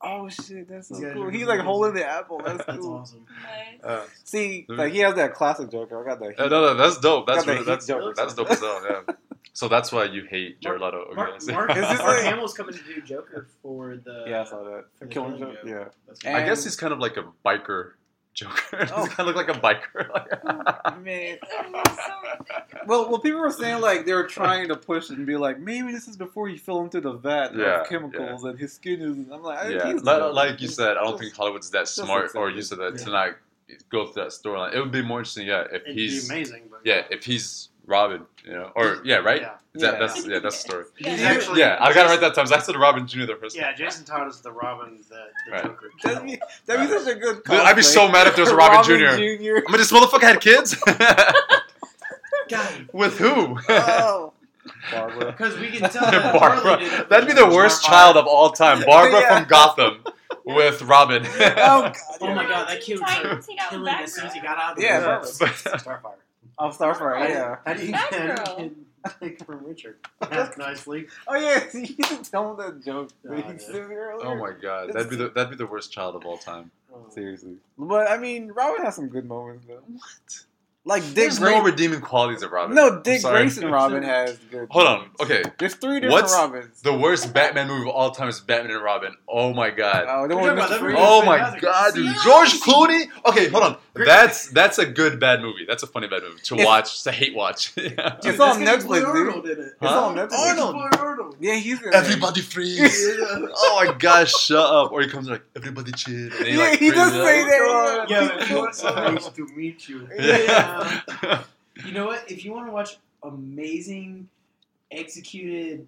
Oh 0.03 0.27
shit, 0.29 0.67
that's 0.67 0.87
so 0.87 0.95
He's 0.95 1.13
cool. 1.13 1.29
He's 1.29 1.45
like 1.45 1.59
holding 1.59 1.93
the 1.93 2.03
apple. 2.03 2.41
That's 2.43 2.65
That's 2.65 2.79
cool. 2.79 2.95
awesome. 2.95 3.23
Nice. 3.43 3.83
Uh, 3.83 4.03
See, 4.23 4.65
like 4.67 4.93
he 4.93 4.99
has 5.01 5.13
that 5.13 5.35
classic 5.35 5.69
Joker. 5.69 6.01
I 6.03 6.09
got 6.15 6.19
that. 6.19 6.39
no, 6.39 6.47
no, 6.49 6.73
that's 6.73 6.97
dope. 6.99 7.27
That's 7.27 7.41
Got 7.41 7.45
the 7.45 7.51
really, 7.53 7.65
that's 7.65 7.85
Joker. 7.85 8.13
that's 8.17 8.33
dope 8.33 8.49
as 8.49 8.59
hell. 8.59 8.81
Yeah. 9.07 9.13
So 9.53 9.67
that's 9.67 9.91
why 9.91 10.05
you 10.05 10.23
hate 10.29 10.61
Jared 10.61 10.81
Leto. 10.81 10.97
Okay, 11.07 11.15
Mark, 11.15 11.31
I 11.35 11.37
see. 11.39 11.51
Mark, 11.51 11.69
Is 11.75 11.75
this 11.89 11.99
Mark 11.99 12.21
Hamill's 12.21 12.53
coming 12.53 12.73
to 12.73 12.83
do 12.83 13.01
Joker 13.01 13.47
for 13.61 13.97
the. 13.97 14.23
yeah, 14.27 14.41
I 14.41 14.43
saw 14.45 14.63
that. 14.63 14.85
for 14.97 15.05
the 15.05 15.07
Killing 15.07 15.37
Killing 15.37 15.55
Joke. 15.55 15.65
Joke. 15.67 15.93
Yeah. 16.23 16.29
And- 16.29 16.37
I 16.37 16.45
guess 16.45 16.63
he's 16.63 16.75
kind 16.75 16.93
of 16.93 16.99
like 16.99 17.17
a 17.17 17.25
biker 17.45 17.91
Joker. 18.33 18.87
Oh. 18.95 19.03
he's 19.03 19.13
kind 19.13 19.27
of 19.29 19.35
look 19.35 19.35
like 19.35 19.49
a 19.49 19.59
biker. 19.59 21.01
Man. 21.03 21.37
It's. 21.41 21.97
Well, 22.87 23.09
well, 23.09 23.19
people 23.19 23.41
were 23.41 23.51
saying 23.51 23.81
like 23.81 24.05
they 24.05 24.13
were 24.13 24.25
trying 24.25 24.69
to 24.69 24.75
push 24.77 25.09
it 25.11 25.17
and 25.17 25.27
be 25.27 25.35
like, 25.35 25.59
maybe 25.59 25.91
this 25.91 26.07
is 26.07 26.15
before 26.17 26.47
he 26.47 26.57
fell 26.57 26.81
into 26.81 27.01
the 27.01 27.11
vat 27.13 27.53
Yeah, 27.55 27.81
of 27.81 27.89
chemicals 27.89 28.43
and 28.45 28.57
his 28.57 28.73
skin 28.73 29.01
is. 29.01 29.29
I'm 29.31 29.43
like, 29.43 29.59
I 29.59 29.69
yeah, 29.69 29.91
he's 29.91 30.01
like, 30.03 30.33
like 30.33 30.61
you 30.61 30.67
said, 30.69 30.97
I 30.97 31.03
don't 31.03 31.19
think 31.19 31.33
Hollywood's 31.35 31.69
that 31.71 31.87
smart, 31.89 32.23
looks 32.23 32.35
or 32.35 32.49
you 32.49 32.61
said 32.61 32.79
that 32.79 32.93
Yeah. 32.97 33.03
tonight. 33.03 33.33
Go 33.89 34.05
through 34.07 34.23
that 34.23 34.31
storyline. 34.31 34.73
It 34.73 34.79
would 34.79 34.91
be 34.91 35.01
more 35.01 35.19
interesting, 35.19 35.47
yeah, 35.47 35.63
if 35.71 35.83
It'd 35.83 35.95
he's 35.95 36.27
be 36.27 36.35
amazing. 36.35 36.63
But 36.69 36.81
yeah, 36.83 37.03
if 37.09 37.23
he's 37.23 37.69
Robin, 37.85 38.25
you 38.45 38.53
know, 38.53 38.71
or 38.75 39.01
yeah, 39.03 39.17
right. 39.17 39.41
Yeah. 39.41 39.49
That, 39.73 39.93
Yeah. 39.93 39.99
That's 39.99 40.27
yeah, 40.27 40.39
that's 40.39 40.61
the 40.63 40.69
story. 40.69 40.85
Yeah. 40.97 41.11
He's 41.11 41.21
actually 41.23 41.59
Yeah, 41.61 41.77
I 41.79 41.93
gotta 41.93 42.09
write 42.09 42.19
that 42.21 42.35
time. 42.35 42.45
'cause 42.45 42.51
I 42.51 42.59
said 42.59 42.75
Robin 42.75 43.07
Jr. 43.07 43.25
the 43.25 43.35
first 43.35 43.55
Yeah, 43.55 43.67
time. 43.67 43.75
Jason 43.77 44.05
Todd 44.05 44.27
is 44.27 44.41
the 44.41 44.51
Robin 44.51 44.99
that 45.09 45.29
the 45.45 45.51
Right. 45.51 45.63
Joker 45.63 45.91
That'd 46.03 46.17
killed. 46.19 46.27
be, 46.27 46.41
that'd 46.65 46.89
be 46.89 46.93
such 46.99 47.15
a 47.15 47.19
good. 47.19 47.43
Dude, 47.43 47.55
I'd 47.59 47.75
be 47.75 47.81
so 47.81 48.07
mad 48.09 48.27
if 48.27 48.35
there 48.35 48.43
was 48.43 48.51
a 48.51 48.55
Robin, 48.55 48.83
Jr. 48.83 49.15
Jr. 49.15 49.65
I 49.67 49.71
mean, 49.71 49.77
this 49.77 49.91
motherfucker 49.91 50.21
had 50.23 50.41
kids. 50.41 50.75
God, 52.49 52.89
With 52.91 53.17
who? 53.17 53.57
Oh. 53.69 54.33
Barbara. 54.91 55.25
because 55.31 55.57
we 55.57 55.69
can 55.71 55.89
tell 55.91 56.09
that 56.11 56.33
Barbara. 56.37 56.59
Harley. 56.77 57.03
That'd 57.09 57.27
be 57.27 57.33
the 57.33 57.47
worst 57.47 57.83
child 57.83 58.17
of 58.17 58.27
all 58.27 58.51
time. 58.51 58.83
Barbara 58.85 59.21
Yeah. 59.21 59.39
from 59.39 59.47
Gotham 59.47 60.03
with 60.45 60.81
Robin. 60.83 61.23
Oh 61.25 61.31
god. 61.55 61.95
Oh 62.19 62.35
my 62.35 62.45
god, 62.47 62.67
that 62.67 62.81
kid 62.81 62.99
was 62.99 63.09
Titans, 63.09 63.47
killing 63.69 63.87
as 63.93 64.13
soon 64.13 64.25
as 64.27 64.33
he 64.33 64.39
got 64.41 64.57
out 64.57 64.71
of 64.71 64.77
the 64.77 64.83
Yeah, 64.83 64.99
bar. 65.01 65.21
Starfire. 65.21 66.13
Oh, 66.59 66.69
Starfire. 66.69 67.29
Yeah. 67.29 67.55
How 67.65 67.73
do 67.73 67.85
you 67.85 67.91
That 67.91 68.11
get 68.11 68.45
girl. 68.45 68.69
take 69.19 69.43
from 69.45 69.65
Richard? 69.65 69.97
That's 70.29 70.57
nicely. 70.57 71.07
Oh 71.27 71.35
yeah. 71.35 71.63
You 71.73 71.87
didn't 71.95 72.29
tell 72.29 72.51
him 72.51 72.57
that 72.57 72.85
joke. 72.85 73.09
Oh, 73.27 73.35
that 73.35 73.45
he 73.45 73.51
yeah. 73.51 73.57
said 73.57 73.75
earlier. 73.75 74.13
oh 74.23 74.35
my 74.35 74.51
god, 74.61 74.93
that'd 74.93 75.09
be 75.09 75.15
the 75.15 75.29
that'd 75.29 75.49
be 75.49 75.55
the 75.55 75.65
worst 75.67 75.91
child 75.91 76.15
of 76.15 76.25
all 76.25 76.37
time. 76.37 76.71
Oh. 76.93 77.05
Seriously. 77.09 77.55
But 77.77 78.09
I 78.11 78.17
mean, 78.17 78.51
Robin 78.51 78.83
has 78.85 78.95
some 78.95 79.07
good 79.07 79.25
moments 79.25 79.65
though. 79.67 79.81
What? 79.87 80.45
Like 80.83 81.03
Dick 81.03 81.13
There's 81.13 81.37
Grayson. 81.37 81.59
no 81.59 81.63
redeeming 81.63 82.01
qualities 82.01 82.41
of 82.41 82.51
Robin. 82.51 82.75
No, 82.75 83.01
Dick 83.01 83.21
sorry. 83.21 83.41
Grayson 83.43 83.69
Robin 83.69 84.01
has 84.01 84.37
good. 84.49 84.67
Hold 84.71 84.87
on. 84.87 85.09
Okay, 85.19 85.43
There's 85.59 85.75
three 85.75 85.99
different 85.99 86.13
What's 86.23 86.33
Robins. 86.33 86.81
the 86.81 86.97
worst 86.97 87.31
Batman 87.35 87.67
movie 87.67 87.87
of 87.87 87.95
all 87.95 88.09
time 88.09 88.29
is 88.29 88.39
Batman 88.39 88.71
and 88.75 88.83
Robin. 88.83 89.13
Oh 89.29 89.53
my 89.53 89.69
god. 89.69 90.05
Oh, 90.09 90.27
the 90.27 90.35
We're 90.35 90.41
one 90.41 90.55
with 90.55 90.63
oh, 90.65 90.67
talking 90.67 90.67
about 90.67 90.69
Mr. 90.69 90.69
that 90.71 90.79
Freeze. 90.79 90.95
movie. 90.95 91.05
Oh 91.07 91.23
my 91.23 91.59
god, 91.59 91.93
dude. 91.93 92.15
George 92.23 92.53
Clooney? 92.61 93.09
Okay, 93.27 93.47
hold 93.49 93.63
on. 93.63 93.77
Great. 93.93 94.05
That's 94.05 94.47
that's 94.49 94.77
a 94.77 94.85
good 94.85 95.19
bad 95.19 95.41
movie. 95.41 95.65
That's 95.67 95.83
a 95.83 95.87
funny 95.87 96.07
bad 96.07 96.23
movie 96.23 96.39
to 96.43 96.53
It's- 96.55 96.65
watch, 96.65 97.03
to 97.03 97.11
hate 97.11 97.35
watch. 97.35 97.73
yeah. 97.77 97.83
It's 98.15 98.25
Dude, 98.25 98.39
on 98.39 98.63
that's 98.63 98.85
'cause 98.85 99.01
Netflix, 99.01 99.05
Arnold 99.05 99.43
did 99.45 99.59
it. 99.59 99.65
It's 99.67 99.75
Huh? 99.81 100.05
on 100.05 100.15
Netflix. 100.15 100.31
Arnold. 100.37 100.75
Arnold. 100.97 101.35
Yeah, 101.41 101.55
he's 101.55 101.81
in. 101.81 101.93
Everybody 101.93 102.39
freeze. 102.41 103.09
oh 103.19 103.83
my 103.85 103.93
gosh, 103.93 104.31
shut 104.33 104.65
up. 104.65 104.93
Or 104.93 105.01
he 105.01 105.09
comes 105.09 105.27
like, 105.29 105.43
everybody 105.57 105.91
chill. 105.91 106.13
And 106.37 106.47
Yeah, 106.47 106.57
like, 106.57 106.79
he 106.79 106.91
does 106.91 107.11
freezes 107.11 107.49
say 107.51 107.59
out. 107.59 108.07
that. 108.07 108.09
Yeah, 108.09 108.21
Yeah, 108.21 108.37
but 108.37 108.49
you 108.49 108.55
know 108.55 108.71
so 108.71 108.95
nice 108.95 109.27
to 109.27 109.45
meet 109.55 109.89
you. 109.89 110.07
Yeah. 110.17 111.43
You 111.85 111.91
know 111.91 112.05
what? 112.05 112.31
If 112.31 112.45
you 112.45 112.53
want 112.53 112.67
to 112.67 112.71
watch 112.71 112.97
amazing 113.23 114.29
executed 114.91 115.87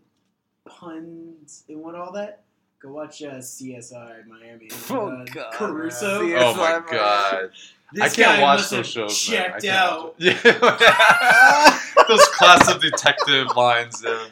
puns 0.66 1.64
and 1.70 1.82
what 1.82 1.96
all 1.96 2.12
that, 2.14 2.42
go 2.82 2.90
watch 2.92 3.22
uh, 3.24 3.36
CSI 3.36 4.26
Miami. 4.28 4.70
Oh, 4.90 5.08
uh, 5.10 5.26
God. 5.26 5.54
Caruso. 5.54 6.22
CSI. 6.24 6.42
Oh 6.42 6.54
my 6.56 6.80
Miami. 6.80 6.92
god. 6.92 7.50
This 7.94 8.02
I 8.04 8.16
can't 8.24 8.38
guy 8.38 8.42
watch 8.42 8.70
those 8.70 8.88
shows. 8.88 9.30
man. 9.30 9.38
Checked 9.44 9.62
can't 9.64 9.76
out. 9.76 10.16
Yeah. 10.18 10.34
those 12.08 12.26
classic 12.30 12.82
detective 12.82 13.48
lines. 13.56 14.04
Yeah. 14.06 14.28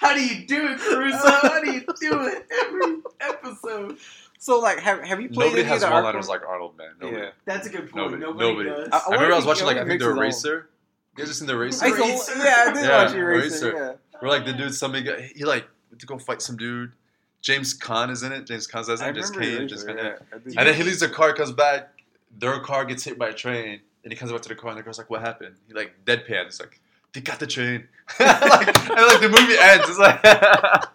How 0.00 0.12
do 0.14 0.22
you 0.24 0.46
do 0.46 0.68
it, 0.68 0.78
Caruso? 0.78 1.18
How 1.48 1.60
do 1.62 1.70
you 1.72 1.80
do 1.80 2.26
it 2.26 2.46
every 2.52 2.96
episode? 3.20 3.96
So 4.38 4.58
like, 4.60 4.78
have 4.80 5.00
have 5.02 5.20
you 5.20 5.28
played 5.30 5.46
Nobody 5.46 5.62
any 5.62 5.68
has 5.70 5.82
of 5.82 5.88
the 5.88 5.94
one-liners 5.94 6.28
like 6.28 6.42
Arnold, 6.46 6.76
man. 6.76 6.90
Nobody. 7.00 7.22
Yeah. 7.22 7.30
That's 7.46 7.66
a 7.66 7.70
good 7.70 7.90
point. 7.90 8.18
Nobody. 8.18 8.20
Nobody, 8.22 8.68
Nobody. 8.68 8.68
does. 8.68 8.88
I- 8.92 8.98
I 9.08 9.14
remember 9.14 9.32
I 9.32 9.36
was 9.36 9.46
watching 9.46 9.66
like 9.66 9.78
I 9.78 9.86
think 9.86 10.00
the 10.00 10.14
makes 10.14 10.36
his. 10.36 10.44
Eraser. 10.44 10.68
You 11.16 11.18
guys 11.18 11.28
just 11.28 11.38
seen 11.38 11.46
the 11.48 11.54
Eraser? 11.54 11.84
I 11.84 11.88
used 11.88 11.98
to- 12.26 12.32
Eraser. 12.34 12.44
yeah, 12.44 12.64
I 12.68 12.72
did 12.74 12.84
Yeah, 12.84 13.04
watch 13.04 13.14
Eraser. 13.14 13.70
Eraser. 13.70 13.96
Yeah. 14.12 14.18
Where 14.20 14.30
like 14.30 14.44
the 14.44 14.52
dude, 14.52 14.74
somebody 14.74 15.04
got, 15.04 15.20
he 15.20 15.44
like 15.44 15.66
went 15.90 16.00
to 16.00 16.06
go 16.06 16.18
fight 16.18 16.42
some 16.42 16.56
dude. 16.58 16.92
James 17.40 17.78
Caan 17.78 18.10
is 18.10 18.22
in 18.22 18.32
it. 18.32 18.46
James 18.46 18.66
Caan's 18.66 18.88
as 18.90 19.00
I 19.02 19.08
in 19.08 19.14
James 19.14 19.30
remember 19.30 19.56
Caan. 19.64 19.68
James 19.68 19.84
Caan, 19.84 19.96
yeah. 19.96 20.02
yeah. 20.02 20.16
I 20.32 20.38
did. 20.38 20.58
And 20.58 20.68
then 20.68 20.74
he 20.74 20.82
leaves 20.82 21.00
the 21.00 21.08
car, 21.08 21.32
comes 21.32 21.52
back. 21.52 21.93
Their 22.38 22.58
car 22.60 22.84
gets 22.84 23.04
hit 23.04 23.18
by 23.18 23.28
a 23.28 23.32
train, 23.34 23.80
and 24.02 24.12
he 24.12 24.16
comes 24.18 24.32
back 24.32 24.42
to 24.42 24.48
the 24.48 24.54
car, 24.54 24.70
and 24.70 24.78
the 24.78 24.82
girl's 24.82 24.98
like, 24.98 25.10
"What 25.10 25.20
happened?" 25.20 25.56
He 25.68 25.74
like 25.74 25.94
deadpan. 26.04 26.46
It's 26.46 26.60
like, 26.60 26.80
"They 27.12 27.20
got 27.20 27.38
the 27.38 27.46
train." 27.46 27.88
like, 28.20 28.68
and 28.68 29.06
like 29.06 29.20
the 29.20 29.28
movie 29.28 29.56
ends. 29.58 29.88
It's 29.88 29.98
like, 29.98 30.20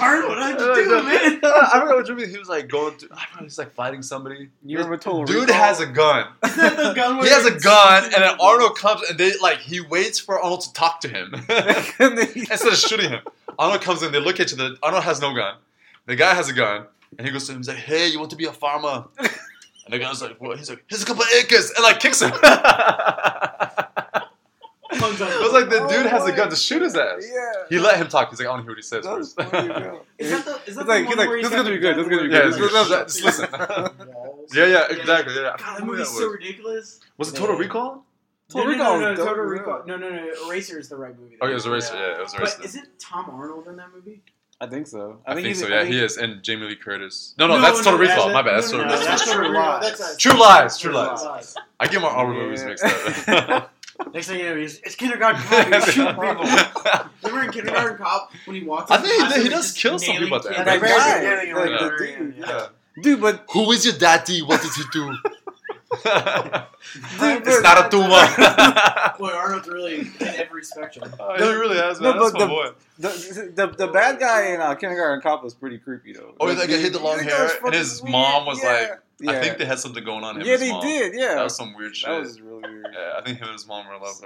Arnold, 0.00 0.38
how'd 0.38 0.60
you 0.60 0.74
do 0.84 0.98
it, 0.98 1.04
man? 1.04 1.40
I 1.42 1.70
remember 1.74 1.96
what 1.96 2.06
Jimmy. 2.06 2.26
He 2.26 2.38
was 2.38 2.48
like 2.48 2.68
going. 2.68 2.96
To, 2.98 3.08
I 3.12 3.24
don't 3.26 3.36
know. 3.36 3.42
He's 3.44 3.58
like 3.58 3.72
fighting 3.74 4.02
somebody. 4.02 4.48
You 4.64 4.78
remember 4.78 4.96
Total 4.96 5.24
Dude 5.24 5.48
Recall? 5.48 5.56
has 5.56 5.80
a 5.80 5.86
gun. 5.86 6.28
Is 6.44 6.56
that 6.56 6.76
the 6.76 6.92
gun 6.94 7.22
He 7.22 7.28
has 7.28 7.44
a 7.46 7.58
gun, 7.58 8.04
and 8.04 8.14
then 8.14 8.36
Arnold 8.40 8.76
comes, 8.78 9.02
and 9.08 9.18
they 9.18 9.32
like 9.38 9.58
he 9.58 9.80
waits 9.80 10.18
for 10.18 10.40
Arnold 10.40 10.62
to 10.62 10.72
talk 10.72 11.00
to 11.00 11.08
him 11.08 11.34
And 11.34 12.18
then 12.18 12.28
instead 12.34 12.72
of 12.72 12.76
shooting 12.78 13.10
him. 13.10 13.20
Arnold 13.58 13.82
comes 13.82 14.02
in. 14.02 14.10
They 14.10 14.20
look 14.20 14.40
at 14.40 14.52
each 14.52 14.58
other. 14.58 14.74
Arnold 14.82 15.04
has 15.04 15.20
no 15.20 15.34
gun. 15.34 15.56
The 16.06 16.16
guy 16.16 16.34
has 16.34 16.48
a 16.48 16.52
gun, 16.52 16.86
and 17.18 17.26
he 17.26 17.32
goes 17.32 17.46
to 17.46 17.52
him. 17.52 17.58
He's 17.58 17.68
like, 17.68 17.76
"Hey, 17.78 18.08
you 18.08 18.18
want 18.18 18.30
to 18.30 18.36
be 18.36 18.46
a 18.46 18.52
farmer?" 18.52 19.04
And 19.84 19.92
the 19.92 19.98
guy's 19.98 20.22
like, 20.22 20.40
"What?" 20.40 20.58
He's 20.58 20.70
like, 20.70 20.84
"Here's 20.88 21.02
a 21.02 21.06
couple 21.06 21.22
of 21.22 21.28
acres," 21.36 21.70
and 21.70 21.82
like 21.82 22.00
kicks 22.00 22.20
him. 22.22 22.32
It 24.96 25.42
was 25.42 25.52
like 25.52 25.68
the 25.70 25.86
dude 25.88 26.06
has 26.06 26.24
a 26.26 26.32
gun 26.32 26.50
to 26.50 26.56
shoot 26.56 26.82
his 26.82 26.96
ass. 26.96 27.24
Yeah. 27.32 27.52
He 27.68 27.78
let 27.78 27.96
him 27.96 28.08
talk. 28.08 28.30
He's 28.30 28.38
like, 28.38 28.46
I 28.46 28.50
want 28.50 28.60
to 28.60 28.64
hear 28.64 28.70
what 28.72 28.78
he 28.78 28.82
says 28.82 29.04
first. 29.04 29.38
Is 30.18 30.30
that 30.30 30.44
the? 30.44 30.52
Is 30.54 30.66
He's 30.66 30.76
that 30.76 30.86
like, 30.86 31.04
the 31.04 31.08
he's 31.08 31.08
one 31.08 31.18
like, 31.18 31.28
where 31.28 31.42
this 31.42 31.46
is 31.46 31.56
gonna 31.56 31.70
be 31.70 31.78
good. 31.78 31.96
This 31.96 32.04
is 32.06 32.10
gonna 32.10 32.22
be 32.22 32.28
good. 32.28 32.46
it's 32.46 32.56
This 32.56 32.88
good. 32.88 33.08
Just 33.08 33.24
listen. 33.24 33.48
Yeah, 34.54 34.66
yeah, 34.66 34.86
exactly. 34.90 35.34
Yeah, 35.34 35.54
I 35.54 35.56
God, 35.58 35.78
that 35.78 35.84
movie's 35.84 36.08
so 36.10 36.28
ridiculous. 36.28 37.00
Was 37.16 37.32
it 37.32 37.36
Total 37.36 37.56
Recall? 37.56 38.04
Total 38.48 38.66
no, 38.66 38.72
Recall 38.72 39.00
no, 39.00 39.00
no, 39.00 39.14
no, 39.14 39.24
Total 39.26 39.44
Recall. 39.44 39.82
No, 39.86 39.96
no, 39.96 40.10
no. 40.10 40.46
Eraser 40.46 40.78
is 40.78 40.88
the 40.88 40.96
right 40.96 41.18
movie. 41.18 41.36
Oh, 41.40 41.48
it 41.50 41.54
was 41.54 41.66
Eraser. 41.66 41.94
Yeah, 41.94 42.18
it 42.18 42.20
was 42.20 42.34
Eraser. 42.34 42.56
But 42.58 42.66
isn't 42.66 42.88
Tom 42.98 43.30
Arnold 43.30 43.66
in 43.68 43.76
that 43.76 43.88
movie? 43.94 44.22
I 44.60 44.66
think 44.66 44.86
so. 44.86 45.18
I 45.26 45.34
think 45.34 45.46
he's- 45.46 45.60
so. 45.60 45.68
Yeah, 45.68 45.82
think- 45.82 45.94
he 45.94 46.00
is. 46.02 46.16
And 46.16 46.42
Jamie 46.42 46.66
Lee 46.66 46.76
Curtis. 46.76 47.34
No, 47.38 47.46
no, 47.46 47.60
that's 47.60 47.78
Total 47.84 47.98
that's- 47.98 48.16
Recall. 48.16 48.32
My 48.32 48.42
bad. 48.42 48.56
That's 48.56 48.70
Total 48.70 48.86
Recall. 48.86 49.80
that's 49.80 50.16
True 50.16 50.32
Lies. 50.38 50.78
True 50.78 50.92
Lies. 50.92 50.92
True 50.92 50.92
True 50.92 50.98
Lies. 51.00 51.22
Lies. 51.24 51.54
I 51.80 51.86
get 51.88 52.00
my 52.00 52.08
horror 52.08 52.32
movies 52.32 52.64
mixed 52.64 52.84
up. 53.28 53.70
Next 54.12 54.26
thing 54.26 54.40
you 54.40 54.46
know, 54.46 54.56
he's, 54.56 54.80
it's 54.80 54.96
kindergarten 54.96 55.40
cop. 55.42 55.66
He's 55.72 55.84
shooting 55.94 56.14
people. 56.14 56.44
Remember 57.22 57.44
in 57.44 57.50
Kindergarten 57.52 57.96
Cop 57.96 58.32
when 58.44 58.56
he 58.56 58.64
walks? 58.64 58.90
I 58.90 58.96
think 58.98 59.32
he 59.34 59.42
he 59.44 59.48
does 59.48 59.70
kill 59.72 59.98
some 60.00 60.14
nailing 60.14 60.24
people 60.30 60.36
at 60.38 60.42
the 60.42 60.48
kids? 60.50 60.58
end. 60.58 60.68
That 60.68 60.80
guy, 60.80 61.20
beginning, 61.20 61.54
like, 61.54 61.64
right 61.70 61.78
the 61.80 61.84
at 61.86 61.98
the 61.98 62.06
dude, 62.06 62.16
end, 62.16 62.34
yeah. 62.38 62.66
Dude, 63.02 63.20
but 63.20 63.44
Who 63.52 63.70
is 63.72 63.84
your 63.86 63.94
daddy? 63.96 64.42
What 64.42 64.62
did 64.62 64.72
he 64.72 64.82
do? 64.92 65.14
Dude, 67.20 67.42
it's 67.46 67.62
not 67.62 67.86
a 67.86 67.88
tumor. 67.88 68.08
Boy, 69.18 69.30
Arnold's 69.34 69.68
really 69.68 70.00
in 70.00 70.12
every 70.20 70.64
spectrum. 70.64 71.12
Oh, 71.18 71.34
he 71.36 71.42
really 71.58 71.76
has, 71.76 72.00
No. 72.00 72.12
That's 72.12 72.32
but 72.32 72.34
my 72.34 72.38
the- 72.40 72.46
boy. 72.46 72.68
the, 72.98 73.52
the 73.54 73.66
the 73.86 73.86
bad 73.88 74.18
guy 74.20 74.48
in 74.52 74.60
uh, 74.60 74.74
Kindergarten 74.74 75.20
Cop 75.22 75.42
was 75.42 75.54
pretty 75.54 75.78
creepy 75.78 76.12
though. 76.12 76.34
Oh, 76.40 76.46
like, 76.46 76.68
he 76.68 76.82
had 76.82 76.92
the 76.92 76.98
long 77.00 77.18
hair, 77.20 77.50
and 77.64 77.74
his 77.74 78.02
weird. 78.02 78.12
mom 78.12 78.46
was 78.46 78.62
Yeah. 78.62 78.68
like- 78.72 79.00
yeah. 79.20 79.30
I 79.30 79.40
think 79.40 79.58
they 79.58 79.64
had 79.64 79.78
something 79.78 80.02
going 80.04 80.24
on. 80.24 80.36
Him 80.40 80.42
yeah, 80.46 80.54
and 80.54 80.60
his 80.62 80.68
they 80.70 80.72
mom. 80.72 80.82
did. 80.82 81.14
Yeah, 81.14 81.34
That 81.36 81.44
was 81.44 81.56
some 81.56 81.72
weird 81.76 81.96
shit. 81.96 82.10
That 82.10 82.18
was 82.20 82.40
really 82.40 82.62
weird. 82.68 82.86
Yeah, 82.92 83.12
I 83.16 83.22
think 83.22 83.38
him 83.38 83.44
and 83.46 83.52
his 83.52 83.66
mom 83.66 83.86
were 83.86 83.94
in 83.94 84.02
love. 84.02 84.20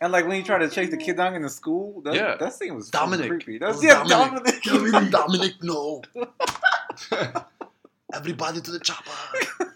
And 0.00 0.12
like 0.12 0.26
when 0.26 0.36
he 0.36 0.42
tried 0.44 0.58
to 0.58 0.68
chase 0.70 0.90
the 0.90 0.96
kid 0.96 1.16
down 1.16 1.34
in 1.34 1.42
the 1.42 1.48
school, 1.50 2.00
that, 2.02 2.14
Yeah. 2.14 2.36
that 2.36 2.52
scene 2.52 2.74
was 2.76 2.90
Dominic. 2.90 3.28
creepy. 3.28 3.56
It 3.56 3.60
That's 3.60 3.76
was 3.76 3.84
yeah, 3.84 4.04
Dominic. 4.06 4.62
Dominic. 4.62 5.10
Dominic, 5.10 5.52
no. 5.62 6.02
Everybody 8.14 8.60
to 8.60 8.70
the 8.70 8.78
chopper. 8.78 9.73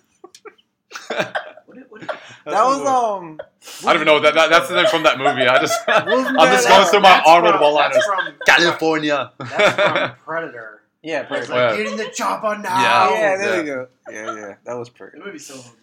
What, 1.67 1.79
what, 1.91 2.01
That 2.47 2.65
was 2.65 2.81
um. 2.87 3.39
I 3.87 3.93
don't 3.93 3.97
even 3.97 4.07
know 4.07 4.21
that, 4.21 4.35
that 4.35 4.49
that's 4.51 4.69
the 4.69 4.77
name 4.77 4.87
from 4.87 5.03
that 5.03 5.19
movie. 5.19 5.47
I 5.47 5.59
just 5.61 5.79
I'm 5.89 6.07
just 6.51 6.67
going 6.69 6.81
uh, 6.81 6.85
through 6.87 7.01
my 7.01 7.09
That's 7.11 7.29
Arnold 7.29 7.55
from- 7.55 7.63
one-liners. 7.63 8.05
From, 8.05 8.35
California. 8.47 9.33
that's 9.39 9.75
from 9.75 10.11
Predator. 10.25 10.83
Yeah, 11.03 11.21
It's 11.21 11.29
perfect. 11.29 11.51
like, 11.51 11.59
Yeah. 11.59 11.77
get 11.85 11.93
in 11.93 11.97
the 11.99 12.09
chopper 12.13 12.55
Yeah. 12.57 12.63
now. 12.63 13.11
yeah, 13.11 13.37
there 13.37 13.55
yeah. 13.55 13.57
you 13.61 13.65
go. 13.67 13.89
Yeah, 14.11 14.35
yeah, 14.35 14.55
that 14.65 14.75
was 14.75 14.89
the 14.89 14.95
perfect. 14.95 15.25
movie 15.25 15.39
so 15.39 15.55
holds 15.55 15.69
up. 15.69 15.75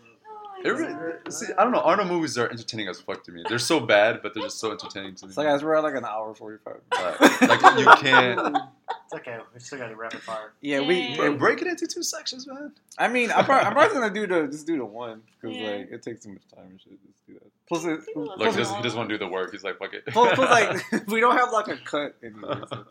It 0.65 0.69
really, 0.71 0.95
see, 1.29 1.45
I 1.57 1.63
don't 1.63 1.71
know. 1.71 1.79
Arnold 1.81 2.07
movies 2.09 2.37
are 2.37 2.49
entertaining 2.49 2.87
as 2.87 2.99
fuck 2.99 3.23
to 3.25 3.31
me. 3.31 3.43
They're 3.47 3.59
so 3.59 3.79
bad, 3.79 4.21
but 4.23 4.33
they're 4.33 4.43
just 4.43 4.59
so 4.59 4.71
entertaining 4.71 5.15
to 5.15 5.27
me. 5.27 5.33
So 5.33 5.43
guys, 5.43 5.63
we're 5.63 5.75
at 5.75 5.83
like 5.83 5.95
an 5.95 6.05
hour 6.05 6.33
forty-five. 6.33 6.81
Right. 6.91 7.41
Like 7.49 7.79
you 7.79 7.85
can't. 7.97 8.57
It's 9.05 9.13
okay. 9.13 9.37
We 9.53 9.59
still 9.59 9.77
got 9.79 9.89
to 9.89 9.95
rapid 9.95 10.21
fire. 10.21 10.53
Yeah, 10.61 10.79
we. 10.81 10.95
Yay. 10.95 11.15
Bro, 11.15 11.31
we- 11.31 11.37
break 11.37 11.61
it 11.61 11.67
into 11.67 11.85
two 11.87 12.01
sections, 12.03 12.47
man. 12.47 12.71
I 12.97 13.07
mean, 13.07 13.31
I'm 13.31 13.45
probably, 13.45 13.65
I'm 13.67 13.73
probably 13.73 13.93
gonna 13.95 14.13
do 14.13 14.25
the 14.27 14.47
just 14.47 14.65
do 14.65 14.77
the 14.77 14.85
one 14.85 15.21
because 15.39 15.55
Yeah. 15.55 15.67
like 15.69 15.91
it 15.91 16.01
takes 16.01 16.23
too 16.23 16.29
much 16.33 16.41
time 16.55 16.65
and 16.71 16.81
shit. 16.81 16.93
Just 17.05 17.27
do 17.27 17.33
that. 17.33 17.43
Plus, 17.67 17.85
it, 17.85 18.05
People 18.05 18.25
love 18.27 18.39
Look, 18.39 18.47
he 18.49 18.53
plus, 18.53 18.55
doesn't, 18.55 18.77
he 18.77 18.83
doesn't 18.83 18.97
want 18.97 19.09
to 19.09 19.17
do 19.17 19.25
the 19.25 19.31
work. 19.31 19.51
He's 19.51 19.63
like, 19.63 19.77
fuck 19.77 19.93
it. 19.93 20.05
plus, 20.07 20.33
plus, 20.35 20.49
like 20.49 20.83
we 21.07 21.19
don't 21.19 21.35
have 21.37 21.51
like 21.51 21.67
a 21.67 21.77
cut 21.77 22.15
anyway. 22.23 22.61
So. 22.69 22.85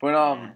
But 0.00 0.14
um, 0.14 0.52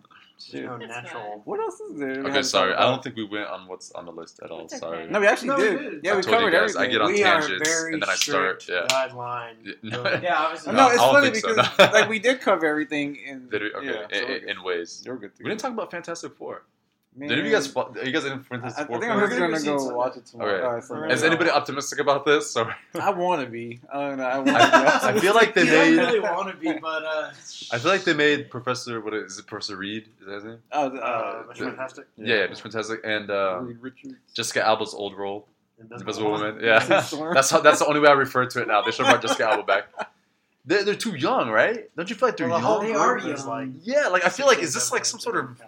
There's 0.53 0.65
no 0.67 0.79
That's 0.79 0.91
natural. 0.91 1.41
What 1.45 1.61
else 1.61 1.81
is 1.81 1.99
there? 1.99 2.09
we 2.11 2.19
Okay, 2.19 2.29
had 2.31 2.35
to 2.37 2.45
sorry. 2.45 2.73
talk 2.73 2.81
I 2.81 2.85
don't 2.85 3.03
think 3.03 3.17
we 3.17 3.25
went 3.25 3.49
on 3.49 3.67
what's 3.67 3.91
on 3.93 4.05
the 4.05 4.13
list 4.13 4.41
at 4.45 4.51
all. 4.51 4.65
It's 4.65 4.75
okay. 4.75 4.81
Sorry. 4.81 5.07
No, 5.09 5.19
we 5.21 5.27
actually 5.27 5.49
No, 5.49 5.57
we 5.57 5.63
did. 5.63 5.79
did. 5.79 6.05
Yeah, 6.05 6.13
I 6.13 6.17
we 6.17 6.23
told 6.23 6.33
you 6.33 6.39
covered 6.39 6.51
guys, 6.53 6.77
I 6.77 6.85
everything. 6.85 6.93
get 6.93 7.01
on 7.03 7.13
we 7.13 7.23
are 7.25 7.41
tangents, 7.41 7.69
very 7.71 7.93
and 7.95 8.03
then 8.03 8.11
I 8.11 8.15
start- 8.15 8.63
strict 8.63 8.91
yeah. 8.93 9.09
guideline. 9.09 9.75
Yeah. 9.83 10.21
Yeah, 10.23 10.35
obviously. 10.39 10.73
No, 10.73 10.79
No, 10.79 10.89
it's 10.93 11.01
I 11.01 11.05
don't 11.07 11.15
funny 11.15 11.31
think 11.31 11.45
so, 11.45 11.55
because 11.55 11.79
no. 11.79 11.85
like 11.99 12.09
we 12.11 12.19
did 12.19 12.41
cover 12.41 12.67
everything 12.67 13.17
in. 13.17 13.49
Did 13.51 13.63
we? 13.63 13.73
Okay, 13.73 13.87
Yeah, 13.87 13.93
so 13.93 13.97
in, 13.97 14.29
we're 14.29 14.35
in, 14.37 14.41
good. 14.41 14.51
in 14.51 14.63
ways. 14.63 15.03
You're 15.07 15.17
good. 15.17 15.35
to 15.37 15.43
We 15.43 15.49
didn't 15.51 15.61
talk 15.61 15.73
about 15.73 15.91
Fantastic 15.91 16.37
Four. 16.37 16.63
Man, 17.19 17.29
Did 17.31 17.39
any 17.39 17.47
of 17.49 17.51
you 17.51 17.53
guys? 17.57 17.75
Are 17.75 18.05
you 18.05 18.13
guys 18.13 18.25
in 18.27 18.33
I, 18.35 18.39
Fantastic 18.43 18.85
I 18.85 18.87
Four? 18.89 19.01
think 19.01 19.11
I'm 19.11 19.21
just 19.21 19.33
We're 19.33 19.39
gonna 19.39 19.49
gonna 19.53 19.59
see 19.61 19.69
it 19.69 19.73
go 19.73 19.79
Sunday. 19.79 19.95
watch 19.95 20.17
it 20.19 20.27
tomorrow. 20.27 20.53
Okay. 20.55 20.65
All 20.67 20.73
right, 20.75 20.85
so 20.85 20.95
Right 20.97 21.11
Is 21.11 21.23
now. 21.23 21.27
anybody 21.29 21.51
optimistic 21.51 21.99
about 21.99 22.27
this? 22.27 22.55
Or 22.57 22.77
I 23.01 23.11
want 23.11 23.41
to 23.43 23.49
be. 23.49 23.81
I 23.91 24.01
don't 24.01 24.19
know. 24.19 24.25
I 24.25 24.37
want 24.39 24.51
I- 24.51 24.99
to 24.99 25.07
I 25.07 25.19
feel 25.21 25.35
like 25.35 25.55
they 25.55 25.65
You 25.65 25.71
don't 25.71 25.97
made- 25.97 26.03
really 26.03 26.21
want 26.21 26.49
to 26.51 26.57
be, 26.57 26.73
but 26.79 27.05
uh, 27.05 27.31
I 27.73 27.79
feel 27.79 27.91
like 27.91 28.05
they 28.05 28.13
made 28.13 28.51
Professor. 28.51 29.01
What 29.01 29.15
is 29.15 29.39
it? 29.39 29.47
Professor 29.47 29.77
Reed? 29.77 30.09
Is 30.21 30.27
that 30.27 30.35
his 30.35 30.45
name? 30.45 30.59
Oh, 30.73 30.89
Uh, 30.89 31.01
uh, 31.01 31.43
Mr. 31.45 31.57
Fantastic. 31.65 32.07
Yeah, 32.19 32.27
yeah, 32.27 32.35
it's 32.45 32.61
fantastic. 32.61 33.01
And 33.03 33.31
uh, 33.31 33.61
Reed 33.63 33.95
Jessica 34.35 34.67
Alba's 34.67 34.93
old 34.93 35.17
role, 35.17 35.47
Invisible 35.81 36.01
Invisible 36.03 36.31
Woman. 36.33 36.47
Woman. 36.57 36.65
Yeah, 36.65 36.79
that's 36.85 37.51
how. 37.51 37.61
That's 37.61 37.79
the 37.79 37.87
only 37.87 38.01
way 38.01 38.09
I 38.09 38.13
refer 38.13 38.45
to 38.45 38.61
it 38.61 38.69
now. 38.69 38.83
They 38.83 38.91
should 38.91 39.07
have 39.07 39.15
brought 39.15 39.23
Jessica 39.23 39.49
Alba 39.51 39.63
back. 39.63 39.85
They're, 40.69 40.83
they're 40.83 40.95
too 40.97 41.15
young, 41.15 41.49
right? 41.49 41.89
Don't 41.97 42.11
you 42.11 42.17
feel 42.17 42.27
like 42.29 42.37
they're 42.37 42.49
Well, 42.49 42.59
young? 42.61 42.85
They 42.85 42.93
are 42.93 43.19
young. 43.19 43.47
like. 43.47 43.69
Yeah, 43.85 44.09
like 44.09 44.25
I 44.27 44.29
feel 44.31 44.47
like 44.49 44.59
is 44.59 44.75
this 44.75 44.91
like 44.91 45.05
some 45.05 45.21
sort 45.21 45.37
of 45.37 45.63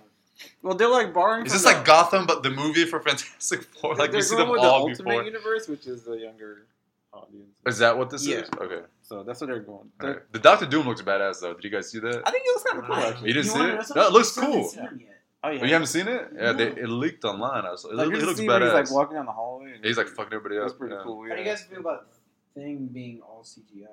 Well, 0.62 0.74
they're 0.74 0.88
like 0.88 1.14
borrowing. 1.14 1.46
is 1.46 1.52
from 1.52 1.62
this 1.62 1.70
the- 1.70 1.78
like 1.78 1.84
Gotham 1.86 2.26
but 2.26 2.42
the 2.42 2.50
movie 2.50 2.84
for 2.84 3.00
Fantastic 3.00 3.62
Four? 3.62 3.94
Like 3.96 4.10
they're 4.10 4.18
we 4.18 4.22
see 4.22 4.34
going 4.36 4.46
them 4.46 4.52
with 4.52 4.60
the 4.62 4.66
all 4.68 4.88
Ultimate 4.88 5.04
before. 5.04 5.22
Universe, 5.24 5.68
which 5.68 5.86
is 5.86 6.02
the 6.02 6.14
younger 6.18 6.66
audience. 7.12 7.56
Is 7.66 7.78
that 7.78 7.96
what 7.96 8.10
this 8.10 8.26
Yeah. 8.26 8.38
is? 8.38 8.50
Okay. 8.60 8.80
So 9.02 9.22
that's 9.22 9.40
what 9.40 9.46
they're 9.46 9.60
going. 9.60 9.90
They're- 10.00 10.08
Alright. 10.10 10.32
The 10.32 10.38
Doctor 10.40 10.66
Doom 10.66 10.86
looks 10.86 11.00
badass 11.02 11.40
though. 11.40 11.54
Did 11.54 11.64
you 11.64 11.70
guys 11.70 11.90
see 11.90 12.00
that? 12.00 12.22
I 12.26 12.30
think 12.30 12.44
it 12.46 12.54
was 12.54 12.62
kind 12.64 12.78
of 12.80 12.84
cool 12.86 12.96
actually. 12.96 13.28
You 13.28 13.34
didn't 13.34 13.46
you 13.46 13.52
see 13.52 13.60
it? 13.60 13.66
know 13.74 13.82
something? 13.82 13.96
No, 14.02 14.06
it 14.08 14.12
looks 14.12 14.32
cool. 14.36 14.64
seen 14.68 14.82
yet. 15.00 15.20
Oh 15.44 15.50
yeah. 15.50 15.60
Oh, 15.62 15.64
you 15.64 15.72
haven't 15.72 15.86
seen 15.86 16.08
it? 16.08 16.28
Yeah, 16.34 16.52
they, 16.52 16.66
it 16.66 16.88
leaked 16.88 17.24
online. 17.24 17.64
I 17.64 17.74
saw, 17.76 17.88
it, 17.90 17.94
Like, 17.94 18.06
look- 18.08 18.16
you 18.16 18.22
it 18.22 18.26
looks 18.26 18.40
see 18.40 18.48
when 18.48 18.60
he's 18.62 18.72
like 18.72 18.90
walking 18.90 19.16
down 19.16 19.26
the 19.26 19.32
hallway. 19.32 19.72
And 19.74 19.84
He's 19.84 19.96
like 19.96 20.08
fucking 20.08 20.32
everybody 20.34 20.58
up. 20.58 20.64
That's 20.66 20.76
pretty 20.78 20.94
yeah. 20.96 21.00
cool. 21.04 21.24
Yeah. 21.24 21.30
How 21.30 21.36
do 21.36 21.42
you 21.42 21.48
guys 21.48 21.62
feel 21.62 21.78
about 21.80 22.06
Thing 22.54 22.88
being 22.92 23.20
all 23.22 23.44
CGI? 23.44 23.86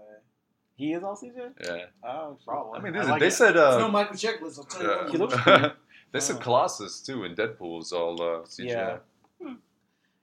He 0.76 0.94
is 0.94 1.04
all 1.04 1.16
CGI. 1.16 1.52
Yeah. 1.64 1.86
Oh, 2.04 2.36
shit. 2.40 2.46
Probably. 2.48 2.80
I 2.80 2.84
mean, 2.84 2.96
I 2.98 3.04
they, 3.06 3.12
like 3.12 3.20
they 3.22 3.28
it. 3.28 3.32
said. 3.32 3.52
It's 3.56 3.60
Uh, 3.60 3.78
no 3.78 3.90
Michael 3.92 4.16
Chiklis, 4.16 4.58
I'll 4.58 4.64
tell 4.66 4.82
you 4.84 4.90
yeah. 4.90 5.10
He 5.12 5.18
looks 5.18 5.36
pretty- 5.42 5.74
they 6.11 6.19
said 6.19 6.38
Oh. 6.38 6.40
Colossus 6.40 7.02
too, 7.02 7.23
and 7.23 7.36
Deadpool 7.36 7.82
is 7.82 7.91
all 7.91 8.22
uh, 8.22 8.26
CGI. 8.45 8.65
Yeah. 8.68 8.98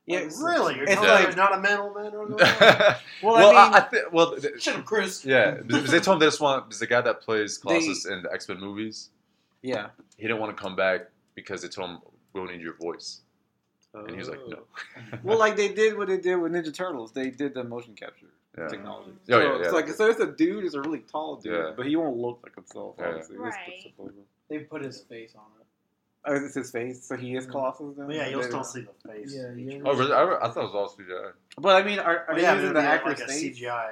Yeah. 0.07 0.19
Like, 0.21 0.31
really? 0.41 0.75
You're 0.77 0.85
It's 0.85 0.95
telling 0.95 1.21
me 1.23 1.27
like- 1.27 1.37
not 1.37 1.55
a 1.55 1.61
mental 1.61 1.95
man 1.95 2.15
on 2.15 2.31
the 2.37 2.97
Well, 3.23 3.35
well, 3.35 3.57
I 3.57 3.65
mean, 3.67 3.75
I, 3.75 3.77
I 3.77 3.81
think. 3.83 4.13
Well, 4.13 4.37
th- 4.37 4.61
Shut 4.61 4.77
up, 4.77 4.85
Chris. 4.85 5.25
yeah, 5.25 5.59
because 5.65 5.91
they 5.91 6.01
told 6.01 6.17
him 6.17 6.21
they 6.21 6.27
just 6.27 6.41
want 6.41 6.67
because 6.67 6.81
the 6.81 6.87
guy 6.89 7.01
that 7.03 7.21
plays 7.21 7.59
They- 7.59 7.69
Colossus 7.81 8.07
in 8.07 8.23
the 8.23 8.33
X 8.33 8.49
Men 8.49 8.59
movies, 8.59 9.11
yeah. 9.63 9.89
he 10.17 10.23
didn't 10.25 10.41
want 10.41 10.57
to 10.57 10.61
come 10.61 10.75
back 10.75 11.03
because 11.35 11.63
they 11.63 11.69
told 11.69 11.91
him 11.91 11.99
we'll 12.33 12.47
need 12.47 12.61
your 12.61 12.75
voice, 12.75 13.21
and 13.95 14.11
he 14.11 14.17
was 14.17 14.29
like, 14.29 14.41
no. 14.49 14.59
Well, 15.23 15.39
like 15.39 15.57
they 15.57 15.69
did 15.73 15.97
what 15.97 16.09
they 16.09 16.19
did 16.19 16.35
with 16.37 16.51
Ninja 16.53 16.75
Turtles. 16.75 17.13
They 17.13 17.31
did 17.31 17.55
the 17.55 17.63
motion 17.63 17.95
capture 17.95 18.27
Yeah. 18.59 18.67
technology. 18.69 19.13
Yeah, 19.27 19.37
so 19.37 19.41
yeah, 19.43 19.55
it's 19.59 19.65
yeah. 19.67 19.71
like 19.71 19.89
so 19.89 20.11
it's 20.11 20.21
a 20.21 20.27
dude, 20.27 20.65
it's 20.65 20.75
a 20.75 20.81
really 20.81 21.01
tall 21.01 21.37
dude, 21.37 21.53
Yeah. 21.53 21.71
but 21.77 21.87
he 21.87 21.95
won't 21.95 22.17
look 22.17 22.41
like 22.43 22.57
himself. 22.57 22.97
Yeah. 22.99 23.07
Obviously, 23.09 23.37
Right. 23.39 23.93
They 24.49 24.59
put 24.59 24.83
his 24.83 25.01
face 25.03 25.35
on 25.37 25.45
it. 25.61 25.62
Oh, 26.25 26.35
is 26.35 26.43
this 26.43 26.55
his 26.55 26.71
face? 26.71 27.05
So 27.05 27.17
he 27.17 27.35
is 27.35 27.47
Colossus 27.47 27.97
then? 27.97 28.07
Well, 28.07 28.17
yeah, 28.17 28.29
you'll 28.29 28.43
still 28.45 28.63
see 28.65 28.83
the 28.83 29.09
face. 29.13 29.35
Yeah, 29.35 29.51
yeah. 29.57 29.81
Oh, 29.85 29.97
really? 29.97 30.13
I, 30.13 30.23
I 30.25 30.49
thought 30.51 30.65
it 30.65 30.73
was 30.73 30.75
all 30.75 30.89
CGI. 30.89 31.33
But 31.59 31.83
I 31.83 31.85
mean, 31.87 31.99
are, 31.99 32.05
are 32.05 32.25
Well, 32.29 32.37
they 32.37 32.43
yeah, 32.43 32.55
using 32.55 32.73
the 32.75 32.79
it'd 32.81 32.83
be 32.91 32.95
actor's 32.95 33.19
like 33.21 33.29
a 33.29 33.33
face? 33.33 33.59
CGI 33.61 33.91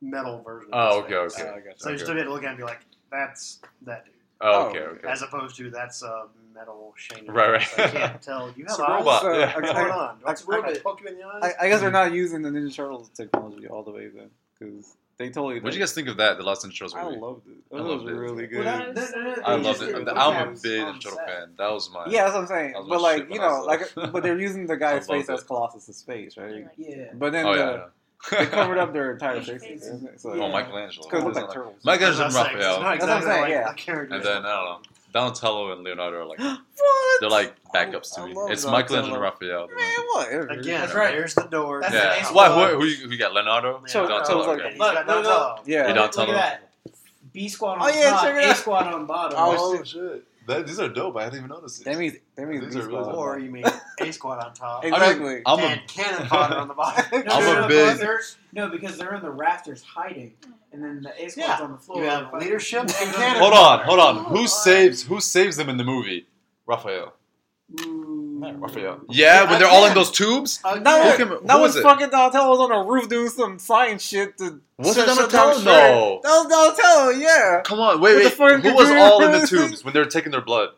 metal 0.00 0.42
version. 0.42 0.70
Oh, 0.72 1.00
of 1.00 1.06
his 1.08 1.14
okay, 1.16 1.42
okay. 1.42 1.50
Oh, 1.50 1.54
I 1.56 1.60
gotcha. 1.60 1.78
So 1.80 1.90
you 1.90 1.98
still 1.98 2.14
get 2.14 2.24
to 2.24 2.32
look 2.32 2.42
at 2.42 2.46
it 2.46 2.48
and 2.50 2.58
be 2.58 2.64
like, 2.64 2.80
that's 3.10 3.60
that 3.82 4.04
dude. 4.04 4.14
Oh, 4.40 4.66
Oh, 4.66 4.68
okay, 4.70 4.78
okay. 4.80 5.08
As 5.08 5.22
opposed 5.22 5.56
to 5.56 5.70
that's 5.70 6.02
a 6.02 6.26
metal 6.54 6.92
shiny. 6.96 7.28
Right, 7.28 7.50
right. 7.50 7.78
I 7.78 7.88
can't 7.88 8.22
tell. 8.22 8.52
You 8.56 8.64
have 8.64 8.70
It's 8.70 8.78
a 8.78 8.82
eyes? 8.84 8.98
robot. 9.00 9.22
So, 9.22 9.32
yeah. 9.38 9.52
I- 9.54 9.60
What's 9.60 9.72
going 9.72 9.90
on? 9.90 10.08
I- 10.08 10.16
What's 10.22 10.48
I- 10.48 10.56
I, 10.58 10.78
poke 10.78 11.00
you 11.00 11.06
in 11.08 11.16
the 11.18 11.24
eyes? 11.24 11.54
I, 11.60 11.66
I 11.66 11.68
guess 11.68 11.80
they're 11.80 11.90
not 11.90 12.12
using 12.12 12.42
the 12.42 12.50
Ninja 12.50 12.74
Turtles 12.74 13.08
technology 13.10 13.66
all 13.68 13.82
the 13.82 13.90
way 13.92 14.08
then, 14.08 14.30
because 14.58 14.96
they 15.18 15.28
totally. 15.28 15.60
What 15.60 15.70
do 15.72 15.76
you 15.78 15.82
guys 15.82 15.92
think 15.92 16.08
of 16.08 16.16
that? 16.16 16.38
The 16.38 16.42
Lost 16.42 16.64
in 16.64 16.70
Shows 16.70 16.94
I 16.94 17.04
loved 17.04 17.46
it. 17.46 17.56
I 17.72 17.76
That 17.76 17.82
loved 17.84 18.04
was 18.04 18.12
it. 18.12 18.16
really 18.16 18.46
good. 18.46 18.64
Well, 18.64 18.78
that, 18.78 18.94
that, 18.94 19.10
that, 19.12 19.48
I 19.48 19.56
they 19.56 19.62
loved 19.62 19.78
just 19.80 19.82
it. 19.90 19.94
did 19.98 20.08
I'm 20.08 20.48
a 20.48 20.50
big 20.60 20.82
on 20.82 20.94
Ninja 20.94 21.02
Turtle 21.02 21.18
fan. 21.26 21.48
That 21.58 21.70
was 21.70 21.90
my. 21.92 22.06
yeah, 22.08 22.22
that's 22.24 22.34
what 22.34 22.40
I'm 22.42 22.46
saying. 22.48 22.74
But 22.88 23.00
like 23.00 23.30
you 23.30 23.38
know, 23.38 23.62
like, 23.66 23.80
but 23.94 24.22
they're 24.22 24.38
using 24.38 24.66
the 24.66 24.76
guy's 24.76 25.08
loved 25.08 25.26
face 25.26 25.30
as. 25.30 25.44
Colossus's 25.44 26.02
face, 26.02 26.36
right? 26.36 26.66
Yeah. 26.76 27.06
But 27.14 27.32
then 27.32 27.46
Oh 27.46 27.52
the, 27.56 27.90
yeah. 28.32 28.38
they 28.44 28.46
covered 28.46 28.78
up 28.78 28.92
their 28.92 29.12
entire 29.12 29.36
Which 29.38 29.46
faces. 29.46 29.62
faces? 29.62 29.88
isn't? 29.88 30.20
So, 30.20 30.30
Oh, 30.32 30.50
Michelangelo. 30.50 31.06
Because 31.06 31.22
it 31.22 31.24
looked 31.24 31.24
Wasn't 31.24 31.46
like 31.46 31.54
turtles. 31.54 31.74
Michelangelo 31.84 32.24
That's 32.24 32.36
and 32.36 32.44
Raphael. 32.54 32.80
not 32.82 32.98
That's 33.00 33.02
what 33.02 33.10
I'm 33.16 33.22
saying, 33.22 33.40
like 33.42 33.86
yeah. 33.86 33.94
And 34.02 34.10
then 34.10 34.16
I 34.18 34.22
don't 34.22 34.42
know. 34.44 34.80
Donatello 35.12 35.72
and 35.72 35.82
Leonardo 35.84 36.18
are 36.18 36.24
like 36.26 36.38
what? 36.40 36.60
they're 37.20 37.28
like 37.30 37.54
backups 37.74 38.18
I 38.18 38.22
to 38.22 38.26
me. 38.28 38.34
It's 38.52 38.64
Donatello. 38.64 38.72
Michelangelo 38.72 39.14
and 39.14 39.22
Raphael. 39.22 39.68
Man, 39.68 40.06
whatever. 40.14 40.46
Again, 40.48 40.80
That's 40.80 40.94
right. 40.94 41.12
there's 41.12 41.34
the 41.34 41.42
door. 41.44 41.80
That's 41.82 41.94
Yeah. 41.94 42.00
the 42.10 42.16
next 42.16 42.32
Why? 42.34 42.48
one. 42.56 42.70
Who, 42.70 42.76
who, 42.80 42.84
you, 42.86 42.96
who 43.06 43.10
you 43.12 43.18
got? 43.18 43.32
Leonardo? 43.34 43.82
So- 43.86 44.06
Donatello. 44.08 44.42
so 44.44 44.50
like- 44.50 44.60
okay. 44.60 44.70
He's 44.70 44.78
Look, 44.78 44.94
got 44.94 45.06
look, 45.06 45.24
Donatello. 45.24 45.56
Yeah. 45.66 45.80
You 45.82 45.86
Look, 45.88 45.94
don't 45.94 46.02
look 46.04 46.12
tell 46.26 46.36
at 46.36 46.62
that. 46.84 46.92
B 47.32 47.48
squad 47.48 47.78
on 47.78 47.82
Oh, 47.82 47.88
yeah, 47.88 48.10
top, 48.10 48.26
A 48.34 48.54
squad 48.54 48.86
on 48.92 49.06
bottom. 49.06 49.38
Oh, 49.40 49.72
There's- 49.74 49.88
shit. 49.88 50.24
That, 50.48 50.66
these 50.66 50.80
are 50.80 50.88
dope. 50.88 51.16
I 51.16 51.22
hadn't 51.22 51.38
even 51.38 51.50
noticed 51.50 51.84
That 51.84 51.90
these. 51.90 51.98
means 51.98 52.14
that 52.34 52.48
means 52.48 52.64
These 52.64 52.74
B 52.74 52.80
are 52.80 52.88
really 52.88 53.04
squad. 53.04 53.14
Or 53.14 53.38
you 53.38 53.48
mean 53.48 53.64
A 54.00 54.12
squad 54.12 54.44
on 54.44 54.52
top. 54.54 54.84
Exactly. 54.84 55.40
I'm 55.46 55.60
and 55.60 55.80
a 55.80 55.86
cannon 55.86 56.26
fodder 56.26 56.56
on 56.56 56.66
the 56.66 56.74
bottom. 56.74 57.04
No, 57.12 57.18
I'm 57.32 57.44
no, 57.44 57.58
a 57.58 57.60
no, 57.60 57.68
big- 57.68 58.18
no, 58.52 58.68
because 58.68 58.98
they're 58.98 59.14
in 59.14 59.22
the 59.22 59.30
rafters 59.30 59.82
hiding, 59.82 60.34
and 60.72 60.82
then 60.82 61.02
the 61.02 61.10
A 61.24 61.28
squad's 61.30 61.36
Yeah. 61.36 61.60
on 61.64 61.72
the 61.72 61.78
floor. 61.78 62.02
You 62.02 62.08
have 62.10 62.32
leadership 62.32 62.80
and 62.82 62.90
Hold 62.96 63.14
cannon 63.14 63.40
hold 63.42 63.54
on, 63.54 63.78
hold 63.80 64.00
on. 64.00 64.16
Oh, 64.18 64.22
Who 64.24 64.34
alright. 64.36 64.48
saves 64.50 65.02
who 65.04 65.20
saves 65.20 65.56
them 65.56 65.68
in 65.68 65.76
the 65.76 65.84
movie? 65.84 66.26
Raphael. 66.66 67.14
Ooh. 67.80 68.18
Raphael. 68.58 69.00
Yeah, 69.08 69.48
when 69.48 69.58
they're 69.60 69.68
all 69.68 69.86
in 69.86 69.94
those 69.94 70.10
tubes. 70.10 70.60
Uh, 70.64 70.74
No, 70.74 70.96
yeah. 70.96 71.12
Who 71.16 71.16
can- 71.36 71.46
that 71.46 71.56
who 71.56 71.62
was 71.62 71.76
it? 71.76 71.82
fucking 71.82 72.10
Donatello 72.10 72.50
was 72.50 72.58
on 72.60 72.70
the 72.70 72.90
roof 72.90 73.08
doing 73.08 73.28
some 73.28 73.58
science 73.58 74.02
shit 74.02 74.36
to. 74.38 74.60
Was 74.78 74.96
shut- 74.96 75.08
it 75.08 75.14
shut 75.14 75.30
down 75.30 75.52
Donatello? 75.54 75.60
Shredder. 75.60 75.72
No. 75.72 76.20
That 76.22 76.30
was 76.30 76.74
Donatello, 76.76 77.10
yeah. 77.10 77.60
Come 77.64 77.80
on, 77.80 78.00
wait, 78.00 78.16
With 78.16 78.38
wait. 78.38 78.60
Who 78.64 78.74
was 78.74 78.90
all 78.90 79.22
in 79.24 79.30
the 79.32 79.38
and 79.38 79.48
tubes 79.48 79.84
when 79.84 79.94
they 79.94 80.00
were 80.00 80.06
taking 80.06 80.32
their 80.32 80.40
blood? 80.40 80.70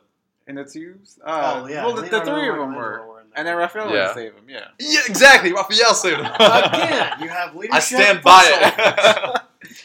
In 0.46 0.56
the 0.56 0.64
tubes? 0.64 1.18
Uh, 1.24 1.62
Oh, 1.62 1.66
yeah. 1.66 1.84
Well, 1.86 1.94
the, 1.94 2.02
the 2.02 2.20
three 2.20 2.48
of 2.50 2.56
them 2.56 2.74
were. 2.74 2.90
Michelangelo. 2.98 3.10
And 3.36 3.48
then 3.48 3.56
Raphael 3.56 3.92
Yeah. 3.92 4.06
would 4.08 4.14
save 4.14 4.34
him, 4.34 4.44
yeah. 4.48 4.66
Yeah, 4.78 5.00
exactly. 5.08 5.52
Raphael 5.52 5.94
saved 5.94 6.18
him. 6.18 6.26
Again, 6.26 7.12
you 7.20 7.28
have 7.28 7.56
leadership. 7.56 7.74
I 7.74 7.78
stand 7.80 8.22
by 8.22 8.42
it. 8.46 9.40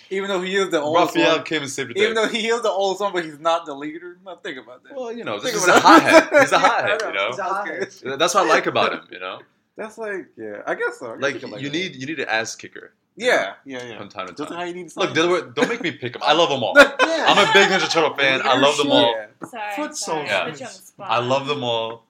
Even 0.10 0.30
though 0.30 0.42
he 0.42 0.56
is 0.56 0.70
the 0.70 0.80
oldest 0.82 1.16
Raphael 1.16 1.36
one. 1.38 1.46
came 1.46 1.62
and 1.62 1.72
saved 1.72 1.90
the 1.92 1.94
day. 1.96 2.02
Even 2.04 2.16
though 2.16 2.28
he 2.28 2.48
is 2.48 2.62
the 2.62 2.70
oldest 2.70 3.02
one, 3.02 3.14
but 3.14 3.26
he's 3.26 3.40
not 3.40 3.66
the 3.66 3.74
leader. 3.74 4.18
Now 4.26 4.36
think 4.36 4.58
about 4.58 4.84
that. 4.84 4.96
well, 4.96 5.12
you 5.12 5.24
know, 5.24 5.40
Think 5.40 5.54
this 5.56 5.64
is 5.64 5.70
about 5.70 5.78
a 5.78 5.88
hothead. 5.88 6.42
He's 6.42 6.52
a 6.52 6.56
I 6.58 6.60
hothead, 6.60 7.02
know, 7.02 7.08
you 7.08 7.14
know. 7.14 7.86
he's 7.86 8.04
a. 8.06 8.18
That's 8.18 8.34
what 8.34 8.46
I 8.46 8.50
like 8.50 8.66
about 8.68 8.94
him, 8.94 9.02
you 9.12 9.20
know. 9.20 9.40
That's 9.78 9.98
like, 9.98 10.28
yeah, 10.38 10.62
I 10.68 10.76
guess 10.76 11.00
so. 11.00 11.12
I 11.12 11.14
guess 11.16 11.22
Like 11.24 11.34
could 11.42 11.62
you 11.62 11.70
that. 11.70 11.74
need 11.78 11.96
you 11.96 12.06
need 12.06 12.20
an 12.20 12.28
ass 12.30 12.56
kicker 12.56 12.94
yeah, 13.16 13.54
yeah, 13.66 13.84
yeah. 13.86 13.98
from 13.98 14.08
time 14.10 14.28
to 14.28 14.34
Just 14.34 14.50
time. 14.50 14.58
how 14.60 14.64
you 14.66 14.74
need. 14.74 14.92
Look, 14.96 15.14
the 15.14 15.24
other 15.24 15.34
way- 15.34 15.50
don't 15.54 15.68
make 15.70 15.82
me 15.82 15.92
pick 15.92 16.14
them. 16.14 16.22
I 16.26 16.34
love 16.34 16.50
them 16.50 16.64
all. 16.64 16.74
Yeah. 17.20 17.26
I'm 17.28 17.38
a 17.50 17.52
big 17.54 17.68
Ninja 17.70 17.90
Turtle 17.92 18.16
fan. 18.16 18.42
I 18.46 18.58
love 18.58 18.78
them 18.78 18.92
all. 18.92 19.14
Yeah. 19.14 19.48
Sorry, 19.50 19.76
Foot 19.76 19.96
sorry. 19.98 20.28
soldiers. 20.28 20.32
I 20.32 20.50
put 20.52 20.60
you 20.62 20.66
on 20.68 20.72
the 20.72 20.78
spot. 20.80 21.08
I 21.12 21.20
love 21.20 21.48
them 21.48 21.64
all. 21.64 22.06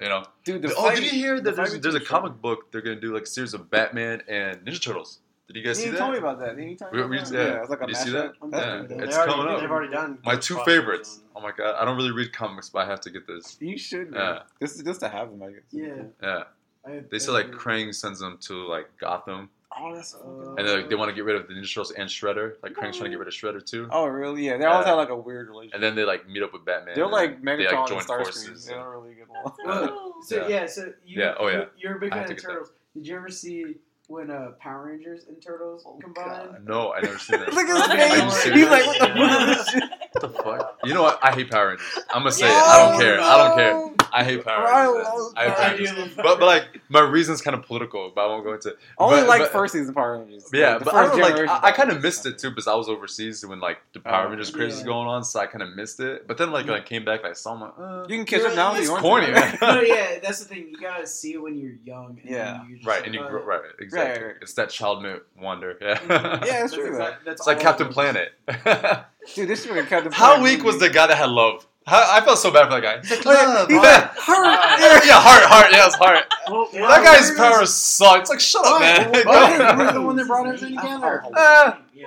You 0.00 0.08
know. 0.10 0.24
Dude, 0.44 0.60
the 0.62 0.74
oh, 0.74 0.82
fight- 0.88 0.96
did 0.96 1.04
you 1.04 1.10
hear 1.10 1.36
the 1.40 1.52
that 1.52 1.56
there's, 1.56 1.80
there's 1.80 1.94
a 1.94 2.00
comic 2.00 2.34
book 2.42 2.70
they're 2.70 2.82
gonna 2.82 3.00
do 3.00 3.14
like 3.14 3.22
a 3.22 3.26
series 3.26 3.54
of 3.54 3.70
Batman 3.70 4.22
and 4.28 4.58
Ninja 4.66 4.80
Turtles? 4.82 5.20
Did 5.52 5.56
you 5.60 5.62
guys 5.64 5.76
He 5.78 5.84
see 5.84 5.90
didn't 5.90 5.94
that? 5.94 5.98
tell 6.04 6.12
me 6.12 6.18
about 6.18 6.38
that. 6.40 6.56
Didn't 6.56 6.68
he 6.70 6.74
tell 6.76 6.90
me 6.90 6.96
We- 6.96 7.00
about 7.00 7.10
we- 7.10 7.18
that? 7.18 7.32
yeah. 7.32 7.60
it's 7.60 7.70
like 7.70 7.80
a 7.82 7.86
Did 7.86 7.96
you 7.96 8.02
see 8.02 8.10
that? 8.12 8.32
That's 8.50 8.64
Yeah. 8.64 8.70
pretty 8.78 8.88
dope. 8.88 8.98
They 8.98 9.04
It's 9.06 9.16
already, 9.16 9.32
coming 9.32 9.48
up. 9.54 9.60
They've 9.60 9.70
already 9.70 9.92
done 9.92 10.18
My 10.24 10.36
two 10.36 10.58
favorites. 10.64 11.16
and- 11.16 11.24
Oh 11.36 11.40
my 11.40 11.52
god, 11.52 11.74
I 11.80 11.84
don't 11.84 11.96
really 11.96 12.12
read 12.12 12.32
comics, 12.32 12.68
but 12.70 12.80
I 12.80 12.86
have 12.86 13.00
to 13.02 13.10
get 13.10 13.26
this. 13.26 13.56
You 13.60 13.76
should. 13.78 14.12
Yeah. 14.12 14.18
Yeah. 14.34 14.42
This 14.60 14.76
is 14.76 14.82
just 14.82 15.00
to 15.00 15.08
have 15.08 15.30
them, 15.30 15.42
I 15.42 15.50
guess. 15.52 15.62
Yeah. 15.70 16.02
Yeah, 16.22 16.44
I- 16.86 17.04
they 17.10 17.18
say 17.18 17.32
like 17.32 17.50
Krang 17.50 17.94
sends 17.94 18.20
them 18.20 18.38
to 18.42 18.66
like 18.66 18.88
Gotham, 18.98 19.50
Oh, 19.74 19.94
that's. 19.94 20.14
Uh, 20.14 20.54
and 20.58 20.68
like, 20.68 20.90
they 20.90 20.94
want 20.96 21.08
to 21.08 21.14
get 21.14 21.24
rid 21.24 21.34
of 21.34 21.48
the 21.48 21.54
Ninja 21.54 21.66
Turtles 21.66 21.92
and 21.92 22.06
Shredder. 22.06 22.56
Like 22.62 22.74
Krang's 22.74 22.98
trying 22.98 23.10
to 23.10 23.16
get 23.16 23.18
rid 23.20 23.28
of 23.28 23.32
Shredder 23.32 23.64
too. 23.64 23.88
Oh, 23.90 24.04
really? 24.04 24.44
Yeah. 24.44 24.58
They 24.58 24.66
always 24.66 24.84
Yeah. 24.84 24.90
have 24.90 24.98
like 24.98 25.08
a 25.08 25.16
weird 25.16 25.48
relationship. 25.48 25.74
And 25.76 25.82
then 25.82 25.94
they 25.94 26.04
like 26.04 26.28
meet 26.28 26.42
up 26.42 26.52
with 26.52 26.62
Batman. 26.66 26.94
They're 26.94 27.04
and 27.04 27.12
like 27.12 27.42
they 27.42 27.52
Megatron 27.56 27.72
like 27.72 27.88
join 27.88 27.98
and 27.98 28.06
Starscream. 28.06 28.22
forces. 28.24 28.66
They 28.66 28.74
don't 28.74 28.86
really 28.86 29.14
get 29.14 29.28
along. 29.30 29.54
That's. 29.64 30.28
So 30.28 30.36
Yeah. 30.36 30.48
yeah, 30.48 30.66
so 30.66 30.92
you, 31.06 31.22
Yeah, 31.22 31.34
oh, 31.38 31.48
yeah. 31.48 31.58
you- 31.60 31.66
you're 31.78 31.96
a 31.96 32.00
big 32.00 32.10
fan 32.12 32.20
of 32.24 32.28
to 32.28 32.34
get 32.34 32.42
that. 32.42 32.48
turtles. 32.50 32.72
Did 32.94 33.06
you 33.06 33.16
ever 33.16 33.30
see 33.30 33.78
when 34.12 34.30
uh, 34.30 34.52
Power 34.60 34.86
Rangers 34.86 35.24
and 35.28 35.40
Turtles 35.40 35.84
combined? 36.00 36.50
God, 36.52 36.64
no, 36.66 36.92
I 36.92 37.00
never 37.00 37.18
seen 37.18 37.40
that. 37.40 37.52
Look 37.52 37.66
at 37.68 38.16
you 38.16 38.24
his 38.24 38.34
face. 38.42 38.54
He's 38.54 38.68
like, 38.68 38.86
what 38.86 38.98
the 39.00 39.06
fuck 39.16 39.40
is 39.50 39.56
this 39.56 39.68
shit? 39.70 39.82
What 40.12 40.20
the 40.22 40.28
fuck? 40.42 40.78
You 40.84 40.94
know 40.94 41.02
what? 41.02 41.18
I 41.22 41.32
hate 41.32 41.50
Power 41.50 41.68
Rangers. 41.68 41.86
I'm 42.10 42.20
gonna 42.20 42.32
say 42.32 42.46
Yeah, 42.46 42.58
it. 42.58 42.62
I 42.68 42.78
don't 42.88 42.94
oh, 42.94 42.98
care. 43.00 43.20
I 43.20 43.36
don't 43.48 43.56
care. 43.96 44.06
I 44.14 44.24
hate 44.24 44.44
Power 44.44 44.66
I 44.66 44.84
Rangers. 44.86 45.04
love 45.06 45.32
I 45.36 45.44
hate 45.44 45.48
Power 45.48 45.56
Power 45.56 45.70
Rangers. 45.76 45.96
Rangers. 45.96 46.16
But, 46.16 46.24
but 46.38 46.42
like 46.42 46.64
my 46.90 47.00
reason's 47.00 47.40
kind 47.40 47.54
of 47.56 47.62
political, 47.64 48.12
but 48.14 48.22
I 48.22 48.26
won't 48.26 48.44
go 48.44 48.52
into. 48.52 48.76
Only 48.98 49.20
but, 49.20 49.28
like 49.28 49.40
but- 49.42 49.52
first 49.52 49.72
season 49.72 49.94
Power 49.94 50.18
Rangers. 50.18 50.50
Yeah, 50.52 50.74
Like, 50.74 50.84
but 50.84 50.94
I 50.94 51.06
don't 51.06 51.20
like. 51.20 51.48
I, 51.48 51.68
I 51.68 51.72
kind 51.72 51.90
of 51.90 52.02
missed 52.02 52.26
it 52.26 52.38
too 52.38 52.50
because 52.50 52.66
I 52.68 52.74
was 52.74 52.88
overseas 52.90 53.44
when 53.46 53.60
like 53.60 53.78
the 53.94 54.00
Power 54.00 54.26
Oh, 54.26 54.30
Rangers 54.30 54.50
craze 54.50 54.74
was 54.74 54.82
going 54.82 55.08
on, 55.08 55.24
so 55.24 55.40
I 55.40 55.46
kind 55.46 55.62
of 55.62 55.74
missed 55.74 55.98
it. 56.00 56.28
But 56.28 56.36
then 56.36 56.50
like 56.52 56.66
when 56.66 56.74
I 56.74 56.80
came 56.80 57.04
back, 57.06 57.20
and 57.20 57.28
I 57.30 57.32
saw 57.32 57.54
my. 57.56 57.68
Uh, 57.68 58.04
You 58.08 58.16
can 58.16 58.26
catch 58.26 58.42
up 58.42 58.54
now 58.54 58.74
it's 58.74 58.84
you 58.84 58.90
want 58.90 59.02
corny, 59.02 59.30
man. 59.30 59.56
no, 59.62 59.80
yeah, 59.80 60.18
that's 60.22 60.40
the 60.40 60.44
thing. 60.46 60.68
You 60.70 60.78
gotta 60.78 61.06
see 61.06 61.32
it 61.34 61.42
when 61.42 61.56
you're 61.56 61.72
young. 61.84 62.18
And 62.22 62.30
Yeah. 62.30 62.64
you're 62.68 62.80
right, 62.84 63.04
and 63.06 63.14
you 63.14 63.22
uh, 63.22 63.28
grow, 63.30 63.42
right, 63.44 63.60
exactly. 63.80 64.01
Right. 64.02 64.34
It's 64.42 64.54
that 64.54 64.70
child 64.70 65.04
wonder. 65.40 65.76
Yeah, 65.82 65.96
mhm. 65.98 66.08
Yeah, 66.10 66.36
it's 66.38 66.46
That's 66.46 66.74
true. 66.74 66.86
exact- 66.88 67.24
that's 67.24 67.40
it's 67.40 67.46
like 67.46 67.60
Captain 67.60 67.86
it. 67.88 67.92
Planet. 67.92 68.32
Dude, 69.34 69.48
this 69.48 69.64
shit 69.64 69.88
Captain 69.88 70.12
How 70.12 70.36
Planet 70.36 70.42
weak 70.42 70.64
was 70.64 70.78
the 70.78 70.90
guy 70.90 71.06
that 71.06 71.16
had 71.16 71.28
love? 71.30 71.66
How, 71.86 72.00
I 72.16 72.20
felt 72.24 72.38
so 72.38 72.52
bad 72.52 72.66
for 72.66 72.80
that 72.80 72.82
guy. 72.82 72.98
He's 73.00 73.10
like, 73.10 73.26
Oh, 73.26 73.32
yeah, 73.32 73.54
love. 73.54 73.68
he's 73.68 73.76
what? 73.78 73.84
like, 73.84 74.10
heart. 74.16 74.80
yeah, 74.80 75.00
yeah, 75.04 75.20
heart, 75.20 75.42
heart, 75.44 75.66
yeah, 75.72 75.86
it's 75.86 75.94
heart. 75.96 76.24
Well, 76.48 76.68
Yeah, 76.72 76.86
that 76.86 77.04
guy's 77.04 77.30
where's- 77.30 77.36
powers 77.38 77.74
suck. 77.74 78.20
It's 78.20 78.30
like, 78.30 78.38
shut 78.40 78.64
up, 78.64 78.80
man. 78.80 79.10
Well, 79.26 79.58
Go. 79.58 79.76
where's 79.78 79.92
the 79.94 80.00
one 80.00 80.14
that 80.16 80.26
brought 80.28 80.46
everything 80.46 80.76
together? 80.76 81.24
Uh, 81.34 81.72
Yeah. 81.92 82.06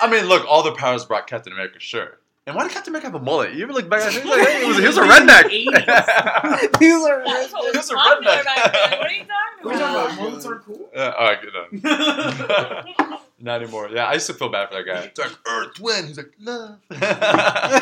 I 0.00 0.08
mean, 0.08 0.26
look, 0.26 0.44
all 0.48 0.62
the 0.62 0.72
powers 0.72 1.04
brought 1.04 1.26
Captain 1.26 1.52
America, 1.52 1.80
sure. 1.80 2.18
And 2.48 2.56
why 2.56 2.62
did 2.62 2.72
Captain 2.72 2.92
America 2.92 3.08
have 3.08 3.14
a 3.14 3.22
mullet? 3.22 3.52
You 3.52 3.62
ever 3.64 3.74
look 3.74 3.90
back 3.90 4.00
at 4.00 4.14
it? 4.14 4.22
He's 4.22 4.24
like, 4.24 4.48
hey, 4.48 4.62
he 4.62 4.68
was, 4.68 4.78
he 4.78 4.86
was 4.86 4.96
a 4.96 5.02
redneck. 5.02 5.50
These 5.50 6.94
are 7.04 7.22
That's 7.22 7.52
He 7.52 7.60
was 7.60 7.74
was 7.76 7.90
a 7.90 7.94
redneck. 7.94 8.44
What 8.44 9.06
are 9.06 9.10
you 9.10 9.24
talking 9.24 9.62
talking 9.62 9.76
about? 9.76 10.12
about 10.12 10.16
mullets 10.18 10.46
are 10.46 10.58
cool. 10.60 10.88
Yeah, 10.94 11.10
all 11.18 11.26
right, 11.26 11.38
good 11.42 11.52
enough. 11.82 13.20
Not 13.38 13.62
anymore. 13.62 13.90
Yeah, 13.92 14.06
I 14.06 14.14
used 14.14 14.26
to 14.28 14.32
feel 14.34 14.48
bad 14.48 14.70
for 14.70 14.76
that 14.76 14.86
guy. 14.86 15.00
It's 15.02 15.18
like 15.18 15.32
Earth, 15.46 15.78
wind. 15.78 16.08
He's 16.08 16.16
like 16.16 16.32
love. 16.40 16.78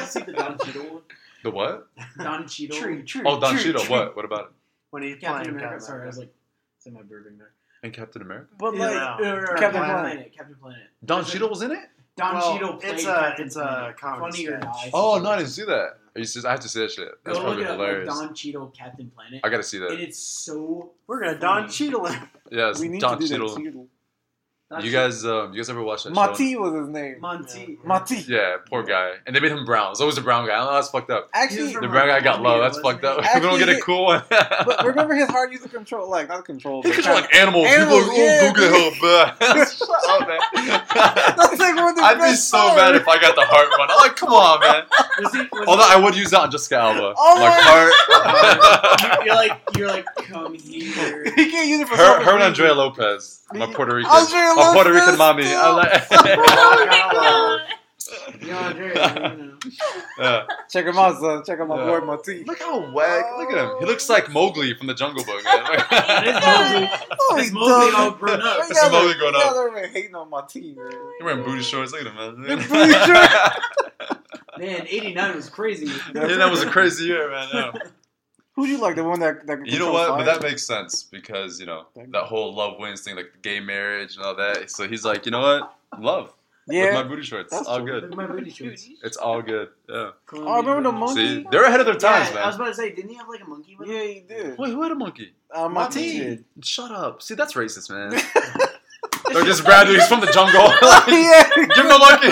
see 0.09 0.20
the 0.22 0.32
Don 0.36 0.59
Cheadle 0.59 0.82
one? 0.94 1.02
the 1.44 1.51
what? 1.52 1.86
Don 2.18 2.48
Cheadle. 2.48 2.76
Tree, 2.76 3.02
tree. 3.05 3.22
Oh, 3.24 3.38
Don 3.38 3.55
tree, 3.55 3.62
Cheadle. 3.62 3.82
tree. 3.84 3.90
What? 3.94 4.16
What 4.16 4.24
about 4.24 4.40
it? 4.47 4.51
When 4.90 5.05
he's 5.05 5.14
Captain 5.18 5.52
playing 5.55 5.56
America. 5.64 5.84
Sorry, 5.84 6.02
I 6.02 6.06
was 6.06 6.16
America. 6.16 6.32
like, 6.32 6.34
say 6.78 6.90
my 6.90 7.01
burping 7.02 7.38
there. 7.38 7.52
In 7.84 7.93
Captain 7.93 8.20
America? 8.22 8.48
But 8.59 8.74
like, 8.74 8.93
Yeah. 8.94 9.16
Captain 9.56 9.70
Planet. 9.82 10.01
Planet. 10.01 10.32
Captain 10.36 10.56
Planet. 10.56 10.82
Don 11.05 11.24
Cheadle 11.24 11.48
was 11.51 11.62
in 11.62 11.70
it? 11.70 11.88
Don 12.16 12.34
Well, 12.34 12.52
Cheadle 12.55 12.74
played 12.76 12.94
it's 12.94 13.05
a- 13.05 13.06
Captain 13.06 13.47
it's 13.47 13.56
a 13.56 13.60
Planet. 13.62 13.97
comedy 13.98 14.47
Funny 14.47 14.48
or 14.48 14.59
not? 14.59 14.76
Oh 14.94 15.20
no, 15.22 15.30
I 15.30 15.36
didn't 15.38 15.51
see 15.51 15.64
that. 15.64 15.98
I 16.14 16.18
used 16.20 16.40
to. 16.40 16.48
I 16.48 16.52
have 16.52 16.60
to 16.60 16.68
see 16.68 16.80
that 16.80 16.90
shit. 16.90 17.09
That's 17.24 17.36
Go 17.36 17.44
probably 17.44 17.62
look 17.64 17.70
it 17.70 17.72
up, 17.72 17.78
like. 17.78 18.06
Don 18.06 18.34
Cheadle, 18.34 18.68
Captain 18.68 19.10
Planet. 19.14 19.40
I 19.44 19.48
gotta 19.51 19.62
see 19.62 19.78
that. 19.78 19.90
and 19.90 19.98
that. 19.98 20.02
it's 20.09 20.18
so. 20.18 20.93
We're 21.06 21.20
gonna 21.20 21.38
Don 21.38 21.62
funny. 21.64 21.72
Cheadle 21.72 22.06
him. 22.06 22.28
Yes, 22.51 22.80
we 22.80 22.88
need 22.88 23.01
Don 23.02 23.18
to 23.18 23.24
do 23.26 23.28
Cheadle. 23.28 23.48
that. 23.55 23.62
Cheadle. 23.62 23.86
Don 24.68 24.84
You 24.84 24.90
guys, 24.90 25.24
um, 25.24 25.52
you 25.52 25.60
guys 25.60 25.70
ever 25.70 25.80
watch 25.80 26.02
that 26.02 26.09
show? 26.09 26.14
Mati 26.14 26.56
was 26.56 26.74
his 26.74 26.88
name. 26.88 27.20
Monty. 27.20 27.78
Mati. 27.84 28.16
Yeah, 28.26 28.56
poor 28.68 28.82
guy. 28.82 29.12
And 29.24 29.36
they 29.36 29.38
made 29.38 29.52
him 29.52 29.64
brown. 29.64 29.93
It's 29.93 30.01
always 30.01 30.18
a 30.18 30.20
brown 30.22 30.44
guy. 30.44 30.55
I 30.55 30.56
don't 30.56 30.66
know. 30.66 30.72
That's 30.74 30.88
fucked 30.88 31.09
up. 31.09 31.30
Actually, 31.34 31.72
The 31.74 31.86
brown 31.86 32.09
guy 32.09 32.18
got 32.20 32.38
Columbia, 32.38 32.51
low. 32.51 32.60
That's 32.62 32.80
fucked 32.80 33.05
up. 33.05 33.22
he? 33.24 33.28
we 33.38 33.47
don't 33.47 33.60
get 33.60 33.68
a 33.68 33.80
cool 33.80 34.06
one. 34.06 34.24
but 34.28 34.84
remember 34.84 35.14
his 35.14 35.28
heart 35.28 35.52
used 35.52 35.62
to 35.62 35.68
control, 35.68 36.10
like 36.10 36.26
not 36.28 36.44
control. 36.44 36.82
He 36.82 36.88
but 36.88 36.94
control 36.97 37.14
like 37.14 37.32
animals. 37.32 37.68
Animals, 37.68 38.09
People 38.09 38.16
are 38.16 38.18
like, 38.18 38.18
yeah, 38.18 38.40
oh, 38.43 38.52
go 38.55 38.60
get 38.60 39.55
help. 39.55 39.68
Shut 39.70 39.88
up, 40.09 40.26
man. 40.26 40.40
That's 41.36 41.59
like 41.60 41.76
one 41.76 41.88
of 41.90 41.97
the 41.97 42.02
I'd 42.02 42.18
be 42.30 42.34
so 42.34 42.59
parts. 42.59 42.76
mad 42.76 42.94
if 42.97 43.06
I 43.06 43.20
got 43.20 43.36
the 43.36 43.43
heart 43.47 43.68
one. 43.78 43.88
I'm 43.88 43.98
like, 43.98 44.16
come 44.16 44.30
on, 44.30 44.59
man. 44.59 44.82
Was 45.22 45.32
he, 45.32 45.38
was 45.52 45.68
Although 45.68 45.86
I 45.88 45.94
would 45.97 46.16
use 46.16 46.30
that 46.32 46.40
on 46.40 46.51
Jessica 46.51 46.74
Alba. 46.78 47.14
Oh 47.16 47.36
like 47.38 47.55
my- 47.55 47.90
heart. 49.06 49.24
you're 49.24 49.34
like, 49.36 49.60
you're 49.76 49.86
like, 49.88 50.06
come 50.16 50.55
here. 50.55 51.22
he 51.36 51.51
can't 51.52 51.68
use 51.68 51.82
it 51.82 51.86
for 51.88 51.97
her, 51.97 52.02
selfish 52.05 52.26
her 52.26 52.34
and. 52.34 52.43
Andrea 52.43 52.74
Lopez, 52.74 53.43
my 53.52 53.66
Puerto 53.72 53.94
Rican, 53.94 54.10
Andrea 54.10 54.55
my 54.56 54.72
Puerto 54.74 54.90
Lopez, 54.90 55.02
Rican 55.06 55.18
mommy. 55.18 55.42
too. 55.44 55.48
I 55.54 55.70
like, 55.70 56.06
Oh 56.10 56.86
my 56.86 57.08
god. 57.12 57.60
You 58.40 58.46
know, 58.48 58.58
Andrea, 58.58 59.34
you 59.36 59.42
know. 59.44 59.58
yeah. 60.18 60.46
Check 60.70 60.86
him 60.86 60.96
out, 60.96 61.18
son. 61.18 61.42
Check 61.44 61.58
out 61.58 61.66
my 61.68 61.76
Yeah. 61.78 61.98
boy 62.00 62.06
Mati. 62.06 62.44
Look 62.44 62.58
how 62.60 62.92
whack. 62.92 63.24
Look 63.38 63.50
at 63.52 63.58
him. 63.64 63.70
He 63.80 63.86
looks 63.86 64.08
like 64.08 64.30
Mowgli 64.30 64.74
from 64.74 64.86
the 64.86 64.94
Jungle 64.94 65.24
Book. 65.24 65.42
Man. 65.44 65.62
Mowgli. 65.64 66.88
Oh, 67.18 67.34
That's 67.36 67.50
Mowgli 67.52 67.68
does. 67.90 67.94
all 67.94 68.10
grown 68.12 68.40
up. 68.42 68.58
You 68.58 68.64
That's 68.68 68.80
guys 68.82 68.92
Mowgli 68.92 69.12
are- 69.12 69.18
grown 69.18 69.34
up. 69.36 69.42
guys 69.42 69.56
are 69.56 69.78
even 69.78 69.90
hating 69.90 70.14
on 70.14 70.30
Mati, 70.30 70.74
man. 70.76 70.90
You're 70.92 71.10
wearing 71.24 71.42
booty 71.44 71.62
shorts. 71.62 71.92
Look 71.92 72.02
at 72.02 72.06
him, 72.06 72.16
man. 72.16 72.58
Booty 72.58 72.92
shorts. 72.92 73.58
Man, 74.58 74.86
89 74.88 75.36
was 75.36 75.48
crazy. 75.50 75.86
yeah, 76.14 76.26
that 76.36 76.50
was 76.50 76.62
a 76.62 76.70
crazy 76.70 77.06
year, 77.06 77.30
man. 77.30 77.48
Yeah. 77.52 77.72
Who 78.56 78.66
do 78.66 78.72
you 78.72 78.78
like? 78.78 78.96
The 78.96 79.04
one 79.04 79.20
that 79.20 79.46
that 79.46 79.56
can 79.58 79.66
You 79.66 79.78
know 79.78 79.92
what? 79.92 80.08
fire? 80.08 80.18
But 80.18 80.24
that 80.24 80.42
makes 80.42 80.66
sense 80.66 81.02
because 81.04 81.60
you 81.60 81.66
know 81.66 81.86
that 81.94 82.24
whole 82.24 82.54
love 82.54 82.78
wins 82.78 83.02
thing, 83.02 83.14
like 83.16 83.32
gay 83.42 83.60
marriage 83.60 84.16
and 84.16 84.24
all 84.24 84.34
that. 84.36 84.70
So 84.70 84.88
he's 84.88 85.04
like, 85.04 85.26
you 85.26 85.30
know 85.30 85.40
what? 85.40 85.74
Love 86.00 86.32
with 86.66 86.76
yeah. 86.76 86.94
my 86.94 87.02
booty 87.02 87.22
shorts. 87.22 87.50
That's 87.50 87.68
all 87.68 87.80
true. 87.80 88.00
good. 88.00 88.14
My 88.14 88.26
booty 88.26 88.50
shorts. 88.50 88.88
It's 89.02 89.16
all 89.16 89.40
good. 89.40 89.68
Yeah. 89.88 90.10
Oh, 90.32 90.48
I 90.48 90.58
remember 90.58 90.82
the 90.82 90.92
monkey. 90.92 91.14
See, 91.14 91.46
they're 91.50 91.64
ahead 91.64 91.80
of 91.80 91.86
their 91.86 91.94
times, 91.94 92.30
yeah, 92.34 92.42
I 92.42 92.46
was 92.46 92.56
about 92.56 92.66
to 92.68 92.74
say, 92.74 92.92
didn't 92.92 93.10
he 93.10 93.16
have 93.16 93.28
like 93.28 93.42
a 93.42 93.44
monkey 93.44 93.76
with 93.78 93.88
him? 93.88 93.94
Yeah, 93.94 94.02
he 94.02 94.20
did. 94.20 94.58
Wait, 94.58 94.72
who 94.72 94.82
had 94.82 94.92
a 94.92 94.96
monkey? 94.96 95.32
Uh, 95.54 95.68
Mati 95.68 96.00
Mati. 96.00 96.18
did. 96.18 96.44
Shut 96.62 96.90
up. 96.90 97.22
See, 97.22 97.34
that's 97.34 97.52
racist, 97.54 97.90
man. 97.90 98.10
They're 99.32 99.44
just 99.44 99.64
Brad, 99.64 99.88
he's 99.88 100.06
from 100.06 100.20
the 100.20 100.26
jungle. 100.28 100.60
Like, 100.60 101.06
yeah. 101.08 101.48
Give 101.74 101.84
him 101.84 101.92
a 101.92 101.98
monkey. 101.98 102.30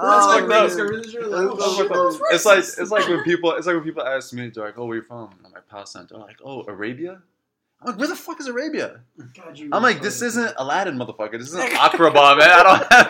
Oh, 0.00 0.38
fucked 0.38 0.52
up. 0.52 0.68
It's 2.30 2.44
it's 2.44 2.44
like 2.46 2.58
it's 2.58 2.90
like 2.90 3.08
when 3.08 3.22
people 3.24 3.52
it's 3.52 3.66
like 3.66 3.76
when 3.76 3.84
people 3.84 4.02
ask 4.02 4.32
me, 4.32 4.48
they're 4.48 4.64
like, 4.64 4.78
"Oh, 4.78 4.86
where 4.86 4.96
you 4.96 5.02
from?" 5.02 5.30
I'm 5.44 5.52
like, 5.52 5.68
Palestine. 5.68 6.06
They're 6.10 6.18
like, 6.18 6.38
"Oh, 6.44 6.64
Arabia." 6.68 7.20
I'm 7.80 7.90
like, 7.92 7.98
"Where 7.98 8.08
the 8.08 8.16
fuck 8.16 8.40
is 8.40 8.46
Arabia?" 8.48 9.00
God, 9.36 9.58
you 9.58 9.70
I'm 9.72 9.82
like, 9.82 10.02
"This 10.02 10.20
isn't 10.22 10.54
Aladdin, 10.56 10.96
motherfucker. 10.96 11.32
This 11.38 11.48
isn't 11.48 11.70
Agrabah, 11.72 12.38
man. 12.38 12.48
I 12.50 12.62
don't 12.62 12.92
have, 12.92 13.08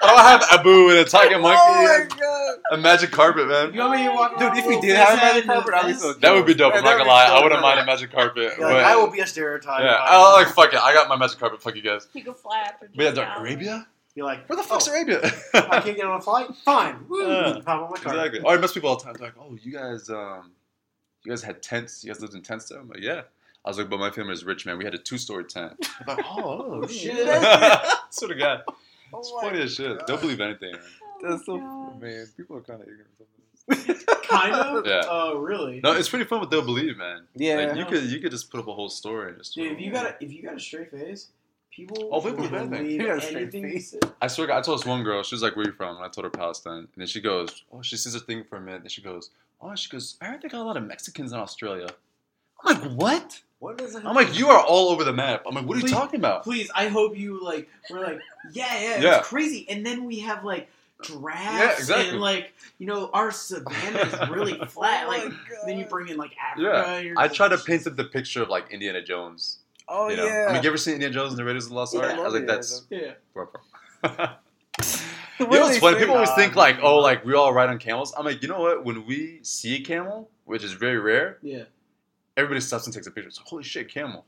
I 0.00 0.06
don't 0.06 0.18
have 0.50 0.60
Abu 0.60 0.88
and 0.90 0.98
a 1.00 1.04
talking 1.04 1.34
oh 1.36 1.40
monkey 1.40 1.60
Oh 1.62 1.84
my 1.84 1.98
and 2.02 2.10
god. 2.18 2.54
a 2.72 2.76
magic 2.78 3.10
carpet, 3.10 3.48
man." 3.48 3.74
You 3.74 3.80
want 3.80 4.00
me 4.00 4.06
to 4.06 4.12
walk 4.14 4.38
Dude, 4.38 4.56
if 4.56 4.66
we 4.66 4.80
did 4.80 4.96
have 4.96 5.14
a 5.14 5.16
magic 5.16 5.44
carpet, 5.44 5.74
I'd 5.74 5.86
be 5.88 5.92
so 5.94 6.12
That 6.14 6.32
would 6.32 6.46
be 6.46 6.54
dope. 6.54 6.74
I'm 6.74 6.82
not 6.84 6.96
That'd 6.96 6.98
gonna 7.00 7.04
be 7.04 7.08
lie. 7.10 7.26
so 7.28 7.34
I 7.34 7.42
wouldn't 7.42 7.60
mind 7.62 7.80
a 7.80 7.84
magic 7.86 8.10
carpet. 8.12 8.52
You're 8.58 8.68
but- 8.68 8.74
like, 8.76 8.84
I 8.86 8.96
will 8.96 9.10
be 9.10 9.20
a 9.20 9.26
stereotype. 9.26 9.82
yeah, 9.82 9.96
I 10.00 10.32
like 10.42 10.48
fuck 10.54 10.72
it. 10.72 10.78
I 10.80 10.92
got 10.94 11.08
my 11.08 11.16
magic 11.16 11.38
carpet. 11.38 11.60
Fuck 11.62 11.76
you 11.76 11.82
guys. 11.82 12.08
You 12.14 12.24
can 12.24 12.34
fly 12.34 12.60
after 12.60 12.88
But 12.94 12.96
yeah, 12.96 13.04
just 13.10 13.16
they're 13.16 13.24
now. 13.26 13.38
Arabia. 13.40 13.86
Be 14.18 14.24
like, 14.24 14.48
Where 14.48 14.56
the 14.56 14.64
fuck's 14.64 14.88
oh, 14.88 14.92
Arabia? 14.92 15.20
I 15.54 15.80
can't 15.80 15.96
get 15.96 16.04
on 16.04 16.18
a 16.18 16.20
flight. 16.20 16.48
Fine. 16.64 17.04
Woo. 17.08 17.24
Yeah. 17.24 17.60
Pop 17.64 17.82
on 17.84 17.90
my 17.92 17.96
car. 17.98 18.16
exactly. 18.16 18.40
Or 18.40 18.52
I 18.52 18.56
mess 18.58 18.72
people 18.72 18.90
all 18.90 18.96
the 18.96 19.04
time. 19.04 19.14
They're 19.16 19.28
like, 19.28 19.36
oh, 19.40 19.56
you 19.62 19.70
guys, 19.70 20.10
um, 20.10 20.50
you 21.24 21.30
guys 21.30 21.40
had 21.40 21.62
tents. 21.62 22.02
You 22.02 22.12
guys 22.12 22.20
lived 22.20 22.34
in 22.34 22.42
tents 22.42 22.68
there. 22.68 22.80
I'm 22.80 22.88
like, 22.88 22.98
yeah. 23.00 23.22
I 23.64 23.70
was 23.70 23.78
like, 23.78 23.88
but 23.88 24.00
my 24.00 24.10
family 24.10 24.32
is 24.32 24.44
rich, 24.44 24.66
man. 24.66 24.76
We 24.76 24.82
had 24.82 24.94
a 24.94 24.98
two-story 24.98 25.44
tent. 25.44 25.74
I'm 26.08 26.16
like, 26.16 26.24
oh, 26.28 26.80
Oh, 26.82 26.86
shit. 26.88 27.14
shit. 27.14 27.92
sort 28.10 28.32
of 28.32 28.38
guy. 28.40 28.58
Oh 29.14 29.20
It's 29.20 29.32
my 29.36 29.42
funny 29.42 29.62
as 29.62 29.74
shit. 29.76 29.98
God. 29.98 30.06
Don't 30.08 30.20
believe 30.20 30.40
anything. 30.40 30.72
Man. 30.72 30.80
That's 31.22 31.46
so 31.46 31.56
God. 31.58 32.02
man. 32.02 32.26
People 32.36 32.56
are 32.56 32.60
kind 32.62 32.82
of 32.82 32.88
ignorant. 32.88 33.10
Sometimes. 33.70 34.04
Kind 34.28 34.52
of. 34.52 34.84
Yeah. 34.84 35.02
Oh, 35.08 35.38
really? 35.38 35.80
No, 35.80 35.92
it's 35.92 36.08
pretty 36.08 36.24
fun 36.24 36.40
what 36.40 36.50
they'll 36.50 36.64
believe, 36.64 36.96
man. 36.96 37.22
Yeah. 37.36 37.54
Like, 37.54 37.76
you 37.76 37.84
could 37.84 38.02
you 38.10 38.18
could 38.18 38.32
just 38.32 38.50
put 38.50 38.58
up 38.58 38.66
a 38.66 38.74
whole 38.74 38.88
story 38.88 39.28
and 39.28 39.38
just. 39.38 39.54
Dude, 39.54 39.70
if 39.70 39.80
you 39.80 39.92
got 39.92 40.06
a 40.06 40.16
if 40.20 40.32
you 40.32 40.42
got 40.42 40.56
a 40.56 40.60
straight 40.60 40.90
face, 40.90 41.28
people 41.78 42.08
Oh, 42.12 42.20
people 42.20 42.38
will 42.42 42.48
believe 42.48 42.52
anything. 42.54 42.70
believe 42.70 43.00
You 43.00 43.06
got 43.06 43.18
a 43.18 43.20
straight 43.20 43.42
anything 43.42 43.64
you 43.64 43.70
face. 43.72 43.90
say. 43.92 43.98
I 44.20 44.26
swear, 44.26 44.46
God, 44.48 44.58
I 44.58 44.62
told 44.62 44.80
this 44.80 44.86
one 44.86 45.02
girl. 45.04 45.22
She 45.22 45.34
was 45.34 45.42
like, 45.42 45.56
"Where 45.56 45.64
are 45.64 45.68
you 45.68 45.72
from?" 45.74 45.96
And 45.96 46.04
I 46.04 46.08
told 46.08 46.24
her 46.24 46.30
Palestine. 46.30 46.78
And 46.78 46.88
then 46.96 47.06
she 47.06 47.20
goes, 47.20 47.62
"Oh, 47.72 47.82
she 47.82 47.96
sees 47.96 48.14
a 48.14 48.20
thing 48.20 48.44
for 48.44 48.56
a 48.56 48.60
minute." 48.60 48.82
Then 48.82 48.90
she 48.90 49.02
goes, 49.02 49.30
"Oh," 49.60 49.74
she 49.74 49.88
goes, 49.88 50.16
"I 50.20 50.26
heard 50.26 50.42
they 50.42 50.48
got 50.48 50.60
a 50.60 50.64
lot 50.64 50.76
of 50.76 50.84
Mexicans 50.84 51.32
in 51.32 51.38
Australia." 51.38 51.88
I'm 52.64 52.80
like, 52.80 52.90
"What?" 52.92 53.42
What 53.60 53.80
is 53.80 53.94
it? 53.96 54.04
I'm 54.04 54.14
like, 54.14 54.38
"You 54.38 54.48
are 54.48 54.60
all 54.60 54.90
over 54.90 55.02
the 55.04 55.12
map." 55.12 55.42
I'm 55.46 55.54
like, 55.54 55.66
"What 55.66 55.76
are 55.78 55.80
you 55.80 55.88
talking 55.88 56.20
about?" 56.20 56.44
Please, 56.44 56.70
I 56.74 56.88
hope 56.88 57.16
you 57.16 57.42
like. 57.42 57.68
We're 57.90 58.00
like, 58.04 58.20
yeah, 58.52 58.80
yeah, 58.80 59.00
Yeah. 59.00 59.18
it's 59.18 59.28
crazy. 59.28 59.66
And 59.68 59.84
then 59.86 60.04
we 60.04 60.20
have 60.20 60.44
like 60.44 60.68
giraffes 61.02 61.58
Yeah, 61.58 61.72
exactly. 61.76 62.08
and 62.10 62.20
like 62.20 62.52
you 62.78 62.86
know 62.86 63.08
our 63.12 63.30
savannah 63.30 64.00
is 64.00 64.28
really 64.30 64.58
flat. 64.68 65.04
Oh 65.06 65.10
like 65.10 65.32
then 65.66 65.78
you 65.78 65.84
bring 65.86 66.08
in 66.08 66.16
like 66.16 66.32
Africa. 66.38 67.02
Yeah. 67.04 67.14
I 67.16 67.28
try 67.28 67.48
to 67.48 67.54
like, 67.56 67.64
paint 67.64 67.84
the 67.84 68.04
picture 68.04 68.42
of 68.42 68.48
like 68.48 68.70
Indiana 68.72 69.02
Jones. 69.02 69.58
Oh 69.88 70.08
you 70.08 70.16
know? 70.16 70.26
yeah. 70.26 70.46
I 70.48 70.52
mean, 70.52 70.62
you 70.62 70.68
ever 70.68 70.76
seen 70.76 70.94
Indiana 70.94 71.14
Jones 71.14 71.30
and 71.32 71.38
the 71.38 71.44
Raiders 71.44 71.64
of 71.64 71.70
the 71.70 71.76
Lost 71.76 71.94
Yeah, 71.94 72.00
Ark? 72.00 72.12
I 72.12 72.16
I 72.20 72.24
was 72.24 72.34
like, 72.34 72.46
"That's 72.46 72.86
Yeah. 72.90 73.12
where 73.32 73.46
I'm 73.46 73.50
from." 74.12 74.28
The 75.38 75.44
You 75.44 75.46
know 75.50 75.60
what's 75.62 75.78
funny? 75.78 75.98
People 75.98 76.14
always 76.14 76.30
think 76.32 76.56
like, 76.56 76.78
oh, 76.82 76.98
like 76.98 77.24
we 77.24 77.32
all 77.34 77.52
ride 77.52 77.68
on 77.68 77.78
camels. 77.78 78.12
I'm 78.18 78.24
like, 78.24 78.42
you 78.42 78.48
know 78.48 78.60
what? 78.60 78.84
When 78.84 79.06
we 79.06 79.38
see 79.42 79.76
a 79.76 79.80
camel, 79.80 80.28
which 80.46 80.64
is 80.64 80.72
very 80.72 80.98
rare, 80.98 81.38
Yeah. 81.42 81.64
everybody 82.36 82.60
stops 82.60 82.86
and 82.86 82.94
takes 82.94 83.06
a 83.06 83.10
picture. 83.12 83.28
It's 83.28 83.38
like, 83.38 83.46
holy 83.46 83.62
shit, 83.62 83.88
camel. 83.88 84.24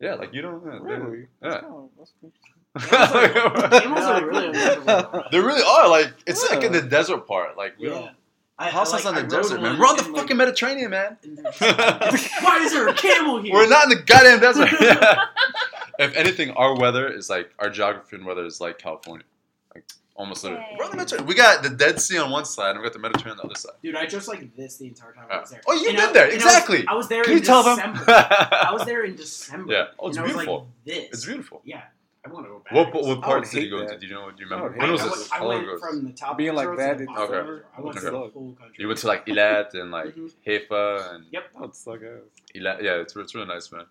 Yeah, 0.00 0.14
like 0.14 0.32
you 0.34 0.40
don't. 0.42 0.64
Yeah, 0.64 0.78
Really? 0.82 1.18
Yeah. 1.20 1.26
That's 1.50 1.60
kinda- 1.60 1.88
that's 1.98 2.12
cool. 2.20 2.32
Camels 3.80 4.04
are 4.04 4.26
really. 4.26 4.52
They 5.32 5.40
really 5.40 5.62
are. 5.62 5.88
Like 5.88 6.12
it's 6.26 6.48
like 6.50 6.62
in 6.64 6.72
the 6.72 6.82
desert 6.82 7.26
part. 7.26 7.56
Like 7.56 7.78
we 7.78 7.88
Yeah. 7.88 7.94
don't. 7.94 8.10
I, 8.58 8.70
House 8.70 8.92
I, 8.92 8.96
like, 8.96 9.06
on 9.06 9.14
the 9.14 9.20
rode 9.22 9.30
desert, 9.30 9.60
man. 9.60 9.78
We're 9.78 9.86
on 9.86 9.96
the 9.96 10.04
and, 10.04 10.12
like, 10.14 10.22
fucking 10.22 10.36
Mediterranean, 10.38 10.90
man. 10.90 11.18
and 11.22 11.36
there's- 11.38 11.60
Why 12.42 12.58
is 12.64 12.72
there 12.72 12.88
a 12.88 12.94
camel 12.94 13.40
here? 13.42 13.52
We're 13.52 13.68
not 13.68 13.84
in 13.84 13.90
the 13.90 13.96
goddamn 14.02 14.40
desert. 14.40 14.68
if 15.98 16.16
anything, 16.16 16.50
our 16.52 16.74
weather 16.74 17.06
is 17.08 17.28
like 17.28 17.50
our 17.58 17.68
geography 17.68 18.16
and 18.16 18.24
weather 18.24 18.44
is 18.46 18.60
like 18.60 18.78
California, 18.78 19.26
like 19.74 19.84
almost 20.14 20.42
literally. 20.42 20.64
We're 20.78 20.84
on 20.86 20.90
the 20.90 20.96
Mediterranean. 20.96 21.28
We 21.28 21.34
got 21.34 21.62
the 21.62 21.68
Dead 21.70 22.00
Sea 22.00 22.16
on 22.18 22.30
one 22.30 22.46
side, 22.46 22.70
and 22.70 22.78
we 22.78 22.84
got 22.84 22.94
the 22.94 22.98
Mediterranean 22.98 23.32
on 23.40 23.48
the 23.48 23.50
other 23.52 23.54
side. 23.60 23.72
Dude, 23.82 23.94
I 23.94 24.06
just 24.06 24.26
like 24.26 24.56
this 24.56 24.78
the 24.78 24.86
entire 24.86 25.12
time 25.12 25.26
I 25.30 25.40
was 25.40 25.50
there. 25.50 25.60
Oh, 25.66 25.74
you've 25.74 25.94
been 25.94 26.12
there, 26.14 26.24
and 26.24 26.32
I 26.32 26.36
was- 26.36 26.44
exactly. 26.44 26.84
I 26.88 26.94
was, 26.94 27.08
there 27.08 27.24
Can 27.24 27.32
in 27.34 27.38
you 27.40 27.44
tell 27.44 27.62
them? 27.62 27.76
December. 27.76 28.04
I 28.08 28.70
was 28.72 28.84
there 28.86 29.04
in 29.04 29.16
December. 29.16 29.72
Yeah. 29.72 29.84
Oh, 29.98 30.08
it's 30.08 30.16
and 30.16 30.24
I 30.24 30.28
was 30.28 30.32
beautiful. 30.36 30.58
like 30.58 30.66
this. 30.86 31.08
It's 31.12 31.24
beautiful. 31.26 31.60
Yeah. 31.64 31.82
I 32.26 32.32
want 32.32 32.46
to 32.46 32.50
go 32.50 32.58
back. 32.64 32.72
What 32.72 32.94
what, 32.94 33.02
what 33.04 33.04
I 33.04 33.08
would 33.14 33.22
parts 33.22 33.50
did 33.52 33.62
you 33.64 33.70
go 33.70 33.78
that. 33.80 33.92
to? 33.92 33.98
Do 33.98 34.06
you 34.06 34.14
know? 34.14 34.30
Do 34.30 34.36
you 34.42 34.44
remember? 34.50 34.68
would 34.70 34.76
When 34.78 34.86
hate 34.86 34.92
was 34.92 35.00
I, 35.02 35.04
this? 35.08 35.30
went- 35.30 35.32
I 35.42 35.44
went 35.46 35.62
ago 35.62 35.78
from 35.78 36.04
the 36.06 36.12
top 36.12 36.36
Being 36.38 36.50
of 36.50 36.56
like 36.56 36.68
the 36.70 36.76
that, 36.76 36.92
to 36.92 36.96
the 36.98 37.02
it's 37.04 37.12
bottom. 37.12 37.46
Okay. 37.48 37.62
I 37.76 37.80
went 37.80 37.96
Okay. 37.96 38.04
to 38.06 38.10
the 38.10 38.18
whole 38.18 38.28
country. 38.60 38.74
You 38.78 38.86
went 38.88 38.98
to 39.00 39.06
like 39.06 39.26
Eilat 39.26 39.74
and 39.74 39.90
like 39.90 40.14
Mhm. 40.16 40.32
Haifa 40.46 41.10
and 41.14 41.24
Yep. 41.30 41.52
That 41.52 41.60
would 41.60 41.74
suck 41.74 42.00
ass. 42.02 42.22
Yeah, 42.54 42.94
it's, 43.02 43.14
it's 43.16 43.34
really 43.34 43.46
nice, 43.46 43.70
man. 43.72 43.84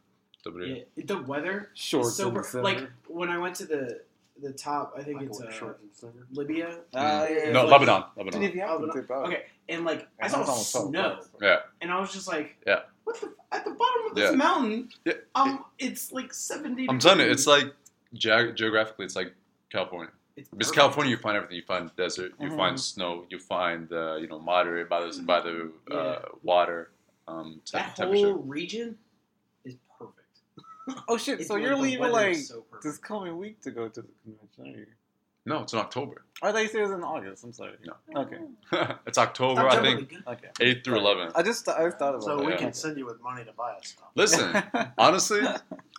W. 0.44 0.66
Yeah, 0.95 1.03
the 1.06 1.18
weather 1.22 1.70
Shorts 1.74 2.10
is 2.10 2.16
so 2.18 2.30
in 2.30 2.36
per- 2.36 2.62
like 2.62 2.88
when 3.07 3.30
I 3.30 3.38
went 3.38 3.56
to 3.56 3.66
the 3.66 4.02
the 4.41 4.52
top. 4.52 4.94
I 4.98 5.02
think 5.02 5.22
I 5.22 5.26
it's 5.26 5.40
wear 5.40 5.48
uh, 5.48 5.52
shorts. 5.52 6.03
Libya. 6.34 6.80
Ah, 6.94 7.26
yeah. 7.26 7.52
No, 7.53 7.64
Like- 7.66 7.72
Lebanon. 7.80 8.02
Dude, 8.18 8.26
Lebanon. 8.26 8.44
if 8.44 8.53
you 8.56 8.62
have 8.62 8.80
to 8.82 8.88
Oh, 8.88 8.91
dip 8.94 9.10
out. 9.10 9.26
Okay, 9.28 9.45
and 9.70 9.86
like 9.86 10.02
I 10.20 10.24
And 10.26 10.32
saw 10.32 10.40
was 10.41 10.49
almost 10.49 10.72
so 10.72 10.90
snow, 10.90 11.16
close. 11.16 11.30
Yeah. 11.41 11.60
and 11.82 11.90
I 11.91 11.99
was 12.02 12.12
just 12.12 12.28
like, 12.28 12.57
Yeah. 12.68 12.82
what 13.06 13.20
the 13.22 13.34
at 13.53 13.64
the 13.64 13.72
bottom 13.72 14.02
of 14.10 14.16
this 14.16 14.32
Yeah. 14.32 14.36
mountain? 14.36 14.90
Yeah. 15.06 15.14
Um, 15.36 15.64
it's 15.80 16.12
like 16.12 16.34
seventy. 16.34 16.86
I'm 16.90 16.99
telling 16.99 17.22
you, 17.26 17.32
it's 17.32 17.48
like 17.48 17.74
ge- 18.16 18.54
geographically, 18.56 19.06
it's 19.06 19.16
like 19.16 19.34
California. 19.72 20.12
It's 20.36 20.50
Because 20.50 20.68
perfect. 20.68 20.76
California, 20.82 21.12
you 21.12 21.18
find 21.18 21.38
everything. 21.38 21.58
You 21.58 21.64
find 21.64 21.90
desert, 21.96 22.34
you 22.42 22.50
Mhm. 22.50 22.58
find 22.58 22.80
snow, 22.80 23.26
you 23.30 23.40
find 23.40 23.92
uh, 23.94 24.16
you 24.16 24.28
know 24.28 24.40
moderate 24.40 24.90
by 24.90 25.00
the 25.06 25.22
by 25.24 25.40
the 25.42 25.72
uh, 25.92 25.96
Yeah. 25.96 26.20
water 26.44 26.92
um, 27.28 27.62
te- 27.66 27.78
That 27.78 27.96
temperature. 27.96 28.28
whole 28.34 28.44
region 28.44 28.98
is 29.64 29.76
perfect. 29.98 30.40
Oh 31.08 31.18
shit! 31.18 31.40
It's 31.40 31.48
So 31.48 31.56
you're 31.56 31.76
leaving 31.76 32.12
like 32.12 32.36
so 32.36 32.66
this 32.84 32.98
coming 32.98 33.38
week 33.38 33.62
to 33.62 33.72
go 33.72 33.88
to 33.88 34.02
the 34.02 34.08
convention? 34.24 34.88
Are 35.45 35.49
you? 35.49 35.55
No, 35.55 35.61
it's 35.63 35.73
in 35.73 35.80
October. 35.80 36.23
I 36.41 36.51
thought 36.51 36.61
you 36.63 36.67
said 36.67 36.80
it 36.80 36.84
was 36.84 36.91
in 36.91 37.03
August. 37.03 37.43
I'm 37.43 37.53
sorry. 37.53 37.73
No. 37.85 37.93
Okay. 38.22 38.38
it's 39.07 39.17
October, 39.17 39.67
I 39.67 39.81
think. 39.81 40.13
Okay. 40.27 40.47
eighth 40.61 40.84
through 40.84 40.97
11. 40.97 41.31
I 41.35 41.41
just 41.43 41.67
I 41.69 41.85
just 41.85 41.97
thought 41.97 42.15
about 42.15 42.23
So 42.23 42.38
that. 42.38 42.45
we 42.45 42.51
yeah. 42.53 42.57
can 42.57 42.73
send 42.73 42.97
you 42.97 43.05
with 43.05 43.22
money 43.22 43.43
to 43.45 43.51
buy 43.53 43.72
us 43.73 43.88
stuff. 43.89 44.09
Listen, 44.15 44.63
honestly, 44.97 45.41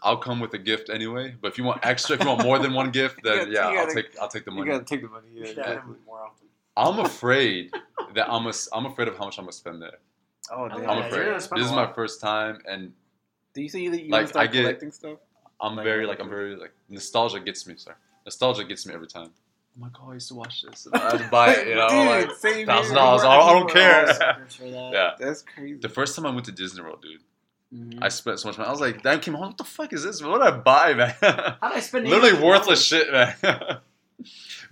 I'll 0.02 0.16
come 0.18 0.40
with 0.40 0.52
a 0.54 0.58
gift 0.58 0.90
anyway. 0.90 1.34
But 1.40 1.48
if 1.52 1.58
you 1.58 1.64
want 1.64 1.84
extra, 1.84 2.16
if 2.16 2.22
you 2.22 2.28
want 2.28 2.42
more 2.42 2.58
than 2.58 2.72
one 2.74 2.90
gift, 2.90 3.20
then 3.22 3.48
You 3.48 3.54
yeah, 3.54 3.60
gotta- 3.62 3.72
you 3.72 3.78
I'll 3.80 3.86
gotta- 3.86 4.02
take 4.02 4.18
I'll 4.20 4.28
take 4.28 4.44
the 4.44 4.50
you 4.50 4.56
money. 4.58 4.70
gotta 4.70 4.84
take 4.84 5.02
the 5.02 5.08
money. 5.08 5.26
You 5.34 5.40
Yeah, 5.44 5.46
should 5.54 5.66
him 5.66 5.96
more 6.06 6.20
often. 6.22 6.46
I'm 6.76 6.98
afraid 7.04 7.72
that 8.14 8.28
I'm 8.30 8.46
a, 8.46 8.52
I'm 8.72 8.86
afraid 8.86 9.08
of 9.08 9.16
how 9.16 9.24
much 9.26 9.38
I'm 9.38 9.44
gonna 9.44 9.52
spend 9.52 9.80
there. 9.80 9.98
Oh 10.52 10.68
damn. 10.68 10.82
yeah, 10.82 10.90
I'm 10.90 10.98
you're 10.98 11.06
afraid. 11.06 11.24
gonna 11.26 11.40
spend 11.40 11.60
This 11.62 11.68
a 11.68 11.70
is 11.70 11.76
my 11.76 11.82
lot. 11.86 11.94
first 11.94 12.20
time, 12.20 12.58
and 12.68 12.92
Do 13.54 13.62
you 13.62 13.68
see 13.70 13.88
that 13.88 14.02
you 14.02 14.10
Like, 14.10 14.22
like, 14.22 14.28
start 14.28 14.48
I 14.48 14.52
get- 14.52 14.62
collecting 14.62 14.92
stuff? 14.92 15.18
I'm 15.60 15.74
Like, 15.76 15.84
very 15.84 16.04
like- 16.06 16.18
like 16.18 16.24
I'm 16.24 16.30
very 16.30 16.54
like 16.56 16.72
nostalgia 16.90 17.40
gets 17.40 17.66
me. 17.66 17.74
Sorry, 17.78 17.96
nostalgia 18.26 18.64
gets 18.64 18.86
me 18.86 18.92
every 18.92 19.06
time. 19.06 19.30
I'm 19.76 19.82
like, 19.82 19.92
oh, 20.02 20.10
I 20.10 20.14
used 20.14 20.28
to 20.28 20.34
watch 20.34 20.62
this. 20.62 20.86
And 20.86 20.94
I 20.96 21.10
had 21.12 21.18
to 21.18 21.28
buy 21.28 21.52
it, 21.54 21.68
you 21.68 21.74
know, 21.74 21.88
Dude, 21.88 22.06
like 22.28 22.30
same 22.36 22.66
thousand 22.66 22.94
dollars. 22.96 23.22
I 23.24 23.36
don't, 23.38 23.48
I 23.48 23.52
don't 23.52 23.70
care. 23.70 24.06
that. 24.14 24.90
yeah. 24.92 25.10
That's 25.18 25.42
crazy. 25.42 25.78
The 25.78 25.88
first 25.88 26.14
time 26.16 26.26
I 26.26 26.30
went 26.30 26.44
to 26.46 26.52
Disney 26.52 26.82
World, 26.82 27.02
dude, 27.02 27.20
Mhm. 27.74 27.98
I 28.00 28.08
spent 28.08 28.38
so 28.38 28.48
much 28.48 28.58
money. 28.58 28.68
I 28.68 28.70
was 28.70 28.80
like, 28.80 29.02
"Damn, 29.02 29.18
came 29.20 29.34
home. 29.34 29.48
What 29.48 29.58
the 29.58 29.64
fuck 29.64 29.92
is 29.92 30.04
this? 30.04 30.22
What 30.22 30.38
did 30.38 30.46
I 30.54 30.56
buy, 30.58 30.94
man? 30.94 31.14
How 31.20 31.68
did 31.68 31.76
I 31.78 31.80
spend 31.80 32.06
Literally 32.08 32.36
$800? 32.38 32.42
worthless 32.42 32.84
shit, 32.84 33.10
man." 33.12 33.34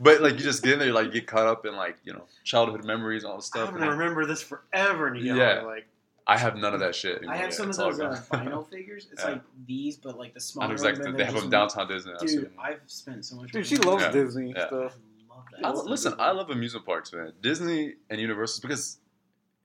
but 0.01 0.21
like, 0.23 0.35
you 0.35 0.39
just 0.41 0.63
get 0.63 0.75
in 0.75 0.79
there, 0.79 0.89
you 0.89 0.95
like 0.95 1.13
get 1.13 1.27
caught 1.27 1.47
up 1.47 1.67
in 1.67 1.75
like 1.77 1.97
you 2.05 2.13
know 2.13 2.25
childhood 2.45 2.85
memories 2.85 3.25
and 3.25 3.31
all 3.33 3.37
this 3.39 3.47
stuff. 3.47 3.69
I'm 3.69 3.75
gonna 3.75 3.91
remember 3.91 4.25
this 4.27 4.43
forever. 4.43 5.09
And 5.09 5.21
you 5.21 5.37
Yeah. 5.37 5.63
like 5.63 5.87
I 6.27 6.39
have 6.39 6.57
none 6.57 6.73
of 6.73 6.81
that 6.81 6.95
shit. 6.95 7.23
I 7.29 7.37
have 7.37 7.53
some 7.53 7.65
of 7.65 7.71
It's 7.71 7.79
all 7.79 7.91
those 7.91 8.01
uh, 8.01 8.23
vinyl 8.31 8.67
figures. 8.71 9.09
It's 9.13 9.23
Yeah. 9.23 9.33
like 9.33 9.43
these, 9.67 9.97
but 9.99 10.17
like 10.19 10.33
the 10.33 10.39
I 10.39 10.41
smaller. 10.41 10.73
exactly. 10.73 11.01
ones, 11.01 11.07
and 11.11 11.19
They 11.19 11.25
have 11.25 11.35
them 11.35 11.51
downtown 11.51 11.87
Disney. 11.89 12.13
I've 12.13 12.27
Dude. 12.27 12.51
I've 12.59 12.81
spent 12.87 13.25
so 13.27 13.37
much. 13.37 13.53
Dude, 13.53 13.67
she 13.67 13.77
loves 13.77 14.03
Yeah. 14.05 14.11
Disney 14.11 14.53
Yeah. 14.57 14.67
stuff. 14.69 14.97
I 15.31 15.35
love 15.35 15.45
that. 15.53 15.67
I, 15.67 15.71
listen, 15.91 16.15
I 16.19 16.31
love 16.31 16.49
amusement 16.51 16.87
parks, 16.87 17.13
man. 17.13 17.33
Disney 17.43 17.95
and 18.09 18.21
Universal 18.21 18.63
because 18.63 18.99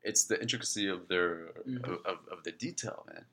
it's 0.04 0.26
the 0.26 0.42
intricacy 0.42 0.88
of 0.88 1.08
their 1.08 1.52
Mhm. 1.68 1.84
of, 1.86 2.06
of, 2.06 2.18
of 2.32 2.44
the 2.44 2.52
detail, 2.52 3.06
man. 3.14 3.24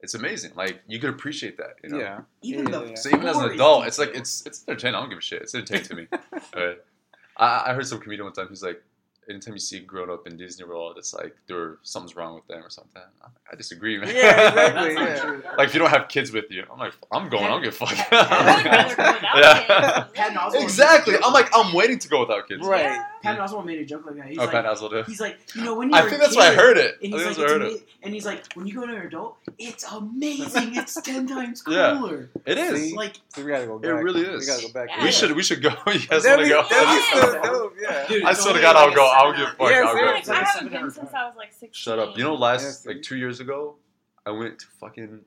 It's 0.00 0.12
amazing. 0.14 0.52
Like 0.54 0.82
you 0.86 0.98
could 0.98 1.08
appreciate 1.10 1.56
that, 1.56 1.76
you 1.82 1.88
know. 1.88 1.98
Yeah. 1.98 2.20
even 2.42 2.66
Yeah, 2.66 2.72
the 2.72 2.80
yeah, 2.84 2.88
yeah. 2.90 2.94
So 2.96 3.08
even 3.08 3.26
as 3.26 3.36
an 3.38 3.50
adult, 3.52 3.86
it's 3.86 3.98
like 3.98 4.14
it's 4.14 4.44
it's 4.44 4.62
entertaining. 4.68 4.96
I 4.96 5.00
don't 5.00 5.08
give 5.08 5.18
a 5.18 5.22
shit. 5.22 5.40
It's 5.42 5.54
entertaining 5.54 5.84
to 5.86 5.94
me. 5.94 6.06
Right? 6.54 6.78
I, 7.38 7.70
I 7.70 7.74
heard 7.74 7.86
some 7.86 7.98
comedian 8.00 8.24
one 8.26 8.34
time. 8.34 8.48
He's 8.48 8.62
like, 8.62 8.82
anytime 9.28 9.54
you 9.54 9.60
see 9.60 9.78
a 9.78 9.80
grown 9.80 10.10
up 10.10 10.26
in 10.26 10.36
Disney 10.36 10.64
World, 10.66 10.96
it's 10.98 11.14
like 11.14 11.36
there 11.46 11.78
something's 11.82 12.16
wrong 12.16 12.34
with 12.34 12.46
them 12.46 12.64
or 12.64 12.70
something. 12.70 13.02
I, 13.22 13.26
I 13.52 13.56
disagree, 13.56 13.98
man. 13.98 14.14
Yeah, 14.14 14.48
exactly. 14.48 14.94
Yeah. 14.94 15.54
like 15.56 15.68
if 15.68 15.74
you 15.74 15.80
don't 15.80 15.90
have 15.90 16.08
kids 16.08 16.32
with 16.32 16.50
you, 16.50 16.64
I'm 16.70 16.78
like, 16.78 16.94
I'm 17.10 17.28
going. 17.28 17.44
I 17.44 17.48
don't 17.48 17.62
give 17.62 17.74
a 17.80 17.86
fuck. 17.86 18.12
I 18.12 18.56
would 18.56 18.64
rather 18.66 18.94
go 18.96 19.12
without 19.12 19.36
yeah. 19.36 20.04
kids. 20.04 20.12
Patton 20.14 20.36
Oswalt- 20.36 20.62
exactly. 20.62 21.14
I'm 21.22 21.32
like, 21.32 21.48
I'm 21.52 21.74
waiting 21.74 21.98
to 21.98 22.08
go 22.08 22.20
without 22.20 22.48
kids. 22.48 22.66
Right. 22.66 23.00
Yeah. 23.24 23.36
Patton 23.36 23.46
Oswalt 23.46 23.64
made 23.64 23.78
a 23.80 23.84
joke 23.84 24.04
like 24.06 24.16
that. 24.16 24.26
He's 24.26 24.38
Oh, 24.38 24.42
like, 24.42 24.50
Pat 24.52 24.64
Hasel 24.66 24.90
did. 24.90 25.06
he's 25.06 25.20
like, 25.20 25.38
you 25.54 25.64
know, 25.64 25.74
when 25.74 25.88
you're 25.90 25.98
I 25.98 26.08
think 26.08 26.20
that's 26.20 26.36
why 26.36 26.48
I 26.48 26.54
heard 26.54 26.76
it. 26.76 26.98
And 27.02 27.12
he's 27.14 27.24
that's 27.24 27.38
like, 27.38 27.48
why 27.48 27.52
I 27.52 27.56
it's 27.56 27.62
heard 27.64 27.72
it. 27.72 27.88
and 28.02 28.14
he's 28.14 28.26
like, 28.26 28.52
when 28.54 28.66
you 28.66 28.74
go 28.74 28.86
to 28.86 28.94
an 28.94 29.06
adult, 29.06 29.36
it's 29.58 29.84
amazing. 29.90 30.76
It's 30.76 30.94
ten 31.02 31.26
times 31.26 31.62
Yeah. 31.66 31.96
cooler. 31.98 32.30
It 32.44 32.58
is. 32.58 32.90
See? 32.90 32.96
Like, 32.96 33.14
So 33.34 33.42
we 33.44 33.50
gotta 33.50 33.66
go 33.66 33.76
It 33.76 33.82
back. 33.82 34.02
really 34.04 34.22
We 34.22 34.28
is. 34.28 34.46
gotta 34.46 34.62
go 34.66 34.72
back. 34.72 34.88
Yeah. 34.96 35.04
We 35.04 35.10
should 35.10 35.32
we 35.32 35.42
should 35.42 35.62
go. 35.62 35.70
You 35.92 36.00
guys 36.06 36.24
want 36.24 36.40
to 36.42 36.48
go? 36.48 36.62
that'd 36.68 37.40
be 37.42 37.48
so 37.48 37.72
Yeah. 37.80 38.06
dude, 38.08 38.24
I 38.24 38.30
it's 38.30 38.40
swear 38.42 38.52
to 38.54 38.58
only 38.58 38.62
God, 38.62 38.76
I'll 38.76 38.94
go. 38.94 39.06
I'll 39.06 39.32
seven 39.32 39.40
give 39.40 39.48
hour- 39.48 39.54
fuck. 39.54 39.86
I'll 39.86 39.94
go. 39.94 40.06
Like, 40.06 40.18
It's 40.20 40.28
like 40.28 40.38
I 40.38 40.40
a 40.40 40.44
haven't 40.46 40.72
been 40.72 40.90
since. 40.90 41.14
I 41.14 41.26
was 41.26 41.36
like 41.36 41.52
16. 41.52 41.70
Shut 41.72 41.98
up. 41.98 42.16
You 42.16 42.24
know, 42.24 42.34
last 42.34 42.86
like 42.86 43.02
two 43.02 43.16
years 43.16 43.40
ago, 43.40 43.76
I 44.26 44.30
went 44.30 44.58
to 44.60 44.66
fucking 44.80 45.20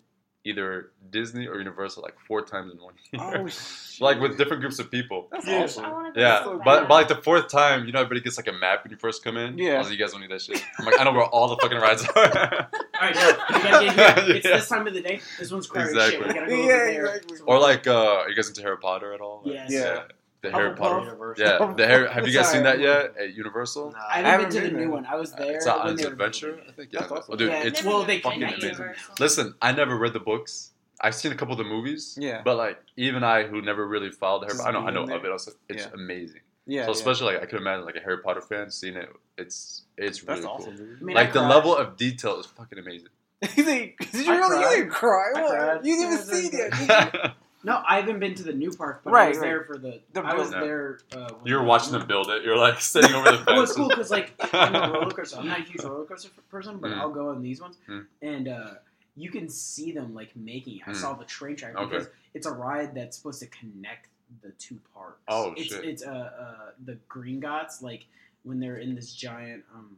either 0.49 0.91
Disney 1.09 1.47
or 1.47 1.57
Universal 1.57 2.03
like 2.03 2.15
four 2.27 2.41
times 2.41 2.71
in 2.73 2.79
one 2.79 2.93
year. 3.11 3.41
Oh, 3.43 3.47
shit. 3.47 4.01
like 4.01 4.19
with 4.19 4.37
different 4.37 4.61
groups 4.61 4.79
of 4.79 4.89
people. 4.91 5.27
That's 5.31 5.47
Yeah. 5.47 5.63
awesome. 5.63 5.85
I 5.85 5.89
go 5.89 6.11
Yeah, 6.15 6.43
so 6.43 6.57
but, 6.57 6.65
bad. 6.65 6.87
but 6.87 6.89
like 6.89 7.07
the 7.07 7.15
fourth 7.15 7.47
time, 7.49 7.85
you 7.85 7.91
know, 7.91 7.99
everybody 8.01 8.21
gets 8.21 8.37
like 8.37 8.47
a 8.47 8.51
map 8.53 8.83
when 8.83 8.91
you 8.91 8.97
first 8.97 9.23
come 9.23 9.37
in. 9.37 9.57
Yeah. 9.57 9.75
I 9.75 9.77
was 9.79 9.87
like, 9.89 9.97
you 9.97 10.03
guys 10.03 10.11
don't 10.11 10.21
need 10.21 10.31
that 10.31 10.41
shit. 10.41 10.63
I'm 10.79 10.85
like, 10.85 10.99
I 10.99 11.03
know 11.03 11.11
where 11.13 11.23
all 11.23 11.47
the 11.49 11.57
fucking 11.57 11.77
rides 11.79 12.03
are. 12.03 12.09
All 12.99 13.01
right, 13.01 13.15
no, 13.15 13.27
we 13.49 13.63
gotta 13.63 13.85
get 13.85 13.95
here. 14.25 14.35
It's 14.37 14.45
Yeah. 14.45 14.57
this 14.57 14.69
time 14.69 14.87
of 14.87 14.93
the 14.93 15.01
day. 15.01 15.21
This 15.39 15.51
one's 15.51 15.67
crowded 15.67 15.91
Exactly. 15.91 16.17
shit. 16.19 16.27
We 16.27 16.33
gotta 16.33 16.47
go 16.49 16.55
Yeah, 16.55 16.61
over 16.63 16.67
there. 16.91 17.05
exactly. 17.15 17.37
or 17.45 17.59
like, 17.59 17.85
uh, 17.87 17.93
are 18.23 18.29
you 18.29 18.35
guys 18.35 18.47
into 18.47 18.61
Harry 18.63 18.77
Potter 18.77 19.13
at 19.13 19.21
all? 19.21 19.41
Like, 19.45 19.53
Yes. 19.53 19.71
Yeah. 19.71 20.03
The 20.49 20.55
Harry 20.57 20.75
Potter. 20.75 21.05
Universal. 21.05 21.45
Yeah, 21.45 21.73
the 21.75 21.87
Harry. 21.87 22.09
Have 22.09 22.27
you 22.27 22.33
guys 22.33 22.49
seen 22.51 22.63
that 22.63 22.79
yet 22.79 23.15
at 23.17 23.33
Universal? 23.33 23.91
Nah. 23.91 23.97
I 24.09 24.19
I 24.19 24.21
haven't 24.21 24.49
been 24.49 24.61
haven't 24.61 24.69
to 24.69 24.75
the 24.75 24.81
new 24.85 24.91
one. 24.91 25.05
I 25.05 25.15
was 25.15 25.33
uh, 25.33 25.37
there. 25.37 25.55
It's 25.55 25.65
when 25.65 25.87
an 25.87 25.95
they 25.95 26.03
adventure. 26.03 26.59
I 26.67 26.71
think. 26.71 26.93
Yeah, 26.93 27.01
awesome. 27.01 27.23
oh, 27.29 27.35
dude, 27.35 27.49
Yeah, 27.51 27.63
it's 27.63 27.83
well, 27.83 28.03
they 28.03 28.19
fucking 28.21 28.43
amazing. 28.43 28.61
Universal. 28.71 29.15
Listen, 29.19 29.55
I 29.61 29.71
never 29.71 29.97
read 29.97 30.13
the 30.13 30.19
books. 30.19 30.71
I've 30.99 31.13
seen 31.15 31.31
a 31.31 31.35
couple 31.35 31.53
of 31.53 31.59
the 31.59 31.63
movies. 31.63 32.17
Yeah. 32.19 32.41
But 32.43 32.57
like 32.57 32.79
even 32.95 33.23
I, 33.23 33.43
who 33.43 33.61
never 33.61 33.87
really 33.87 34.09
followed 34.11 34.41
the 34.41 34.45
Harry, 34.47 34.57
Just 34.57 34.67
I 34.67 34.71
know 34.71 34.79
I 34.87 34.91
know 34.91 35.05
being 35.05 35.17
of 35.19 35.25
it. 35.25 35.31
Also, 35.31 35.51
it's 35.69 35.83
Yeah. 35.85 35.91
amazing. 35.93 36.41
Yeah. 36.65 36.81
so 36.83 36.87
yeah. 36.87 36.91
especially 36.93 37.33
like 37.33 37.43
I 37.43 37.45
could 37.45 37.59
imagine 37.61 37.85
like 37.85 37.95
a 37.95 37.99
Harry 38.01 38.17
Potter 38.23 38.41
fan 38.41 38.71
seeing 38.71 38.95
it. 38.95 39.09
It's 39.37 39.83
it's 39.97 40.23
really 40.23 40.41
That's 40.41 40.45
cool. 40.45 40.55
awesome, 40.55 40.75
dude. 40.75 40.97
I 40.99 41.03
mean, 41.03 41.15
Like 41.15 41.33
the 41.33 41.41
level 41.41 41.75
of 41.75 41.95
detail 41.97 42.39
is 42.39 42.45
fucking 42.47 42.79
amazing. 42.79 43.09
you 43.55 43.63
did 43.63 43.93
you 44.25 44.33
I 44.33 44.37
really? 44.37 44.57
cried. 44.57 44.71
You 44.71 44.77
didn't 44.77 44.89
cry. 44.89 45.31
I 45.35 45.41
What? 45.75 45.85
You 45.85 45.95
didn't 45.95 46.13
even 46.13 46.25
see 46.25 46.49
it 46.57 47.31
yet. 47.67 47.73
that's- 47.73 47.73
did 47.73 47.73
you? 47.73 47.73
No, 47.73 47.83
I 47.87 47.99
haven't 47.99 48.19
been 48.19 48.35
to 48.35 48.43
the 48.43 48.53
new 48.53 48.71
park, 48.71 49.01
but 49.03 49.11
I 49.11 49.13
Right, 49.13 49.29
was 49.29 49.37
right. 49.37 49.43
there 49.47 49.63
for 49.65 49.77
the. 49.77 49.99
The 50.13 50.21
I 50.21 50.33
was 50.35 50.49
build. 50.51 50.63
there. 50.63 50.99
Uh, 51.11 51.33
when 51.35 51.47
You're 51.51 51.63
watching 51.63 51.91
them 51.93 52.07
build 52.07 52.29
it. 52.29 52.43
You're 52.43 52.57
like 52.57 52.79
sitting 52.81 53.13
over 53.13 53.31
the 53.31 53.37
fence. 53.37 53.47
Well, 53.47 53.63
it's 53.63 53.73
cool 53.73 53.89
because 53.89 54.11
like 54.11 54.33
on 54.53 54.73
the 54.73 54.79
roller 54.93 55.11
coaster, 55.11 55.37
I'm 55.39 55.47
not 55.47 55.59
a 55.59 55.63
huge 55.63 55.83
roller 55.83 56.05
coaster 56.05 56.29
person, 56.49 56.77
but 56.79 56.91
Mm. 56.91 56.97
I'll 56.99 57.11
go 57.11 57.29
on 57.29 57.41
these 57.41 57.61
ones, 57.61 57.77
Mm. 57.87 58.05
and 58.21 58.47
uh, 58.47 58.73
you 59.15 59.29
can 59.31 59.49
see 59.49 59.91
them 59.91 60.13
like 60.13 60.35
making. 60.35 60.81
I 60.85 60.91
Mm. 60.91 60.95
saw 60.95 61.13
the 61.13 61.25
train 61.25 61.55
track 61.55 61.75
Okay. 61.75 61.89
because 61.89 62.07
it's 62.33 62.45
a 62.47 62.51
ride 62.51 62.93
that's 62.95 63.17
supposed 63.17 63.39
to 63.39 63.47
connect 63.47 64.07
the 64.41 64.51
two 64.59 64.79
parks. 64.93 65.21
Oh, 65.27 65.53
it's, 65.57 65.73
shit. 65.73 65.85
It's 65.85 66.03
uh, 66.03 66.09
uh 66.11 66.71
the 66.85 66.97
Gringotts 67.09 67.81
like 67.81 68.05
when 68.43 68.59
they're 68.59 68.77
in 68.77 68.93
this 68.95 69.13
giant 69.13 69.63
um 69.73 69.97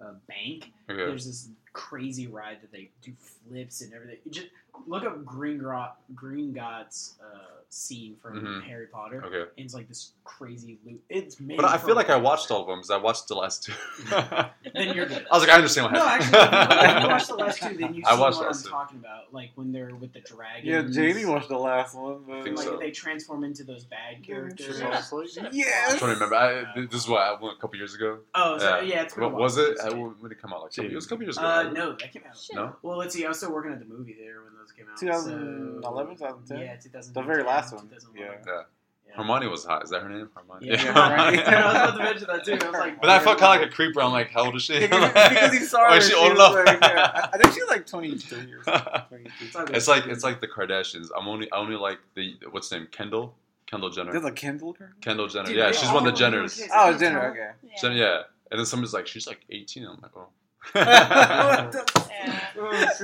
uh, 0.00 0.12
bank. 0.28 0.72
Okay. 0.88 0.96
There's 1.06 1.26
this 1.26 1.48
crazy 1.72 2.26
ride 2.26 2.58
that 2.62 2.72
they 2.72 2.90
do 3.02 3.12
flips 3.48 3.80
and 3.82 3.92
everything. 3.94 4.16
You 4.24 4.30
just 4.32 4.48
look 4.86 5.04
up 5.04 5.24
Green 5.24 5.58
Grot 5.58 5.98
Gringotts 6.14 7.14
uh, 7.20 7.38
scene 7.68 8.16
from 8.22 8.40
Mhm. 8.40 8.62
Harry 8.64 8.86
Potter. 8.86 9.22
Okay. 9.24 9.40
And 9.56 9.64
it's 9.64 9.74
like 9.74 9.88
this 9.88 10.12
crazy 10.24 10.78
loop. 10.84 11.00
It's 11.08 11.38
made 11.38 11.56
But 11.56 11.66
I 11.66 11.78
feel 11.78 11.94
like 11.94 12.10
I 12.10 12.16
watched 12.16 12.50
all 12.50 12.62
of 12.62 12.66
them 12.66 12.78
because 12.78 12.90
I 12.90 12.96
watched 12.96 13.28
the 13.28 13.34
last 13.34 13.62
two. 13.64 13.72
Then 14.74 14.94
you're 14.94 15.06
good. 15.06 15.26
I 15.30 15.36
was 15.36 15.42
like, 15.42 15.50
I 15.52 15.56
understand 15.56 15.86
what 15.86 15.92
No, 15.94 16.06
happened. 16.06 16.34
actually, 16.34 16.96
if 16.96 17.02
you 17.02 17.08
watch 17.08 17.26
the 17.28 17.34
last 17.34 17.62
two, 17.62 17.76
then 17.76 17.94
you 17.94 18.02
I 18.06 18.14
see 18.14 18.20
watched 18.20 18.36
what 18.38 18.46
I'm 18.54 18.62
two. 18.62 18.68
talking 18.68 18.98
about. 18.98 19.32
Like 19.32 19.50
when 19.56 19.72
they're 19.72 19.94
with 19.94 20.12
the 20.12 20.20
dragon. 20.20 20.68
Yeah, 20.68 20.82
Jamie 20.82 21.24
watched 21.24 21.48
the 21.48 21.58
last 21.58 21.94
one. 21.96 22.24
I 22.28 22.34
But 22.36 22.44
think 22.44 22.56
Like 22.56 22.66
so. 22.66 22.76
they 22.76 22.90
transform 22.90 23.44
into 23.44 23.64
those 23.64 23.84
bad 23.84 24.22
characters. 24.22 24.80
Yeah. 24.80 24.98
asleep? 24.98 25.30
I'm 25.40 25.48
Yes. 25.52 25.98
trying 25.98 26.14
to 26.16 26.20
remember. 26.20 26.34
I, 26.36 26.64
this 26.86 27.02
is 27.02 27.08
what 27.08 27.20
I 27.22 27.32
went 27.40 27.56
a 27.58 27.60
couple 27.60 27.76
years 27.78 27.94
ago. 27.94 28.18
Oh, 28.34 28.58
so, 28.58 28.64
Yeah. 28.76 28.80
yeah. 28.82 29.02
it's 29.02 29.14
been 29.14 29.24
a 29.24 29.26
What 29.26 29.34
while 29.34 29.42
was 29.42 29.58
it? 29.58 29.78
I, 29.82 29.86
it's 29.86 29.94
when 29.94 30.14
did 30.22 30.32
it 30.32 30.40
come 30.40 30.52
out? 30.52 30.62
Like 30.62 30.78
it 30.78 30.94
was 30.94 31.06
a 31.06 31.08
couple 31.08 31.24
years 31.24 31.36
ago. 31.38 31.46
Uh, 31.46 31.59
Uh, 31.60 31.64
right? 31.64 31.72
no, 31.72 31.92
that 31.92 32.12
came 32.12 32.22
out. 32.28 32.36
Shit. 32.36 32.56
No? 32.56 32.76
Well, 32.82 32.98
let's 32.98 33.14
see. 33.14 33.24
I 33.24 33.28
was 33.28 33.38
still 33.38 33.52
working 33.52 33.72
at 33.72 33.78
the 33.78 33.84
movie 33.84 34.14
there 34.18 34.42
when 34.42 34.54
those 34.58 34.72
came 34.72 34.86
out. 34.90 34.98
2011, 34.98 36.16
so, 36.16 36.26
2010? 36.26 36.58
Yeah, 36.58 36.76
2010. 36.76 37.12
The 37.12 37.22
very 37.22 37.42
last 37.42 37.72
one. 37.74 37.88
2011. 37.88 38.42
Yeah. 38.46 38.52
Yeah. 38.52 38.62
Yeah. 39.08 39.16
Hermione 39.16 39.48
was 39.48 39.64
hot. 39.64 39.82
Is 39.82 39.90
that 39.90 40.02
her 40.02 40.08
name? 40.08 40.30
Hermione. 40.34 40.66
Yeah, 40.68 40.76
Hermione. 40.78 41.42
I 41.44 41.66
was 41.66 41.74
about 41.74 41.96
to 41.96 42.02
mention 42.04 42.26
that 42.28 42.44
too. 42.44 42.52
I 42.52 42.70
was 42.70 42.78
like, 42.78 43.00
But 43.00 43.10
I 43.10 43.18
felt 43.18 43.38
kind 43.38 43.56
of 43.56 43.62
like 43.62 43.70
a 43.72 43.74
creeper. 43.74 44.00
I'm 44.00 44.12
like, 44.12 44.30
how 44.30 44.44
old 44.44 44.54
is 44.54 44.62
she? 44.62 44.78
because, 44.80 45.12
because 45.12 45.54
you 45.54 45.64
saw 45.64 45.84
her. 45.86 45.90
Wait, 45.90 46.02
she 46.02 46.10
she 46.10 46.14
old 46.14 46.32
enough? 46.32 46.54
Like, 46.54 46.80
yeah. 46.80 47.10
I 47.14 47.28
I 47.32 47.38
think 47.38 47.54
she's 47.54 47.66
like 47.68 47.86
23 47.86 48.38
or 48.52 48.62
something. 48.64 49.02
22. 49.08 49.30
It's 49.40 49.70
it's 49.70 49.88
like 49.88 50.06
it's 50.06 50.22
like 50.22 50.40
the 50.40 50.46
Kardashians. 50.46 51.08
I'm 51.16 51.26
only 51.26 51.50
I 51.50 51.56
only 51.56 51.76
like 51.76 51.98
the 52.14 52.36
what's 52.52 52.68
the 52.68 52.78
name 52.78 52.88
Kendall 52.92 53.34
Kendall 53.70 53.90
Jenner. 53.90 54.12
There's 54.12 54.24
a 54.24 54.32
Kendall 54.32 54.72
girl? 54.72 54.88
Kendall 55.00 55.28
Jenner. 55.28 55.46
Dude, 55.46 55.56
yeah, 55.56 55.72
she's 55.72 55.90
one 55.90 56.06
of 56.06 56.16
the 56.16 56.24
Jenners. 56.24 56.56
kids. 56.58 56.70
Oh, 56.74 56.96
Jenner, 56.96 57.30
okay. 57.30 57.50
Yeah. 57.62 57.80
Jen- 57.80 57.96
yeah, 57.96 58.22
and 58.50 58.58
then 58.58 58.66
somebody's 58.66 58.92
like, 58.92 59.06
she's 59.06 59.26
like 59.26 59.40
18. 59.48 59.84
I'm 59.84 59.98
like, 60.02 60.10
oh. 60.16 60.26
What 60.72 60.82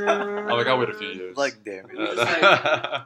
I'm 0.08 0.46
like, 0.48 0.66
I'll 0.66 0.78
wait 0.78 0.90
a 0.90 0.94
few 0.94 1.08
years. 1.08 1.36
Like, 1.36 1.58
damn 1.64 1.88
it. 1.90 1.98
Uh, 1.98 2.14
like- 2.16 3.02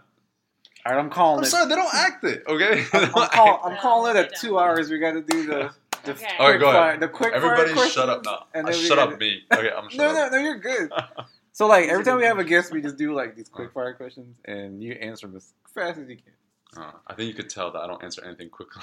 All 0.87 0.95
right, 0.95 0.99
I'm 0.99 1.11
calling 1.11 1.39
I'm 1.39 1.45
it. 1.45 1.49
sorry, 1.49 1.69
they 1.69 1.75
don't 1.75 1.95
act 1.95 2.25
it. 2.25 2.43
Okay. 2.49 2.85
I'm, 2.93 3.05
I'm, 3.15 3.29
call, 3.31 3.61
I'm 3.65 3.75
No, 3.75 3.81
calling 3.81 4.17
it 4.17 4.19
at 4.19 4.37
two 4.41 4.59
hours. 4.59 4.91
We 4.91 4.99
got 4.99 5.13
to 5.13 5.23
do 5.23 5.47
the. 5.47 5.71
the 6.05 6.13
Okay. 6.13 6.27
All 6.39 6.51
right, 6.51 6.59
go 6.59 6.67
quick 6.71 6.75
fire- 6.77 6.89
ahead. 6.89 7.01
The 7.01 7.09
quick 7.09 7.33
Everybody, 7.35 7.75
fire 7.75 7.89
shut 7.89 8.09
up 8.09 8.25
now. 8.25 8.47
and 8.55 8.67
Uh, 8.67 8.71
then 8.73 8.81
shut 8.81 8.97
gotta- 8.97 9.13
up, 9.13 9.21
me. 9.21 9.43
Okay, 9.53 9.71
I'm 9.71 9.89
shut 9.91 9.99
No, 9.99 10.09
up. 10.25 10.33
no, 10.33 10.39
no, 10.39 10.45
you're 10.45 10.59
good. 10.59 10.91
So 11.53 11.67
like 11.67 11.89
every 11.89 12.05
time 12.05 12.17
we 12.17 12.25
have 12.25 12.39
a 12.39 12.45
guest, 12.45 12.73
we 12.73 12.81
just 12.81 12.97
do 12.97 13.13
like 13.13 13.37
these 13.37 13.49
quick 13.51 13.73
fire 13.73 13.93
questions, 13.93 14.35
and 14.47 14.83
you 14.83 14.93
answer 14.93 15.27
them 15.27 15.37
as 15.37 15.53
fast 15.75 15.99
as 15.99 16.09
you 16.09 16.17
can. 16.17 16.83
Uh, 16.83 16.93
I 17.07 17.15
think 17.15 17.29
you 17.29 17.35
could 17.35 17.51
tell 17.51 17.71
that 17.73 17.81
I 17.81 17.87
don't 17.87 18.03
answer 18.03 18.25
anything 18.25 18.49
quickly. 18.49 18.83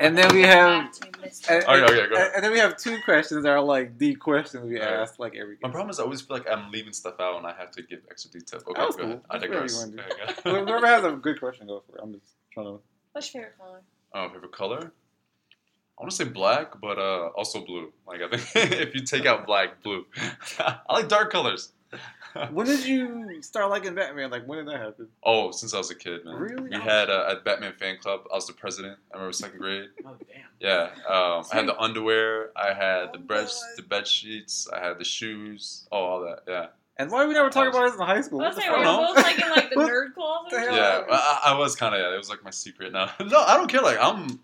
And 0.00 0.16
then 0.18 0.34
we 0.34 0.42
have, 0.42 0.84
Back 1.00 1.12
to 1.12 1.18
Mr. 1.20 1.50
and, 1.50 1.64
Okay, 1.64 1.82
okay, 1.84 1.94
go 1.96 2.02
and- 2.04 2.12
ahead. 2.12 2.30
and 2.36 2.44
then 2.44 2.52
we 2.52 2.58
have 2.58 2.76
two 2.76 2.98
questions 3.04 3.44
that 3.44 3.50
are 3.50 3.60
like 3.60 3.96
the 3.98 4.14
questions 4.14 4.64
we 4.64 4.78
Alright. 4.80 4.94
ask 5.00 5.18
like 5.18 5.34
every. 5.36 5.56
My 5.62 5.70
problem 5.70 5.90
is 5.90 5.98
I 6.00 6.02
always 6.04 6.20
feel 6.20 6.36
like 6.36 6.48
I'm 6.50 6.70
leaving 6.70 6.92
stuff 6.92 7.14
out 7.20 7.36
and 7.38 7.46
I 7.46 7.54
have 7.54 7.70
to 7.72 7.82
give 7.82 8.00
extra 8.10 8.30
detail. 8.30 8.60
Okay, 8.68 8.72
That 8.80 8.86
was 8.86 8.96
go 8.96 9.02
cool. 9.02 9.10
ahead. 9.12 9.22
I 9.30 9.38
That's 9.38 9.50
digress. 9.50 9.84
Okay, 9.86 9.96
go. 10.44 10.64
Whoever 10.66 10.86
has 10.86 11.04
a 11.04 11.12
good 11.12 11.38
question, 11.40 11.66
go 11.66 11.82
for 11.88 11.96
it. 11.96 12.00
I'm 12.02 12.12
just 12.12 12.26
trying 12.52 12.66
to. 12.66 12.80
What's 13.12 13.32
your 13.34 13.44
favorite 13.44 13.58
color? 13.58 13.80
Oh, 14.14 14.28
favorite 14.32 14.52
color? 14.52 14.92
I 15.98 16.02
want 16.02 16.10
to 16.10 16.16
say 16.16 16.24
black, 16.24 16.80
but 16.80 16.98
uh, 16.98 17.28
also 17.36 17.64
blue. 17.64 17.92
Like 18.06 18.20
I 18.22 18.36
think 18.36 18.72
if 18.72 18.94
you 18.94 19.02
take 19.02 19.26
out 19.26 19.46
black, 19.46 19.82
blue. 19.82 20.04
I 20.58 20.78
like 20.90 21.08
dark 21.08 21.30
colors. 21.30 21.72
When 22.52 22.66
did 22.66 22.84
you 22.86 23.42
start 23.42 23.68
liking 23.70 23.94
Batman? 23.94 24.30
Like 24.30 24.46
when 24.46 24.58
did 24.58 24.68
that 24.68 24.80
happen? 24.80 25.08
Oh, 25.22 25.50
since 25.50 25.74
I 25.74 25.78
was 25.78 25.90
a 25.90 25.94
kid, 25.94 26.24
man. 26.24 26.34
Really? 26.36 26.70
We 26.70 26.76
had 26.80 27.10
uh, 27.10 27.26
a 27.28 27.40
Batman 27.42 27.72
fan 27.78 27.98
club. 27.98 28.22
I 28.32 28.36
was 28.36 28.46
the 28.46 28.52
president. 28.52 28.98
I 29.12 29.16
remember 29.16 29.32
second 29.32 29.58
grade. 29.58 29.88
Oh 30.06 30.16
damn. 30.32 30.42
Yeah. 30.60 30.88
Um, 31.08 31.44
I 31.52 31.56
had 31.56 31.66
the 31.68 31.78
underwear. 31.78 32.50
I 32.56 32.72
had 32.72 33.12
the 33.12 33.18
Oh, 33.18 33.22
bed, 33.22 33.44
God. 33.46 33.48
the 33.76 33.82
bed 33.82 34.06
sheets. 34.06 34.68
I 34.74 34.80
had 34.80 34.98
the 34.98 35.04
shoes. 35.04 35.86
Oh, 35.92 35.96
all 35.98 36.20
that. 36.22 36.40
Yeah. 36.48 36.66
And 36.98 37.10
why 37.10 37.20
did 37.22 37.28
we 37.28 37.34
never 37.34 37.50
talk 37.50 37.68
about 37.68 37.84
this 37.86 37.94
in 37.94 38.00
high 38.06 38.20
school? 38.20 38.40
I 38.42 38.48
was 38.48 38.56
What 38.56 38.64
the 38.64 38.70
saying, 38.70 38.84
fuck? 38.84 39.00
were 39.00 39.06
both 39.14 39.16
like 39.24 39.42
in 39.44 39.50
like 39.50 39.70
the 39.70 39.76
nerd 39.76 40.14
closet? 40.14 40.50
the 40.50 40.56
or 40.56 40.60
hell? 40.60 40.68
something? 40.68 41.08
Yeah. 41.14 41.16
I, 41.16 41.40
I 41.52 41.58
was 41.58 41.74
kind 41.74 41.94
of. 41.94 42.00
Yeah. 42.00 42.14
It 42.14 42.18
was 42.18 42.28
like 42.28 42.44
my 42.44 42.50
secret 42.50 42.92
now. 42.92 43.10
no, 43.20 43.40
I 43.40 43.56
don't 43.56 43.68
care. 43.68 43.82
Like 43.82 43.98
I'm. 44.00 44.38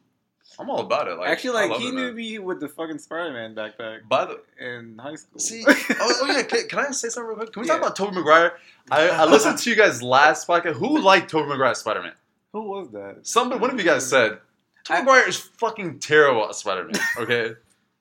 I'm 0.59 0.68
all 0.70 0.80
about 0.80 1.06
it. 1.09 1.16
Like 1.18 1.28
Actually, 1.30 1.68
like 1.68 1.80
he 1.80 1.90
knew 1.90 2.06
man. 2.06 2.14
me 2.16 2.39
with 2.40 2.59
the 2.60 2.68
fucking 2.68 2.98
Spider-Man 2.98 3.55
backpack 3.55 4.09
By 4.09 4.24
the 4.24 4.40
in 4.59 4.98
high 4.98 5.14
school. 5.14 5.39
See, 5.39 5.62
oh, 5.68 5.74
oh 6.01 6.26
yeah, 6.26 6.43
can, 6.43 6.66
can 6.68 6.78
I 6.80 6.90
say 6.90 7.09
something 7.10 7.28
real 7.28 7.36
quick? 7.36 7.52
Can 7.52 7.62
we 7.62 7.68
talk 7.68 7.78
about 7.78 7.94
Tobey 7.94 8.16
Maguire? 8.16 8.55
I, 8.90 9.09
I 9.09 9.24
listened 9.26 9.59
to 9.59 9.70
you 9.70 9.76
guys 9.76 10.02
last 10.02 10.48
podcast. 10.48 10.74
Who 10.74 10.98
liked 11.01 11.30
Tobey 11.30 11.48
Maguire 11.48 11.74
Spider 11.74 12.02
Man? 12.02 12.12
Who 12.52 12.62
was 12.62 12.90
that? 12.90 13.18
Somebody, 13.22 13.60
one 13.60 13.70
of 13.70 13.78
you 13.78 13.85
guys 13.85 14.09
said 14.09 14.39
Tobey 14.85 14.98
I- 14.98 15.02
Maguire 15.02 15.28
is 15.28 15.36
fucking 15.39 16.01
terrible 16.01 16.48
as 16.48 16.56
Spider 16.59 16.85
Man. 16.85 16.94
Okay, 17.18 17.52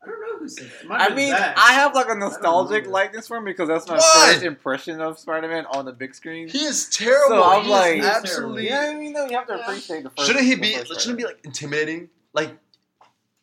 I 0.02 0.06
don't 0.08 0.20
know 0.22 0.38
who 0.40 0.48
said 0.50 0.72
that. 0.88 0.92
I 0.92 1.04
have 1.04 1.16
mean, 1.16 1.30
Zach. 1.30 1.58
I 1.60 1.74
have 1.74 1.94
like 1.94 2.10
a 2.10 2.16
nostalgic 2.16 2.88
likeness 2.88 3.28
for 3.28 3.38
him 3.38 3.46
because 3.46 3.68
that's 3.68 3.88
my 3.88 3.98
Why? 3.98 4.32
first 4.32 4.44
impression 4.44 5.00
of 5.02 5.20
Spider-Man 5.20 5.66
on 5.68 5.86
the 5.86 5.92
big 5.92 6.16
screen. 6.16 6.48
he 6.48 6.60
is 6.66 6.90
terrible. 6.90 7.36
So 7.36 7.44
I'm 7.44 7.62
He 7.64 7.68
is 7.68 7.72
like- 8.06 8.16
absolutely. 8.16 8.68
yeah, 8.68 8.92
I 8.92 8.96
mean, 8.98 9.14
no, 9.14 9.26
you 9.28 9.36
have 9.38 9.46
to 9.48 9.60
appreciate 9.62 10.04
the 10.04 10.10
first. 10.12 10.26
Shouldn't 10.28 10.46
he 10.46 10.56
be? 10.56 10.74
Shouldn't 10.74 11.02
he 11.04 11.14
be 11.14 11.26
like 11.26 11.40
intimidating? 11.44 12.10
Like, 12.38 12.58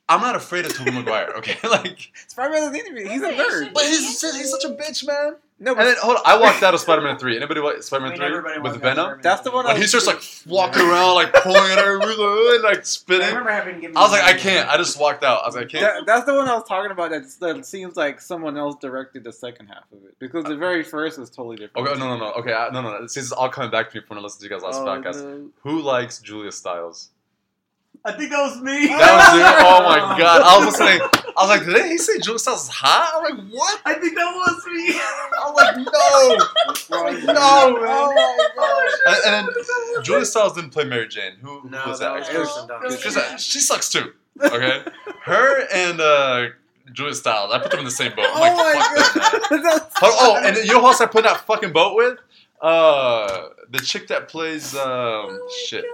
I'm 0.08 0.20
not 0.20 0.36
afraid 0.36 0.64
of 0.66 0.74
Tobey 0.76 0.90
Maguire. 0.92 1.32
Okay, 1.38 1.56
like, 1.68 2.12
Spider-Man 2.28 2.74
is 2.74 2.80
enemy. 2.80 3.08
He's 3.08 3.22
a 3.22 3.32
nerd. 3.32 3.72
but 3.74 3.82
he's 3.84 4.18
such- 4.20 4.36
he's 4.36 4.50
such 4.50 4.64
a 4.64 4.68
bitch, 4.70 5.06
man. 5.06 5.36
No, 5.60 5.70
And 5.70 5.78
but 5.78 5.84
then 5.84 5.94
hold 6.02 6.16
on, 6.16 6.22
I 6.26 6.36
walked 6.36 6.62
out 6.64 6.74
of 6.74 6.80
Spider 6.80 7.00
Man 7.00 7.16
Three. 7.16 7.36
Anybody 7.36 7.60
watch 7.60 7.80
Spider 7.82 8.02
Man 8.02 8.10
mean, 8.10 8.18
Three 8.18 8.26
everybody 8.26 8.58
with 8.60 8.82
Venom? 8.82 9.20
That's 9.22 9.42
the 9.42 9.52
one 9.52 9.64
When 9.64 9.74
I 9.74 9.78
he 9.78 9.82
was- 9.82 9.90
starts 10.04 10.06
like 10.08 10.20
walking 10.52 10.82
around, 10.82 11.14
like 11.14 11.32
pulling 11.32 11.70
at 11.70 11.78
everything, 11.78 12.62
like 12.64 12.78
I 12.78 12.82
spinning. 12.82 13.28
remember 13.28 13.50
having 13.50 13.80
given. 13.80 13.96
I 13.96 14.00
was 14.00 14.10
like, 14.10 14.24
I 14.24 14.34
can't. 14.34 14.68
I 14.68 14.76
just 14.76 14.98
walked 15.00 15.22
out. 15.22 15.42
I 15.42 15.46
was 15.46 15.54
like, 15.54 15.66
I 15.66 15.68
can't. 15.68 15.82
That, 15.84 16.06
that's 16.06 16.26
the 16.26 16.34
one 16.34 16.48
I 16.48 16.54
was 16.54 16.64
talking 16.68 16.90
about. 16.90 17.10
That, 17.10 17.22
that 17.40 17.64
seems 17.64 17.96
like 17.96 18.20
someone 18.20 18.58
else 18.58 18.76
directed 18.80 19.22
the 19.24 19.32
second 19.32 19.68
half 19.68 19.84
of 19.92 20.04
it 20.04 20.16
because 20.18 20.44
the 20.44 20.54
uh, 20.54 20.56
very 20.56 20.82
first 20.82 21.18
was 21.18 21.30
totally 21.30 21.56
different. 21.56 21.86
Okay, 21.88 21.96
oh, 21.96 21.98
no, 22.04 22.18
no, 22.18 22.18
no. 22.26 22.32
Okay, 22.32 22.52
I, 22.52 22.68
no, 22.70 22.82
no, 22.82 22.90
no. 22.90 23.02
This 23.02 23.16
is 23.16 23.30
all 23.32 23.48
coming 23.48 23.70
back 23.70 23.90
to 23.90 23.96
me 23.96 24.04
from 24.04 24.16
when 24.16 24.22
I 24.22 24.22
listened 24.24 24.40
to 24.42 24.46
you 24.46 24.50
guys 24.60 24.62
last 24.64 24.80
Oh, 24.80 24.84
podcast. 24.86 25.22
no. 25.24 25.50
Who 25.62 25.80
likes 25.80 26.18
Julia 26.18 26.50
Stiles? 26.50 27.10
I 28.06 28.12
think 28.12 28.30
that 28.30 28.42
was 28.42 28.60
me. 28.60 28.88
That 28.88 29.16
was 29.16 29.34
you. 29.34 29.44
Oh 29.66 29.82
my 29.82 30.18
god! 30.18 30.42
I 30.42 30.58
was 30.58 30.66
listening. 30.78 31.00
I 31.36 31.46
was 31.46 31.48
like, 31.48 31.64
did 31.66 31.90
he 31.90 31.96
say 31.98 32.18
Julia 32.18 32.38
Stiles 32.38 32.64
is 32.64 32.68
hot? 32.68 33.12
I'm 33.16 33.38
like, 33.38 33.52
what? 33.54 33.80
I 33.86 33.94
think 33.94 34.14
that 34.14 34.30
was 34.30 34.66
me. 34.66 34.94
I'm 35.42 35.54
like, 35.54 35.76
no, 35.76 36.36
Wrong. 36.96 37.14
no, 37.24 37.80
man. 37.80 37.86
Oh 37.88 38.12
my 38.14 38.48
god. 38.56 39.16
And, 39.26 39.34
and 39.34 39.48
then 39.48 40.02
Julia 40.04 40.24
Stiles 40.26 40.52
didn't 40.54 40.70
play 40.70 40.84
Mary 40.84 41.08
Jane. 41.08 41.32
Who, 41.40 41.60
who 41.60 41.70
No, 41.70 41.82
was 41.86 41.98
that 42.00 42.12
that? 42.12 42.18
was 42.18 42.28
actress? 42.28 43.02
Kirsten 43.02 43.12
Kirsten 43.12 43.22
Dunst. 43.22 43.52
She 43.52 43.60
sucks 43.60 43.88
too. 43.90 44.12
Okay, 44.40 44.82
her 45.22 45.66
and 45.72 46.00
uh, 46.00 46.46
Julia 46.92 47.14
Stiles. 47.14 47.52
I 47.54 47.58
put 47.58 47.70
them 47.70 47.80
in 47.80 47.84
the 47.86 47.90
same 47.90 48.14
boat. 48.14 48.26
I'm 48.28 48.40
like, 48.40 48.52
oh 48.54 49.10
fuck 49.12 49.16
my 49.16 49.50
god. 49.50 49.62
That's- 49.62 49.92
Oh, 50.02 50.36
oh, 50.42 50.46
and 50.46 50.56
you 50.58 50.72
know 50.74 50.80
who 50.80 50.86
else 50.88 51.00
I 51.00 51.06
put 51.06 51.18
in 51.18 51.32
that 51.32 51.46
fucking 51.46 51.72
boat 51.72 51.96
with? 51.96 52.18
Uh, 52.60 53.48
the 53.70 53.78
chick 53.78 54.08
that 54.08 54.28
plays 54.28 54.74
um 54.76 55.40
shit. 55.66 55.84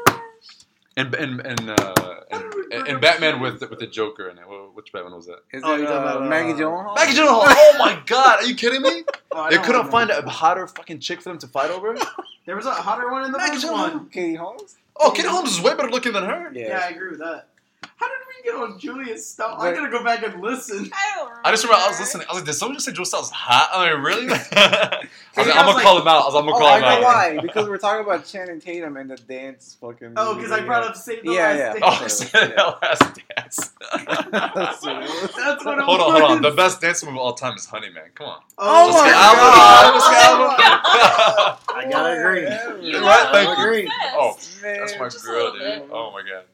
And 0.97 1.15
and 1.15 1.41
and 1.41 1.71
uh 1.71 1.95
and, 2.31 2.45
and, 2.73 2.89
and 2.89 3.01
Batman 3.01 3.41
with 3.41 3.61
with 3.71 3.79
the 3.79 3.87
Joker 3.87 4.29
in 4.29 4.39
it. 4.39 4.45
Which 4.75 4.93
Batman 4.93 5.15
was 5.15 5.27
that? 5.27 5.39
Is 5.53 5.63
Oh, 5.65 5.75
it 5.75 5.79
you're 5.81 5.87
talking 5.87 6.09
uh, 6.09 6.17
about, 6.17 6.29
Maggie 6.29 6.53
Gyllenhaal? 6.61 6.95
Maggie 6.97 7.17
Gyllenhaal. 7.19 7.43
Oh 7.47 7.77
my 7.79 8.03
god, 8.07 8.41
are 8.43 8.47
you 8.47 8.55
kidding 8.55 8.83
me? 8.83 9.05
Oh, 9.33 9.49
They 9.49 9.57
couldn't 9.59 9.87
remember. 9.87 9.91
find 9.93 10.11
a 10.11 10.29
hotter 10.29 10.67
fucking 10.67 10.99
chick 10.99 11.23
for 11.23 11.29
them 11.29 11.39
to 11.39 11.47
fight 11.47 11.71
over. 11.71 11.97
There 12.47 12.57
was 12.57 12.67
a 12.67 12.73
hotter 12.73 13.09
one 13.13 13.25
in 13.25 13.31
the 13.33 13.39
Maggie 13.39 13.53
first 13.61 13.71
one. 13.71 14.09
Katie 14.09 14.35
Holmes? 14.35 14.77
Oh, 14.97 15.13
Katie 15.13 15.29
Holmes 15.29 15.53
is 15.53 15.61
way 15.63 15.75
better 15.75 15.91
looking 15.91 16.13
than 16.13 16.25
her. 16.25 16.51
Yeah. 16.53 16.81
I 16.85 16.89
agree 16.89 17.11
with 17.11 17.21
that. 17.21 17.47
How 17.97 18.07
did 18.09 18.17
we 18.29 18.43
get 18.51 18.55
on 18.59 18.79
Julia's 18.79 19.27
stuff? 19.29 19.57
I 19.59 19.69
Wait. 19.71 19.77
gotta 19.77 19.91
go 19.91 20.03
back 20.05 20.23
and 20.23 20.41
listen. 20.43 20.91
I 20.93 21.17
don't 21.17 21.29
remember. 21.29 21.47
I 21.47 21.51
just 21.51 21.65
remember 21.65 21.85
I 21.85 21.89
was 21.89 22.01
listening. 22.01 22.27
I 22.29 22.33
was 22.33 22.41
like, 22.43 22.47
did 22.47 22.55
someone 22.55 22.77
just 22.77 22.87
say 22.87 22.93
Julia 22.93 23.07
Stiles 23.07 23.31
hot? 23.31 23.71
I'm 23.73 24.03
like, 24.03 24.07
really? 24.07 24.27
I 24.31 24.33
was 24.33 24.33
like, 24.33 24.57
I 25.37 25.41
I'm 25.41 25.47
gonna 25.47 25.71
like- 25.73 25.83
call 25.85 26.01
him 26.01 26.09
out. 26.09 26.23
I 26.23 26.25
was 26.27 26.35
like, 26.35 26.45
I'm 26.45 26.51
gonna 26.51 26.57
Oh, 26.57 26.59
call 26.61 26.69
I 26.69 26.77
him 26.77 26.83
know 26.83 26.89
out. 26.89 27.03
why. 27.03 27.39
Because 27.41 27.69
we're 27.69 27.79
talking 27.79 28.05
about 28.05 28.25
Channing 28.27 28.61
Tatum 28.61 28.97
and 28.97 29.11
the 29.11 29.17
dance 29.17 29.77
fucking. 29.81 30.13
Oh, 30.17 30.35
because 30.35 30.53
I 30.53 30.61
brought 30.61 30.85
up 30.85 30.97
Save 30.97 31.23
the 31.25 31.33
Yeah, 31.33 31.41
Last 31.53 31.59
yeah. 31.59 31.75
Oh, 31.83 31.99
dance. 31.99 32.01
Oh, 32.01 32.03
Yeah. 32.03 32.09
said 32.09 32.57
that 32.57 32.83
last 32.83 33.21
dance. 33.37 33.71
That's 34.31 34.83
what 34.83 34.97
it 35.03 35.09
was. 35.23 35.31
That's 35.37 35.65
what 35.65 35.79
it 35.79 35.85
hold 35.85 36.01
on, 36.01 36.11
hold 36.11 36.23
on. 36.31 36.43
The 36.43 36.51
best 36.51 36.81
dance 36.81 37.03
move 37.05 37.15
of 37.15 37.19
all 37.21 37.33
time 37.35 37.55
is 37.57 37.67
Honey 37.67 37.91
Man. 37.91 38.05
Come 38.15 38.27
on. 38.29 38.41
Oh, 38.59 38.65
oh 38.69 38.87
Let's 38.87 38.97
oh 38.97 39.03
my 39.03 39.07
get 39.07 39.15
God. 39.15 39.85
album. 39.85 39.95
Let's 39.95 40.09
get 40.11 40.23
album. 40.27 41.57
I 41.69 41.91
gotta 41.91 42.21
agree. 42.21 42.91
You 42.91 43.01
Right, 43.01 43.29
thank 43.33 43.59
you. 43.59 43.91
Oh, 44.15 44.37
that's 44.63 44.93
my 44.99 45.09
girl, 45.25 45.53
dude. 45.53 45.89
Oh 45.91 46.11
my 46.13 46.23
god. 46.23 46.45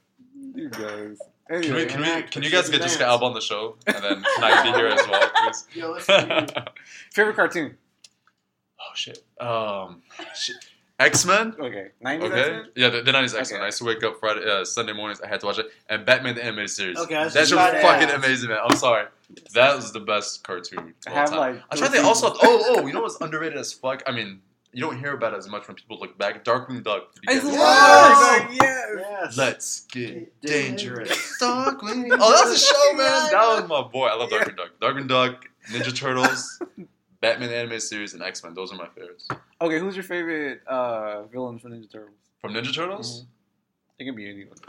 You 0.57 0.69
guys. 0.71 1.19
Can 1.49 1.75
we, 1.75 1.87
can 1.87 2.01
we, 2.01 2.23
can 2.23 2.43
you 2.43 2.51
guys 2.51 2.69
get 2.69 2.83
Jessica 2.83 3.05
Dance. 3.05 3.13
Alba 3.13 3.25
on 3.27 3.35
the 3.35 3.41
show, 3.41 3.77
and 3.87 3.97
then 3.97 4.23
can 4.23 4.45
I 4.45 4.63
be 4.65 4.73
here 4.77 4.89
as 4.89 5.07
well, 5.07 5.31
please? 5.37 5.67
Yo, 5.75 5.93
let's 5.93 6.07
see. 6.07 6.63
favorite 7.13 7.37
cartoon. 7.37 7.77
Oh 8.81 8.93
shit. 8.95 9.23
Um, 9.41 10.03
X 10.99 11.25
Men. 11.27 11.55
Okay, 11.59 11.89
90s 12.05 12.23
Okay. 12.23 12.41
X-Men? 12.41 12.67
Yeah, 12.75 12.89
the, 12.89 13.03
the 13.03 13.13
90s 13.13 13.39
X 13.39 13.51
Men. 13.51 13.59
Okay. 13.59 13.63
I 13.63 13.67
used 13.67 13.79
to 13.79 13.85
wake 13.85 14.03
up 14.03 14.19
Friday, 14.19 14.45
uh, 14.51 14.65
Sunday 14.65 14.93
mornings. 14.93 15.21
I 15.21 15.29
had 15.29 15.41
to 15.41 15.47
watch 15.47 15.59
it, 15.59 15.67
and 15.89 16.05
Batman 16.07 16.35
the 16.35 16.45
animated 16.45 16.71
series. 16.71 16.99
Okay, 16.99 17.15
I 17.15 17.25
was 17.25 17.35
that 17.35 17.41
just 17.41 17.51
shit 17.51 17.59
was 17.59 17.83
fucking 17.83 18.09
ask. 18.09 18.17
amazing, 18.17 18.49
man. 18.49 18.59
I'm 18.69 18.77
sorry. 18.77 19.07
That 19.55 19.77
was 19.77 19.93
the 19.93 20.01
best 20.01 20.43
cartoon. 20.43 20.95
I 21.07 21.11
of 21.11 21.13
all 21.13 21.15
have 21.15 21.31
time. 21.31 21.39
like. 21.39 21.63
I'm 21.71 21.79
trying 21.79 21.93
to. 21.93 22.03
Also, 22.03 22.33
oh, 22.33 22.39
oh, 22.43 22.87
you 22.87 22.93
know 22.93 23.03
what's 23.03 23.21
underrated 23.21 23.59
as 23.59 23.73
fuck? 23.73 24.03
I 24.07 24.13
mean, 24.13 24.41
you 24.73 24.81
don't 24.83 24.99
hear 24.99 25.15
about 25.15 25.33
it 25.33 25.37
as 25.39 25.49
much 25.49 25.67
when 25.69 25.75
people 25.77 25.99
look 25.99 26.17
back. 26.19 26.45
Darkwing 26.45 26.83
Duck. 26.85 27.13
Did 27.15 27.29
I 27.29 27.33
you 27.33 27.41
used 27.41 27.57
guys 27.57 27.57
to 27.57 27.59
Yes! 27.59 28.41
love 28.41 28.51
it. 28.51 28.59
Yes. 28.63 28.87
Yes. 28.99 29.37
Let's 29.37 29.81
get 29.87 30.41
Dangerous. 30.43 31.09
dangerous. 31.09 31.39
Darkwing. 31.41 32.09
Oh, 32.13 32.33
that 32.33 32.45
was 32.49 32.63
a 32.63 32.67
show, 32.67 32.93
man. 32.97 33.31
That 33.31 33.61
was 33.61 33.69
my 33.69 33.83
boy. 33.83 34.07
I 34.07 34.15
love 34.17 34.29
Yeah. 34.31 34.39
Darkwing 34.45 34.57
Duck. 34.57 34.71
Darkwing 34.81 35.09
Duck, 35.09 35.49
Ninja 35.71 35.97
Turtles, 35.97 36.61
Batman 37.21 37.49
the 37.49 37.57
animated 37.57 37.83
series, 37.83 38.15
and 38.15 38.23
X 38.23 38.43
Men. 38.45 38.55
Those 38.55 38.73
are 38.73 38.77
my 38.77 38.89
favorites. 38.89 39.29
Okay, 39.61 39.79
who's 39.79 39.97
your 39.97 40.05
favorite 40.05 40.61
uh, 40.67 41.23
villain 41.25 41.59
from 41.59 41.73
Ninja 41.73 41.91
Turtles? 41.91 42.15
From 42.41 42.53
Ninja 42.53 42.75
Turtles. 42.75 43.23
Mm-hmm. 43.23 43.31
It 43.99 44.05
can 44.05 44.15
be 44.15 44.29
anyone. 44.29 44.57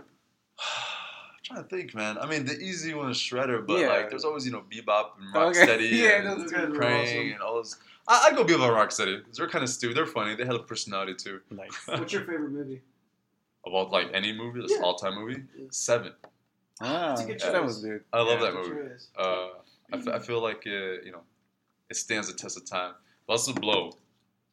I'm 0.59 1.43
trying 1.43 1.63
to 1.63 1.69
think, 1.69 1.93
man. 1.95 2.17
I 2.17 2.25
mean, 2.25 2.45
the 2.45 2.57
easy 2.57 2.93
one 2.93 3.09
is 3.11 3.17
Shredder, 3.17 3.65
but 3.65 3.79
Yeah. 3.79 3.87
like, 3.89 4.09
there's 4.09 4.23
always 4.25 4.45
you 4.45 4.51
know 4.51 4.63
Bebop 4.69 5.11
and 5.19 5.35
Okay. 5.35 5.59
Rocksteady 5.65 5.91
Yeah, 5.91 6.31
and 6.31 6.41
those 6.41 6.51
Krang 6.51 7.03
awesome. 7.03 7.31
and 7.33 7.41
all 7.41 7.55
those. 7.55 7.77
I, 8.07 8.27
I'd 8.27 8.35
go 8.35 8.43
Bebop 8.45 8.67
and 8.69 8.73
Rocksteady. 8.89 9.23
'cause 9.25 9.37
They're 9.37 9.49
kind 9.49 9.63
of 9.63 9.69
stupid. 9.69 9.97
They're 9.97 10.05
funny. 10.05 10.35
They 10.35 10.45
had 10.45 10.55
a 10.55 10.59
personality 10.59 11.13
too. 11.15 11.41
Nice. 11.51 11.69
What's 11.87 12.13
your 12.13 12.21
favorite 12.23 12.51
movie? 12.51 12.81
About 13.65 13.91
like 13.91 14.09
any 14.13 14.31
movie, 14.33 14.61
this 14.61 14.71
Yeah. 14.75 14.81
all-time 14.83 15.15
movie, 15.15 15.43
Yeah. 15.57 15.65
Seven. 15.71 16.13
Ah, 16.79 17.11
It's 17.13 17.21
a 17.21 17.25
good 17.25 17.39
that 17.39 17.51
choice. 17.53 17.63
was 17.63 17.83
good. 17.83 18.03
I 18.13 18.19
love 18.21 18.39
Yeah. 18.39 18.45
that 18.45 18.53
movie. 18.53 18.89
Choice. 18.89 19.07
Uh, 19.17 19.47
I, 19.91 19.97
f- 19.97 20.07
I 20.07 20.19
feel 20.19 20.41
like 20.41 20.63
uh, 20.67 20.69
you 21.03 21.11
know, 21.11 21.21
it 21.89 21.95
stands 21.97 22.27
the 22.31 22.33
test 22.37 22.55
of 22.57 22.65
time. 22.65 22.93
But 23.25 23.33
also 23.33 23.53
Blow. 23.53 23.91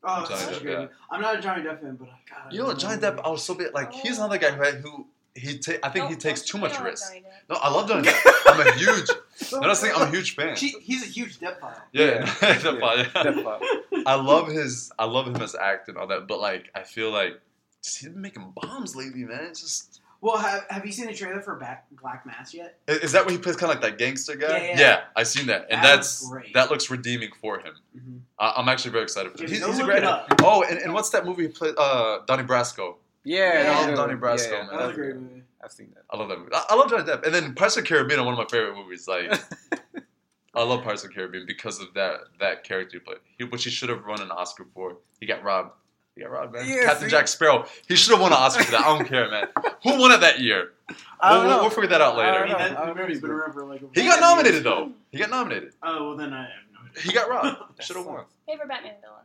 Oh, 0.06 0.20
it's 0.20 0.28
Johnny 0.31 0.40
such 0.43 0.52
a 0.52 0.56
Depp, 0.56 0.62
great 0.62 0.72
yeah. 0.72 0.78
movie. 0.81 0.93
I'm 1.10 1.20
not 1.20 1.39
a 1.39 1.40
Johnny 1.40 1.62
Depp 1.62 1.81
fan, 1.81 1.97
but 1.97 2.09
God, 2.28 2.52
You 2.52 2.59
know, 2.60 2.66
what, 2.66 2.78
Johnny 2.78 3.01
Depp. 3.01 3.20
I 3.24 3.28
was 3.28 3.43
so 3.44 3.55
bit 3.55 3.72
like 3.74 3.93
he's 3.93 4.18
another 4.18 4.39
guy 4.39 4.51
who 4.51 4.81
who 4.81 5.06
he. 5.35 5.59
Ta- 5.59 5.78
I 5.82 5.90
think 5.90 6.09
he 6.10 6.16
takes 6.16 6.43
too 6.43 6.59
much 6.59 6.78
risk. 6.81 7.12
No, 7.48 7.56
I 7.56 7.70
love 7.70 7.89
Johnny 7.89 8.09
Depp. 8.09 8.32
I'm 8.47 8.66
a 8.66 8.72
huge. 8.72 9.09
No, 9.52 9.61
that's 9.61 9.81
the 9.81 9.89
thing. 9.89 9.97
I'm 9.97 10.09
a 10.09 10.11
huge 10.11 10.35
fan. 10.36 10.56
He, 10.56 10.69
he's 10.81 11.02
a 11.02 11.06
huge 11.06 11.39
Depp 11.40 11.61
file. 11.61 11.81
Yeah, 11.93 12.05
Yeah. 12.43 12.59
the 12.59 12.78
fire. 12.81 13.05
Definitely. 13.24 14.02
I 14.06 14.15
love 14.15 14.48
his. 14.48 14.93
I 14.98 15.05
love 15.06 15.27
him 15.27 15.36
as 15.43 15.55
actor 15.55 15.90
and 15.93 15.98
all 15.98 16.06
that. 16.09 16.27
But 16.28 16.40
like, 16.40 16.70
I 16.74 16.82
feel 16.82 17.11
like 17.11 17.40
just 17.82 17.98
he's 18.01 18.09
been 18.11 18.20
making 18.23 18.52
bombs 18.61 18.94
lately, 18.97 19.24
man. 19.24 19.44
It's 19.44 19.61
just. 19.61 20.01
Well, 20.20 20.39
have, 20.39 20.65
have 20.70 20.86
you 20.86 20.93
seen 20.93 21.05
the 21.06 21.12
trailer 21.12 21.43
for 21.43 21.56
Back, 21.56 21.85
Black 22.01 22.24
Mass 22.24 22.55
yet? 22.55 22.78
Is 22.89 22.98
is 22.98 23.12
that 23.12 23.27
where 23.27 23.32
he 23.32 23.39
plays 23.39 23.56
kind 23.56 23.70
of 23.70 23.82
like 23.82 23.90
that 23.90 23.98
gangster 23.98 24.35
guy? 24.36 24.69
Yeah, 24.69 24.81
yeah. 24.81 25.01
I 25.15 25.23
seen 25.23 25.48
that, 25.48 25.66
and 25.69 25.82
That 25.85 25.97
that's 25.97 26.23
looks 26.23 26.31
great. 26.32 26.55
that 26.55 26.70
looks 26.70 26.89
redeeming 26.90 27.28
for 27.43 27.59
him. 27.59 27.74
Mm-hmm. 27.94 28.16
I, 28.39 28.55
I'm 28.56 28.69
actually 28.70 28.93
very 28.93 29.02
excited 29.05 29.32
for 29.32 29.43
him. 29.43 29.51
Yeah, 29.51 29.56
He's, 29.56 29.66
he's 29.66 29.78
a 29.81 29.85
great. 29.85 29.98
it 29.98 30.05
up. 30.05 30.32
Oh, 30.43 30.62
and, 30.62 30.78
and 30.78 30.94
what's 30.94 31.11
that 31.11 31.27
movie 31.27 31.43
he 31.43 31.48
played? 31.48 31.74
Uh, 31.77 32.20
Donnie 32.27 32.43
Brasco. 32.44 32.94
Yeah, 33.23 33.36
Yeah. 33.52 33.62
that 33.65 33.77
was 33.77 33.85
a 33.85 33.89
good 33.90 33.97
Donnie. 33.97 34.15
Brasco, 34.15 34.51
Yeah, 34.51 34.59
man. 34.62 34.69
That 34.78 34.86
was 34.86 34.90
a 34.90 34.94
great 34.94 35.16
movie. 35.16 35.43
I've 35.64 35.72
seen 35.72 35.88
that. 35.94 36.02
I 36.10 36.16
love 36.18 36.28
that 36.28 36.38
movie. 36.38 36.50
I, 36.52 36.64
I 36.70 36.74
love 36.74 36.90
Johnny 36.90 37.04
Depp. 37.04 37.24
And 37.24 37.34
then 37.34 37.54
Pirates 37.54 37.76
of 37.76 37.84
the 37.84 37.88
Caribbean 37.88 38.20
are 38.20 38.24
one 38.24 38.34
of 38.34 38.38
my 38.38 38.44
favorite 38.50 38.76
movies. 38.76 39.08
Like, 39.08 39.32
I 40.54 40.62
love 40.62 40.84
Pirates 40.84 41.02
of 41.04 41.10
the 41.10 41.14
Caribbean 41.14 41.46
because 41.46 41.80
of 41.80 41.92
that 41.94 42.20
that 42.38 42.62
character 42.64 42.98
he 42.98 43.00
played, 43.00 43.18
he, 43.38 43.44
which 43.44 43.64
he 43.64 43.70
should 43.70 43.88
have 43.88 44.04
won 44.06 44.20
an 44.20 44.30
Oscar 44.30 44.66
for. 44.74 44.96
He 45.20 45.26
got 45.26 45.42
robbed. 45.42 45.70
He 46.14 46.22
got 46.22 46.30
robbed, 46.30 46.52
man. 46.54 46.64
Yeah, 46.68 46.84
Captain 46.84 47.08
see? 47.08 47.10
Jack 47.10 47.26
Sparrow. 47.26 47.66
He 47.88 47.96
should 47.96 48.12
have 48.12 48.20
won 48.20 48.32
an 48.32 48.38
Oscar 48.38 48.62
for 48.62 48.70
that. 48.72 48.82
I 48.82 48.96
don't 48.96 49.08
care, 49.08 49.28
man. 49.30 49.48
Who 49.82 49.98
won 49.98 50.12
it 50.12 50.20
that 50.20 50.38
year? 50.40 50.72
I 51.20 51.32
We'll, 51.32 51.40
don't 51.40 51.46
we'll, 51.48 51.56
know. 51.56 51.62
we'll 51.62 51.70
figure 51.70 51.88
that 51.88 52.00
out 52.00 52.16
I 52.16 52.22
I 52.22 52.30
later. 52.32 52.46
don't 52.46 52.58
know. 52.74 52.82
I 52.82 52.86
don't 52.86 52.96
movie's 52.98 53.20
been 53.20 53.30
around 53.30 53.52
for 53.52 53.64
like. 53.64 53.80
He 53.94 54.02
got 54.04 54.20
nominated 54.20 54.62
though. 54.62 54.92
He 55.10 55.18
got 55.18 55.30
nominated. 55.30 55.72
Oh 55.82 56.08
well, 56.10 56.16
then 56.16 56.32
I 56.32 56.42
have 56.42 56.48
no 56.72 56.80
idea. 56.90 57.02
He 57.02 57.12
got 57.12 57.28
robbed. 57.28 57.58
Should 57.82 57.96
have 57.96 58.06
won. 58.06 58.18
sucks. 58.18 58.32
Favorite 58.46 58.68
Batman 58.68 58.92
villain? 59.00 59.24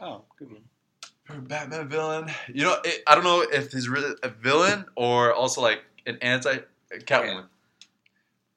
Oh, 0.00 0.24
good 0.38 0.50
one. 0.52 0.62
Batman 1.28 1.88
villain. 1.88 2.30
You 2.52 2.64
know, 2.64 2.76
it, 2.84 3.02
I 3.06 3.14
don't 3.14 3.24
know 3.24 3.40
if 3.42 3.72
he's 3.72 3.88
really 3.88 4.14
a 4.22 4.28
villain 4.28 4.84
or 4.96 5.32
also 5.32 5.60
like 5.60 5.82
an 6.06 6.18
anti 6.20 6.58
Catwoman. 6.92 7.46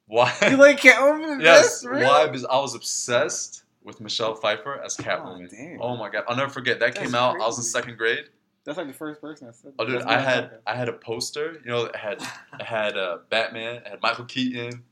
Why? 0.06 0.32
You 0.50 0.56
like 0.56 0.80
Catwoman? 0.80 1.42
yes. 1.42 1.80
That's 1.82 1.86
real? 1.86 2.06
Why? 2.08 2.26
Because 2.26 2.44
I 2.44 2.58
was 2.58 2.74
obsessed 2.74 3.64
with 3.82 4.00
Michelle 4.00 4.34
Pfeiffer 4.34 4.80
as 4.84 4.96
Catwoman. 4.96 5.50
damn. 5.50 5.80
Oh, 5.80 5.96
my 5.96 6.08
god! 6.10 6.24
I'll 6.28 6.36
never 6.36 6.50
forget. 6.50 6.78
That 6.80 6.94
That's 6.94 7.06
came 7.06 7.14
out. 7.14 7.36
I 7.36 7.46
was 7.46 7.58
in 7.58 7.64
second 7.64 7.96
grade. 7.96 8.24
That's 8.64 8.78
like 8.78 8.88
the 8.88 8.92
first 8.92 9.20
person 9.20 9.48
I 9.48 9.52
said. 9.52 9.72
Oh, 9.78 9.86
dude, 9.86 10.02
I 10.02 10.18
had. 10.20 10.58
I 10.66 10.74
had 10.74 10.88
a 10.88 10.92
poster. 10.92 11.60
You 11.64 11.70
know, 11.70 11.84
it 11.84 11.96
had 11.96 12.20
it 12.58 12.62
had 12.64 12.96
uh, 12.98 13.18
Batman, 13.30 13.76
it 13.76 13.86
had 13.86 14.02
Michael 14.02 14.24
Keaton, 14.24 14.82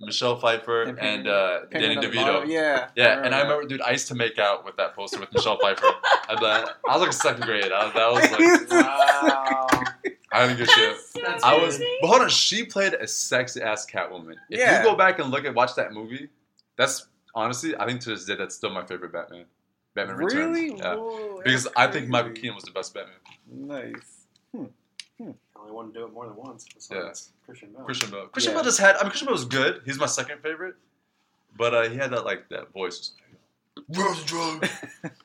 Michelle 0.00 0.38
Pfeiffer, 0.38 0.82
And 0.84 0.98
and, 1.00 1.26
uh, 1.28 1.60
Danny 1.72 1.96
at 1.96 1.96
bottom. 1.96 2.10
DeVito. 2.12 2.48
Yeah. 2.48 2.88
Yeah, 2.94 3.18
and 3.24 3.34
I 3.34 3.38
that. 3.38 3.42
remember, 3.44 3.66
dude, 3.68 3.80
I 3.82 3.90
used 3.90 4.08
to 4.08 4.14
make 4.14 4.38
out 4.38 4.64
with 4.64 4.76
that 4.76 4.94
poster 4.94 5.18
with 5.20 5.32
Michelle 5.32 5.58
Pfeiffer. 5.58 5.86
I, 6.28 6.34
bet- 6.40 6.68
I 6.88 6.92
was 6.96 7.02
like 7.02 7.12
second 7.12 7.42
grade. 7.44 7.72
I, 7.72 7.90
that 7.92 8.12
was 8.12 8.30
like, 8.30 8.70
Wow. 8.70 9.66
I 10.32 10.46
didn't 10.46 10.58
give 10.58 10.68
a 10.68 10.70
shit. 10.72 10.96
So 11.00 11.20
That's 11.26 11.42
I 11.42 11.54
was, 11.56 11.78
crazy. 11.78 11.98
but 12.02 12.08
hold 12.08 12.22
on, 12.22 12.28
she 12.28 12.64
played 12.64 12.94
a 12.94 13.08
sexy 13.08 13.60
ass 13.62 13.86
Catwoman. 13.90 14.34
If 14.50 14.60
Yeah. 14.60 14.78
you 14.82 14.84
go 14.88 14.94
back 14.94 15.18
and 15.18 15.30
look 15.30 15.44
at 15.44 15.54
watch 15.54 15.74
that 15.76 15.92
movie, 15.92 16.28
that's 16.76 17.06
honestly, 17.34 17.74
I 17.76 17.86
think 17.86 18.00
to 18.02 18.10
this 18.10 18.24
day 18.26 18.36
that's 18.36 18.54
still 18.54 18.70
my 18.70 18.84
favorite 18.84 19.12
Batman. 19.12 19.46
Batman 19.94 20.16
Really? 20.16 20.64
Returns. 20.72 20.80
Yeah. 20.80 20.94
Whoa, 20.96 21.40
Because 21.42 21.64
that's 21.64 21.76
I 21.76 21.86
think 21.90 22.08
Michael 22.08 22.28
crazy. 22.28 22.42
Keaton 22.42 22.54
was 22.54 22.64
the 22.64 22.70
best 22.72 22.94
Batman. 22.94 23.16
Nice. 23.50 24.68
Only 25.68 25.76
one 25.76 25.92
to 25.92 25.98
do 25.98 26.04
it 26.06 26.12
more 26.12 26.26
than 26.26 26.36
once. 26.36 26.66
Besides 26.74 27.30
Christian 27.44 27.70
Bale. 27.72 27.84
Christian 27.84 28.10
Bale. 28.10 28.26
Christian 28.26 28.52
Yeah. 28.52 28.58
Bale 28.58 28.64
just 28.64 28.80
had. 28.80 28.96
I 28.96 29.02
mean, 29.02 29.10
Christian 29.10 29.26
Bale 29.26 29.34
was 29.34 29.44
good. 29.44 29.82
He's 29.84 29.98
my 29.98 30.06
second 30.06 30.40
favorite, 30.42 30.74
but 31.56 31.74
uh, 31.74 31.88
he 31.88 31.96
had 31.96 32.10
that 32.12 32.24
like 32.24 32.48
that 32.50 32.72
voice. 32.72 33.12
Where's 33.86 34.18
the 34.20 34.26
drugs? 34.26 34.68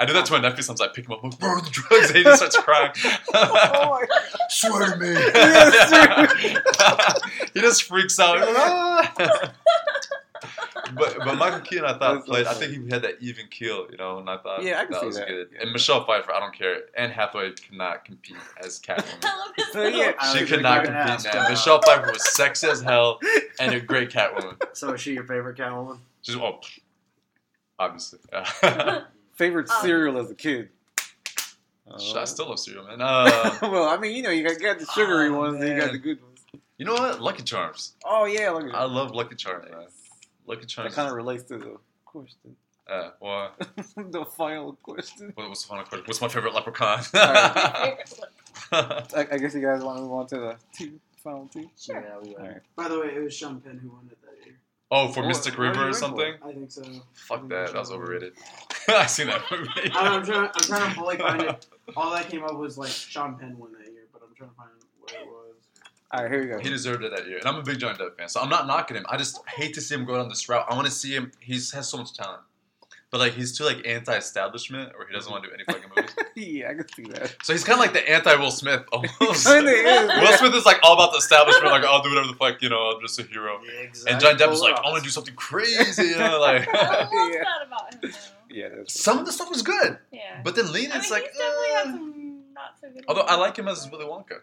I 0.00 0.04
do 0.06 0.12
that 0.14 0.24
to 0.26 0.32
my 0.32 0.40
nephew 0.40 0.62
sometimes. 0.62 0.80
I 0.80 0.88
pick 0.94 1.04
him 1.06 1.12
up. 1.12 1.22
Where 1.40 1.50
are 1.50 1.60
the 1.60 1.68
drugs? 1.70 2.08
And 2.08 2.16
he 2.16 2.22
just 2.24 2.38
starts 2.38 2.56
crying. 2.58 2.90
oh 3.34 4.04
Swear 4.48 4.92
to 4.92 4.96
me. 4.96 5.12
Yes, 5.12 5.90
he 7.54 7.60
just 7.60 7.82
freaks 7.84 8.18
out. 8.18 8.38
But 10.94 11.18
but 11.24 11.36
Michael 11.36 11.60
Keaton, 11.60 11.84
I 11.84 11.98
thought 11.98 12.14
That's 12.14 12.26
so 12.26 12.32
played. 12.32 12.46
I 12.46 12.54
think 12.54 12.72
he 12.72 12.90
had 12.90 13.02
that 13.02 13.14
even 13.20 13.46
keel, 13.48 13.86
you 13.90 13.96
know, 13.96 14.18
and 14.18 14.28
I 14.30 14.36
thought 14.38 14.62
Yeah, 14.62 14.80
I 14.80 14.84
can 14.84 14.92
that 14.92 15.00
see 15.00 15.06
was 15.06 15.16
that. 15.16 15.28
good. 15.28 15.48
Yeah. 15.52 15.62
And 15.62 15.72
Michelle 15.72 16.04
Pfeiffer, 16.04 16.32
I 16.32 16.40
don't 16.40 16.54
care. 16.54 16.82
Anne 16.96 17.10
Hathaway 17.10 17.52
cannot 17.52 18.04
compete 18.04 18.36
as 18.64 18.78
Catwoman. 18.80 19.04
I 19.24 19.38
love 19.38 19.52
his 19.56 19.66
So, 19.72 19.86
yeah, 19.86 20.32
She 20.32 20.40
was 20.42 20.50
could 20.50 20.62
not 20.62 20.84
compete, 20.84 20.96
ask, 20.96 21.32
man. 21.32 21.46
uh, 21.46 21.48
Michelle 21.50 21.80
Pfeiffer 21.82 22.12
was 22.12 22.34
sexy 22.34 22.68
as 22.68 22.80
hell 22.80 23.18
and 23.60 23.74
a 23.74 23.80
great 23.80 24.10
Catwoman. 24.10 24.56
So 24.74 24.92
is 24.92 25.00
she 25.00 25.12
your 25.14 25.24
favorite 25.24 25.56
Catwoman? 25.58 25.98
She's 26.22 26.36
oh, 26.36 26.60
obviously. 27.78 28.18
Yeah. 28.32 29.02
Favorite 29.34 29.70
Um, 29.70 29.82
cereal 29.82 30.18
as 30.18 30.30
a 30.30 30.34
kid? 30.34 30.68
I 31.90 32.24
still 32.26 32.48
love 32.48 32.58
cereal, 32.58 32.84
man. 32.84 33.00
Uh, 33.00 33.56
well, 33.62 33.84
I 33.88 33.96
mean, 33.96 34.14
you 34.16 34.22
know, 34.22 34.30
you 34.30 34.42
got, 34.46 34.60
you 34.60 34.66
got 34.66 34.78
the 34.78 34.86
sugary 34.86 35.28
Oh, 35.28 35.38
ones, 35.38 35.60
and 35.60 35.68
you 35.68 35.76
got 35.80 35.92
the 35.92 35.98
good 35.98 36.20
ones. 36.22 36.40
you 36.76 36.84
know 36.84 36.92
what? 36.94 37.20
Lucky 37.22 37.42
Charms. 37.44 37.94
Oh 38.04 38.24
yeah, 38.26 38.50
look 38.50 38.64
at 38.68 38.74
I 38.74 38.84
love 38.84 39.12
Lucky 39.12 39.36
Charms, 39.36 39.66
man. 39.70 39.86
Nice. 40.48 40.56
Lucky 40.56 40.60
That 40.62 40.68
Charms. 40.68 40.94
kind 40.94 41.08
of 41.08 41.14
relates 41.14 41.42
to 41.44 41.58
the 41.58 41.76
question, 42.04 42.56
Uh, 42.90 43.10
well, 43.20 43.52
the 43.96 44.24
final 44.36 44.72
question. 44.82 45.32
what- 45.34 45.48
what's 45.48 45.62
the 45.62 45.68
final 45.68 45.84
question? 45.84 46.04
What's 46.06 46.20
my 46.20 46.28
favorite 46.28 46.54
leprechaun? 46.54 47.00
Alright. 47.14 48.08
Favorite- 48.08 48.34
I, 48.72 49.26
I 49.32 49.38
guess 49.38 49.54
you 49.54 49.60
guys 49.62 49.82
want 49.82 49.98
to 49.98 50.02
move 50.02 50.12
on 50.12 50.26
to 50.28 50.36
the 50.36 50.56
two 50.76 50.98
final 51.22 51.48
two. 51.52 51.68
Sure. 51.80 52.00
Yeah, 52.00 52.18
we 52.22 52.34
All 52.36 52.46
right. 52.46 52.60
By 52.76 52.88
the 52.88 52.98
way, 53.00 53.08
it 53.14 53.20
was 53.22 53.34
Sean 53.34 53.60
Penn 53.60 53.78
who 53.78 53.90
won 53.90 54.08
it 54.10 54.18
that 54.22 54.46
year. 54.46 54.56
oh, 54.90 55.08
for 55.08 55.20
What- 55.20 55.28
Mystic 55.28 55.58
River 55.58 55.74
or 55.80 55.84
waiting 55.86 55.94
something? 55.94 56.34
I 56.44 56.52
think 56.52 56.70
so. 56.70 56.82
Fuck 57.14 57.48
that. 57.48 57.72
That 57.72 57.78
was 57.78 57.90
overrated. 57.90 58.32
I 58.88 59.06
seen 59.06 59.26
that 59.28 59.42
movie. 59.50 59.68
I'm 59.94 60.24
trying. 60.24 60.48
I'm 60.54 60.60
trying 60.62 60.88
to 60.90 60.94
fully 61.00 61.16
find 61.18 61.42
it. 61.42 61.66
All 61.96 62.10
that 62.12 62.28
came 62.30 62.42
up 62.44 62.56
was 62.56 62.78
like 62.78 62.90
Sean 62.90 63.36
Penn 63.38 63.56
won 63.58 63.72
that 63.72 63.86
year, 63.92 64.04
but 64.12 64.22
I'm 64.26 64.34
trying 64.34 64.50
to 64.50 64.56
find 64.56 64.70
what 65.00 65.12
it 65.12 65.26
was. 65.26 65.37
All 66.10 66.22
right, 66.22 66.30
here 66.30 66.40
we 66.40 66.46
go. 66.46 66.58
He 66.58 66.70
deserved 66.70 67.04
it 67.04 67.10
that 67.14 67.28
year, 67.28 67.36
and 67.38 67.46
I'm 67.46 67.56
a 67.56 67.62
big 67.62 67.78
Johnny 67.78 67.98
Depp 67.98 68.16
fan, 68.16 68.28
so 68.28 68.40
I'm 68.40 68.48
not 68.48 68.66
knocking 68.66 68.96
him. 68.96 69.04
I 69.08 69.16
just 69.18 69.40
hate 69.46 69.74
to 69.74 69.80
see 69.82 69.94
him 69.94 70.04
go 70.06 70.16
down 70.16 70.28
this 70.30 70.48
route. 70.48 70.64
I 70.68 70.74
want 70.74 70.86
to 70.86 70.92
see 70.92 71.12
him. 71.12 71.32
He 71.40 71.54
has 71.54 71.88
so 71.88 71.98
much 71.98 72.14
talent. 72.14 72.40
but 73.10 73.20
like 73.20 73.34
he's 73.34 73.56
too 73.56 73.64
like 73.64 73.86
anti-establishment, 73.86 74.92
or 74.98 75.06
he 75.06 75.12
doesn't 75.12 75.30
want 75.30 75.44
to 75.44 75.50
do 75.50 75.54
any 75.54 75.64
fucking 75.64 75.90
movies. 75.94 76.14
yeah, 76.34 76.70
I 76.70 76.74
can 76.74 76.86
see 76.94 77.02
that. 77.12 77.36
So 77.42 77.52
he's 77.52 77.62
kind 77.62 77.78
of 77.78 77.80
like 77.84 77.92
the 77.92 78.08
anti 78.10 78.34
Will 78.36 78.50
Smith 78.50 78.84
almost. 78.92 79.46
Kinda 79.46 79.70
is. 79.70 80.08
Will 80.22 80.36
Smith 80.38 80.54
is 80.54 80.64
like 80.64 80.78
all 80.82 80.94
about 80.94 81.12
the 81.12 81.18
establishment, 81.18 81.72
like 81.72 81.84
I'll 81.84 82.02
do 82.02 82.08
whatever 82.08 82.28
the 82.28 82.34
fuck, 82.38 82.62
you 82.62 82.70
know, 82.70 82.92
I'm 82.96 83.02
just 83.02 83.18
a 83.20 83.24
hero. 83.24 83.60
Yeah, 83.66 83.80
exactly. 83.80 84.12
And 84.12 84.20
Johnny 84.22 84.38
Depp 84.38 84.52
is 84.54 84.60
like, 84.62 84.76
I 84.78 84.88
want 84.88 84.98
to 84.98 85.04
do 85.04 85.10
something 85.10 85.34
crazy, 85.34 86.04
you 86.04 86.16
know, 86.18 86.40
like. 86.40 86.66
I 86.74 87.00
love 87.02 87.10
Yeah. 87.12 87.44
that 87.44 87.66
about 87.66 87.92
him, 87.94 88.00
though. 88.02 88.08
Yeah, 88.50 88.68
Some 88.88 89.18
of 89.18 89.26
the 89.26 89.32
stuff 89.32 89.50
was 89.50 89.60
good, 89.60 89.98
Yeah. 90.10 90.40
but 90.42 90.56
then 90.56 90.72
Lean 90.72 90.90
I 90.90 90.94
mean, 90.94 91.04
is 91.04 91.10
like. 91.10 91.24
he's 91.28 91.38
definitely 91.38 91.68
had 91.68 91.80
uh, 91.86 91.90
some 91.92 92.42
not 92.54 92.70
so 92.80 92.88
good. 92.90 93.04
Although 93.08 93.22
I 93.22 93.34
like 93.36 93.58
him 93.58 93.68
as 93.68 93.86
Willy 93.90 94.06
Wonka. 94.06 94.40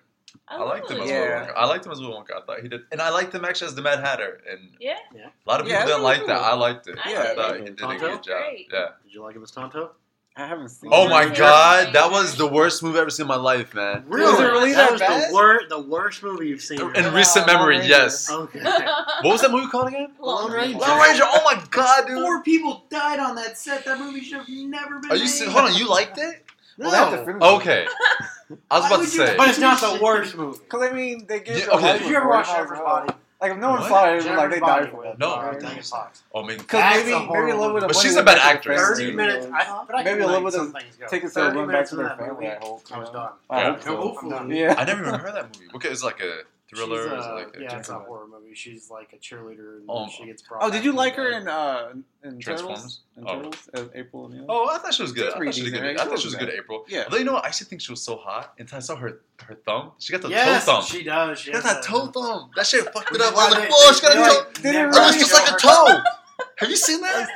I, 0.48 0.58
love 0.58 0.70
liked 0.70 0.90
him 0.92 0.98
as 1.02 1.08
Willy 1.10 1.12
Willy 1.20 1.30
Wonka. 1.30 1.54
I 1.56 1.66
liked 1.66 1.86
him 1.86 1.92
as 1.92 2.00
Willy 2.00 2.14
Wonka. 2.14 2.42
I 2.42 2.46
thought 2.46 2.60
he 2.62 2.68
did, 2.68 2.82
and 2.92 3.02
I 3.02 3.10
liked 3.10 3.34
him 3.34 3.46
actually 3.46 3.68
as 3.68 3.76
the 3.76 3.82
Mad 3.82 4.00
Hatter. 4.00 4.42
And 4.50 4.70
Yeah. 4.80 4.96
a 5.16 5.50
lot 5.50 5.60
of 5.62 5.66
people 5.68 5.82
it 5.82 5.86
didn't 5.86 6.04
like 6.04 6.20
cool. 6.20 6.28
that. 6.28 6.38
I 6.42 6.54
liked 6.56 6.88
it. 6.88 6.98
I 7.04 7.12
Yeah, 7.12 7.20
I 7.32 7.36
thought 7.36 7.54
did. 7.54 7.64
he 7.64 7.70
did 7.76 7.82
a 7.82 7.98
good 7.98 8.24
job. 8.24 8.38
Great. 8.44 8.68
Yeah. 8.72 8.88
Did 9.04 9.14
you 9.14 9.22
like 9.24 9.36
him 9.36 9.44
as 9.44 9.52
Tonto? 9.52 9.92
I 10.38 10.46
haven't 10.48 10.68
seen. 10.68 10.90
Oh 10.94 11.06
it. 11.06 11.10
my 11.12 11.24
Yeah. 11.24 11.34
god, 11.34 11.94
that 11.94 12.12
was 12.12 12.36
the 12.36 12.46
worst 12.46 12.84
movie 12.84 12.98
I've 12.98 13.04
ever 13.04 13.10
seen 13.10 13.24
in 13.24 13.28
my 13.30 13.38
life, 13.38 13.74
man. 13.74 14.04
Really? 14.06 14.30
Was 14.32 14.40
it 14.42 14.44
really 14.44 14.74
that 14.74 14.84
that 14.90 14.92
was 14.92 15.00
bad? 15.00 15.30
the, 15.30 15.34
wor- 15.34 15.62
the 15.70 15.80
worst 15.80 16.24
movie 16.24 16.50
you've 16.50 16.60
seen. 16.62 16.82
In 16.82 17.14
recent 17.14 17.48
memory, 17.48 17.78
Ranger. 17.78 17.88
yes. 17.90 18.30
okay. 18.30 18.60
What 19.22 19.32
was 19.32 19.42
that 19.44 19.52
movie 19.52 19.68
called 19.68 19.88
again? 19.88 20.12
Lone 20.20 20.52
Ranger. 20.52 20.78
Lone 20.78 21.00
Ranger. 21.00 21.24
Oh 21.26 21.42
my 21.46 21.64
god, 21.72 22.08
dude. 22.08 22.22
Four 22.22 22.44
people 22.44 22.84
died 22.90 23.20
on 23.20 23.36
that 23.36 23.58
set. 23.58 23.86
That 23.86 23.98
movie 23.98 24.20
should 24.26 24.40
have 24.40 24.50
never 24.50 25.00
been 25.00 25.12
Are 25.12 25.16
you 25.16 25.22
made. 25.24 25.30
serious? 25.30 25.54
Hold 25.54 25.70
on, 25.72 25.76
you 25.78 25.88
liked 25.90 26.18
it? 26.18 26.44
Well, 26.78 26.92
that's 26.92 27.26
No. 27.28 27.34
the. 27.40 27.46
Okay. 27.56 27.88
I 28.72 28.80
was 28.80 28.86
about 28.88 29.02
to 29.02 29.08
say. 29.08 29.36
But 29.38 29.50
it's 29.50 29.60
not 29.60 29.80
the 29.82 30.00
worst 30.04 30.36
movie. 30.36 30.60
Because 30.64 30.90
I 30.90 30.94
mean, 30.94 31.26
they 31.28 31.40
give. 31.40 31.58
Yeah, 31.58 31.66
okay. 31.66 31.80
Hollywood 31.82 32.00
Did 32.02 32.10
you 32.10 32.16
ever 32.18 32.26
for 32.26 32.32
it, 32.34 32.36
watch 32.38 32.48
might 32.48 32.56
Jennifer's. 32.56 32.80
Body? 32.80 33.14
Like 33.42 33.52
if 33.52 33.58
no 33.58 33.70
one 33.72 33.80
What? 33.82 33.90
saw 33.90 34.06
it, 34.14 34.26
like 34.38 34.50
they 34.50 34.60
Body 34.60 34.84
died 34.86 34.92
for 34.92 34.98
with, 34.98 35.08
it. 35.08 35.20
No. 35.20 35.36
Right? 35.42 35.62
Megan 35.62 35.84
Fox. 35.84 36.24
Oh, 36.34 36.44
I 36.44 36.48
mean, 36.48 36.58
Because 36.58 37.04
maybe 37.06 37.28
maybe 37.28 37.52
a 37.52 37.56
little 37.58 37.74
bit 37.74 37.84
of 37.84 37.90
But 37.90 37.98
she's 37.98 38.16
a 38.16 38.24
bad 38.24 38.38
actress. 38.38 38.80
Thirty 38.82 39.12
minutes. 39.12 39.48
I, 39.54 39.84
but 39.86 39.96
I 39.98 40.04
Maybe 40.04 40.22
a 40.22 40.26
little 40.28 40.42
let 40.42 40.52
bit 40.54 40.58
some 40.58 40.68
of- 40.68 40.82
things 40.82 40.96
go. 40.96 41.08
Take 41.08 41.24
it 41.26 41.32
so 41.32 41.42
it 41.42 41.54
30 41.54 41.58
went 41.58 41.72
back 41.72 41.86
to 41.88 41.96
into 42.00 42.08
their 42.08 42.18
family. 42.18 42.48
I 42.48 42.56
hope. 42.56 42.84
I 42.92 43.00
was 43.00 43.08
know? 43.10 43.14
done. 43.14 43.30
I 43.50 43.62
Yeah. 43.62 43.72
hope 43.74 43.82
so. 43.84 43.98
Hopefully. 43.98 44.34
I'm 44.36 44.48
done. 44.50 44.58
Yeah. 44.58 44.76
I 44.78 44.86
never 44.86 45.02
even 45.08 45.20
heard 45.20 45.36
that 45.36 45.54
movie. 45.60 45.70
Okay, 45.76 45.90
it's 45.90 46.04
like 46.04 46.22
a 46.22 46.44
thriller. 46.76 47.04
She's, 47.04 47.12
is 47.20 47.26
it 47.26 47.30
uh, 47.32 47.36
like 47.36 47.58
a 47.58 47.60
yeah, 47.62 47.66
it's 47.66 47.74
a 47.74 47.78
gentleman? 47.92 48.08
horror 48.08 48.28
movie. 48.28 48.56
She's 48.56 48.90
like 48.90 49.14
a 49.14 49.18
cheerleader, 49.18 49.78
and 49.78 49.86
Oh. 49.90 50.08
she 50.10 50.26
gets 50.26 50.42
brought. 50.42 50.64
Oh, 50.64 50.70
did 50.70 50.84
you 50.86 50.92
like 50.92 51.16
her 51.16 51.32
in 51.32 51.48
uh 51.48 51.94
in 52.24 52.40
Transformers? 52.40 52.78
Turtles? 52.80 53.00
In 53.18 53.24
Oh. 53.28 53.36
Turtles 53.36 53.70
as 53.74 53.90
April 53.96 54.26
O'Neil? 54.26 54.46
Oh, 54.50 54.70
I 54.70 54.78
thought 54.80 54.94
she 54.94 55.02
was 55.04 55.12
good. 55.12 55.32
She's 55.34 55.36
I 55.36 55.46
thought 55.46 55.54
she 55.56 55.62
did 55.62 55.72
decent, 55.72 55.82
good. 55.82 56.00
I 56.00 56.06
thought 56.06 56.20
she 56.20 56.28
was 56.28 56.36
wasn't 56.36 56.50
good, 56.52 56.60
April. 56.60 56.86
Yeah. 56.88 57.04
Although 57.06 57.18
you 57.18 57.24
know 57.24 57.34
what, 57.34 57.44
I 57.44 57.48
used 57.48 57.60
to 57.60 57.66
think 57.66 57.82
she 57.82 57.92
was 57.92 58.02
so 58.02 58.18
hot 58.18 58.54
until 58.60 58.78
I 58.78 58.80
saw 58.82 58.96
her 58.96 59.22
her 59.44 59.56
thumb. 59.56 59.92
She 60.00 60.12
got 60.14 60.22
the 60.22 60.30
Yes, 60.30 60.66
toe 60.66 60.74
thumb. 60.74 60.84
she 60.84 61.04
does. 61.04 61.40
She 61.40 61.46
She 61.46 61.52
got 61.52 61.64
has 61.64 61.74
that 61.76 61.84
toe 61.84 62.08
thumb. 62.08 62.52
That 62.56 62.66
shit 62.68 62.84
fucked 62.94 63.12
Which 63.12 63.22
it 63.22 63.24
is 63.26 63.32
up. 63.32 63.38
I 63.38 63.46
was 63.46 63.54
like, 63.54 63.64
they- 63.64 63.70
whoa, 63.74 63.94
she 63.94 64.02
got 64.02 64.12
a 64.12 64.16
toe. 64.16 64.22
like 64.50 64.60
it 64.60 64.64
never 64.64 64.90
It 64.90 64.94
looks 64.96 65.18
just 65.18 65.34
like 65.34 65.52
a 65.52 65.58
toe. 65.60 66.02
Have 66.58 66.70
you 66.70 66.76
seen 66.76 67.02
that? 67.02 67.28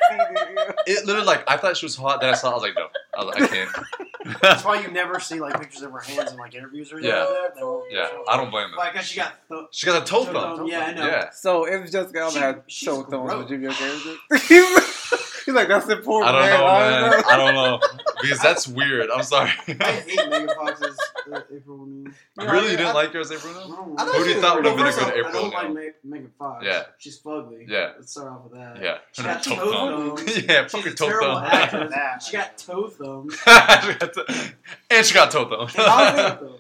it, 0.88 1.06
literally 1.06 1.26
like 1.28 1.44
I 1.50 1.58
thought 1.58 1.78
she 1.78 1.86
was 1.86 1.96
hot. 1.96 2.22
Then 2.22 2.32
I 2.32 2.34
saw. 2.38 2.52
I 2.52 2.54
was 2.54 2.64
like, 2.64 2.76
no. 2.76 2.88
I 3.18 3.24
was 3.24 3.34
like, 3.36 3.42
I 3.44 3.48
can't. 3.48 4.40
That's 4.42 4.64
why 4.66 4.82
you 4.82 4.90
never 4.92 5.20
see 5.20 5.40
like 5.40 5.60
pictures 5.60 5.82
of 5.82 5.92
her 5.92 6.00
hands 6.00 6.32
in 6.32 6.38
like 6.38 6.54
interviews 6.56 6.92
or 6.92 6.98
anything 6.98 7.16
Yeah. 7.16 7.24
like 7.24 7.56
that. 7.56 7.84
Yeah, 7.92 8.08
I 8.30 8.38
don't 8.38 8.50
blame 8.52 8.68
Why? 8.76 8.88
her. 8.88 8.92
Because 8.94 9.08
she 9.08 9.20
got. 9.20 9.34
Th- 9.50 9.66
She 9.72 9.86
got 9.86 10.02
a 10.02 10.06
toe 10.06 10.26
toe 10.26 10.34
thumb. 10.34 10.58
thumb. 10.58 10.68
Yeah, 10.68 10.80
I 10.86 10.94
know. 10.94 11.06
Yeah. 11.06 11.30
So 11.32 11.66
if 11.66 11.92
Jessica 11.92 12.20
Alba 12.20 12.34
She- 12.34 12.40
had 12.40 12.62
she's 12.68 12.88
toe 12.88 13.04
thumbs, 13.04 13.34
would 13.34 13.50
you 13.50 13.58
be 13.58 13.68
okay 13.68 13.90
with 13.90 14.20
it? 14.32 15.20
He's 15.50 15.56
like, 15.56 15.68
that's 15.68 15.90
important. 15.90 16.36
I 16.36 16.40
don't 16.40 16.50
man. 16.50 16.60
know, 16.60 16.66
I 16.68 16.80
man. 16.80 17.02
don't 17.02 17.22
know. 17.22 17.28
I 17.30 17.38
don't 17.38 17.56
know 17.56 17.80
because 18.22 18.40
that's 18.40 18.68
weird. 18.68 19.10
I'm 19.10 19.24
sorry. 19.24 19.50
I 19.68 19.74
hate 20.06 20.30
Megan 20.30 20.50
Fox's 20.56 21.00
uh, 21.34 21.42
April 21.56 21.82
O'Neil. 21.82 22.14
Yeah, 22.38 22.52
really, 22.52 22.68
I- 22.68 22.72
you 22.72 22.78
didn't 22.78 22.86
I- 22.88 22.92
like 22.94 23.14
yours, 23.14 23.32
April? 23.32 23.54
I 23.56 23.62
O'Neil? 23.64 23.76
don't 23.76 24.00
I 24.00 24.06
know. 24.06 24.12
thought 24.12 24.18
Who 24.18 24.24
do 24.24 24.30
you 24.30 24.42
thought 24.42 24.56
was 24.64 24.64
would 24.64 24.66
have 24.66 24.78
been 24.78 24.86
a 24.86 24.92
good 24.92 25.04
off, 25.04 25.10
April 25.10 25.28
I 25.30 25.32
don't 25.32 25.54
O'Neil? 25.56 25.74
like 25.86 25.96
Ma- 26.04 26.10
Megan 26.16 26.32
Fox. 26.38 26.66
Yeah. 26.66 26.84
She's 27.00 27.20
fugly. 27.20 27.66
Yeah. 27.68 27.92
Let's 27.98 28.12
start 28.12 28.28
off 28.32 28.44
with 28.44 28.54
that. 28.54 28.82
Yeah. 28.82 28.98
She 29.14 29.22
Her 29.24 29.28
got 29.34 29.44
toe 29.44 29.56
toe 29.56 29.72
thumb. 29.72 30.18
thumbs. 30.18 30.38
yeah, 30.48 30.62
She's 30.64 30.72
fuck 30.72 30.84
her 30.84 30.90
a 30.90 30.94
toe 30.94 31.08
terrible 31.08 31.40
thumb. 31.40 32.20
She 32.22 32.32
got 32.38 32.58
toe 32.58 32.88
thumbs. 32.90 33.36
She 33.40 33.94
got 33.96 34.14
to- 34.14 34.54
and 34.92 35.06
she 35.06 35.14
got 35.14 35.32
toe 35.32 35.46
thumb. 35.50 35.70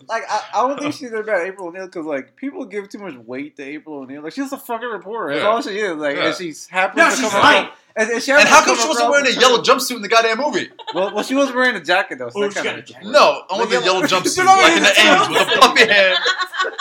Like 0.07 0.23
I, 0.29 0.41
I 0.53 0.67
don't 0.67 0.79
think 0.79 0.93
she's 0.95 1.11
a 1.11 1.21
bad 1.23 1.45
April 1.47 1.67
O'Neil 1.67 1.85
because 1.85 2.05
like 2.05 2.35
people 2.35 2.65
give 2.65 2.89
too 2.89 2.99
much 2.99 3.15
weight 3.15 3.55
to 3.57 3.63
April 3.63 3.99
O'Neil. 3.99 4.23
Like 4.23 4.33
she's 4.33 4.51
a 4.51 4.57
fucking 4.57 4.87
reporter. 4.89 5.33
That's 5.33 5.43
Yeah. 5.43 5.49
all 5.49 5.61
she 5.61 5.79
is. 5.79 5.95
Like 5.97 6.15
Yeah. 6.15 6.27
and 6.27 6.35
she's 6.35 6.67
happy 6.67 6.97
No, 6.97 7.09
to 7.09 7.15
she's 7.15 7.29
come 7.29 7.41
right. 7.41 7.57
across- 7.65 7.77
And, 7.95 8.09
and, 8.11 8.21
she 8.23 8.31
and 8.31 8.47
how 8.47 8.63
come 8.63 8.77
she 8.77 8.87
wasn't 8.87 9.09
wearing 9.09 9.27
a 9.27 9.31
the 9.33 9.39
yellow 9.41 9.61
jumpsuit 9.61 9.95
in 9.97 10.01
the 10.01 10.07
goddamn 10.07 10.37
movie? 10.37 10.69
Well, 10.93 11.13
well, 11.13 11.23
she 11.23 11.35
was 11.35 11.51
wearing 11.51 11.75
a 11.75 11.83
jacket 11.83 12.19
though. 12.19 12.29
So 12.29 12.43
Oh, 12.43 12.47
that 12.49 12.63
kind 12.63 12.79
of 12.79 12.85
jacket. 12.85 13.07
No, 13.07 13.43
I 13.49 13.57
want 13.57 13.69
The 13.69 13.77
the 13.79 13.83
yellow 13.85 13.97
yellow- 14.03 14.07
jumpsuit, 14.07 14.37
You 14.37 14.43
know, 14.45 14.55
like 14.55 14.77
in 14.77 14.83
the 14.83 14.89
it's 14.89 14.99
A's 14.99 15.29
with 15.29 15.37
the 15.37 15.53
so- 15.53 15.59
puppy 15.59 15.87
hand. 15.91 16.17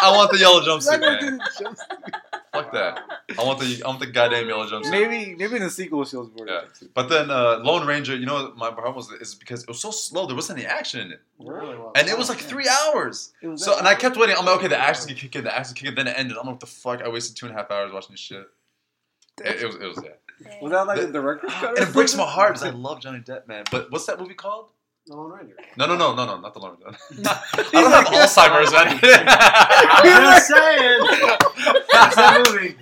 I 0.03 0.11
want 0.17 0.31
the 0.33 0.39
yellow 0.39 0.61
jumpsuit, 0.61 1.01
man. 1.01 1.41
Fuck 2.53 2.73
that. 2.73 3.03
I 3.39 3.45
want 3.45 3.59
the 3.61 3.83
I 3.85 3.89
want 3.89 4.01
the 4.01 4.07
goddamn 4.07 4.49
yellow 4.49 4.67
jumpsuit. 4.67 4.91
Maybe 4.91 5.35
maybe 5.37 5.57
in 5.57 5.63
the 5.63 5.71
sequel 5.71 6.05
she 6.05 6.17
was 6.17 6.29
wearing 6.37 6.53
Yeah. 6.53 6.89
But 6.95 7.09
then 7.09 7.31
uh, 7.31 7.59
Lone 7.63 7.87
Ranger, 7.87 8.17
you 8.17 8.27
know, 8.27 8.53
my 8.57 8.71
problem 8.71 8.95
was 8.97 9.11
is 9.21 9.35
because 9.35 9.63
it 9.63 9.69
was 9.69 9.81
so 9.81 9.91
slow. 9.91 10.27
There 10.27 10.35
wasn't 10.37 10.59
any 10.59 10.67
action 10.69 11.01
in 11.01 11.13
it, 11.13 11.21
really 11.39 11.77
well. 11.77 11.93
and 11.97 12.09
it 12.09 12.17
was 12.17 12.29
like 12.29 12.39
three 12.39 12.69
hours. 12.69 13.33
So 13.57 13.77
and 13.79 13.87
I 13.87 13.95
kept 13.95 14.17
waiting. 14.17 14.37
I'm 14.39 14.45
like, 14.47 14.57
okay, 14.59 14.69
the 14.69 14.79
action 14.79 15.07
can 15.09 15.17
kick 15.17 15.37
in, 15.37 15.45
the 15.45 15.55
action 15.57 15.75
can 15.75 15.87
kick 15.89 15.99
in. 15.99 16.05
Then 16.05 16.09
it 16.15 16.19
ended. 16.19 16.37
I'm 16.37 16.47
like, 16.47 16.55
what 16.55 16.61
the 16.61 16.67
fuck? 16.67 17.03
I 17.03 17.09
wasted 17.09 17.37
two 17.37 17.47
and 17.47 17.55
a 17.55 17.59
half 17.59 17.71
hours 17.71 17.93
watching 17.93 18.13
this 18.13 18.21
shit. 18.21 18.47
It, 19.45 19.63
it 19.63 19.67
was 19.67 19.75
it 19.77 19.87
was 19.87 20.01
yeah. 20.03 20.11
Was 20.63 20.73
that 20.73 20.87
like 20.87 21.01
The- 21.01 21.07
the 21.07 21.13
director's 21.13 21.53
cut? 21.61 21.79
And 21.79 21.89
it 21.89 21.93
breaks 21.93 22.15
my 22.17 22.25
heart 22.25 22.55
because 22.55 22.67
I 22.67 22.71
love 22.71 23.01
Johnny 23.01 23.21
Depp, 23.21 23.47
man. 23.49 23.65
But 23.71 23.91
what's 23.91 24.07
that 24.07 24.19
movie 24.21 24.35
called? 24.35 24.71
The 25.07 25.17
Lone 25.17 25.31
Ranger. 25.33 25.55
No, 25.79 25.87
no, 25.87 25.97
no, 25.97 26.15
no, 26.15 26.27
no, 26.27 26.39
not 26.39 26.53
the 26.53 26.61
Lone 26.61 26.77
Ranger. 26.85 26.99
I 27.27 27.65
don't 27.73 27.91
have 27.91 28.05
Alzheimer's, 28.07 28.73
man. 28.73 28.99
I'm 29.03 30.05
just 30.05 30.49
saying. 30.49 31.01
Watch 31.95 32.15
that 32.15 32.47
movie. 32.47 32.77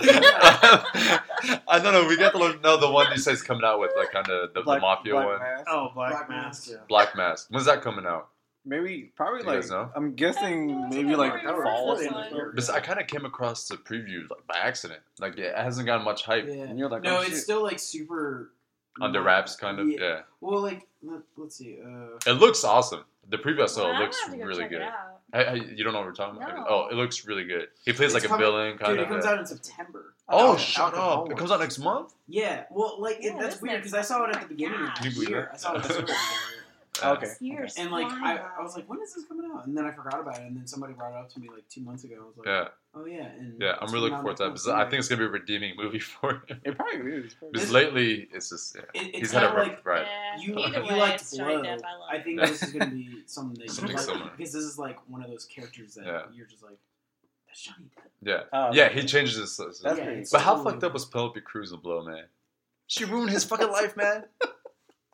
I 1.69 1.79
don't 1.79 1.93
know. 1.93 2.07
We 2.09 2.17
got 2.17 2.33
the 2.33 2.39
Lone- 2.39 2.61
no 2.65 2.77
the 2.79 2.91
one 2.91 3.13
he 3.13 3.19
says 3.19 3.43
coming 3.43 3.65
out 3.65 3.79
with 3.81 3.93
like 3.97 4.11
kind 4.13 4.29
of 4.29 4.53
the, 4.55 4.63
the 4.63 4.79
mafia 4.81 5.13
Black 5.13 5.27
one, 5.27 5.39
Mask. 5.39 5.65
Oh, 5.69 5.91
Black, 5.95 6.11
Black 6.11 6.29
Mask. 6.29 6.47
Mask. 6.67 6.71
Yeah. 6.71 6.77
Black 6.89 7.17
Mask. 7.17 7.47
When's 7.51 7.67
that 7.67 7.83
coming 7.83 8.07
out? 8.07 8.29
Maybe 8.69 9.13
probably 9.15 9.41
you 9.41 9.47
like 9.47 9.61
guys 9.61 9.71
know? 9.71 9.89
I'm 9.95 10.15
guessing 10.15 10.89
maybe 10.91 11.15
like 11.15 11.33
That 11.35 11.45
fall. 11.63 11.95
before 11.95 11.97
the 11.99 12.07
end 12.07 12.17
of 12.17 12.31
the 12.31 12.37
year. 12.37 12.51
Because 12.51 12.69
I 12.69 12.81
kind 12.81 13.01
of 13.01 13.07
came 13.07 13.25
across 13.25 13.69
the 13.69 13.77
preview 13.77 14.29
like 14.29 14.45
by 14.49 14.57
accident. 14.59 15.01
Like 15.21 15.39
it 15.39 15.57
hasn't 15.57 15.87
gotten 15.87 16.05
much 16.05 16.25
hype. 16.25 16.47
Yeah. 16.49 16.65
And 16.65 16.79
you're 16.79 16.89
like, 16.91 17.03
no, 17.05 17.19
oh, 17.19 17.21
it's 17.21 17.31
shit. 17.31 17.39
still 17.39 17.63
like 17.63 17.79
super 17.79 18.51
Under 19.01 19.23
wraps, 19.23 19.55
kind 19.57 19.79
of. 19.79 19.89
Yeah. 19.89 19.99
Yeah. 20.01 20.21
Well, 20.41 20.61
like 20.61 20.87
let, 21.03 21.21
let's 21.37 21.57
see. 21.57 21.79
Uh, 21.81 22.19
It 22.27 22.33
looks 22.41 22.65
awesome. 22.65 23.05
The 23.29 23.39
preview 23.39 23.63
I 23.63 23.67
saw 23.67 23.91
Well, 23.91 24.01
looks 24.03 24.21
gonna 24.25 24.39
go 24.39 24.45
really 24.45 24.63
check 24.65 24.73
it 24.73 24.75
good. 24.75 24.83
out. 24.83 25.21
I, 25.33 25.43
I, 25.45 25.53
you 25.55 25.83
don't 25.85 25.93
know 25.93 25.99
what 26.01 26.07
we're 26.07 26.13
talking 26.15 26.41
about? 26.43 26.57
No. 26.57 26.67
Oh, 26.69 26.89
it 26.91 26.95
looks 26.95 27.27
really 27.27 27.45
good. 27.45 27.69
He 27.85 27.93
plays 27.93 28.15
It's 28.15 28.25
like 28.25 28.33
a 28.33 28.39
villain, 28.39 28.79
kind 28.79 28.93
dude, 28.97 29.01
it 29.01 29.09
comes 29.09 29.25
yeah. 29.25 29.31
out 29.33 29.39
in 29.41 29.47
September. 29.47 30.15
Oh, 30.29 30.53
Out- 30.53 30.61
shut 30.61 30.95
up! 30.95 31.27
of 31.27 31.31
It 31.33 31.37
comes 31.39 31.51
out 31.53 31.61
next 31.61 31.79
month. 31.79 32.15
Yeah. 32.29 32.65
Well, 32.71 33.01
like 33.01 33.19
Yeah, 33.21 33.35
it, 33.37 33.41
that's 33.41 33.61
weird 33.61 33.79
because 33.79 33.95
I 33.95 34.03
saw 34.03 34.25
it 34.25 34.35
at 34.37 34.43
the 34.43 34.49
beginning 34.49 34.81
of 34.81 34.91
you 35.05 35.11
the 35.11 35.15
believe 35.15 35.29
year. 35.29 35.51
I 35.53 35.57
saw 35.57 35.75
it 35.75 35.85
this 36.97 37.05
early. 37.05 37.19
Yeah. 37.21 37.27
Okay. 37.29 37.33
Years 37.41 37.75
And 37.79 37.91
like 37.91 38.07
I, 38.11 38.39
I 38.59 38.63
was 38.63 38.75
like, 38.77 38.89
when 38.89 39.01
is 39.03 39.15
this 39.15 39.25
coming 39.27 39.51
out? 39.55 39.67
And 39.67 39.77
then 39.77 39.85
I 39.85 39.93
forgot 39.93 40.21
about 40.21 40.37
it. 40.39 40.43
And 40.43 40.57
then 40.57 40.67
somebody 40.67 40.93
brought 40.95 41.13
it 41.13 41.19
up 41.19 41.29
to 41.31 41.41
me 41.41 41.49
like 41.53 41.69
two 41.69 41.81
months 41.83 42.05
ago. 42.05 42.15
I 42.23 42.27
was 42.27 42.37
like, 42.37 42.47
Yeah, 42.47 42.69
oh 42.95 43.05
yeah. 43.07 43.27
And 43.39 43.61
yeah. 43.61 43.75
I'm 43.81 43.93
really 43.93 44.11
looking 44.11 44.19
forward 44.19 44.37
to 44.39 44.43
that 44.45 44.49
because. 44.51 44.69
I 44.69 44.85
think 44.89 45.01
it's 45.01 45.09
gonna 45.09 45.21
be 45.21 45.27
a 45.27 45.29
redeeming 45.29 45.75
movie 45.77 45.99
for 46.21 46.43
him. 46.49 46.61
It 46.65 46.77
probably 46.77 47.13
is. 47.13 47.37
Because 47.53 47.71
lately, 47.71 48.29
it's 48.33 48.51
just 48.51 48.77
yeah. 48.77 48.83
It, 49.01 49.09
it's 49.09 49.19
he's 49.19 49.33
had 49.33 49.45
a 49.45 49.47
rough 49.55 49.69
like 49.69 49.87
ride. 49.87 50.07
Yeah. 50.07 50.43
you, 50.47 50.59
Either 50.59 50.81
you 50.83 50.89
way, 50.93 50.99
liked 51.01 51.21
it's 51.23 51.37
Johnny 51.37 51.55
Blow. 51.57 51.63
Depp. 51.65 51.81
I 52.11 52.17
I 52.17 52.23
think 52.23 52.41
Yeah. 52.41 52.47
this 52.47 52.63
is 52.63 52.73
gonna 52.73 52.91
be 52.91 53.23
something 53.27 53.55
that 53.59 53.65
you 53.65 53.69
Something 53.69 53.97
like 53.97 54.05
similar. 54.05 54.31
because 54.37 54.53
this 54.53 54.63
is 54.65 54.79
like 54.79 54.99
one 55.09 55.23
of 55.23 55.29
those 55.31 55.45
characters 55.45 55.95
that 55.95 56.07
Yeah. 56.07 56.23
you're 56.35 56.47
just 56.47 56.63
like, 56.63 56.79
that's 57.47 57.63
Johnny 57.63 57.87
Depp. 57.97 58.03
Yeah, 58.23 58.41
Oh, 58.53 58.71
yeah. 58.73 58.85
okay. 58.87 59.01
He 59.03 59.07
changes 59.07 59.37
his. 59.37 59.57
his- 59.57 59.81
That's 59.81 59.99
Yeah, 59.99 60.23
but 60.33 60.41
how 60.41 60.63
fucked 60.65 60.83
up 60.85 60.93
was 60.95 61.05
Penelope 61.05 61.41
Cruz 61.43 61.73
in 61.73 61.79
Blow, 61.81 62.05
man? 62.05 62.25
She 62.89 63.05
ruined 63.05 63.31
his 63.31 63.45
fucking 63.45 63.71
life, 63.71 63.97
man. 63.97 64.25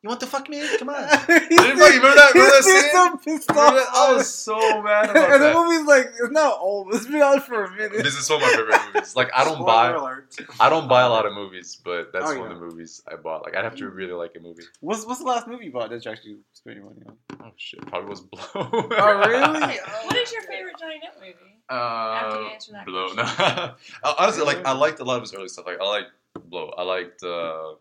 You 0.03 0.09
want 0.09 0.19
to 0.21 0.27
fuck 0.27 0.49
me? 0.49 0.61
Come 0.79 0.89
on. 0.89 1.05
He's 1.09 1.27
Didn't 1.29 1.79
fucking 1.79 1.79
remember 1.79 2.15
that- 2.17 2.33
remember 2.35 2.51
that 2.57 2.63
scene? 2.65 2.91
so 2.91 3.17
pissed 3.19 3.51
off. 3.53 3.89
I 3.95 4.13
was 4.13 4.35
so 4.35 4.83
mad 4.83 5.11
about 5.11 5.31
and 5.31 5.35
the 5.43 5.47
that. 5.47 5.55
movie's 5.55 5.87
like 5.87 6.07
it's 6.07 6.33
not 6.33 6.59
old. 6.59 6.93
It's 6.93 7.07
been 7.07 7.23
out 7.23 7.47
for 7.47 7.65
a 7.67 7.71
minute. 7.71 8.03
This 8.03 8.17
is 8.17 8.29
one 8.29 8.43
of 8.43 8.49
my 8.49 8.57
favorite 8.57 8.81
movies. 8.95 9.15
Like 9.15 9.31
I 9.33 9.45
don't 9.45 9.55
Spoiler 9.63 9.67
buy, 9.67 9.91
alert. 9.93 10.37
I 10.59 10.69
don't 10.69 10.89
buy 10.89 11.03
a 11.03 11.09
lot 11.09 11.25
of 11.25 11.35
movies, 11.35 11.81
but 11.85 12.13
that's 12.13 12.27
Oh, 12.33 12.37
one 12.41 12.51
of 12.51 12.59
the 12.59 12.65
movies 12.67 13.01
I 13.07 13.15
bought. 13.15 13.45
Like 13.45 13.55
I'd 13.57 13.63
have 13.63 13.77
to 13.77 13.89
really 13.91 14.13
like 14.13 14.33
a 14.37 14.41
movie. 14.41 14.65
What's 14.81 15.07
what's 15.07 15.21
the 15.21 15.27
last 15.27 15.47
movie 15.47 15.67
you 15.67 15.73
bought 15.73 15.91
that 15.91 16.05
you 16.05 16.11
actually 16.11 16.39
spent 16.53 16.79
your 16.79 16.87
money 16.87 17.03
on? 17.07 17.17
Oh 17.41 17.53
shit, 17.57 17.87
probably 17.87 18.11
was 18.11 18.23
Blow. 18.23 18.41
Oh 18.55 19.23
really? 19.29 19.79
What 20.05 20.17
is 20.17 20.33
your 20.33 20.43
favorite 20.43 20.75
Johnny 20.81 20.97
Depp 21.01 21.21
movie? 21.21 21.35
After 21.71 22.41
you 22.41 22.47
Uh, 22.49 22.51
answer 22.53 22.73
that 22.73 22.87
Blow. 22.87 23.15
question. 23.15 23.47
No. 23.47 23.75
Uh, 24.03 24.15
Honestly, 24.19 24.43
like 24.45 24.67
I 24.67 24.73
liked 24.73 24.99
a 24.99 25.05
lot 25.05 25.17
of 25.19 25.23
his 25.23 25.33
early 25.33 25.47
stuff. 25.47 25.67
Like 25.67 25.81
I 25.81 25.89
liked 25.89 26.11
Blow. 26.47 26.71
I 26.77 26.83
liked 26.83 27.23
uh, 27.23 27.75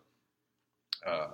uh, 1.06 1.28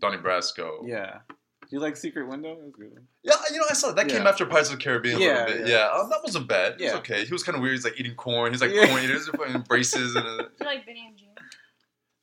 Donnie 0.00 0.18
Brasco. 0.18 0.80
Yeah. 0.86 1.18
Do 1.30 1.74
you 1.74 1.80
like 1.80 1.96
Secret 1.96 2.28
Window? 2.28 2.52
It 2.52 2.58
was 2.62 2.72
good. 2.78 2.92
Yeah, 3.24 3.34
you 3.50 3.58
know, 3.58 3.64
I 3.68 3.72
saw 3.74 3.90
that 3.92 4.06
came 4.08 4.22
Yeah. 4.22 4.28
after 4.28 4.46
Pirates 4.46 4.70
of 4.70 4.78
the 4.78 4.84
Caribbean 4.84 5.16
a 5.16 5.24
Yeah, 5.24 5.44
little 5.46 5.56
bit. 5.58 5.68
yeah. 5.68 5.74
Yeah, 5.78 5.86
uh, 6.00 6.06
that 6.08 6.20
wasn't 6.22 6.46
bad. 6.48 6.72
It 6.74 6.82
was 6.84 6.92
Yeah. 6.92 6.98
okay. 6.98 7.24
He 7.24 7.32
was 7.32 7.42
kind 7.42 7.56
of 7.56 7.62
weird. 7.62 7.74
He's 7.74 7.84
like 7.84 7.98
eating 7.98 8.14
corn. 8.14 8.52
He's 8.52 8.60
like 8.60 8.70
Yeah. 8.72 8.86
corn 8.86 9.02
eaters, 9.02 9.26
fucking 9.28 9.62
braces, 9.62 10.14
and 10.14 10.24
uh, 10.24 10.36
Do 10.42 10.48
you 10.60 10.66
like 10.66 10.86
Benny 10.86 11.06
and 11.08 11.16
Joon? 11.18 11.28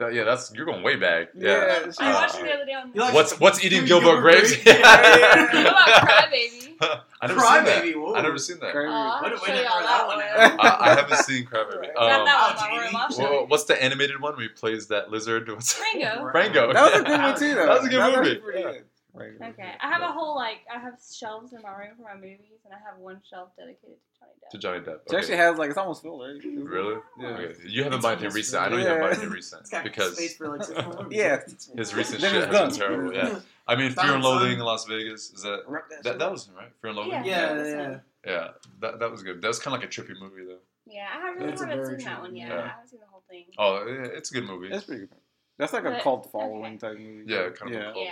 That- 0.06 0.14
yeah, 0.14 0.24
that's 0.24 0.54
you're 0.54 0.66
going 0.66 0.84
way 0.84 0.96
back. 0.96 1.30
Yeah, 1.36 1.50
Yeah. 1.50 1.80
it's 1.86 2.00
I 2.00 2.12
Uh, 2.12 2.14
watched 2.14 2.36
it 2.36 2.44
the 2.44 2.54
other 2.54 2.66
day 2.66 2.74
on. 2.74 2.92
Like- 2.94 3.14
What's 3.14 3.40
what's 3.40 3.64
eating 3.64 3.86
Gilbert 3.86 4.06
Gilbert 4.06 4.22
Graves? 4.22 4.56
Grape? 4.64 4.66
Yeah. 4.84 5.48
Crybaby? 5.48 6.74
I 7.22 7.28
never 7.28 7.40
Cry 7.40 7.56
seen 7.58 7.66
that. 7.66 8.00
Whoa. 8.00 8.14
I 8.16 8.22
never 8.22 8.38
seen 8.38 8.60
that. 8.60 8.72
Crazy. 8.74 8.90
Oh, 8.92 9.20
What- 9.22 9.32
show 9.32 9.38
when 9.46 9.56
did 9.56 9.64
y'all 9.66 9.80
that 9.80 9.88
that 9.88 10.08
one 10.08 10.18
one. 10.18 10.60
I, 10.60 10.78
I 10.80 10.90
haven't 10.96 11.18
seen 11.20 11.46
Crybaby. 11.46 11.80
Right. 11.80 11.96
Got 11.96 12.20
Um, 12.20 12.26
that 12.26 12.38
Oh, 12.38 12.62
one 12.62 12.70
in 12.72 12.78
my 12.78 12.84
room. 12.86 12.96
I'll 12.96 13.10
show 13.12 13.24
Whoa, 13.24 13.40
you. 13.42 13.46
what's 13.48 13.64
the 13.66 13.82
animated 13.82 14.20
one 14.22 14.34
where 14.34 14.42
he 14.44 14.50
plays 14.50 14.88
that 14.88 15.10
lizard? 15.12 15.48
What's 15.50 15.80
Rango. 15.80 16.24
Rango. 16.34 16.74
That 16.74 16.92
was 16.92 17.02
a 17.02 17.04
good 17.04 17.22
one 17.22 17.38
too. 17.40 17.56
Though. 17.56 17.66
That 17.66 17.78
was 17.80 17.86
a 17.86 17.90
good 17.90 18.00
actually 18.02 18.42
movie. 18.42 18.80
Pretty 19.16 19.38
Yeah. 19.40 19.48
good. 19.52 19.60
Okay, 19.60 19.72
I 19.82 19.90
have 19.90 20.02
a 20.02 20.12
whole 20.12 20.36
like 20.36 20.60
I 20.74 20.80
have 20.80 20.96
shelves 21.14 21.54
in 21.54 21.62
my 21.62 21.72
room 21.76 21.92
for 21.98 22.04
my 22.04 22.16
movies, 22.16 22.60
and 22.66 22.74
I 22.74 22.78
have 22.88 22.98
one 23.00 23.22
shelf 23.30 23.50
dedicated 23.58 23.98
to 23.98 24.20
Johnny 24.20 24.32
Depp. 24.42 24.50
to 24.52 24.58
Johnny 24.58 24.80
Depp. 24.80 25.00
She 25.10 25.16
actually 25.18 25.38
has 25.38 25.58
like 25.58 25.70
it's 25.70 25.78
almost 25.78 26.02
full, 26.02 26.20
right? 26.26 26.42
Really? 26.44 27.02
Yeah. 27.20 27.28
Okay. 27.28 27.56
You 27.66 27.84
haven't 27.84 27.98
It's 27.98 28.04
bought 28.04 28.10
anything 28.14 28.26
almost 28.28 28.36
recent. 28.36 28.62
I 28.64 28.70
know 28.70 28.78
you 28.78 28.84
Yeah. 28.84 28.90
haven't 28.90 29.02
bought 29.04 29.12
anything 29.14 29.30
recent 29.30 29.70
because 29.84 30.16
space 30.16 30.38
for 30.38 30.48
like 30.50 30.64
six. 30.66 30.80
Yeah. 31.12 31.40
his 31.78 31.94
recent 31.96 32.22
shit 32.22 32.32
has 32.32 32.48
been 32.48 32.72
terrible. 32.72 33.14
Yeah. 33.14 33.40
I 33.68 33.76
mean, 33.76 33.92
Fear 33.92 34.14
and. 34.16 34.24
Loathing 34.24 34.54
in 34.54 34.60
Las 34.60 34.86
Vegas. 34.86 35.32
Is 35.32 35.44
that 35.44 35.64
that 35.70 35.90
that, 36.04 36.06
shit. 36.12 36.20
that 36.20 36.32
was 36.32 36.50
right? 36.58 36.70
Fear 36.82 36.90
and 36.90 36.98
Loathing. 36.98 37.12
Yeah. 37.14 37.24
Yeah, 37.26 37.54
this 37.54 37.74
yeah. 37.74 38.00
Yeah, 38.26 38.48
that, 38.82 39.00
that 39.00 39.12
was 39.12 39.22
good. 39.24 39.42
That 39.42 39.48
was 39.48 39.60
kind 39.60 39.76
of 39.76 39.82
like 39.82 39.90
a 39.90 39.92
trippy 39.94 40.20
movie 40.20 40.44
though. 40.46 40.58
Yeah, 40.86 41.08
I 41.14 41.20
haven't, 41.20 41.40
really 41.42 41.54
It's 41.54 41.62
haven't 41.62 41.86
seen 41.86 41.98
that 41.98 42.04
true 42.16 42.22
one 42.24 42.36
yet. 42.36 42.50
movie. 42.50 42.54
I 42.54 42.56
Yeah. 42.66 42.72
haven't 42.72 42.90
seen 42.90 43.00
the 43.00 43.06
whole 43.08 43.24
thing. 43.30 43.46
Oh, 43.58 43.86
yeah, 43.88 44.18
it's 44.18 44.32
a 44.32 44.34
good 44.34 44.46
movie. 44.46 44.70
That's 44.70 44.84
pretty 44.84 45.02
good. 45.08 45.18
That's 45.58 45.72
like 45.72 45.86
a 45.86 46.00
cult 46.02 46.30
following 46.32 46.78
type 46.78 46.98
movie. 46.98 47.24
Yeah, 47.32 47.50
kind 47.50 47.74
of 47.74 47.82
a 47.82 47.84
cult. 47.86 47.96
Yeah, 47.98 48.04
yeah. 48.04 48.12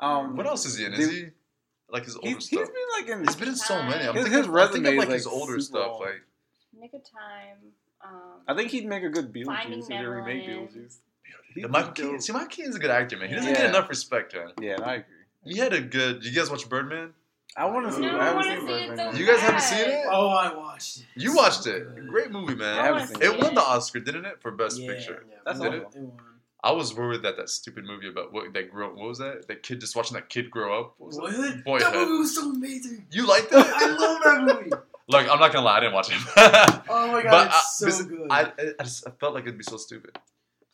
Um, 0.00 0.36
What 0.36 0.46
else 0.46 0.64
is 0.66 0.76
he 0.78 0.84
in? 0.86 0.94
Is 0.94 1.10
he 1.10 1.26
like 1.90 2.04
his 2.04 2.16
older 2.16 2.28
He's, 2.28 2.48
he's 2.48 2.58
stuff? 2.58 2.68
been 2.68 2.84
like 3.04 3.08
in. 3.18 3.24
He's 3.26 3.36
been 3.36 3.48
in 3.48 3.56
so 3.56 3.82
many. 3.82 4.06
I'm 4.06 4.14
His- 4.14 4.24
thinking, 4.24 4.38
his 4.44 4.46
I'm 4.48 4.72
thinking 4.72 4.92
is, 4.92 4.98
like 4.98 5.08
like, 5.08 5.14
his 5.14 5.26
older 5.26 5.60
super 5.60 5.60
stuff. 5.60 5.86
long. 5.92 6.00
Like 6.00 6.22
Nick 6.80 6.94
of 6.94 7.02
Time. 7.10 7.58
Um, 8.02 8.40
I 8.48 8.54
think 8.54 8.70
he'd 8.70 8.86
make 8.86 9.02
a 9.02 9.10
good 9.10 9.32
Finding 9.44 9.80
Beetlejuice 9.80 9.82
if 9.82 9.88
they 9.88 10.04
remake 10.06 10.46
Beetlejuice. 10.48 10.96
the 11.54 11.60
He'd 11.60 11.70
Michael 11.70 11.92
Keaton. 11.92 12.20
See, 12.20 12.32
Michael 12.32 12.48
Keaton's 12.48 12.76
a 12.76 12.78
good 12.78 12.90
actor, 12.90 13.16
man. 13.18 13.28
He 13.28 13.34
doesn't 13.34 13.50
Yeah. 13.50 13.56
get 13.58 13.66
enough 13.70 13.88
respect, 13.88 14.34
man. 14.34 14.52
Yeah, 14.60 14.76
I 14.82 14.94
agree. 14.94 15.14
He 15.44 15.58
had 15.58 15.72
a 15.74 15.80
good. 15.80 16.24
You 16.24 16.32
guys 16.32 16.50
watch 16.50 16.68
Birdman? 16.68 17.12
I 17.56 17.64
want 17.66 17.86
to 17.88 17.92
see. 17.92 18.00
No, 18.02 18.08
it. 18.08 18.12
I 18.14 18.20
I 18.20 18.24
haven't 18.26 18.44
seen 18.68 18.88
Birdman. 18.88 19.12
so 19.12 19.18
You 19.20 19.26
guys 19.26 19.40
haven't 19.40 19.60
seen 19.60 19.80
it? 19.80 20.04
Oh, 20.08 20.28
I 20.28 20.54
watched 20.54 20.98
it. 20.98 21.06
You 21.16 21.30
So 21.30 21.36
watched 21.36 21.66
it. 21.66 21.94
good. 21.94 22.08
Great 22.08 22.30
movie, 22.30 22.54
man. 22.54 22.78
I 22.78 22.86
haven't 22.86 23.08
seen 23.08 23.16
see 23.20 23.24
It 23.26 23.38
won 23.42 23.54
the 23.54 23.60
Oscar, 23.60 23.98
didn't 24.00 24.24
it, 24.26 24.40
for 24.40 24.50
Best 24.52 24.78
Yeah. 24.78 24.92
Picture? 24.94 25.26
Yeah. 25.28 25.36
That's 25.44 25.58
Did 25.58 25.74
it? 25.74 25.82
It 25.94 25.98
won. 26.00 26.12
I 26.62 26.72
was 26.72 26.94
worried 26.94 27.22
that 27.22 27.36
that 27.38 27.48
stupid 27.48 27.84
movie 27.84 28.08
about 28.08 28.32
what 28.32 28.52
that 28.52 28.70
grow. 28.70 28.88
What 28.94 29.08
was 29.08 29.18
that? 29.18 29.48
That 29.48 29.62
kid 29.62 29.80
just 29.80 29.96
watching 29.96 30.14
that 30.14 30.28
kid 30.28 30.50
grow 30.50 30.78
up. 30.80 30.94
What 30.98 31.06
was 31.08 31.18
What? 31.18 31.32
that? 31.32 31.64
That 31.64 31.94
movie 31.94 32.18
was 32.18 32.34
so 32.34 32.50
amazing. 32.50 33.06
You 33.10 33.26
liked 33.26 33.50
that 33.50 33.66
I 33.66 33.86
love 33.86 34.22
that 34.24 34.42
movie. 34.56 34.70
Look, 35.08 35.28
I'm 35.28 35.40
not 35.40 35.52
gonna 35.52 35.64
lie, 35.64 35.78
I 35.78 35.80
didn't 35.80 35.94
watch 35.94 36.10
it. 36.10 36.18
Oh 36.88 37.10
my 37.12 37.22
god, 37.24 37.30
but 37.30 37.46
it's 37.48 37.82
I, 37.82 37.90
so 37.90 38.04
good. 38.04 38.26
I, 38.30 38.52
I 38.78 38.82
just 38.84 39.06
I 39.08 39.10
felt 39.18 39.34
like 39.34 39.42
it'd 39.44 39.58
be 39.58 39.64
so 39.64 39.76
stupid. 39.76 40.16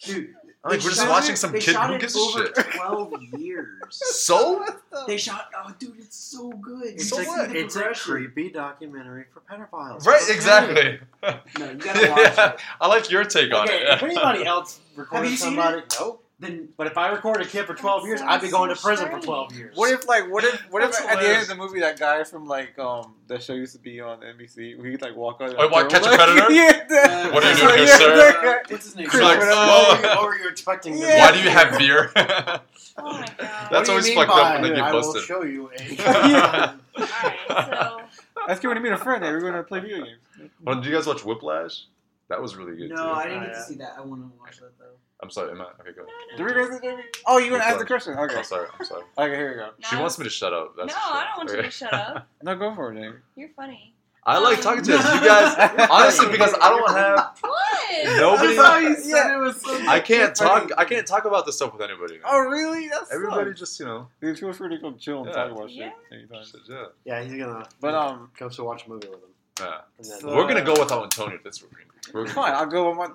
Dude, 0.02 0.34
Like 0.70 0.80
they 0.80 0.84
we're 0.84 0.90
just 0.90 1.08
watching 1.08 1.32
it- 1.34 1.36
some 1.38 1.52
they 1.52 1.60
kid. 1.60 1.72
shot 1.74 1.88
Who 1.88 1.94
it 1.96 2.00
gives 2.00 2.16
a 2.16 2.18
over 2.18 2.46
shit? 2.46 2.54
Twelve 2.54 3.22
years. 3.38 3.68
So 3.90 4.64
They 5.06 5.16
shot. 5.16 5.50
Oh, 5.56 5.72
dude, 5.78 5.94
it's 5.98 6.16
so 6.16 6.50
good. 6.50 6.84
It's, 6.86 7.08
So 7.08 7.20
a, 7.20 7.24
what? 7.24 7.54
it's 7.56 7.76
a 7.76 7.92
creepy 7.94 8.50
documentary 8.50 9.26
for 9.32 9.40
pedophiles. 9.40 10.04
right, 10.06 10.22
Okay. 10.22 10.32
exactly. 10.34 10.98
No, 11.58 11.70
you 11.70 11.76
gotta 11.78 12.10
watch 12.10 12.18
Yeah, 12.36 12.52
it. 12.52 12.60
I 12.80 12.86
like 12.88 13.10
your 13.10 13.24
take 13.24 13.52
on 13.54 13.68
it. 13.68 13.82
if 13.82 14.02
anybody 14.02 14.44
else 14.44 14.80
recorded 14.96 15.30
you 15.30 15.36
seen 15.36 15.54
somebody, 15.56 15.82
no. 16.00 16.20
Then 16.38 16.68
But 16.76 16.86
if 16.86 16.98
I 16.98 17.08
record 17.08 17.40
a 17.40 17.46
kid 17.46 17.64
for 17.64 17.72
12 17.74 18.04
years, 18.06 18.20
I'd 18.20 18.42
be 18.42 18.48
sounds 18.48 18.52
going 18.52 18.68
to 18.68 18.76
so 18.76 18.88
prison 18.88 19.08
for 19.10 19.18
12 19.20 19.54
years. 19.54 19.74
What 19.76 19.90
if 19.90 20.06
like 20.06 20.30
what 20.30 20.44
if 20.44 20.60
what 20.70 20.82
if 20.82 20.90
That's 20.92 21.00
at 21.00 21.06
the 21.06 21.10
end 21.12 21.20
hilarious. 21.22 21.42
of 21.44 21.48
the 21.48 21.54
movie 21.56 21.80
that 21.80 21.98
guy 21.98 22.22
from 22.24 22.46
like 22.46 22.78
um 22.78 23.14
that 23.26 23.42
show 23.42 23.54
used 23.54 23.72
to 23.72 23.78
be 23.78 24.02
on 24.02 24.20
NBC 24.20 24.78
we 24.78 24.90
could 24.92 25.00
like 25.00 25.16
walk 25.16 25.40
out 25.40 25.54
Oh, 25.58 25.68
what, 25.68 25.88
Catch 25.88 26.04
a 26.04 26.08
Predator? 26.14 26.50
yeah, 26.52 26.84
that- 26.90 27.32
What 27.32 27.42
are 27.42 27.50
you 27.52 27.56
doing 27.56 27.76
here, 27.78 27.86
yeah, 27.86 27.96
sir? 27.96 28.16
that 28.16 28.42
guy- 28.42 28.72
what's 28.72 28.84
his 28.84 28.96
name? 28.96 29.06
Chris, 29.08 29.22
like, 29.22 29.38
whatever. 29.38 29.52
oh. 29.56 29.88
what, 29.88 30.02
were 30.02 30.08
you, 30.10 30.16
what 30.16 30.24
were 30.26 30.36
you 30.38 30.48
expecting? 30.50 30.92
to 30.92 30.98
Yeah. 30.98 31.18
Why 31.20 31.32
do 31.32 31.42
you 31.42 31.48
have 31.50 31.78
beer? 31.78 32.12
Oh 32.98 33.12
my 33.12 33.26
god. 33.36 33.68
That's 33.70 33.72
what 33.72 33.84
do 33.84 33.86
you 33.86 33.90
always 33.92 34.06
mean 34.06 34.16
fucked 34.16 34.30
up 34.30 34.36
by, 34.36 34.52
when 34.54 34.62
they 34.62 34.68
get 34.76 34.84
I 34.84 34.92
will 34.94 35.02
busted. 35.02 35.22
show 35.24 35.42
you 35.42 35.70
a. 35.70 35.94
Yeah. 35.94 36.74
Alright, 36.98 37.36
so 37.48 38.00
That's 38.46 38.58
good 38.60 38.68
when 38.68 38.76
you 38.78 38.82
meet 38.82 38.92
a 38.92 38.96
friend. 38.96 39.22
Hey, 39.22 39.32
we're 39.32 39.40
gonna 39.40 39.62
play 39.62 39.80
video 39.80 39.98
games. 39.98 40.18
well, 40.62 40.76
did 40.76 40.86
you 40.86 40.92
guys 40.92 41.06
watch 41.06 41.22
Whiplash? 41.22 41.84
That 42.28 42.40
was 42.40 42.56
really 42.56 42.74
good 42.74 42.88
No, 42.90 42.96
too. 42.96 43.02
I 43.02 43.24
didn't 43.24 43.40
get 43.42 43.50
Oh, 43.50 43.54
to 43.54 43.62
see 43.62 43.74
that. 43.74 43.92
I 43.98 44.00
want 44.00 44.22
to 44.22 44.30
watch 44.38 44.58
that 44.60 44.78
though. 44.78 44.96
I'm 45.22 45.30
sorry, 45.30 45.50
Emma. 45.52 45.68
Okay, 45.80 45.92
go. 45.96 46.04
Do 46.36 46.44
we 46.44 46.52
go 46.52 46.78
to- 46.78 47.02
Oh, 47.26 47.38
you 47.38 47.50
gonna 47.50 47.64
ask 47.64 47.78
the 47.78 47.86
question? 47.86 48.18
Okay. 48.18 48.36
I'm 48.36 48.44
sorry. 48.44 48.68
I'm 48.78 48.84
sorry. 48.84 49.02
Okay, 49.16 49.34
here 49.36 49.50
we 49.50 49.54
go. 49.56 49.70
She 49.88 49.94
no, 49.96 50.02
wants 50.02 50.18
me 50.18 50.24
to 50.24 50.30
shut 50.30 50.52
up. 50.52 50.74
That's 50.76 50.88
no, 50.88 50.94
for 50.94 51.00
sure. 51.08 51.16
I 51.16 51.24
don't 51.24 51.36
want 51.38 51.48
you 51.50 51.54
Okay. 51.56 51.62
to 51.66 51.70
shut 51.70 51.92
up. 51.94 52.28
No, 52.42 52.54
go 52.56 52.74
for 52.74 52.92
it, 52.92 52.96
Jamie. 52.96 53.16
You're 53.34 53.48
funny. 53.56 53.94
I 54.28 54.38
like 54.38 54.58
Um, 54.58 54.62
talking 54.64 54.82
to 54.82 54.90
you. 54.92 54.98
You 54.98 55.20
guys, 55.26 55.88
honestly, 55.90 56.28
because 56.32 56.52
I 56.60 56.68
don't 56.68 56.90
have 56.90 57.38
What? 57.40 58.16
nobody. 58.18 58.56
That's 58.56 58.68
how 58.68 58.76
you 58.78 58.96
said 58.96 59.34
it 59.34 59.38
was 59.38 59.60
so 59.62 59.88
I 59.88 60.00
can't 60.00 60.36
funny. 60.36 60.66
talk. 60.68 60.78
I 60.78 60.84
can't 60.84 61.06
talk 61.06 61.24
about 61.24 61.46
this 61.46 61.56
stuff 61.56 61.72
with 61.72 61.80
anybody. 61.82 62.18
Oh, 62.24 62.40
really? 62.40 62.88
That's 62.88 63.10
Everybody 63.12 63.50
sucks. 63.50 63.60
just 63.60 63.80
you 63.80 63.86
know. 63.86 64.08
Dude, 64.20 64.38
feel 64.38 64.52
free 64.52 64.68
to 64.68 64.78
go 64.78 64.92
chill 64.94 65.18
and 65.18 65.28
Yeah. 65.28 65.32
talk 65.32 65.52
about 65.52 65.70
Yeah. 65.70 65.84
shit 66.10 66.18
anytime. 66.18 66.42
just, 66.42 66.56
Yeah. 66.68 66.84
Yeah, 67.04 67.22
he's 67.22 67.32
gonna. 67.40 67.66
But 67.80 67.94
um, 67.94 68.30
go 68.38 68.48
to 68.48 68.64
watch 68.64 68.84
a 68.86 68.88
movie 68.90 69.08
with 69.08 69.20
him. 69.22 69.30
yeah. 69.60 69.80
And 69.98 70.06
then, 70.10 70.20
So- 70.20 70.34
We're 70.36 70.46
gonna 70.48 70.62
go 70.64 70.72
without 70.78 71.04
Antonio 71.04 71.38
this 71.42 71.62
week. 71.62 71.72
We're 72.12 72.26
fine. 72.26 72.52
I'll 72.52 72.66
go 72.66 72.88
with 72.90 72.98
my. 72.98 73.08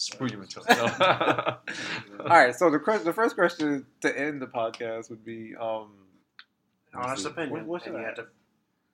Screw 0.00 0.28
you, 0.28 0.40
Antonio. 0.40 0.86
No. 0.98 1.56
All 2.24 2.26
right. 2.26 2.54
So 2.54 2.70
the 2.70 2.78
que- 2.78 2.98
the 3.04 3.12
first 3.12 3.34
question 3.34 3.86
to 4.00 4.18
end 4.18 4.40
the 4.42 4.46
podcast 4.46 5.10
would 5.10 5.24
be 5.24 5.54
um. 5.56 5.90
honest 6.94 7.24
What- 7.24 7.32
opinion, 7.32 7.66
what 7.66 7.82
should 7.82 7.92
and 7.92 8.00
you 8.02 8.06
have 8.06 8.16
to 8.16 8.26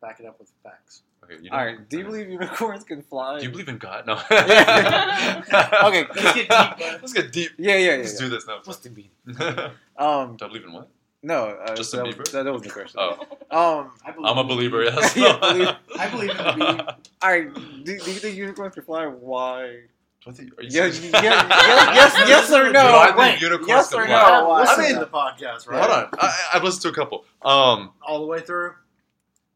back 0.02 0.20
it 0.20 0.26
up 0.26 0.38
with 0.38 0.50
facts. 0.62 1.02
Okay, 1.24 1.42
you 1.42 1.50
All 1.50 1.58
right. 1.64 1.88
Do 1.88 1.98
you 1.98 2.04
believe 2.04 2.28
unicorns 2.28 2.84
can 2.84 3.02
fly? 3.02 3.38
Do 3.38 3.44
you 3.46 3.50
believe 3.50 3.68
in 3.68 3.78
God? 3.78 4.06
No. 4.06 4.14
Okay. 4.30 6.04
Let's 6.14 6.34
get 6.34 6.34
deep. 6.34 6.48
bud. 6.48 6.76
Let's 7.00 7.12
get 7.12 7.32
deep. 7.32 7.50
Yeah, 7.58 7.74
yeah, 7.76 7.90
yeah. 7.92 7.96
Let's 7.98 8.18
do 8.18 8.28
this 8.28 8.46
now. 8.46 8.60
What's 8.64 8.78
the 8.80 8.90
meaning? 8.90 9.10
Do 9.26 10.04
Um, 10.04 10.36
I 10.40 10.46
believe 10.48 10.64
in 10.64 10.72
what? 10.72 10.88
no. 11.22 11.46
Uh, 11.46 11.74
Justin 11.74 12.00
that, 12.00 12.06
was, 12.06 12.14
Bieber? 12.16 12.30
that, 12.32 12.42
that 12.44 12.52
was 12.52 12.62
the 12.62 12.70
question. 12.70 13.00
Oh, 13.00 13.18
Um. 13.50 13.92
I 14.04 14.10
believe 14.12 14.26
I'm 14.30 14.38
a 14.38 14.44
believer. 14.44 14.84
Yes. 14.84 15.16
Yeah, 15.16 15.38
believe- 15.40 15.76
I 15.98 16.08
believe 16.10 16.30
in 16.30 16.36
the 16.36 16.52
beam. 16.52 16.80
All 17.22 17.30
right. 17.30 17.52
Do, 17.54 17.84
do 17.84 17.92
you 17.92 18.18
think 18.20 18.36
unicorns 18.36 18.74
can 18.74 18.84
fly? 18.84 19.06
Why? 19.06 19.80
What 20.26 20.34
the- 20.36 20.42
are 20.58 20.62
you 20.64 20.68
Yeah, 20.70 20.86
yeah, 20.86 21.22
yeah, 21.22 21.94
yes, 21.94 22.14
yes 22.28 22.52
or 22.52 22.64
no? 22.64 22.72
Do 22.72 22.78
I 22.96 23.06
think 23.06 23.18
Wait, 23.18 23.40
unicorns 23.40 23.68
yes 23.68 23.90
can 23.90 24.00
or 24.00 24.06
fly? 24.06 24.40
no? 24.40 24.48
Why? 24.48 24.60
Listen 24.62 24.80
I 24.80 24.82
mean- 24.88 24.94
to 24.94 25.00
the 25.00 25.06
podcast, 25.06 25.68
right? 25.68 25.78
Hold 25.80 25.92
on. 25.92 26.08
I, 26.18 26.36
I've 26.54 26.64
listened 26.64 26.82
to 26.82 26.88
a 26.88 26.92
couple. 26.92 27.24
Um, 27.42 27.92
All 28.04 28.18
the 28.20 28.26
way 28.26 28.40
through. 28.40 28.72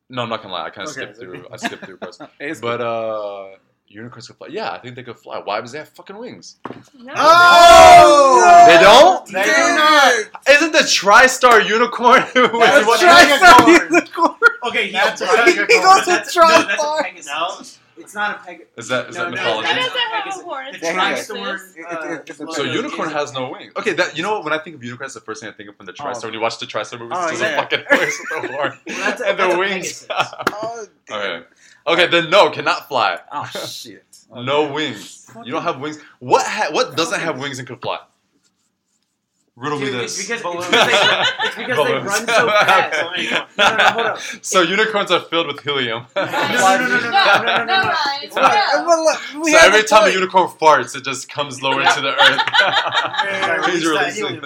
no, 0.09 0.23
I'm 0.23 0.29
not 0.29 0.43
gonna 0.43 0.55
lie. 0.55 0.67
I 0.67 0.71
kind 0.71 0.89
of 0.89 0.97
Okay. 0.97 1.03
skipped 1.13 1.19
through. 1.19 1.47
I 1.53 1.57
skipped 1.57 1.85
through 1.85 1.97
parts. 1.97 2.21
It's 2.39 2.61
But 2.61 2.81
uh, 2.81 3.57
unicorns 3.89 4.29
can 4.29 4.37
fly. 4.37 4.47
Yeah, 4.47 4.71
I 4.71 4.79
think 4.79 4.95
they 4.95 5.03
could 5.03 5.19
fly. 5.19 5.41
Why? 5.41 5.59
Because 5.59 5.73
they 5.73 5.79
have 5.79 5.89
fucking 5.89 6.17
wings. 6.17 6.59
No. 6.97 7.13
Oh! 7.17 8.65
They 8.69 8.79
don't? 8.79 9.27
They 9.27 9.43
do 9.43 9.75
not. 9.75 10.15
Isn't 10.49 10.71
the 10.71 10.79
TriStar 10.87 11.69
unicorn? 11.69 12.21
That's 12.35 12.35
with- 12.35 12.87
what 12.87 13.01
Try 13.01 13.23
unicorn. 13.23 13.51
some 13.59 13.69
unicorn. 13.91 14.37
Okay, 14.69 14.93
That's 14.93 15.21
a 15.21 15.27
right. 15.27 15.49
He 15.49 15.57
goes 15.57 16.01
to 16.01 16.05
That's- 16.07 16.33
try 16.33 16.49
no, 16.61 16.63
that's 16.69 16.75
a 16.75 16.77
far. 16.77 17.03
Pegasus. 17.03 17.79
No. 18.01 18.05
It's 18.05 18.15
not 18.15 18.41
a 18.41 18.45
Pegasus. 18.45 18.69
Is 18.77 18.89
that 18.89 19.09
is 19.11 19.17
No, 19.17 19.25
that 19.25 19.31
no, 19.31 19.31
mythology? 19.37 19.69
That 19.69 19.75
that's 19.77 19.87
doesn't 19.87 20.01
have 20.01 20.13
a 20.13 20.23
Pegasus. 20.23 20.43
horn. 20.43 20.65
The 20.65 20.71
It's 20.75 20.83
Yeah, 20.83 20.93
yeah. 20.93 21.15
TriStar. 21.15 21.77
It- 21.77 21.79
it- 21.79 22.41
uh, 22.41 22.45
it's 22.45 22.57
So 22.57 22.63
unicorn 22.65 23.09
is- 23.09 23.15
has 23.15 23.33
no 23.33 23.51
wings. 23.51 23.73
Okay, 23.77 23.93
that 23.93 24.17
you 24.17 24.23
know 24.23 24.33
what? 24.35 24.45
When 24.45 24.53
I 24.53 24.59
think 24.59 24.77
of 24.77 24.85
unicorn, 24.85 25.05
that's 25.07 25.15
the 25.15 25.21
first 25.21 25.41
thing 25.43 25.51
I 25.51 25.53
think 25.53 25.69
of 25.69 25.77
from 25.77 25.87
the 25.87 25.93
TriStar. 25.93 26.17
Oh. 26.25 26.27
When 26.29 26.35
you 26.35 26.41
watch 26.41 26.59
the 26.59 26.67
TriStar 26.67 26.99
movies, 26.99 27.17
Oh, 27.19 27.29
it's 27.29 27.39
just 27.41 27.53
a 27.53 27.57
fucking 27.57 27.85
horse 27.91 28.19
with 28.31 28.45
a 28.45 28.53
horn 28.53 28.79
Well, 28.87 28.97
that's 28.99 29.21
a- 29.21 29.27
and 29.29 29.39
the 29.39 29.59
wings. 29.59 30.07
Oh, 30.63 30.87
damn. 31.07 31.19
okay, 31.21 31.47
okay, 31.87 32.07
then 32.09 32.31
no, 32.31 32.51
cannot 32.51 32.89
fly. 32.89 33.19
Oh 33.33 33.45
shit. 33.47 34.05
No 34.33 34.73
wings. 34.73 35.29
You 35.45 35.51
don't 35.51 35.63
have 35.65 35.81
wings. 35.81 35.99
What 36.21 36.47
ha- 36.47 36.69
what 36.71 36.97
doesn't 36.97 37.19
have 37.21 37.41
wings 37.41 37.59
and 37.59 37.67
could 37.67 37.81
fly? 37.83 37.99
Riddle 39.61 39.79
me 39.79 39.91
this. 39.91 40.19
It's 40.19 40.29
because, 40.29 40.41
it's 40.43 41.55
because, 41.55 41.87
they, 41.87 41.93
run 41.93 42.27
so 42.27 42.47
fast. 42.49 42.99
no, 43.59 43.77
no, 43.77 44.09
no. 44.09 44.17
So 44.41 44.63
it, 44.63 44.71
unicorns 44.71 45.11
are 45.11 45.21
filled 45.21 45.49
with 45.49 45.61
helium. 45.61 46.07
no, 46.17 46.25
no, 46.25 46.31
no, 46.31 46.89
no, 46.89 46.89
no, 46.89 46.99
no, 46.99 47.45
no, 47.45 47.65
no. 47.65 47.83
no, 48.35 49.05
no, 49.35 49.45
So 49.45 49.59
every 49.59 49.85
time 49.85 50.09
a 50.09 50.13
unicorn 50.13 50.49
farts, 50.49 50.97
it 50.97 51.05
just 51.05 51.29
comes 51.29 51.61
lower 51.61 51.83
to 51.83 52.01
the 52.01 52.09
earth. 52.09 53.67
He's 53.71 53.85
releasing. 53.87 54.41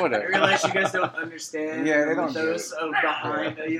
Whatever. 0.00 0.24
I 0.24 0.26
realize 0.26 0.64
you 0.64 0.72
guys 0.72 0.90
don't 0.90 1.14
understand. 1.14 1.86
Yeah, 1.86 2.04
they 2.04 2.16
don't. 2.16 2.34
Those 2.34 2.70
do 2.70 2.90
behind 2.90 3.56
the 3.58 3.70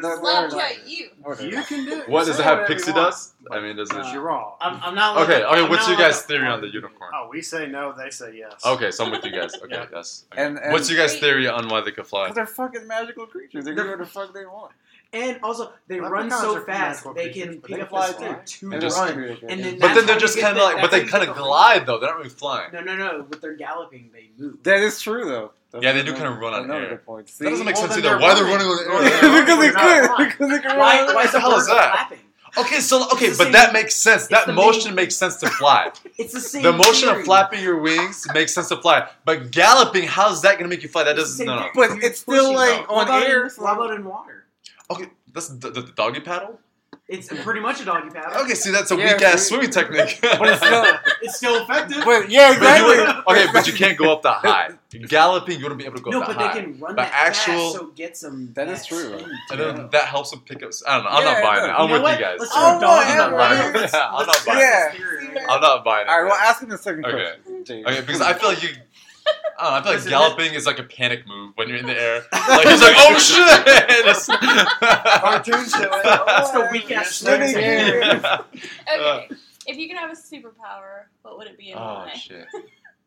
you. 0.87 1.11
You 1.41 1.63
can 1.65 1.85
do 1.87 2.01
it. 2.03 2.09
What 2.09 2.27
does 2.27 2.39
it 2.39 2.45
have? 2.45 2.69
Pixie 2.69 2.93
dust? 2.93 3.35
I 3.51 3.61
mean, 3.61 3.77
does 3.77 3.91
it? 3.91 4.13
You're 4.13 4.23
wrong. 4.23 4.55
I'm 4.61 4.95
not. 4.95 5.19
Okay. 5.23 5.43
Okay. 5.43 5.69
What's 5.69 5.89
your 5.89 5.97
guys' 5.97 6.23
theory 6.23 6.47
on 6.47 6.61
the 6.61 6.69
unicorn? 6.69 7.11
Oh, 7.15 7.29
we 7.31 7.43
say 7.43 7.67
no. 7.67 7.93
They 7.93 8.11
say 8.11 8.37
yes. 8.37 8.65
Okay, 8.65 8.91
so 8.91 9.05
I'm 9.05 9.11
with 9.11 9.25
you 9.25 9.33
guys. 9.33 9.55
Okay, 9.55 9.85
yes. 9.93 10.25
And 10.37 10.52
and, 10.57 10.65
and 10.65 10.73
What's 10.73 10.91
your 10.91 10.99
guys' 10.99 11.19
theory 11.19 11.47
on 11.49 11.69
why 11.69 11.81
they 11.81 11.91
could 11.93 12.07
fly? 12.07 12.25
Because 12.29 12.37
they're 12.37 12.47
fucking 12.47 12.87
magical 12.87 13.27
creatures. 13.27 13.65
They 13.65 13.75
can 13.75 13.85
do 13.85 13.91
what 13.91 13.99
the 13.99 14.07
fuck 14.07 14.33
they 14.35 14.45
want. 14.47 14.73
And 15.15 15.39
also, 15.43 15.73
they 15.89 16.01
Leprechauns 16.01 16.33
run 16.33 16.41
so 16.41 16.57
are 16.57 16.61
fast 16.65 17.05
magical 17.05 17.13
they 17.15 17.25
creatures, 17.33 17.43
can 17.45 17.59
but 17.61 17.69
pick 17.69 17.77
they 17.77 17.83
up 17.83 17.89
fly 17.91 18.07
the 18.07 18.13
slack 18.19 18.47
too. 18.47 18.67
to 18.69 18.73
And 18.73 18.81
just- 18.83 18.99
run. 18.99 19.11
And 19.49 19.65
then 19.65 19.73
But 19.75 19.81
that's 19.81 19.95
then 19.95 20.07
they're 20.07 20.15
how 20.15 20.21
just 20.21 20.37
you 20.37 20.41
get 20.43 20.47
kind 20.49 20.57
the- 20.57 20.63
of 20.63 20.67
like, 20.73 20.77
but 20.77 20.81
that's 20.83 20.93
they 20.93 20.99
how 21.01 21.05
you 21.05 21.11
kind 21.11 21.21
get 21.25 21.29
of 21.31 21.37
the- 21.37 21.43
glide 21.43 21.87
though. 21.87 21.99
They're 21.99 22.09
not 22.11 22.17
really 22.19 22.31
flying. 22.31 22.73
No, 22.73 22.81
no, 22.81 22.97
no. 22.97 23.27
With 23.29 23.41
their 23.43 23.55
galloping, 23.55 24.11
they 24.15 24.31
move. 24.39 24.63
That 24.63 24.79
is 24.81 25.01
true, 25.03 25.27
though. 25.27 25.53
That's 25.71 25.85
Yeah, 25.85 25.93
they 25.93 26.03
do 26.03 26.13
another- 26.15 26.25
kinda 26.31 26.41
run 26.41 26.55
on 26.55 26.65
another 26.65 26.81
air. 26.85 26.89
good 26.91 27.05
point. 27.05 27.27
That 27.39 27.51
doesn't 27.51 27.67
make 27.67 27.75
Well, 27.77 27.83
sense 27.89 27.95
then 27.97 28.05
either. 28.07 28.19
they're 28.19 28.27
Why 28.29 28.35
they're 28.35 28.45
running. 28.45 28.67
running? 28.69 28.89
Well, 28.89 28.97
on 28.99 29.05
they're 29.05 29.13
air? 29.13 29.41
because 29.45 29.59
they 29.59 29.69
They're 29.69 29.73
not 29.73 29.83
could. 29.83 30.07
flying. 30.17 30.29
Because 30.33 30.49
they 30.51 30.59
could 30.61 30.77
Why? 30.79 31.03
run. 31.05 31.15
Why 31.15 31.23
is 31.25 31.33
the 31.33 31.41
hell 31.41 31.51
bird 31.51 31.59
is 31.61 31.67
that? 31.67 31.93
flapping? 31.93 32.19
Okay, 32.57 32.81
so 32.81 33.05
okay, 33.13 33.27
It's 33.27 33.39
the 33.39 33.45
but 33.45 33.53
that 33.53 33.73
makes 33.73 33.95
sense. 33.95 34.27
That 34.27 34.53
motion 34.55 34.91
main- 34.91 34.97
makes 34.97 35.17
sense 35.17 35.37
to 35.37 35.49
fly. 35.49 35.91
It's 36.19 36.35
the 36.35 36.41
same. 36.41 36.63
The 36.63 36.73
motion 36.73 37.09
of 37.09 37.25
flapping 37.25 37.63
your 37.63 37.79
wings 37.81 38.27
makes 38.35 38.53
sense 38.53 38.69
to 38.69 38.77
fly. 38.77 39.09
But 39.25 39.51
galloping, 39.51 40.07
how's 40.07 40.43
that 40.43 40.59
gonna 40.59 40.69
make 40.69 40.83
you 40.83 40.89
fly? 40.89 41.05
That 41.05 41.17
doesn't. 41.17 41.37
same 41.39 41.47
No, 41.47 41.61
no. 41.61 41.69
But 41.75 42.03
it's 42.05 42.21
still 42.21 42.53
like 42.55 42.83
it. 42.83 42.91
On 42.91 43.05
about 43.05 43.27
air. 43.27 43.45
In, 43.45 43.51
so- 43.51 43.63
what 43.63 43.75
about 43.77 43.91
in 43.97 44.05
water? 44.05 44.45
Okay, 44.91 45.07
that's 45.33 45.49
the, 45.49 45.71
the, 45.71 45.81
the 45.83 45.93
doggy 45.93 46.21
paddle. 46.21 46.59
It's 47.13 47.29
pretty 47.43 47.61
much 47.61 47.81
a 47.81 47.85
doggy 47.85 48.11
paddle. 48.11 48.43
Okay, 48.43 48.55
see, 48.55 48.71
that's 48.71 48.91
a 48.91 48.97
Yeah, 48.97 49.13
weak 49.15 49.23
ass 49.23 49.47
swimming 49.49 49.71
technique. 49.71 50.19
But 50.23 50.49
it's 50.49 50.65
still, 50.65 50.85
It's 51.23 51.37
still 51.37 51.63
effective. 51.63 52.03
but 52.05 52.31
yeah, 52.31 52.59
But 52.59 52.61
you 52.89 52.95
exactly. 52.95 52.99
would- 52.99 53.27
okay, 53.29 53.53
but 53.53 53.67
you 53.67 53.73
can't 53.75 53.99
go 53.99 54.13
up 54.13 54.23
that 54.23 54.39
high. 54.39 54.71
Galloping, 55.09 55.57
you 55.59 55.63
wouldn't 55.65 55.79
be 55.79 55.87
able 55.87 55.97
to 55.97 56.03
go 56.03 56.11
no, 56.11 56.21
up 56.23 56.29
that 56.29 56.37
but 56.37 56.47
high. 56.49 56.55
they 56.55 56.61
can 56.63 56.79
run 56.81 56.97
But 56.97 57.03
that 57.05 57.13
actual- 57.15 57.55
fast, 57.73 57.75
so 57.77 57.87
get 57.97 58.17
some. 58.17 58.53
That 58.55 58.69
is 58.69 58.85
true. 58.87 59.19
and 59.51 59.61
then 59.61 59.89
that 59.93 60.05
helps 60.05 60.31
them 60.31 60.41
pick 60.47 60.63
up. 60.63 60.71
I 60.87 60.95
don't 60.97 61.05
know. 61.05 61.11
I'm 61.11 61.25
Yeah, 61.25 61.33
not 61.33 61.43
buying 61.43 61.63
no, 61.63 61.65
it. 61.67 61.73
I'm 61.73 61.83
you 61.83 61.89
know 61.89 61.93
with 61.95 62.03
what? 62.03 62.19
you 62.19 62.25
guys. 62.25 62.37
Let's 62.41 62.53
Oh, 62.55 62.71
throw 62.79 62.81
dogs 62.81 63.07
yeah, 63.09 63.25
in 63.25 63.31
the 63.31 63.37
right. 63.37 63.59
water. 63.67 63.79
Let's- 63.79 63.93
Yeah, 63.95 64.09
I'm 64.13 64.27
not 64.27 64.45
buying 64.47 64.59
it. 64.59 64.63
this 64.93 64.97
theory 65.01 65.29
right 65.29 65.47
I'm 65.51 65.61
not 65.61 65.85
buying 65.85 66.07
it. 66.07 66.11
All 66.11 66.23
right, 66.23 66.31
well, 66.31 66.41
ask 66.41 66.63
him 66.63 66.69
the 66.69 66.79
second 66.79 67.05
Okay. 67.07 67.17
question. 67.43 67.65
James. 67.65 67.87
Okay, 67.87 68.01
because 68.01 68.21
I 68.21 68.33
feel 68.35 68.49
like 68.51 68.63
you. 68.63 68.71
I 69.27 69.33
don't 69.33 69.63
know. 69.63 69.69
I 69.69 69.83
feel 69.83 69.93
like 69.93 69.95
Listen, 69.97 70.11
galloping 70.11 70.55
is 70.55 70.67
like 70.67 70.79
a 70.79 70.83
panic 70.85 71.27
move 71.27 71.53
when 71.57 71.69
you're 71.69 71.79
in 71.79 71.87
the 71.87 72.01
air. 72.01 72.23
Like 72.33 72.67
he's 72.69 72.81
like, 72.83 72.95
"Oh 72.97 73.19
shit!" 73.19 73.69
It's- 73.69 74.27
Cartoon 75.21 75.69
show. 75.69 75.79
Eh? 75.89 76.01
Eh? 76.05 76.19
That's 76.27 76.51
the 76.51 76.67
oh, 76.67 76.73
weak 76.73 76.91
ass 76.91 77.17
Swimming 77.17 77.57
Okay. 77.57 78.11
Uh. 78.13 79.21
if 79.67 79.77
you 79.77 79.89
could 79.89 79.97
have 79.99 80.11
a 80.11 80.15
superpower, 80.15 81.05
what 81.23 81.39
would 81.39 81.47
it 81.47 81.57
be 81.59 81.71
and 81.71 81.81
oh 81.81 81.85
why? 82.07 82.13
shit! 82.15 82.47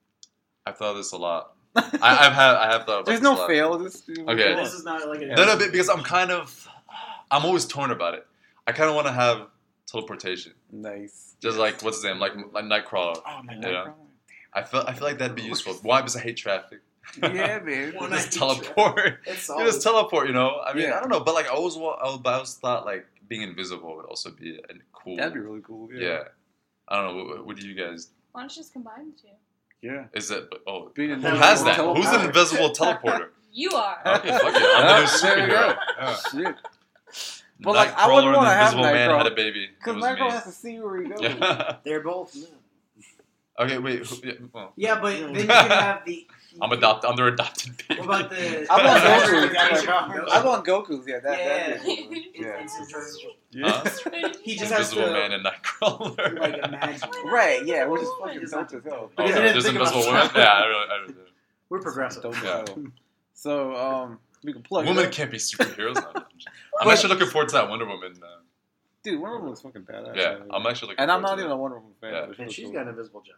I've 0.65 0.77
thought 0.77 0.91
of 0.91 0.97
this 0.97 1.11
a 1.11 1.17
lot. 1.17 1.51
I, 1.75 1.81
I've 2.01 2.33
had. 2.33 2.55
I 2.55 2.71
have 2.71 2.85
thought. 2.85 3.01
About 3.01 3.05
There's 3.05 3.19
this 3.19 3.29
a 3.29 3.33
no 3.33 3.39
lot. 3.39 3.47
fail. 3.49 3.79
Just 3.79 4.09
Okay. 4.09 4.55
This 4.55 4.73
is 4.73 4.85
not 4.85 5.07
like 5.07 5.21
a. 5.21 5.25
No, 5.27 5.45
no, 5.45 5.57
but 5.57 5.71
because 5.71 5.89
I'm 5.89 6.03
kind 6.03 6.31
of. 6.31 6.67
I'm 7.29 7.43
always 7.45 7.65
torn 7.65 7.91
about 7.91 8.13
it. 8.13 8.25
I 8.65 8.71
kind 8.71 8.89
of 8.89 8.95
want 8.95 9.07
to 9.07 9.13
have 9.13 9.47
teleportation, 9.87 10.53
Nice. 10.71 11.35
just 11.41 11.57
like 11.57 11.81
what's 11.81 11.97
his 11.97 12.05
name, 12.05 12.19
like 12.19 12.33
like 12.53 12.65
Nightcrawler. 12.65 13.19
Oh 13.27 13.41
my 13.43 13.55
god. 13.55 13.93
I 14.55 14.63
feel. 14.63 14.83
I 14.87 14.93
feel 14.93 15.03
like 15.03 15.17
that'd 15.19 15.35
be 15.35 15.43
useful. 15.43 15.73
Why? 15.83 16.01
Because 16.01 16.15
I 16.15 16.21
hate 16.21 16.37
traffic. 16.37 16.79
Yeah, 17.21 17.59
man. 17.63 17.93
One 17.95 18.09
just 18.11 18.31
teleport. 18.33 19.19
It's 19.27 19.47
You 19.49 19.63
just 19.65 19.83
teleport, 19.83 20.27
you 20.27 20.33
know. 20.33 20.59
I 20.65 20.73
mean, 20.73 20.83
Yeah. 20.87 20.97
I 20.97 20.99
don't 21.01 21.09
know, 21.09 21.19
but 21.19 21.35
like 21.35 21.45
I 21.45 21.49
always, 21.49 21.75
wa- 21.75 21.97
I 22.01 22.05
always 22.05 22.53
thought 22.55 22.85
like 22.85 23.05
being 23.27 23.41
invisible 23.43 23.95
would 23.97 24.05
also 24.05 24.31
be 24.31 24.57
a 24.57 24.73
cool. 24.93 25.17
That'd 25.17 25.33
be 25.33 25.39
really 25.39 25.61
cool. 25.61 25.89
yeah. 25.93 26.07
Yeah. 26.07 26.23
I 26.87 26.95
don't 27.01 27.17
know. 27.17 27.23
What, 27.25 27.45
what 27.45 27.55
do 27.57 27.67
you 27.67 27.75
guys? 27.75 28.09
Why 28.31 28.41
don't 28.41 28.55
you 28.55 28.61
just 28.61 28.73
combine 28.73 29.11
the 29.11 29.21
two? 29.21 29.27
Yeah. 29.81 30.05
Is 30.13 30.29
that? 30.29 30.49
Oh, 30.65 30.89
Being 30.95 31.09
who 31.09 31.15
invisible 31.15 31.37
has 31.39 31.63
that? 31.65 31.77
teleporter. 31.77 31.97
Who's 31.97 32.11
an 32.13 32.25
invisible 32.25 32.69
teleporter? 32.71 33.27
You 33.57 33.69
are. 33.71 33.99
Okay, 34.05 34.31
fuck 34.31 34.53
it. 34.53 34.61
I'm 34.75 35.05
the 35.05 35.11
new 35.11 35.19
There 35.21 35.47
you 35.47 35.53
superhero. 35.53 35.77
go. 35.97 36.15
Shit. 36.43 36.55
But, 37.61 37.75
like, 37.75 37.93
I 37.97 38.01
Nightcrawler 38.01 38.15
wouldn't 38.15 38.27
and 38.27 38.35
wanna 38.35 38.49
have 38.49 38.73
Invisible 38.73 38.83
Man 38.83 39.09
Nightcrawler. 39.09 39.17
had 39.17 39.27
a 39.27 39.35
baby. 39.35 39.69
Because 39.77 39.95
was 39.95 40.01
Michael 40.03 40.25
me. 40.25 40.31
has 40.31 40.43
to 40.43 40.51
see 40.51 40.77
where 40.81 41.01
he 41.01 41.07
goes. 41.07 41.75
They're 41.85 42.01
both 42.01 42.35
men. 42.35 42.47
Okay, 43.59 43.77
wait. 43.77 44.05
Who, 44.05 44.15
yeah, 44.23 44.33
well, 44.53 44.73
Yeah, 44.75 44.99
but 45.01 45.11
then 45.19 45.35
you 45.35 45.47
can 45.47 45.47
have 45.71 46.05
the. 46.05 46.27
I'm 46.61 46.71
adopted. 46.71 47.09
I'm 47.09 47.17
their 47.17 47.27
adopted 47.27 47.75
baby. 47.87 47.99
What 48.01 48.21
about 48.21 48.29
the? 48.29 48.65
I 48.69 48.85
want 48.85 49.03
Goku. 49.53 49.53
Goku. 49.53 50.29
I 50.29 50.45
want 50.45 50.65
Goku's. 50.65 51.05
Yeah, 51.07 51.19
that. 51.19 51.37
Yeah. 51.37 51.67
that'd 51.67 51.83
be 51.83 52.31
cool. 52.37 52.45
Yeah. 52.45 52.67
Yeah. 53.51 53.81
Huh? 53.83 54.29
He 54.43 54.55
just 54.55 54.71
has 54.71 54.91
Invisible 54.93 55.07
to 55.07 55.11
Man 55.13 55.31
and 55.33 55.45
Nightcrawler. 55.45 56.39
like 56.39 56.57
imagine. 56.57 57.09
Right. 57.25 57.65
Yeah. 57.65 57.87
we're 57.87 57.99
just 57.99 58.11
fucking 58.21 58.39
just 58.41 58.53
dope 58.53 58.61
has 58.61 58.71
to- 58.71 58.77
as 58.77 58.83
hell. 58.85 59.11
Oh, 59.17 59.25
yeah, 59.25 59.35
I 59.35 59.39
there's 59.51 59.65
invisible 59.65 60.01
women. 60.01 60.29
Yeah, 60.35 60.43
I 60.43 60.65
really, 60.65 60.85
I 60.89 60.95
really 61.01 61.13
did. 61.13 61.23
We're 61.69 61.81
progressive. 61.81 62.23
Dope 62.23 62.37
as 62.37 62.43
Yeah. 62.43 62.63
hell. 62.67 62.83
So 63.33 63.75
um, 63.75 64.19
we 64.43 64.53
can 64.53 64.61
plug. 64.61 64.85
Women 64.85 65.09
can't 65.11 65.31
be 65.31 65.37
superheroes. 65.37 65.95
now. 65.95 66.25
I'm 66.79 66.89
actually 66.89 67.09
looking 67.09 67.27
forward 67.27 67.49
to 67.49 67.53
that 67.55 67.69
Wonder 67.69 67.85
Woman. 67.85 68.13
Uh, 68.21 68.27
Dude, 69.05 69.21
Wonder 69.21 69.35
Woman 69.37 69.49
looks 69.51 69.61
fucking 69.61 69.83
badass. 69.83 70.15
yeah, 70.17 70.39
man. 70.39 70.47
I'm 70.51 70.65
actually 70.67 70.89
looking. 70.89 71.01
And 71.03 71.11
I'm 71.11 71.21
not 71.21 71.35
to 71.35 71.41
even 71.41 71.49
that. 71.49 71.55
a 71.55 71.57
Wonder 71.57 71.77
Woman 71.79 71.93
fan. 72.01 72.13
Yeah. 72.13 72.19
but 72.21 72.27
And 72.27 72.35
still 72.35 72.49
she's 72.49 72.65
cool. 72.65 72.73
got 72.73 72.81
an 72.83 72.89
invisible 72.89 73.21
jet. 73.21 73.35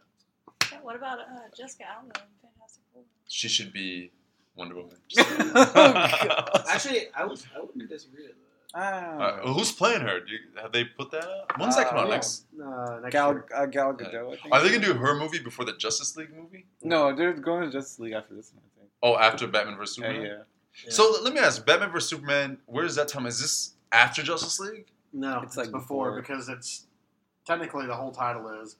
Yeah, 0.72 0.78
what 0.82 0.96
about 0.96 1.20
uh, 1.20 1.24
Jessica 1.56 1.84
Alba 1.88 2.06
in 2.06 2.12
Fantastic 2.50 2.82
Four? 2.92 3.02
She 3.28 3.48
should 3.48 3.72
be 3.72 4.10
Wonder 4.56 4.74
Woman. 4.74 4.96
Oh, 5.54 6.62
Actually, 6.68 7.06
I 7.14 7.24
would. 7.24 7.40
I 7.56 7.60
wouldn't 7.60 7.88
disagree 7.88 8.22
with 8.26 8.32
that. 8.32 8.44
Ah. 8.74 9.40
Uh, 9.44 9.52
who's 9.54 9.72
playing 9.72 10.02
her? 10.02 10.20
Do 10.20 10.30
you, 10.32 10.38
have 10.60 10.72
they 10.72 10.84
put 10.84 11.10
that 11.12 11.24
out? 11.24 11.58
When's 11.58 11.74
that 11.76 11.88
come 11.88 11.98
out 11.98 12.06
Uh, 12.08 12.10
next? 12.10 12.44
Uh, 12.62 12.98
next 13.02 13.12
Gal, 13.12 13.42
uh, 13.54 13.64
Gal 13.66 13.94
Gadot. 13.94 14.26
I 14.32 14.36
think. 14.36 14.52
Are 14.54 14.62
they 14.62 14.68
gonna 14.70 14.84
do 14.84 14.94
her 14.94 15.14
movie 15.14 15.38
before 15.38 15.64
the 15.64 15.72
Justice 15.72 16.16
League 16.16 16.34
movie? 16.36 16.66
No, 16.82 17.14
they're 17.16 17.32
going 17.32 17.62
to 17.64 17.70
Justice 17.72 17.98
League 17.98 18.12
after 18.12 18.34
this 18.34 18.52
one. 18.52 18.62
I 18.66 18.70
think. 18.80 18.90
Oh, 19.02 19.16
after 19.16 19.46
Batman 19.46 19.76
vs 19.78 19.96
Yeah, 19.98 20.08
Superman. 20.08 20.22
yeah. 20.26 20.36
Yeah. 20.84 20.90
So 20.90 21.16
let 21.22 21.32
me 21.32 21.40
ask, 21.40 21.64
Batman 21.64 21.90
vs 21.90 22.10
Superman. 22.10 22.58
Where 22.66 22.84
is 22.84 22.94
that 22.96 23.08
time? 23.08 23.24
Is 23.26 23.40
this 23.40 23.72
after 23.90 24.22
Justice 24.22 24.60
League? 24.60 24.86
No, 25.12 25.38
It's 25.38 25.46
it's, 25.48 25.56
like 25.56 25.70
before, 25.70 26.10
before. 26.10 26.20
because 26.20 26.48
it's 26.48 26.86
technically 27.46 27.86
the 27.86 27.94
whole 27.94 28.12
title 28.12 28.48
is 28.62 28.76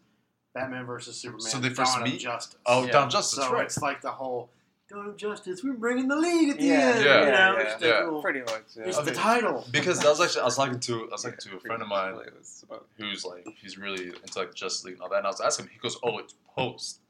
Batman 0.54 0.84
versus 0.86 1.16
Superman. 1.16 1.40
So 1.40 1.58
they 1.58 1.70
first 1.70 1.94
Dawn 1.94 2.02
of 2.06 2.12
meet? 2.12 2.20
Justice. 2.20 2.58
Oh, 2.66 2.84
Yeah. 2.86 2.92
Dawn 2.92 3.04
of 3.06 3.12
Justice. 3.12 3.38
so 3.44 3.52
right. 3.52 3.64
it's 3.64 3.80
like 3.80 4.00
the 4.02 4.10
whole 4.10 4.50
Dawn 4.90 5.06
of 5.08 5.16
Justice. 5.16 5.62
We're 5.62 5.74
bringing 5.74 6.08
the 6.08 6.16
league 6.16 6.50
at 6.50 6.58
the 6.58 6.64
Yeah, 6.64 6.72
end. 6.74 7.04
yeah, 7.04 7.20
you 7.24 7.30
know, 7.30 7.58
yeah, 7.62 7.76
yeah. 7.80 8.02
cool- 8.06 8.22
Pretty 8.22 8.40
much. 8.40 8.62
Yeah. 8.76 8.84
It's 8.84 8.98
Okay. 8.98 9.10
the 9.10 9.16
title. 9.16 9.66
Because 9.70 10.00
that 10.00 10.08
was 10.08 10.20
actually 10.20 10.42
I 10.42 10.44
was 10.44 10.56
talking 10.56 10.80
to 10.80 11.04
I 11.04 11.12
was 11.12 11.22
talking 11.22 11.38
to 11.38 11.56
a 11.56 11.60
friend 11.60 11.82
of 11.82 11.88
mine 11.88 12.14
much 12.14 12.26
what 12.26 12.34
it's 12.38 12.62
about. 12.62 12.86
who's 12.96 13.24
like 13.24 13.46
he's 13.60 13.76
really 13.78 14.06
into 14.08 14.38
like 14.38 14.54
Justice 14.54 14.84
League 14.84 14.94
and 14.94 15.02
all 15.02 15.08
that. 15.10 15.18
And 15.18 15.26
I 15.26 15.30
was 15.30 15.40
asking 15.40 15.66
him, 15.66 15.70
he 15.74 15.78
goes, 15.78 15.98
"Oh, 16.02 16.18
it's 16.18 16.34
post," 16.56 17.00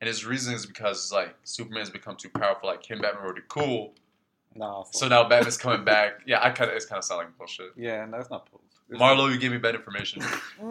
and 0.00 0.08
his 0.08 0.24
reason 0.24 0.54
is 0.54 0.64
because 0.66 1.12
like 1.12 1.34
Superman's 1.44 1.90
become 1.90 2.16
too 2.16 2.30
powerful. 2.30 2.68
Like 2.68 2.84
him, 2.90 3.00
Batman 3.00 3.22
were 3.22 3.28
already 3.28 3.42
cool, 3.48 3.94
Nah, 4.54 4.84
so 4.90 5.06
now 5.08 5.28
Batman's 5.28 5.56
coming 5.56 5.84
back. 5.84 6.20
Yeah, 6.26 6.40
I 6.42 6.50
kind 6.50 6.70
of 6.70 6.76
it's 6.76 6.86
kind 6.86 6.98
of 6.98 7.04
sound 7.04 7.18
like 7.18 7.36
bullshit. 7.38 7.72
yeah, 7.76 8.04
no, 8.06 8.16
that's 8.16 8.30
not 8.30 8.50
post. 8.50 8.64
It's- 8.90 9.00
Marlo, 9.00 9.30
you 9.30 9.38
gave 9.38 9.50
me 9.52 9.58
bad 9.58 9.74
information. 9.74 10.22
They're, 10.22 10.40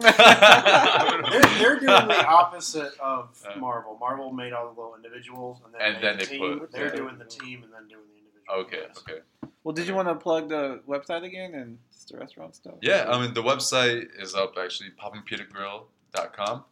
they're 1.58 1.78
doing 1.78 2.08
the 2.08 2.24
opposite 2.26 2.92
of 3.00 3.40
Uh. 3.46 3.58
Marvel. 3.58 3.96
Marvel 3.98 4.32
made 4.32 4.52
all 4.52 4.64
the 4.72 4.80
little 4.80 4.96
individuals, 4.96 5.60
and 5.64 5.72
then, 5.72 5.80
And 5.80 6.02
then 6.04 6.18
the 6.18 6.24
they 6.26 6.38
team. 6.38 6.58
put- 6.58 6.72
They're 6.72 6.86
yeah. 6.88 6.96
doing 6.96 7.18
the 7.18 7.24
team, 7.24 7.62
and 7.62 7.72
then 7.72 7.86
doing 7.88 8.02
the 8.12 8.18
individual. 8.18 8.60
okay, 8.66 8.82
Yes. 8.88 8.98
okay. 8.98 9.20
well, 9.62 9.72
did 9.72 9.86
you 9.86 9.94
want 9.94 10.08
to 10.08 10.14
plug 10.16 10.48
the 10.48 10.80
website 10.88 11.22
again 11.24 11.54
and 11.54 11.78
just 11.92 12.08
the 12.10 12.18
restaurant 12.18 12.56
stuff? 12.56 12.74
Yeah, 12.82 13.06
I 13.08 13.20
mean 13.20 13.32
the 13.34 13.42
website 13.42 14.08
is 14.20 14.34
up 14.34 14.54
actually, 14.58 14.90
poppinpitagrill.com. 15.02 16.64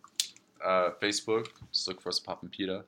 Uh, 0.65 0.91
Facebook, 1.03 1.47
just 1.73 1.87
look 1.87 2.01
for 2.01 2.09
us, 2.09 2.19
Poppin' 2.19 2.49
Pita. 2.49 2.85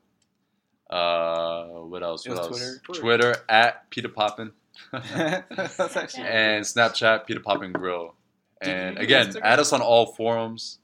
Uh, 0.91 1.65
what 1.87 2.03
else? 2.03 2.27
What 2.27 2.39
else? 2.39 2.49
Twitter? 2.49 3.01
Twitter 3.01 3.37
at 3.49 3.89
Pita 3.91 4.09
Poppin. 4.09 4.53
that's 4.93 5.97
actually. 5.97 6.25
and 6.25 6.65
Snapchat, 6.65 7.27
Pita 7.27 7.41
Poppin 7.41 7.73
Grill. 7.73 8.15
And 8.61 8.99
again, 8.99 9.29
Instagram? 9.29 9.41
add 9.43 9.59
us 9.61 9.73
on 9.73 9.81
all 9.81 10.07
forums 10.15 10.79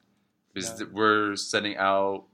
because 0.52 0.80
Yeah. 0.80 0.86
we're 0.92 1.36
sending 1.36 1.76
out 1.76 2.24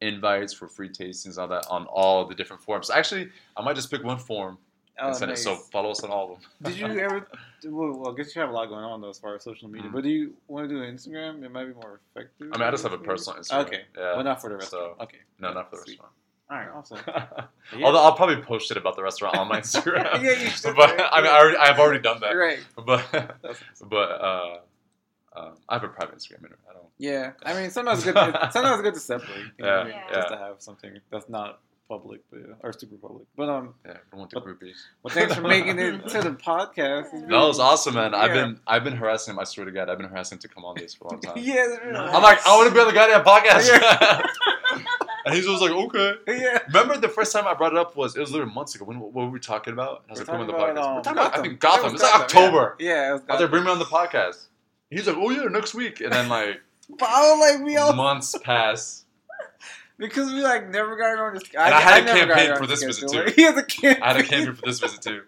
invites 0.00 0.52
for 0.52 0.68
free 0.68 0.88
tastings, 0.90 1.38
all 1.38 1.48
that 1.48 1.66
on 1.70 1.86
all 1.86 2.26
the 2.26 2.34
different 2.34 2.62
forums. 2.62 2.90
Actually, 2.90 3.30
I 3.56 3.62
might 3.62 3.76
just 3.76 3.90
pick 3.90 4.02
one 4.04 4.18
forum 4.18 4.58
Oh, 4.98 5.08
and 5.08 5.16
send 5.16 5.28
nice. 5.30 5.40
it. 5.40 5.44
So 5.44 5.56
follow 5.56 5.90
us 5.90 6.02
on 6.04 6.10
all 6.10 6.32
of 6.34 6.40
them. 6.40 6.50
Did 6.72 6.78
you 6.78 6.86
ever? 7.00 7.26
Well, 7.64 7.98
well, 7.98 8.12
I 8.12 8.16
guess 8.16 8.34
you 8.34 8.40
have 8.40 8.50
a 8.50 8.52
lot 8.52 8.66
going 8.68 8.84
on 8.84 9.00
though 9.00 9.08
as 9.10 9.18
far 9.18 9.34
as 9.34 9.42
social 9.42 9.68
media. 9.68 9.88
Mhm. 9.90 9.92
But 9.94 10.02
do 10.02 10.08
you 10.10 10.34
want 10.48 10.68
to 10.68 10.74
do 10.74 10.80
Instagram? 10.82 11.42
It 11.44 11.50
might 11.52 11.66
be 11.66 11.74
more 11.74 12.00
effective. 12.14 12.48
I 12.52 12.58
mean, 12.58 12.66
I 12.68 12.70
just 12.70 12.82
have 12.82 12.92
a 12.92 12.98
personal 12.98 13.38
Instagram. 13.40 13.66
Okay, 13.66 13.84
Yeah. 13.96 14.12
but 14.16 14.22
not 14.24 14.40
for 14.40 14.48
the 14.50 14.60
So- 14.64 14.78
restaurant. 14.80 15.00
okay, 15.02 15.18
no, 15.38 15.52
not 15.52 15.70
for 15.70 15.76
the 15.76 15.82
Sweet. 15.82 15.92
restaurant. 15.92 16.12
All 16.50 16.56
right, 16.58 16.68
awesome. 16.74 16.98
Although 17.84 18.02
I'll 18.04 18.14
probably 18.14 18.36
post 18.42 18.70
it 18.70 18.76
about 18.76 18.96
the 18.96 19.02
restaurant 19.02 19.36
on 19.36 19.48
my 19.48 19.60
Instagram. 19.62 20.22
yeah, 20.22 20.30
you 20.32 20.48
should. 20.50 20.76
but 20.76 20.90
I 21.12 21.20
mean, 21.20 21.30
I 21.30 21.38
already, 21.38 21.56
I've 21.58 21.78
already 21.78 22.00
done 22.02 22.20
that. 22.20 22.32
right. 22.32 22.60
But 22.86 23.04
but 23.88 24.10
uh, 24.10 24.58
um, 25.36 25.52
I 25.68 25.74
have 25.74 25.84
a 25.84 25.88
private 25.88 26.16
Instagram. 26.16 26.44
I 26.68 26.72
don't. 26.72 26.84
Yeah, 26.98 27.32
I 27.44 27.54
mean, 27.54 27.70
sometimes 27.70 27.98
it's 27.98 28.06
good. 28.06 28.14
To, 28.14 28.48
sometimes 28.52 28.74
it's 28.80 28.82
good 28.82 28.94
to 28.94 29.00
separate. 29.00 29.44
You 29.58 29.64
know 29.64 29.68
Yeah, 29.68 29.80
I 29.80 29.84
mean? 29.84 29.92
yeah. 29.92 30.14
Just 30.14 30.28
to 30.28 30.36
have 30.38 30.54
something 30.60 30.98
that's 31.10 31.28
not 31.28 31.60
public, 31.88 32.20
but 32.30 32.40
or 32.62 32.72
super 32.72 32.96
public. 32.96 33.26
But 33.36 33.48
um, 33.48 33.74
Yeah, 33.84 33.92
I 33.92 33.94
don't 34.10 34.18
want 34.20 34.30
the 34.30 34.40
But- 34.40 34.46
groupies. 34.48 34.76
well, 35.02 35.12
thanks 35.14 35.34
for 35.34 35.42
making 35.42 35.78
it 35.78 36.08
to 36.08 36.20
the 36.22 36.30
podcast. 36.30 37.12
It 37.12 37.28
was 37.28 37.58
awesome, 37.60 37.94
man. 37.94 38.14
I've 38.14 38.32
been 38.32 38.60
I've 38.66 38.84
been 38.84 38.96
harassing 38.96 39.34
him. 39.34 39.40
I 39.40 39.44
swear 39.44 39.66
to 39.66 39.72
God, 39.72 39.88
I've 39.90 39.98
been 39.98 40.08
harassing 40.08 40.36
him 40.36 40.40
to 40.42 40.48
come 40.48 40.64
on 40.64 40.74
this 40.76 40.94
for 40.94 41.06
a 41.08 41.10
long 41.12 41.20
time. 41.20 41.34
yeah, 41.38 41.54
really 41.84 41.96
I'm 41.98 42.22
like, 42.22 42.38
I 42.46 42.56
want 42.56 42.68
to 42.68 42.74
be 42.74 42.80
on 42.80 42.86
the 42.86 42.92
goddamn 42.94 43.24
podcast. 43.24 44.26
And 45.26 45.34
he's 45.34 45.48
was 45.48 45.60
like, 45.60 45.72
okay. 45.72 46.14
yeah. 46.28 46.60
Remember 46.68 46.96
the 46.98 47.08
first 47.08 47.32
time 47.32 47.48
I 47.48 47.54
brought 47.54 47.72
it 47.72 47.78
up 47.78 47.96
was 47.96 48.16
it 48.16 48.20
was 48.20 48.30
literally 48.30 48.54
months 48.54 48.76
ago. 48.76 48.84
When 48.84 49.00
what 49.00 49.12
were 49.12 49.28
we 49.28 49.40
talking 49.40 49.72
about? 49.72 50.04
I 50.08 50.12
was 50.12 50.20
We're 50.20 50.24
like, 50.24 50.26
come 50.26 50.40
on 50.40 50.46
the 50.46 50.52
podcast. 50.52 50.86
um, 50.86 50.94
we're 50.94 51.02
talking 51.02 51.18
about 51.18 51.38
I 51.38 51.42
think 51.42 51.58
Gotham. 51.60 51.86
It 51.86 51.92
was 51.92 51.94
It's 51.94 52.02
like 52.02 52.12
Gotham, 52.12 52.36
yeah. 52.36 52.46
October. 52.46 52.76
Yeah, 52.78 53.10
it 53.10 53.12
was 53.12 53.22
I 53.28 53.32
was 53.32 53.40
like, 53.42 53.50
bring 53.50 53.64
me 53.64 53.70
on 53.72 53.78
the 53.80 53.84
podcast. 53.86 54.46
He's 54.88 55.06
like, 55.08 55.16
oh 55.18 55.30
yeah, 55.30 55.42
next 55.50 55.74
week. 55.74 56.00
And 56.00 56.12
then 56.12 56.28
like 56.28 56.60
But 56.88 57.08
I 57.08 57.32
was 57.32 57.40
like, 57.58 57.66
we 57.66 57.76
all 57.76 57.92
months 57.92 58.36
pass. 58.44 59.04
because 59.98 60.30
we 60.30 60.42
like 60.42 60.68
never 60.70 60.96
got 60.96 61.10
around 61.10 61.40
to. 61.40 61.60
And 61.60 61.74
I 61.74 61.80
had 61.80 62.04
a 62.04 62.06
campaign 62.28 62.56
for 62.56 62.66
this 62.68 62.84
visit, 62.84 63.10
too. 63.10 63.32
He 63.34 63.42
has 63.42 63.56
a 63.56 63.64
campaign. 63.64 64.02
I 64.02 64.12
had 64.12 64.16
a 64.18 64.22
campaign 64.22 64.54
for 64.54 64.62
this 64.62 64.78
visit 64.78 65.02
too. 65.02 65.22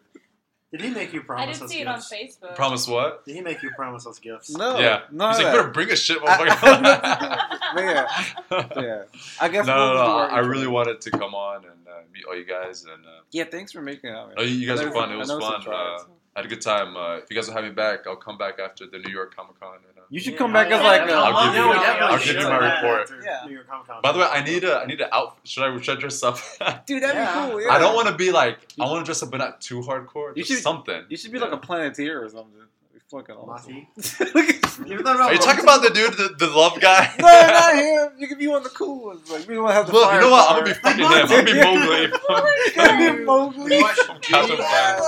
Did 0.70 0.82
he 0.82 0.90
make 0.90 1.14
you 1.14 1.22
promise? 1.22 1.62
Us 1.62 1.70
gifts? 1.72 1.80
I 1.80 1.84
promise 1.84 1.88
did 1.88 1.96
us 1.96 2.08
see 2.08 2.20
it 2.20 2.22
on? 2.44 2.50
Facebook. 2.50 2.54
Promise 2.56 2.88
what? 2.88 3.24
Did 3.24 3.34
he 3.36 3.40
make 3.40 3.62
you 3.62 3.70
promise 3.74 4.06
us 4.06 4.18
gifts? 4.18 4.50
No, 4.50 4.78
yeah. 4.78 5.02
no, 5.10 5.28
He's 5.28 5.38
like, 5.38 5.46
better 5.46 5.68
bring 5.68 5.90
a 5.90 5.96
shit, 5.96 6.18
I- 6.22 6.26
I 6.26 6.54
have 6.54 6.82
nothing 6.82 6.82
to 6.84 7.82
do 7.82 7.82
motherfucker. 7.82 8.76
with 8.76 8.76
yeah, 8.76 8.82
yeah. 8.82 9.02
I 9.40 9.48
guess 9.48 9.66
no, 9.66 9.74
we'll 9.76 9.94
no, 9.94 10.04
no. 10.06 10.16
I 10.34 10.38
really 10.40 10.66
wanted 10.66 11.00
to 11.00 11.10
come 11.10 11.34
on 11.34 11.64
and 11.64 11.86
uh, 11.88 12.00
meet 12.12 12.24
all 12.26 12.36
you 12.36 12.44
guys, 12.44 12.84
and 12.84 13.04
uh, 13.06 13.20
Yeah, 13.30 13.44
thanks 13.44 13.72
for 13.72 13.80
making 13.80 14.10
it 14.10 14.16
out. 14.16 14.32
Oh, 14.36 14.42
you 14.42 14.54
you 14.56 14.68
guys 14.68 14.80
I 14.80 14.84
were 14.86 14.90
fun. 14.92 15.08
some- 15.08 15.12
It 15.12 15.16
was 15.16 15.30
I 15.30 15.34
know 15.34 15.40
some 15.40 15.62
fun. 15.62 15.72
Uh, 15.74 15.98
I 16.36 16.40
had 16.40 16.44
a 16.44 16.48
good 16.48 16.60
time. 16.60 16.96
Uh, 16.96 17.16
if 17.16 17.24
you 17.30 17.36
guys 17.36 17.46
will 17.48 17.54
have 17.54 17.64
me 17.64 17.70
back, 17.70 18.06
I'll 18.06 18.16
come 18.16 18.36
back 18.38 18.58
after 18.58 18.86
the 18.86 18.98
New 18.98 19.10
York 19.12 19.34
Comic 19.34 19.58
Con. 19.58 19.74
And, 19.88 19.97
uh, 19.97 19.97
you 20.10 20.20
should 20.20 20.32
Yeah, 20.34 20.38
come 20.38 20.52
back 20.52 20.68
yeah, 20.70 20.78
as 20.78 20.84
like 20.84 21.08
a. 21.10 21.12
I'll 21.14 21.46
give 21.46 21.54
you- 21.56 21.70
yeah, 21.70 21.82
yeah, 21.98 22.06
I'll 22.06 22.18
give 22.18 22.36
you 22.36 22.42
my 22.48 22.74
report. 22.76 23.10
Yeah. 23.24 23.40
New 23.46 23.52
York 23.54 23.68
Comic 23.68 23.86
Con. 23.86 24.02
by 24.02 24.12
the 24.12 24.18
way, 24.18 24.26
I 24.30 24.42
need 24.42 24.64
a 24.64 24.78
I 24.78 24.86
need 24.86 25.00
an 25.00 25.08
outfit. 25.12 25.46
Should 25.46 25.62
I 25.64 25.80
should 25.80 25.96
I 25.98 26.00
dress 26.00 26.22
up? 26.22 26.38
Dude, 26.86 27.02
that'd 27.02 27.14
Yeah. 27.16 27.46
be 27.46 27.50
cool. 27.52 27.62
Yeah. 27.62 27.72
I 27.72 27.78
don't 27.78 27.94
want 27.94 28.08
to 28.08 28.14
be 28.14 28.30
like 28.32 28.58
I 28.80 28.84
want 28.84 29.00
to 29.00 29.04
dress 29.04 29.22
up, 29.22 29.30
but 29.30 29.38
not 29.38 29.60
too 29.60 29.80
hardcore. 29.82 30.36
You 30.36 30.44
should- 30.44 30.58
something. 30.58 31.04
You 31.08 31.16
should 31.16 31.32
be 31.32 31.38
like 31.38 31.52
a 31.52 31.56
planeteer 31.58 32.22
or 32.24 32.28
something. 32.28 32.52
That'd 32.92 33.02
fucking 33.10 33.34
awesome. 33.36 33.74
Ma-Ti. 33.74 34.24
Look 34.34 34.48
at- 34.48 34.86
You 34.88 34.94
ever 34.94 35.02
thought 35.02 35.16
about 35.16 35.30
Are 35.30 35.32
you 35.34 35.38
talking 35.40 35.62
about 35.64 35.82
the 35.82 35.90
dude, 35.90 36.12
the, 36.14 36.34
the 36.38 36.46
love 36.46 36.80
guy? 36.80 37.12
no, 37.18 37.26
not 37.26 37.74
him. 37.76 38.12
You 38.18 38.28
can 38.28 38.38
be 38.38 38.46
one 38.46 38.58
of 38.58 38.64
the 38.64 38.70
cool 38.70 39.06
ones. 39.06 39.28
Like 39.30 39.46
we 39.48 39.54
don't 39.54 39.70
have 39.70 39.86
the 39.88 39.92
Look, 39.92 40.12
you 40.14 40.20
know 40.20 40.30
what? 40.30 40.50
I'm 40.50 40.58
gonna 40.62 40.74
be 40.74 40.80
fucking 40.80 41.04
him. 41.04 41.12
I'm 41.12 41.28
gonna 41.28 41.42
be 41.44 41.54
Mowgli. 41.54 42.02
You 42.02 42.72
can 42.74 43.16
be 43.18 43.24
Mowgli. 43.24 43.76
You 43.76 43.82
watch 43.82 43.96
Captain 44.22 44.56
Glee? 44.56 44.64
Planet. 44.64 45.02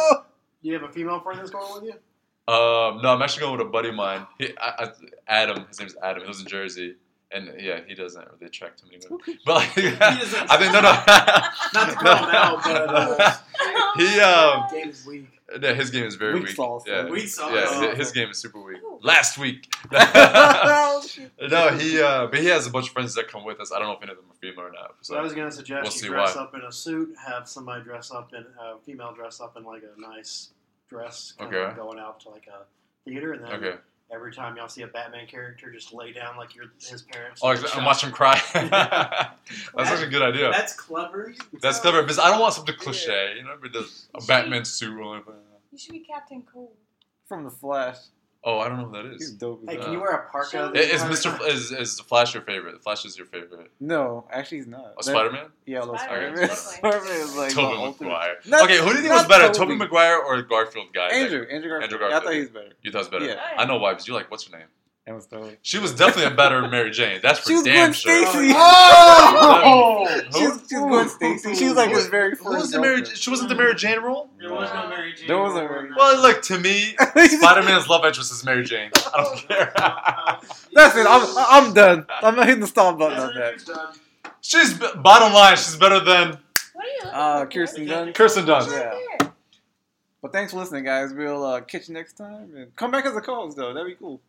Do 0.63 0.69
you 0.69 0.75
have 0.75 0.83
a 0.83 0.93
female 0.93 1.21
friend 1.21 1.39
that's 1.41 1.51
going 1.51 1.73
with 1.83 1.85
you? 1.85 1.95
Um, 2.51 3.03
no, 3.03 3.11
I'm 3.15 3.23
actually 3.23 3.41
going 3.43 3.59
with 3.59 3.67
a 3.67 3.71
buddy 3.71 3.91
of 3.91 3.95
mine. 3.95 4.27
He, 4.39 4.53
I, 4.59 4.85
I, 4.85 4.91
Adam, 5.29 5.67
his 5.69 5.79
name's 5.79 5.95
Adam. 6.03 6.23
He 6.23 6.27
lives 6.27 6.41
in 6.41 6.47
Jersey, 6.49 6.97
and 7.31 7.53
yeah, 7.61 7.81
he 7.87 7.95
doesn't 7.95 8.25
really 8.33 8.47
attract 8.47 8.81
too 8.81 8.87
many 8.91 9.03
women. 9.09 9.39
But 9.47 9.55
like, 9.57 9.69
I 9.79 10.57
think 10.59 10.73
no, 10.73 10.81
no, 10.81 10.93
Not 11.75 11.91
to 11.91 11.95
call 11.97 12.17
him 12.17 12.35
out, 12.35 12.65
but 12.65 13.21
uh, 13.21 13.37
he 13.97 14.21
um, 14.21 14.65
Game 14.73 14.89
is 14.89 15.07
weak. 15.07 15.27
yeah, 15.63 15.75
his 15.75 15.91
game 15.91 16.05
is 16.05 16.15
very 16.17 16.35
Weak 16.35 16.47
weak. 16.47 16.57
sauce, 16.57 16.85
yeah. 16.87 17.09
Weak 17.09 17.29
sauce. 17.29 17.53
Yeah, 17.55 17.65
Oh. 17.69 17.89
his, 17.91 17.99
his 17.99 18.13
game 18.13 18.31
is 18.31 18.39
super 18.39 18.61
weak. 18.63 18.79
Last 19.03 19.37
week. 19.39 19.73
Oh, 19.93 21.05
no, 21.49 21.69
he 21.77 22.01
uh, 22.01 22.27
but 22.27 22.39
he 22.41 22.47
has 22.47 22.67
a 22.67 22.71
bunch 22.71 22.87
of 22.89 22.93
friends 22.93 23.15
that 23.15 23.29
come 23.29 23.45
with 23.45 23.61
us. 23.61 23.73
I 23.73 23.79
don't 23.79 23.89
know 23.89 23.95
if 23.95 24.03
any 24.03 24.13
of 24.13 24.17
them 24.19 24.27
are 24.31 24.35
female 24.41 24.67
or 24.67 24.73
not. 24.73 24.97
So 25.03 25.17
I 25.17 25.21
was 25.23 25.33
gonna 25.35 25.51
suggest 25.51 25.83
We'll 25.83 25.93
you 25.93 25.99
see 25.99 26.07
dress 26.09 26.37
why. 26.37 26.43
up 26.43 26.55
in 26.55 26.63
a 26.63 26.73
suit, 26.73 27.15
have 27.27 27.49
somebody 27.49 27.83
dress 27.85 28.11
up 28.11 28.33
in 28.35 28.45
a 28.61 28.79
female 28.85 29.13
dress 29.15 29.41
up 29.41 29.57
in 29.57 29.65
like 29.65 29.83
a 29.83 30.01
nice 30.01 30.51
dress, 30.91 31.33
kind 31.39 31.55
Okay. 31.55 31.71
of 31.71 31.77
going 31.77 31.99
out 31.99 32.21
to 32.21 32.29
like 32.29 32.47
a 32.49 32.65
theater, 33.09 33.33
and 33.33 33.45
then 33.45 33.53
okay. 33.53 33.75
every 34.13 34.33
time 34.35 34.57
y'all 34.57 34.69
see 34.69 34.83
a 34.83 34.87
Batman 34.89 35.27
character, 35.27 35.73
just 35.73 35.95
lay 35.95 36.13
down 36.13 36.37
like 36.37 36.55
you're 36.55 36.67
his 36.79 37.03
parents. 37.03 37.41
Oh, 37.43 37.51
and 37.51 37.59
and 37.61 37.69
shout. 37.69 37.85
watch 37.87 38.03
him 38.05 38.11
cry. 38.13 38.39
That's 38.55 39.89
such 39.89 40.03
a 40.03 40.09
good 40.09 40.23
idea. 40.23 40.51
that's 40.51 40.75
clever. 40.75 41.33
That's 41.63 41.79
clever 41.81 42.03
because 42.03 42.19
I 42.19 42.29
don't 42.31 42.41
want 42.41 42.55
something 42.55 42.75
cliche, 42.77 43.35
you 43.39 43.45
know, 43.45 43.57
with 43.63 43.73
the, 43.73 43.89
a 44.15 44.23
Batman 44.27 44.65
suit 44.65 44.99
or 44.99 45.15
anything. 45.17 45.35
You 45.73 45.79
should 45.79 45.93
be 45.93 46.01
Captain 46.01 46.43
Cold. 46.43 46.75
From 47.27 47.45
the 47.45 47.51
Flash. 47.51 47.97
Oh, 48.43 48.59
I 48.59 48.69
don't 48.69 48.79
know 48.79 48.87
who 48.87 49.03
that 49.11 49.13
He's 49.19 49.33
dope. 49.33 49.63
Hey, 49.69 49.77
can 49.77 49.93
you 49.93 50.01
wear 50.01 50.13
a 50.13 50.31
parka? 50.31 50.51
Show 50.51 50.73
that 50.73 50.77
Is, 50.77 51.03
is 51.03 51.25
wear? 51.27 51.35
Mr. 51.35 51.49
Is, 51.49 51.73
is 51.73 51.97
the 51.99 52.05
Flash 52.05 52.33
your 52.33 52.43
favorite? 52.43 52.73
The 52.73 52.79
Flash 52.79 53.05
is 53.05 53.19
your 53.19 53.27
favorite. 53.27 53.71
No, 53.81 54.25
actually, 54.31 54.59
he's 54.59 54.67
not. 54.67 54.81
Oh, 54.81 54.93
That- 54.97 55.05
Spider 55.05 55.31
Man? 55.33 55.47
Yeah, 55.67 55.81
I 55.81 55.85
love 55.85 56.01
Spider-Man, 56.01 56.49
Spider-Man. 56.49 56.57
Spider-Man 56.57 57.21
is 57.21 57.37
like 57.37 57.55
my 57.55 57.63
Tobey 57.63 57.77
ultimate- 57.77 58.09
Maguire. 58.09 58.37
Not- 58.47 58.63
okay, 58.65 58.79
who 58.79 58.85
do 58.85 58.89
you 58.91 58.95
think 58.97 59.09
not 59.09 59.17
was 59.19 59.27
better, 59.29 59.45
Tobey. 59.53 59.59
Tobey 59.59 59.77
Maguire 59.77 60.17
or 60.19 60.41
Garfield 60.43 60.87
guy? 60.95 61.09
Andrew, 61.09 61.47
Andrew 61.51 61.69
Garfield. 61.71 61.83
Andrew 61.83 61.99
Yeah, 62.01 62.07
I 62.07 62.11
thought 62.11 62.23
Garfield. 62.23 62.35
he 62.35 62.41
was 62.41 62.49
better. 62.49 62.73
You 62.83 62.93
thought 62.93 62.99
was 62.99 63.09
better. 63.09 63.25
Yeah. 63.27 63.41
I 63.59 63.65
know 63.67 63.77
why 63.77 63.93
because 63.93 64.09
you 64.09 64.15
like 64.15 64.31
what's 64.31 64.47
her 64.49 64.57
name? 64.57 64.69
Emma 65.11 65.21
Stone. 65.21 65.57
She 65.63 65.79
was 65.79 65.95
definitely 65.95 66.33
a 66.33 66.37
better 66.37 66.67
Mary 66.69 66.91
Jane. 66.91 67.21
That's 67.23 67.41
for 67.41 67.49
She 67.49 67.55
was 67.55 67.65
damn 67.65 67.75
Gwen 67.91 67.93
sure. 67.93 68.27
Stacy. 68.27 68.53
Oh! 68.55 70.07
Who? 70.07 70.21
She 70.39 70.47
was, 70.47 70.63
she 70.71 70.77
was 70.77 71.15
Gwen 71.17 71.39
Stacy. 71.39 71.55
She 71.59 71.65
was 71.67 71.77
like 71.77 71.91
his 71.91 72.07
very 72.07 72.31
first. 72.35 72.43
Who 72.45 72.51
was 72.55 72.71
the 72.71 72.81
Mary? 72.81 73.05
She 73.05 73.31
wasn't 73.31 73.49
the 73.49 73.55
Mary 73.55 73.75
Jane 73.75 74.01
role. 74.01 74.31
There 74.39 74.53
was 74.53 74.71
no 74.73 74.89
Mary 74.89 75.13
Jane. 75.15 75.27
There 75.29 75.39
wasn't 75.39 75.71
Mary 75.71 75.89
that. 75.89 75.97
Well, 75.99 76.23
look 76.23 76.43
to 76.43 76.59
me, 76.59 76.95
Spider 77.27 77.63
Man's 77.63 77.89
love 77.89 78.05
interest 78.05 78.33
is 78.33 78.45
Mary 78.45 78.65
Jane. 78.65 78.91
I 78.95 79.25
don't 79.25 79.37
care. 79.49 79.73
That's 80.73 80.97
it. 80.97 81.07
I'm, 81.09 81.67
I'm 81.69 81.75
done. 81.75 82.07
I'm 82.23 82.37
not 82.37 82.47
hitting 82.47 82.61
the 82.61 82.67
stop 82.67 82.99
button 82.99 83.19
on 83.19 83.35
that. 83.35 83.97
she's 84.41 84.75
bottom 84.75 85.33
line. 85.33 85.57
She's 85.57 85.77
better 85.77 86.01
than 86.01 86.39
What 86.73 86.87
are 86.87 87.07
you 87.07 87.11
Uh. 87.13 87.47
Kirsten 87.47 87.87
Dunst. 87.87 88.15
Kirsten 88.15 88.45
Dunst. 88.47 88.71
Yeah. 88.71 89.29
But 90.23 90.33
thanks 90.33 90.53
for 90.53 90.59
listening, 90.59 90.85
guys. 90.85 91.13
We'll 91.15 91.43
uh, 91.45 91.61
catch 91.63 91.89
you 91.89 91.95
next 91.95 92.13
time. 92.15 92.53
And 92.55 92.77
come 92.77 92.91
back 92.91 93.07
as 93.07 93.17
a 93.17 93.21
co-host, 93.23 93.57
though. 93.57 93.73
That'd 93.73 93.89
be 93.89 93.95
cool. 93.95 94.21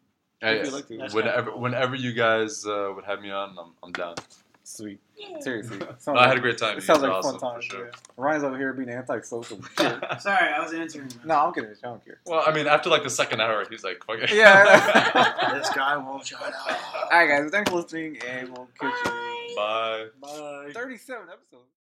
Hey, 0.42 0.68
like 0.70 0.88
to. 0.88 0.98
Whenever, 1.14 1.56
whenever 1.56 1.96
you 1.96 2.14
guys 2.14 2.66
uh, 2.66 2.92
would 2.96 3.06
have 3.06 3.22
me 3.22 3.30
on, 3.32 3.56
I'm, 3.60 3.72
I'm 3.84 3.92
down. 3.92 4.16
Sweet. 4.64 5.00
Seriously. 5.42 5.78
Sounds 6.00 6.08
No, 6.08 6.16
I 6.16 6.28
had 6.28 6.38
a 6.38 6.40
great 6.40 6.58
time. 6.58 6.78
it 6.78 6.84
sounds 6.84 7.02
like 7.02 7.12
are 7.12 7.20
a 7.20 7.24
fun 7.24 7.36
awesome, 7.36 7.50
time. 7.52 7.62
sure. 7.62 7.86
Yeah. 7.88 7.92
Ryan's 8.18 8.44
over 8.44 8.58
here 8.58 8.74
being 8.74 8.90
antisocial. 8.90 9.60
Sorry, 9.78 10.54
I 10.54 10.60
was 10.64 10.74
answering. 10.74 11.10
no, 11.26 11.36
I'm 11.36 11.54
kidding. 11.54 11.72
I 11.84 11.88
don't 11.88 12.04
care. 12.06 12.20
Well, 12.26 12.44
I 12.48 12.54
mean, 12.54 12.68
after 12.68 12.90
like 12.90 13.04
the 13.04 13.10
second 13.10 13.42
hour, 13.42 13.66
he's 13.70 13.84
like, 13.84 14.04
"Fuck 14.06 14.20
it." 14.20 14.32
Yeah. 14.34 15.52
this 15.60 15.70
guy 15.72 15.98
won't 15.98 16.26
shut 16.26 16.42
up. 16.42 16.54
All 16.68 17.10
right, 17.12 17.28
guys. 17.28 17.52
Thanks 17.52 17.70
for 17.70 17.78
listening, 17.82 18.18
and 18.28 18.50
we'll 18.50 18.70
catch 18.80 18.94
you. 19.06 19.12
Bye. 19.56 20.06
Bye. 20.22 20.30
Bye. 20.30 20.72
37 20.74 21.28
episodes. 21.30 21.68